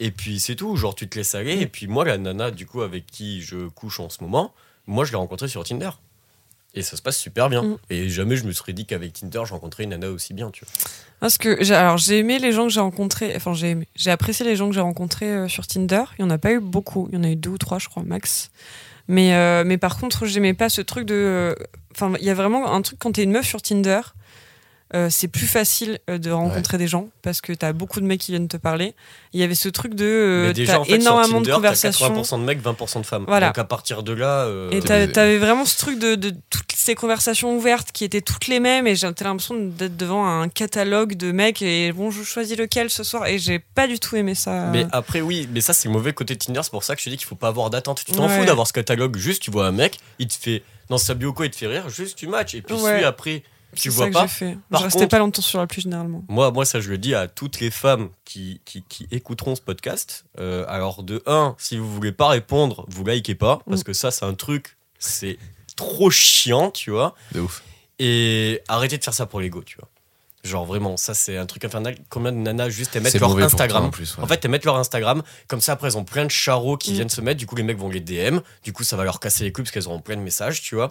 Et 0.00 0.10
puis 0.10 0.40
c'est 0.40 0.56
tout, 0.56 0.76
genre 0.76 0.94
tu 0.94 1.08
te 1.08 1.16
laisses 1.18 1.34
aller. 1.34 1.58
Et 1.60 1.66
puis 1.66 1.86
moi, 1.86 2.04
la 2.04 2.18
nana, 2.18 2.50
du 2.50 2.66
coup, 2.66 2.82
avec 2.82 3.06
qui 3.06 3.40
je 3.42 3.68
couche 3.68 4.00
en 4.00 4.08
ce 4.10 4.22
moment, 4.22 4.52
moi, 4.86 5.04
je 5.06 5.10
l'ai 5.12 5.16
rencontrée 5.16 5.48
sur 5.48 5.64
Tinder. 5.64 5.90
Et 6.74 6.82
ça 6.82 6.96
se 6.96 7.02
passe 7.02 7.18
super 7.18 7.48
bien. 7.50 7.62
Mm. 7.62 7.76
Et 7.90 8.08
jamais 8.08 8.36
je 8.36 8.44
me 8.44 8.52
serais 8.52 8.72
dit 8.72 8.86
qu'avec 8.86 9.12
Tinder, 9.12 9.42
je 9.44 9.52
rencontrais 9.52 9.84
une 9.84 9.90
nana 9.90 10.08
aussi 10.08 10.32
bien, 10.32 10.50
tu 10.50 10.64
vois. 10.64 10.72
Parce 11.20 11.36
que 11.38 11.62
j'ai, 11.62 11.74
alors 11.74 11.98
j'ai 11.98 12.18
aimé 12.18 12.38
les 12.38 12.52
gens 12.52 12.64
que 12.64 12.72
j'ai 12.72 12.80
rencontrés. 12.80 13.32
Enfin, 13.36 13.52
j'ai 13.52 13.70
aimé. 13.70 13.88
J'ai 13.94 14.10
apprécié 14.10 14.44
les 14.46 14.56
gens 14.56 14.68
que 14.68 14.74
j'ai 14.74 14.80
rencontrés 14.80 15.30
euh, 15.30 15.48
sur 15.48 15.66
Tinder. 15.66 16.04
Il 16.18 16.22
y 16.22 16.24
en 16.24 16.30
a 16.30 16.38
pas 16.38 16.52
eu 16.52 16.60
beaucoup. 16.60 17.08
Il 17.12 17.16
y 17.16 17.18
en 17.18 17.24
a 17.24 17.28
eu 17.28 17.36
deux 17.36 17.50
ou 17.50 17.58
trois, 17.58 17.78
je 17.78 17.88
crois, 17.88 18.02
max. 18.02 18.50
Mais, 19.08 19.34
euh, 19.34 19.64
mais 19.66 19.78
par 19.78 19.98
contre, 19.98 20.26
j'aimais 20.26 20.54
pas 20.54 20.68
ce 20.68 20.80
truc 20.80 21.04
de. 21.06 21.14
euh, 21.14 21.54
Enfin, 21.94 22.14
il 22.20 22.24
y 22.24 22.30
a 22.30 22.34
vraiment 22.34 22.72
un 22.72 22.80
truc 22.80 22.98
quand 22.98 23.12
t'es 23.12 23.22
une 23.24 23.32
meuf 23.32 23.46
sur 23.46 23.60
Tinder. 23.60 24.00
Euh, 24.94 25.08
c'est 25.10 25.28
plus 25.28 25.46
facile 25.46 25.98
euh, 26.10 26.18
de 26.18 26.30
rencontrer 26.30 26.76
des 26.78 26.86
gens 26.86 27.08
parce 27.22 27.40
que 27.40 27.52
t'as 27.52 27.72
beaucoup 27.72 28.00
de 28.00 28.04
mecs 28.06 28.20
qui 28.20 28.32
viennent 28.32 28.48
te 28.48 28.56
parler. 28.56 28.94
Il 29.32 29.40
y 29.40 29.42
avait 29.42 29.54
ce 29.54 29.68
truc 29.68 29.94
de 29.94 30.04
euh, 30.04 30.52
t'as 30.66 30.78
en 30.78 30.84
fait, 30.84 30.96
énormément 30.96 31.38
Tinder, 31.38 31.50
de 31.50 31.54
conversations. 31.54 32.22
80% 32.22 32.40
de 32.40 32.44
mecs, 32.44 32.62
20% 32.62 33.00
de 33.00 33.06
femmes. 33.06 33.24
Voilà. 33.26 33.46
Donc 33.48 33.58
à 33.58 33.64
partir 33.64 34.02
de 34.02 34.12
là. 34.12 34.44
euh, 34.44 34.70
Et 34.70 34.80
t'avais 34.80 35.38
vraiment 35.38 35.64
ce 35.64 35.78
truc 35.78 35.98
de, 35.98 36.14
de 36.14 36.30
toutes 36.50 36.72
ces 36.74 36.94
conversations 36.94 37.56
ouvertes 37.56 37.92
qui 37.92 38.04
étaient 38.04 38.20
toutes 38.20 38.48
les 38.48 38.60
mêmes 38.60 38.86
et 38.86 38.94
j'avais 38.96 39.14
l'impression 39.24 39.54
d'être 39.58 39.96
devant 39.96 40.26
un 40.26 40.48
catalogue 40.48 41.14
de 41.16 41.32
mecs 41.32 41.62
et 41.62 41.92
bon 41.92 42.10
je 42.10 42.22
choisis 42.22 42.56
lequel 42.58 42.90
ce 42.90 43.02
soir 43.04 43.26
et 43.26 43.38
j'ai 43.38 43.58
pas 43.60 43.86
du 43.86 43.98
tout 43.98 44.16
aimé 44.16 44.34
ça. 44.34 44.66
Mais 44.72 44.86
après, 44.92 45.20
oui, 45.20 45.48
mais 45.52 45.60
ça, 45.60 45.72
c'est 45.72 45.88
le 45.88 45.92
mauvais 45.94 46.12
côté 46.12 46.34
de 46.34 46.38
Tinder. 46.38 46.60
C'est 46.62 46.70
pour 46.70 46.84
ça 46.84 46.94
que 46.94 47.00
je 47.00 47.04
te 47.06 47.10
dis 47.10 47.16
qu'il 47.16 47.26
faut 47.26 47.34
pas 47.34 47.48
avoir 47.48 47.70
d'attente. 47.70 48.02
Tu 48.04 48.12
t'en 48.12 48.26
Ouais. 48.28 48.38
fous 48.38 48.44
d'avoir 48.44 48.66
ce 48.66 48.72
catalogue. 48.72 49.16
Juste, 49.16 49.42
tu 49.42 49.50
vois 49.50 49.66
un 49.66 49.72
mec, 49.72 49.98
il 50.18 50.26
te 50.28 50.34
fait. 50.34 50.62
Dans 50.88 50.98
sa 50.98 51.14
bio, 51.14 51.32
quoi, 51.32 51.46
il 51.46 51.50
te 51.50 51.56
fait 51.56 51.66
rire. 51.68 51.88
Juste, 51.88 52.18
tu 52.18 52.26
matches. 52.26 52.54
Et 52.54 52.60
puis, 52.62 52.74
Ouais. 52.74 52.80
celui 52.92 53.04
après, 53.04 53.42
tu 53.76 53.88
vois 53.90 54.04
ça 54.06 54.08
que 54.10 54.14
pas. 54.14 54.22
j'ai 54.22 54.28
fait. 54.28 54.58
Par 54.70 54.80
je 54.80 54.84
restais 54.86 54.98
contre- 55.00 55.10
pas 55.10 55.18
longtemps 55.18 55.42
sur 55.42 55.58
l'appli 55.58 55.82
généralement. 55.82 56.24
Moi, 56.28 56.50
moi, 56.50 56.64
ça, 56.64 56.80
je 56.80 56.90
le 56.90 56.98
dis 56.98 57.14
à 57.14 57.28
toutes 57.28 57.60
les 57.60 57.70
femmes 57.70 58.10
qui, 58.24 58.60
qui, 58.64 58.82
qui 58.88 59.06
écouteront 59.10 59.54
ce 59.54 59.60
podcast. 59.62 60.24
Euh, 60.38 60.64
alors, 60.68 61.02
de 61.02 61.22
un, 61.26 61.54
si 61.58 61.76
vous 61.78 61.92
voulez 61.92 62.12
pas 62.12 62.28
répondre, 62.28 62.84
vous 62.88 63.04
likez 63.04 63.34
pas. 63.34 63.60
Parce 63.68 63.80
Mm. 63.80 63.84
que 63.84 63.92
ça, 63.92 64.10
c'est 64.10 64.24
un 64.24 64.34
truc, 64.34 64.76
c'est 64.98 65.38
trop 65.76 66.10
chiant, 66.10 66.70
tu 66.70 66.90
vois. 66.90 67.14
De 67.32 67.40
ouf. 67.40 67.62
Et 67.98 68.60
arrêtez 68.68 68.98
de 68.98 69.04
faire 69.04 69.14
ça 69.14 69.26
pour 69.26 69.40
l'ego, 69.40 69.62
tu 69.62 69.76
vois. 69.78 69.88
Genre, 70.44 70.64
vraiment, 70.66 70.96
ça, 70.96 71.14
c'est 71.14 71.36
un 71.36 71.46
truc 71.46 71.64
infernal. 71.64 71.96
Combien 72.08 72.32
de 72.32 72.36
nanas, 72.38 72.68
juste, 72.68 72.96
elles 72.96 73.02
mettent 73.02 73.14
leur 73.20 73.38
Instagram 73.38 73.84
en 73.84 73.90
plus. 73.90 74.16
ouais. 74.16 74.24
En 74.24 74.26
fait, 74.26 74.44
elles 74.44 74.50
mettent 74.50 74.64
leur 74.64 74.76
Instagram, 74.76 75.22
comme 75.46 75.60
ça 75.60 75.72
après 75.72 75.86
elles 75.86 75.96
ont 75.96 76.02
plein 76.04 76.24
de 76.24 76.30
charros 76.32 76.76
qui 76.76 76.90
Mm. 76.90 76.94
viennent 76.94 77.08
se 77.10 77.20
mettre, 77.20 77.38
du 77.38 77.46
coup 77.46 77.54
les 77.54 77.62
mecs 77.62 77.78
vont 77.78 77.88
les 77.88 78.00
DM, 78.00 78.40
du 78.64 78.72
coup 78.72 78.82
ça 78.82 78.96
va 78.96 79.04
leur 79.04 79.20
casser 79.20 79.44
les 79.44 79.52
couilles 79.52 79.62
parce 79.62 79.70
qu'elles 79.72 79.86
auront 79.86 80.00
plein 80.00 80.16
de 80.16 80.20
messages, 80.20 80.60
tu 80.60 80.74
vois. 80.74 80.90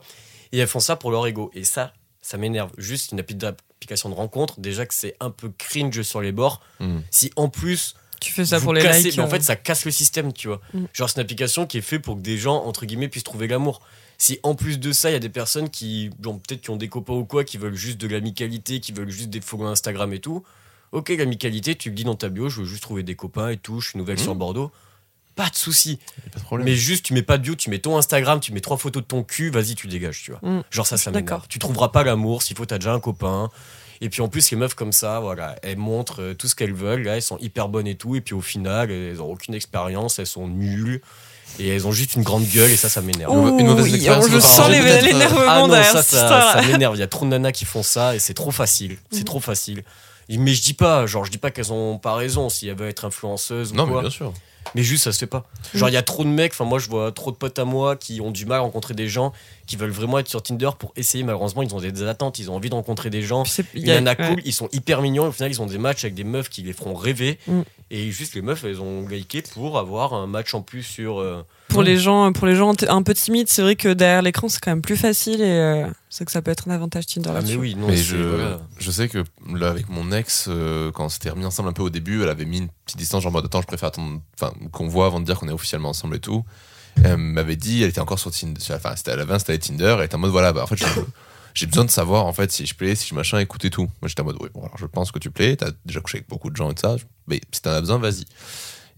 Et 0.53 0.59
elles 0.59 0.67
font 0.69 0.79
ça 0.79 0.95
pour 0.95 1.11
leur 1.11 1.27
ego. 1.27 1.51
Et 1.53 1.65
ça, 1.65 1.91
ça 2.31 2.37
m'énerve. 2.37 2.71
Juste 2.77 3.11
une 3.11 3.19
appli 3.19 3.35
d'application 3.35 4.09
de 4.09 4.15
rencontre, 4.15 4.59
déjà 4.59 4.85
que 4.85 4.93
c'est 4.93 5.15
un 5.19 5.29
peu 5.29 5.51
cringe 5.57 6.01
sur 6.01 6.21
les 6.21 6.31
bords. 6.31 6.61
Mm. 6.79 6.99
Si 7.11 7.31
en 7.35 7.49
plus, 7.49 7.95
Tu 8.19 8.31
fais 8.31 8.45
ça 8.45 8.59
pour 8.59 8.73
les 8.73 8.81
cassez- 8.81 9.03
likes. 9.09 9.17
mais 9.17 9.23
en 9.23 9.27
euh, 9.27 9.29
fait 9.29 9.41
ça 9.41 9.55
casse 9.55 9.83
le 9.85 9.91
système, 9.91 10.31
tu 10.33 10.47
vois. 10.47 10.61
Mm. 10.73 10.85
Genre 10.93 11.09
c'est 11.09 11.15
une 11.15 11.21
application 11.23 11.65
qui 11.65 11.77
est 11.77 11.81
faite 11.81 12.01
pour 12.03 12.15
que 12.15 12.21
des 12.21 12.37
gens, 12.37 12.63
entre 12.65 12.85
guillemets, 12.85 13.07
puissent 13.07 13.23
trouver 13.23 13.47
l'amour. 13.47 13.81
Si 14.17 14.39
en 14.43 14.53
plus 14.55 14.79
de 14.79 14.91
ça, 14.91 15.09
il 15.09 15.13
y 15.13 15.15
a 15.15 15.19
des 15.19 15.29
personnes 15.29 15.69
qui, 15.71 16.11
bon, 16.19 16.37
peut-être 16.37 16.61
qui 16.61 16.69
ont 16.69 16.75
des 16.75 16.87
copains 16.89 17.13
ou 17.13 17.25
quoi, 17.25 17.43
qui 17.43 17.57
veulent 17.57 17.73
juste 17.75 17.97
de 17.99 18.07
l'amicalité, 18.07 18.79
qui 18.79 18.91
veulent 18.91 19.09
juste 19.09 19.29
des 19.31 19.41
follow 19.41 19.65
Instagram 19.65 20.13
et 20.13 20.19
tout, 20.19 20.43
ok, 20.91 21.09
l'amicalité, 21.17 21.73
tu 21.75 21.89
le 21.89 21.95
dis 21.95 22.03
dans 22.03 22.13
ta 22.15 22.29
bio, 22.29 22.47
je 22.47 22.59
veux 22.61 22.67
juste 22.67 22.83
trouver 22.83 23.01
des 23.01 23.15
copains 23.15 23.49
et 23.49 23.57
tout, 23.57 23.79
je 23.81 23.89
suis 23.89 23.97
nouvelle 23.97 24.17
Mhm. 24.17 24.23
sur 24.23 24.35
Bordeaux. 24.35 24.71
Pas 25.35 25.49
de 25.49 25.55
souci. 25.55 25.99
Mais 26.51 26.75
juste, 26.75 27.05
tu 27.05 27.13
mets 27.13 27.21
pas 27.21 27.37
de 27.37 27.43
bio, 27.43 27.55
tu 27.55 27.69
mets 27.69 27.79
ton 27.79 27.97
Instagram, 27.97 28.39
tu 28.39 28.51
mets 28.53 28.59
trois 28.59 28.77
photos 28.77 29.01
de 29.01 29.07
ton 29.07 29.23
cul, 29.23 29.49
vas-y, 29.49 29.75
tu 29.75 29.87
dégages, 29.87 30.21
tu 30.23 30.31
vois. 30.31 30.39
Mm. 30.41 30.63
Genre 30.69 30.87
ça, 30.87 30.97
ça 30.97 31.11
D'accord. 31.11 31.37
m'énerve. 31.37 31.47
Tu 31.47 31.59
trouveras 31.59 31.89
pas 31.89 32.03
l'amour, 32.03 32.43
s'il 32.43 32.57
faut, 32.57 32.65
t'as 32.65 32.77
déjà 32.77 32.93
un 32.93 32.99
copain. 32.99 33.49
Et 34.01 34.09
puis 34.09 34.21
en 34.21 34.27
plus, 34.27 34.49
les 34.51 34.57
meufs 34.57 34.73
comme 34.73 34.91
ça, 34.91 35.19
voilà, 35.19 35.55
elles 35.61 35.77
montrent 35.77 36.21
euh, 36.21 36.33
tout 36.33 36.47
ce 36.47 36.55
qu'elles 36.55 36.73
veulent, 36.73 37.03
là, 37.03 37.15
elles 37.15 37.21
sont 37.21 37.37
hyper 37.37 37.69
bonnes 37.69 37.87
et 37.87 37.95
tout. 37.95 38.15
Et 38.15 38.21
puis 38.21 38.33
au 38.33 38.41
final, 38.41 38.89
elles 38.91 39.21
ont 39.21 39.31
aucune 39.31 39.53
expérience, 39.53 40.19
elles 40.19 40.25
sont 40.27 40.47
nulles. 40.47 41.01
Et 41.59 41.67
elles 41.67 41.85
ont 41.85 41.91
juste 41.91 42.15
une 42.15 42.23
grande 42.23 42.45
gueule, 42.45 42.71
et 42.71 42.77
ça, 42.77 42.87
ça 42.87 43.01
m'énerve. 43.01 43.35
Ouh, 43.35 43.59
une 43.59 43.67
mauvaise 43.67 43.93
expérience, 43.93 44.29
je 44.29 44.39
sens 44.39 44.69
euh, 44.69 45.01
l'énervement 45.01 45.41
Ah 45.47 45.67
derrière 45.67 45.91
ça, 45.91 46.01
ça, 46.01 46.61
m'énerve. 46.61 46.95
Il 46.95 46.99
y 46.99 47.03
a 47.03 47.07
trop 47.07 47.25
de 47.25 47.31
nanas 47.31 47.51
qui 47.51 47.65
font 47.65 47.83
ça 47.83 48.15
et 48.15 48.19
c'est 48.19 48.33
trop 48.33 48.51
facile. 48.51 48.97
C'est 49.11 49.25
trop 49.25 49.39
facile. 49.39 49.83
Mais 50.29 50.53
je 50.53 50.61
dis 50.63 50.73
pas, 50.73 51.05
genre, 51.05 51.25
je 51.25 51.31
dis 51.31 51.37
pas 51.37 51.51
qu'elles 51.51 51.73
ont 51.73 51.97
pas 51.97 52.15
raison 52.15 52.47
si 52.47 52.67
elles 52.67 52.77
veulent 52.77 52.89
être 52.89 53.05
influenceuses 53.05 53.73
ou 53.73 53.75
Non, 53.75 53.85
mais 53.85 53.99
bien 53.99 54.09
sûr. 54.09 54.33
Mais 54.75 54.83
juste, 54.83 55.03
ça 55.03 55.11
se 55.11 55.19
fait 55.19 55.27
pas. 55.27 55.45
Genre, 55.73 55.89
il 55.89 55.93
y 55.93 55.97
a 55.97 56.03
trop 56.03 56.23
de 56.23 56.29
mecs, 56.29 56.53
enfin, 56.53 56.65
moi, 56.65 56.79
je 56.79 56.89
vois 56.89 57.11
trop 57.11 57.31
de 57.31 57.35
potes 57.35 57.59
à 57.59 57.65
moi 57.65 57.95
qui 57.95 58.21
ont 58.21 58.31
du 58.31 58.45
mal 58.45 58.59
à 58.59 58.61
rencontrer 58.61 58.93
des 58.93 59.07
gens 59.07 59.33
qui 59.67 59.75
veulent 59.75 59.91
vraiment 59.91 60.19
être 60.19 60.27
sur 60.27 60.41
Tinder 60.43 60.69
pour 60.77 60.91
essayer. 60.95 61.23
Malheureusement, 61.23 61.61
ils 61.61 61.73
ont 61.73 61.79
des 61.79 62.03
attentes, 62.03 62.39
ils 62.39 62.49
ont 62.51 62.55
envie 62.55 62.69
de 62.69 62.75
rencontrer 62.75 63.09
des 63.09 63.21
gens. 63.21 63.43
Il 63.73 63.85
y 63.87 63.91
a- 63.91 63.99
en 63.99 64.05
a 64.05 64.11
ouais. 64.15 64.27
cool, 64.29 64.41
ils 64.45 64.53
sont 64.53 64.69
hyper 64.71 65.01
mignons. 65.01 65.25
Et 65.25 65.27
au 65.29 65.31
final, 65.31 65.51
ils 65.51 65.61
ont 65.61 65.65
des 65.65 65.77
matchs 65.77 66.03
avec 66.03 66.13
des 66.15 66.23
meufs 66.23 66.49
qui 66.49 66.61
les 66.63 66.73
feront 66.73 66.93
rêver. 66.93 67.39
Mm. 67.47 67.61
Et 67.93 68.11
juste, 68.11 68.35
les 68.35 68.41
meufs, 68.41 68.63
elles 68.63 68.79
ont 68.81 69.07
liké 69.07 69.41
pour 69.41 69.77
avoir 69.77 70.13
un 70.13 70.27
match 70.27 70.53
en 70.53 70.61
plus 70.61 70.83
sur. 70.83 71.19
euh, 71.19 71.43
Pour 71.67 71.83
les 71.83 71.97
gens, 71.97 72.31
pour 72.33 72.47
les 72.47 72.55
gens 72.55 72.73
un 72.89 73.03
peu 73.03 73.13
timides, 73.13 73.47
c'est 73.49 73.61
vrai 73.61 73.75
que 73.75 73.89
derrière 73.93 74.21
l'écran 74.21 74.49
c'est 74.49 74.59
quand 74.59 74.71
même 74.71 74.81
plus 74.81 74.97
facile 74.97 75.41
et 75.41 75.45
euh, 75.45 75.87
c'est 76.09 76.25
que 76.25 76.31
ça 76.31 76.41
peut 76.41 76.51
être 76.51 76.67
un 76.67 76.71
avantage 76.71 77.05
Tinder 77.05 77.31
Ah, 77.33 77.39
mais 77.41 77.55
oui, 77.55 77.75
non, 77.75 77.87
mais 77.87 77.95
c'est- 77.97 78.03
je, 78.03 78.17
voilà. 78.17 78.59
je 78.77 78.91
sais 78.91 79.07
que 79.07 79.23
là, 79.53 79.69
avec 79.69 79.87
mon 79.89 80.11
ex, 80.11 80.45
euh, 80.49 80.91
quand 80.91 81.05
on 81.05 81.09
s'était 81.09 81.29
remis 81.29 81.45
ensemble 81.45 81.69
un 81.69 81.73
peu 81.73 81.81
au 81.83 81.89
début, 81.89 82.23
elle 82.23 82.29
avait 82.29 82.43
mis 82.45 82.57
une 82.59 82.67
petite 82.85 82.97
distance, 82.97 83.23
genre 83.23 83.37
attends, 83.37 83.61
je 83.61 83.67
préfère 83.67 83.87
attendre, 83.89 84.19
enfin, 84.39 84.53
qu'on 84.71 84.87
voit 84.87 85.05
avant 85.05 85.19
de 85.21 85.25
dire 85.25 85.37
qu'on 85.39 85.47
est 85.47 85.53
officiellement 85.53 85.89
ensemble 85.89 86.15
et 86.15 86.19
tout. 86.19 86.43
Elle 87.03 87.17
m'avait 87.17 87.55
dit, 87.55 87.83
elle 87.83 87.89
était 87.89 88.01
encore 88.01 88.19
sur 88.19 88.31
Tinder, 88.31 88.59
enfin, 88.71 88.95
c'était 88.95 89.11
à 89.11 89.15
la 89.15 89.25
20, 89.25 89.39
c'était 89.39 89.57
Tinder, 89.57 89.95
elle 89.99 90.05
était 90.05 90.15
en 90.15 90.19
mode 90.19 90.31
voilà, 90.31 90.53
bah 90.53 90.63
en 90.63 90.67
fait, 90.67 90.77
j'ai 91.53 91.65
besoin 91.65 91.85
de 91.85 91.89
savoir 91.89 92.25
en 92.25 92.33
fait 92.33 92.51
si 92.51 92.65
je 92.65 92.75
plais, 92.75 92.95
si 92.95 93.07
je 93.09 93.15
machin, 93.15 93.39
écoute 93.39 93.65
et 93.65 93.69
tout. 93.69 93.89
Moi 94.01 94.07
j'étais 94.07 94.21
en 94.21 94.25
mode 94.25 94.37
oui, 94.41 94.49
bon, 94.53 94.61
alors 94.61 94.77
je 94.77 94.85
pense 94.85 95.11
que 95.11 95.19
tu 95.19 95.31
plais, 95.31 95.55
t'as 95.55 95.71
déjà 95.85 95.99
couché 95.99 96.17
avec 96.17 96.29
beaucoup 96.29 96.49
de 96.49 96.55
gens 96.55 96.69
et 96.71 96.75
tout 96.75 96.81
ça, 96.81 96.95
mais 97.27 97.41
si 97.51 97.61
t'en 97.61 97.71
as 97.71 97.81
besoin, 97.81 97.97
vas-y. 97.97 98.25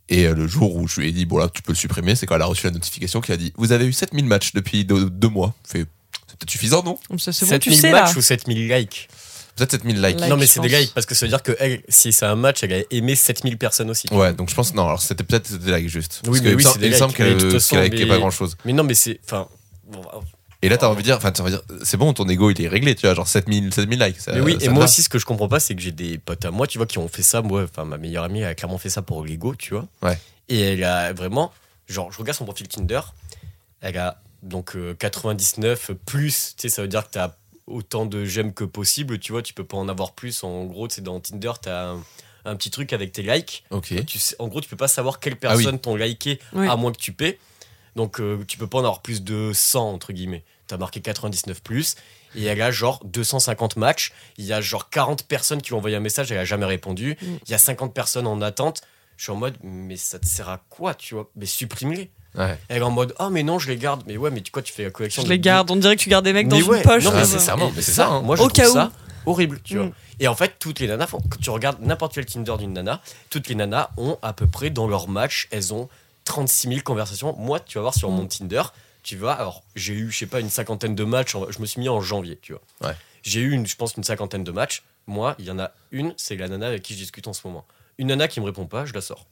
Et 0.10 0.26
euh, 0.28 0.36
le 0.36 0.48
jour 0.48 0.76
où 0.76 0.88
je 0.88 1.00
lui 1.00 1.10
ai 1.10 1.12
dit, 1.12 1.26
bon 1.26 1.38
là, 1.38 1.50
tu 1.54 1.62
peux 1.62 1.72
le 1.72 1.78
supprimer, 1.78 2.16
c'est 2.16 2.26
quand 2.26 2.36
elle 2.36 2.42
a 2.42 2.46
reçu 2.46 2.68
la 2.68 2.72
notification 2.72 3.22
qui 3.22 3.32
a 3.32 3.38
dit, 3.38 3.54
vous 3.58 3.72
avez 3.72 3.86
eu 3.86 3.94
7000 3.94 4.26
matchs 4.26 4.54
depuis 4.54 4.86
deux, 4.86 5.10
deux 5.10 5.30
mois. 5.30 5.56
Fait, 5.64 5.86
c'est 6.28 6.38
peut-être 6.38 6.50
suffisant, 6.52 6.84
non? 6.84 6.98
Ça, 7.18 7.32
c'est 7.32 7.46
bon, 7.46 7.58
tu 7.60 7.72
7000 7.72 7.80
sais 7.80 7.92
là. 7.92 8.04
matchs 8.04 8.18
ou 8.18 8.22
7000 8.22 8.68
likes? 8.68 9.08
Peut-être 9.56 9.72
7000 9.72 10.02
likes. 10.02 10.20
Like, 10.20 10.30
Non, 10.30 10.38
mais 10.38 10.48
c'est 10.48 10.60
des 10.62 10.70
likes 10.70 10.94
parce 10.94 11.06
que 11.06 11.14
ça 11.16 11.26
veut 11.26 11.30
dire 11.30 11.44
que 11.44 11.56
elle, 11.60 11.84
si 11.88 12.12
c'est 12.12 12.26
un 12.26 12.36
match, 12.36 12.64
elle 12.64 12.74
a 12.74 12.78
aimé 12.92 13.16
7000 13.16 13.58
personnes 13.58 13.90
aussi. 13.90 14.08
Ouais, 14.12 14.34
donc 14.34 14.50
je 14.50 14.56
pense 14.56 14.74
non, 14.74 14.86
alors 14.88 15.02
c'était 15.02 15.24
peut-être 15.24 15.54
des 15.58 15.72
likes 15.76 15.90
juste. 15.90 16.22
Oui, 16.26 16.32
Parce 16.32 16.42
mais 16.42 16.50
que 16.52 16.56
oui, 16.56 16.64
il 16.64 16.68
me 16.68 16.74
c'est 16.74 16.80
des 16.80 16.94
semble- 16.94 17.14
qu'elle 17.14 17.94
mais- 17.94 18.06
pas 18.08 18.18
grand 18.18 18.32
chose. 18.32 18.56
Mais 18.66 18.74
non, 18.74 18.84
mais 18.84 18.96
c'est. 18.96 19.20
Enfin. 19.26 19.48
bon, 19.86 20.02
Et 20.64 20.70
là, 20.70 20.78
t'as 20.78 20.88
envie 20.88 20.98
de 20.98 21.02
dire, 21.04 21.18
enfin, 21.18 21.32
t'as 21.32 21.44
envie 21.44 21.52
de 21.52 21.58
dire, 21.58 21.78
c'est 21.84 21.98
bon, 21.98 22.14
ton 22.14 22.28
ego 22.30 22.50
il 22.50 22.62
est 22.62 22.68
réglé, 22.68 22.96
tu 22.96 23.06
vois, 23.06 23.14
genre 23.16 23.28
7000, 23.28 23.74
7000 23.74 24.00
likes. 24.00 24.20
ça- 24.22 24.32
mais 24.34 24.40
oui, 24.42 24.58
ça 24.60 24.66
et 24.66 24.70
moi 24.70 24.80
va. 24.80 24.86
aussi, 24.86 25.04
ce 25.04 25.10
que 25.10 25.20
je 25.20 25.26
comprends 25.26 25.48
pas, 25.50 25.60
c'est 25.60 25.76
que 25.76 25.82
j'ai 25.82 25.92
des 25.92 26.18
potes 26.18 26.46
à 26.46 26.52
moi, 26.52 26.66
tu 26.68 26.78
vois, 26.80 26.88
qui 26.88 26.98
ont 26.98 27.08
fait 27.08 27.22
ça. 27.24 27.42
Moi, 27.42 27.64
enfin, 27.64 27.84
ma 27.86 27.98
meilleure 27.98 28.24
amie 28.24 28.40
elle 28.40 28.48
a 28.48 28.56
clairement 28.56 28.78
fait 28.78 28.90
ça 28.90 29.02
pour 29.02 29.24
l'ego, 29.26 29.54
tu 29.56 29.74
vois. 29.76 29.86
Ouais. 30.02 30.18
Et 30.50 30.60
elle 30.62 30.84
a 30.84 31.14
vraiment. 31.14 31.52
Genre, 31.88 32.12
je 32.12 32.18
regarde 32.18 32.38
son 32.38 32.46
profil 32.46 32.68
Tinder. 32.70 33.02
Elle 33.82 33.98
a 33.98 34.22
donc 34.42 34.76
euh, 34.76 34.94
99 34.98 35.92
plus, 36.06 36.54
tu 36.58 36.62
sais, 36.64 36.70
ça 36.76 36.82
veut 36.82 36.88
dire 36.88 37.04
que 37.06 37.12
t'as 37.12 37.36
autant 37.68 38.06
de 38.06 38.26
j'aime 38.26 38.54
que 38.54 38.64
possible, 38.64 39.20
tu 39.20 39.32
vois, 39.32 39.42
tu 39.42 39.54
peux 39.54 39.64
pas 39.64 39.78
en 39.78 39.88
avoir 39.90 40.14
plus. 40.14 40.44
En 40.44 40.66
gros, 40.66 40.88
c'est 40.90 41.02
dans 41.02 41.20
Tinder, 41.20 41.52
t'as 41.62 41.92
un, 41.94 42.04
un 42.46 42.56
petit 42.56 42.72
truc 42.72 42.94
avec 42.94 43.12
tes 43.12 43.22
likes. 43.22 43.64
Ok. 43.72 44.06
Tu 44.06 44.20
sais, 44.20 44.36
en 44.40 44.48
gros, 44.48 44.62
tu 44.62 44.70
peux 44.70 44.76
pas 44.78 44.88
savoir 44.88 45.20
quelles 45.20 45.38
Ah 45.44 45.56
oui. 45.56 45.64
personnes 45.64 45.80
t'ont 45.80 45.96
liké 45.96 46.40
Oui. 46.54 46.68
à 46.68 46.76
moins 46.76 46.92
que 46.92 46.98
tu 47.00 47.14
paies. 47.14 47.40
Donc, 47.96 48.20
euh, 48.20 48.44
tu 48.48 48.58
peux 48.58 48.68
pas 48.68 48.80
en 48.80 48.84
avoir 48.84 49.02
plus 49.02 49.22
de 49.24 49.52
100, 49.54 49.92
entre 49.94 50.14
guillemets. 50.14 50.44
T'as 50.68 50.78
marqué 50.78 51.00
99 51.02 51.62
plus. 51.62 51.96
Et 52.36 52.44
elle 52.46 52.62
a 52.62 52.72
genre 52.72 53.00
250 53.06 53.76
matchs. 53.76 54.12
Il 54.38 54.46
y 54.46 54.54
a 54.54 54.62
genre 54.62 54.90
40 54.90 55.28
personnes 55.28 55.62
qui 55.62 55.70
lui 55.70 55.76
ont 55.76 55.78
envoyé 55.78 55.96
un 55.96 56.00
message, 56.00 56.32
elle 56.32 56.40
a 56.40 56.46
jamais 56.46 56.66
répondu. 56.66 57.18
Mm. 57.22 57.26
Il 57.46 57.52
y 57.52 57.54
a 57.54 57.58
50 57.60 57.94
personnes 57.94 58.26
en 58.26 58.42
attente. 58.42 58.82
Je 59.18 59.24
suis 59.26 59.32
en 59.32 59.36
mode, 59.36 59.56
mais 59.62 59.96
ça 59.96 60.18
te 60.18 60.26
sert 60.26 60.50
à 60.50 60.58
quoi, 60.70 60.96
tu 60.96 61.14
vois? 61.14 61.30
Mais 61.36 61.46
supprime-les. 61.46 62.10
Ouais. 62.36 62.58
Elle 62.68 62.78
est 62.80 62.82
en 62.82 62.90
mode, 62.92 63.14
oh, 63.20 63.30
mais 63.30 63.44
non, 63.44 63.60
je 63.60 63.70
les 63.70 63.78
garde. 63.78 64.04
Mais 64.08 64.18
ouais, 64.18 64.32
mais 64.32 64.42
tu 64.42 64.52
quoi, 64.52 64.62
tu 64.62 64.74
fais 64.74 64.84
la 64.86 64.90
collection 64.92 65.22
Je 65.22 65.28
de- 65.28 65.32
les 65.34 65.40
garde. 65.40 65.70
On 65.72 65.76
dirait 65.76 65.96
que 65.96 66.02
tu 66.02 66.10
gardes 66.10 66.26
des 66.26 66.34
mecs 66.34 66.48
dans 66.48 66.56
Mais 66.58 66.64
une 66.64 66.70
ouais, 66.70 66.82
poche. 66.82 67.04
non, 67.04 67.12
mais 67.12 67.26
c'est 67.26 67.36
Et 67.52 67.56
mais 67.76 67.82
c'est 67.82 67.92
ça, 67.92 68.08
hein. 68.08 68.22
Moi, 68.22 68.36
je 68.36 68.42
Au 68.42 68.48
trouve 68.48 68.54
cas 68.64 68.70
où. 68.70 68.74
ça 68.74 68.92
horrible, 69.26 69.60
tu 69.64 69.76
Mm. 69.76 69.82
vois. 69.84 69.92
Et 70.20 70.28
en 70.28 70.36
fait, 70.36 70.56
toutes 70.60 70.80
les 70.80 70.88
nanas 70.88 71.08
font. 71.08 71.20
Quand 71.30 71.40
tu 71.42 71.50
regardes 71.50 71.80
n'importe 71.82 72.14
quel 72.16 72.26
Tinder 72.26 72.56
d'une 72.60 72.74
nana, 72.74 73.02
toutes 73.30 73.48
les 73.48 73.56
nanas 73.56 73.90
ont 73.98 74.18
à 74.22 74.34
peu 74.34 74.48
près 74.48 74.70
dans 74.70 74.88
leur 74.88 75.08
match, 75.08 75.48
elles 75.52 75.74
ont 75.74 75.88
36 76.26 76.68
000 76.70 76.82
conversations. 76.82 77.36
Moi, 77.38 77.60
tu 77.60 77.78
vas 77.78 77.82
voir 77.84 77.94
sur 77.94 78.10
Mm. 78.12 78.16
mon 78.16 78.26
Tinder, 78.28 78.64
tu 79.04 79.16
vois, 79.18 79.34
alors 79.34 79.64
j'ai 79.76 79.94
eu, 79.94 80.12
je 80.12 80.18
sais 80.20 80.26
pas, 80.26 80.40
une 80.40 80.50
cinquantaine 80.50 80.96
de 80.96 81.04
matchs. 81.04 81.36
en- 81.36 81.50
Je 81.52 81.60
me 81.60 81.66
suis 81.66 81.80
mis 81.82 81.90
en 81.90 82.02
janvier, 82.02 82.38
tu 82.42 82.54
vois. 82.54 82.90
Ouais. 82.90 82.96
J'ai 83.22 83.40
eu, 83.42 83.52
une, 83.52 83.66
je 83.66 83.76
pense, 83.76 83.94
une 83.96 84.04
cinquantaine 84.04 84.44
de 84.44 84.52
matchs. 84.52 84.84
Moi, 85.08 85.36
il 85.40 85.46
y 85.46 85.52
en 85.52 85.60
a 85.60 85.72
une, 85.92 86.14
c'est 86.18 86.36
la 86.36 86.48
nana 86.48 86.68
avec 86.68 86.82
qui 86.84 86.94
je 86.94 87.00
discute 87.00 87.28
en 87.28 87.34
ce 87.34 87.46
moment. 87.46 87.66
Une 87.98 88.08
nana 88.08 88.28
qui 88.28 88.40
me 88.42 88.46
répond 88.46 88.66
pas, 88.66 88.86
je 88.86 88.94
la 88.94 89.02
sors. 89.02 89.26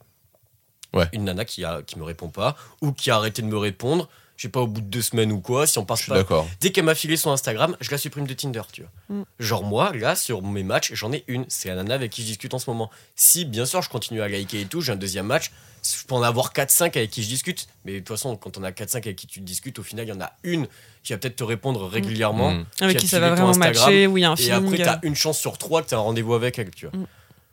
Ouais. 0.93 1.07
Une 1.13 1.26
nana 1.26 1.45
qui, 1.45 1.63
a, 1.63 1.81
qui 1.81 1.97
me 1.97 2.03
répond 2.03 2.30
pas 2.30 2.55
ou 2.81 2.91
qui 2.91 3.11
a 3.11 3.15
arrêté 3.15 3.41
de 3.41 3.47
me 3.47 3.57
répondre. 3.57 4.09
Je 4.38 4.47
sais 4.47 4.51
pas, 4.51 4.61
au 4.61 4.68
bout 4.68 4.81
de 4.81 4.88
deux 4.88 5.03
semaines 5.03 5.31
ou 5.31 5.39
quoi, 5.39 5.68
si 5.68 5.77
on 5.77 5.85
suis 5.95 6.09
pas 6.09 6.15
d'accord. 6.15 6.47
Dès 6.59 6.72
qu'elle 6.72 6.85
m'a 6.85 6.95
filé 6.95 7.15
son 7.15 7.30
Instagram, 7.30 7.77
je 7.80 7.91
la 7.91 7.99
supprime 7.99 8.26
de 8.26 8.34
Tinder, 8.34 8.63
tu 8.72 8.81
vois. 8.81 9.18
Mm. 9.18 9.23
Genre 9.39 9.63
moi, 9.63 9.91
là, 9.93 10.15
sur 10.15 10.41
mes 10.41 10.63
matchs, 10.63 10.93
j'en 10.95 11.13
ai 11.13 11.23
une. 11.27 11.45
C'est 11.47 11.69
la 11.69 11.76
nana 11.76 11.93
avec 11.93 12.11
qui 12.11 12.23
je 12.23 12.27
discute 12.27 12.51
en 12.55 12.57
ce 12.59 12.68
moment. 12.68 12.89
Si, 13.15 13.45
bien 13.45 13.65
sûr, 13.65 13.84
je 13.84 13.89
continue 13.89 14.19
à 14.19 14.27
liker 14.27 14.61
et 14.61 14.65
tout, 14.65 14.81
j'ai 14.81 14.93
un 14.93 14.95
deuxième 14.95 15.27
match, 15.27 15.51
je 15.84 16.03
peux 16.07 16.15
en 16.15 16.23
avoir 16.23 16.53
4-5 16.53 16.85
avec 16.97 17.11
qui 17.11 17.22
je 17.22 17.27
discute. 17.27 17.68
Mais 17.85 17.93
de 17.93 17.99
toute 17.99 18.07
façon, 18.07 18.35
quand 18.35 18.57
on 18.57 18.63
a 18.63 18.72
4-5 18.72 18.97
avec 18.97 19.15
qui 19.15 19.27
tu 19.27 19.41
discutes, 19.41 19.77
au 19.77 19.84
final, 19.84 20.05
il 20.05 20.09
y 20.09 20.11
en 20.11 20.22
a 20.22 20.31
une 20.41 20.68
qui 21.03 21.13
va 21.13 21.19
peut-être 21.19 21.35
te 21.35 21.43
répondre 21.43 21.88
régulièrement. 21.88 22.51
Mm. 22.51 22.65
Avec 22.81 22.97
a 22.97 22.99
qui 22.99 23.07
ça 23.07 23.19
va 23.19 23.30
vraiment 23.30 23.49
Instagram, 23.49 23.89
matcher, 23.89 24.05
a 24.05 24.31
un 24.31 24.34
Et 24.34 24.38
feeling. 24.38 24.53
après, 24.53 24.81
euh, 24.81 24.85
t'as 24.85 24.99
une 25.03 25.15
chance 25.15 25.38
sur 25.38 25.59
trois 25.59 25.84
que 25.84 25.89
t'as 25.89 25.97
un 25.97 25.99
rendez-vous 25.99 26.34
avec 26.34 26.57
elle, 26.57 26.72
tu 26.72 26.88
vois. 26.88 26.99
Mm. 26.99 27.05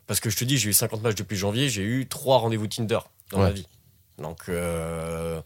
Parce 0.09 0.19
que 0.19 0.29
je 0.31 0.35
te 0.37 0.43
dis, 0.43 0.57
j'ai 0.57 0.71
eu 0.71 0.73
50 0.73 1.03
matchs 1.03 1.15
depuis 1.15 1.37
janvier, 1.37 1.69
j'ai 1.69 1.83
eu 1.83 2.07
3 2.07 2.39
rendez-vous 2.39 2.65
Tinder 2.67 2.97
dans 3.31 3.37
Ouais. 3.37 3.43
ma 3.43 3.51
vie. 3.51 3.67
Donc, 4.17 4.39
euh, 4.49 5.39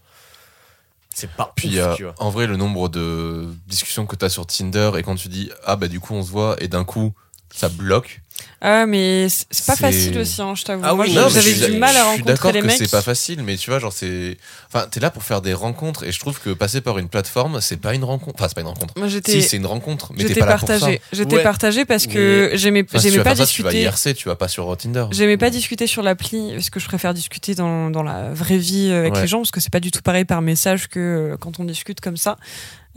c'est 1.14 1.30
pas 1.30 1.52
Puis 1.56 1.80
ouf, 1.82 1.96
tu 1.98 2.04
vois. 2.04 2.16
en 2.18 2.30
vrai, 2.30 2.48
le 2.48 2.56
nombre 2.56 2.88
de 2.90 3.48
discussions 3.68 4.06
que 4.08 4.16
tu 4.16 4.24
as 4.26 4.30
sur 4.30 4.48
Tinder 4.48 4.92
et 4.98 5.04
quand 5.04 5.16
tu 5.16 5.28
dis 5.28 5.52
ah 5.66 5.76
bah 5.76 5.88
du 5.90 6.00
coup 6.00 6.14
on 6.16 6.24
se 6.24 6.32
voit 6.32 6.56
et 6.64 6.68
d'un 6.70 6.86
coup 6.86 7.14
ça 7.54 7.68
bloque. 7.70 8.22
Ah, 8.66 8.86
mais 8.86 9.28
c'est 9.30 9.66
pas 9.66 9.76
facile 9.76 10.18
aussi, 10.18 10.42
hein, 10.42 10.54
je 10.56 10.64
t'avoue. 10.64 10.84
Ah 10.86 10.96
oui, 10.96 11.12
j'avais 11.12 11.72
du 11.72 11.78
mal 11.78 11.90
à 11.90 11.94
Je 11.94 11.98
suis 11.98 12.02
rencontrer 12.04 12.24
d'accord 12.34 12.52
les 12.54 12.62
que 12.62 12.66
mecs. 12.68 12.78
c'est 12.78 12.90
pas 12.92 13.02
facile, 13.02 13.44
mais 13.44 13.58
tu 13.58 13.70
vois, 13.70 13.80
genre 13.80 13.92
c'est. 13.92 14.38
Enfin, 14.74 14.88
t'es 14.90 15.02
là 15.02 15.10
pour 15.12 15.24
faire 15.24 15.42
des 15.42 15.54
rencontres 15.54 16.04
et 16.04 16.12
je 16.14 16.20
trouve 16.20 16.40
que 16.40 16.52
passer 16.52 16.80
par 16.80 16.98
une 16.98 17.10
plateforme, 17.10 17.60
c'est 17.60 17.76
pas 17.78 17.94
une 17.94 18.06
rencontre. 18.06 18.36
Enfin, 18.40 18.48
c'est 18.48 18.56
pas 18.56 18.62
une 18.62 18.68
rencontre. 18.68 18.94
Moi, 18.98 19.10
j'étais. 19.10 19.34
Si, 19.34 19.42
c'est 19.42 19.58
une 19.58 19.66
rencontre, 19.66 20.14
mais 20.14 20.20
t'es 20.24 20.30
J'étais 20.30 20.40
pas 20.40 20.46
là 20.46 20.58
pour 20.58 20.68
ça. 20.68 20.76
partagée. 20.80 21.02
J'étais 21.12 21.36
Ouais. 21.36 21.44
partagée 21.44 21.84
parce 21.86 22.08
que 22.08 22.52
j'aimais 22.54 22.86
Enfin, 22.88 23.00
si 23.00 23.06
tu 23.08 23.12
j'aimais 23.12 23.24
vas 23.24 23.30
pas 23.32 23.36
faire 23.36 23.46
ça, 23.48 23.52
tu 23.54 23.64
vas 23.64 23.70
discuter. 23.72 24.10
IRC, 24.10 24.16
tu 24.16 24.30
vas 24.30 24.36
pas 24.38 24.48
sur 24.48 24.78
Tinder. 24.78 25.06
J'aimais 25.12 25.38
pas 25.38 25.50
discuter 25.50 25.86
sur 25.86 26.02
l'appli 26.02 26.52
parce 26.54 26.70
que 26.70 26.80
je 26.80 26.86
préfère 26.88 27.14
discuter 27.14 27.56
dans, 27.56 27.90
dans 27.90 28.04
la 28.04 28.34
vraie 28.34 28.58
vie 28.58 28.92
avec 28.92 29.14
Ouais. 29.16 29.22
les 29.22 29.28
gens 29.28 29.40
parce 29.40 29.52
que 29.52 29.60
c'est 29.60 29.72
pas 29.74 29.82
du 29.82 29.92
tout 29.92 30.02
pareil 30.02 30.24
par 30.26 30.42
message 30.42 30.88
que 30.88 31.34
euh, 31.34 31.38
quand 31.38 31.60
on 31.60 31.66
discute 31.66 32.00
comme 32.00 32.18
ça. 32.18 32.38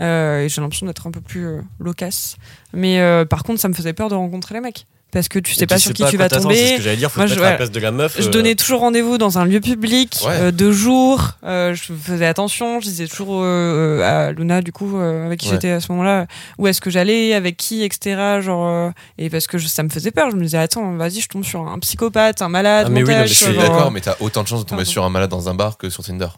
Euh, 0.01 0.43
et 0.45 0.49
j'ai 0.49 0.61
l'impression 0.61 0.87
d'être 0.87 1.07
un 1.07 1.11
peu 1.11 1.21
plus 1.23 1.47
euh, 1.47 1.61
loquace. 1.81 2.37
Mais 2.73 3.01
euh, 3.01 3.25
par 3.25 3.43
contre, 3.43 3.61
ça 3.61 3.69
me 3.69 3.75
faisait 3.75 3.95
peur 3.95 4.09
de 4.11 4.15
rencontrer 4.15 4.55
les 4.55 4.61
mecs 4.61 4.87
parce 5.17 5.29
que 5.29 5.39
tu 5.39 5.55
sais 5.55 5.67
pas 5.67 5.79
sur 5.79 5.95
qui 5.95 6.03
pas 6.03 6.11
tu 6.11 6.19
vas 6.19 6.29
tomber. 6.29 6.75
que 6.77 6.83
j'allais 6.83 6.99
dire, 6.99 7.11
faut 7.11 7.21
Moi, 7.21 7.27
je- 7.27 7.41
à 7.41 7.51
la 7.53 7.57
place 7.57 7.71
de 7.71 7.81
la 7.81 7.91
meuf. 7.91 8.17
Je 8.21 8.29
euh, 8.29 8.31
donnais 8.31 8.55
toujours 8.55 8.81
rendez-vous 8.81 9.17
dans 9.17 9.39
un 9.39 9.47
lieu 9.47 9.61
public, 9.61 10.19
Ouais. 10.27 10.33
euh, 10.35 10.51
de 10.51 10.71
jour. 10.71 11.31
euh, 11.45 11.75
je 11.75 11.95
faisais 11.95 12.27
attention. 12.27 12.81
Je 12.81 12.85
disais 12.87 13.07
toujours 13.07 13.41
euh, 13.43 14.03
à 14.03 14.33
Luna, 14.33 14.61
du 14.61 14.73
coup, 14.73 14.99
avec 14.99 15.41
qui 15.41 15.47
Ouais. 15.49 15.55
j'étais 15.55 15.71
à 15.71 15.81
ce 15.81 15.91
moment-là, 15.93 16.27
où 16.59 16.67
est-ce 16.67 16.83
que 16.83 16.91
j'allais, 16.91 17.33
avec 17.33 17.57
qui, 17.57 17.83
etc. 17.83 18.41
Genre, 18.43 18.93
et 19.17 19.31
parce 19.31 19.47
que 19.47 19.57
je- 19.57 19.69
ça 19.69 19.83
me 19.83 19.89
faisait 19.89 20.11
peur. 20.11 20.31
Je 20.31 20.37
me 20.37 20.43
disais, 20.43 20.59
attends, 20.59 20.95
vas-y, 20.97 21.21
je 21.21 21.29
tombe 21.29 21.45
sur 21.45 21.67
un 21.67 21.79
psychopathe, 21.79 22.43
un 22.43 22.51
malade. 22.51 22.87
Ah, 22.89 22.91
mais 22.91 23.03
oui, 23.03 23.11
non, 23.15 23.21
mais 23.21 23.27
Je 23.27 23.33
suis 23.35 23.57
d'accord, 23.57 23.91
mais 23.91 24.03
t'as 24.03 24.17
autant 24.21 24.43
de 24.43 24.49
chances 24.49 24.61
de 24.65 24.69
tomber 24.69 24.83
Pardon. 24.83 24.91
sur 24.93 25.05
un 25.05 25.11
malade 25.11 25.31
dans 25.31 25.49
un 25.49 25.55
bar 25.55 25.79
que 25.79 25.89
sur 25.89 26.05
Tinder. 26.05 26.29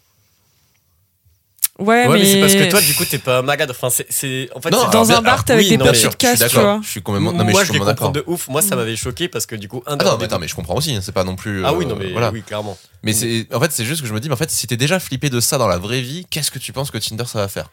Ouais, 1.79 2.09
Ouais, 2.09 2.19
mais, 2.19 2.25
c'est 2.25 2.41
parce 2.41 2.55
que 2.55 2.69
toi, 2.71 2.81
du 2.81 2.93
coup, 2.95 3.05
t'es 3.05 3.19
pas 3.19 3.41
malade. 3.41 3.71
Enfin, 3.71 3.89
c'est, 3.89 4.07
c'est, 4.11 4.49
en 4.53 4.61
fait, 4.61 4.71
Non, 4.71 4.89
dans 4.89 5.13
un 5.13 5.23
bar, 5.23 5.45
t'es 5.45 5.53
avec 5.53 5.65
oui, 5.65 5.77
des 5.77 5.79
petites 5.79 5.95
je 5.95 6.01
suis 6.09 6.17
casses, 6.17 6.39
tu 6.41 6.45
d'accord. 6.47 6.63
vois. 6.63 6.81
Je 6.83 6.89
suis 6.89 7.03
complètement. 7.03 7.33
Non, 7.33 7.45
mais 7.45 7.53
moi, 7.53 7.61
je 7.61 7.67
je 7.67 7.71
suis 7.71 7.75
les 7.75 7.79
complètement 7.79 8.07
comprends 8.09 8.13
d'accord. 8.21 8.27
de 8.27 8.33
ouf. 8.35 8.49
Moi, 8.49 8.63
ça 8.63 8.75
m'avait 8.75 8.97
choqué 8.97 9.29
parce 9.29 9.47
que 9.47 9.55
du 9.55 9.69
coup, 9.69 9.83
un 9.87 9.97
Ah 10.01 10.05
non, 10.05 10.17
mais 10.19 10.25
attends, 10.25 10.41
mais 10.41 10.49
je 10.49 10.57
comprends 10.57 10.75
aussi. 10.75 10.93
hein, 10.97 11.01
C'est 11.03 11.13
pas 11.13 11.23
non 11.23 11.37
plus. 11.37 11.65
Ah 11.65 11.73
oui, 11.73 11.85
euh, 11.85 11.89
non, 11.89 11.95
mais 11.97 12.11
voilà. 12.11 12.33
oui, 12.33 12.43
clairement. 12.43 12.77
Mais 13.05 13.13
c'est, 13.13 13.47
en 13.55 13.61
fait, 13.61 13.71
c'est 13.71 13.85
juste 13.85 14.01
que 14.03 14.09
je 14.09 14.13
me 14.13 14.19
dis, 14.19 14.29
mais 14.29 14.35
en 14.35 14.39
fait, 14.39 14.51
si 14.51 14.67
t'es 14.67 14.77
déjà 14.77 14.99
flippé 14.99 15.31
de 15.31 15.39
ça 15.39 15.57
dans 15.57 15.69
la 15.69 15.79
vraie 15.79 16.01
vie, 16.01 16.27
qu'est-ce 16.29 16.51
que 16.51 16.59
tu 16.59 16.73
penses 16.73 16.91
que 16.91 16.99
Tinder 16.99 17.25
ça 17.27 17.39
va 17.39 17.47
faire? 17.47 17.71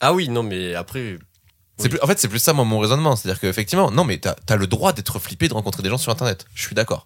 Ah 0.00 0.14
oui, 0.14 0.30
non, 0.30 0.42
mais 0.42 0.74
après. 0.74 1.18
C'est 1.76 1.84
Oui. 1.84 1.88
plus, 1.90 1.98
en 2.02 2.06
fait, 2.06 2.18
c'est 2.18 2.28
plus 2.28 2.38
ça 2.38 2.54
moi, 2.54 2.64
mon 2.64 2.78
raisonnement. 2.78 3.16
C'est-à-dire 3.16 3.38
qu'effectivement, 3.40 3.90
non, 3.90 4.04
mais 4.04 4.16
t'as 4.16 4.34
as 4.48 4.56
le 4.56 4.66
droit 4.66 4.94
d'être 4.94 5.18
flippé 5.18 5.48
de 5.48 5.52
rencontrer 5.54 5.82
des 5.82 5.90
gens 5.90 5.98
sur 5.98 6.10
Internet. 6.10 6.46
Je 6.54 6.62
suis 6.62 6.74
d'accord. 6.74 7.04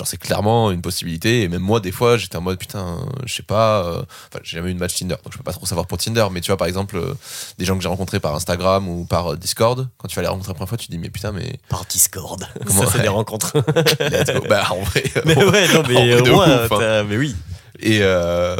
Genre, 0.00 0.06
c'est 0.06 0.16
clairement 0.16 0.70
une 0.70 0.80
possibilité. 0.80 1.42
Et 1.42 1.48
même 1.48 1.60
moi, 1.60 1.78
des 1.78 1.92
fois, 1.92 2.16
j'étais 2.16 2.36
en 2.36 2.40
mode 2.40 2.58
putain, 2.58 2.98
je 3.26 3.34
sais 3.34 3.42
pas. 3.42 3.84
euh, 3.84 4.02
Enfin, 4.32 4.40
j'ai 4.42 4.56
jamais 4.56 4.70
eu 4.70 4.74
de 4.74 4.78
match 4.78 4.94
Tinder, 4.94 5.16
donc 5.22 5.30
je 5.32 5.36
peux 5.36 5.44
pas 5.44 5.52
trop 5.52 5.66
savoir 5.66 5.86
pour 5.86 5.98
Tinder. 5.98 6.26
Mais 6.32 6.40
tu 6.40 6.46
vois, 6.46 6.56
par 6.56 6.66
exemple, 6.68 6.96
euh, 6.96 7.12
des 7.58 7.66
gens 7.66 7.76
que 7.76 7.82
j'ai 7.82 7.88
rencontrés 7.88 8.18
par 8.18 8.34
Instagram 8.34 8.88
ou 8.88 9.04
par 9.04 9.32
euh, 9.32 9.36
Discord, 9.36 9.88
quand 9.98 10.08
tu 10.08 10.16
vas 10.16 10.22
les 10.22 10.28
rencontrer 10.28 10.52
la 10.52 10.54
première 10.54 10.68
fois, 10.70 10.78
tu 10.78 10.86
te 10.86 10.92
dis, 10.92 10.98
mais 10.98 11.10
putain, 11.10 11.32
mais 11.32 11.58
Par 11.68 11.84
Discord. 11.84 12.46
Comment- 12.66 12.82
ça, 12.86 12.92
c'est 12.92 13.02
des 13.02 13.08
rencontres. 13.08 13.52
let's 14.00 14.32
go. 14.32 14.40
bah, 14.48 14.64
en 14.70 14.80
vrai. 14.82 15.04
mais 15.26 15.36
ouais, 15.44 15.68
non, 15.74 15.82
mais 15.86 16.14
au 16.20 16.24
moins, 16.34 16.62
hein. 16.70 17.04
mais 17.06 17.18
oui. 17.18 17.36
Et, 17.78 17.98
euh, 18.00 18.56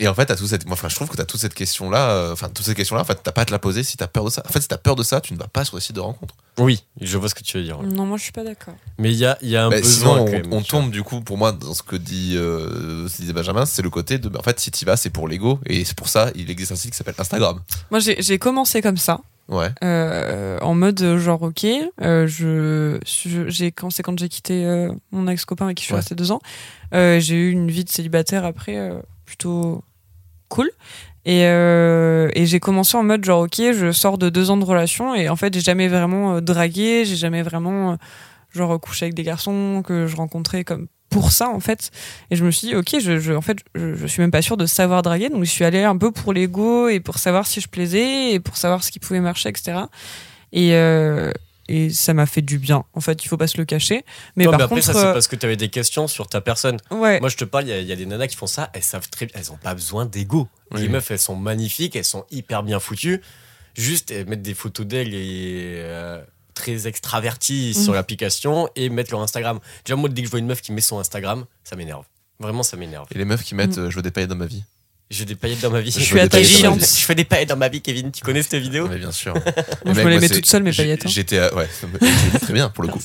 et 0.00 0.08
en 0.08 0.14
fait, 0.14 0.26
t'as 0.26 0.36
tout 0.36 0.46
cette, 0.46 0.66
moi, 0.66 0.74
enfin, 0.74 0.88
je 0.88 0.94
trouve 0.96 1.08
que 1.08 1.16
t'as 1.16 1.24
toute 1.24 1.40
cette 1.40 1.54
question-là, 1.54 2.10
euh, 2.10 2.32
enfin, 2.32 2.48
toutes 2.48 2.66
ces 2.66 2.74
questions-là, 2.74 3.02
en 3.02 3.04
fait, 3.04 3.20
t'as 3.22 3.32
pas 3.32 3.42
à 3.42 3.44
te 3.44 3.52
la 3.52 3.58
poser 3.58 3.82
si 3.82 3.96
t'as 3.96 4.06
peur 4.08 4.24
de 4.24 4.30
ça. 4.30 4.42
En 4.48 4.52
fait, 4.52 4.60
si 4.60 4.68
t'as 4.68 4.76
peur 4.78 4.96
de 4.96 5.02
ça, 5.02 5.20
tu 5.20 5.32
ne 5.34 5.38
vas 5.38 5.46
pas 5.48 5.64
sur 5.64 5.76
des 5.76 5.80
sites 5.80 5.94
de 5.96 6.00
rencontres. 6.00 6.34
Oui, 6.58 6.82
je 7.00 7.16
vois 7.18 7.28
ce 7.28 7.34
que 7.34 7.42
tu 7.42 7.58
veux 7.58 7.64
dire. 7.64 7.80
Non, 7.82 8.04
moi, 8.06 8.16
je 8.18 8.22
suis 8.24 8.32
pas 8.32 8.44
d'accord. 8.44 8.74
Mais 8.98 9.12
il 9.12 9.18
y 9.18 9.24
a, 9.26 9.38
il 9.42 9.48
y 9.50 9.56
a 9.56 9.64
un 9.66 9.70
Bah, 9.70 9.80
besoin 9.80 10.14
sinon, 10.16 10.24
quand 10.24 10.30
on, 10.30 10.32
même. 10.32 10.52
on 10.52 10.62
tu 10.62 10.70
vois. 10.72 10.80
tombe 10.82 10.90
du 10.90 11.02
coup, 11.02 11.20
pour 11.20 11.38
moi, 11.38 11.52
dans 11.52 11.74
ce 11.74 11.82
que 11.82 11.96
dit, 11.96 12.34
euh, 12.36 13.08
ce 13.08 13.16
que 13.16 13.22
disait 13.22 13.32
Benjamin, 13.32 13.66
c'est 13.66 13.82
le 13.82 13.90
côté 13.90 14.18
de, 14.18 14.28
bah, 14.28 14.38
en 14.40 14.42
fait, 14.42 14.58
si 14.60 14.70
t'y 14.70 14.84
vas, 14.84 14.96
c'est 14.96 15.10
pour 15.10 15.28
l'ego, 15.28 15.60
et 15.66 15.84
c'est 15.84 15.96
pour 15.96 16.08
ça, 16.08 16.30
il 16.34 16.50
existe 16.50 16.72
un 16.72 16.76
site 16.76 16.90
qui 16.90 16.96
s'appelle 16.96 17.14
Instagram. 17.18 17.60
Moi, 17.90 18.00
j'ai 18.00 18.38
commencé 18.38 18.82
comme 18.82 18.96
ça. 18.96 19.20
Ouais. 19.46 19.68
euh, 19.84 20.58
en 20.62 20.74
mode 20.74 21.02
euh, 21.02 21.18
genre 21.18 21.42
ok 21.42 21.66
euh, 22.00 22.26
je 22.26 22.98
je- 23.04 23.46
j'ai 23.50 23.72
quand 23.72 23.90
c'est 23.90 24.02
quand 24.02 24.18
j'ai 24.18 24.30
quitté 24.30 24.64
euh, 24.64 24.90
mon 25.12 25.28
ex 25.28 25.44
copain 25.44 25.66
avec 25.66 25.76
qui 25.76 25.82
je 25.82 25.84
suis 25.88 25.92
Ouais. 25.92 26.00
restée 26.00 26.14
deux 26.14 26.30
ans 26.32 26.40
euh, 26.94 27.20
j'ai 27.20 27.34
eu 27.34 27.50
une 27.50 27.70
vie 27.70 27.84
de 27.84 27.90
célibataire 27.90 28.46
après 28.46 28.78
euh, 28.78 28.94
plutôt 29.24 29.82
cool. 30.48 30.70
Et, 31.26 31.46
euh, 31.46 32.28
et 32.34 32.46
j'ai 32.46 32.60
commencé 32.60 32.96
en 32.98 33.02
mode 33.02 33.24
genre 33.24 33.42
ok 33.44 33.56
je 33.72 33.92
sors 33.92 34.18
de 34.18 34.28
deux 34.28 34.50
ans 34.50 34.58
de 34.58 34.64
relation 34.64 35.14
et 35.14 35.30
en 35.30 35.36
fait 35.36 35.54
j'ai 35.54 35.60
jamais 35.62 35.88
vraiment 35.88 36.36
euh, 36.36 36.40
dragué 36.42 37.04
j'ai 37.06 37.16
jamais 37.16 37.42
vraiment 37.42 37.92
euh, 37.92 37.96
genre 38.52 38.78
couché 38.80 39.06
avec 39.06 39.14
des 39.14 39.22
garçons 39.22 39.82
que 39.86 40.06
je 40.06 40.16
rencontrais 40.16 40.64
comme 40.64 40.86
pour 41.10 41.32
ça 41.32 41.48
en 41.48 41.60
fait. 41.60 41.90
Et 42.30 42.36
je 42.36 42.44
me 42.44 42.50
suis 42.50 42.68
dit 42.68 42.74
ok 42.76 42.96
je, 43.00 43.18
je- 43.20 43.32
en 43.32 43.40
fait 43.40 43.58
je, 43.74 43.94
je 43.94 44.06
suis 44.06 44.20
même 44.20 44.30
pas 44.32 44.42
sûre 44.42 44.56
de 44.58 44.66
savoir 44.66 45.02
draguer 45.02 45.30
donc 45.30 45.44
je 45.44 45.50
suis 45.50 45.64
allée 45.64 45.82
un 45.84 45.96
peu 45.96 46.10
pour 46.12 46.32
l'ego 46.34 46.88
et 46.88 47.00
pour 47.00 47.18
savoir 47.18 47.46
si 47.46 47.60
je 47.62 47.68
plaisais 47.68 48.32
et 48.32 48.40
pour 48.40 48.56
savoir 48.58 48.84
ce 48.84 48.90
qui 48.90 48.98
pouvait 48.98 49.20
marcher 49.20 49.48
etc 49.48 49.84
et 50.52 50.74
euh, 50.74 51.32
et 51.68 51.90
ça 51.90 52.12
m'a 52.14 52.26
fait 52.26 52.42
du 52.42 52.58
bien 52.58 52.84
en 52.94 53.00
fait 53.00 53.24
il 53.24 53.28
faut 53.28 53.36
pas 53.36 53.46
se 53.46 53.56
le 53.58 53.64
cacher 53.64 54.04
mais 54.36 54.44
Non, 54.44 54.50
par 54.50 54.58
mais 54.58 54.64
après, 54.64 54.74
contre 54.76 54.86
ça, 54.86 54.92
c'est 54.92 55.06
euh, 55.06 55.12
parce 55.12 55.28
que 55.28 55.36
tu 55.36 55.46
avais 55.46 55.56
des 55.56 55.68
questions 55.70 56.06
sur 56.08 56.26
ta 56.28 56.40
personne. 56.40 56.76
ouais 56.90 57.20
Moi, 57.20 57.28
je 57.28 57.36
te 57.36 57.44
parle, 57.44 57.64
il 57.64 57.70
y, 57.70 57.72
a- 57.72 57.80
il 57.80 57.86
y 57.86 57.92
a 57.92 57.96
des 57.96 58.06
nanas 58.06 58.26
qui 58.28 58.36
font 58.36 58.46
ça, 58.46 58.70
elles 58.74 58.82
savent 58.82 59.08
très 59.08 59.28
elles 59.34 59.50
ont 59.52 59.56
pas 59.56 59.74
besoin 59.74 60.04
d'ego. 60.06 60.48
Oui. 60.72 60.82
Les 60.82 60.88
meufs, 60.88 61.10
elles 61.10 61.18
sont 61.18 61.36
magnifiques, 61.36 61.96
elles 61.96 62.04
sont 62.04 62.24
hyper 62.30 62.62
bien 62.62 62.78
foutues. 62.80 63.20
Juste 63.76 64.10
elles 64.10 64.26
mettent 64.28 64.42
des 64.42 64.54
photos 64.54 64.86
d'elles 64.86 65.14
et 65.14 65.74
euh, 65.78 66.22
très 66.54 66.86
extraverties 66.86 67.72
Mhm. 67.76 67.82
sur 67.84 67.92
l'application 67.94 68.68
et 68.76 68.88
mettre 68.88 69.10
leur 69.10 69.20
Instagram. 69.22 69.58
Déjà, 69.84 69.96
moi, 69.96 70.08
dès 70.08 70.22
que 70.22 70.26
je 70.26 70.30
vois 70.30 70.38
une 70.40 70.46
meuf 70.46 70.60
qui 70.62 70.72
met 70.72 70.80
son 70.80 70.98
Instagram, 70.98 71.44
ça 71.64 71.74
m'énerve. 71.76 72.04
Vraiment, 72.40 72.62
ça 72.62 72.76
m'énerve. 72.76 73.06
Et 73.14 73.18
les 73.18 73.24
meufs 73.24 73.42
qui 73.42 73.54
mettent, 73.54 73.78
euh, 73.78 73.90
je 73.90 73.96
veux 73.96 74.02
des 74.02 74.10
paillettes 74.10 74.30
dans 74.30 74.36
ma 74.36 74.46
vie. 74.46 74.64
J'ai 75.14 75.24
des 75.24 75.36
paillettes 75.36 75.60
dans 75.60 75.70
ma 75.70 75.80
vie. 75.80 75.92
Je 75.92 76.00
suis 76.00 76.14
veux 76.14 76.22
des 76.22 76.28
paillettes 76.28 76.62
dans 76.62 76.70
ma 76.70 76.74
attachante. 76.76 76.80
vie. 76.80 77.00
Je 77.00 77.04
fais 77.04 77.14
des 77.14 77.24
paillettes 77.24 77.48
dans 77.48 77.56
ma 77.56 77.68
vie, 77.68 77.80
Kevin. 77.80 78.10
Tu 78.10 78.22
connais 78.24 78.42
cette 78.42 78.60
vidéo? 78.60 78.88
Mais 78.88 78.98
bien 78.98 79.12
sûr. 79.12 79.34
moi, 79.84 79.94
je 79.94 80.00
me 80.00 80.10
les 80.10 80.18
mets 80.18 80.28
toute 80.28 80.46
seule 80.46 80.64
mes 80.64 80.72
paillettes 80.72 81.06
hein. 81.06 81.08
J'étais, 81.08 81.38
à- 81.38 81.54
ouais, 81.54 81.68
très 82.40 82.52
bien 82.52 82.68
pour 82.68 82.82
le 82.82 82.90
coup. 82.90 83.00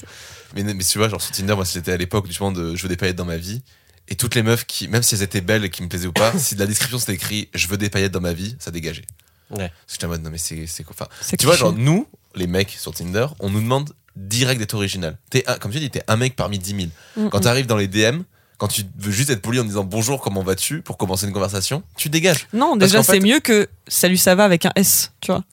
Mais, 0.55 0.63
mais 0.63 0.83
tu 0.83 0.97
vois, 0.97 1.07
genre 1.07 1.21
sur 1.21 1.31
Tinder, 1.31 1.55
moi, 1.55 1.65
c'était 1.65 1.91
à 1.91 1.97
l'époque 1.97 2.25
justement 2.25 2.51
de 2.51 2.75
je 2.75 2.81
veux 2.81 2.89
des 2.89 2.97
paillettes 2.97 3.15
dans 3.15 3.25
ma 3.25 3.37
vie. 3.37 3.61
Et 4.07 4.15
toutes 4.15 4.33
les 4.33 4.41
meufs 4.41 4.65
qui, 4.65 4.87
même 4.87 5.03
si 5.03 5.13
elles 5.13 5.21
étaient 5.21 5.41
belles 5.41 5.63
et 5.65 5.69
qui 5.69 5.83
me 5.83 5.87
plaisaient 5.87 6.07
ou 6.07 6.11
pas, 6.11 6.33
si 6.37 6.55
de 6.55 6.59
la 6.59 6.65
description 6.65 6.97
c'était 6.97 7.13
écrit 7.13 7.49
je 7.53 7.67
veux 7.67 7.77
des 7.77 7.89
paillettes 7.89 8.11
dans 8.11 8.21
ma 8.21 8.33
vie, 8.33 8.55
ça 8.59 8.71
dégageait. 8.71 9.05
Ouais. 9.51 9.57
Parce 9.57 9.69
que 9.69 9.93
j'étais 9.93 10.05
en 10.05 10.09
mode 10.09 10.23
non 10.23 10.31
mais 10.31 10.39
c'est 10.39 10.65
c'est 10.65 10.83
quoi? 10.83 10.95
Enfin, 10.99 11.35
tu 11.37 11.45
vois, 11.45 11.55
genre 11.55 11.73
nous, 11.73 12.07
les 12.35 12.47
mecs 12.47 12.71
sur 12.71 12.93
Tinder, 12.93 13.27
on 13.39 13.51
nous 13.51 13.61
demande 13.61 13.93
direct 14.15 14.59
d'être 14.59 14.73
original. 14.73 15.17
T'es 15.29 15.43
un, 15.47 15.57
comme 15.57 15.71
tu 15.71 15.79
dis, 15.79 15.89
t'es 15.89 16.03
un 16.07 16.17
mec 16.17 16.35
parmi 16.35 16.59
10 16.59 16.69
000. 16.75 16.87
Mm, 17.17 17.29
Quand 17.29 17.39
mm. 17.39 17.41
t'arrives 17.41 17.65
dans 17.67 17.77
les 17.77 17.87
DM, 17.87 18.21
quand 18.59 18.67
tu 18.67 18.83
veux 18.97 19.11
juste 19.11 19.31
être 19.31 19.41
poli 19.41 19.59
en 19.59 19.63
disant 19.63 19.83
bonjour, 19.83 20.21
comment 20.21 20.43
vas-tu 20.43 20.81
pour 20.83 20.97
commencer 20.97 21.25
une 21.25 21.33
conversation, 21.33 21.81
tu 21.97 22.09
dégages. 22.09 22.47
non 22.53 22.77
Parce 22.77 22.91
déjà 22.91 23.01
fait- 23.03 23.13
c'est 23.13 23.19
mieux 23.19 23.39
que 23.39 23.67
salut 23.87 24.17
ça 24.17 24.35
va 24.35 24.43
avec 24.45 24.65
un 24.67 24.71
S 24.75 25.11
tu 25.21 25.31
vois 25.31 25.43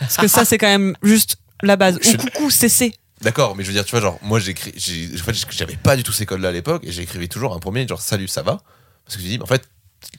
Parce 0.00 0.16
que 0.16 0.26
ça, 0.26 0.44
c'est 0.44 0.58
quand 0.58 0.66
même 0.66 0.96
juste 1.02 1.36
la 1.62 1.76
base. 1.76 1.98
Je- 2.02 2.10
Ou 2.10 2.16
coucou, 2.16 2.50
CC. 2.50 2.94
D'accord, 3.20 3.54
mais 3.54 3.62
je 3.62 3.68
veux 3.68 3.74
dire, 3.74 3.84
tu 3.84 3.92
vois, 3.92 4.00
genre, 4.00 4.18
moi, 4.22 4.40
j'écris, 4.40 4.72
j'ai- 4.74 5.08
en 5.14 5.22
fait, 5.24 5.36
j'avais 5.50 5.76
pas 5.76 5.96
du 5.96 6.02
tout 6.02 6.10
ces 6.12 6.26
codes-là 6.26 6.48
à 6.48 6.52
l'époque, 6.52 6.82
et 6.84 6.90
j'écrivais 6.90 7.28
toujours 7.28 7.54
un 7.54 7.60
premier, 7.60 7.86
genre, 7.86 8.00
salut, 8.02 8.26
ça 8.26 8.42
va? 8.42 8.60
Parce 9.04 9.16
que 9.16 9.22
je 9.22 9.28
dis, 9.28 9.38
mais 9.38 9.44
en 9.44 9.46
fait, 9.46 9.62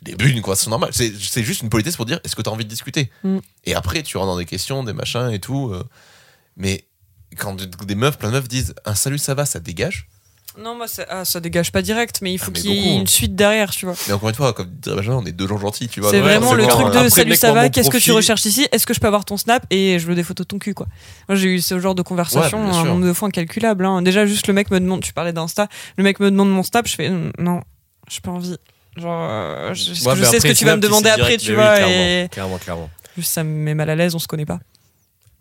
le 0.01 0.11
début 0.11 0.31
d'une 0.31 0.41
conversation 0.41 0.69
normale, 0.69 0.91
c'est 0.93 1.11
juste 1.43 1.61
une 1.63 1.69
politesse 1.69 1.97
pour 1.97 2.05
dire, 2.05 2.19
est-ce 2.23 2.35
que 2.35 2.41
tu 2.41 2.49
as 2.49 2.53
envie 2.53 2.63
de 2.63 2.69
discuter? 2.69 3.09
Mm. 3.23 3.39
Et 3.65 3.75
après, 3.75 4.03
tu 4.03 4.15
rentres 4.17 4.31
dans 4.31 4.37
des 4.37 4.45
questions, 4.45 4.83
des 4.83 4.93
machins 4.93 5.29
et 5.31 5.39
tout. 5.39 5.71
euh, 5.73 5.83
mais 6.55 6.85
quand 7.37 7.55
des 7.85 7.95
meufs, 7.95 8.17
plein 8.17 8.29
de 8.29 8.35
meufs 8.35 8.47
disent, 8.47 8.73
un 8.85 8.95
salut, 8.95 9.17
ça 9.17 9.33
va, 9.33 9.45
ça 9.45 9.59
dégage? 9.59 10.07
Non, 10.59 10.75
moi, 10.75 10.87
ça, 10.87 11.03
ah, 11.09 11.25
ça 11.25 11.39
dégage 11.39 11.71
pas 11.71 11.81
direct, 11.81 12.19
mais 12.21 12.31
il 12.33 12.37
faut 12.37 12.45
Ah, 12.49 12.51
mais 12.53 12.61
qu'il 12.61 12.71
y 12.71 12.77
ait 12.77 12.83
beaucoup. 12.89 12.99
une 13.01 13.07
suite 13.07 13.35
derrière, 13.35 13.71
tu 13.71 13.85
vois. 13.87 13.95
Mais 14.07 14.13
encore 14.13 14.29
une 14.29 14.35
fois, 14.35 14.53
comme 14.53 14.67
dirait 14.69 14.95
Benjamin, 14.97 15.17
on 15.17 15.25
est 15.25 15.31
deux 15.31 15.47
gens 15.47 15.57
gentils, 15.57 15.87
tu 15.87 15.99
vois. 15.99 16.11
C'est 16.11 16.19
vraiment 16.19 16.51
c'est 16.51 16.57
le 16.57 16.63
bon. 16.63 16.69
truc 16.69 16.85
de 16.91 16.97
Après, 16.97 17.09
salut, 17.09 17.35
ça 17.35 17.51
va, 17.53 17.69
qu'est-ce 17.69 17.89
que 17.89 17.97
tu 17.97 18.11
recherches 18.11 18.45
ici? 18.45 18.67
Est-ce 18.71 18.85
que 18.85 18.93
je 18.93 18.99
peux 18.99 19.07
avoir 19.07 19.25
ton 19.25 19.35
snap? 19.37 19.65
Et 19.71 19.97
je 19.97 20.05
veux 20.05 20.13
des 20.13 20.21
photos 20.23 20.45
de 20.45 20.49
ton 20.49 20.59
cul, 20.59 20.73
quoi. 20.75 20.85
Moi, 21.27 21.35
j'ai 21.35 21.47
eu 21.49 21.59
ce 21.61 21.79
genre 21.79 21.95
de 21.95 22.03
conversation 22.03 22.63
Ouais, 22.69 22.75
un 22.77 22.83
nombre 22.85 23.05
de 23.07 23.13
fois 23.13 23.29
incalculable. 23.29 23.83
hein. 23.85 24.01
Déjà, 24.03 24.25
juste 24.27 24.45
le 24.47 24.53
mec 24.53 24.69
me 24.69 24.79
demande, 24.79 25.01
tu 25.01 25.11
parlais 25.13 25.33
d'Insta, 25.33 25.67
le 25.97 26.03
mec 26.03 26.19
me 26.19 26.29
demande 26.29 26.51
mon 26.51 26.61
snap, 26.63 26.87
je 26.87 26.95
fais 26.95 27.09
non, 27.39 27.61
j'ai 28.07 28.21
pas 28.21 28.31
envie. 28.31 28.55
Genre, 28.95 29.27
euh, 29.27 29.73
je, 29.73 29.89
Ouais, 30.07 30.15
sais 30.25 30.39
ce 30.39 30.45
que 30.47 30.53
tu 30.53 30.65
vas 30.65 30.75
me 30.75 30.81
demander 30.81 31.09
après, 31.09 31.37
direct, 31.37 31.43
tu 31.45 31.55
vois, 31.55 31.77
Clairement, 32.29 32.57
clairement. 32.59 32.89
juste 33.17 33.31
ça 33.31 33.43
me 33.43 33.49
met 33.49 33.73
mal 33.73 33.89
à 33.89 33.95
l'aise, 33.95 34.13
on 34.13 34.19
se 34.19 34.27
connaît 34.27 34.45
pas. 34.45 34.59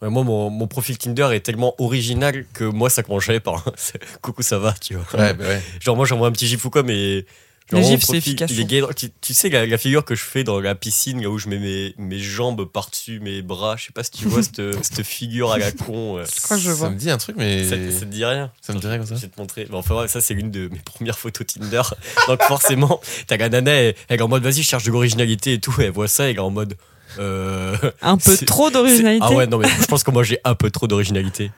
Ouais, 0.02 0.10
moi, 0.10 0.24
mon, 0.24 0.50
mon 0.50 0.66
profil 0.66 0.98
Tinder 0.98 1.28
est 1.32 1.40
tellement 1.40 1.74
original 1.78 2.44
que 2.52 2.64
moi, 2.64 2.90
ça 2.90 3.02
commence 3.02 3.22
jamais 3.24 3.40
par 3.40 3.66
un 3.68 3.72
coucou, 4.20 4.42
ça 4.42 4.58
va, 4.58 4.72
tu 4.72 4.94
vois. 4.96 5.04
Ouais, 5.20 5.32
bah 5.32 5.44
ouais. 5.46 5.62
Genre, 5.80 5.96
moi, 5.96 6.04
j'envoie 6.06 6.26
un 6.28 6.32
petit 6.32 6.48
gif 6.48 6.64
ou 6.64 6.70
quoi, 6.70 6.82
mais. 6.82 7.24
genre, 7.70 7.80
Les 7.80 7.80
mon 7.82 7.86
gifs, 7.86 8.02
c'est 8.04 8.16
efficace, 8.16 8.50
il 8.50 8.56
je 8.56 8.62
est 8.62 8.64
gay. 8.64 8.82
Tu, 8.96 9.10
tu 9.20 9.32
sais, 9.32 9.48
la, 9.48 9.64
la 9.64 9.78
figure 9.78 10.04
que 10.04 10.16
je 10.16 10.24
fais 10.24 10.42
dans 10.42 10.58
la 10.60 10.74
piscine, 10.74 11.22
là 11.22 11.30
où 11.30 11.38
je 11.38 11.48
mets 11.48 11.58
mes, 11.60 11.94
mes 11.98 12.18
jambes 12.18 12.64
par-dessus 12.64 13.20
mes 13.20 13.42
bras, 13.42 13.76
je 13.76 13.84
sais 13.86 13.92
pas 13.92 14.02
si 14.02 14.10
tu 14.10 14.26
vois 14.26 14.42
cette, 14.42 14.60
cette 14.84 15.04
figure 15.06 15.52
à 15.52 15.58
la 15.58 15.70
con. 15.70 16.18
euh, 16.18 16.24
Je 16.34 16.40
crois 16.40 16.56
que 16.56 16.62
je 16.64 16.68
Ça 16.70 16.74
vois. 16.74 16.90
me 16.90 16.96
dit 16.96 17.08
un 17.08 17.18
truc, 17.18 17.36
mais. 17.38 17.62
Ça, 17.62 17.76
ça 17.76 18.00
te 18.00 18.04
dit 18.06 18.24
rien 18.24 18.50
Ça 18.60 18.72
me 18.72 18.80
dirait 18.80 18.98
comme 18.98 19.06
ça 19.06 19.14
Je 19.14 19.20
vais 19.20 19.28
te 19.28 19.40
montrer. 19.40 19.66
Bon, 19.66 19.78
enfin, 19.78 19.94
ouais, 20.00 20.08
ça, 20.08 20.20
c'est 20.20 20.34
l'une 20.34 20.50
de 20.50 20.66
mes 20.68 20.80
premières 20.80 21.18
photos 21.18 21.46
Tinder. 21.46 21.82
Donc, 22.26 22.42
forcément, 22.42 23.00
t'as 23.28 23.36
la 23.36 23.48
nana, 23.48 23.70
elle, 23.70 23.94
elle 24.08 24.18
est 24.18 24.22
en 24.22 24.26
mode, 24.28 24.42
vas-y, 24.42 24.62
je 24.64 24.68
cherche 24.68 24.82
de 24.84 24.90
l'originalité 24.90 25.52
et 25.52 25.60
tout. 25.60 25.72
Elle 25.78 25.92
voit 25.92 26.08
ça, 26.08 26.28
elle 26.28 26.36
est 26.36 26.40
en 26.40 26.50
mode. 26.50 26.74
Euh, 27.18 27.76
Un 28.02 28.16
peu 28.16 28.36
trop 28.39 28.70
d'originalité. 28.70 29.26
Ah 29.28 29.32
ouais, 29.32 29.47
non, 29.47 29.59
mais 29.59 29.68
je 29.68 29.86
pense 29.86 30.02
que 30.02 30.10
moi, 30.10 30.22
j'ai 30.22 30.39
un 30.44 30.55
peu 30.55 30.70
trop 30.70 30.86
d'originalité. 30.86 31.51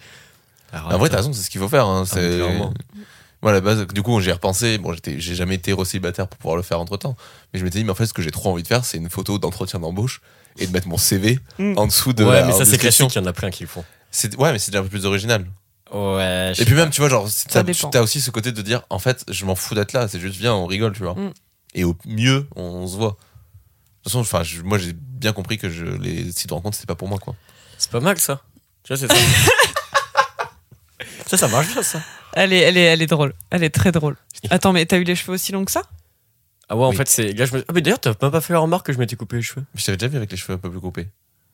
En 0.72 0.98
vrai, 0.98 1.09
t'as 1.09 1.18
raison, 1.18 1.32
c'est 1.32 1.43
ce 1.43 1.51
qu'il 1.51 1.60
faut 1.60 1.68
faire. 1.68 1.86
Hein. 1.86 2.05
Ah, 2.05 2.10
c'est... 2.12 2.40
Moi, 3.43 3.51
à 3.51 3.55
la 3.55 3.60
base, 3.60 3.86
du 3.89 4.02
coup, 4.02 4.18
j'y 4.20 4.31
ai 4.31 4.32
repensé. 4.32 4.78
Bon, 4.78 4.94
j'étais, 4.94 5.20
j'ai 5.20 5.35
jamais 5.35 5.56
été 5.56 5.74
célibataire 5.85 6.28
pour 6.28 6.39
pouvoir 6.39 6.56
le 6.56 6.62
faire 6.62 6.81
entre 6.81 6.97
temps. 6.97 7.14
Mais 7.52 7.60
je 7.60 7.64
m'étais 7.64 7.78
dit, 7.78 7.85
mais 7.85 7.90
en 7.90 7.94
fait, 7.94 8.06
ce 8.06 8.14
que 8.14 8.22
j'ai 8.22 8.31
trop 8.31 8.51
envie 8.51 8.62
de 8.62 8.68
faire, 8.68 8.86
c'est 8.86 8.97
une 8.97 9.10
photo 9.10 9.39
d'entretien 9.39 9.81
d'embauche 9.81 10.22
et 10.59 10.66
de 10.66 10.72
mettre 10.72 10.89
mon 10.89 10.97
CV 10.97 11.39
Mm. 11.59 11.74
en 11.76 11.86
dessous 11.86 12.14
de 12.14 12.24
ouais, 12.24 12.40
la 12.40 12.47
mais 12.47 12.52
ça, 12.52 12.64
c'est 12.64 12.78
classique, 12.78 13.14
il 13.14 13.18
y 13.18 13.20
en 13.20 13.26
a 13.26 13.35
plein 13.35 13.51
qui 13.51 13.64
le 13.64 13.68
font. 13.68 13.85
C'est, 14.10 14.35
ouais, 14.36 14.51
mais 14.52 14.59
c'est 14.59 14.70
déjà 14.70 14.81
un 14.81 14.85
peu 14.85 14.89
plus 14.89 15.05
original. 15.05 15.44
Ouais, 15.93 16.52
Et 16.59 16.64
puis 16.64 16.74
même, 16.74 16.89
tu 16.89 17.02
vois, 17.02 17.10
genre, 17.10 17.28
t'as, 17.51 18.01
aussi 18.01 18.22
ce 18.22 18.31
côté 18.31 18.51
de 18.51 18.62
dire, 18.62 18.82
en 18.89 18.98
fait, 18.98 19.24
je 19.31 19.44
m'en 19.44 19.55
fous 19.55 19.74
d'être 19.74 19.93
là. 19.93 20.09
C'est 20.09 20.20
juste, 20.20 20.36
viens, 20.36 20.55
on 20.55 20.64
rigole, 20.66 20.94
tu 20.94 21.02
vois. 21.02 21.14
Mm. 21.14 21.32
Et 21.74 21.85
au 21.85 21.94
mieux, 22.06 22.47
on, 22.56 22.86
se 22.86 22.97
voit. 22.97 23.18
De 24.05 24.10
toute 24.10 24.26
façon, 24.26 24.47
moi, 24.64 24.78
j'ai 24.78 24.94
bien 25.24 25.32
compris 25.32 25.59
que 25.59 25.68
je, 25.68 25.84
les 25.84 26.30
sites 26.32 26.48
de 26.48 26.55
rencontres, 26.55 26.76
c'était 26.76 26.86
pas 26.86 26.94
pour 26.94 27.09
moi, 27.09 27.18
quoi. 27.18 27.34
c'est 27.78 27.90
pas 27.90 28.01
mal 28.01 28.18
ça. 28.18 28.42
Tu 28.84 28.94
vois, 28.94 28.96
c'est 28.96 29.09
ça. 29.09 29.14
ça, 31.26 31.36
ça 31.36 31.48
marche 31.48 31.72
bien, 31.72 31.82
ça. 31.82 32.01
Elle 32.34 32.52
est, 32.52 32.60
elle 32.60 32.76
est, 32.76 32.82
elle 32.84 33.02
est 33.02 33.06
drôle. 33.06 33.34
Elle 33.51 33.64
est 33.64 33.70
très 33.70 33.92
drôle. 33.92 34.16
Attends, 34.51 34.72
mais 34.72 34.84
t'as 34.86 34.98
eu 34.98 35.05
les 35.05 35.16
cheveux 35.16 35.34
aussi 35.34 35.52
longs 35.52 35.64
que 35.64 35.70
ça? 35.72 35.82
Ah 36.68 36.76
ouais, 36.76 36.84
en 36.84 36.90
Oui. 36.90 36.96
fait, 36.96 37.09
c'est. 37.09 37.32
Là, 37.32 37.46
je 37.46 37.55
me... 37.56 37.64
Ah, 37.68 37.72
mais 37.74 37.80
d'ailleurs, 37.80 38.01
t'as 38.01 38.12
même 38.20 38.30
pas 38.30 38.40
fait 38.40 38.52
la 38.52 38.59
remarque 38.59 38.86
que 38.86 38.92
je 38.92 38.98
m'étais 38.98 39.16
coupé 39.16 39.36
les 39.36 39.42
cheveux. 39.42 39.64
Je 39.74 39.84
t'avais 39.84 39.96
déjà 39.96 40.09
vu 40.09 40.16
avec 40.16 40.30
les 40.30 40.36
cheveux 40.36 40.55
un 40.55 40.59
peu 40.59 40.70
plus 40.70 40.80
coupés. 40.80 41.09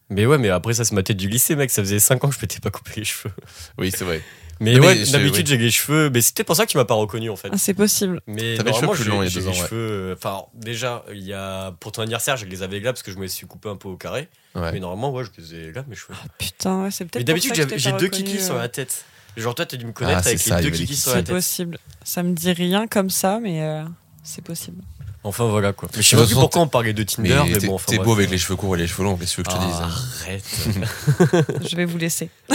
Mais 0.08 0.26
ouais, 0.26 0.38
mais 0.38 0.50
après, 0.50 0.74
ça, 0.74 0.84
c'est 0.84 0.94
ma 0.94 1.02
tête 1.02 1.16
du 1.16 1.28
lycée, 1.28 1.54
mec. 1.56 1.70
Ça 1.70 1.82
faisait 1.82 1.98
5 2.00 2.24
ans 2.24 2.28
que 2.28 2.34
je 2.34 2.40
m'étais 2.40 2.60
pas 2.60 2.70
coupé 2.70 2.92
les 2.96 3.04
cheveux. 3.04 3.32
Oui, 3.78 3.92
c'est 3.96 4.04
vrai. 4.04 4.22
Mais, 4.60 4.74
Mais 4.74 4.80
ouais, 4.80 5.04
d'habitude, 5.10 5.46
oui. 5.46 5.52
j'ai 5.52 5.56
les 5.56 5.70
cheveux. 5.70 6.10
Mais 6.10 6.20
c'était 6.20 6.44
pour 6.44 6.54
ça 6.54 6.66
que 6.66 6.70
tu 6.70 6.76
m'as 6.76 6.84
pas 6.84 6.94
reconnu, 6.94 7.30
en 7.30 7.36
fait. 7.36 7.48
ah, 7.50 7.56
C'est 7.58 7.72
possible. 7.74 8.20
Mais 8.26 8.56
T'avais 8.56 8.70
les 8.70 8.76
cheveux 8.76 8.86
normalement, 8.86 8.92
plus 8.92 9.04
j'ai- 9.04 9.10
longs 9.10 9.22
il 9.22 9.28
y 9.28 9.30
a 9.30 9.34
deux 9.34 9.40
les 9.40 9.46
ans, 9.48 9.50
ouais. 9.50 9.68
cheveux. 9.68 9.90
euh, 9.90 10.14
Enfin, 10.16 10.42
déjà, 10.54 11.04
il 11.12 11.22
y 11.22 11.32
a 11.32 11.72
pour 11.80 11.92
ton 11.92 12.02
anniversaire, 12.02 12.36
je 12.36 12.44
les 12.44 12.62
avais 12.62 12.78
là 12.80 12.92
parce 12.92 13.02
que 13.02 13.10
je 13.10 13.16
me 13.18 13.26
suis 13.26 13.46
coupé 13.46 13.68
un 13.70 13.76
peu 13.76 13.88
au 13.88 13.96
carré. 13.96 14.28
Ouais. 14.54 14.70
Mais 14.72 14.80
normalement, 14.80 15.10
ouais, 15.12 15.24
je 15.24 15.40
les 15.40 15.54
ai 15.68 15.72
là 15.72 15.84
mes 15.88 15.96
cheveux. 15.96 16.14
Putain, 16.38 16.82
ouais, 16.82 16.90
c'est 16.90 17.04
peut-être. 17.06 17.16
Mais 17.20 17.24
d'habitude, 17.24 17.54
j'ai 17.76 17.92
deux 17.92 18.08
kikis 18.08 18.42
sur 18.42 18.54
euh. 18.56 18.58
la 18.58 18.68
tête. 18.68 19.04
Genre 19.36 19.54
toi, 19.54 19.64
t'as 19.64 19.76
dû 19.76 19.86
me 19.86 19.92
connaître 19.92 20.18
Ah, 20.18 20.22
c'est 20.22 20.28
avec 20.30 20.40
ça, 20.40 20.60
les 20.60 20.70
deux 20.70 20.76
kikis 20.76 20.96
sur 20.96 21.12
la 21.12 21.18
C'est 21.18 21.22
tête. 21.24 21.34
possible. 21.36 21.78
Ça 22.04 22.22
me 22.22 22.32
dit 22.34 22.52
rien 22.52 22.86
comme 22.86 23.08
ça, 23.10 23.38
mais 23.40 23.62
euh, 23.62 23.84
c'est 24.24 24.42
possible. 24.44 24.82
Enfin 25.22 25.44
voilà 25.48 25.72
quoi. 25.74 25.88
Mais 25.94 26.02
je 26.02 26.08
sais 26.08 26.16
pas 26.16 26.26
pourquoi 26.26 26.62
on 26.62 26.68
parlait 26.68 26.94
de 26.94 27.02
Tinder, 27.02 27.42
mais, 27.46 27.58
t'es, 27.58 27.66
bon, 27.66 27.74
enfin. 27.74 27.84
t'es 27.88 27.98
beau 27.98 28.12
avec 28.14 28.30
les 28.30 28.38
cheveux 28.38 28.56
courts 28.56 28.74
et 28.76 28.78
les 28.78 28.86
cheveux 28.86 29.04
longs, 29.04 29.16
qu'est-ce 29.18 29.36
que 29.36 29.42
tu 29.42 29.50
veux 29.50 29.58
que 29.58 29.62
je 29.62 29.68
te 29.68 29.82
Ah, 29.82 29.86
dise 29.90 31.42
Arrête. 31.42 31.68
Je 31.70 31.76
vais 31.76 31.84
vous 31.84 31.98
laisser. 31.98 32.30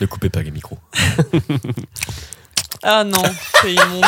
ne 0.00 0.06
coupez 0.06 0.30
pas 0.30 0.42
les 0.42 0.52
micros. 0.52 0.78
Ah 2.82 3.02
non, 3.02 3.22
t'es 3.62 3.74
immonde. 3.74 4.04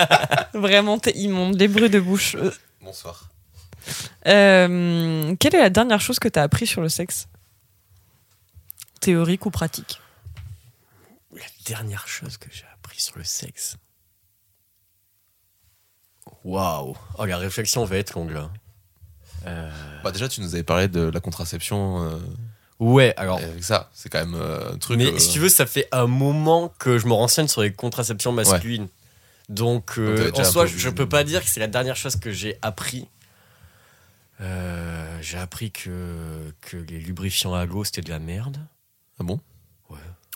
Vraiment, 0.54 0.98
t'es 1.00 1.10
immonde. 1.16 1.58
Les 1.58 1.66
bruits 1.66 1.90
de 1.90 1.98
bouche. 1.98 2.36
euh. 2.36 2.52
Bonsoir. 2.82 3.28
Euh, 4.28 5.34
quelle 5.40 5.56
est 5.56 5.60
la 5.60 5.70
dernière 5.70 6.00
chose 6.00 6.20
que 6.20 6.28
t'as 6.28 6.42
appris 6.44 6.68
sur 6.68 6.82
le 6.82 6.88
sexe? 6.88 7.26
Théorique 9.00 9.44
ou 9.46 9.50
pratique? 9.50 10.00
La 11.34 11.42
dernière 11.66 12.06
chose 12.06 12.36
que 12.36 12.46
j'ai 12.52 12.64
appris 12.74 13.00
sur 13.00 13.18
le 13.18 13.24
sexe. 13.24 13.76
Waouh. 16.44 16.96
Oh 17.18 17.24
la 17.24 17.36
réflexion 17.38 17.84
va 17.84 17.96
être 17.96 18.14
longue 18.14 18.30
là. 18.32 18.50
Euh, 19.46 19.70
Bah 20.04 20.10
déjà, 20.12 20.28
tu 20.28 20.40
nous 20.40 20.54
avais 20.54 20.62
parlé 20.62 20.88
de 20.88 21.00
la 21.02 21.20
contraception. 21.20 22.02
euh, 22.04 22.18
Ouais, 22.80 23.14
alors. 23.16 23.38
et 23.40 23.44
avec 23.44 23.62
ça, 23.64 23.90
c'est 23.92 24.08
quand 24.08 24.18
même 24.18 24.34
euh, 24.34 24.72
un 24.72 24.78
truc. 24.78 24.98
Mais 24.98 25.06
euh, 25.06 25.18
si 25.18 25.30
tu 25.32 25.38
veux, 25.38 25.48
ça 25.48 25.66
fait 25.66 25.86
un 25.92 26.06
moment 26.08 26.72
que 26.80 26.98
je 26.98 27.06
me 27.06 27.12
renseigne 27.12 27.46
sur 27.48 27.62
les 27.62 27.72
contraceptions 27.72 28.32
masculines. 28.32 28.88
Donc, 29.48 29.98
euh, 29.98 30.06
Donc, 30.06 30.16
t'avais 30.16 30.38
en 30.38 30.40
un 30.40 30.44
soi, 30.44 30.62
peu 30.62 30.68
je, 30.68 30.74
vu. 30.74 30.80
je 30.80 30.88
peux 30.90 31.08
pas 31.08 31.22
dire 31.24 31.42
que 31.44 31.48
c'est 31.48 31.60
la 31.60 31.66
dernière 31.68 31.94
chose 31.96 32.16
que 32.16 32.32
j'ai 32.32 32.58
appris. 32.62 33.06
Euh, 34.40 35.18
j'ai 35.20 35.38
appris 35.38 35.70
que, 35.70 36.52
que 36.60 36.76
les 36.76 36.98
lubrifiants 36.98 37.54
à 37.54 37.64
l'eau, 37.64 37.84
c'était 37.84 38.00
de 38.02 38.10
la 38.10 38.18
merde. 38.18 38.58
Ah 39.20 39.24
bon? 39.24 39.38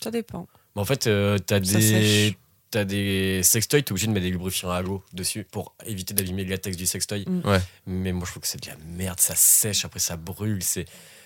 Ça 0.03 0.11
dépend. 0.11 0.47
Mais 0.77 0.83
en 0.83 0.85
fait, 0.85 1.07
euh, 1.07 1.39
t'as 1.39 1.57
Ça 1.57 1.61
des, 1.61 1.81
sèche. 1.81 2.35
T'as 2.77 2.85
des 2.85 3.43
sextoys, 3.43 3.83
t'es 3.83 3.93
obligé 3.93 4.07
de 4.07 4.13
mettre 4.13 4.25
des 4.27 4.31
lubrifiants 4.31 4.71
à 4.71 4.83
l'eau 4.83 5.03
dessus 5.15 5.45
pour 5.51 5.75
éviter 5.87 6.13
d'abîmer 6.13 6.45
le 6.45 6.51
latex 6.51 6.77
du 6.77 6.85
sextoy. 6.85 7.25
Mm. 7.27 7.41
Ouais. 7.49 7.61
Mais 7.87 8.13
moi, 8.13 8.25
je 8.27 8.33
trouve 8.33 8.43
que 8.43 8.49
c'est 8.49 8.63
de 8.63 8.69
la 8.69 8.77
merde, 8.87 9.19
ça 9.19 9.35
sèche, 9.35 9.85
après 9.87 9.99
ça 10.01 10.17
brûle. 10.19 10.63
C'est 10.63 10.85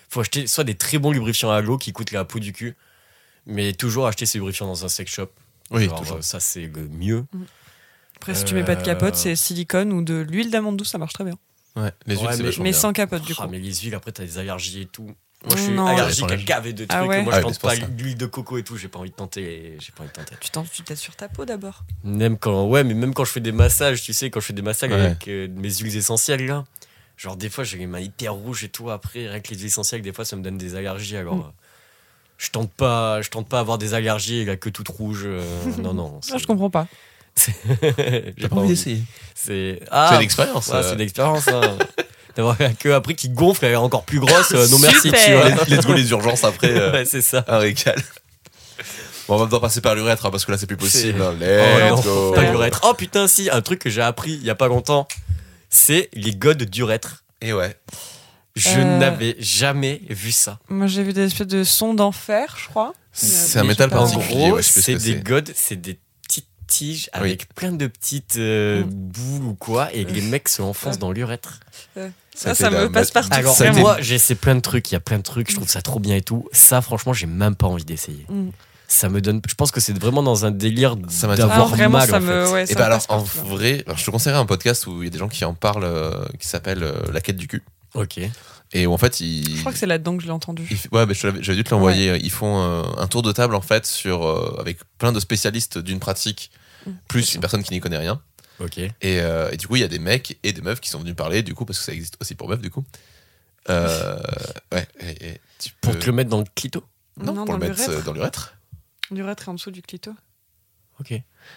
faut 0.09 0.21
acheter 0.21 0.47
soit 0.47 0.63
des 0.63 0.75
très 0.75 0.97
bons 0.97 1.11
lubrifiants 1.11 1.51
à 1.51 1.59
l'eau 1.61 1.77
qui 1.77 1.91
coûtent 1.91 2.11
la 2.11 2.23
peau 2.23 2.39
du 2.39 2.53
cul, 2.53 2.75
mais 3.45 3.73
toujours 3.73 4.07
acheter 4.07 4.25
ces 4.25 4.37
lubrifiants 4.37 4.67
dans 4.67 4.85
un 4.85 4.89
sex 4.89 5.11
shop. 5.11 5.29
Oui, 5.71 5.85
Genre, 5.85 5.99
toujours. 5.99 6.23
ça 6.23 6.39
c'est 6.39 6.67
le 6.67 6.87
mieux. 6.87 7.25
Après, 8.17 8.33
si 8.35 8.45
tu 8.45 8.53
mets 8.53 8.63
pas 8.63 8.75
de 8.75 8.83
capote, 8.83 9.13
Euh. 9.15 9.17
c'est 9.17 9.35
silicone 9.35 9.91
ou 9.93 10.01
de 10.03 10.15
l'huile 10.15 10.51
d'amande 10.51 10.77
douce, 10.77 10.89
ça 10.91 10.97
marche 10.97 11.13
très 11.13 11.23
bien. 11.23 11.37
Ouais, 11.75 11.91
les 12.05 12.15
huiles, 12.15 12.25
Ouais, 12.27 12.51
c'est 12.51 12.59
mais- 12.59 12.73
sans 12.73 12.93
capote, 12.93 13.23
du 13.23 13.33
Ah, 13.37 13.43
coup. 13.45 13.49
mais 13.51 13.59
les 13.59 13.73
huiles, 13.73 13.95
après 13.95 14.11
t'as 14.11 14.23
des 14.23 14.37
allergies 14.37 14.81
et 14.81 14.85
tout. 14.85 15.13
Moi, 15.45 15.55
je 15.57 15.61
suis 15.63 15.71
Non. 15.71 15.87
allergique 15.87 16.25
Ouais, 16.27 16.33
à 16.33 16.37
gaver 16.37 16.73
de 16.73 16.85
trucs. 16.85 16.91
Ah 16.91 17.05
ouais 17.05 17.23
Moi, 17.23 17.33
Ah, 17.35 17.41
je 17.41 17.45
mais 17.47 17.51
tente 17.53 17.61
pas 17.61 17.73
l'huile 17.75 18.15
de 18.15 18.25
coco 18.27 18.57
et 18.59 18.63
tout. 18.63 18.77
J'ai 18.77 18.87
pas 18.89 18.99
envie 18.99 19.09
de 19.09 19.15
tenter. 19.15 19.75
J'ai 19.79 19.91
pas 19.91 20.03
envie 20.03 20.09
de 20.11 20.13
tenter. 20.15 20.35
Tu 20.39 20.49
t'en- 20.51 20.63
tu 20.63 20.83
sur 20.95 21.15
ta 21.15 21.29
peau 21.29 21.45
d'abord. 21.45 21.83
Même 22.03 22.37
quand, 22.37 22.65
ouais, 22.67 22.83
mais 22.83 22.93
même 22.93 23.13
quand 23.15 23.25
je 23.25 23.31
fais 23.31 23.39
des 23.39 23.51
massages, 23.51 24.03
tu 24.03 24.13
sais, 24.13 24.29
quand 24.29 24.39
je 24.39 24.45
fais 24.47 24.53
des 24.53 24.61
massages 24.61 24.91
Ouais. 24.91 24.99
avec 24.99 25.27
euh, 25.27 25.47
mes 25.55 25.71
huiles 25.73 25.97
essentielles 25.97 26.45
là, 26.45 26.63
genre 27.17 27.35
des 27.37 27.49
fois 27.49 27.63
j'ai 27.63 27.77
les 27.79 27.87
mains 27.87 27.99
hyper 27.99 28.33
rouges 28.35 28.63
et 28.63 28.69
tout. 28.69 28.91
Après, 28.91 29.27
avec 29.27 29.49
les 29.49 29.55
huiles 29.57 29.65
essentielles, 29.67 30.01
des 30.03 30.13
fois 30.13 30.25
ça 30.25 30.35
me 30.35 30.43
donne 30.43 30.57
des 30.59 30.75
allergies. 30.75 31.17
Alors, 31.17 31.35
Mm. 31.37 31.39
euh, 31.41 31.51
je 32.37 32.49
tente 32.51 32.71
pas, 32.71 33.21
je 33.23 33.29
tente 33.31 33.47
pas 33.49 33.59
avoir 33.59 33.77
des 33.79 33.93
allergies 33.95 34.37
et 34.41 34.45
la 34.45 34.57
queue 34.57 34.71
toute 34.71 34.89
rouge. 34.89 35.21
euh, 35.25 35.41
non, 35.79 35.93
non. 35.95 36.19
Ah, 36.31 36.37
je 36.37 36.45
comprends 36.45 36.69
pas. 36.69 36.87
J'ai 38.37 38.47
pas 38.49 38.55
envie 38.57 38.67
d'essayer 38.67 39.01
C'est 39.33 39.79
C'est 39.79 39.87
ah, 39.89 40.17
l'expérience. 40.19 40.67
ouais, 40.67 40.75
euh. 40.75 40.83
c'est 40.83 40.95
l'expérience. 40.97 41.47
hein. 41.47 41.77
D'avoir 42.35 42.55
la 42.59 42.69
queue 42.69 42.93
après 42.95 43.13
qui 43.13 43.29
gonfle, 43.29 43.65
elle 43.65 43.73
est 43.73 43.75
encore 43.75 44.03
plus 44.03 44.19
grosse. 44.19 44.51
euh, 44.53 44.67
non 44.69 44.79
merci, 44.79 45.11
tu 45.11 45.31
vois. 45.33 45.49
Let's 45.49 45.67
let's 45.67 45.85
go 45.85 45.93
les 45.93 46.09
urgences 46.11 46.43
après. 46.43 46.69
euh, 46.71 46.91
Ouais, 46.91 47.05
c'est 47.05 47.21
ça. 47.21 47.43
un 47.47 47.57
récal. 47.57 47.95
Bon, 49.27 49.35
on 49.35 49.37
va 49.37 49.45
devoir 49.45 49.61
passer 49.61 49.81
par 49.81 49.95
l'urètre 49.95 50.25
hein, 50.25 50.31
parce 50.31 50.45
que 50.45 50.51
là 50.51 50.57
c'est 50.57 50.65
plus 50.67 50.77
possible. 50.77 51.21
Hein. 51.21 51.33
Oh 51.39 51.39
Let's 51.39 51.89
non, 51.91 52.01
go. 52.01 52.31
pas 52.33 52.43
l'urètre. 52.49 52.81
Oh 52.83 52.93
putain, 52.93 53.27
si, 53.27 53.49
un 53.49 53.61
truc 53.61 53.79
que 53.79 53.89
j'ai 53.89 54.01
appris 54.01 54.33
il 54.33 54.43
y 54.43 54.49
a 54.49 54.55
pas 54.55 54.67
longtemps, 54.67 55.07
c'est 55.69 56.09
les 56.13 56.35
godes 56.35 56.63
d'urètre. 56.63 57.23
Et 57.41 57.53
ouais. 57.53 57.75
Je 58.55 58.79
Euh. 58.79 58.97
n'avais 58.97 59.35
jamais 59.39 60.01
vu 60.09 60.31
ça. 60.33 60.59
Moi, 60.67 60.87
j'ai 60.87 61.03
vu 61.03 61.13
des 61.13 61.23
espèces 61.27 61.47
de 61.47 61.63
sons 61.63 61.93
d'enfer, 61.93 62.57
je 62.61 62.67
crois. 62.67 62.93
C'est 63.13 63.59
un 63.59 63.63
métal 63.63 63.89
pas- 63.89 63.97
En 63.99 64.09
particulier. 64.09 64.47
gros, 64.47 64.55
ouais, 64.57 64.61
c'est 64.63 64.95
des 64.95 65.15
godes, 65.15 65.51
c'est 65.55 65.79
des 65.79 65.97
tiges 66.71 67.09
avec 67.13 67.53
plein 67.53 67.71
de 67.73 67.87
petites 67.87 68.37
euh, 68.37 68.83
Mm. 68.83 68.89
boules 68.89 69.43
ou 69.45 69.53
quoi, 69.55 69.93
et 69.93 70.03
les 70.05 70.21
mecs 70.21 70.47
se 70.49 70.61
l'enfoncent 70.61 70.99
dans 70.99 71.11
l'urètre. 71.11 71.59
Ça, 72.33 72.55
ça 72.55 72.69
me 72.69 72.89
passe 72.91 73.11
partout. 73.11 73.29
Alors 73.37 73.55
Ça 73.55 73.71
moi, 73.73 73.97
j'essaie 73.99 74.35
plein 74.35 74.55
de 74.55 74.61
trucs, 74.61 74.89
il 74.91 74.93
y 74.93 74.97
a 74.97 75.01
plein 75.01 75.17
de 75.17 75.23
trucs, 75.23 75.51
je 75.51 75.55
trouve 75.57 75.67
ça 75.69 75.81
trop 75.81 75.99
bien 75.99 76.15
et 76.15 76.21
tout. 76.21 76.47
Ça, 76.53 76.81
franchement, 76.81 77.13
j'ai 77.13 77.27
même 77.27 77.55
pas 77.55 77.67
envie 77.67 77.83
d'essayer. 77.85 78.25
Mm. 78.29 78.49
Ça 78.87 79.07
me 79.09 79.21
donne, 79.21 79.41
je 79.47 79.53
pense 79.55 79.71
que 79.71 79.79
c'est 79.79 79.97
vraiment 79.97 80.21
dans 80.23 80.45
un 80.45 80.51
délire 80.51 80.95
Ça 81.09 81.27
m'a 81.27 81.33
Ah, 81.33 81.37
d'avoir 81.37 81.67
vraiment, 81.67 81.99
mal 81.99 82.09
ça 82.09 82.17
en 82.17 82.21
me. 82.21 82.45
fait. 82.45 82.51
Ouais, 82.51 82.63
Et 82.63 82.65
ça 82.67 82.73
bah 82.75 82.79
me 82.81 82.85
alors 82.87 83.05
en 83.09 83.21
partout. 83.21 83.47
vrai, 83.47 83.83
alors, 83.85 83.97
je 83.97 84.05
te 84.05 84.11
conseillerais 84.11 84.39
un 84.39 84.45
podcast 84.45 84.85
où 84.87 85.01
il 85.01 85.05
y 85.05 85.07
a 85.07 85.09
des 85.11 85.17
gens 85.19 85.29
qui 85.29 85.45
en 85.45 85.53
parlent, 85.53 85.83
euh, 85.85 86.25
qui 86.39 86.47
s'appelle 86.47 86.83
euh, 86.83 86.93
La 87.13 87.21
quête 87.21 87.37
du 87.37 87.47
cul. 87.47 87.63
Ok. 87.93 88.19
Et 88.73 88.87
où 88.87 88.93
en 88.93 88.97
fait, 88.97 89.19
ils. 89.19 89.55
Je 89.55 89.59
crois 89.61 89.71
que 89.73 89.77
c'est 89.77 89.85
là-dedans 89.85 90.15
que 90.15 90.21
je 90.23 90.27
l'ai 90.27 90.33
entendu. 90.33 90.65
ils 90.69 90.77
Ouais, 90.97 91.05
mais 91.05 91.13
je 91.13 91.27
l'avais- 91.27 91.43
j'avais 91.43 91.57
dû 91.57 91.63
te 91.65 91.71
l'envoyer. 91.71 92.17
Ils 92.21 92.31
font 92.31 92.61
euh, 92.61 92.83
un 92.97 93.07
tour 93.07 93.21
de 93.21 93.31
table 93.33 93.55
en 93.55 93.61
fait 93.61 93.85
sur 93.85 94.25
euh, 94.25 94.55
avec 94.59 94.77
plein 94.97 95.11
de 95.11 95.19
spécialistes 95.19 95.77
d'une 95.77 95.99
pratique, 95.99 96.51
Mm, 96.53 96.60
plus 97.07 97.33
une 97.35 97.41
personne 97.41 97.63
qui 97.63 97.73
n'y 97.73 97.79
connaît 97.79 97.97
rien. 97.97 98.21
Ok. 98.59 98.77
Et, 98.77 98.91
euh, 99.03 99.49
et 99.51 99.57
du 99.57 99.67
coup, 99.67 99.75
il 99.75 99.81
y 99.81 99.83
a 99.83 99.87
des 99.87 99.99
mecs 99.99 100.37
et 100.43 100.53
des 100.53 100.61
meufs 100.61 100.79
qui 100.81 100.89
sont 100.89 100.99
venus 100.99 101.15
parler, 101.15 101.41
du 101.43 101.53
coup, 101.55 101.65
parce 101.65 101.79
que 101.79 101.85
ça 101.85 101.93
existe 101.93 102.15
aussi 102.21 102.35
pour 102.35 102.47
meufs, 102.49 102.61
du 102.61 102.69
coup. 102.69 102.83
Euh, 103.69 104.19
ouais, 104.71 104.87
et, 104.99 105.27
et 105.27 105.41
tu 105.59 105.71
Pour 105.81 105.93
peux- 105.93 105.99
te 105.99 106.05
le 106.07 106.11
mettre 106.13 106.29
dans 106.29 106.39
le 106.39 106.45
clito. 106.55 106.83
Non, 107.17 107.33
Non, 107.33 107.45
pour 107.45 107.45
dans 107.45 107.53
le 107.53 107.67
mettre 107.69 107.79
l'urètre. 107.81 107.99
euh, 107.99 108.03
dans 108.03 108.13
l'urètre. 108.13 108.55
L'urètre 109.11 109.43
est 109.43 109.49
en 109.49 109.53
dessous 109.55 109.71
du 109.71 109.81
clito. 109.81 110.13
Ok. 110.99 111.13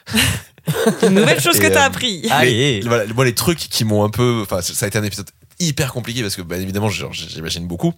Une 1.02 1.10
nouvelle 1.14 1.40
chose 1.40 1.56
Et, 1.56 1.60
que 1.60 1.66
t'as 1.68 1.84
euh, 1.84 1.86
appris. 1.88 2.26
Allez. 2.30 2.80
Mais, 2.82 2.88
voilà, 2.88 3.12
moi, 3.12 3.24
les 3.24 3.34
trucs 3.34 3.58
qui 3.58 3.84
m'ont 3.84 4.04
un 4.04 4.10
peu. 4.10 4.40
Enfin, 4.42 4.62
ça 4.62 4.84
a 4.86 4.88
été 4.88 4.98
un 4.98 5.02
épisode 5.04 5.30
hyper 5.60 5.92
compliqué 5.92 6.22
parce 6.22 6.36
que, 6.36 6.42
bah, 6.42 6.56
évidemment, 6.56 6.88
j'imagine 6.88 7.66
beaucoup. 7.66 7.92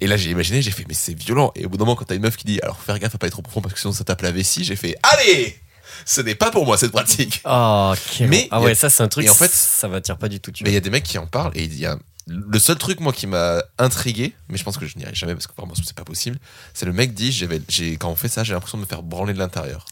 Et 0.00 0.06
là, 0.06 0.16
j'ai 0.16 0.30
imaginé, 0.30 0.62
j'ai 0.62 0.70
fait, 0.70 0.84
mais 0.88 0.94
c'est 0.94 1.14
violent. 1.14 1.52
Et 1.54 1.66
au 1.66 1.68
bout 1.68 1.76
d'un 1.76 1.84
moment, 1.84 1.94
quand 1.96 2.04
t'as 2.06 2.14
une 2.16 2.22
meuf 2.22 2.36
qui 2.36 2.44
dit, 2.46 2.58
alors 2.62 2.80
faire 2.80 2.98
gaffe 2.98 3.14
à 3.14 3.18
pas 3.18 3.26
être 3.26 3.32
trop 3.34 3.42
profond 3.42 3.60
parce 3.60 3.74
que 3.74 3.80
sinon 3.80 3.92
ça 3.92 4.02
tape 4.04 4.22
la 4.22 4.32
vessie, 4.32 4.64
j'ai 4.64 4.76
fait, 4.76 4.96
allez 5.02 5.60
Ce 6.04 6.20
n'est 6.20 6.34
pas 6.34 6.50
pour 6.50 6.64
moi 6.66 6.76
cette 6.78 6.92
pratique. 6.92 7.42
Oh, 7.46 7.92
Mais 8.20 8.48
ah 8.50 8.56
a- 8.56 8.60
ouais, 8.60 8.74
ça 8.74 8.90
c'est 8.90 9.02
un 9.02 9.08
truc. 9.08 9.26
et 9.26 9.30
en 9.30 9.34
fait- 9.34 9.50
ça 9.50 9.88
m'attire 9.88 10.16
pas 10.18 10.28
du 10.28 10.40
tout. 10.40 10.50
Tu 10.52 10.64
Mais 10.64 10.70
il 10.70 10.74
y 10.74 10.76
a 10.76 10.80
des 10.80 10.90
mecs 10.90 11.04
qui 11.04 11.18
en 11.18 11.26
parlent 11.26 11.52
et 11.56 11.64
il 11.64 11.78
y 11.78 11.86
a. 11.86 11.98
Le 12.26 12.58
seul 12.60 12.76
truc, 12.76 13.00
moi, 13.00 13.12
qui 13.12 13.26
m'a 13.26 13.60
intrigué, 13.78 14.36
mais 14.48 14.56
je 14.56 14.62
pense 14.62 14.76
que 14.78 14.86
je 14.86 14.96
n'y 14.96 15.04
arrive 15.04 15.16
jamais 15.16 15.34
parce 15.34 15.48
que 15.48 15.52
vraiment, 15.56 15.74
c'est 15.74 15.94
pas 15.94 16.04
possible, 16.04 16.38
c'est 16.74 16.86
le 16.86 16.92
mec 16.92 17.12
dit, 17.12 17.32
j'avais, 17.32 17.60
j'ai, 17.68 17.96
quand 17.96 18.08
on 18.08 18.14
fait 18.14 18.28
ça, 18.28 18.44
j'ai 18.44 18.52
l'impression 18.52 18.78
de 18.78 18.82
me 18.82 18.86
faire 18.86 19.02
branler 19.02 19.32
de 19.32 19.38
l'intérieur. 19.38 19.84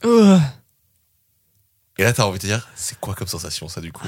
Et 1.97 2.05
là, 2.05 2.13
t'as 2.13 2.25
envie 2.25 2.39
de 2.39 2.43
te 2.43 2.47
dire, 2.47 2.69
c'est 2.77 3.01
quoi 3.01 3.15
comme 3.15 3.27
sensation, 3.27 3.67
ça, 3.69 3.81
du 3.81 3.91
coup? 3.91 4.07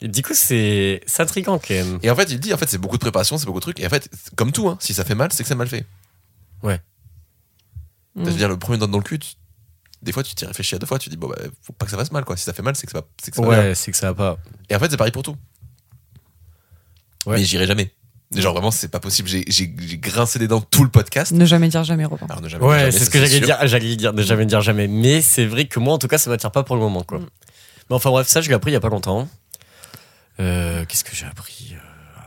Et 0.00 0.08
du 0.08 0.22
coup, 0.22 0.32
c'est 0.34 1.02
intriguant 1.18 1.58
quand 1.58 1.74
même. 1.74 1.98
Et 2.02 2.10
en 2.10 2.16
fait, 2.16 2.30
il 2.30 2.40
dit, 2.40 2.54
en 2.54 2.56
fait, 2.56 2.68
c'est 2.68 2.78
beaucoup 2.78 2.96
de 2.96 3.00
préparation, 3.02 3.36
c'est 3.36 3.44
beaucoup 3.46 3.58
de 3.58 3.64
trucs. 3.64 3.80
Et 3.80 3.86
en 3.86 3.90
fait, 3.90 4.08
comme 4.36 4.52
tout, 4.52 4.68
hein, 4.68 4.78
si 4.80 4.94
ça 4.94 5.04
fait 5.04 5.14
mal, 5.14 5.30
c'est 5.32 5.42
que 5.42 5.48
c'est 5.48 5.54
mal 5.54 5.68
fait. 5.68 5.84
Mm. 6.62 8.24
C'est-à-dire, 8.24 8.48
le 8.48 8.58
premier 8.58 8.78
doigt 8.78 8.86
dans 8.88 8.96
le 8.98 9.02
cul, 9.04 9.18
des 10.06 10.12
fois, 10.12 10.22
tu 10.22 10.34
t'y 10.34 10.46
réfléchis 10.46 10.74
à 10.74 10.78
deux 10.78 10.86
fois, 10.86 10.98
tu 10.98 11.10
dis, 11.10 11.16
bon, 11.16 11.28
bah, 11.28 11.36
faut 11.62 11.72
pas 11.74 11.84
que 11.84 11.90
ça 11.90 11.98
fasse 11.98 12.12
mal, 12.12 12.24
quoi. 12.24 12.36
Si 12.36 12.44
ça 12.44 12.52
fait 12.54 12.62
mal, 12.62 12.74
c'est 12.76 12.86
que 12.86 12.92
ça 12.92 13.00
va, 13.00 13.06
c'est 13.22 13.30
que 13.30 13.36
ça 13.36 13.42
va 13.42 13.48
bien. 13.48 13.58
Ouais, 13.58 13.74
c'est 13.74 13.90
que 13.90 13.96
ça 13.96 14.12
va 14.12 14.14
pas. 14.14 14.38
Et 14.70 14.76
en 14.76 14.78
fait, 14.78 14.90
c'est 14.90 14.96
pareil 14.96 15.12
pour 15.12 15.22
tout. 15.22 15.36
Ouais. 17.26 17.36
Mais 17.36 17.44
j'irai 17.44 17.66
jamais. 17.66 17.92
Genre, 18.34 18.52
vraiment, 18.54 18.70
c'est 18.70 18.88
pas 18.88 19.00
possible. 19.00 19.28
J'ai, 19.28 19.44
j'ai, 19.48 19.72
j'ai 19.78 19.98
grincé 19.98 20.38
des 20.38 20.48
dents 20.48 20.60
tout 20.60 20.84
le 20.84 20.90
podcast. 20.90 21.32
Ne 21.32 21.44
jamais 21.44 21.68
dire 21.68 21.84
jamais, 21.84 22.04
Robin. 22.04 22.26
Alors, 22.28 22.40
ne 22.40 22.48
jamais 22.48 22.60
dire 22.60 22.68
Ouais, 22.68 22.78
jamais, 22.78 22.90
c'est 22.92 22.98
ça, 23.00 23.04
ce 23.04 23.10
que 23.10 23.18
j'allais 23.18 23.36
sûr. 23.36 23.46
dire. 23.46 23.58
J'allais 23.66 23.96
dire, 23.96 24.12
ne 24.12 24.22
jamais 24.22 24.46
dire 24.46 24.60
jamais. 24.62 24.88
Mais 24.88 25.20
c'est 25.22 25.44
vrai 25.46 25.66
que 25.66 25.78
moi, 25.78 25.94
en 25.94 25.98
tout 25.98 26.08
cas, 26.08 26.18
ça 26.18 26.30
m'attire 26.30 26.50
pas 26.50 26.62
pour 26.62 26.76
le 26.76 26.82
moment, 26.82 27.02
quoi. 27.02 27.18
Mm. 27.18 27.26
Mais 27.90 27.96
enfin 27.96 28.10
bref, 28.10 28.26
ça, 28.26 28.40
je 28.40 28.48
l'ai 28.48 28.54
appris 28.54 28.70
il 28.70 28.74
y 28.74 28.76
a 28.76 28.80
pas 28.80 28.88
longtemps. 28.88 29.28
Euh, 30.40 30.84
Qu'est-ce 30.86 31.04
que 31.04 31.14
j'ai 31.14 31.26
appris 31.26 31.74
euh, 31.74 32.20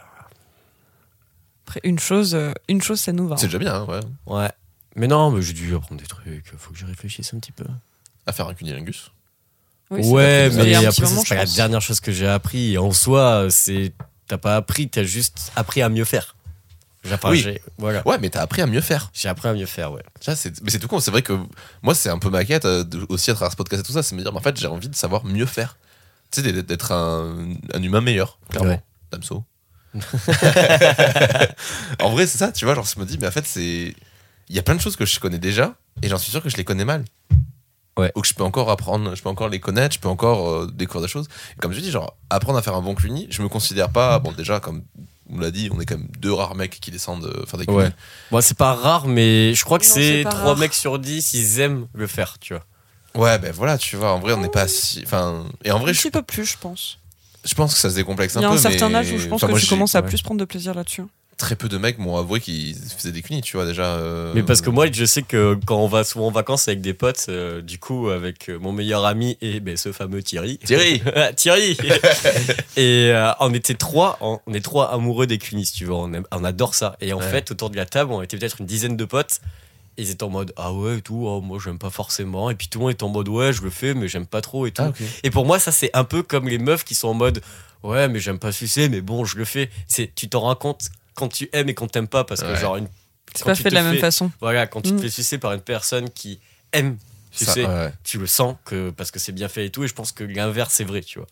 Après, 1.66 1.82
une 1.84 2.00
chose, 2.00 2.34
euh, 2.34 2.54
une 2.70 2.82
chose, 2.82 3.00
ça 3.00 3.12
nous 3.12 3.28
va. 3.28 3.38
C'est 3.38 3.48
déjà 3.48 3.60
bien, 3.60 3.76
hein, 3.76 3.86
ouais. 3.86 4.00
Ouais. 4.26 4.50
Mais 5.00 5.08
non, 5.08 5.32
mais 5.32 5.42
j'ai 5.42 5.54
dû 5.54 5.74
apprendre 5.76 6.00
des 6.02 6.08
trucs. 6.08 6.54
Faut 6.58 6.72
que 6.72 6.78
je 6.78 6.86
réfléchisse 6.86 7.34
un 7.34 7.40
petit 7.40 7.52
peu. 7.54 7.66
À 8.28 8.34
faire 8.34 8.48
un 8.48 8.54
cunilingus. 8.54 9.12
Oui, 9.90 10.02
ouais, 10.06 10.50
mais 10.52 10.76
après, 10.76 11.06
c'est 11.08 11.28
pas 11.30 11.36
la 11.36 11.46
dernière 11.46 11.82
chose 11.82 12.00
que 12.00 12.12
j'ai 12.12 12.28
appris. 12.28 12.78
En 12.78 12.92
soi, 12.92 13.48
c'est 13.50 13.94
t'as 14.28 14.38
pas 14.38 14.56
appris, 14.58 14.88
t'as 14.90 15.04
juste 15.04 15.52
appris 15.56 15.82
à 15.82 15.90
mieux 15.90 16.04
faire. 16.06 16.36
J'ai 17.04 17.14
enfin, 17.14 17.32
Oui. 17.32 17.58
voilà. 17.78 18.06
Ouais, 18.08 18.18
mais 18.20 18.30
t'as 18.30 18.42
appris 18.42 18.62
à 18.62 18.68
mieux 18.68 18.82
faire. 18.82 19.10
J'ai 19.14 19.30
appris 19.30 19.48
à 19.48 19.54
mieux 19.54 19.66
faire, 19.66 19.92
ouais. 19.94 20.04
Ça, 20.20 20.36
c'est, 20.36 20.62
mais 20.62 20.70
c'est 20.70 20.78
tout 20.80 20.88
con. 20.90 21.00
C'est 21.00 21.10
vrai 21.12 21.22
que 21.22 21.34
moi, 21.82 21.96
c'est 21.96 22.10
un 22.10 22.20
peu 22.20 22.30
ma 22.30 22.44
quête 22.46 22.66
euh, 22.66 22.84
aussi 23.08 23.32
à 23.32 23.34
travers 23.36 23.52
ce 23.54 23.56
podcast 23.58 23.82
et 23.84 23.86
tout 23.88 23.94
ça. 23.94 24.04
C'est 24.04 24.14
me 24.16 24.22
dire, 24.22 24.32
mais 24.34 24.38
en 24.40 24.42
fait, 24.44 24.58
j'ai 24.60 24.68
envie 24.68 24.90
de 24.90 24.96
savoir 24.96 25.24
mieux 25.26 25.46
faire. 25.46 25.78
Tu 26.30 26.42
sais, 26.44 26.52
d'être- 26.52 26.68
d'être 26.68 26.92
un, 26.92 27.56
un 27.74 27.82
humain 27.82 28.02
meilleur, 28.02 28.38
clairement. 28.50 28.72
Ouais. 28.72 28.84
Damso. 29.12 29.44
en 32.00 32.10
vrai, 32.12 32.28
c'est 32.28 32.38
ça, 32.38 32.52
tu 32.52 32.66
vois. 32.66 32.76
Genre, 32.76 32.86
je 32.86 33.00
me 33.00 33.06
dis, 33.06 33.18
mais 33.20 33.28
en 33.28 33.32
fait, 33.32 33.46
c'est. 33.48 33.96
Il 34.50 34.56
y 34.56 34.60
a 34.60 34.64
plein 34.64 34.76
de 34.76 34.82
choses 34.82 34.96
que 34.96 35.06
je 35.06 35.20
connais 35.20 35.38
déjà 35.40 35.76
et 36.02 36.08
j'en 36.10 36.18
suis 36.18 36.32
sûr 36.32 36.42
que 36.42 36.50
je 36.50 36.58
les 36.58 36.64
connais 36.64 36.86
mal. 36.86 37.06
Ouais. 37.98 38.12
Ou 38.16 38.22
que 38.22 38.28
je 38.28 38.34
peux 38.34 38.44
encore 38.44 38.70
apprendre, 38.70 39.14
je 39.16 39.22
peux 39.22 39.30
encore 39.30 39.50
les 39.50 39.60
connaître, 39.60 39.96
je 39.96 40.00
peux 40.00 40.08
encore 40.08 40.50
euh, 40.50 40.68
découvrir 40.74 41.02
des 41.02 41.12
choses. 41.12 41.28
Et 41.58 41.60
comme 41.60 41.74
je 41.74 41.80
dis, 41.82 41.92
genre, 41.92 42.16
apprendre 42.30 42.58
à 42.58 42.62
faire 42.62 42.76
un 42.76 42.82
bon 42.82 42.96
cluny, 42.96 43.28
je 43.30 43.42
me 43.42 43.50
considère 43.50 43.90
pas. 43.90 44.20
Bon, 44.20 44.32
déjà, 44.32 44.60
comme 44.62 44.84
on 45.30 45.38
l'a 45.40 45.52
dit, 45.52 45.70
on 45.74 45.80
est 45.82 45.86
quand 45.86 45.98
même 45.98 46.08
deux 46.18 46.32
rares 46.34 46.56
mecs 46.56 46.80
qui 46.80 46.92
descendent 46.92 47.26
euh, 47.26 47.46
faire 47.46 47.60
des 47.60 47.66
clunis. 47.66 47.80
Ouais. 47.80 47.92
Bon, 48.32 48.40
c'est 48.42 48.58
pas 48.58 48.74
rare, 48.74 49.08
mais 49.08 49.54
je 49.54 49.64
crois 49.66 49.80
que 49.80 49.86
c'est 49.86 50.20
c'est 50.20 50.24
pas 50.24 50.30
3 50.32 50.44
rare. 50.44 50.58
mecs 50.58 50.74
sur 50.74 50.98
10, 50.98 51.34
ils 51.34 51.60
aiment 51.60 51.88
le 51.94 52.08
faire, 52.08 52.38
tu 52.40 52.54
vois. 52.54 52.64
Ouais, 53.16 53.38
ben 53.38 53.52
voilà, 53.52 53.78
tu 53.78 53.98
vois, 53.98 54.14
en 54.14 54.20
vrai, 54.20 54.34
on 54.34 54.42
n'est 54.42 54.48
pas 54.50 54.68
si. 54.68 55.02
Enfin, 55.06 55.46
et 55.66 55.72
en 55.72 55.76
Un 55.78 55.80
vrai, 55.80 55.94
je, 55.94 56.00
petit 56.02 56.12
peu 56.12 56.22
plus, 56.22 56.46
je 56.46 56.58
pense. 56.58 57.00
je 57.44 57.54
pense 57.54 57.74
que 57.74 57.80
ça 57.80 57.90
se 57.90 57.96
décomplexe 57.96 58.38
un 58.38 58.40
Il 58.40 58.44
y 58.44 58.46
a 58.46 58.50
peu. 58.50 58.56
un 58.56 58.58
certain 58.58 58.90
mais- 58.90 58.96
âge 58.96 59.12
où 59.12 59.18
je 59.18 59.28
pense 59.28 59.38
enfin, 59.44 59.48
que 59.48 59.52
moi, 59.52 59.60
tu 59.60 59.68
commences 59.68 59.96
à 59.96 60.02
ouais. 60.02 60.08
plus 60.08 60.22
prendre 60.22 60.40
de 60.40 60.46
plaisir 60.46 60.74
là-dessus. 60.74 61.04
Très 61.40 61.56
peu 61.56 61.70
de 61.70 61.78
mecs 61.78 61.98
m'ont 61.98 62.18
avoué 62.18 62.40
qu'ils 62.42 62.76
faisaient 62.76 63.14
des 63.14 63.22
cunis, 63.22 63.42
tu 63.42 63.56
vois, 63.56 63.66
déjà. 63.66 63.86
euh, 63.96 64.34
Mais 64.36 64.44
parce 64.44 64.60
que 64.62 64.70
moi, 64.70 64.88
je 64.92 65.06
sais 65.06 65.22
que 65.24 65.58
quand 65.66 65.78
on 65.78 65.88
va 65.88 66.04
souvent 66.04 66.28
en 66.28 66.32
vacances 66.32 66.68
avec 66.68 66.82
des 66.82 66.94
potes, 66.94 67.26
euh, 67.30 67.62
du 67.62 67.80
coup, 67.80 68.10
avec 68.10 68.50
mon 68.50 68.74
meilleur 68.74 69.06
ami 69.06 69.38
et 69.42 69.62
ben, 69.62 69.78
ce 69.78 69.94
fameux 69.94 70.22
Thierry. 70.22 70.58
Thierry 70.60 71.02
Thierry 71.38 71.78
Et 72.78 73.12
euh, 73.14 73.32
on 73.40 73.54
était 73.54 73.74
trois, 73.76 74.18
on, 74.22 74.40
on 74.46 74.54
est 74.54 74.60
trois 74.64 74.92
amoureux 74.94 75.28
des 75.28 75.38
cunis, 75.38 75.72
tu 75.74 75.86
vois, 75.86 75.98
on, 76.00 76.14
aime- 76.14 76.26
on 76.32 76.44
adore 76.44 76.76
ça. 76.76 76.98
Et 77.02 77.14
en 77.14 77.20
Ouais. 77.20 77.30
fait, 77.30 77.52
autour 77.52 77.70
de 77.70 77.76
la 77.78 77.86
table, 77.86 78.12
on 78.12 78.22
était 78.22 78.38
peut-être 78.38 78.60
une 78.60 78.66
dizaine 78.66 78.98
de 78.98 79.06
potes. 79.06 79.40
Et 79.98 80.04
ils 80.04 80.12
étaient 80.12 80.24
en 80.24 80.30
mode 80.30 80.54
ah 80.56 80.72
ouais 80.72 81.00
et 81.00 81.02
tout 81.02 81.24
oh, 81.26 81.42
moi 81.42 81.58
j'aime 81.62 81.78
pas 81.78 81.90
forcément 81.90 82.50
et 82.50 82.56
puis 82.56 82.70
tout 82.70 82.80
le 82.80 82.84
monde 82.86 82.92
est 82.92 83.04
en 83.04 83.10
mode 83.10 83.28
ouais 83.28 83.52
je 83.52 83.62
le 83.62 83.70
fais 83.70 83.94
mais 83.94 84.08
j'aime 84.08 84.28
pas 84.28 84.40
trop 84.40 84.66
et 84.66 84.72
tout 84.72 84.82
Ah, 84.84 84.94
et 85.24 85.30
pour 85.30 85.46
moi 85.46 85.60
ça 85.60 85.74
c'est 85.74 85.90
un 85.94 86.06
peu 86.06 86.24
comme 86.24 86.48
les 86.48 86.58
meufs 86.58 86.86
qui 86.86 86.96
sont 86.96 87.10
en 87.10 87.14
mode 87.14 87.42
ouais 87.84 88.08
mais 88.08 88.20
j'aime 88.22 88.40
pas 88.40 88.54
sucer 88.54 88.88
mais 88.88 89.02
bon 89.02 89.26
je 89.26 89.36
le 89.38 89.44
fais 89.44 89.70
c'est 89.88 90.10
tu 90.16 90.30
t'en 90.30 90.40
rends 90.42 90.56
compte 90.56 90.86
quand 91.20 91.30
tu 91.30 91.50
aimes 91.54 91.70
et 91.70 91.74
quand 91.76 91.88
t'aimes 91.88 92.08
pas 92.08 92.24
parce 92.24 92.42
que 92.42 92.48
Ouais. 92.48 92.60
genre 92.60 92.78
une 92.78 92.88
C'est 93.36 93.44
pas 93.44 93.54
tu 93.56 93.62
fait 93.64 93.70
de 93.70 93.76
la 93.76 93.84
même 93.84 93.94
fais- 93.96 94.00
façon. 94.00 94.32
voilà, 94.42 94.66
quand 94.68 94.82
tu 94.82 94.94
Mm. 94.94 94.98
te 94.98 95.02
fais 95.04 95.10
sucer 95.10 95.38
par 95.38 95.54
une 95.54 95.62
personne 95.62 96.10
qui 96.10 96.40
aime 96.74 96.98
Ça, 97.32 97.46
sucer, 97.54 97.66
ouais. 97.66 97.94
tu 98.04 98.18
le 98.18 98.26
sens 98.28 98.56
que 98.66 98.90
parce 98.90 99.12
que 99.12 99.20
c'est 99.20 99.32
bien 99.34 99.48
fait 99.50 99.66
et 99.68 99.70
tout. 99.70 99.84
Et 99.84 99.88
je 99.88 99.94
pense 99.94 100.12
que 100.12 100.24
l'inverse 100.24 100.74
c'est 100.74 100.84
vrai, 100.84 101.02
tu 101.02 101.20
vois. 101.20 101.28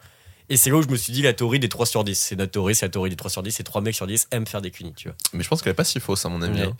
Et 0.49 0.55
c'est 0.57 0.69
là 0.69 0.75
où 0.77 0.81
je 0.83 0.87
me 0.87 0.95
suis 0.95 1.11
dit 1.11 1.21
la 1.23 1.33
théorie 1.33 1.59
des 1.59 1.69
3 1.69 1.85
sur 1.85 2.03
10. 2.03 2.17
C'est 2.19 2.35
notre 2.35 2.51
théorie, 2.51 2.75
c'est 2.75 2.85
la 2.85 2.91
théorie 2.91 3.09
des 3.09 3.15
3 3.15 3.29
sur 3.31 3.41
10. 3.43 3.51
C'est 3.51 3.63
3 3.63 3.81
mecs 3.81 3.95
sur 3.95 4.05
10 4.07 4.27
aiment 4.31 4.45
faire 4.47 4.61
des 4.61 4.71
cunis, 4.71 4.93
tu 4.95 5.07
vois. 5.09 5.17
Mais 5.33 5.43
je 5.43 5.49
pense 5.49 5.61
qu'elle 5.61 5.71
est 5.71 5.75
pas 5.75 5.83
si 5.83 5.99
fausse, 5.99 6.25
à 6.25 6.29
mon 6.29 6.41
avis. 6.41 6.61
Ouais. 6.61 6.67
hein. 6.67 6.77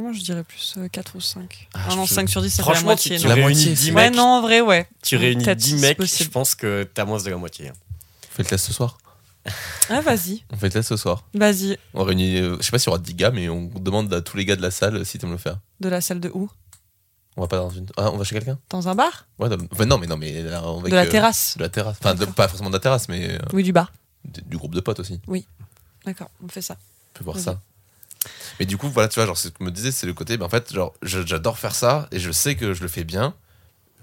Moi, 0.00 0.12
je 0.14 0.20
dirais 0.22 0.42
plus 0.44 0.74
euh, 0.78 0.88
4 0.88 1.14
ou 1.14 1.20
5. 1.20 1.68
Ah, 1.74 1.80
Ah, 1.90 1.94
non, 1.94 2.06
peux- 2.06 2.14
5 2.14 2.28
sur 2.30 2.40
10, 2.40 2.50
ça 2.50 2.64
fait 2.64 2.72
la 2.72 2.80
moitié. 2.80 3.16
tu, 3.16 3.18
tu 3.18 3.22
non 3.24 3.28
La 3.28 3.34
réunis 3.34 3.48
moitié, 3.54 3.70
10 3.74 3.84
c'est- 3.86 3.92
Ouais, 3.92 4.08
mecs. 4.08 4.16
non, 4.16 4.24
en 4.24 4.40
vrai, 4.40 4.62
ouais. 4.62 4.88
Tu 5.02 5.16
réunis 5.16 5.44
Peut-être, 5.44 5.58
10 5.58 5.76
c'est 5.78 5.86
mecs, 5.88 5.96
possible. 5.98 6.24
je 6.24 6.30
pense 6.32 6.54
que 6.54 6.88
t'as 6.94 7.04
moins 7.04 7.22
de 7.22 7.28
la 7.30 7.36
moitié. 7.36 7.68
hein. 7.68 7.72
On 8.32 8.36
fait 8.36 8.42
le 8.44 8.48
test 8.48 8.64
ce 8.66 8.72
soir. 8.72 8.96
Ah, 9.90 10.00
vas-y, 10.00 10.42
On 10.52 10.56
fait 10.56 10.70
test 10.70 10.88
ce 10.88 10.96
soir. 10.96 11.24
vas-y. 11.34 11.78
On 11.92 12.02
réunit, 12.04 12.38
euh, 12.38 12.56
je 12.60 12.64
sais 12.64 12.70
pas 12.70 12.78
s'il 12.78 12.86
y 12.86 12.94
aura 12.94 12.98
10 12.98 13.14
gars, 13.14 13.30
mais 13.30 13.48
on 13.48 13.66
demande 13.66 14.12
à 14.14 14.22
tous 14.22 14.36
les 14.36 14.44
gars 14.46 14.56
de 14.56 14.62
la 14.62 14.70
salle 14.70 14.96
euh, 14.96 15.04
si 15.04 15.18
t'aimes 15.18 15.32
le 15.32 15.36
faire. 15.38 15.58
De 15.80 15.88
la 15.88 16.00
salle 16.00 16.20
de 16.20 16.30
où? 16.32 16.50
On 17.36 17.42
va 17.42 17.48
pas 17.48 17.56
dans 17.58 17.68
une. 17.70 17.86
Ah, 17.96 18.10
on 18.10 18.16
va 18.16 18.24
chez 18.24 18.34
quelqu'un? 18.36 18.58
Dans 18.70 18.88
un 18.88 18.94
bar? 18.94 19.26
Ouais, 19.38 19.48
dans- 19.48 19.58
enfin, 19.72 19.84
non, 19.86 19.98
mais 19.98 20.06
non, 20.06 20.16
mais 20.16 20.40
là, 20.42 20.58
avec, 20.60 20.90
De 20.90 20.96
la 20.96 21.02
euh, 21.02 21.10
terrasse 21.10 21.56
De 21.58 21.62
la 21.62 21.68
terrasse. 21.68 21.96
Enfin, 22.00 22.14
de- 22.14 22.20
D'accord. 22.20 22.34
pas 22.34 22.48
forcément 22.48 22.70
de 22.70 22.74
la 22.76 22.80
terrasse, 22.80 23.08
mais 23.08 23.32
euh, 23.32 23.38
Oui, 23.52 23.62
du 23.62 23.72
bar. 23.72 23.92
du 24.24 24.40
du 24.42 24.56
groupe 24.56 24.74
de 24.74 24.80
potes 24.80 25.00
aussi. 25.00 25.20
D'accord, 26.06 26.30
on 26.42 26.48
fait 26.48 26.62
ça. 26.62 26.76
On 27.14 27.18
peut 27.18 27.24
voir 27.24 27.36
Vas-y. 27.36 27.44
ça. 27.44 27.60
Mais 28.60 28.66
du 28.66 28.76
coup, 28.78 28.88
voilà, 28.88 29.08
tu 29.08 29.16
vois, 29.16 29.26
genre, 29.26 29.36
c'est 29.36 29.48
ce 29.48 29.52
que 29.52 29.58
je 29.60 29.64
me 29.64 29.70
disais, 29.70 29.90
c'est 29.90 30.06
le 30.06 30.14
côté, 30.14 30.36
ben, 30.38 30.46
en 30.46 30.48
fait, 30.48 30.72
genre, 30.72 30.94
je- 31.02 31.26
j'adore 31.26 31.58
faire 31.58 31.74
ça 31.74 32.08
et 32.12 32.18
je 32.18 32.30
sais 32.30 32.54
que 32.56 32.72
je 32.72 32.80
le 32.82 32.88
fais 32.88 33.04
bien, 33.04 33.34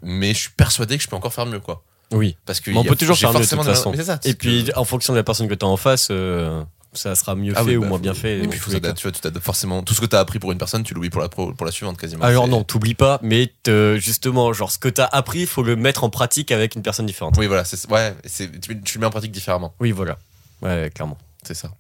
mais 0.03 0.33
je 0.33 0.39
suis 0.41 0.49
persuadé 0.51 0.97
que 0.97 1.03
je 1.03 1.07
peux 1.09 1.15
encore 1.15 1.33
faire 1.33 1.45
mieux, 1.47 1.59
quoi. 1.59 1.83
Oui. 2.11 2.35
Parce 2.45 2.59
que 2.59 2.71
Mais 2.71 2.77
on 2.77 2.83
peut 2.83 2.95
toujours 2.95 3.15
mieux, 3.17 3.39
de 3.39 3.45
toute 3.45 3.63
façon. 3.63 3.91
Mais 3.91 3.97
c'est 3.97 4.03
ça. 4.03 4.19
Et 4.25 4.33
puis 4.33 4.65
que- 4.65 4.77
en 4.77 4.83
fonction 4.85 5.13
de 5.13 5.17
la 5.17 5.23
personne 5.23 5.47
que 5.47 5.53
t'as 5.53 5.65
en 5.67 5.77
face, 5.77 6.09
euh, 6.11 6.63
ça 6.93 7.15
sera 7.15 7.35
mieux 7.35 7.53
Ah 7.55 7.59
fait 7.63 7.69
oui, 7.71 7.77
ou 7.77 7.81
bah, 7.81 7.87
moins 7.87 7.99
bien 7.99 8.13
fait. 8.13 8.39
Et 8.39 8.47
puis, 8.47 8.59
faut 8.59 8.69
tu 8.71 8.79
vois, 8.79 8.93
tu 8.93 9.39
forcément. 9.39 9.81
Tout 9.81 9.93
ce 9.93 10.01
que 10.01 10.05
t'as 10.05 10.19
appris 10.19 10.39
pour 10.39 10.51
une 10.51 10.57
personne, 10.57 10.83
tu 10.83 10.93
l'oublies 10.93 11.09
pour 11.09 11.21
la, 11.21 11.29
pro- 11.29 11.53
pour 11.53 11.65
la 11.65 11.71
suivante 11.71 11.97
quasiment. 11.97 12.23
Alors 12.25 12.47
non, 12.49 12.63
t'oublies 12.63 12.95
pas, 12.95 13.17
mais 13.21 13.51
te- 13.63 13.97
justement, 13.97 14.51
genre 14.51 14.71
ce 14.71 14.77
que 14.77 14.89
t'as 14.89 15.05
appris, 15.05 15.39
il 15.41 15.47
faut 15.47 15.63
le 15.63 15.75
mettre 15.77 16.03
en 16.03 16.09
pratique 16.09 16.51
avec 16.51 16.75
une 16.75 16.81
personne 16.81 17.05
différente. 17.05 17.35
Oui, 17.37 17.47
voilà, 17.47 17.63
c'est, 17.63 17.89
ouais, 17.89 18.13
tu, 18.61 18.81
tu 18.81 18.97
le 18.97 18.99
mets 19.01 19.05
en 19.07 19.11
pratique 19.11 19.31
différemment. 19.31 19.73
Oui, 19.79 19.91
voilà. 19.91 20.17
Ouais, 20.61 20.91
clairement. 20.93 21.17
C'est 21.43 21.53
ça. 21.55 21.71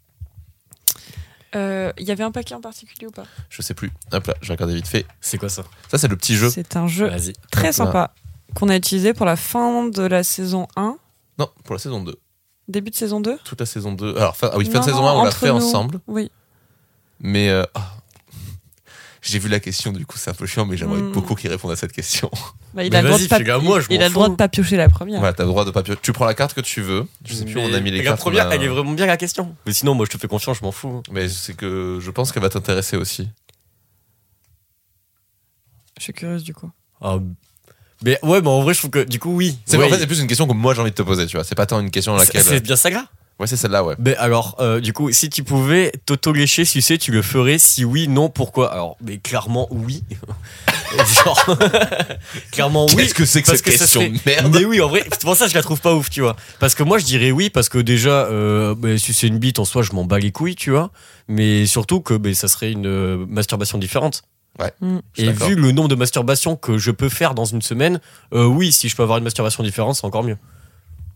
Euh, 1.55 1.91
Il 1.97 2.07
y 2.07 2.11
avait 2.11 2.23
un 2.23 2.31
paquet 2.31 2.55
en 2.55 2.61
particulier 2.61 3.07
ou 3.07 3.11
pas? 3.11 3.25
Je 3.49 3.61
sais 3.61 3.73
plus. 3.73 3.91
Hop 4.13 4.25
là, 4.27 4.35
je 4.41 4.47
vais 4.47 4.53
regarder 4.53 4.73
vite 4.75 4.87
fait. 4.87 5.05
C'est 5.19 5.37
quoi 5.37 5.49
ça? 5.49 5.63
Ça, 5.89 5.97
c'est 5.97 6.07
le 6.07 6.15
petit 6.15 6.35
jeu. 6.35 6.49
C'est 6.49 6.77
un 6.77 6.87
jeu 6.87 7.07
Vas-y. 7.09 7.33
très 7.51 7.73
sympa 7.73 8.13
qu'on 8.55 8.69
a 8.69 8.75
utilisé 8.75 9.13
pour 9.13 9.25
la 9.25 9.35
fin 9.35 9.87
de 9.87 10.03
la 10.03 10.23
saison 10.23 10.67
1, 10.75 10.97
Non, 11.39 11.49
pour 11.63 11.75
la 11.75 11.79
saison 11.79 12.03
2. 12.03 12.15
début 12.67 12.91
de 12.91 12.95
saison 12.95 13.19
2. 13.21 13.37
Toute 13.43 13.59
la 13.59 13.65
saison 13.65 13.93
2. 13.93 14.15
Alors, 14.17 14.35
fin, 14.37 14.49
ah 14.53 14.57
oui, 14.57 14.65
fin 14.65 14.73
Non, 14.73 14.79
de 14.79 14.85
saison 14.85 15.01
non, 15.01 15.07
1, 15.07 15.13
on 15.13 15.23
l'a 15.25 15.31
fait 15.31 15.47
nous. 15.49 15.53
ensemble. 15.55 15.99
Oui. 16.07 16.31
Mais 17.19 17.49
euh, 17.49 17.63
ah. 17.75 17.91
j'ai 19.21 19.37
vu 19.39 19.47
la 19.49 19.59
question, 19.59 19.91
du 19.91 20.05
coup, 20.05 20.17
c'est 20.17 20.29
un 20.31 20.33
peu 20.33 20.45
chiant, 20.47 20.65
mais 20.65 20.75
j'aimerais 20.77 21.01
Hmm. 21.01 21.11
beaucoup 21.11 21.35
qu'il 21.35 21.49
réponde 21.49 21.71
à 21.71 21.75
cette 21.75 21.91
question. 21.93 22.29
Bah, 22.73 22.85
il 22.85 22.89
Mais 22.91 22.95
a 22.99 23.01
le 23.01 23.07
droit 23.09 23.17
vas-y, 23.17 23.27
de 23.27 23.45
pas, 23.51 23.59
moi, 23.59 23.81
je 23.81 23.87
il 23.89 24.01
a 24.01 24.07
le 24.07 24.13
droit 24.13 24.29
de 24.29 24.35
pas 24.35 24.47
piocher 24.47 24.77
la 24.77 24.87
première. 24.87 25.19
Voilà, 25.19 25.33
t'as 25.33 25.43
le 25.43 25.49
droit 25.49 25.65
de 25.65 25.71
pas 25.71 25.83
pio- 25.83 25.97
Tu 26.01 26.13
prends 26.13 26.23
la 26.23 26.33
carte 26.33 26.53
que 26.53 26.61
tu 26.61 26.81
veux. 26.81 27.05
Je 27.25 27.33
sais 27.33 27.43
plus 27.43 27.57
où 27.57 27.59
on 27.59 27.73
a 27.73 27.81
mis 27.81 27.91
les 27.91 27.97
Mais 27.97 28.03
cartes. 28.05 28.19
La 28.19 28.21
première, 28.23 28.47
a- 28.47 28.55
elle 28.55 28.63
est 28.63 28.67
vraiment 28.69 28.93
bien 28.93 29.05
la 29.07 29.17
question. 29.17 29.53
Mais 29.65 29.73
sinon, 29.73 29.93
moi, 29.93 30.05
je 30.05 30.11
te 30.11 30.17
fais 30.17 30.29
confiance, 30.29 30.57
je 30.59 30.63
m'en 30.63 30.71
fous. 30.71 31.03
Mais 31.11 31.27
c'est 31.27 31.53
que 31.53 31.99
je 32.01 32.09
pense 32.11 32.31
qu'elle 32.31 32.43
va 32.43 32.47
t'intéresser 32.49 32.95
aussi. 32.95 33.27
Je 35.97 36.03
suis 36.03 36.13
curieuse 36.13 36.43
du 36.45 36.53
coup. 36.53 36.71
Ah, 37.01 37.17
mais 38.03 38.17
ouais, 38.23 38.41
mais 38.41 38.47
en 38.47 38.61
vrai, 38.61 38.73
je 38.73 38.79
trouve 38.79 38.91
que 38.91 39.03
du 39.03 39.19
coup, 39.19 39.35
oui. 39.35 39.57
C'est 39.65 39.77
en 39.77 39.87
fait, 39.89 39.99
c'est 39.99 40.07
plus 40.07 40.19
une 40.19 40.27
question 40.27 40.47
que 40.47 40.53
moi 40.53 40.73
j'ai 40.73 40.81
envie 40.81 40.91
de 40.91 40.95
te 40.95 41.01
poser, 41.01 41.25
tu 41.27 41.37
vois. 41.37 41.43
C'est 41.43 41.55
pas 41.55 41.65
tant 41.65 41.79
une 41.79 41.91
question 41.91 42.15
à 42.15 42.19
laquelle. 42.19 42.43
c'est 42.43 42.61
bien 42.61 42.75
saga. 42.75 43.05
Ouais, 43.39 43.47
c'est 43.47 43.57
celle-là, 43.57 43.83
ouais. 43.83 43.95
Mais 43.97 44.15
alors, 44.17 44.55
euh, 44.59 44.79
du 44.79 44.93
coup, 44.93 45.11
si 45.11 45.27
tu 45.27 45.43
pouvais 45.43 45.91
t'auto-lécher, 46.05 46.63
sucer, 46.63 46.99
tu 46.99 47.11
le 47.11 47.23
ferais 47.23 47.57
Si 47.57 47.83
oui, 47.83 48.07
non, 48.07 48.29
pourquoi? 48.29 48.71
Alors, 48.71 48.97
mais 49.03 49.17
clairement, 49.17 49.67
oui. 49.71 50.03
Genre, 51.25 51.57
clairement, 52.51 52.85
oui. 52.89 52.95
Qu'est-ce 52.97 53.13
que 53.15 53.25
c'est 53.25 53.41
que 53.41 53.47
cette 53.49 53.63
que 53.63 53.71
question 53.71 54.01
serait- 54.01 54.09
de 54.11 54.19
merde? 54.25 54.51
Mais 54.53 54.65
oui, 54.65 54.79
en 54.81 54.89
vrai, 54.89 55.03
c'est 55.11 55.21
pour 55.21 55.35
ça 55.35 55.45
que 55.45 55.51
je 55.51 55.55
la 55.55 55.63
trouve 55.63 55.81
pas 55.81 55.95
ouf, 55.95 56.11
tu 56.11 56.21
vois. 56.21 56.35
Parce 56.59 56.75
que 56.75 56.83
moi, 56.83 56.99
je 56.99 57.05
dirais 57.05 57.31
oui, 57.31 57.49
parce 57.49 57.67
que 57.69 57.79
déjà, 57.79 58.25
euh, 58.25 58.75
bah, 58.77 58.97
si 58.99 59.11
c'est 59.13 59.25
une 59.27 59.39
bite 59.39 59.57
en 59.57 59.65
soi, 59.65 59.81
je 59.81 59.93
m'en 59.93 60.05
bats 60.05 60.19
les 60.19 60.31
couilles, 60.31 60.55
tu 60.55 60.69
vois. 60.69 60.91
Mais 61.27 61.65
surtout 61.65 62.01
que 62.01 62.13
bah, 62.13 62.33
ça 62.35 62.47
serait 62.47 62.71
une 62.71 62.85
euh, 62.87 63.25
masturbation 63.27 63.77
différente. 63.79 64.21
Mm. 64.81 64.97
Et 65.17 65.31
vu 65.31 65.55
le 65.55 65.71
nombre 65.71 65.87
de 65.89 65.95
masturbations 65.95 66.55
que 66.55 66.77
je 66.77 66.91
peux 66.91 67.09
faire 67.09 67.33
dans 67.33 67.45
une 67.45 67.61
semaine, 67.61 67.99
euh, 68.33 68.45
oui, 68.45 68.71
si 68.71 68.89
je 68.89 68.95
peux 68.95 69.03
avoir 69.03 69.17
une 69.17 69.23
masturbation 69.23 69.63
différente, 69.63 69.95
c'est 69.95 70.05
encore 70.05 70.23
mieux. 70.23 70.37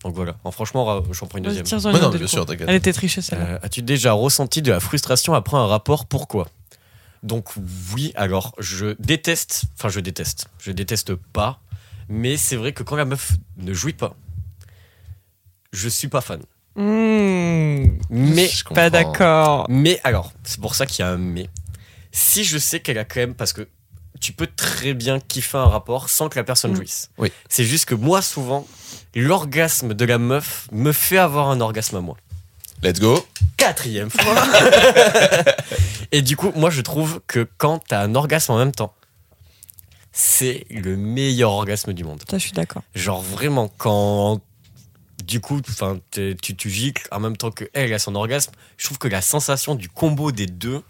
Donc 0.04 0.14
voilà. 0.16 0.36
Alors, 0.44 0.54
franchement, 0.54 0.86
ra- 0.86 1.04
j'en 1.12 1.26
prends 1.26 1.38
une 1.40 1.46
deuxième. 1.46 1.66
Ouais, 1.66 1.72
une 1.96 2.02
non, 2.02 2.10
bien 2.10 2.28
sûr. 2.28 2.46
Elle 2.68 2.76
était 2.76 2.94
trichée 2.94 3.22
celle-là. 3.22 3.46
Euh, 3.46 3.60
As-tu 3.64 3.82
déjà 3.82 4.14
ressenti 4.14 4.62
de 4.62 4.72
la 4.72 4.80
frustration 4.80 5.34
après 5.34 5.58
un 5.58 5.66
rapport? 5.66 6.06
Pourquoi? 6.06 6.48
Donc 7.24 7.50
oui, 7.96 8.12
alors 8.16 8.54
je 8.60 8.96
déteste, 9.00 9.64
enfin 9.80 9.90
je 9.90 10.00
déteste, 10.00 10.48
je 10.60 10.72
déteste 10.72 11.16
pas, 11.16 11.60
mais 12.08 12.38
c'est 12.38 12.56
vrai 12.56 12.72
que 12.72 12.84
quand 12.84 12.96
la 12.96 13.06
meuf 13.06 13.32
ne 13.58 13.74
jouit 13.74 13.94
pas, 13.94 14.14
je 15.74 15.90
suis 15.90 16.08
pas 16.08 16.22
fan. 16.22 16.42
Mmh, 16.76 17.98
Mais, 18.12 18.48
Je 18.48 18.64
pas 18.66 18.90
d'accord. 18.92 19.66
mais 19.70 20.00
alors, 20.04 20.34
c'est 20.44 20.60
pour 20.60 20.76
ça 20.76 20.86
qu'il 20.86 21.04
y 21.04 21.08
a 21.08 21.12
un 21.12 21.18
mais. 21.18 21.50
Si 22.18 22.46
je 22.46 22.58
sais 22.58 22.80
qu'elle 22.80 22.98
a 22.98 23.04
quand 23.04 23.20
même, 23.20 23.36
parce 23.36 23.52
que 23.52 23.68
tu 24.22 24.32
peux 24.32 24.48
très 24.48 24.94
bien 24.94 25.20
kiffer 25.20 25.58
un 25.58 25.66
rapport 25.66 26.10
sans 26.10 26.30
que 26.30 26.38
la 26.40 26.46
personne 26.46 26.72
Mm. 26.72 26.76
jouisse. 26.78 27.10
Oui. 27.18 27.30
C'est 27.50 27.66
juste 27.66 27.84
que 27.86 27.94
moi, 27.96 28.22
souvent, 28.22 28.66
l'orgasme 29.16 29.94
de 29.94 30.06
la 30.06 30.18
meuf 30.18 30.68
me 30.72 30.94
fait 30.94 31.18
avoir 31.18 31.50
un 31.50 31.60
orgasme 31.60 31.98
à 31.98 32.02
moi. 32.02 32.16
Let's 32.82 33.00
go. 33.02 33.26
quatrième 33.58 34.10
fois. 34.10 34.36
et 36.14 36.22
du 36.22 36.38
coup, 36.38 36.52
moi, 36.56 36.70
je 36.70 36.80
trouve 36.82 37.20
que 37.28 37.48
quand 37.58 37.80
t'as 37.88 38.02
un 38.04 38.16
orgasme 38.16 38.54
en 38.54 38.58
même 38.58 38.72
temps, 38.72 38.94
c'est 40.12 40.66
le 40.70 40.96
meilleur 40.96 41.52
orgasme 41.52 41.92
du 41.94 42.04
monde. 42.06 42.22
Ça, 42.30 42.38
je 42.38 42.44
suis 42.44 42.52
d'accord. 42.54 42.84
Genre 42.94 43.22
vraiment, 43.22 43.68
quand 43.78 44.40
du 45.26 45.42
coup, 45.42 45.60
tu, 46.12 46.36
tu 46.56 46.70
gicles 46.70 47.08
en 47.12 47.20
même 47.20 47.36
temps 47.36 47.52
que 47.52 47.66
elle 47.74 47.94
a 47.94 48.00
son 48.00 48.16
orgasme, 48.16 48.52
je 48.78 48.86
trouve 48.86 48.98
que 49.00 49.08
la 49.08 49.22
sensation 49.22 49.76
du 49.76 49.90
combo 49.90 50.32
des 50.32 50.46
deux 50.46 50.82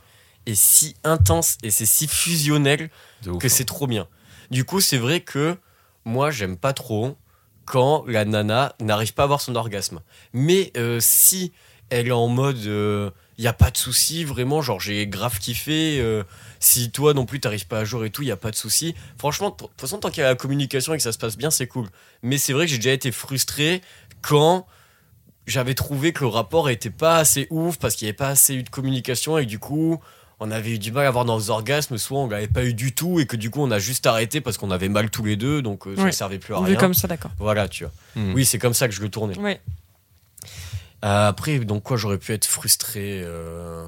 est 0.45 0.55
si 0.55 0.95
intense 1.03 1.57
et 1.63 1.71
c'est 1.71 1.85
si 1.85 2.07
fusionnel 2.07 2.89
ouf, 3.27 3.39
que 3.39 3.47
hein. 3.47 3.49
c'est 3.49 3.65
trop 3.65 3.87
bien. 3.87 4.07
Du 4.51 4.63
coup, 4.63 4.81
c'est 4.81 4.97
vrai 4.97 5.21
que 5.21 5.57
moi, 6.05 6.31
j'aime 6.31 6.57
pas 6.57 6.73
trop 6.73 7.17
quand 7.65 8.05
la 8.07 8.25
nana 8.25 8.75
n'arrive 8.79 9.13
pas 9.13 9.23
à 9.23 9.25
avoir 9.25 9.41
son 9.41 9.55
orgasme. 9.55 10.01
Mais 10.33 10.71
euh, 10.77 10.99
si 11.01 11.51
elle 11.89 12.07
est 12.07 12.11
en 12.11 12.27
mode, 12.27 12.57
il 13.37 13.43
y 13.43 13.47
a 13.47 13.53
pas 13.53 13.71
de 13.71 13.77
souci, 13.77 14.23
vraiment, 14.23 14.61
genre 14.61 14.79
j'ai 14.79 15.07
grave 15.07 15.39
kiffé. 15.39 15.99
euh, 15.99 16.23
si 16.59 16.91
toi 16.91 17.13
non 17.13 17.25
plus 17.25 17.39
t'arrives 17.39 17.67
pas 17.67 17.79
à 17.79 17.85
jour 17.85 18.05
et 18.05 18.09
tout, 18.09 18.21
il 18.21 18.27
y 18.27 18.31
a 18.31 18.37
pas 18.37 18.51
de 18.51 18.55
souci. 18.55 18.95
Franchement, 19.17 19.49
de 19.49 19.55
toute 19.55 19.81
façon, 19.81 19.97
tant 19.97 20.09
qu'il 20.09 20.21
y 20.21 20.25
a 20.25 20.29
la 20.29 20.35
communication 20.35 20.93
et 20.93 20.97
que 20.97 21.03
ça 21.03 21.11
se 21.11 21.17
passe 21.17 21.37
bien, 21.37 21.51
c'est 21.51 21.67
cool. 21.67 21.87
Mais 22.23 22.37
c'est 22.37 22.53
vrai 22.53 22.65
que 22.65 22.71
j'ai 22.71 22.77
déjà 22.77 22.93
été 22.93 23.11
frustré 23.11 23.81
quand 24.21 24.65
j'avais 25.47 25.75
trouvé 25.75 26.13
que 26.13 26.21
le 26.21 26.27
rapport 26.27 26.69
était 26.69 26.89
pas 26.89 27.17
assez 27.17 27.47
ouf 27.49 27.77
parce 27.77 27.95
qu'il 27.95 28.05
n'y 28.05 28.09
avait 28.09 28.17
pas 28.17 28.29
assez 28.29 28.55
eu 28.55 28.63
de 28.63 28.69
communication 28.69 29.37
et 29.37 29.45
que 29.45 29.49
du 29.49 29.59
coup 29.59 29.99
on 30.39 30.51
avait 30.51 30.71
eu 30.71 30.79
du 30.79 30.91
mal 30.91 31.05
à 31.05 31.07
avoir 31.09 31.23
nos 31.25 31.49
orgasmes, 31.49 31.97
soit 31.97 32.19
on 32.19 32.27
l'avait 32.27 32.47
pas 32.47 32.63
eu 32.65 32.73
du 32.73 32.93
tout 32.93 33.19
et 33.19 33.25
que 33.25 33.35
du 33.37 33.49
coup 33.49 33.61
on 33.61 33.71
a 33.71 33.79
juste 33.79 34.05
arrêté 34.05 34.41
parce 34.41 34.57
qu'on 34.57 34.71
avait 34.71 34.89
mal 34.89 35.09
tous 35.09 35.23
les 35.23 35.35
deux 35.37 35.61
donc 35.61 35.87
euh, 35.87 35.95
ça 35.95 36.03
ne 36.05 36.11
servait 36.11 36.39
plus 36.39 36.53
à 36.53 36.59
Vu 36.59 36.65
rien. 36.71 36.75
comme 36.75 36.93
ça, 36.93 37.07
d'accord. 37.07 37.31
Voilà, 37.39 37.67
tu 37.69 37.85
vois. 37.85 37.93
Hmm. 38.15 38.33
Oui, 38.33 38.45
c'est 38.45 38.59
comme 38.59 38.73
ça 38.73 38.87
que 38.87 38.93
je 38.93 39.01
le 39.01 39.09
tournais. 39.09 39.37
Ouais. 39.39 39.61
Euh, 41.03 41.27
après, 41.29 41.59
donc 41.59 41.83
quoi, 41.83 41.97
j'aurais 41.97 42.17
pu 42.17 42.33
être 42.33 42.45
frustré. 42.45 43.21
euh, 43.23 43.87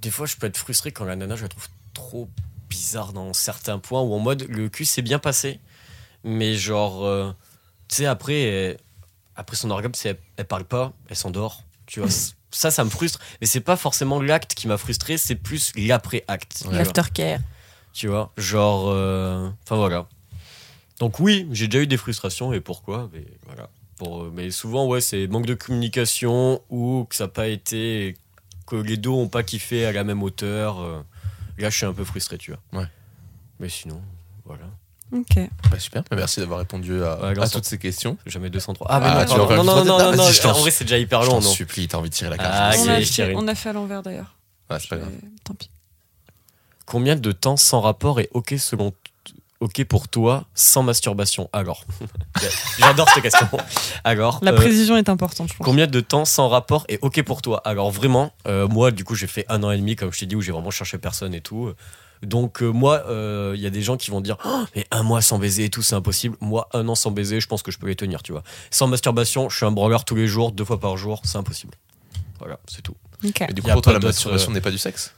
Des 0.00 0.10
fois, 0.10 0.26
je 0.26 0.36
peux 0.36 0.46
être 0.46 0.56
frustré 0.56 0.90
quand 0.92 1.04
la 1.04 1.16
nana, 1.16 1.36
je 1.36 1.42
la 1.42 1.48
trouve 1.48 1.68
trop 1.94 2.28
bizarre 2.68 3.12
dans 3.12 3.32
certains 3.32 3.78
points 3.78 4.00
ou 4.00 4.12
en 4.14 4.18
mode 4.18 4.46
le 4.48 4.68
cul 4.68 4.84
s'est 4.84 5.02
bien 5.02 5.18
passé, 5.18 5.60
mais 6.24 6.54
genre, 6.56 7.04
euh, 7.04 7.32
tu 7.88 7.96
sais, 7.96 8.06
après, 8.06 8.40
elle- 8.42 8.78
après 9.36 9.56
son 9.56 9.70
orgasme, 9.70 9.92
c'est- 9.94 10.08
elle, 10.10 10.18
elle 10.38 10.46
parle 10.46 10.64
pas, 10.64 10.92
elle 11.08 11.16
s'endort. 11.16 11.62
Tu 11.86 12.00
vois, 12.00 12.08
ça, 12.52 12.70
ça 12.70 12.84
me 12.84 12.90
frustre. 12.90 13.18
Mais 13.40 13.46
c'est 13.46 13.60
pas 13.60 13.76
forcément 13.76 14.20
l'acte 14.22 14.54
qui 14.54 14.68
m'a 14.68 14.76
frustré, 14.78 15.16
c'est 15.16 15.34
plus 15.36 15.72
l'après-acte. 15.76 16.64
L'aftercare. 16.70 17.40
Tu 17.92 18.06
vois, 18.08 18.32
genre. 18.36 18.88
euh, 18.88 19.50
Enfin 19.64 19.76
voilà. 19.76 20.06
Donc 20.98 21.18
oui, 21.20 21.48
j'ai 21.52 21.66
déjà 21.68 21.82
eu 21.82 21.86
des 21.86 21.96
frustrations 21.96 22.52
et 22.52 22.60
pourquoi 22.60 23.10
mais, 23.12 23.24
voilà. 23.46 23.68
Pour, 23.96 24.22
euh, 24.24 24.32
mais 24.34 24.50
souvent, 24.50 24.86
ouais, 24.86 25.00
c'est 25.00 25.26
manque 25.26 25.46
de 25.46 25.54
communication 25.54 26.62
ou 26.70 27.06
que 27.08 27.14
ça 27.16 27.24
n'a 27.24 27.28
pas 27.28 27.48
été. 27.48 28.16
que 28.66 28.76
les 28.76 28.96
deux 28.96 29.10
ont 29.10 29.28
pas 29.28 29.42
kiffé 29.42 29.84
à 29.84 29.92
la 29.92 30.04
même 30.04 30.22
hauteur. 30.22 30.80
euh. 30.80 31.02
Là, 31.58 31.68
je 31.70 31.76
suis 31.76 31.86
un 31.86 31.92
peu 31.92 32.04
frustré, 32.04 32.38
tu 32.38 32.52
vois. 32.52 32.80
Ouais. 32.80 32.86
Mais 33.60 33.68
sinon, 33.68 34.00
voilà. 34.44 34.64
Ok. 35.12 35.38
Bah, 35.70 35.78
super. 35.78 36.02
Bah, 36.10 36.16
merci 36.16 36.40
d'avoir 36.40 36.58
répondu 36.58 37.02
à, 37.02 37.20
Ouais, 37.20 37.28
à 37.28 37.32
grâce 37.34 37.50
toutes 37.50 37.66
ces 37.66 37.78
questions. 37.78 38.16
Jamais 38.26 38.48
203. 38.50 38.86
Ah, 38.90 39.00
mais 39.00 39.06
Ah, 39.06 39.24
non, 39.26 39.36
non, 39.36 39.64
non, 39.64 39.84
non, 39.84 39.98
non, 39.98 40.16
non, 40.16 40.28
je 40.30 40.40
t'en 40.40 40.50
en 40.50 40.60
vrai, 40.60 40.70
c'est 40.70 40.84
déjà 40.84 40.98
hyper 40.98 41.22
Je 41.22 41.26
long, 41.28 41.34
t'en 41.38 41.42
non. 41.44 41.50
supplie, 41.50 41.86
t'as 41.88 41.98
envie 41.98 42.08
de 42.10 42.14
tirer 42.14 42.30
la 42.30 42.38
carte. 42.38 42.50
Ah, 42.54 42.72
je 42.72 42.80
on, 42.80 42.88
a 42.88 43.00
fait, 43.04 43.34
on 43.36 43.48
a 43.48 43.54
fait 43.54 43.68
à 43.68 43.72
l'envers 43.74 44.02
d'ailleurs. 44.02 44.34
Ouais, 44.70 44.78
c'est 44.80 44.88
pas 44.88 44.96
grave. 44.96 45.10
Tant 45.44 45.54
pis. 45.54 45.70
Combien 46.86 47.16
de 47.16 47.32
temps 47.32 47.56
sans 47.56 47.80
rapport 47.80 48.20
est 48.20 48.28
OK 48.32 48.54
selon 48.58 48.92
OK 49.60 49.84
pour 49.84 50.08
toi 50.08 50.44
sans 50.54 50.82
masturbation 50.82 51.48
Alors, 51.52 51.84
j'adore 52.78 53.08
cette 53.10 53.22
question. 53.22 53.46
Alors, 54.04 54.40
La 54.42 54.50
euh, 54.50 54.56
précision 54.56 54.96
est 54.96 55.08
importante, 55.08 55.50
je 55.52 55.54
pense. 55.56 55.64
Combien 55.64 55.86
de 55.86 56.00
temps 56.00 56.24
sans 56.24 56.48
rapport 56.48 56.84
est 56.88 56.98
ok 57.02 57.22
pour 57.22 57.42
toi? 57.42 57.62
Alors 57.64 57.90
vraiment, 57.92 58.32
euh, 58.48 58.66
moi 58.66 58.90
du 58.90 59.04
coup 59.04 59.14
j'ai 59.14 59.28
fait 59.28 59.44
un 59.48 59.62
an 59.62 59.70
et 59.70 59.76
demi 59.76 59.94
comme 59.94 60.12
je 60.12 60.18
t'ai 60.18 60.26
dit 60.26 60.34
où 60.34 60.40
j'ai 60.40 60.50
vraiment 60.52 60.72
cherché 60.72 60.98
personne 60.98 61.32
et 61.34 61.40
tout. 61.40 61.72
Donc 62.22 62.62
euh, 62.62 62.68
moi, 62.70 63.04
il 63.54 63.60
y 63.60 63.66
a 63.66 63.70
des 63.70 63.82
gens 63.82 63.96
qui 63.96 64.10
vont 64.10 64.20
dire 64.20 64.36
Oh, 64.44 64.64
mais 64.76 64.86
un 64.90 65.02
mois 65.02 65.22
sans 65.22 65.38
baiser 65.38 65.64
et 65.64 65.70
tout 65.70 65.82
c'est 65.82 65.94
impossible. 65.94 66.36
Moi 66.40 66.68
un 66.72 66.88
an 66.88 66.94
sans 66.94 67.10
baiser, 67.10 67.40
je 67.40 67.46
pense 67.48 67.62
que 67.62 67.70
je 67.70 67.78
peux 67.78 67.86
les 67.88 67.96
tenir, 67.96 68.22
tu 68.22 68.32
vois. 68.32 68.42
Sans 68.70 68.86
masturbation, 68.86 69.48
je 69.48 69.56
suis 69.56 69.66
un 69.66 69.72
branleur 69.72 70.04
tous 70.04 70.14
les 70.14 70.26
jours, 70.26 70.52
deux 70.52 70.64
fois 70.64 70.78
par 70.78 70.96
jour, 70.96 71.20
c'est 71.24 71.38
impossible. 71.38 71.74
Voilà, 72.38 72.58
c'est 72.66 72.82
tout. 72.82 72.96
Et 73.24 73.52
du 73.52 73.62
coup, 73.62 73.70
pour 73.70 73.82
toi, 73.82 73.92
la 73.92 74.00
masturbation 74.00 74.50
euh, 74.50 74.54
n'est 74.54 74.60
pas 74.60 74.70
du 74.72 74.78
sexe? 74.78 75.14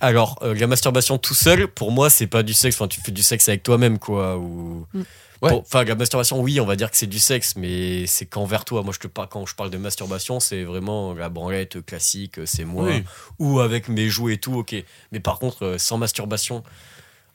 Alors 0.00 0.38
euh, 0.42 0.54
la 0.54 0.66
masturbation 0.66 1.18
tout 1.18 1.34
seul, 1.34 1.66
pour 1.66 1.90
moi 1.90 2.08
c'est 2.08 2.28
pas 2.28 2.42
du 2.42 2.54
sexe. 2.54 2.76
Enfin 2.76 2.88
tu 2.88 3.00
fais 3.00 3.10
du 3.12 3.22
sexe 3.22 3.48
avec 3.48 3.62
toi-même 3.62 3.98
quoi. 3.98 4.38
Ou 4.38 4.86
Mm. 4.94 5.02
Ouais. 5.40 5.52
Enfin 5.52 5.84
la 5.84 5.94
masturbation, 5.94 6.40
oui, 6.40 6.60
on 6.60 6.66
va 6.66 6.74
dire 6.76 6.90
que 6.90 6.96
c'est 6.96 7.06
du 7.06 7.18
sexe, 7.18 7.54
mais 7.56 8.06
c'est 8.06 8.26
qu'envers 8.26 8.64
toi. 8.64 8.82
Moi 8.82 8.92
je 8.92 8.98
te 8.98 9.06
parle 9.06 9.28
quand 9.28 9.46
je 9.46 9.54
parle 9.54 9.70
de 9.70 9.78
masturbation, 9.78 10.40
c'est 10.40 10.64
vraiment 10.64 11.14
la 11.14 11.28
branlette 11.28 11.84
classique, 11.84 12.40
c'est 12.44 12.64
moi. 12.64 12.84
Oui. 12.86 13.04
ou 13.38 13.60
avec 13.60 13.88
mes 13.88 14.08
jouets 14.08 14.34
et 14.34 14.38
tout, 14.38 14.54
ok. 14.54 14.74
Mais 15.12 15.20
par 15.20 15.38
contre, 15.38 15.64
euh, 15.64 15.78
sans 15.78 15.96
masturbation, 15.98 16.62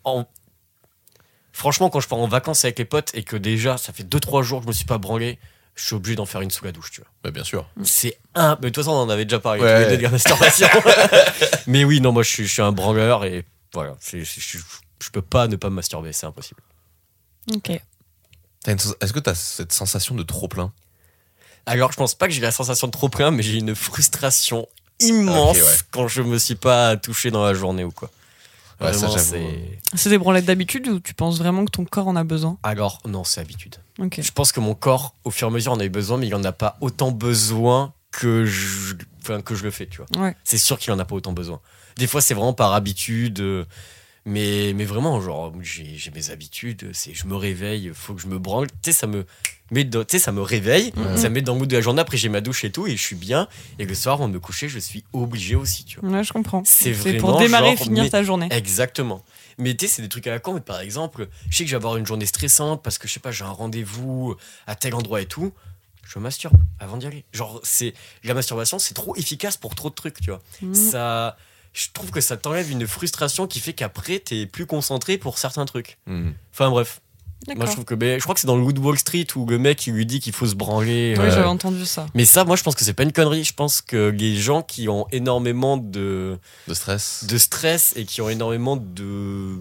en... 0.04 0.26
franchement, 1.54 1.90
quand 1.90 2.00
je 2.02 2.08
pars 2.08 2.20
en 2.20 2.28
vacances 2.28 2.66
avec 2.66 2.78
les 2.80 2.86
potes 2.86 3.12
et 3.14 3.24
que 3.24 3.38
déjà 3.38 3.78
ça 3.78 3.94
fait 3.94 4.04
2-3 4.04 4.44
jours 4.44 4.60
que 4.60 4.64
je 4.66 4.68
me 4.70 4.74
suis 4.74 4.86
pas 4.86 4.98
branlé, 4.98 5.40
je 5.76 5.86
suis 5.86 5.96
obligé 5.96 6.16
d'en 6.16 6.26
faire 6.26 6.42
une 6.42 6.52
sous 6.52 6.66
la 6.66 6.72
douche, 6.72 6.92
tu 6.92 7.02
vois. 7.02 7.10
Bah, 7.24 7.32
bien 7.32 7.44
sûr. 7.44 7.66
C'est 7.84 8.18
un. 8.36 8.58
Mais 8.62 8.70
de 8.70 8.76
toute 8.76 8.84
façon, 8.84 8.92
on 8.96 9.02
en 9.02 9.10
avait 9.10 9.26
déjà 9.26 9.40
parlé 9.40 9.62
Ouais. 9.62 9.90
deux 9.90 9.98
de 9.98 10.04
la 10.04 10.10
masturbation. 10.10 10.68
mais 11.68 11.84
oui, 11.84 12.00
non, 12.02 12.12
moi 12.12 12.24
je 12.24 12.30
suis, 12.30 12.46
je 12.46 12.52
suis 12.52 12.62
un 12.62 12.72
branleur 12.72 13.24
et 13.26 13.46
voilà, 13.74 13.96
je, 14.12 14.20
je 14.24 15.10
peux 15.12 15.22
pas 15.22 15.48
ne 15.48 15.56
pas 15.56 15.70
me 15.70 15.76
masturber, 15.76 16.14
c'est 16.14 16.26
impossible. 16.28 16.62
Ok. 17.56 17.72
Est-ce 18.66 19.14
que 19.14 19.20
t'as 19.20 19.36
cette 19.36 19.74
sensation 19.74 20.16
de 20.16 20.24
trop 20.24 20.48
plein? 20.48 20.72
Alors, 21.66 21.92
je 21.92 21.98
pense 21.98 22.16
pas 22.16 22.28
que 22.28 22.34
j'ai 22.34 22.42
la 22.42 22.52
sensation 22.52 22.88
de 22.88 22.92
trop 22.92 23.10
plein, 23.10 23.32
mais 23.32 23.44
j'ai 23.44 23.58
une 23.58 23.76
frustration 23.76 24.68
immense 25.00 25.58
ouais. 25.58 25.78
quand 25.92 26.08
je 26.08 26.22
me 26.22 26.38
suis 26.38 26.56
pas 26.56 26.98
touché 26.98 27.32
dans 27.32 27.44
la 27.44 27.54
journée 27.54 27.84
ou 27.84 27.92
quoi. 27.92 28.10
Ouais, 28.82 28.92
ça, 28.92 29.08
Vraiment, 29.08 29.18
j'avoue. 29.18 29.48
c'est. 29.96 30.10
Des 30.10 30.18
branlettes 30.18 30.46
d'habitude 30.46 30.88
ou 30.88 31.00
tu 31.00 31.14
penses 31.14 31.38
vraiment 31.38 31.64
que 31.64 31.72
ton 31.72 31.86
corps 31.86 32.08
en 32.08 32.16
a 32.16 32.24
besoin? 32.24 32.58
Alors, 32.64 33.00
non, 33.06 33.24
c'est 33.24 33.40
habitude. 33.40 33.76
Ok. 34.00 34.20
Je 34.22 34.32
pense 34.32 34.52
que 34.52 34.60
mon 34.60 34.76
corps, 34.76 35.16
au 35.24 35.32
fur 35.32 35.48
et 35.48 35.52
à 35.52 35.54
mesure, 35.54 35.72
en 35.72 35.80
a 35.80 35.86
eu 35.86 35.90
besoin, 35.90 36.18
mais 36.18 36.28
il 36.28 36.36
en 36.36 36.44
a 36.44 36.52
pas 36.52 36.78
autant 36.82 37.12
besoin 37.12 37.94
que 38.12 38.46
je, 38.46 38.96
enfin, 39.22 39.42
que 39.42 39.56
je 39.56 39.64
le 39.64 39.72
fais, 39.72 39.88
tu 39.88 40.02
vois. 40.02 40.24
Ouais. 40.24 40.36
C'est 40.44 40.58
sûr 40.58 40.78
qu'il 40.80 40.92
en 40.92 41.00
a 41.00 41.06
pas 41.06 41.16
autant 41.16 41.34
besoin. 41.34 41.62
Des 41.98 42.08
fois, 42.08 42.22
c'est 42.22 42.34
vraiment 42.34 42.54
par 42.54 42.74
habitude. 42.74 43.40
euh, 43.40 43.66
Mais, 44.26 44.72
mais 44.74 44.86
vraiment, 44.86 45.20
genre, 45.20 45.52
j'ai 45.62 46.12
mes 46.16 46.30
habitudes. 46.30 46.90
C'est 46.94 47.14
je 47.14 47.28
me 47.28 47.36
réveille, 47.36 47.92
faut 47.94 48.14
que 48.14 48.22
je 48.22 48.28
me 48.28 48.40
branle. 48.40 48.68
Tu 48.68 48.76
sais, 48.84 48.92
ça 48.94 49.08
me 49.08 49.26
tu 49.74 50.04
sais, 50.08 50.20
ça 50.20 50.32
me 50.32 50.42
réveille, 50.42 50.94
ça 51.16 51.30
me 51.30 51.36
met 51.36 51.42
dans 51.42 51.54
le 51.54 51.60
mood 51.60 51.70
de 51.70 51.76
la 51.76 51.82
journée. 51.82 52.02
Après, 52.02 52.18
j'ai 52.18 52.30
ma 52.30 52.42
douche 52.42 52.64
et 52.64 52.72
tout, 52.72 52.86
et 52.88 52.96
je 52.96 53.02
suis 53.02 53.16
bien. 53.16 53.48
Et 53.80 53.86
le 53.86 53.96
soir, 53.96 54.16
avant 54.16 54.28
de 54.28 54.34
me 54.34 54.40
coucher, 54.40 54.70
je 54.70 54.80
suis 54.80 55.04
obligé 55.14 55.56
aussi, 55.56 55.84
tu 55.86 56.00
vois. 56.00 56.10
Ouais, 56.10 56.24
je 56.24 56.34
comprends. 56.34 56.64
C'est 56.66 56.94
pour 57.18 57.40
démarrer 57.40 57.72
et 57.72 57.78
finir 57.78 58.04
mais- 58.04 58.10
ta 58.10 58.24
journée. 58.24 58.48
Exactement. 58.52 59.24
Mais 59.58 59.76
tu 59.76 59.88
sais, 59.88 59.96
c'est 59.96 60.02
des 60.02 60.10
trucs 60.10 60.28
à 60.28 60.32
la 60.32 60.40
con. 60.40 60.54
Mais 60.54 60.62
par 60.62 60.80
exemple, 60.80 61.28
je 61.50 61.58
sais 61.58 61.64
que 61.64 61.70
je 61.70 61.76
vais 61.76 61.78
avoir 61.78 61.98
une 61.98 62.06
journée 62.06 62.26
stressante 62.26 62.82
parce 62.84 62.98
que 62.98 63.08
je 63.08 63.14
sais 63.14 63.20
pas, 63.20 63.32
j'ai 63.32 63.44
un 63.44 63.52
rendez-vous 63.52 64.36
à 64.68 64.76
tel 64.76 64.96
endroit 64.96 65.22
et 65.22 65.26
tout. 65.26 65.54
Je 66.06 66.20
masturbe 66.20 66.58
avant 66.80 66.98
d'y 66.98 67.08
aller. 67.08 67.24
Genre, 67.32 67.60
c'est 67.64 67.94
la 68.24 68.34
masturbation, 68.34 68.78
c'est 68.78 68.94
trop 68.94 69.16
efficace 69.16 69.58
pour 69.58 69.74
trop 69.74 69.90
de 69.90 69.96
trucs, 69.96 70.20
tu 70.20 70.32
vois. 70.32 70.42
Mhm. 70.62 70.74
Ça, 70.74 71.38
je 71.74 71.88
trouve 71.94 72.12
que 72.12 72.22
ça 72.22 72.38
t'enlève 72.38 72.70
une 72.72 72.88
frustration 72.88 73.48
qui 73.48 73.60
fait 73.60 73.74
qu'après, 73.74 74.20
t'es 74.20 74.46
plus 74.46 74.66
concentré 74.66 75.18
pour 75.18 75.38
certains 75.38 75.66
trucs. 75.66 75.98
Hmm. 76.08 76.32
Enfin 76.54 76.70
bref. 76.70 77.02
Moi, 77.58 77.66
je 77.66 77.72
trouve 77.74 77.84
que, 77.84 77.94
mais 77.96 78.20
je 78.20 78.24
crois 78.24 78.34
que 78.36 78.40
c'est 78.40 78.48
dans 78.48 78.56
le 78.56 78.64
Wood 78.64 78.80
Wall 78.80 78.98
Street 78.98 79.28
où 79.36 79.46
le 79.46 79.58
mec 79.58 79.86
il 79.86 79.94
lui 79.94 80.06
dit 80.06 80.22
qu'il 80.22 80.32
faut 80.32 80.46
se 80.48 80.56
branler. 80.56 81.14
Oui, 81.18 81.26
euh, 81.26 81.30
j'avais 81.30 81.46
entendu 81.46 81.86
ça. 81.86 82.06
Mais 82.14 82.24
ça, 82.24 82.46
moi, 82.46 82.56
je 82.56 82.64
pense 82.64 82.74
que 82.74 82.86
c'est 82.86 82.94
pas 82.94 83.04
une 83.04 83.12
connerie. 83.12 83.44
Je 83.44 83.54
pense 83.54 83.82
que 83.82 84.08
les 84.12 84.38
gens 84.38 84.62
qui 84.62 84.88
ont 84.88 85.08
énormément 85.12 85.76
de, 85.76 86.40
De 86.70 86.74
stress. 86.74 87.26
de 87.28 87.38
stress 87.38 87.92
et 87.98 88.06
qui 88.06 88.22
ont 88.22 88.30
énormément 88.30 88.78
de, 88.78 89.58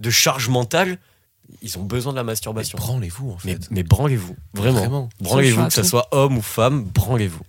de 0.00 0.10
charge 0.10 0.48
mentale, 0.48 0.98
ils 1.62 1.78
ont 1.78 1.84
besoin 1.84 2.12
de 2.12 2.16
la 2.16 2.24
Mais 2.24 2.32
masturbation. 2.32 2.76
branlez-vous 2.76 3.30
en 3.30 3.36
Mais, 3.44 3.52
fait. 3.52 3.68
mais 3.70 3.84
branlez-vous, 3.84 4.34
vraiment. 4.54 4.78
Vraiment. 4.80 5.08
Branlez-vous, 5.20 5.60
Ça, 5.60 5.66
que 5.68 5.74
ce 5.74 5.80
tout. 5.82 5.86
soit 5.86 6.08
homme 6.10 6.38
ou 6.38 6.42
femme, 6.42 6.82
branlez-vous. 6.82 7.42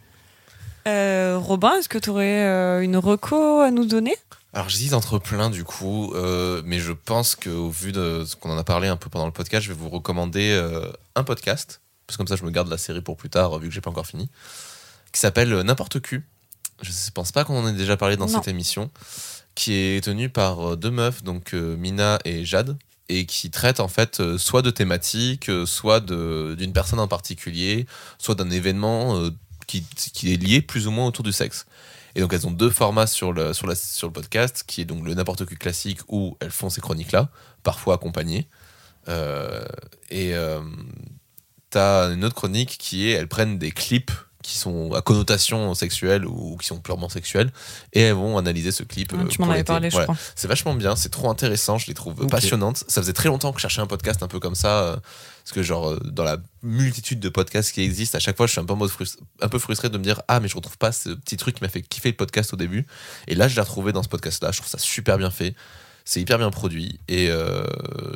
Euh, 0.88 1.38
Robin, 1.42 1.74
est-ce 1.78 1.90
que 1.90 1.98
tu 1.98 2.10
aurais 2.10 2.84
une 2.84 2.98
reco 2.98 3.62
à 3.62 3.72
nous 3.72 3.86
donner? 3.86 4.16
Alors 4.56 4.70
j'hésite 4.70 4.94
entre 4.94 5.18
plein 5.18 5.50
du 5.50 5.64
coup, 5.64 6.14
euh, 6.14 6.62
mais 6.66 6.80
je 6.80 6.92
pense 6.92 7.36
qu'au 7.36 7.70
vu 7.70 7.92
de 7.92 8.24
ce 8.26 8.36
qu'on 8.36 8.52
en 8.52 8.58
a 8.58 8.64
parlé 8.64 8.88
un 8.88 8.98
peu 8.98 9.10
pendant 9.10 9.26
le 9.26 9.32
podcast, 9.32 9.66
je 9.66 9.72
vais 9.74 9.78
vous 9.80 9.90
recommander 9.90 10.52
euh, 10.52 10.92
un 11.16 11.24
podcast, 11.24 11.82
parce 12.06 12.18
que 12.18 12.20
comme 12.20 12.28
ça 12.28 12.36
je 12.36 12.44
me 12.44 12.52
garde 12.52 12.70
la 12.70 12.78
série 12.78 13.02
pour 13.02 13.18
plus 13.18 13.32
tard, 13.32 13.58
vu 13.58 13.70
que 13.70 13.74
j'ai 13.74 13.82
pas 13.82 13.90
encore 13.90 14.06
fini, 14.06 14.30
qui 15.12 15.20
s'appelle 15.20 15.52
euh, 15.54 15.64
N'importe 15.64 16.00
Q. 16.02 16.24
Je 16.84 16.90
ne 16.92 17.12
pense 17.16 17.32
pas 17.32 17.46
qu'on 17.46 17.64
en 17.64 17.68
ait 17.68 17.74
déjà 17.74 17.98
parlé 17.98 18.16
dans 18.16 18.28
Non. 18.28 18.34
cette 18.34 18.48
émission, 18.48 18.92
qui 19.56 19.74
est 19.74 20.04
tenue 20.04 20.30
par 20.30 20.74
euh, 20.74 20.76
deux 20.76 20.92
meufs, 20.92 21.24
donc 21.24 21.56
euh, 21.56 21.76
Mina 21.78 22.20
et 22.24 22.46
Jade, 22.46 22.78
et 23.10 23.26
qui 23.26 23.50
traite 23.50 23.80
en 23.80 23.88
fait 23.88 24.20
euh, 24.20 24.38
soit 24.38 24.62
de 24.62 24.70
thématiques, 24.70 25.50
euh, 25.50 25.66
soit 25.66 26.00
d'une 26.00 26.74
personne 26.74 27.00
en 27.00 27.08
particulier, 27.08 27.88
soit 28.20 28.36
d'un 28.36 28.50
événement 28.52 29.18
euh, 29.18 29.32
qui, 29.68 29.84
qui 30.14 30.34
est 30.34 30.38
lié 30.38 30.62
plus 30.62 30.88
ou 30.88 30.92
moins 30.92 31.08
autour 31.08 31.24
du 31.24 31.32
sexe. 31.32 31.66
Et 32.16 32.22
donc 32.22 32.32
elles 32.34 32.46
ont 32.46 32.52
deux 32.52 32.70
formats 32.70 33.08
sur 33.08 33.34
le, 33.34 33.54
sur 33.54 33.66
la, 33.68 33.76
sur 33.76 34.08
le 34.08 34.14
podcast, 34.14 34.64
qui 34.68 34.82
est 34.82 34.86
donc 34.86 35.04
le 35.06 35.14
n'importe 35.16 35.46
qui 35.48 35.56
classique 35.56 36.00
où 36.10 36.38
elles 36.42 36.52
font 36.52 36.70
ces 36.70 36.80
chroniques-là, 36.82 37.30
parfois 37.64 37.96
accompagnées. 37.96 38.48
Euh, 39.10 39.66
et 40.10 40.34
euh, 40.36 40.62
t'as 41.70 42.12
une 42.14 42.24
autre 42.24 42.36
chronique 42.36 42.78
qui 42.78 43.10
est 43.10 43.12
elles 43.14 43.28
prennent 43.28 43.58
des 43.58 43.72
clips 43.72 44.12
qui 44.44 44.58
sont 44.58 44.92
à 44.94 45.02
connotation 45.02 45.74
sexuelle 45.74 46.26
ou 46.26 46.58
qui 46.58 46.68
sont 46.68 46.80
purement 46.80 47.08
sexuelles 47.08 47.52
et 47.94 48.02
elles 48.02 48.14
vont 48.14 48.38
analyser 48.38 48.72
ce 48.74 48.84
clip. 48.84 49.14
euh, 49.14 49.26
Tu 49.28 49.40
m'en 49.40 49.46
pour 49.46 49.54
avais 49.54 49.64
parlé, 49.64 49.90
je 49.90 49.98
crois. 50.02 50.16
C'est 50.36 50.50
vachement 50.50 50.74
bien, 50.74 50.98
c'est 50.98 51.10
trop 51.10 51.30
intéressant, 51.30 51.78
je 51.78 51.88
les 51.88 51.94
trouve 51.94 52.20
Ok. 52.22 52.30
passionnantes. 52.30 52.84
Ça 52.90 53.02
faisait 53.02 53.14
très 53.14 53.30
longtemps 53.30 53.52
que 53.54 53.60
je 53.60 53.62
cherchais 53.62 53.80
un 53.82 53.88
podcast 53.88 54.22
un 54.22 54.28
peu 54.28 54.40
comme 54.42 54.56
ça, 54.56 54.84
euh, 54.84 54.96
parce 55.44 55.52
que 55.54 55.62
genre 55.64 55.90
euh, 55.90 56.00
dans 56.06 56.24
la 56.24 56.38
multitude 56.62 57.20
de 57.20 57.30
podcasts 57.30 57.72
qui 57.74 57.82
existent, 57.82 58.16
à 58.18 58.20
chaque 58.20 58.38
fois 58.38 58.48
je 58.48 58.52
suis 58.54 58.62
un 58.62 58.66
peu, 58.66 58.74
en 58.74 58.78
mode 58.78 58.90
frus- 58.90 59.18
un 59.42 59.50
peu 59.50 59.60
frustré 59.60 59.90
de 59.90 59.98
me 59.98 60.04
dire 60.04 60.22
ah 60.28 60.40
mais 60.40 60.48
je 60.48 60.56
retrouve 60.56 60.78
pas 60.78 60.92
ce 60.92 61.10
petit 61.10 61.36
truc 61.38 61.56
qui 61.56 61.64
m'a 61.64 61.70
fait 61.70 61.82
kiffer 61.82 62.10
le 62.12 62.16
podcast 62.18 62.54
au 62.54 62.56
début. 62.58 62.86
Et 63.28 63.36
là 63.36 63.48
je 63.48 63.56
l'ai 63.56 63.62
retrouvé 63.62 63.92
dans 63.92 64.04
ce 64.04 64.10
podcast-là, 64.10 64.52
je 64.52 64.58
trouve 64.60 64.70
ça 64.70 64.78
super 64.78 65.18
bien 65.18 65.30
fait, 65.32 65.54
c'est 66.06 66.22
hyper 66.22 66.38
bien 66.38 66.50
produit. 66.52 67.00
Et 67.08 67.28
euh, 67.30 67.66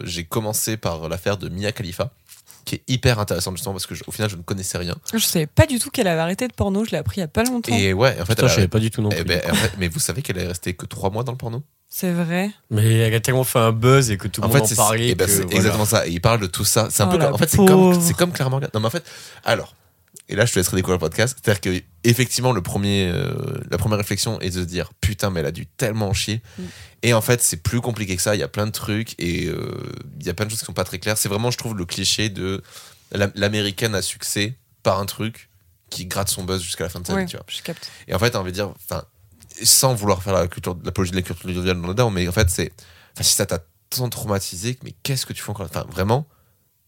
j'ai 0.03 0.23
commencé 0.23 0.77
par 0.77 1.09
l'affaire 1.09 1.37
de 1.37 1.49
Mia 1.49 1.71
Khalifa, 1.73 2.11
qui 2.63 2.75
est 2.75 2.83
hyper 2.87 3.19
intéressante 3.19 3.55
justement 3.57 3.73
parce 3.73 3.85
que 3.87 3.95
je- 3.95 4.03
au 4.07 4.11
final 4.11 4.29
je 4.29 4.35
ne 4.37 4.41
connaissais 4.41 4.77
rien. 4.77 4.95
Je 5.13 5.19
savais 5.19 5.47
pas 5.47 5.65
du 5.65 5.79
tout 5.79 5.89
qu'elle 5.89 6.07
avait 6.07 6.21
arrêté 6.21 6.47
de 6.47 6.53
porno, 6.53 6.85
je 6.85 6.91
l'ai 6.91 6.97
appris 6.97 7.17
il 7.17 7.21
y 7.21 7.23
a 7.23 7.27
pas 7.27 7.43
longtemps. 7.43 7.75
Et 7.75 7.91
ouais, 7.93 8.11
en 8.21 8.25
fait, 8.25 8.35
Putain, 8.35 8.43
elle 8.43 8.49
je 8.49 8.55
savais 8.55 8.67
pas 8.69 8.79
du 8.79 8.89
tout 8.91 9.01
non 9.01 9.09
eh 9.11 9.15
plus. 9.15 9.25
ben, 9.25 9.41
en 9.51 9.55
fait, 9.55 9.71
mais 9.77 9.87
vous 9.89 9.99
savez 9.99 10.21
qu'elle 10.21 10.37
est 10.37 10.47
restée 10.47 10.73
que 10.75 10.85
trois 10.85 11.09
mois 11.09 11.23
dans 11.23 11.31
le 11.33 11.37
porno? 11.37 11.61
C'est 11.89 12.11
vrai. 12.11 12.51
Mais 12.69 12.83
elle 12.95 13.13
a 13.13 13.19
tellement 13.19 13.43
fait 13.43 13.59
un 13.59 13.71
buzz 13.71 14.11
et 14.11 14.17
que 14.17 14.27
tout 14.27 14.41
le 14.41 14.45
en 14.47 14.49
monde 14.49 14.57
fait, 14.57 14.63
en 14.63 14.67
c'est 14.67 14.75
parlait. 14.75 15.09
eh 15.09 15.15
ben, 15.15 15.27
c'est 15.27 15.41
voilà. 15.43 15.55
exactement 15.55 15.85
ça. 15.85 16.05
Et 16.07 16.11
il 16.11 16.21
parle 16.21 16.39
de 16.41 16.47
tout 16.47 16.65
ça. 16.65 16.89
C'est 16.91 17.01
un 17.03 17.07
Oh, 17.07 17.11
peu 17.11 17.17
comme, 17.17 17.33
en 17.33 17.37
fait, 17.37 17.49
c'est 17.49 17.57
comme, 17.57 18.01
c'est 18.01 18.13
comme 18.15 18.31
Claire 18.31 18.49
Morgan. 18.49 18.69
Non, 18.73 18.79
mais 18.81 18.87
en 18.87 18.91
fait, 18.91 19.03
alors, 19.45 19.73
et 20.29 20.35
là, 20.35 20.45
je 20.45 20.51
te 20.53 20.59
laisserai 20.59 20.75
découvrir 20.75 20.97
le 20.97 20.99
podcast. 20.99 21.37
C'est-à-dire 21.41 21.61
que, 21.61 21.81
effectivement, 22.03 22.51
le 22.51 22.61
premier, 22.61 23.09
euh, 23.13 23.33
la 23.71 23.77
première 23.77 23.97
réflexion 23.97 24.39
est 24.41 24.49
de 24.49 24.59
se 24.61 24.65
dire, 24.65 24.91
putain, 24.99 25.29
mais 25.29 25.39
elle 25.39 25.45
a 25.45 25.51
dû 25.51 25.65
tellement 25.65 26.13
chier. 26.13 26.41
Mm. 26.59 26.63
Et 27.03 27.13
en 27.13 27.21
fait, 27.21 27.41
c'est 27.41 27.57
plus 27.63 27.79
compliqué 27.79 28.15
que 28.17 28.21
ça. 28.21 28.35
Il 28.35 28.39
y 28.39 28.43
a 28.43 28.47
plein 28.49 28.65
de 28.65 28.71
trucs 28.71 29.15
et 29.19 29.47
euh, 29.47 29.71
il 30.19 30.25
y 30.25 30.29
a 30.29 30.33
plein 30.33 30.45
de 30.45 30.51
choses 30.51 30.59
qui 30.59 30.65
sont 30.65 30.73
pas 30.73 30.83
très 30.83 30.99
claires. 30.99 31.17
C'est 31.17 31.29
vraiment, 31.29 31.49
je 31.51 31.57
trouve, 31.57 31.75
le 31.77 31.85
cliché 31.85 32.29
de 32.29 32.61
la- 33.13 33.31
l'américaine 33.35 33.95
à 33.95 34.01
succès 34.01 34.55
par 34.83 34.99
un 34.99 35.05
truc 35.05 35.49
qui 35.89 36.05
gratte 36.05 36.27
son 36.27 36.43
buzz 36.43 36.61
jusqu'à 36.61 36.83
la 36.83 36.89
fin 36.89 36.99
de 36.99 37.07
sa 37.07 37.13
Ouais, 37.13 37.23
vie, 37.23 37.31
tu 37.31 37.37
vois. 37.37 37.45
je 37.47 37.61
capte. 37.61 37.89
Et 38.09 38.13
en 38.13 38.19
fait, 38.19 38.35
on 38.35 38.39
envie 38.39 38.51
de 38.51 38.55
dire, 38.55 38.69
enfin, 38.89 39.03
sans 39.63 39.93
vouloir 39.93 40.21
faire 40.23 40.33
la 40.33 40.47
culture, 40.47 40.77
l'apologie 40.83 41.11
de 41.11 41.15
la 41.17 41.21
culture 41.21 41.47
du 41.47 41.53
viol 41.61 41.81
dedans, 41.81 42.09
mais 42.09 42.27
en 42.27 42.31
fait, 42.31 42.49
c'est, 42.49 42.71
enfin, 43.13 43.23
si 43.23 43.33
ça 43.33 43.45
t'a 43.45 43.59
tant 43.89 44.09
traumatisé, 44.09 44.77
mais 44.83 44.93
qu'est-ce 45.03 45.25
que 45.25 45.33
tu 45.33 45.41
fais 45.41 45.49
encore? 45.49 45.65
Enfin, 45.65 45.85
vraiment, 45.89 46.27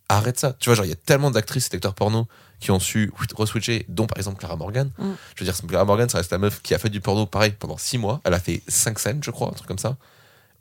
arrête 0.10 0.40
ça. 0.40 0.54
Tu 0.60 0.70
vois, 0.70 0.76
genre, 0.76 0.86
il 0.86 0.90
y 0.90 0.94
a 0.94 0.98
tellement 0.98 1.32
d'actrices 1.32 1.68
et 1.68 1.70
d'acteurs 1.72 1.94
porno 1.94 2.28
qui 2.60 2.72
ont 2.72 2.80
su 2.80 3.12
reswitcher, 3.36 3.86
dont 3.88 4.06
par 4.06 4.18
exemple 4.18 4.38
Clara 4.40 4.56
Morgan. 4.58 4.92
Mm. 4.98 5.12
Je 5.36 5.44
veux 5.46 5.52
dire, 5.52 5.68
Clara 5.68 5.86
Morgan, 5.86 6.10
ça 6.10 6.18
reste 6.18 6.32
la 6.32 6.38
meuf 6.40 6.62
qui 6.62 6.74
a 6.74 6.80
fait 6.80 6.90
du 6.90 7.00
porno 7.00 7.26
pareil 7.26 7.54
pendant 7.58 7.78
six 7.78 7.98
mois. 7.98 8.20
Elle 8.26 8.34
a 8.34 8.40
fait 8.40 8.62
cinq 8.68 9.00
scènes, 9.00 9.24
je 9.24 9.32
crois, 9.32 9.48
un 9.48 9.52
truc 9.54 9.68
comme 9.68 9.78
ça. 9.80 9.96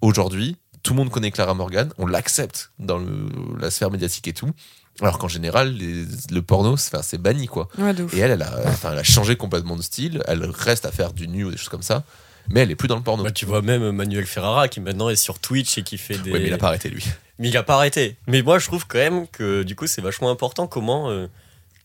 Aujourd'hui, 0.01 0.57
tout 0.85 0.93
le 0.93 0.99
monde 0.99 1.11
connaît 1.11 1.33
Clara 1.33 1.55
Morgan, 1.55 1.91
on 1.99 2.07
l'accepte 2.07 2.71
dans 2.79 2.99
le- 2.99 3.29
la 3.59 3.71
sphère 3.71 3.91
médiatique 3.91 4.29
et 4.29 4.33
tout. 4.33 4.51
Alors 5.01 5.19
qu'en 5.19 5.29
général, 5.29 5.73
les- 5.75 6.05
le 6.31 6.43
porno, 6.43 6.77
c'est 6.77 6.95
enfin, 6.95 7.03
c'est 7.03 7.19
banni, 7.19 7.47
quoi. 7.47 7.69
Ouais. 7.79 7.95
Et 8.15 8.19
elle, 8.19 8.33
elle 8.33 8.43
a, 8.43 8.53
enfin, 8.67 8.93
elle 8.93 8.99
a 8.99 9.03
changé 9.05 9.37
complètement 9.37 9.77
de 9.77 9.83
style. 9.83 10.23
Elle 10.27 10.45
reste 10.45 10.87
à 10.87 10.91
faire 10.93 11.13
du 11.13 11.29
nu 11.29 11.45
ou 11.45 11.51
des 11.51 11.57
choses 11.57 11.69
comme 11.69 11.83
ça. 11.83 12.05
Mais 12.51 12.61
elle 12.61 12.71
est 12.71 12.77
plus 12.77 12.89
dans 12.89 12.97
le 12.97 13.03
porno. 13.03 13.23
Bah, 13.25 13.31
tu 13.31 13.45
vois 13.47 13.61
même 13.63 13.91
Manuel 13.91 14.27
Ferrara 14.27 14.69
qui 14.69 14.81
maintenant 14.81 15.09
est 15.11 15.17
sur 15.17 15.39
Twitch 15.39 15.77
et 15.79 15.83
qui 15.83 15.99
fait 15.99 16.17
des. 16.19 16.33
Ouais, 16.33 16.41
mais 16.41 16.47
il 16.49 16.53
a 16.53 16.59
pas 16.59 16.69
arrêté, 16.69 16.89
lui. 16.89 17.05
Mais 17.39 17.49
il 17.51 17.57
a 17.57 17.63
pas 17.63 17.75
arrêté. 17.75 18.17
Mais 18.27 18.43
moi, 18.43 18.59
je 18.59 18.67
trouve 18.67 18.87
quand 18.89 18.99
même 18.99 19.29
que 19.29 19.63
du 19.63 19.77
coup, 19.77 19.87
c'est 19.87 20.01
vachement 20.03 20.31
important 20.31 20.67
comment. 20.67 21.11
euh, 21.11 21.27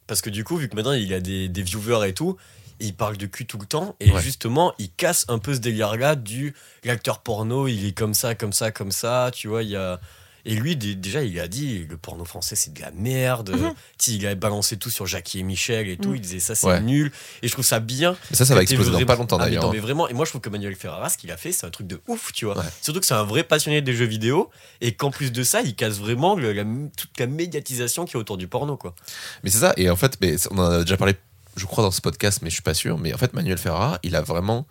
parce 0.08 0.22
que 0.22 0.30
du 0.30 0.44
coup, 0.44 0.58
vu 0.58 0.68
que 0.70 0.76
maintenant 0.76 0.94
il 0.94 1.14
a 1.14 1.20
des, 1.20 1.48
des 1.50 1.62
viewers 1.62 2.08
et 2.10 2.14
tout, 2.14 2.38
il 2.80 2.94
parle 2.96 3.18
de 3.18 3.26
cul 3.28 3.46
tout 3.46 3.58
le 3.60 3.66
temps. 3.66 3.96
Et 4.00 4.12
Ouais. 4.12 4.22
justement, 4.22 4.74
il 4.80 4.90
casse 4.90 5.26
un 5.28 5.38
peu 5.38 5.54
ce 5.54 5.60
délire-là 5.60 6.16
du 6.16 6.54
l'acteur 6.84 7.20
porno, 7.20 7.68
il 7.68 7.86
est 7.86 7.92
comme 7.92 8.14
ça, 8.14 8.34
comme 8.34 8.54
ça, 8.54 8.72
comme 8.72 8.92
ça. 8.92 9.30
Tu 9.34 9.48
vois, 9.50 9.62
il 9.64 9.70
y 9.70 9.76
a. 9.76 10.00
Et 10.46 10.56
lui, 10.56 10.76
dé- 10.76 10.96
déjà, 10.96 11.24
il 11.24 11.40
a 11.40 11.48
dit 11.48 11.86
le 11.90 11.96
porno 11.98 12.26
français, 12.26 12.56
c'est 12.56 12.74
de 12.74 12.82
la 12.82 12.92
merde. 12.92 13.52
Mhm. 13.52 13.74
Il 14.08 14.28
a 14.28 14.36
balancé 14.36 14.76
tout 14.78 14.90
sur 14.90 15.06
Jackie 15.08 15.40
et 15.40 15.44
Michel 15.44 15.88
et 15.88 15.96
tout. 15.98 16.10
Mhm. 16.10 16.16
Il 16.16 16.22
disait 16.22 16.40
ça, 16.40 16.54
c'est 16.56 16.68
Ouais. 16.68 16.82
nul. 16.82 17.12
Et 17.42 17.48
je 17.48 17.54
trouve 17.54 17.64
ça 17.66 17.80
bien. 17.80 18.18
Mais 18.30 18.36
ça, 18.36 18.46
ça 18.46 18.54
va 18.56 18.62
exploser 18.62 18.90
dans 18.90 18.96
vraiment- 18.98 19.08
pas 19.08 19.16
longtemps 19.16 19.38
Ah, 19.38 19.46
mais 19.46 19.52
d'ailleurs. 19.52 19.64
non, 19.64 19.72
mais 19.72 19.80
vraiment, 19.80 20.08
et 20.10 20.14
moi 20.14 20.26
je 20.26 20.32
trouve 20.32 20.42
que 20.42 20.50
Manuel 20.50 20.76
Ferrara, 20.76 21.08
ce 21.10 21.18
qu'il 21.18 21.32
a 21.32 21.38
fait, 21.38 21.52
c'est 21.54 21.66
un 21.66 21.70
truc 21.70 21.88
de 21.88 22.02
ouf, 22.08 22.34
tu 22.34 22.46
vois. 22.46 22.58
Ouais. 22.58 22.64
Surtout 22.82 23.00
que 23.00 23.06
c'est 23.06 23.14
un 23.14 23.24
vrai 23.24 23.44
passionné 23.44 23.82
des 23.82 23.94
jeux 23.96 24.06
vidéo 24.06 24.50
et 24.82 24.94
qu'en 24.94 25.12
plus 25.12 25.32
de 25.32 25.44
ça, 25.44 25.62
il 25.62 25.76
casse 25.76 25.98
vraiment 26.00 26.36
le- 26.36 26.52
la- 26.52 26.66
toute 26.98 27.18
la 27.20 27.28
médiatisation 27.28 28.06
qui 28.06 28.14
est 28.18 28.20
autour 28.20 28.38
du 28.38 28.48
porno, 28.48 28.76
quoi. 28.76 28.96
Mais 29.44 29.50
c'est 29.50 29.60
ça. 29.60 29.74
Et 29.78 29.90
en 29.90 29.96
fait, 29.96 30.18
mais 30.20 30.36
on 30.52 30.58
en 30.58 30.64
a 30.72 30.82
déjà 30.84 30.98
parlé, 30.98 31.14
je 31.56 31.66
crois, 31.66 31.84
dans 31.84 31.92
ce 31.92 32.02
podcast, 32.02 32.40
mais 32.42 32.50
je 32.50 32.56
suis 32.56 32.64
pas 32.64 32.74
sûr. 32.74 32.98
Mais 32.98 33.14
en 33.14 33.18
fait, 33.18 33.34
Manuel 33.34 33.58
Ferrara, 33.58 34.00
il 34.04 34.16
a 34.16 34.22
vraiment 34.22 34.68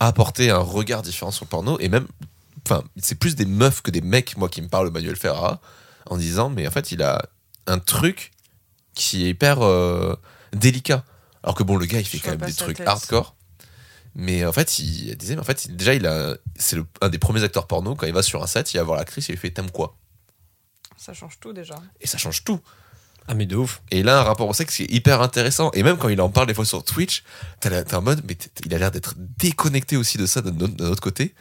apporté 0.00 0.50
un 0.50 0.58
regard 0.58 1.02
différent 1.02 1.30
sur 1.30 1.44
le 1.46 1.48
porno. 1.48 1.78
Et 1.80 1.88
même, 1.88 2.06
enfin, 2.66 2.82
c'est 2.96 3.14
plus 3.18 3.34
des 3.36 3.44
meufs 3.46 3.82
que 3.82 3.90
des 3.90 4.00
mecs, 4.00 4.36
moi, 4.36 4.48
qui 4.48 4.62
me 4.62 4.68
parlent 4.68 4.88
de 4.88 4.92
Manuel 4.92 5.16
Ferrara, 5.16 5.60
en 6.06 6.16
disant, 6.16 6.50
mais 6.50 6.66
en 6.66 6.70
fait, 6.70 6.92
il 6.92 7.02
a 7.02 7.22
un 7.66 7.78
truc 7.78 8.32
qui 8.94 9.24
est 9.24 9.30
hyper 9.30 9.62
euh, 9.62 10.14
délicat. 10.52 11.04
Alors 11.42 11.54
que 11.54 11.62
bon, 11.62 11.76
le 11.76 11.86
gars, 11.86 11.98
il 12.00 12.06
fait 12.06 12.18
Je 12.18 12.22
quand 12.22 12.30
même 12.30 12.40
des 12.40 12.52
trucs 12.54 12.76
tête. 12.78 12.88
hardcore. 12.88 13.36
Mais 14.14 14.44
en 14.46 14.52
fait, 14.52 14.78
il 14.78 15.16
disait, 15.16 15.34
mais 15.34 15.40
en 15.40 15.44
fait, 15.44 15.64
il- 15.66 15.76
déjà, 15.76 15.92
il 15.94 16.06
a, 16.06 16.36
c'est 16.56 16.76
le- 16.76 16.86
un 17.00 17.08
des 17.08 17.18
premiers 17.18 17.42
acteurs 17.42 17.66
porno. 17.66 17.94
Quand 17.96 18.06
il 18.06 18.12
va 18.12 18.22
sur 18.22 18.42
un 18.42 18.46
set, 18.46 18.72
il 18.72 18.76
va 18.76 18.84
voir 18.84 18.96
l'actrice 18.98 19.28
et 19.28 19.32
il 19.32 19.34
lui 19.36 19.40
fait 19.40 19.50
T'aimes 19.50 19.70
quoi? 19.70 19.96
Ça 20.96 21.12
change 21.12 21.38
tout 21.40 21.52
déjà. 21.52 21.74
Et 22.00 22.06
ça 22.06 22.16
change 22.18 22.44
tout. 22.44 22.60
Ah, 23.26 23.34
mais 23.34 23.46
de 23.46 23.56
ouf. 23.56 23.82
Et 23.90 24.00
il 24.00 24.08
a 24.08 24.20
un 24.20 24.22
rapport 24.22 24.48
au 24.48 24.52
sexe 24.54 24.76
qui 24.76 24.82
est 24.84 24.90
hyper 24.92 25.20
intéressant. 25.22 25.70
Et 25.72 25.82
même 25.82 25.96
quand 25.96 26.08
il 26.10 26.20
en 26.20 26.28
parle 26.30 26.46
des 26.46 26.54
fois 26.54 26.64
sur 26.64 26.84
Twitch, 26.84 27.24
t'es 27.60 27.94
en 27.94 28.02
mode, 28.02 28.22
mais 28.28 28.36
il 28.64 28.74
a 28.74 28.78
l'air 28.78 28.90
d'être 28.90 29.14
déconnecté 29.16 29.96
aussi 29.96 30.18
de 30.18 30.26
ça 30.26 30.42
d'un 30.42 30.54
autre, 30.60 30.74
d'un 30.74 30.86
autre 30.90 31.02
côté. 31.02 31.34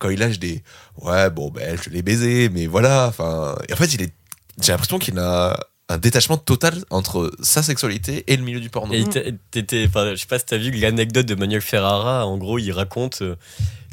Quand 0.00 0.08
il 0.10 0.18
lâche 0.18 0.38
des 0.40 0.62
ouais, 1.02 1.30
bon, 1.30 1.50
ben, 1.50 1.78
je 1.80 1.90
l'ai 1.90 2.02
baisé, 2.02 2.48
mais 2.48 2.66
voilà. 2.66 3.06
Enfin, 3.06 3.56
et 3.68 3.72
en 3.72 3.76
fait, 3.76 3.94
il 3.94 4.02
est, 4.02 4.12
j'ai 4.60 4.72
l'impression 4.72 4.98
qu'il 4.98 5.16
a 5.20 5.56
un 5.88 5.98
détachement 5.98 6.36
total 6.38 6.84
entre 6.90 7.30
sa 7.42 7.62
sexualité 7.62 8.24
et 8.26 8.36
le 8.36 8.42
milieu 8.42 8.60
du 8.60 8.70
porno. 8.70 8.92
Et 8.94 9.04
t'é- 9.04 9.34
t'étais, 9.50 9.84
enfin, 9.88 10.10
je 10.14 10.20
sais 10.20 10.26
pas 10.26 10.38
si 10.38 10.46
t'as 10.46 10.56
vu 10.56 10.70
l'anecdote 10.72 11.26
de 11.26 11.34
Manuel 11.34 11.60
Ferrara. 11.62 12.26
En 12.26 12.38
gros, 12.38 12.58
il 12.58 12.72
raconte 12.72 13.22
euh, 13.22 13.36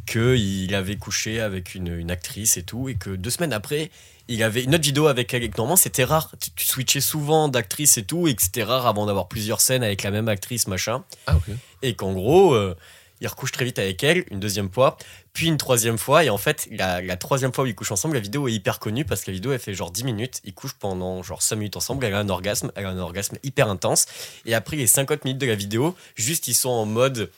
que 0.05 0.35
il 0.37 0.73
avait 0.75 0.95
couché 0.95 1.39
avec 1.41 1.75
une, 1.75 1.87
une 1.97 2.09
actrice 2.11 2.57
et 2.57 2.63
tout, 2.63 2.87
et 2.89 2.95
que 2.95 3.09
deux 3.09 3.29
semaines 3.31 3.51
après, 3.53 3.91
il 4.29 4.43
avait 4.43 4.63
une 4.63 4.75
autre 4.75 4.83
vidéo 4.83 5.07
avec 5.07 5.33
elle. 5.33 5.43
Et 5.43 5.49
que 5.49 5.57
normalement, 5.57 5.75
c'était 5.75 6.03
rare. 6.05 6.31
Tu, 6.39 6.51
tu 6.55 6.65
switchais 6.65 7.01
souvent 7.01 7.47
d'actrice 7.49 7.97
et 7.97 8.03
tout, 8.03 8.27
et 8.27 8.35
que 8.35 8.41
c'était 8.43 8.63
rare 8.63 8.87
avant 8.87 9.05
d'avoir 9.07 9.27
plusieurs 9.27 9.59
scènes 9.59 9.83
avec 9.83 10.03
la 10.03 10.11
même 10.11 10.27
actrice, 10.29 10.67
machin. 10.67 11.03
Ah, 11.25 11.35
ok. 11.35 11.53
et 11.81 11.95
qu'en 11.95 12.13
gros, 12.13 12.53
euh, 12.53 12.75
il 13.19 13.27
recouche 13.27 13.51
très 13.51 13.65
vite 13.65 13.79
avec 13.79 14.03
elle, 14.03 14.23
une 14.29 14.39
deuxième 14.39 14.71
fois, 14.71 14.97
puis 15.37 15.47
une 15.47 15.57
troisième 15.57 15.99
fois, 15.99 16.23
et 16.23 16.31
en 16.31 16.37
fait, 16.39 16.67
la, 16.71 16.99
la 16.99 17.15
troisième 17.15 17.53
fois 17.53 17.63
où 17.63 17.67
ils 17.67 17.75
couchent 17.75 17.91
ensemble, 17.91 18.15
la 18.15 18.19
vidéo 18.19 18.47
est 18.47 18.53
hyper 18.53 18.79
connue 18.79 19.05
parce 19.05 19.21
que 19.21 19.29
la 19.29 19.35
vidéo, 19.35 19.51
elle 19.53 19.59
fait 19.59 19.75
genre 19.75 19.91
10 19.91 20.03
minutes, 20.03 20.41
ils 20.45 20.53
couchent 20.55 20.73
pendant 20.79 21.21
genre 21.21 21.43
5 21.43 21.57
minutes 21.57 21.77
ensemble, 21.77 22.03
elle 22.05 22.15
a 22.15 22.19
un 22.19 22.29
orgasme, 22.29 22.71
elle 22.75 22.87
a 22.87 22.89
un 22.89 22.97
orgasme 22.97 23.37
hyper 23.43 23.69
intense, 23.69 24.07
et 24.47 24.55
après 24.55 24.77
les 24.77 24.87
50 24.87 25.25
minutes 25.25 25.39
de 25.39 25.45
la 25.45 25.53
vidéo, 25.53 25.95
juste 26.15 26.47
ils 26.47 26.55
sont 26.55 26.69
en 26.71 26.87
mode 26.87 27.29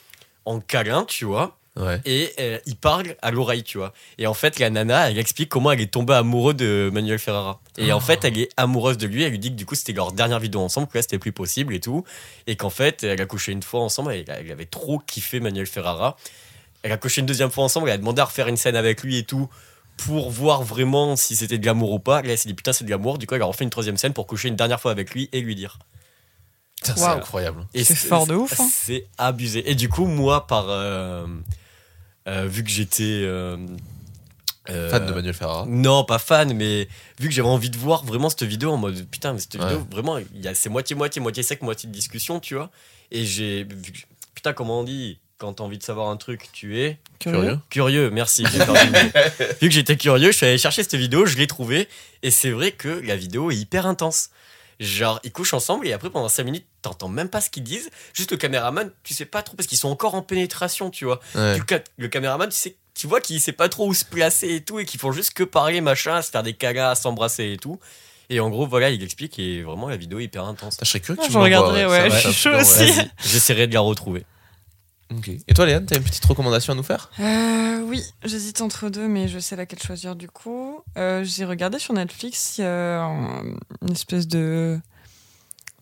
en 0.46 0.60
câlin, 0.60 1.04
tu 1.04 1.26
vois, 1.26 1.58
Ouais. 1.76 2.00
et 2.04 2.32
euh, 2.40 2.58
ils 2.66 2.74
parlent 2.76 3.14
à 3.22 3.30
l'oreille, 3.30 3.62
tu 3.62 3.78
vois. 3.78 3.92
Et 4.18 4.26
en 4.26 4.34
fait, 4.34 4.58
la 4.58 4.70
nana, 4.70 5.08
elle 5.10 5.18
explique 5.18 5.48
comment 5.48 5.70
elle 5.70 5.80
est 5.80 5.90
tombée 5.92 6.14
amoureuse 6.14 6.56
de 6.56 6.90
Manuel 6.92 7.18
Ferrara. 7.20 7.60
Et 7.78 7.92
en 7.92 8.00
fait, 8.00 8.24
elle 8.24 8.38
est 8.38 8.48
amoureuse 8.56 8.98
de 8.98 9.06
lui. 9.06 9.22
Elle 9.22 9.30
lui 9.30 9.38
dit 9.38 9.50
que 9.50 9.56
du 9.56 9.66
coup, 9.66 9.76
c'était 9.76 9.92
leur 9.92 10.10
dernière 10.12 10.40
vidéo 10.40 10.60
ensemble, 10.62 10.88
que 10.88 10.98
là, 10.98 11.02
c'était 11.02 11.20
plus 11.20 11.30
possible 11.32 11.72
et 11.72 11.80
tout. 11.80 12.02
Et 12.48 12.56
qu'en 12.56 12.70
fait, 12.70 13.04
elle 13.04 13.20
a 13.20 13.26
couché 13.26 13.52
une 13.52 13.62
fois 13.62 13.80
ensemble. 13.82 14.12
Elle, 14.12 14.24
elle 14.26 14.50
avait 14.50 14.66
trop 14.66 14.98
kiffé 14.98 15.38
Manuel 15.38 15.66
Ferrara. 15.66 16.16
Elle 16.82 16.92
a 16.92 16.96
couché 16.96 17.20
une 17.20 17.26
deuxième 17.26 17.50
fois 17.50 17.64
ensemble. 17.64 17.88
Elle 17.88 17.94
a 17.94 17.98
demandé 17.98 18.20
à 18.20 18.24
refaire 18.24 18.48
une 18.48 18.56
scène 18.56 18.76
avec 18.76 19.02
lui 19.02 19.18
et 19.18 19.24
tout. 19.24 19.48
pour 19.96 20.30
voir 20.30 20.62
vraiment 20.62 21.14
si 21.14 21.36
c'était 21.36 21.58
de 21.58 21.66
l'amour 21.66 21.92
ou 21.92 21.98
pas. 21.98 22.22
Là, 22.22 22.30
elle 22.32 22.38
s'est 22.38 22.48
dit 22.48 22.54
putain, 22.54 22.72
c'est 22.72 22.84
de 22.84 22.90
l'amour. 22.90 23.18
Du 23.18 23.26
coup, 23.26 23.34
elle 23.34 23.42
a 23.42 23.44
refait 23.44 23.64
une 23.64 23.70
troisième 23.70 23.98
scène 23.98 24.14
pour 24.14 24.26
coucher 24.26 24.48
une 24.48 24.56
dernière 24.56 24.80
fois 24.80 24.92
avec 24.92 25.10
lui 25.12 25.28
et 25.32 25.42
lui 25.42 25.54
dire. 25.54 25.78
Putain, 26.76 26.96
c'est 26.96 27.04
incroyable. 27.04 27.66
Et 27.74 27.84
C'est 27.84 27.94
fort 27.94 28.26
de 28.26 28.34
ouf, 28.34 28.58
hein. 28.58 28.66
C'est 28.72 29.06
abusé. 29.18 29.70
Et 29.70 29.74
du 29.74 29.90
coup, 29.90 30.06
moi, 30.06 30.46
par. 30.46 30.64
euh, 30.70 31.26
euh, 32.28 32.46
vu 32.46 32.64
que 32.64 32.70
j'étais. 32.70 33.02
euh, 33.24 33.58
euh, 34.70 34.88
Fan 34.88 35.04
de 35.06 35.12
Manuel 35.12 35.34
Ferrara. 35.34 35.66
Non, 35.68 36.04
pas 36.04 36.18
fan, 36.18 36.54
mais 36.54 36.88
vu 37.18 37.28
que 37.28 37.34
j'avais 37.34 37.48
envie 37.48 37.68
de 37.70 37.76
voir 37.76 38.02
vraiment 38.04 38.30
cette 38.30 38.44
vidéo 38.44 38.70
en 38.72 38.76
mode 38.78 39.06
putain, 39.10 39.34
mais 39.34 39.38
cette 39.40 39.56
Ouais. 39.56 39.66
vidéo, 39.66 39.86
vraiment, 39.90 40.16
il 40.16 40.40
y 40.42 40.48
a 40.48 40.54
c'est 40.54 40.70
moitié-moitié, 40.70 41.20
moitié 41.20 41.42
sec, 41.42 41.60
moitié 41.60 41.88
de 41.90 41.92
discussion, 41.94 42.40
tu 42.40 42.54
vois. 42.54 42.70
Et 43.10 43.26
j'ai. 43.26 43.64
vu 43.64 43.92
que- 43.92 43.98
Putain, 44.34 44.54
comment 44.54 44.80
on 44.80 44.84
dit 44.84 45.18
Quand 45.40 45.54
t'as 45.54 45.64
envie 45.64 45.78
de 45.78 45.82
savoir 45.82 46.10
un 46.10 46.16
truc, 46.18 46.50
tu 46.52 46.78
es. 46.80 46.98
Curieux. 47.18 47.58
Curieux, 47.70 48.10
merci. 48.10 48.44
Vu 49.62 49.68
que 49.68 49.74
j'étais 49.74 49.96
curieux, 49.96 50.32
je 50.32 50.36
suis 50.36 50.44
allé 50.46 50.58
chercher 50.58 50.82
cette 50.82 50.94
vidéo, 50.96 51.24
je 51.24 51.36
l'ai 51.38 51.46
trouvée, 51.46 51.88
et 52.22 52.30
c'est 52.30 52.50
vrai 52.50 52.72
que 52.72 52.88
la 52.88 53.16
vidéo 53.16 53.50
est 53.50 53.56
hyper 53.56 53.86
intense. 53.86 54.28
Genre, 54.80 55.18
ils 55.24 55.32
couchent 55.32 55.54
ensemble, 55.54 55.86
et 55.88 55.92
après, 55.94 56.10
pendant 56.10 56.28
5 56.28 56.44
minutes, 56.44 56.66
t'entends 56.82 57.08
même 57.08 57.28
pas 57.30 57.40
ce 57.40 57.48
qu'ils 57.48 57.62
disent. 57.62 57.90
Juste 58.14 58.30
le 58.32 58.36
caméraman, 58.36 58.90
tu 59.02 59.14
sais 59.14 59.24
pas 59.24 59.42
trop, 59.42 59.56
parce 59.56 59.66
qu'ils 59.66 59.78
sont 59.78 59.88
encore 59.88 60.14
en 60.14 60.20
pénétration, 60.22 60.90
tu 60.90 61.06
vois. 61.06 61.20
Ouais. 61.34 61.54
Du 61.56 61.62
ca- 61.68 61.82
le 61.96 62.08
caméraman, 62.08 62.48
tu, 62.50 62.56
sais, 62.56 62.76
tu 62.94 63.06
vois 63.06 63.20
qu'il 63.22 63.40
sait 63.40 63.52
pas 63.52 63.68
trop 63.70 63.86
où 63.88 63.94
se 63.94 64.04
placer 64.04 64.54
et 64.56 64.60
tout, 64.62 64.78
et 64.78 64.84
qu'ils 64.84 65.00
font 65.00 65.12
juste 65.12 65.32
que 65.32 65.42
parler, 65.44 65.80
machin, 65.80 66.16
à 66.16 66.22
se 66.22 66.30
faire 66.30 66.42
des 66.42 66.52
cagas, 66.54 66.90
à 66.90 66.94
s'embrasser 66.94 67.52
et 67.52 67.56
tout. 67.56 67.78
Et 68.28 68.40
en 68.40 68.48
gros, 68.50 68.66
voilà, 68.66 68.90
il 68.90 69.02
explique, 69.02 69.38
et 69.38 69.62
vraiment, 69.62 69.88
la 69.88 69.96
vidéo 69.96 70.18
est 70.20 70.24
hyper 70.24 70.44
intense. 70.44 70.74
Putain, 70.76 70.84
Je 70.84 70.90
serais 70.90 71.00
curieux 71.00 71.16
que 71.16 71.22
Ah, 71.22 71.26
tu 71.26 71.32
je 71.32 71.38
me 71.38 71.48
l'envoies, 71.48 71.68
regarderai, 71.72 72.08
ça 72.10 72.14
ouais, 72.14 72.22
je 72.22 72.28
suis 72.28 72.32
chaud 72.34 72.54
aussi. 72.58 72.92
J'essaierai 73.24 73.66
de 73.66 73.74
la 73.74 73.80
retrouver. 73.80 74.24
Et 75.48 75.54
toi, 75.54 75.66
Léane, 75.66 75.86
t'as 75.86 75.96
une 75.96 76.04
petite 76.04 76.24
recommandation 76.24 76.72
à 76.72 76.76
nous 76.76 76.82
faire? 76.84 77.10
Euh, 77.18 77.80
oui, 77.82 78.02
j'hésite 78.24 78.60
entre 78.60 78.88
deux, 78.90 79.08
mais 79.08 79.26
je 79.28 79.38
sais 79.40 79.56
laquelle 79.56 79.80
choisir 79.82 80.14
du 80.14 80.28
coup. 80.28 80.80
Euh, 80.96 81.24
J'ai 81.24 81.44
regardé 81.44 81.78
sur 81.80 81.94
Netflix 81.94 82.58
une 82.60 83.56
espèce 83.90 84.28
de 84.28 84.78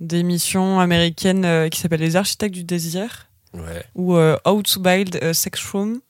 d'émission 0.01 0.79
américaine 0.81 1.45
euh, 1.45 1.69
qui 1.69 1.81
s'appelle 1.81 2.01
Les 2.01 2.17
Architectes 2.17 2.55
du 2.55 2.65
désir 2.65 3.27
Ouais. 3.55 3.83
ou 3.95 4.15
How 4.17 4.63
to 4.63 4.79
Build 4.81 5.17
a 5.23 5.33
Sex 5.35 5.71
Room 5.73 6.01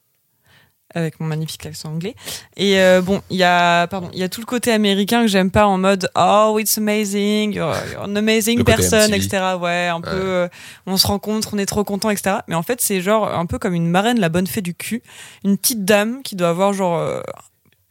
avec 0.95 1.21
mon 1.21 1.27
magnifique 1.27 1.67
accent 1.67 1.91
anglais. 1.91 2.15
Et 2.57 2.81
euh, 2.81 3.03
bon, 3.03 3.21
il 3.31 3.37
y 3.37 3.43
a 3.43 3.87
pardon, 3.89 4.09
il 4.13 4.19
y 4.19 4.23
a 4.23 4.29
tout 4.29 4.41
le 4.41 4.47
côté 4.47 4.73
américain 4.73 5.23
que 5.23 5.29
j'aime 5.29 5.51
pas 5.51 5.67
en 5.67 5.79
mode 5.79 6.11
oh 6.17 6.57
it's 6.59 6.79
amazing, 6.79 7.53
you're, 7.53 7.75
you're 7.93 8.03
an 8.03 8.17
amazing 8.17 8.65
person, 8.65 9.13
etc. 9.13 9.57
Ouais, 9.61 9.89
un 9.89 10.01
peu 10.01 10.11
euh, 10.11 10.49
on 10.87 10.97
se 10.97 11.07
rencontre, 11.07 11.51
on 11.53 11.59
est 11.59 11.67
trop 11.67 11.85
content, 11.85 12.11
etc. 12.11 12.37
Mais 12.49 12.55
en 12.55 12.63
fait, 12.63 12.81
c'est 12.81 13.01
genre 13.01 13.33
un 13.33 13.47
peu 13.47 13.59
comme 13.59 13.75
une 13.75 13.89
marraine, 13.89 14.19
la 14.19 14.31
bonne 14.31 14.47
fée 14.47 14.63
du 14.63 14.75
cul, 14.75 15.03
une 15.45 15.59
petite 15.59 15.85
dame 15.85 16.23
qui 16.23 16.37
doit 16.37 16.49
avoir 16.49 16.73
genre 16.73 16.99
euh, 16.99 17.21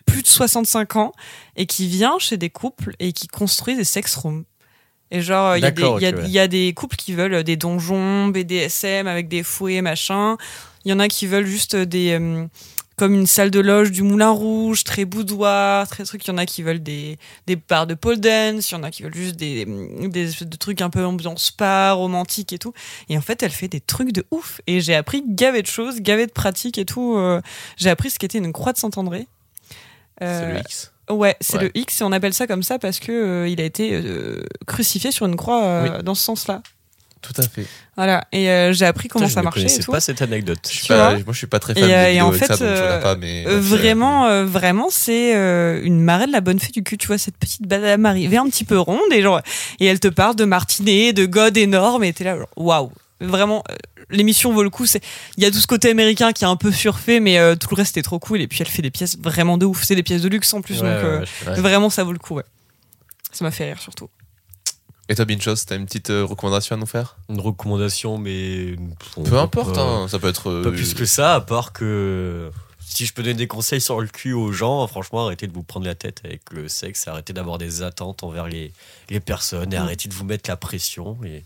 plus 0.05 0.23
de 0.23 0.27
65 0.27 0.95
ans 0.95 1.11
et 1.55 1.67
qui 1.67 1.87
vient 1.87 2.17
chez 2.17 2.37
des 2.37 2.49
couples 2.49 2.95
et 2.99 3.13
qui 3.13 3.27
construit 3.27 3.75
des 3.75 3.83
sex 3.83 4.15
rooms. 4.15 4.43
Et 5.09 5.21
genre, 5.21 5.55
il 5.55 5.63
y, 5.63 5.65
ouais. 5.65 6.29
y 6.29 6.39
a 6.39 6.47
des 6.49 6.73
couples 6.73 6.97
qui 6.97 7.13
veulent 7.13 7.43
des 7.43 7.55
donjons, 7.55 8.27
BDSM 8.27 9.07
avec 9.07 9.29
des 9.29 9.41
fouets, 9.41 9.81
machin. 9.81 10.35
Il 10.83 10.91
y 10.91 10.93
en 10.93 10.99
a 10.99 11.07
qui 11.07 11.27
veulent 11.27 11.45
juste 11.45 11.77
des. 11.77 12.19
Euh, 12.97 13.05
comme 13.05 13.13
une 13.13 13.27
salle 13.27 13.51
de 13.51 13.59
loge 13.59 13.91
du 13.91 14.01
Moulin 14.03 14.31
Rouge, 14.31 14.83
très 14.83 15.05
boudoir, 15.05 15.87
très 15.87 16.03
truc. 16.03 16.25
Il 16.25 16.29
y 16.29 16.33
en 16.33 16.37
a 16.37 16.45
qui 16.45 16.63
veulent 16.63 16.81
des, 16.81 17.17
des 17.45 17.55
bars 17.55 17.87
de 17.87 17.93
pole 17.93 18.19
dance, 18.19 18.71
il 18.71 18.73
y 18.73 18.77
en 18.77 18.83
a 18.83 18.91
qui 18.91 19.03
veulent 19.03 19.13
juste 19.15 19.35
des, 19.35 19.65
des 20.07 20.29
espèces 20.29 20.47
de 20.47 20.57
trucs 20.57 20.81
un 20.81 20.89
peu 20.89 21.05
ambiance 21.05 21.45
spa, 21.45 21.91
romantique 21.93 22.53
et 22.53 22.57
tout. 22.59 22.73
Et 23.09 23.17
en 23.17 23.21
fait, 23.21 23.43
elle 23.43 23.51
fait 23.51 23.67
des 23.67 23.81
trucs 23.81 24.11
de 24.11 24.25
ouf. 24.31 24.61
Et 24.67 24.81
j'ai 24.81 24.95
appris 24.95 25.23
gavé 25.27 25.61
de 25.61 25.67
choses, 25.67 26.01
gavé 26.01 26.25
de 26.27 26.31
pratiques 26.31 26.77
et 26.77 26.85
tout. 26.85 27.15
euh, 27.17 27.41
j'ai 27.77 27.89
appris 27.89 28.09
ce 28.09 28.19
qu'était 28.19 28.39
une 28.39 28.53
croix 28.53 28.73
de 28.73 28.77
Saint-André. 28.77 29.27
C'est 30.19 30.25
Euh, 30.27 30.53
le 30.53 30.59
X. 30.59 30.91
Ouais, 31.09 31.37
c'est 31.39 31.57
Ouais. 31.57 31.63
le 31.65 31.77
X 31.77 32.01
et 32.01 32.03
on 32.03 32.11
appelle 32.11 32.33
ça 32.33 32.47
comme 32.47 32.63
ça 32.63 32.79
parce 32.79 32.99
que 32.99 33.11
euh, 33.11 33.47
il 33.47 33.61
a 33.61 33.63
été 33.63 33.91
euh, 33.93 34.43
crucifié 34.65 35.11
sur 35.11 35.25
une 35.25 35.37
croix 35.37 35.63
euh, 35.63 36.01
dans 36.01 36.15
ce 36.15 36.23
sens-là. 36.23 36.61
Tout 37.21 37.33
à 37.37 37.41
fait. 37.41 37.65
Voilà. 37.95 38.25
Et 38.31 38.49
euh, 38.49 38.73
j'ai 38.73 38.85
appris 38.85 39.07
comment 39.07 39.25
Putain, 39.25 39.29
je 39.29 39.33
ça 39.35 39.39
ne 39.41 39.43
marchait 39.45 39.59
connaissais 39.61 39.81
tout. 39.83 39.91
pas 39.91 39.99
cette 39.99 40.21
anecdote. 40.21 40.59
Je 40.69 40.77
suis 40.77 40.87
pas- 40.87 41.13
moi, 41.13 41.23
je 41.31 41.37
suis 41.37 41.47
pas 41.47 41.59
très 41.59 41.73
fan 41.73 41.83
Et, 41.83 41.87
de 41.87 41.91
euh, 41.93 42.05
et 42.05 42.11
vidéos 42.11 42.25
en 42.25 42.31
ça, 42.33 42.37
fait, 42.39 42.47
donc 42.49 42.57
je 42.59 42.63
regarde 42.65 42.83
euh, 42.83 43.01
pas, 43.01 43.15
mais. 43.15 43.43
Vraiment, 43.45 44.25
euh, 44.27 44.45
vraiment, 44.45 44.87
c'est 44.89 45.35
euh, 45.35 45.81
une 45.83 45.99
marraine 46.01 46.27
de 46.27 46.33
la 46.33 46.41
bonne 46.41 46.59
fée 46.59 46.71
du 46.71 46.83
cul. 46.83 46.97
Tu 46.97 47.07
vois 47.07 47.17
cette 47.17 47.37
petite 47.37 47.67
madame 47.69 48.05
arriver 48.05 48.37
un 48.37 48.45
petit 48.49 48.63
peu 48.65 48.77
ronde 48.79 48.99
et 49.11 49.21
genre, 49.21 49.41
et 49.79 49.85
elle 49.87 49.99
te 49.99 50.07
parle 50.07 50.35
de 50.35 50.45
martinet, 50.45 51.11
de 51.13 51.25
god 51.25 51.57
énorme, 51.57 52.03
et 52.03 52.13
t'es 52.13 52.23
là, 52.23 52.37
waouh. 52.55 52.91
Vraiment, 53.19 53.63
euh, 53.71 53.75
l'émission 54.11 54.53
vaut 54.53 54.61
le 54.61 54.69
coup. 54.69 54.85
C'est, 54.85 55.01
il 55.37 55.43
y 55.43 55.47
a 55.47 55.51
tout 55.51 55.57
ce 55.57 55.65
côté 55.65 55.89
américain 55.89 56.33
qui 56.33 56.43
est 56.43 56.47
un 56.47 56.55
peu 56.55 56.71
surfait, 56.71 57.19
mais 57.19 57.39
euh, 57.39 57.55
tout 57.55 57.67
le 57.71 57.75
reste 57.77 57.97
est 57.97 58.03
trop 58.03 58.19
cool. 58.19 58.41
Et 58.41 58.47
puis 58.47 58.59
elle 58.61 58.67
fait 58.67 58.83
des 58.83 58.91
pièces 58.91 59.17
vraiment 59.17 59.57
de 59.57 59.65
ouf. 59.65 59.83
C'est 59.83 59.95
des 59.95 60.03
pièces 60.03 60.21
de 60.21 60.29
luxe 60.29 60.53
en 60.53 60.61
plus, 60.61 60.75
Ouais, 60.75 60.93
donc 60.93 61.03
euh, 61.03 61.19
ouais, 61.21 61.25
ouais. 61.47 61.53
Ouais. 61.53 61.61
vraiment 61.61 61.89
ça 61.89 62.03
vaut 62.03 62.11
le 62.13 62.19
coup. 62.19 62.35
Ouais. 62.35 62.43
Ça 63.31 63.43
m'a 63.43 63.49
fait 63.51 63.65
rire 63.65 63.79
surtout. 63.81 64.07
Et 65.09 65.15
toi, 65.15 65.25
Binchos, 65.25 65.55
t'as 65.65 65.77
une 65.77 65.85
petite 65.85 66.09
euh, 66.09 66.25
recommandation 66.25 66.75
à 66.75 66.79
nous 66.79 66.85
faire? 66.85 67.17
Une 67.29 67.39
recommandation, 67.39 68.17
mais. 68.17 68.75
Peu 69.25 69.37
importe, 69.39 69.75
Pas- 69.75 69.81
hein, 69.81 70.07
ça 70.07 70.19
peut 70.19 70.27
être. 70.27 70.49
euh, 70.49 70.63
Pas 70.63 70.71
plus 70.71 70.93
que 70.93 71.05
ça, 71.05 71.35
à 71.35 71.41
part 71.41 71.71
que. 71.73 72.51
Si 72.89 73.05
je 73.05 73.13
peux 73.13 73.21
donner 73.21 73.35
des 73.35 73.47
conseils 73.47 73.81
sur 73.81 73.99
le 74.01 74.07
cul 74.07 74.31
aux 74.33 74.51
gens, 74.53 74.87
franchement, 74.87 75.25
arrêtez 75.25 75.45
de 75.47 75.53
vous 75.53 75.61
prendre 75.63 75.85
la 75.85 75.93
tête 75.93 76.21
avec 76.23 76.41
le 76.51 76.67
sexe, 76.69 77.07
arrêtez 77.07 77.31
d'avoir 77.33 77.57
des 77.57 77.83
attentes 77.83 78.23
envers 78.23 78.47
les, 78.47 78.71
les 79.09 79.19
personnes, 79.19 79.73
et 79.73 79.77
Mm. 79.77 79.81
arrêtez 79.81 80.07
de 80.09 80.13
vous 80.13 80.23
mettre 80.23 80.49
la 80.49 80.55
pression, 80.55 81.17
et 81.25 81.43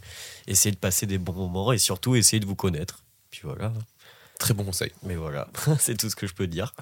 essayez 0.47 0.71
de 0.71 0.77
passer 0.79 1.07
des 1.07 1.17
bons 1.17 1.33
moments, 1.33 1.71
et 1.73 1.77
surtout 1.79 2.15
essayez 2.15 2.39
de 2.39 2.45
vous 2.45 2.55
connaître. 2.55 3.03
Puis 3.31 3.41
voilà. 3.43 3.73
Très 4.39 4.53
bon 4.53 4.63
conseil. 4.63 4.91
Mais 5.03 5.15
voilà, 5.15 5.47
c'est 5.79 5.97
tout 5.97 6.09
ce 6.09 6.15
que 6.15 6.25
je 6.27 6.33
peux 6.33 6.47
dire. 6.47 6.73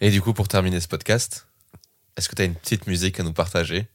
Et 0.00 0.10
du 0.10 0.20
coup, 0.22 0.32
pour 0.32 0.48
terminer 0.48 0.80
ce 0.80 0.88
podcast, 0.88 1.46
est-ce 2.16 2.28
que 2.30 2.34
t'as 2.34 2.44
une 2.46 2.54
petite 2.54 2.86
musique 2.86 3.20
à 3.20 3.22
nous 3.24 3.32
partager? 3.34 3.86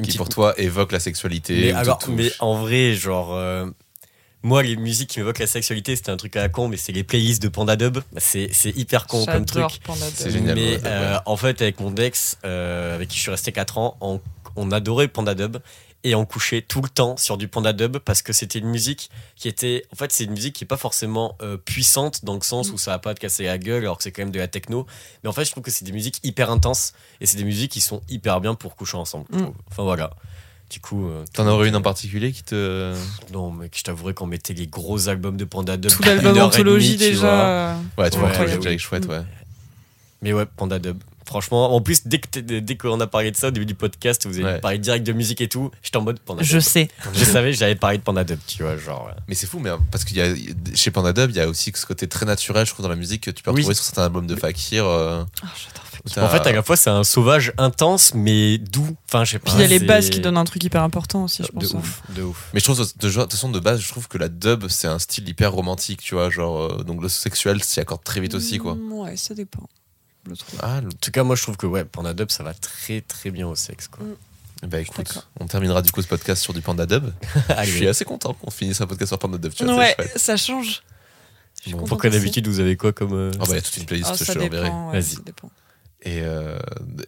Une 0.00 0.04
qui, 0.04 0.08
petite- 0.08 0.18
pour 0.18 0.28
toi, 0.28 0.54
évoque 0.58 0.92
la 0.92 1.00
sexualité 1.00 1.66
mais, 1.66 1.72
alors, 1.72 1.98
mais 2.08 2.30
en 2.40 2.60
vrai, 2.60 2.94
genre. 2.94 3.34
euh, 3.34 3.66
moi, 4.42 4.62
les 4.62 4.76
musiques 4.76 5.10
qui 5.10 5.18
m'évoquent 5.18 5.38
la 5.38 5.46
sexualité, 5.46 5.94
c'était 5.96 6.10
un 6.10 6.16
truc 6.16 6.34
à 6.34 6.40
la 6.40 6.48
con, 6.48 6.66
mais 6.68 6.78
c'est 6.78 6.92
les 6.92 7.04
playlists 7.04 7.42
de 7.42 7.48
Panda 7.48 7.76
Dub. 7.76 7.98
C'est 8.16 8.48
c'est 8.52 8.70
hyper 8.76 9.06
con 9.06 9.26
comme 9.26 9.44
truc. 9.44 9.62
J'adore 9.62 9.78
Panda 9.80 10.06
Dub. 10.06 10.14
C'est 10.16 10.30
génial, 10.30 10.54
Mais 10.54 10.76
ouais, 10.76 10.80
euh, 10.86 11.18
en 11.26 11.36
fait, 11.36 11.60
avec 11.60 11.78
mon 11.80 11.94
ex, 11.96 12.38
euh, 12.44 12.94
avec 12.94 13.08
qui 13.08 13.16
je 13.18 13.22
suis 13.22 13.30
resté 13.30 13.52
4 13.52 13.76
ans, 13.76 13.98
on, 14.00 14.18
on 14.56 14.72
adorait 14.72 15.08
Panda 15.08 15.34
Dub 15.34 15.58
et 16.02 16.14
on 16.14 16.24
couchait 16.24 16.62
tout 16.62 16.80
le 16.80 16.88
temps 16.88 17.16
sur 17.16 17.36
du 17.36 17.46
Panda 17.48 17.72
Dub 17.72 17.98
parce 17.98 18.22
que 18.22 18.32
c'était 18.32 18.58
une 18.58 18.68
musique 18.68 19.10
qui 19.36 19.48
était. 19.48 19.84
En 19.92 19.96
fait, 19.96 20.10
c'est 20.12 20.24
une 20.24 20.30
musique 20.32 20.54
qui 20.54 20.64
est 20.64 20.66
pas 20.66 20.76
forcément 20.76 21.36
euh, 21.42 21.56
puissante 21.56 22.24
dans 22.24 22.34
le 22.34 22.40
sens 22.40 22.70
où 22.70 22.78
ça 22.78 22.92
va 22.92 22.98
pas 22.98 23.14
te 23.14 23.20
casser 23.20 23.44
la 23.44 23.58
gueule 23.58 23.82
alors 23.82 23.98
que 23.98 24.02
c'est 24.04 24.12
quand 24.12 24.22
même 24.22 24.30
de 24.30 24.38
la 24.38 24.48
techno. 24.48 24.86
Mais 25.22 25.28
en 25.28 25.32
fait, 25.32 25.44
je 25.44 25.50
trouve 25.50 25.62
que 25.62 25.70
c'est 25.70 25.84
des 25.84 25.92
musiques 25.92 26.20
hyper 26.22 26.50
intenses 26.50 26.92
et 27.20 27.26
c'est 27.26 27.36
des 27.36 27.44
musiques 27.44 27.72
qui 27.72 27.80
sont 27.80 28.00
hyper 28.08 28.40
bien 28.40 28.54
pour 28.54 28.76
coucher 28.76 28.96
ensemble. 28.96 29.26
Mm. 29.30 29.48
Enfin 29.70 29.82
voilà. 29.82 30.10
Du 30.70 30.80
coup. 30.80 31.08
euh, 31.08 31.24
T'en 31.34 31.46
aurais 31.48 31.68
une 31.68 31.76
en 31.76 31.82
particulier 31.82 32.30
qui 32.32 32.44
te. 32.44 32.94
Non, 33.32 33.50
mec, 33.50 33.74
je 33.76 33.82
t'avouerais 33.82 34.14
qu'on 34.14 34.26
mettait 34.26 34.54
les 34.54 34.68
gros 34.68 35.08
albums 35.08 35.36
de 35.36 35.44
Panda 35.44 35.76
Dub. 35.76 35.90
Tout 35.90 36.02
l'album 36.04 36.38
anthologie 36.38 36.96
demie, 36.96 37.10
tu 37.10 37.16
vois. 37.16 37.30
déjà. 37.30 37.76
Ouais, 37.98 38.10
tu 38.10 38.18
vois, 38.18 38.28
Ouais, 38.30 38.38
ouais, 38.46 38.58
oui. 38.68 38.78
chouette, 38.78 39.06
ouais. 39.06 39.20
Mais 40.22 40.32
ouais, 40.32 40.46
Panda 40.46 40.78
Dub. 40.78 40.98
Franchement, 41.26 41.74
en 41.74 41.80
plus, 41.80 42.06
dès 42.06 42.18
que 42.18 42.26
t'es- 42.28 42.60
dès 42.60 42.76
qu'on 42.76 42.98
a 43.00 43.06
parlé 43.06 43.30
de 43.30 43.36
ça 43.36 43.48
au 43.48 43.50
début 43.50 43.66
du 43.66 43.74
podcast, 43.74 44.26
vous 44.26 44.34
avez 44.36 44.44
Ouais. 44.44 44.60
parlé 44.60 44.78
direct 44.78 45.06
de 45.06 45.12
musique 45.12 45.40
et 45.40 45.48
tout, 45.48 45.70
j'étais 45.82 45.96
en 45.98 46.02
mode 46.02 46.18
Panda 46.18 46.42
Je 46.42 46.54
Dub. 46.58 46.60
sais. 46.60 46.88
Je 47.14 47.24
savais 47.24 47.52
j'avais 47.52 47.76
parlé 47.76 47.98
de 47.98 48.02
Panda 48.02 48.24
Dub, 48.24 48.38
tu 48.46 48.62
vois, 48.62 48.76
genre. 48.76 49.08
euh, 49.10 49.20
Mais 49.28 49.34
c'est 49.34 49.46
fou, 49.46 49.58
mais 49.60 49.70
euh, 49.70 49.76
parce 49.92 50.04
qu'il 50.04 50.16
y 50.16 50.20
a 50.22 50.34
chez 50.74 50.90
Panda 50.90 51.12
Dub, 51.12 51.30
il 51.30 51.36
y 51.36 51.40
a 51.40 51.48
aussi 51.48 51.72
ce 51.74 51.86
côté 51.86 52.08
très 52.08 52.26
naturel, 52.26 52.66
je 52.66 52.72
trouve, 52.72 52.82
dans 52.84 52.88
la 52.90 52.96
musique 52.96 53.22
que 53.24 53.30
tu 53.30 53.42
peux 53.42 53.50
Oui. 53.50 53.58
retrouver 53.60 53.74
sur 53.74 53.84
certains 53.84 54.04
albums 54.04 54.26
de 54.26 54.34
Fakir. 54.36 54.84
euh, 54.86 55.22
Ah, 56.16 56.24
En 56.24 56.28
fait, 56.30 56.46
à 56.46 56.52
la 56.52 56.62
fois, 56.62 56.76
c'est 56.76 56.88
un 56.88 57.04
sauvage 57.04 57.52
intense, 57.58 58.14
mais 58.14 58.56
doux. 58.56 58.96
Enfin, 59.06 59.24
je 59.24 59.32
sais 59.32 59.38
pas. 59.38 59.50
Puis 59.50 59.54
il 59.56 59.60
y 59.60 59.64
a 59.64 59.66
les 59.78 59.80
bases 59.84 60.08
qui 60.08 60.20
donnent 60.20 60.38
un 60.38 60.44
truc 60.44 60.64
hyper 60.64 60.82
important 60.82 61.24
aussi, 61.24 61.42
je 61.42 61.48
De 61.48 61.52
pense. 61.52 61.74
hein. 61.74 61.78
ouf, 61.78 62.02
de 62.16 62.22
ouf. 62.22 62.48
Mais 62.54 62.60
je 62.60 62.64
trouve, 62.64 62.78
de, 62.78 62.84
de 62.84 63.12
toute 63.12 63.30
façon, 63.32 63.50
de 63.50 63.60
base, 63.60 63.80
je 63.80 63.88
trouve 63.88 64.08
que 64.08 64.16
la 64.16 64.28
dub, 64.30 64.66
c'est 64.68 64.88
un 64.88 64.98
style 64.98 65.28
hyper 65.28 65.52
romantique, 65.52 66.00
tu 66.00 66.14
vois, 66.14 66.30
genre, 66.30 66.58
euh, 66.62 66.84
donc 66.84 67.02
le 67.02 67.10
sexuel 67.10 67.62
s'y 67.62 67.80
accorde 67.80 68.02
très 68.02 68.20
vite 68.20 68.34
aussi, 68.34 68.56
quoi. 68.58 68.74
Mm, 68.76 68.92
Ouais, 68.92 69.16
ça 69.18 69.34
dépend. 69.34 69.68
Trouve. 70.24 70.60
Ah, 70.62 70.78
En 70.78 70.88
tout 71.00 71.10
cas, 71.10 71.22
moi, 71.24 71.34
je 71.36 71.42
trouve 71.42 71.56
que 71.56 71.66
ouais, 71.66 71.84
Panda 71.84 72.12
Dub, 72.14 72.30
ça 72.30 72.42
va 72.44 72.54
très 72.54 73.00
très 73.00 73.30
bien 73.30 73.46
au 73.48 73.54
sexe, 73.54 73.88
quoi. 73.88 74.04
bah 74.66 74.80
écoute, 74.80 75.26
on 75.40 75.46
terminera 75.46 75.82
du 75.82 75.90
coup 75.92 76.02
ce 76.02 76.06
podcast 76.08 76.42
sur 76.42 76.52
du 76.52 76.60
Panda 76.60 76.86
Dub. 76.86 77.10
Je 77.64 77.70
suis 77.70 77.88
assez 77.88 78.04
content 78.04 78.34
qu'on 78.34 78.50
finisse 78.50 78.80
un 78.80 78.86
podcast 78.86 79.08
sur 79.10 79.18
Panda 79.18 79.38
Dub, 79.38 79.52
tu 79.52 79.64
vois, 79.64 79.76
Ouais, 79.76 79.96
ça 80.16 80.36
change. 80.36 80.82
Bon, 81.68 81.84
Pourquoi 81.84 82.08
aussi. 82.10 82.18
d'habitude, 82.18 82.46
vous 82.48 82.60
avez 82.60 82.76
quoi 82.76 82.92
comme. 82.92 83.12
euh, 83.12 83.30
Ah 83.34 83.38
bah, 83.40 83.46
il 83.50 83.54
y 83.54 83.58
a 83.58 83.62
toute 83.62 83.76
une 83.76 83.84
playlist, 83.86 84.10
Ah, 84.12 84.16
je 84.18 84.24
ça 84.24 84.32
te 84.34 84.38
l'enverrai. 84.38 84.68
ouais, 84.70 84.92
Vas-y. 84.92 85.14
ça 85.16 85.20
dépend. 85.24 85.50
Et 86.02 86.20
euh, 86.22 86.58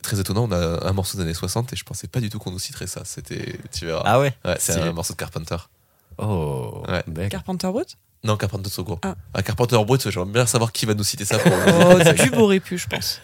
très 0.02 0.20
étonnant, 0.20 0.44
on 0.48 0.52
a 0.52 0.86
un 0.86 0.93
morceau 0.93 1.16
des 1.16 1.22
années 1.24 1.32
60 1.32 1.72
et 1.72 1.76
je 1.76 1.84
pensais 1.84 2.09
pas 2.09 2.20
du 2.20 2.28
tout 2.28 2.39
qu'on 2.39 2.51
nous 2.51 2.59
citerait 2.59 2.86
ça. 2.86 3.02
C'était, 3.06 3.59
tu 3.72 3.86
verras. 3.86 4.02
Ah 4.05 4.20
ouais? 4.20 4.34
Ouais, 4.44 4.56
c'est 4.59 4.78
un 4.78 4.93
morceau 4.93 5.14
de 5.14 5.18
Carpenter. 5.18 5.56
Oh, 6.18 6.82
Ouais. 6.89 7.28
Carpenter 7.30 7.68
Brut? 7.68 7.97
Non, 8.24 8.36
Carpenter 8.36 8.70
Sogo. 8.70 8.98
Ah. 9.02 9.16
Ah. 9.34 9.42
Carpenter 9.42 9.76
Brut, 9.84 10.08
j'aimerais 10.08 10.30
bien 10.30 10.46
savoir 10.46 10.70
qui 10.72 10.86
va 10.86 10.94
nous 10.94 11.04
citer 11.04 11.24
ça 11.24 11.38
pour. 11.38 11.52
Oh, 11.66 12.12
Dub 12.24 12.36
aurait 12.36 12.60
pu, 12.60 12.78
je 12.78 12.86
pense. 12.86 13.20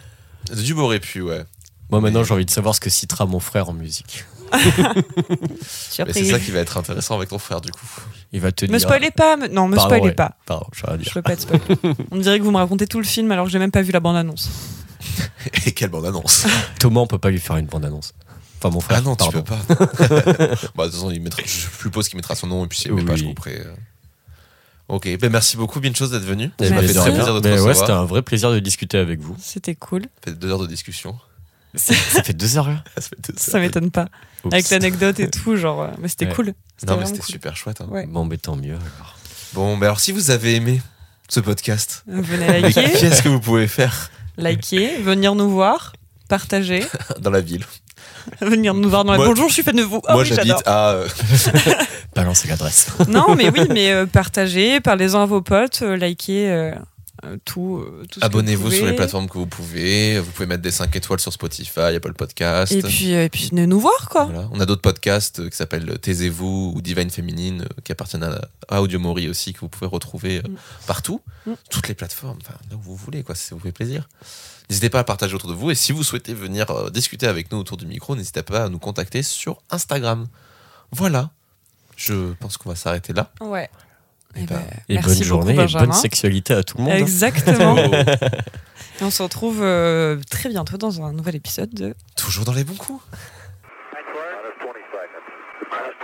Du 0.53 0.73
aurait 0.73 0.99
pu, 0.99 1.21
ouais. 1.21 1.45
Moi, 1.89 2.01
maintenant, 2.01 2.23
j'ai 2.23 2.33
envie 2.33 2.45
de 2.45 2.51
savoir 2.51 2.75
ce 2.75 2.79
que 2.79 2.89
citera 2.89 3.25
mon 3.25 3.39
frère 3.39 3.69
en 3.69 3.73
musique. 3.73 4.25
Mais 4.53 6.13
c'est 6.13 6.25
ça 6.25 6.39
qui 6.39 6.51
va 6.51 6.59
être 6.59 6.77
intéressant 6.77 7.15
avec 7.15 7.29
ton 7.29 7.39
frère, 7.39 7.61
du 7.61 7.71
coup. 7.71 7.85
Il 8.31 8.41
va 8.41 8.51
te 8.51 8.65
Me 8.65 8.69
dire. 8.71 8.81
spoilez 8.81 9.11
pas, 9.11 9.37
me- 9.37 9.47
non, 9.47 9.67
me 9.67 9.75
Pardon, 9.75 9.89
spoilez 9.95 10.09
ouais. 10.09 10.15
pas. 10.15 10.37
Pardon, 10.45 10.65
Je 10.73 10.95
dire. 10.97 11.11
veux 11.15 11.21
pas 11.21 11.33
être 11.33 11.41
spoil. 11.41 11.59
On 12.11 12.17
dirait 12.17 12.39
que 12.39 12.43
vous 12.43 12.51
me 12.51 12.57
racontez 12.57 12.87
tout 12.87 12.99
le 12.99 13.05
film 13.05 13.31
alors 13.31 13.45
que 13.45 13.51
j'ai 13.51 13.59
même 13.59 13.71
pas 13.71 13.81
vu 13.81 13.91
la 13.91 13.99
bande-annonce. 13.99 14.49
Et 15.65 15.71
quelle 15.71 15.89
bande-annonce 15.89 16.45
Thomas, 16.79 17.01
on 17.01 17.07
peut 17.07 17.19
pas 17.19 17.29
lui 17.29 17.39
faire 17.39 17.57
une 17.57 17.67
bande-annonce. 17.67 18.13
Enfin, 18.57 18.73
mon 18.73 18.81
frère. 18.81 18.97
Ah 18.99 19.01
non, 19.01 19.15
tu 19.15 19.19
pardon. 19.31 19.41
peux 19.43 19.55
pas. 19.55 19.75
bah, 20.75 20.85
de 20.85 20.89
toute 20.89 20.93
façon, 20.93 21.11
il 21.11 21.21
mettra, 21.21 21.41
je 21.45 21.49
suppose 21.81 22.09
qu'il 22.09 22.17
mettra 22.17 22.35
son 22.35 22.47
nom 22.47 22.65
et 22.65 22.67
puis 22.67 22.77
s'il 22.79 22.93
met 22.93 23.03
pas, 23.05 23.15
je 23.15 23.23
Oui. 23.25 23.35
Euh. 24.89 24.93
Ok, 24.95 25.07
ben 25.19 25.31
merci 25.31 25.55
beaucoup, 25.57 25.79
bien 25.79 25.93
chose 25.93 26.11
d'être 26.11 26.23
venu. 26.25 26.51
Eh 26.59 26.67
Ça 26.67 26.73
m'a 26.75 26.81
ben, 26.81 26.87
fait 26.87 26.93
très 26.93 27.13
plaisir 27.13 27.33
de 27.35 27.39
te. 27.39 27.47
Mais 27.47 27.53
ouais, 27.53 27.59
recevoir. 27.59 27.75
c'était 27.77 27.91
un 27.91 28.05
vrai 28.05 28.21
plaisir 28.21 28.51
de 28.51 28.59
discuter 28.59 28.97
avec 28.97 29.19
vous. 29.19 29.35
C'était 29.39 29.75
cool. 29.75 30.03
Ça 30.03 30.31
fait 30.31 30.39
deux 30.39 30.49
heures 30.51 30.59
de 30.59 30.67
discussion. 30.67 31.17
Ça 31.75 31.93
fait 32.23 32.33
deux 32.33 32.57
heures. 32.57 32.65
Ça 32.97 33.01
fait 33.09 33.31
deux 33.31 33.37
Ça 33.37 33.57
heures. 33.57 33.61
m'étonne 33.63 33.91
pas. 33.91 34.07
Oups. 34.43 34.53
Avec 34.53 34.69
l'anecdote 34.71 35.19
et 35.19 35.29
tout, 35.29 35.55
genre. 35.55 35.81
euh, 35.83 35.87
Mais 35.99 36.07
c'était 36.07 36.25
Ouais. 36.25 36.33
cool. 36.33 36.53
Non, 36.87 36.97
mais 36.97 37.05
c'était 37.05 37.19
cool. 37.19 37.25
super 37.33 37.55
chouette. 37.55 37.81
hein. 37.81 37.87
Ouais. 37.91 38.07
Bon, 38.07 38.25
mais 38.25 38.37
tant 38.37 38.55
mieux 38.55 38.73
alors. 38.75 39.17
Bon, 39.53 39.77
ben 39.77 39.85
alors 39.87 39.99
si 39.99 40.11
vous 40.11 40.31
avez 40.31 40.55
aimé 40.55 40.81
ce 41.27 41.39
podcast, 41.39 42.03
Venez 42.07 42.61
liker, 42.61 42.89
qu'est-ce 42.99 43.21
que 43.21 43.29
vous 43.29 43.39
pouvez 43.39 43.67
faire? 43.67 44.09
Liker, 44.37 44.97
venir 45.03 45.35
nous 45.35 45.49
voir, 45.49 45.93
partager, 46.27 46.83
dans 47.19 47.29
la 47.29 47.41
ville 47.41 47.65
venir 48.41 48.73
nous 48.73 48.89
voir 48.89 49.03
dans 49.05 49.11
la. 49.13 49.17
Moi- 49.17 49.27
Bonjour, 49.27 49.47
je 49.49 49.53
suis 49.53 49.63
fan 49.63 49.75
de 49.75 49.83
vous. 49.83 50.01
Ah 50.07 50.13
Moi, 50.13 50.23
oui, 50.23 50.29
j'habite 50.33 50.61
à. 50.65 50.91
euh, 50.93 51.07
Balancez 52.15 52.47
l'adresse. 52.47 52.87
Non, 53.07 53.35
mais 53.35 53.49
oui, 53.49 53.61
mais 53.69 53.91
euh, 53.91 54.05
partagez, 54.05 54.79
parlez-en 54.79 55.21
à 55.21 55.25
vos 55.25 55.41
potes, 55.41 55.79
euh, 55.83 55.95
likez 55.95 56.49
euh, 56.49 56.73
tout. 57.45 57.85
tout 58.09 58.15
ce 58.15 58.19
que 58.21 58.25
Abonnez-vous 58.25 58.63
vous 58.63 58.71
sur 58.71 58.79
les 58.85 58.91
pouvez. 58.91 58.95
plateformes 58.95 59.27
que 59.29 59.37
vous 59.37 59.45
pouvez. 59.45 60.19
Vous 60.19 60.31
pouvez 60.31 60.45
mettre 60.47 60.61
des 60.63 60.71
5 60.71 60.95
étoiles 60.95 61.19
sur 61.19 61.31
Spotify, 61.33 61.79
Apple 61.95 62.13
Podcast. 62.13 62.71
Et 62.71 62.81
puis, 62.81 63.13
euh, 63.13 63.25
et 63.25 63.29
puis 63.29 63.49
venez 63.51 63.67
nous 63.67 63.79
voir, 63.79 64.09
quoi. 64.09 64.25
Voilà. 64.25 64.47
On 64.51 64.59
a 64.59 64.65
d'autres 64.65 64.81
podcasts 64.81 65.39
euh, 65.41 65.49
qui 65.49 65.57
s'appellent 65.57 65.99
Taisez-vous 65.99 66.73
ou 66.75 66.81
Divine 66.81 67.09
Féminine 67.09 67.61
euh, 67.63 67.81
qui 67.83 67.91
appartiennent 67.91 68.23
à, 68.23 68.39
à 68.69 68.81
Audio 68.81 68.99
Mori 68.99 69.27
aussi 69.29 69.53
que 69.53 69.59
vous 69.59 69.69
pouvez 69.69 69.87
retrouver 69.87 70.37
euh, 70.37 70.49
Mm. 70.49 70.55
partout, 70.87 71.21
Mm. 71.45 71.51
toutes 71.69 71.87
les 71.89 71.93
plateformes, 71.93 72.37
enfin 72.41 72.53
là 72.69 72.75
où 72.77 72.81
vous 72.81 72.95
voulez 72.95 73.23
quoi, 73.23 73.35
si 73.35 73.45
ça 73.47 73.55
vous 73.55 73.61
fait 73.61 73.71
plaisir. 73.71 74.07
N'hésitez 74.69 74.89
pas 74.89 74.99
à 74.99 75.03
partager 75.03 75.33
autour 75.33 75.49
de 75.49 75.55
vous 75.55 75.71
et 75.71 75.75
si 75.75 75.91
vous 75.91 76.03
souhaitez 76.03 76.33
venir 76.33 76.69
euh, 76.69 76.89
discuter 76.91 77.25
avec 77.27 77.51
nous 77.51 77.57
autour 77.57 77.75
du 77.77 77.85
micro, 77.87 78.15
n'hésitez 78.15 78.43
pas 78.43 78.65
à 78.65 78.69
nous 78.69 78.77
contacter 78.79 79.23
sur 79.23 79.61
Instagram. 79.71 80.27
Voilà. 80.91 81.31
Je 81.95 82.33
pense 82.33 82.57
qu'on 82.57 82.69
va 82.69 82.75
s'arrêter 82.75 83.11
là. 83.13 83.31
Ouais. 83.41 83.69
Eh 84.35 84.41
Eh 84.41 84.45
ben, 84.45 84.55
ben, 84.57 84.63
Et 84.87 84.93
merci 84.93 85.07
bonne 85.07 85.15
beaucoup, 85.15 85.23
journée 85.27 85.53
et 85.63 85.67
bonne 85.73 85.91
sexualité 85.93 86.53
à 86.53 86.63
tout 86.63 86.77
le 86.77 86.83
monde. 86.83 86.93
hein. 86.93 86.97
Exactement. 86.97 87.75
Et 89.01 89.03
on 89.03 89.09
se 89.11 89.23
retrouve 89.23 89.59
euh, 89.63 90.19
très 90.29 90.49
bientôt 90.49 90.77
dans 90.77 91.01
un 91.01 91.13
nouvel 91.13 91.35
épisode 91.35 91.73
de 91.73 91.95
toujours 92.15 92.45
dans 92.45 92.53
les 92.53 92.63
bons 92.65 92.75
coups. 92.75 93.01
Minus 93.11 94.05
20 94.61 94.69
seconds. 94.91 95.23
Minus 95.71 95.95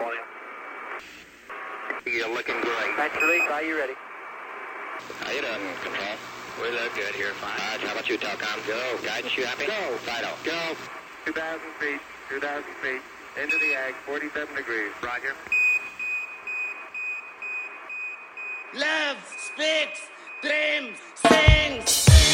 20. 2.06 2.12
You're 2.18 2.30
looking 2.30 2.56
great. 2.62 2.98
Back 2.98 3.14
to 3.14 3.20
release. 3.26 3.44
Are 3.52 3.62
you 3.64 3.76
ready? 3.76 3.94
How 5.24 5.32
you 5.34 5.42
doing, 5.42 5.62
Control? 5.84 6.16
We 6.62 6.72
look 6.72 6.96
good 6.96 7.14
here, 7.16 7.34
fine. 7.34 7.52
All 7.52 7.72
right, 7.72 7.82
how 7.82 7.92
about 7.92 8.08
you, 8.08 8.18
Telcom? 8.18 8.66
Go. 8.66 8.80
Guidance, 9.06 9.36
you 9.38 9.46
happy? 9.46 9.66
Go. 9.66 9.98
Fido. 10.08 10.30
Go. 10.46 10.76
2,000 11.26 11.60
feet. 11.80 12.00
2,000 12.30 12.64
feet. 12.82 13.02
Into 13.42 13.58
the 13.60 13.76
ag. 13.76 13.94
47 14.06 14.56
degrees. 14.56 14.92
Roger. 15.04 15.36
Love 18.74 19.18
speaks, 19.38 20.08
dreams, 20.42 20.98
sings. 21.16 22.25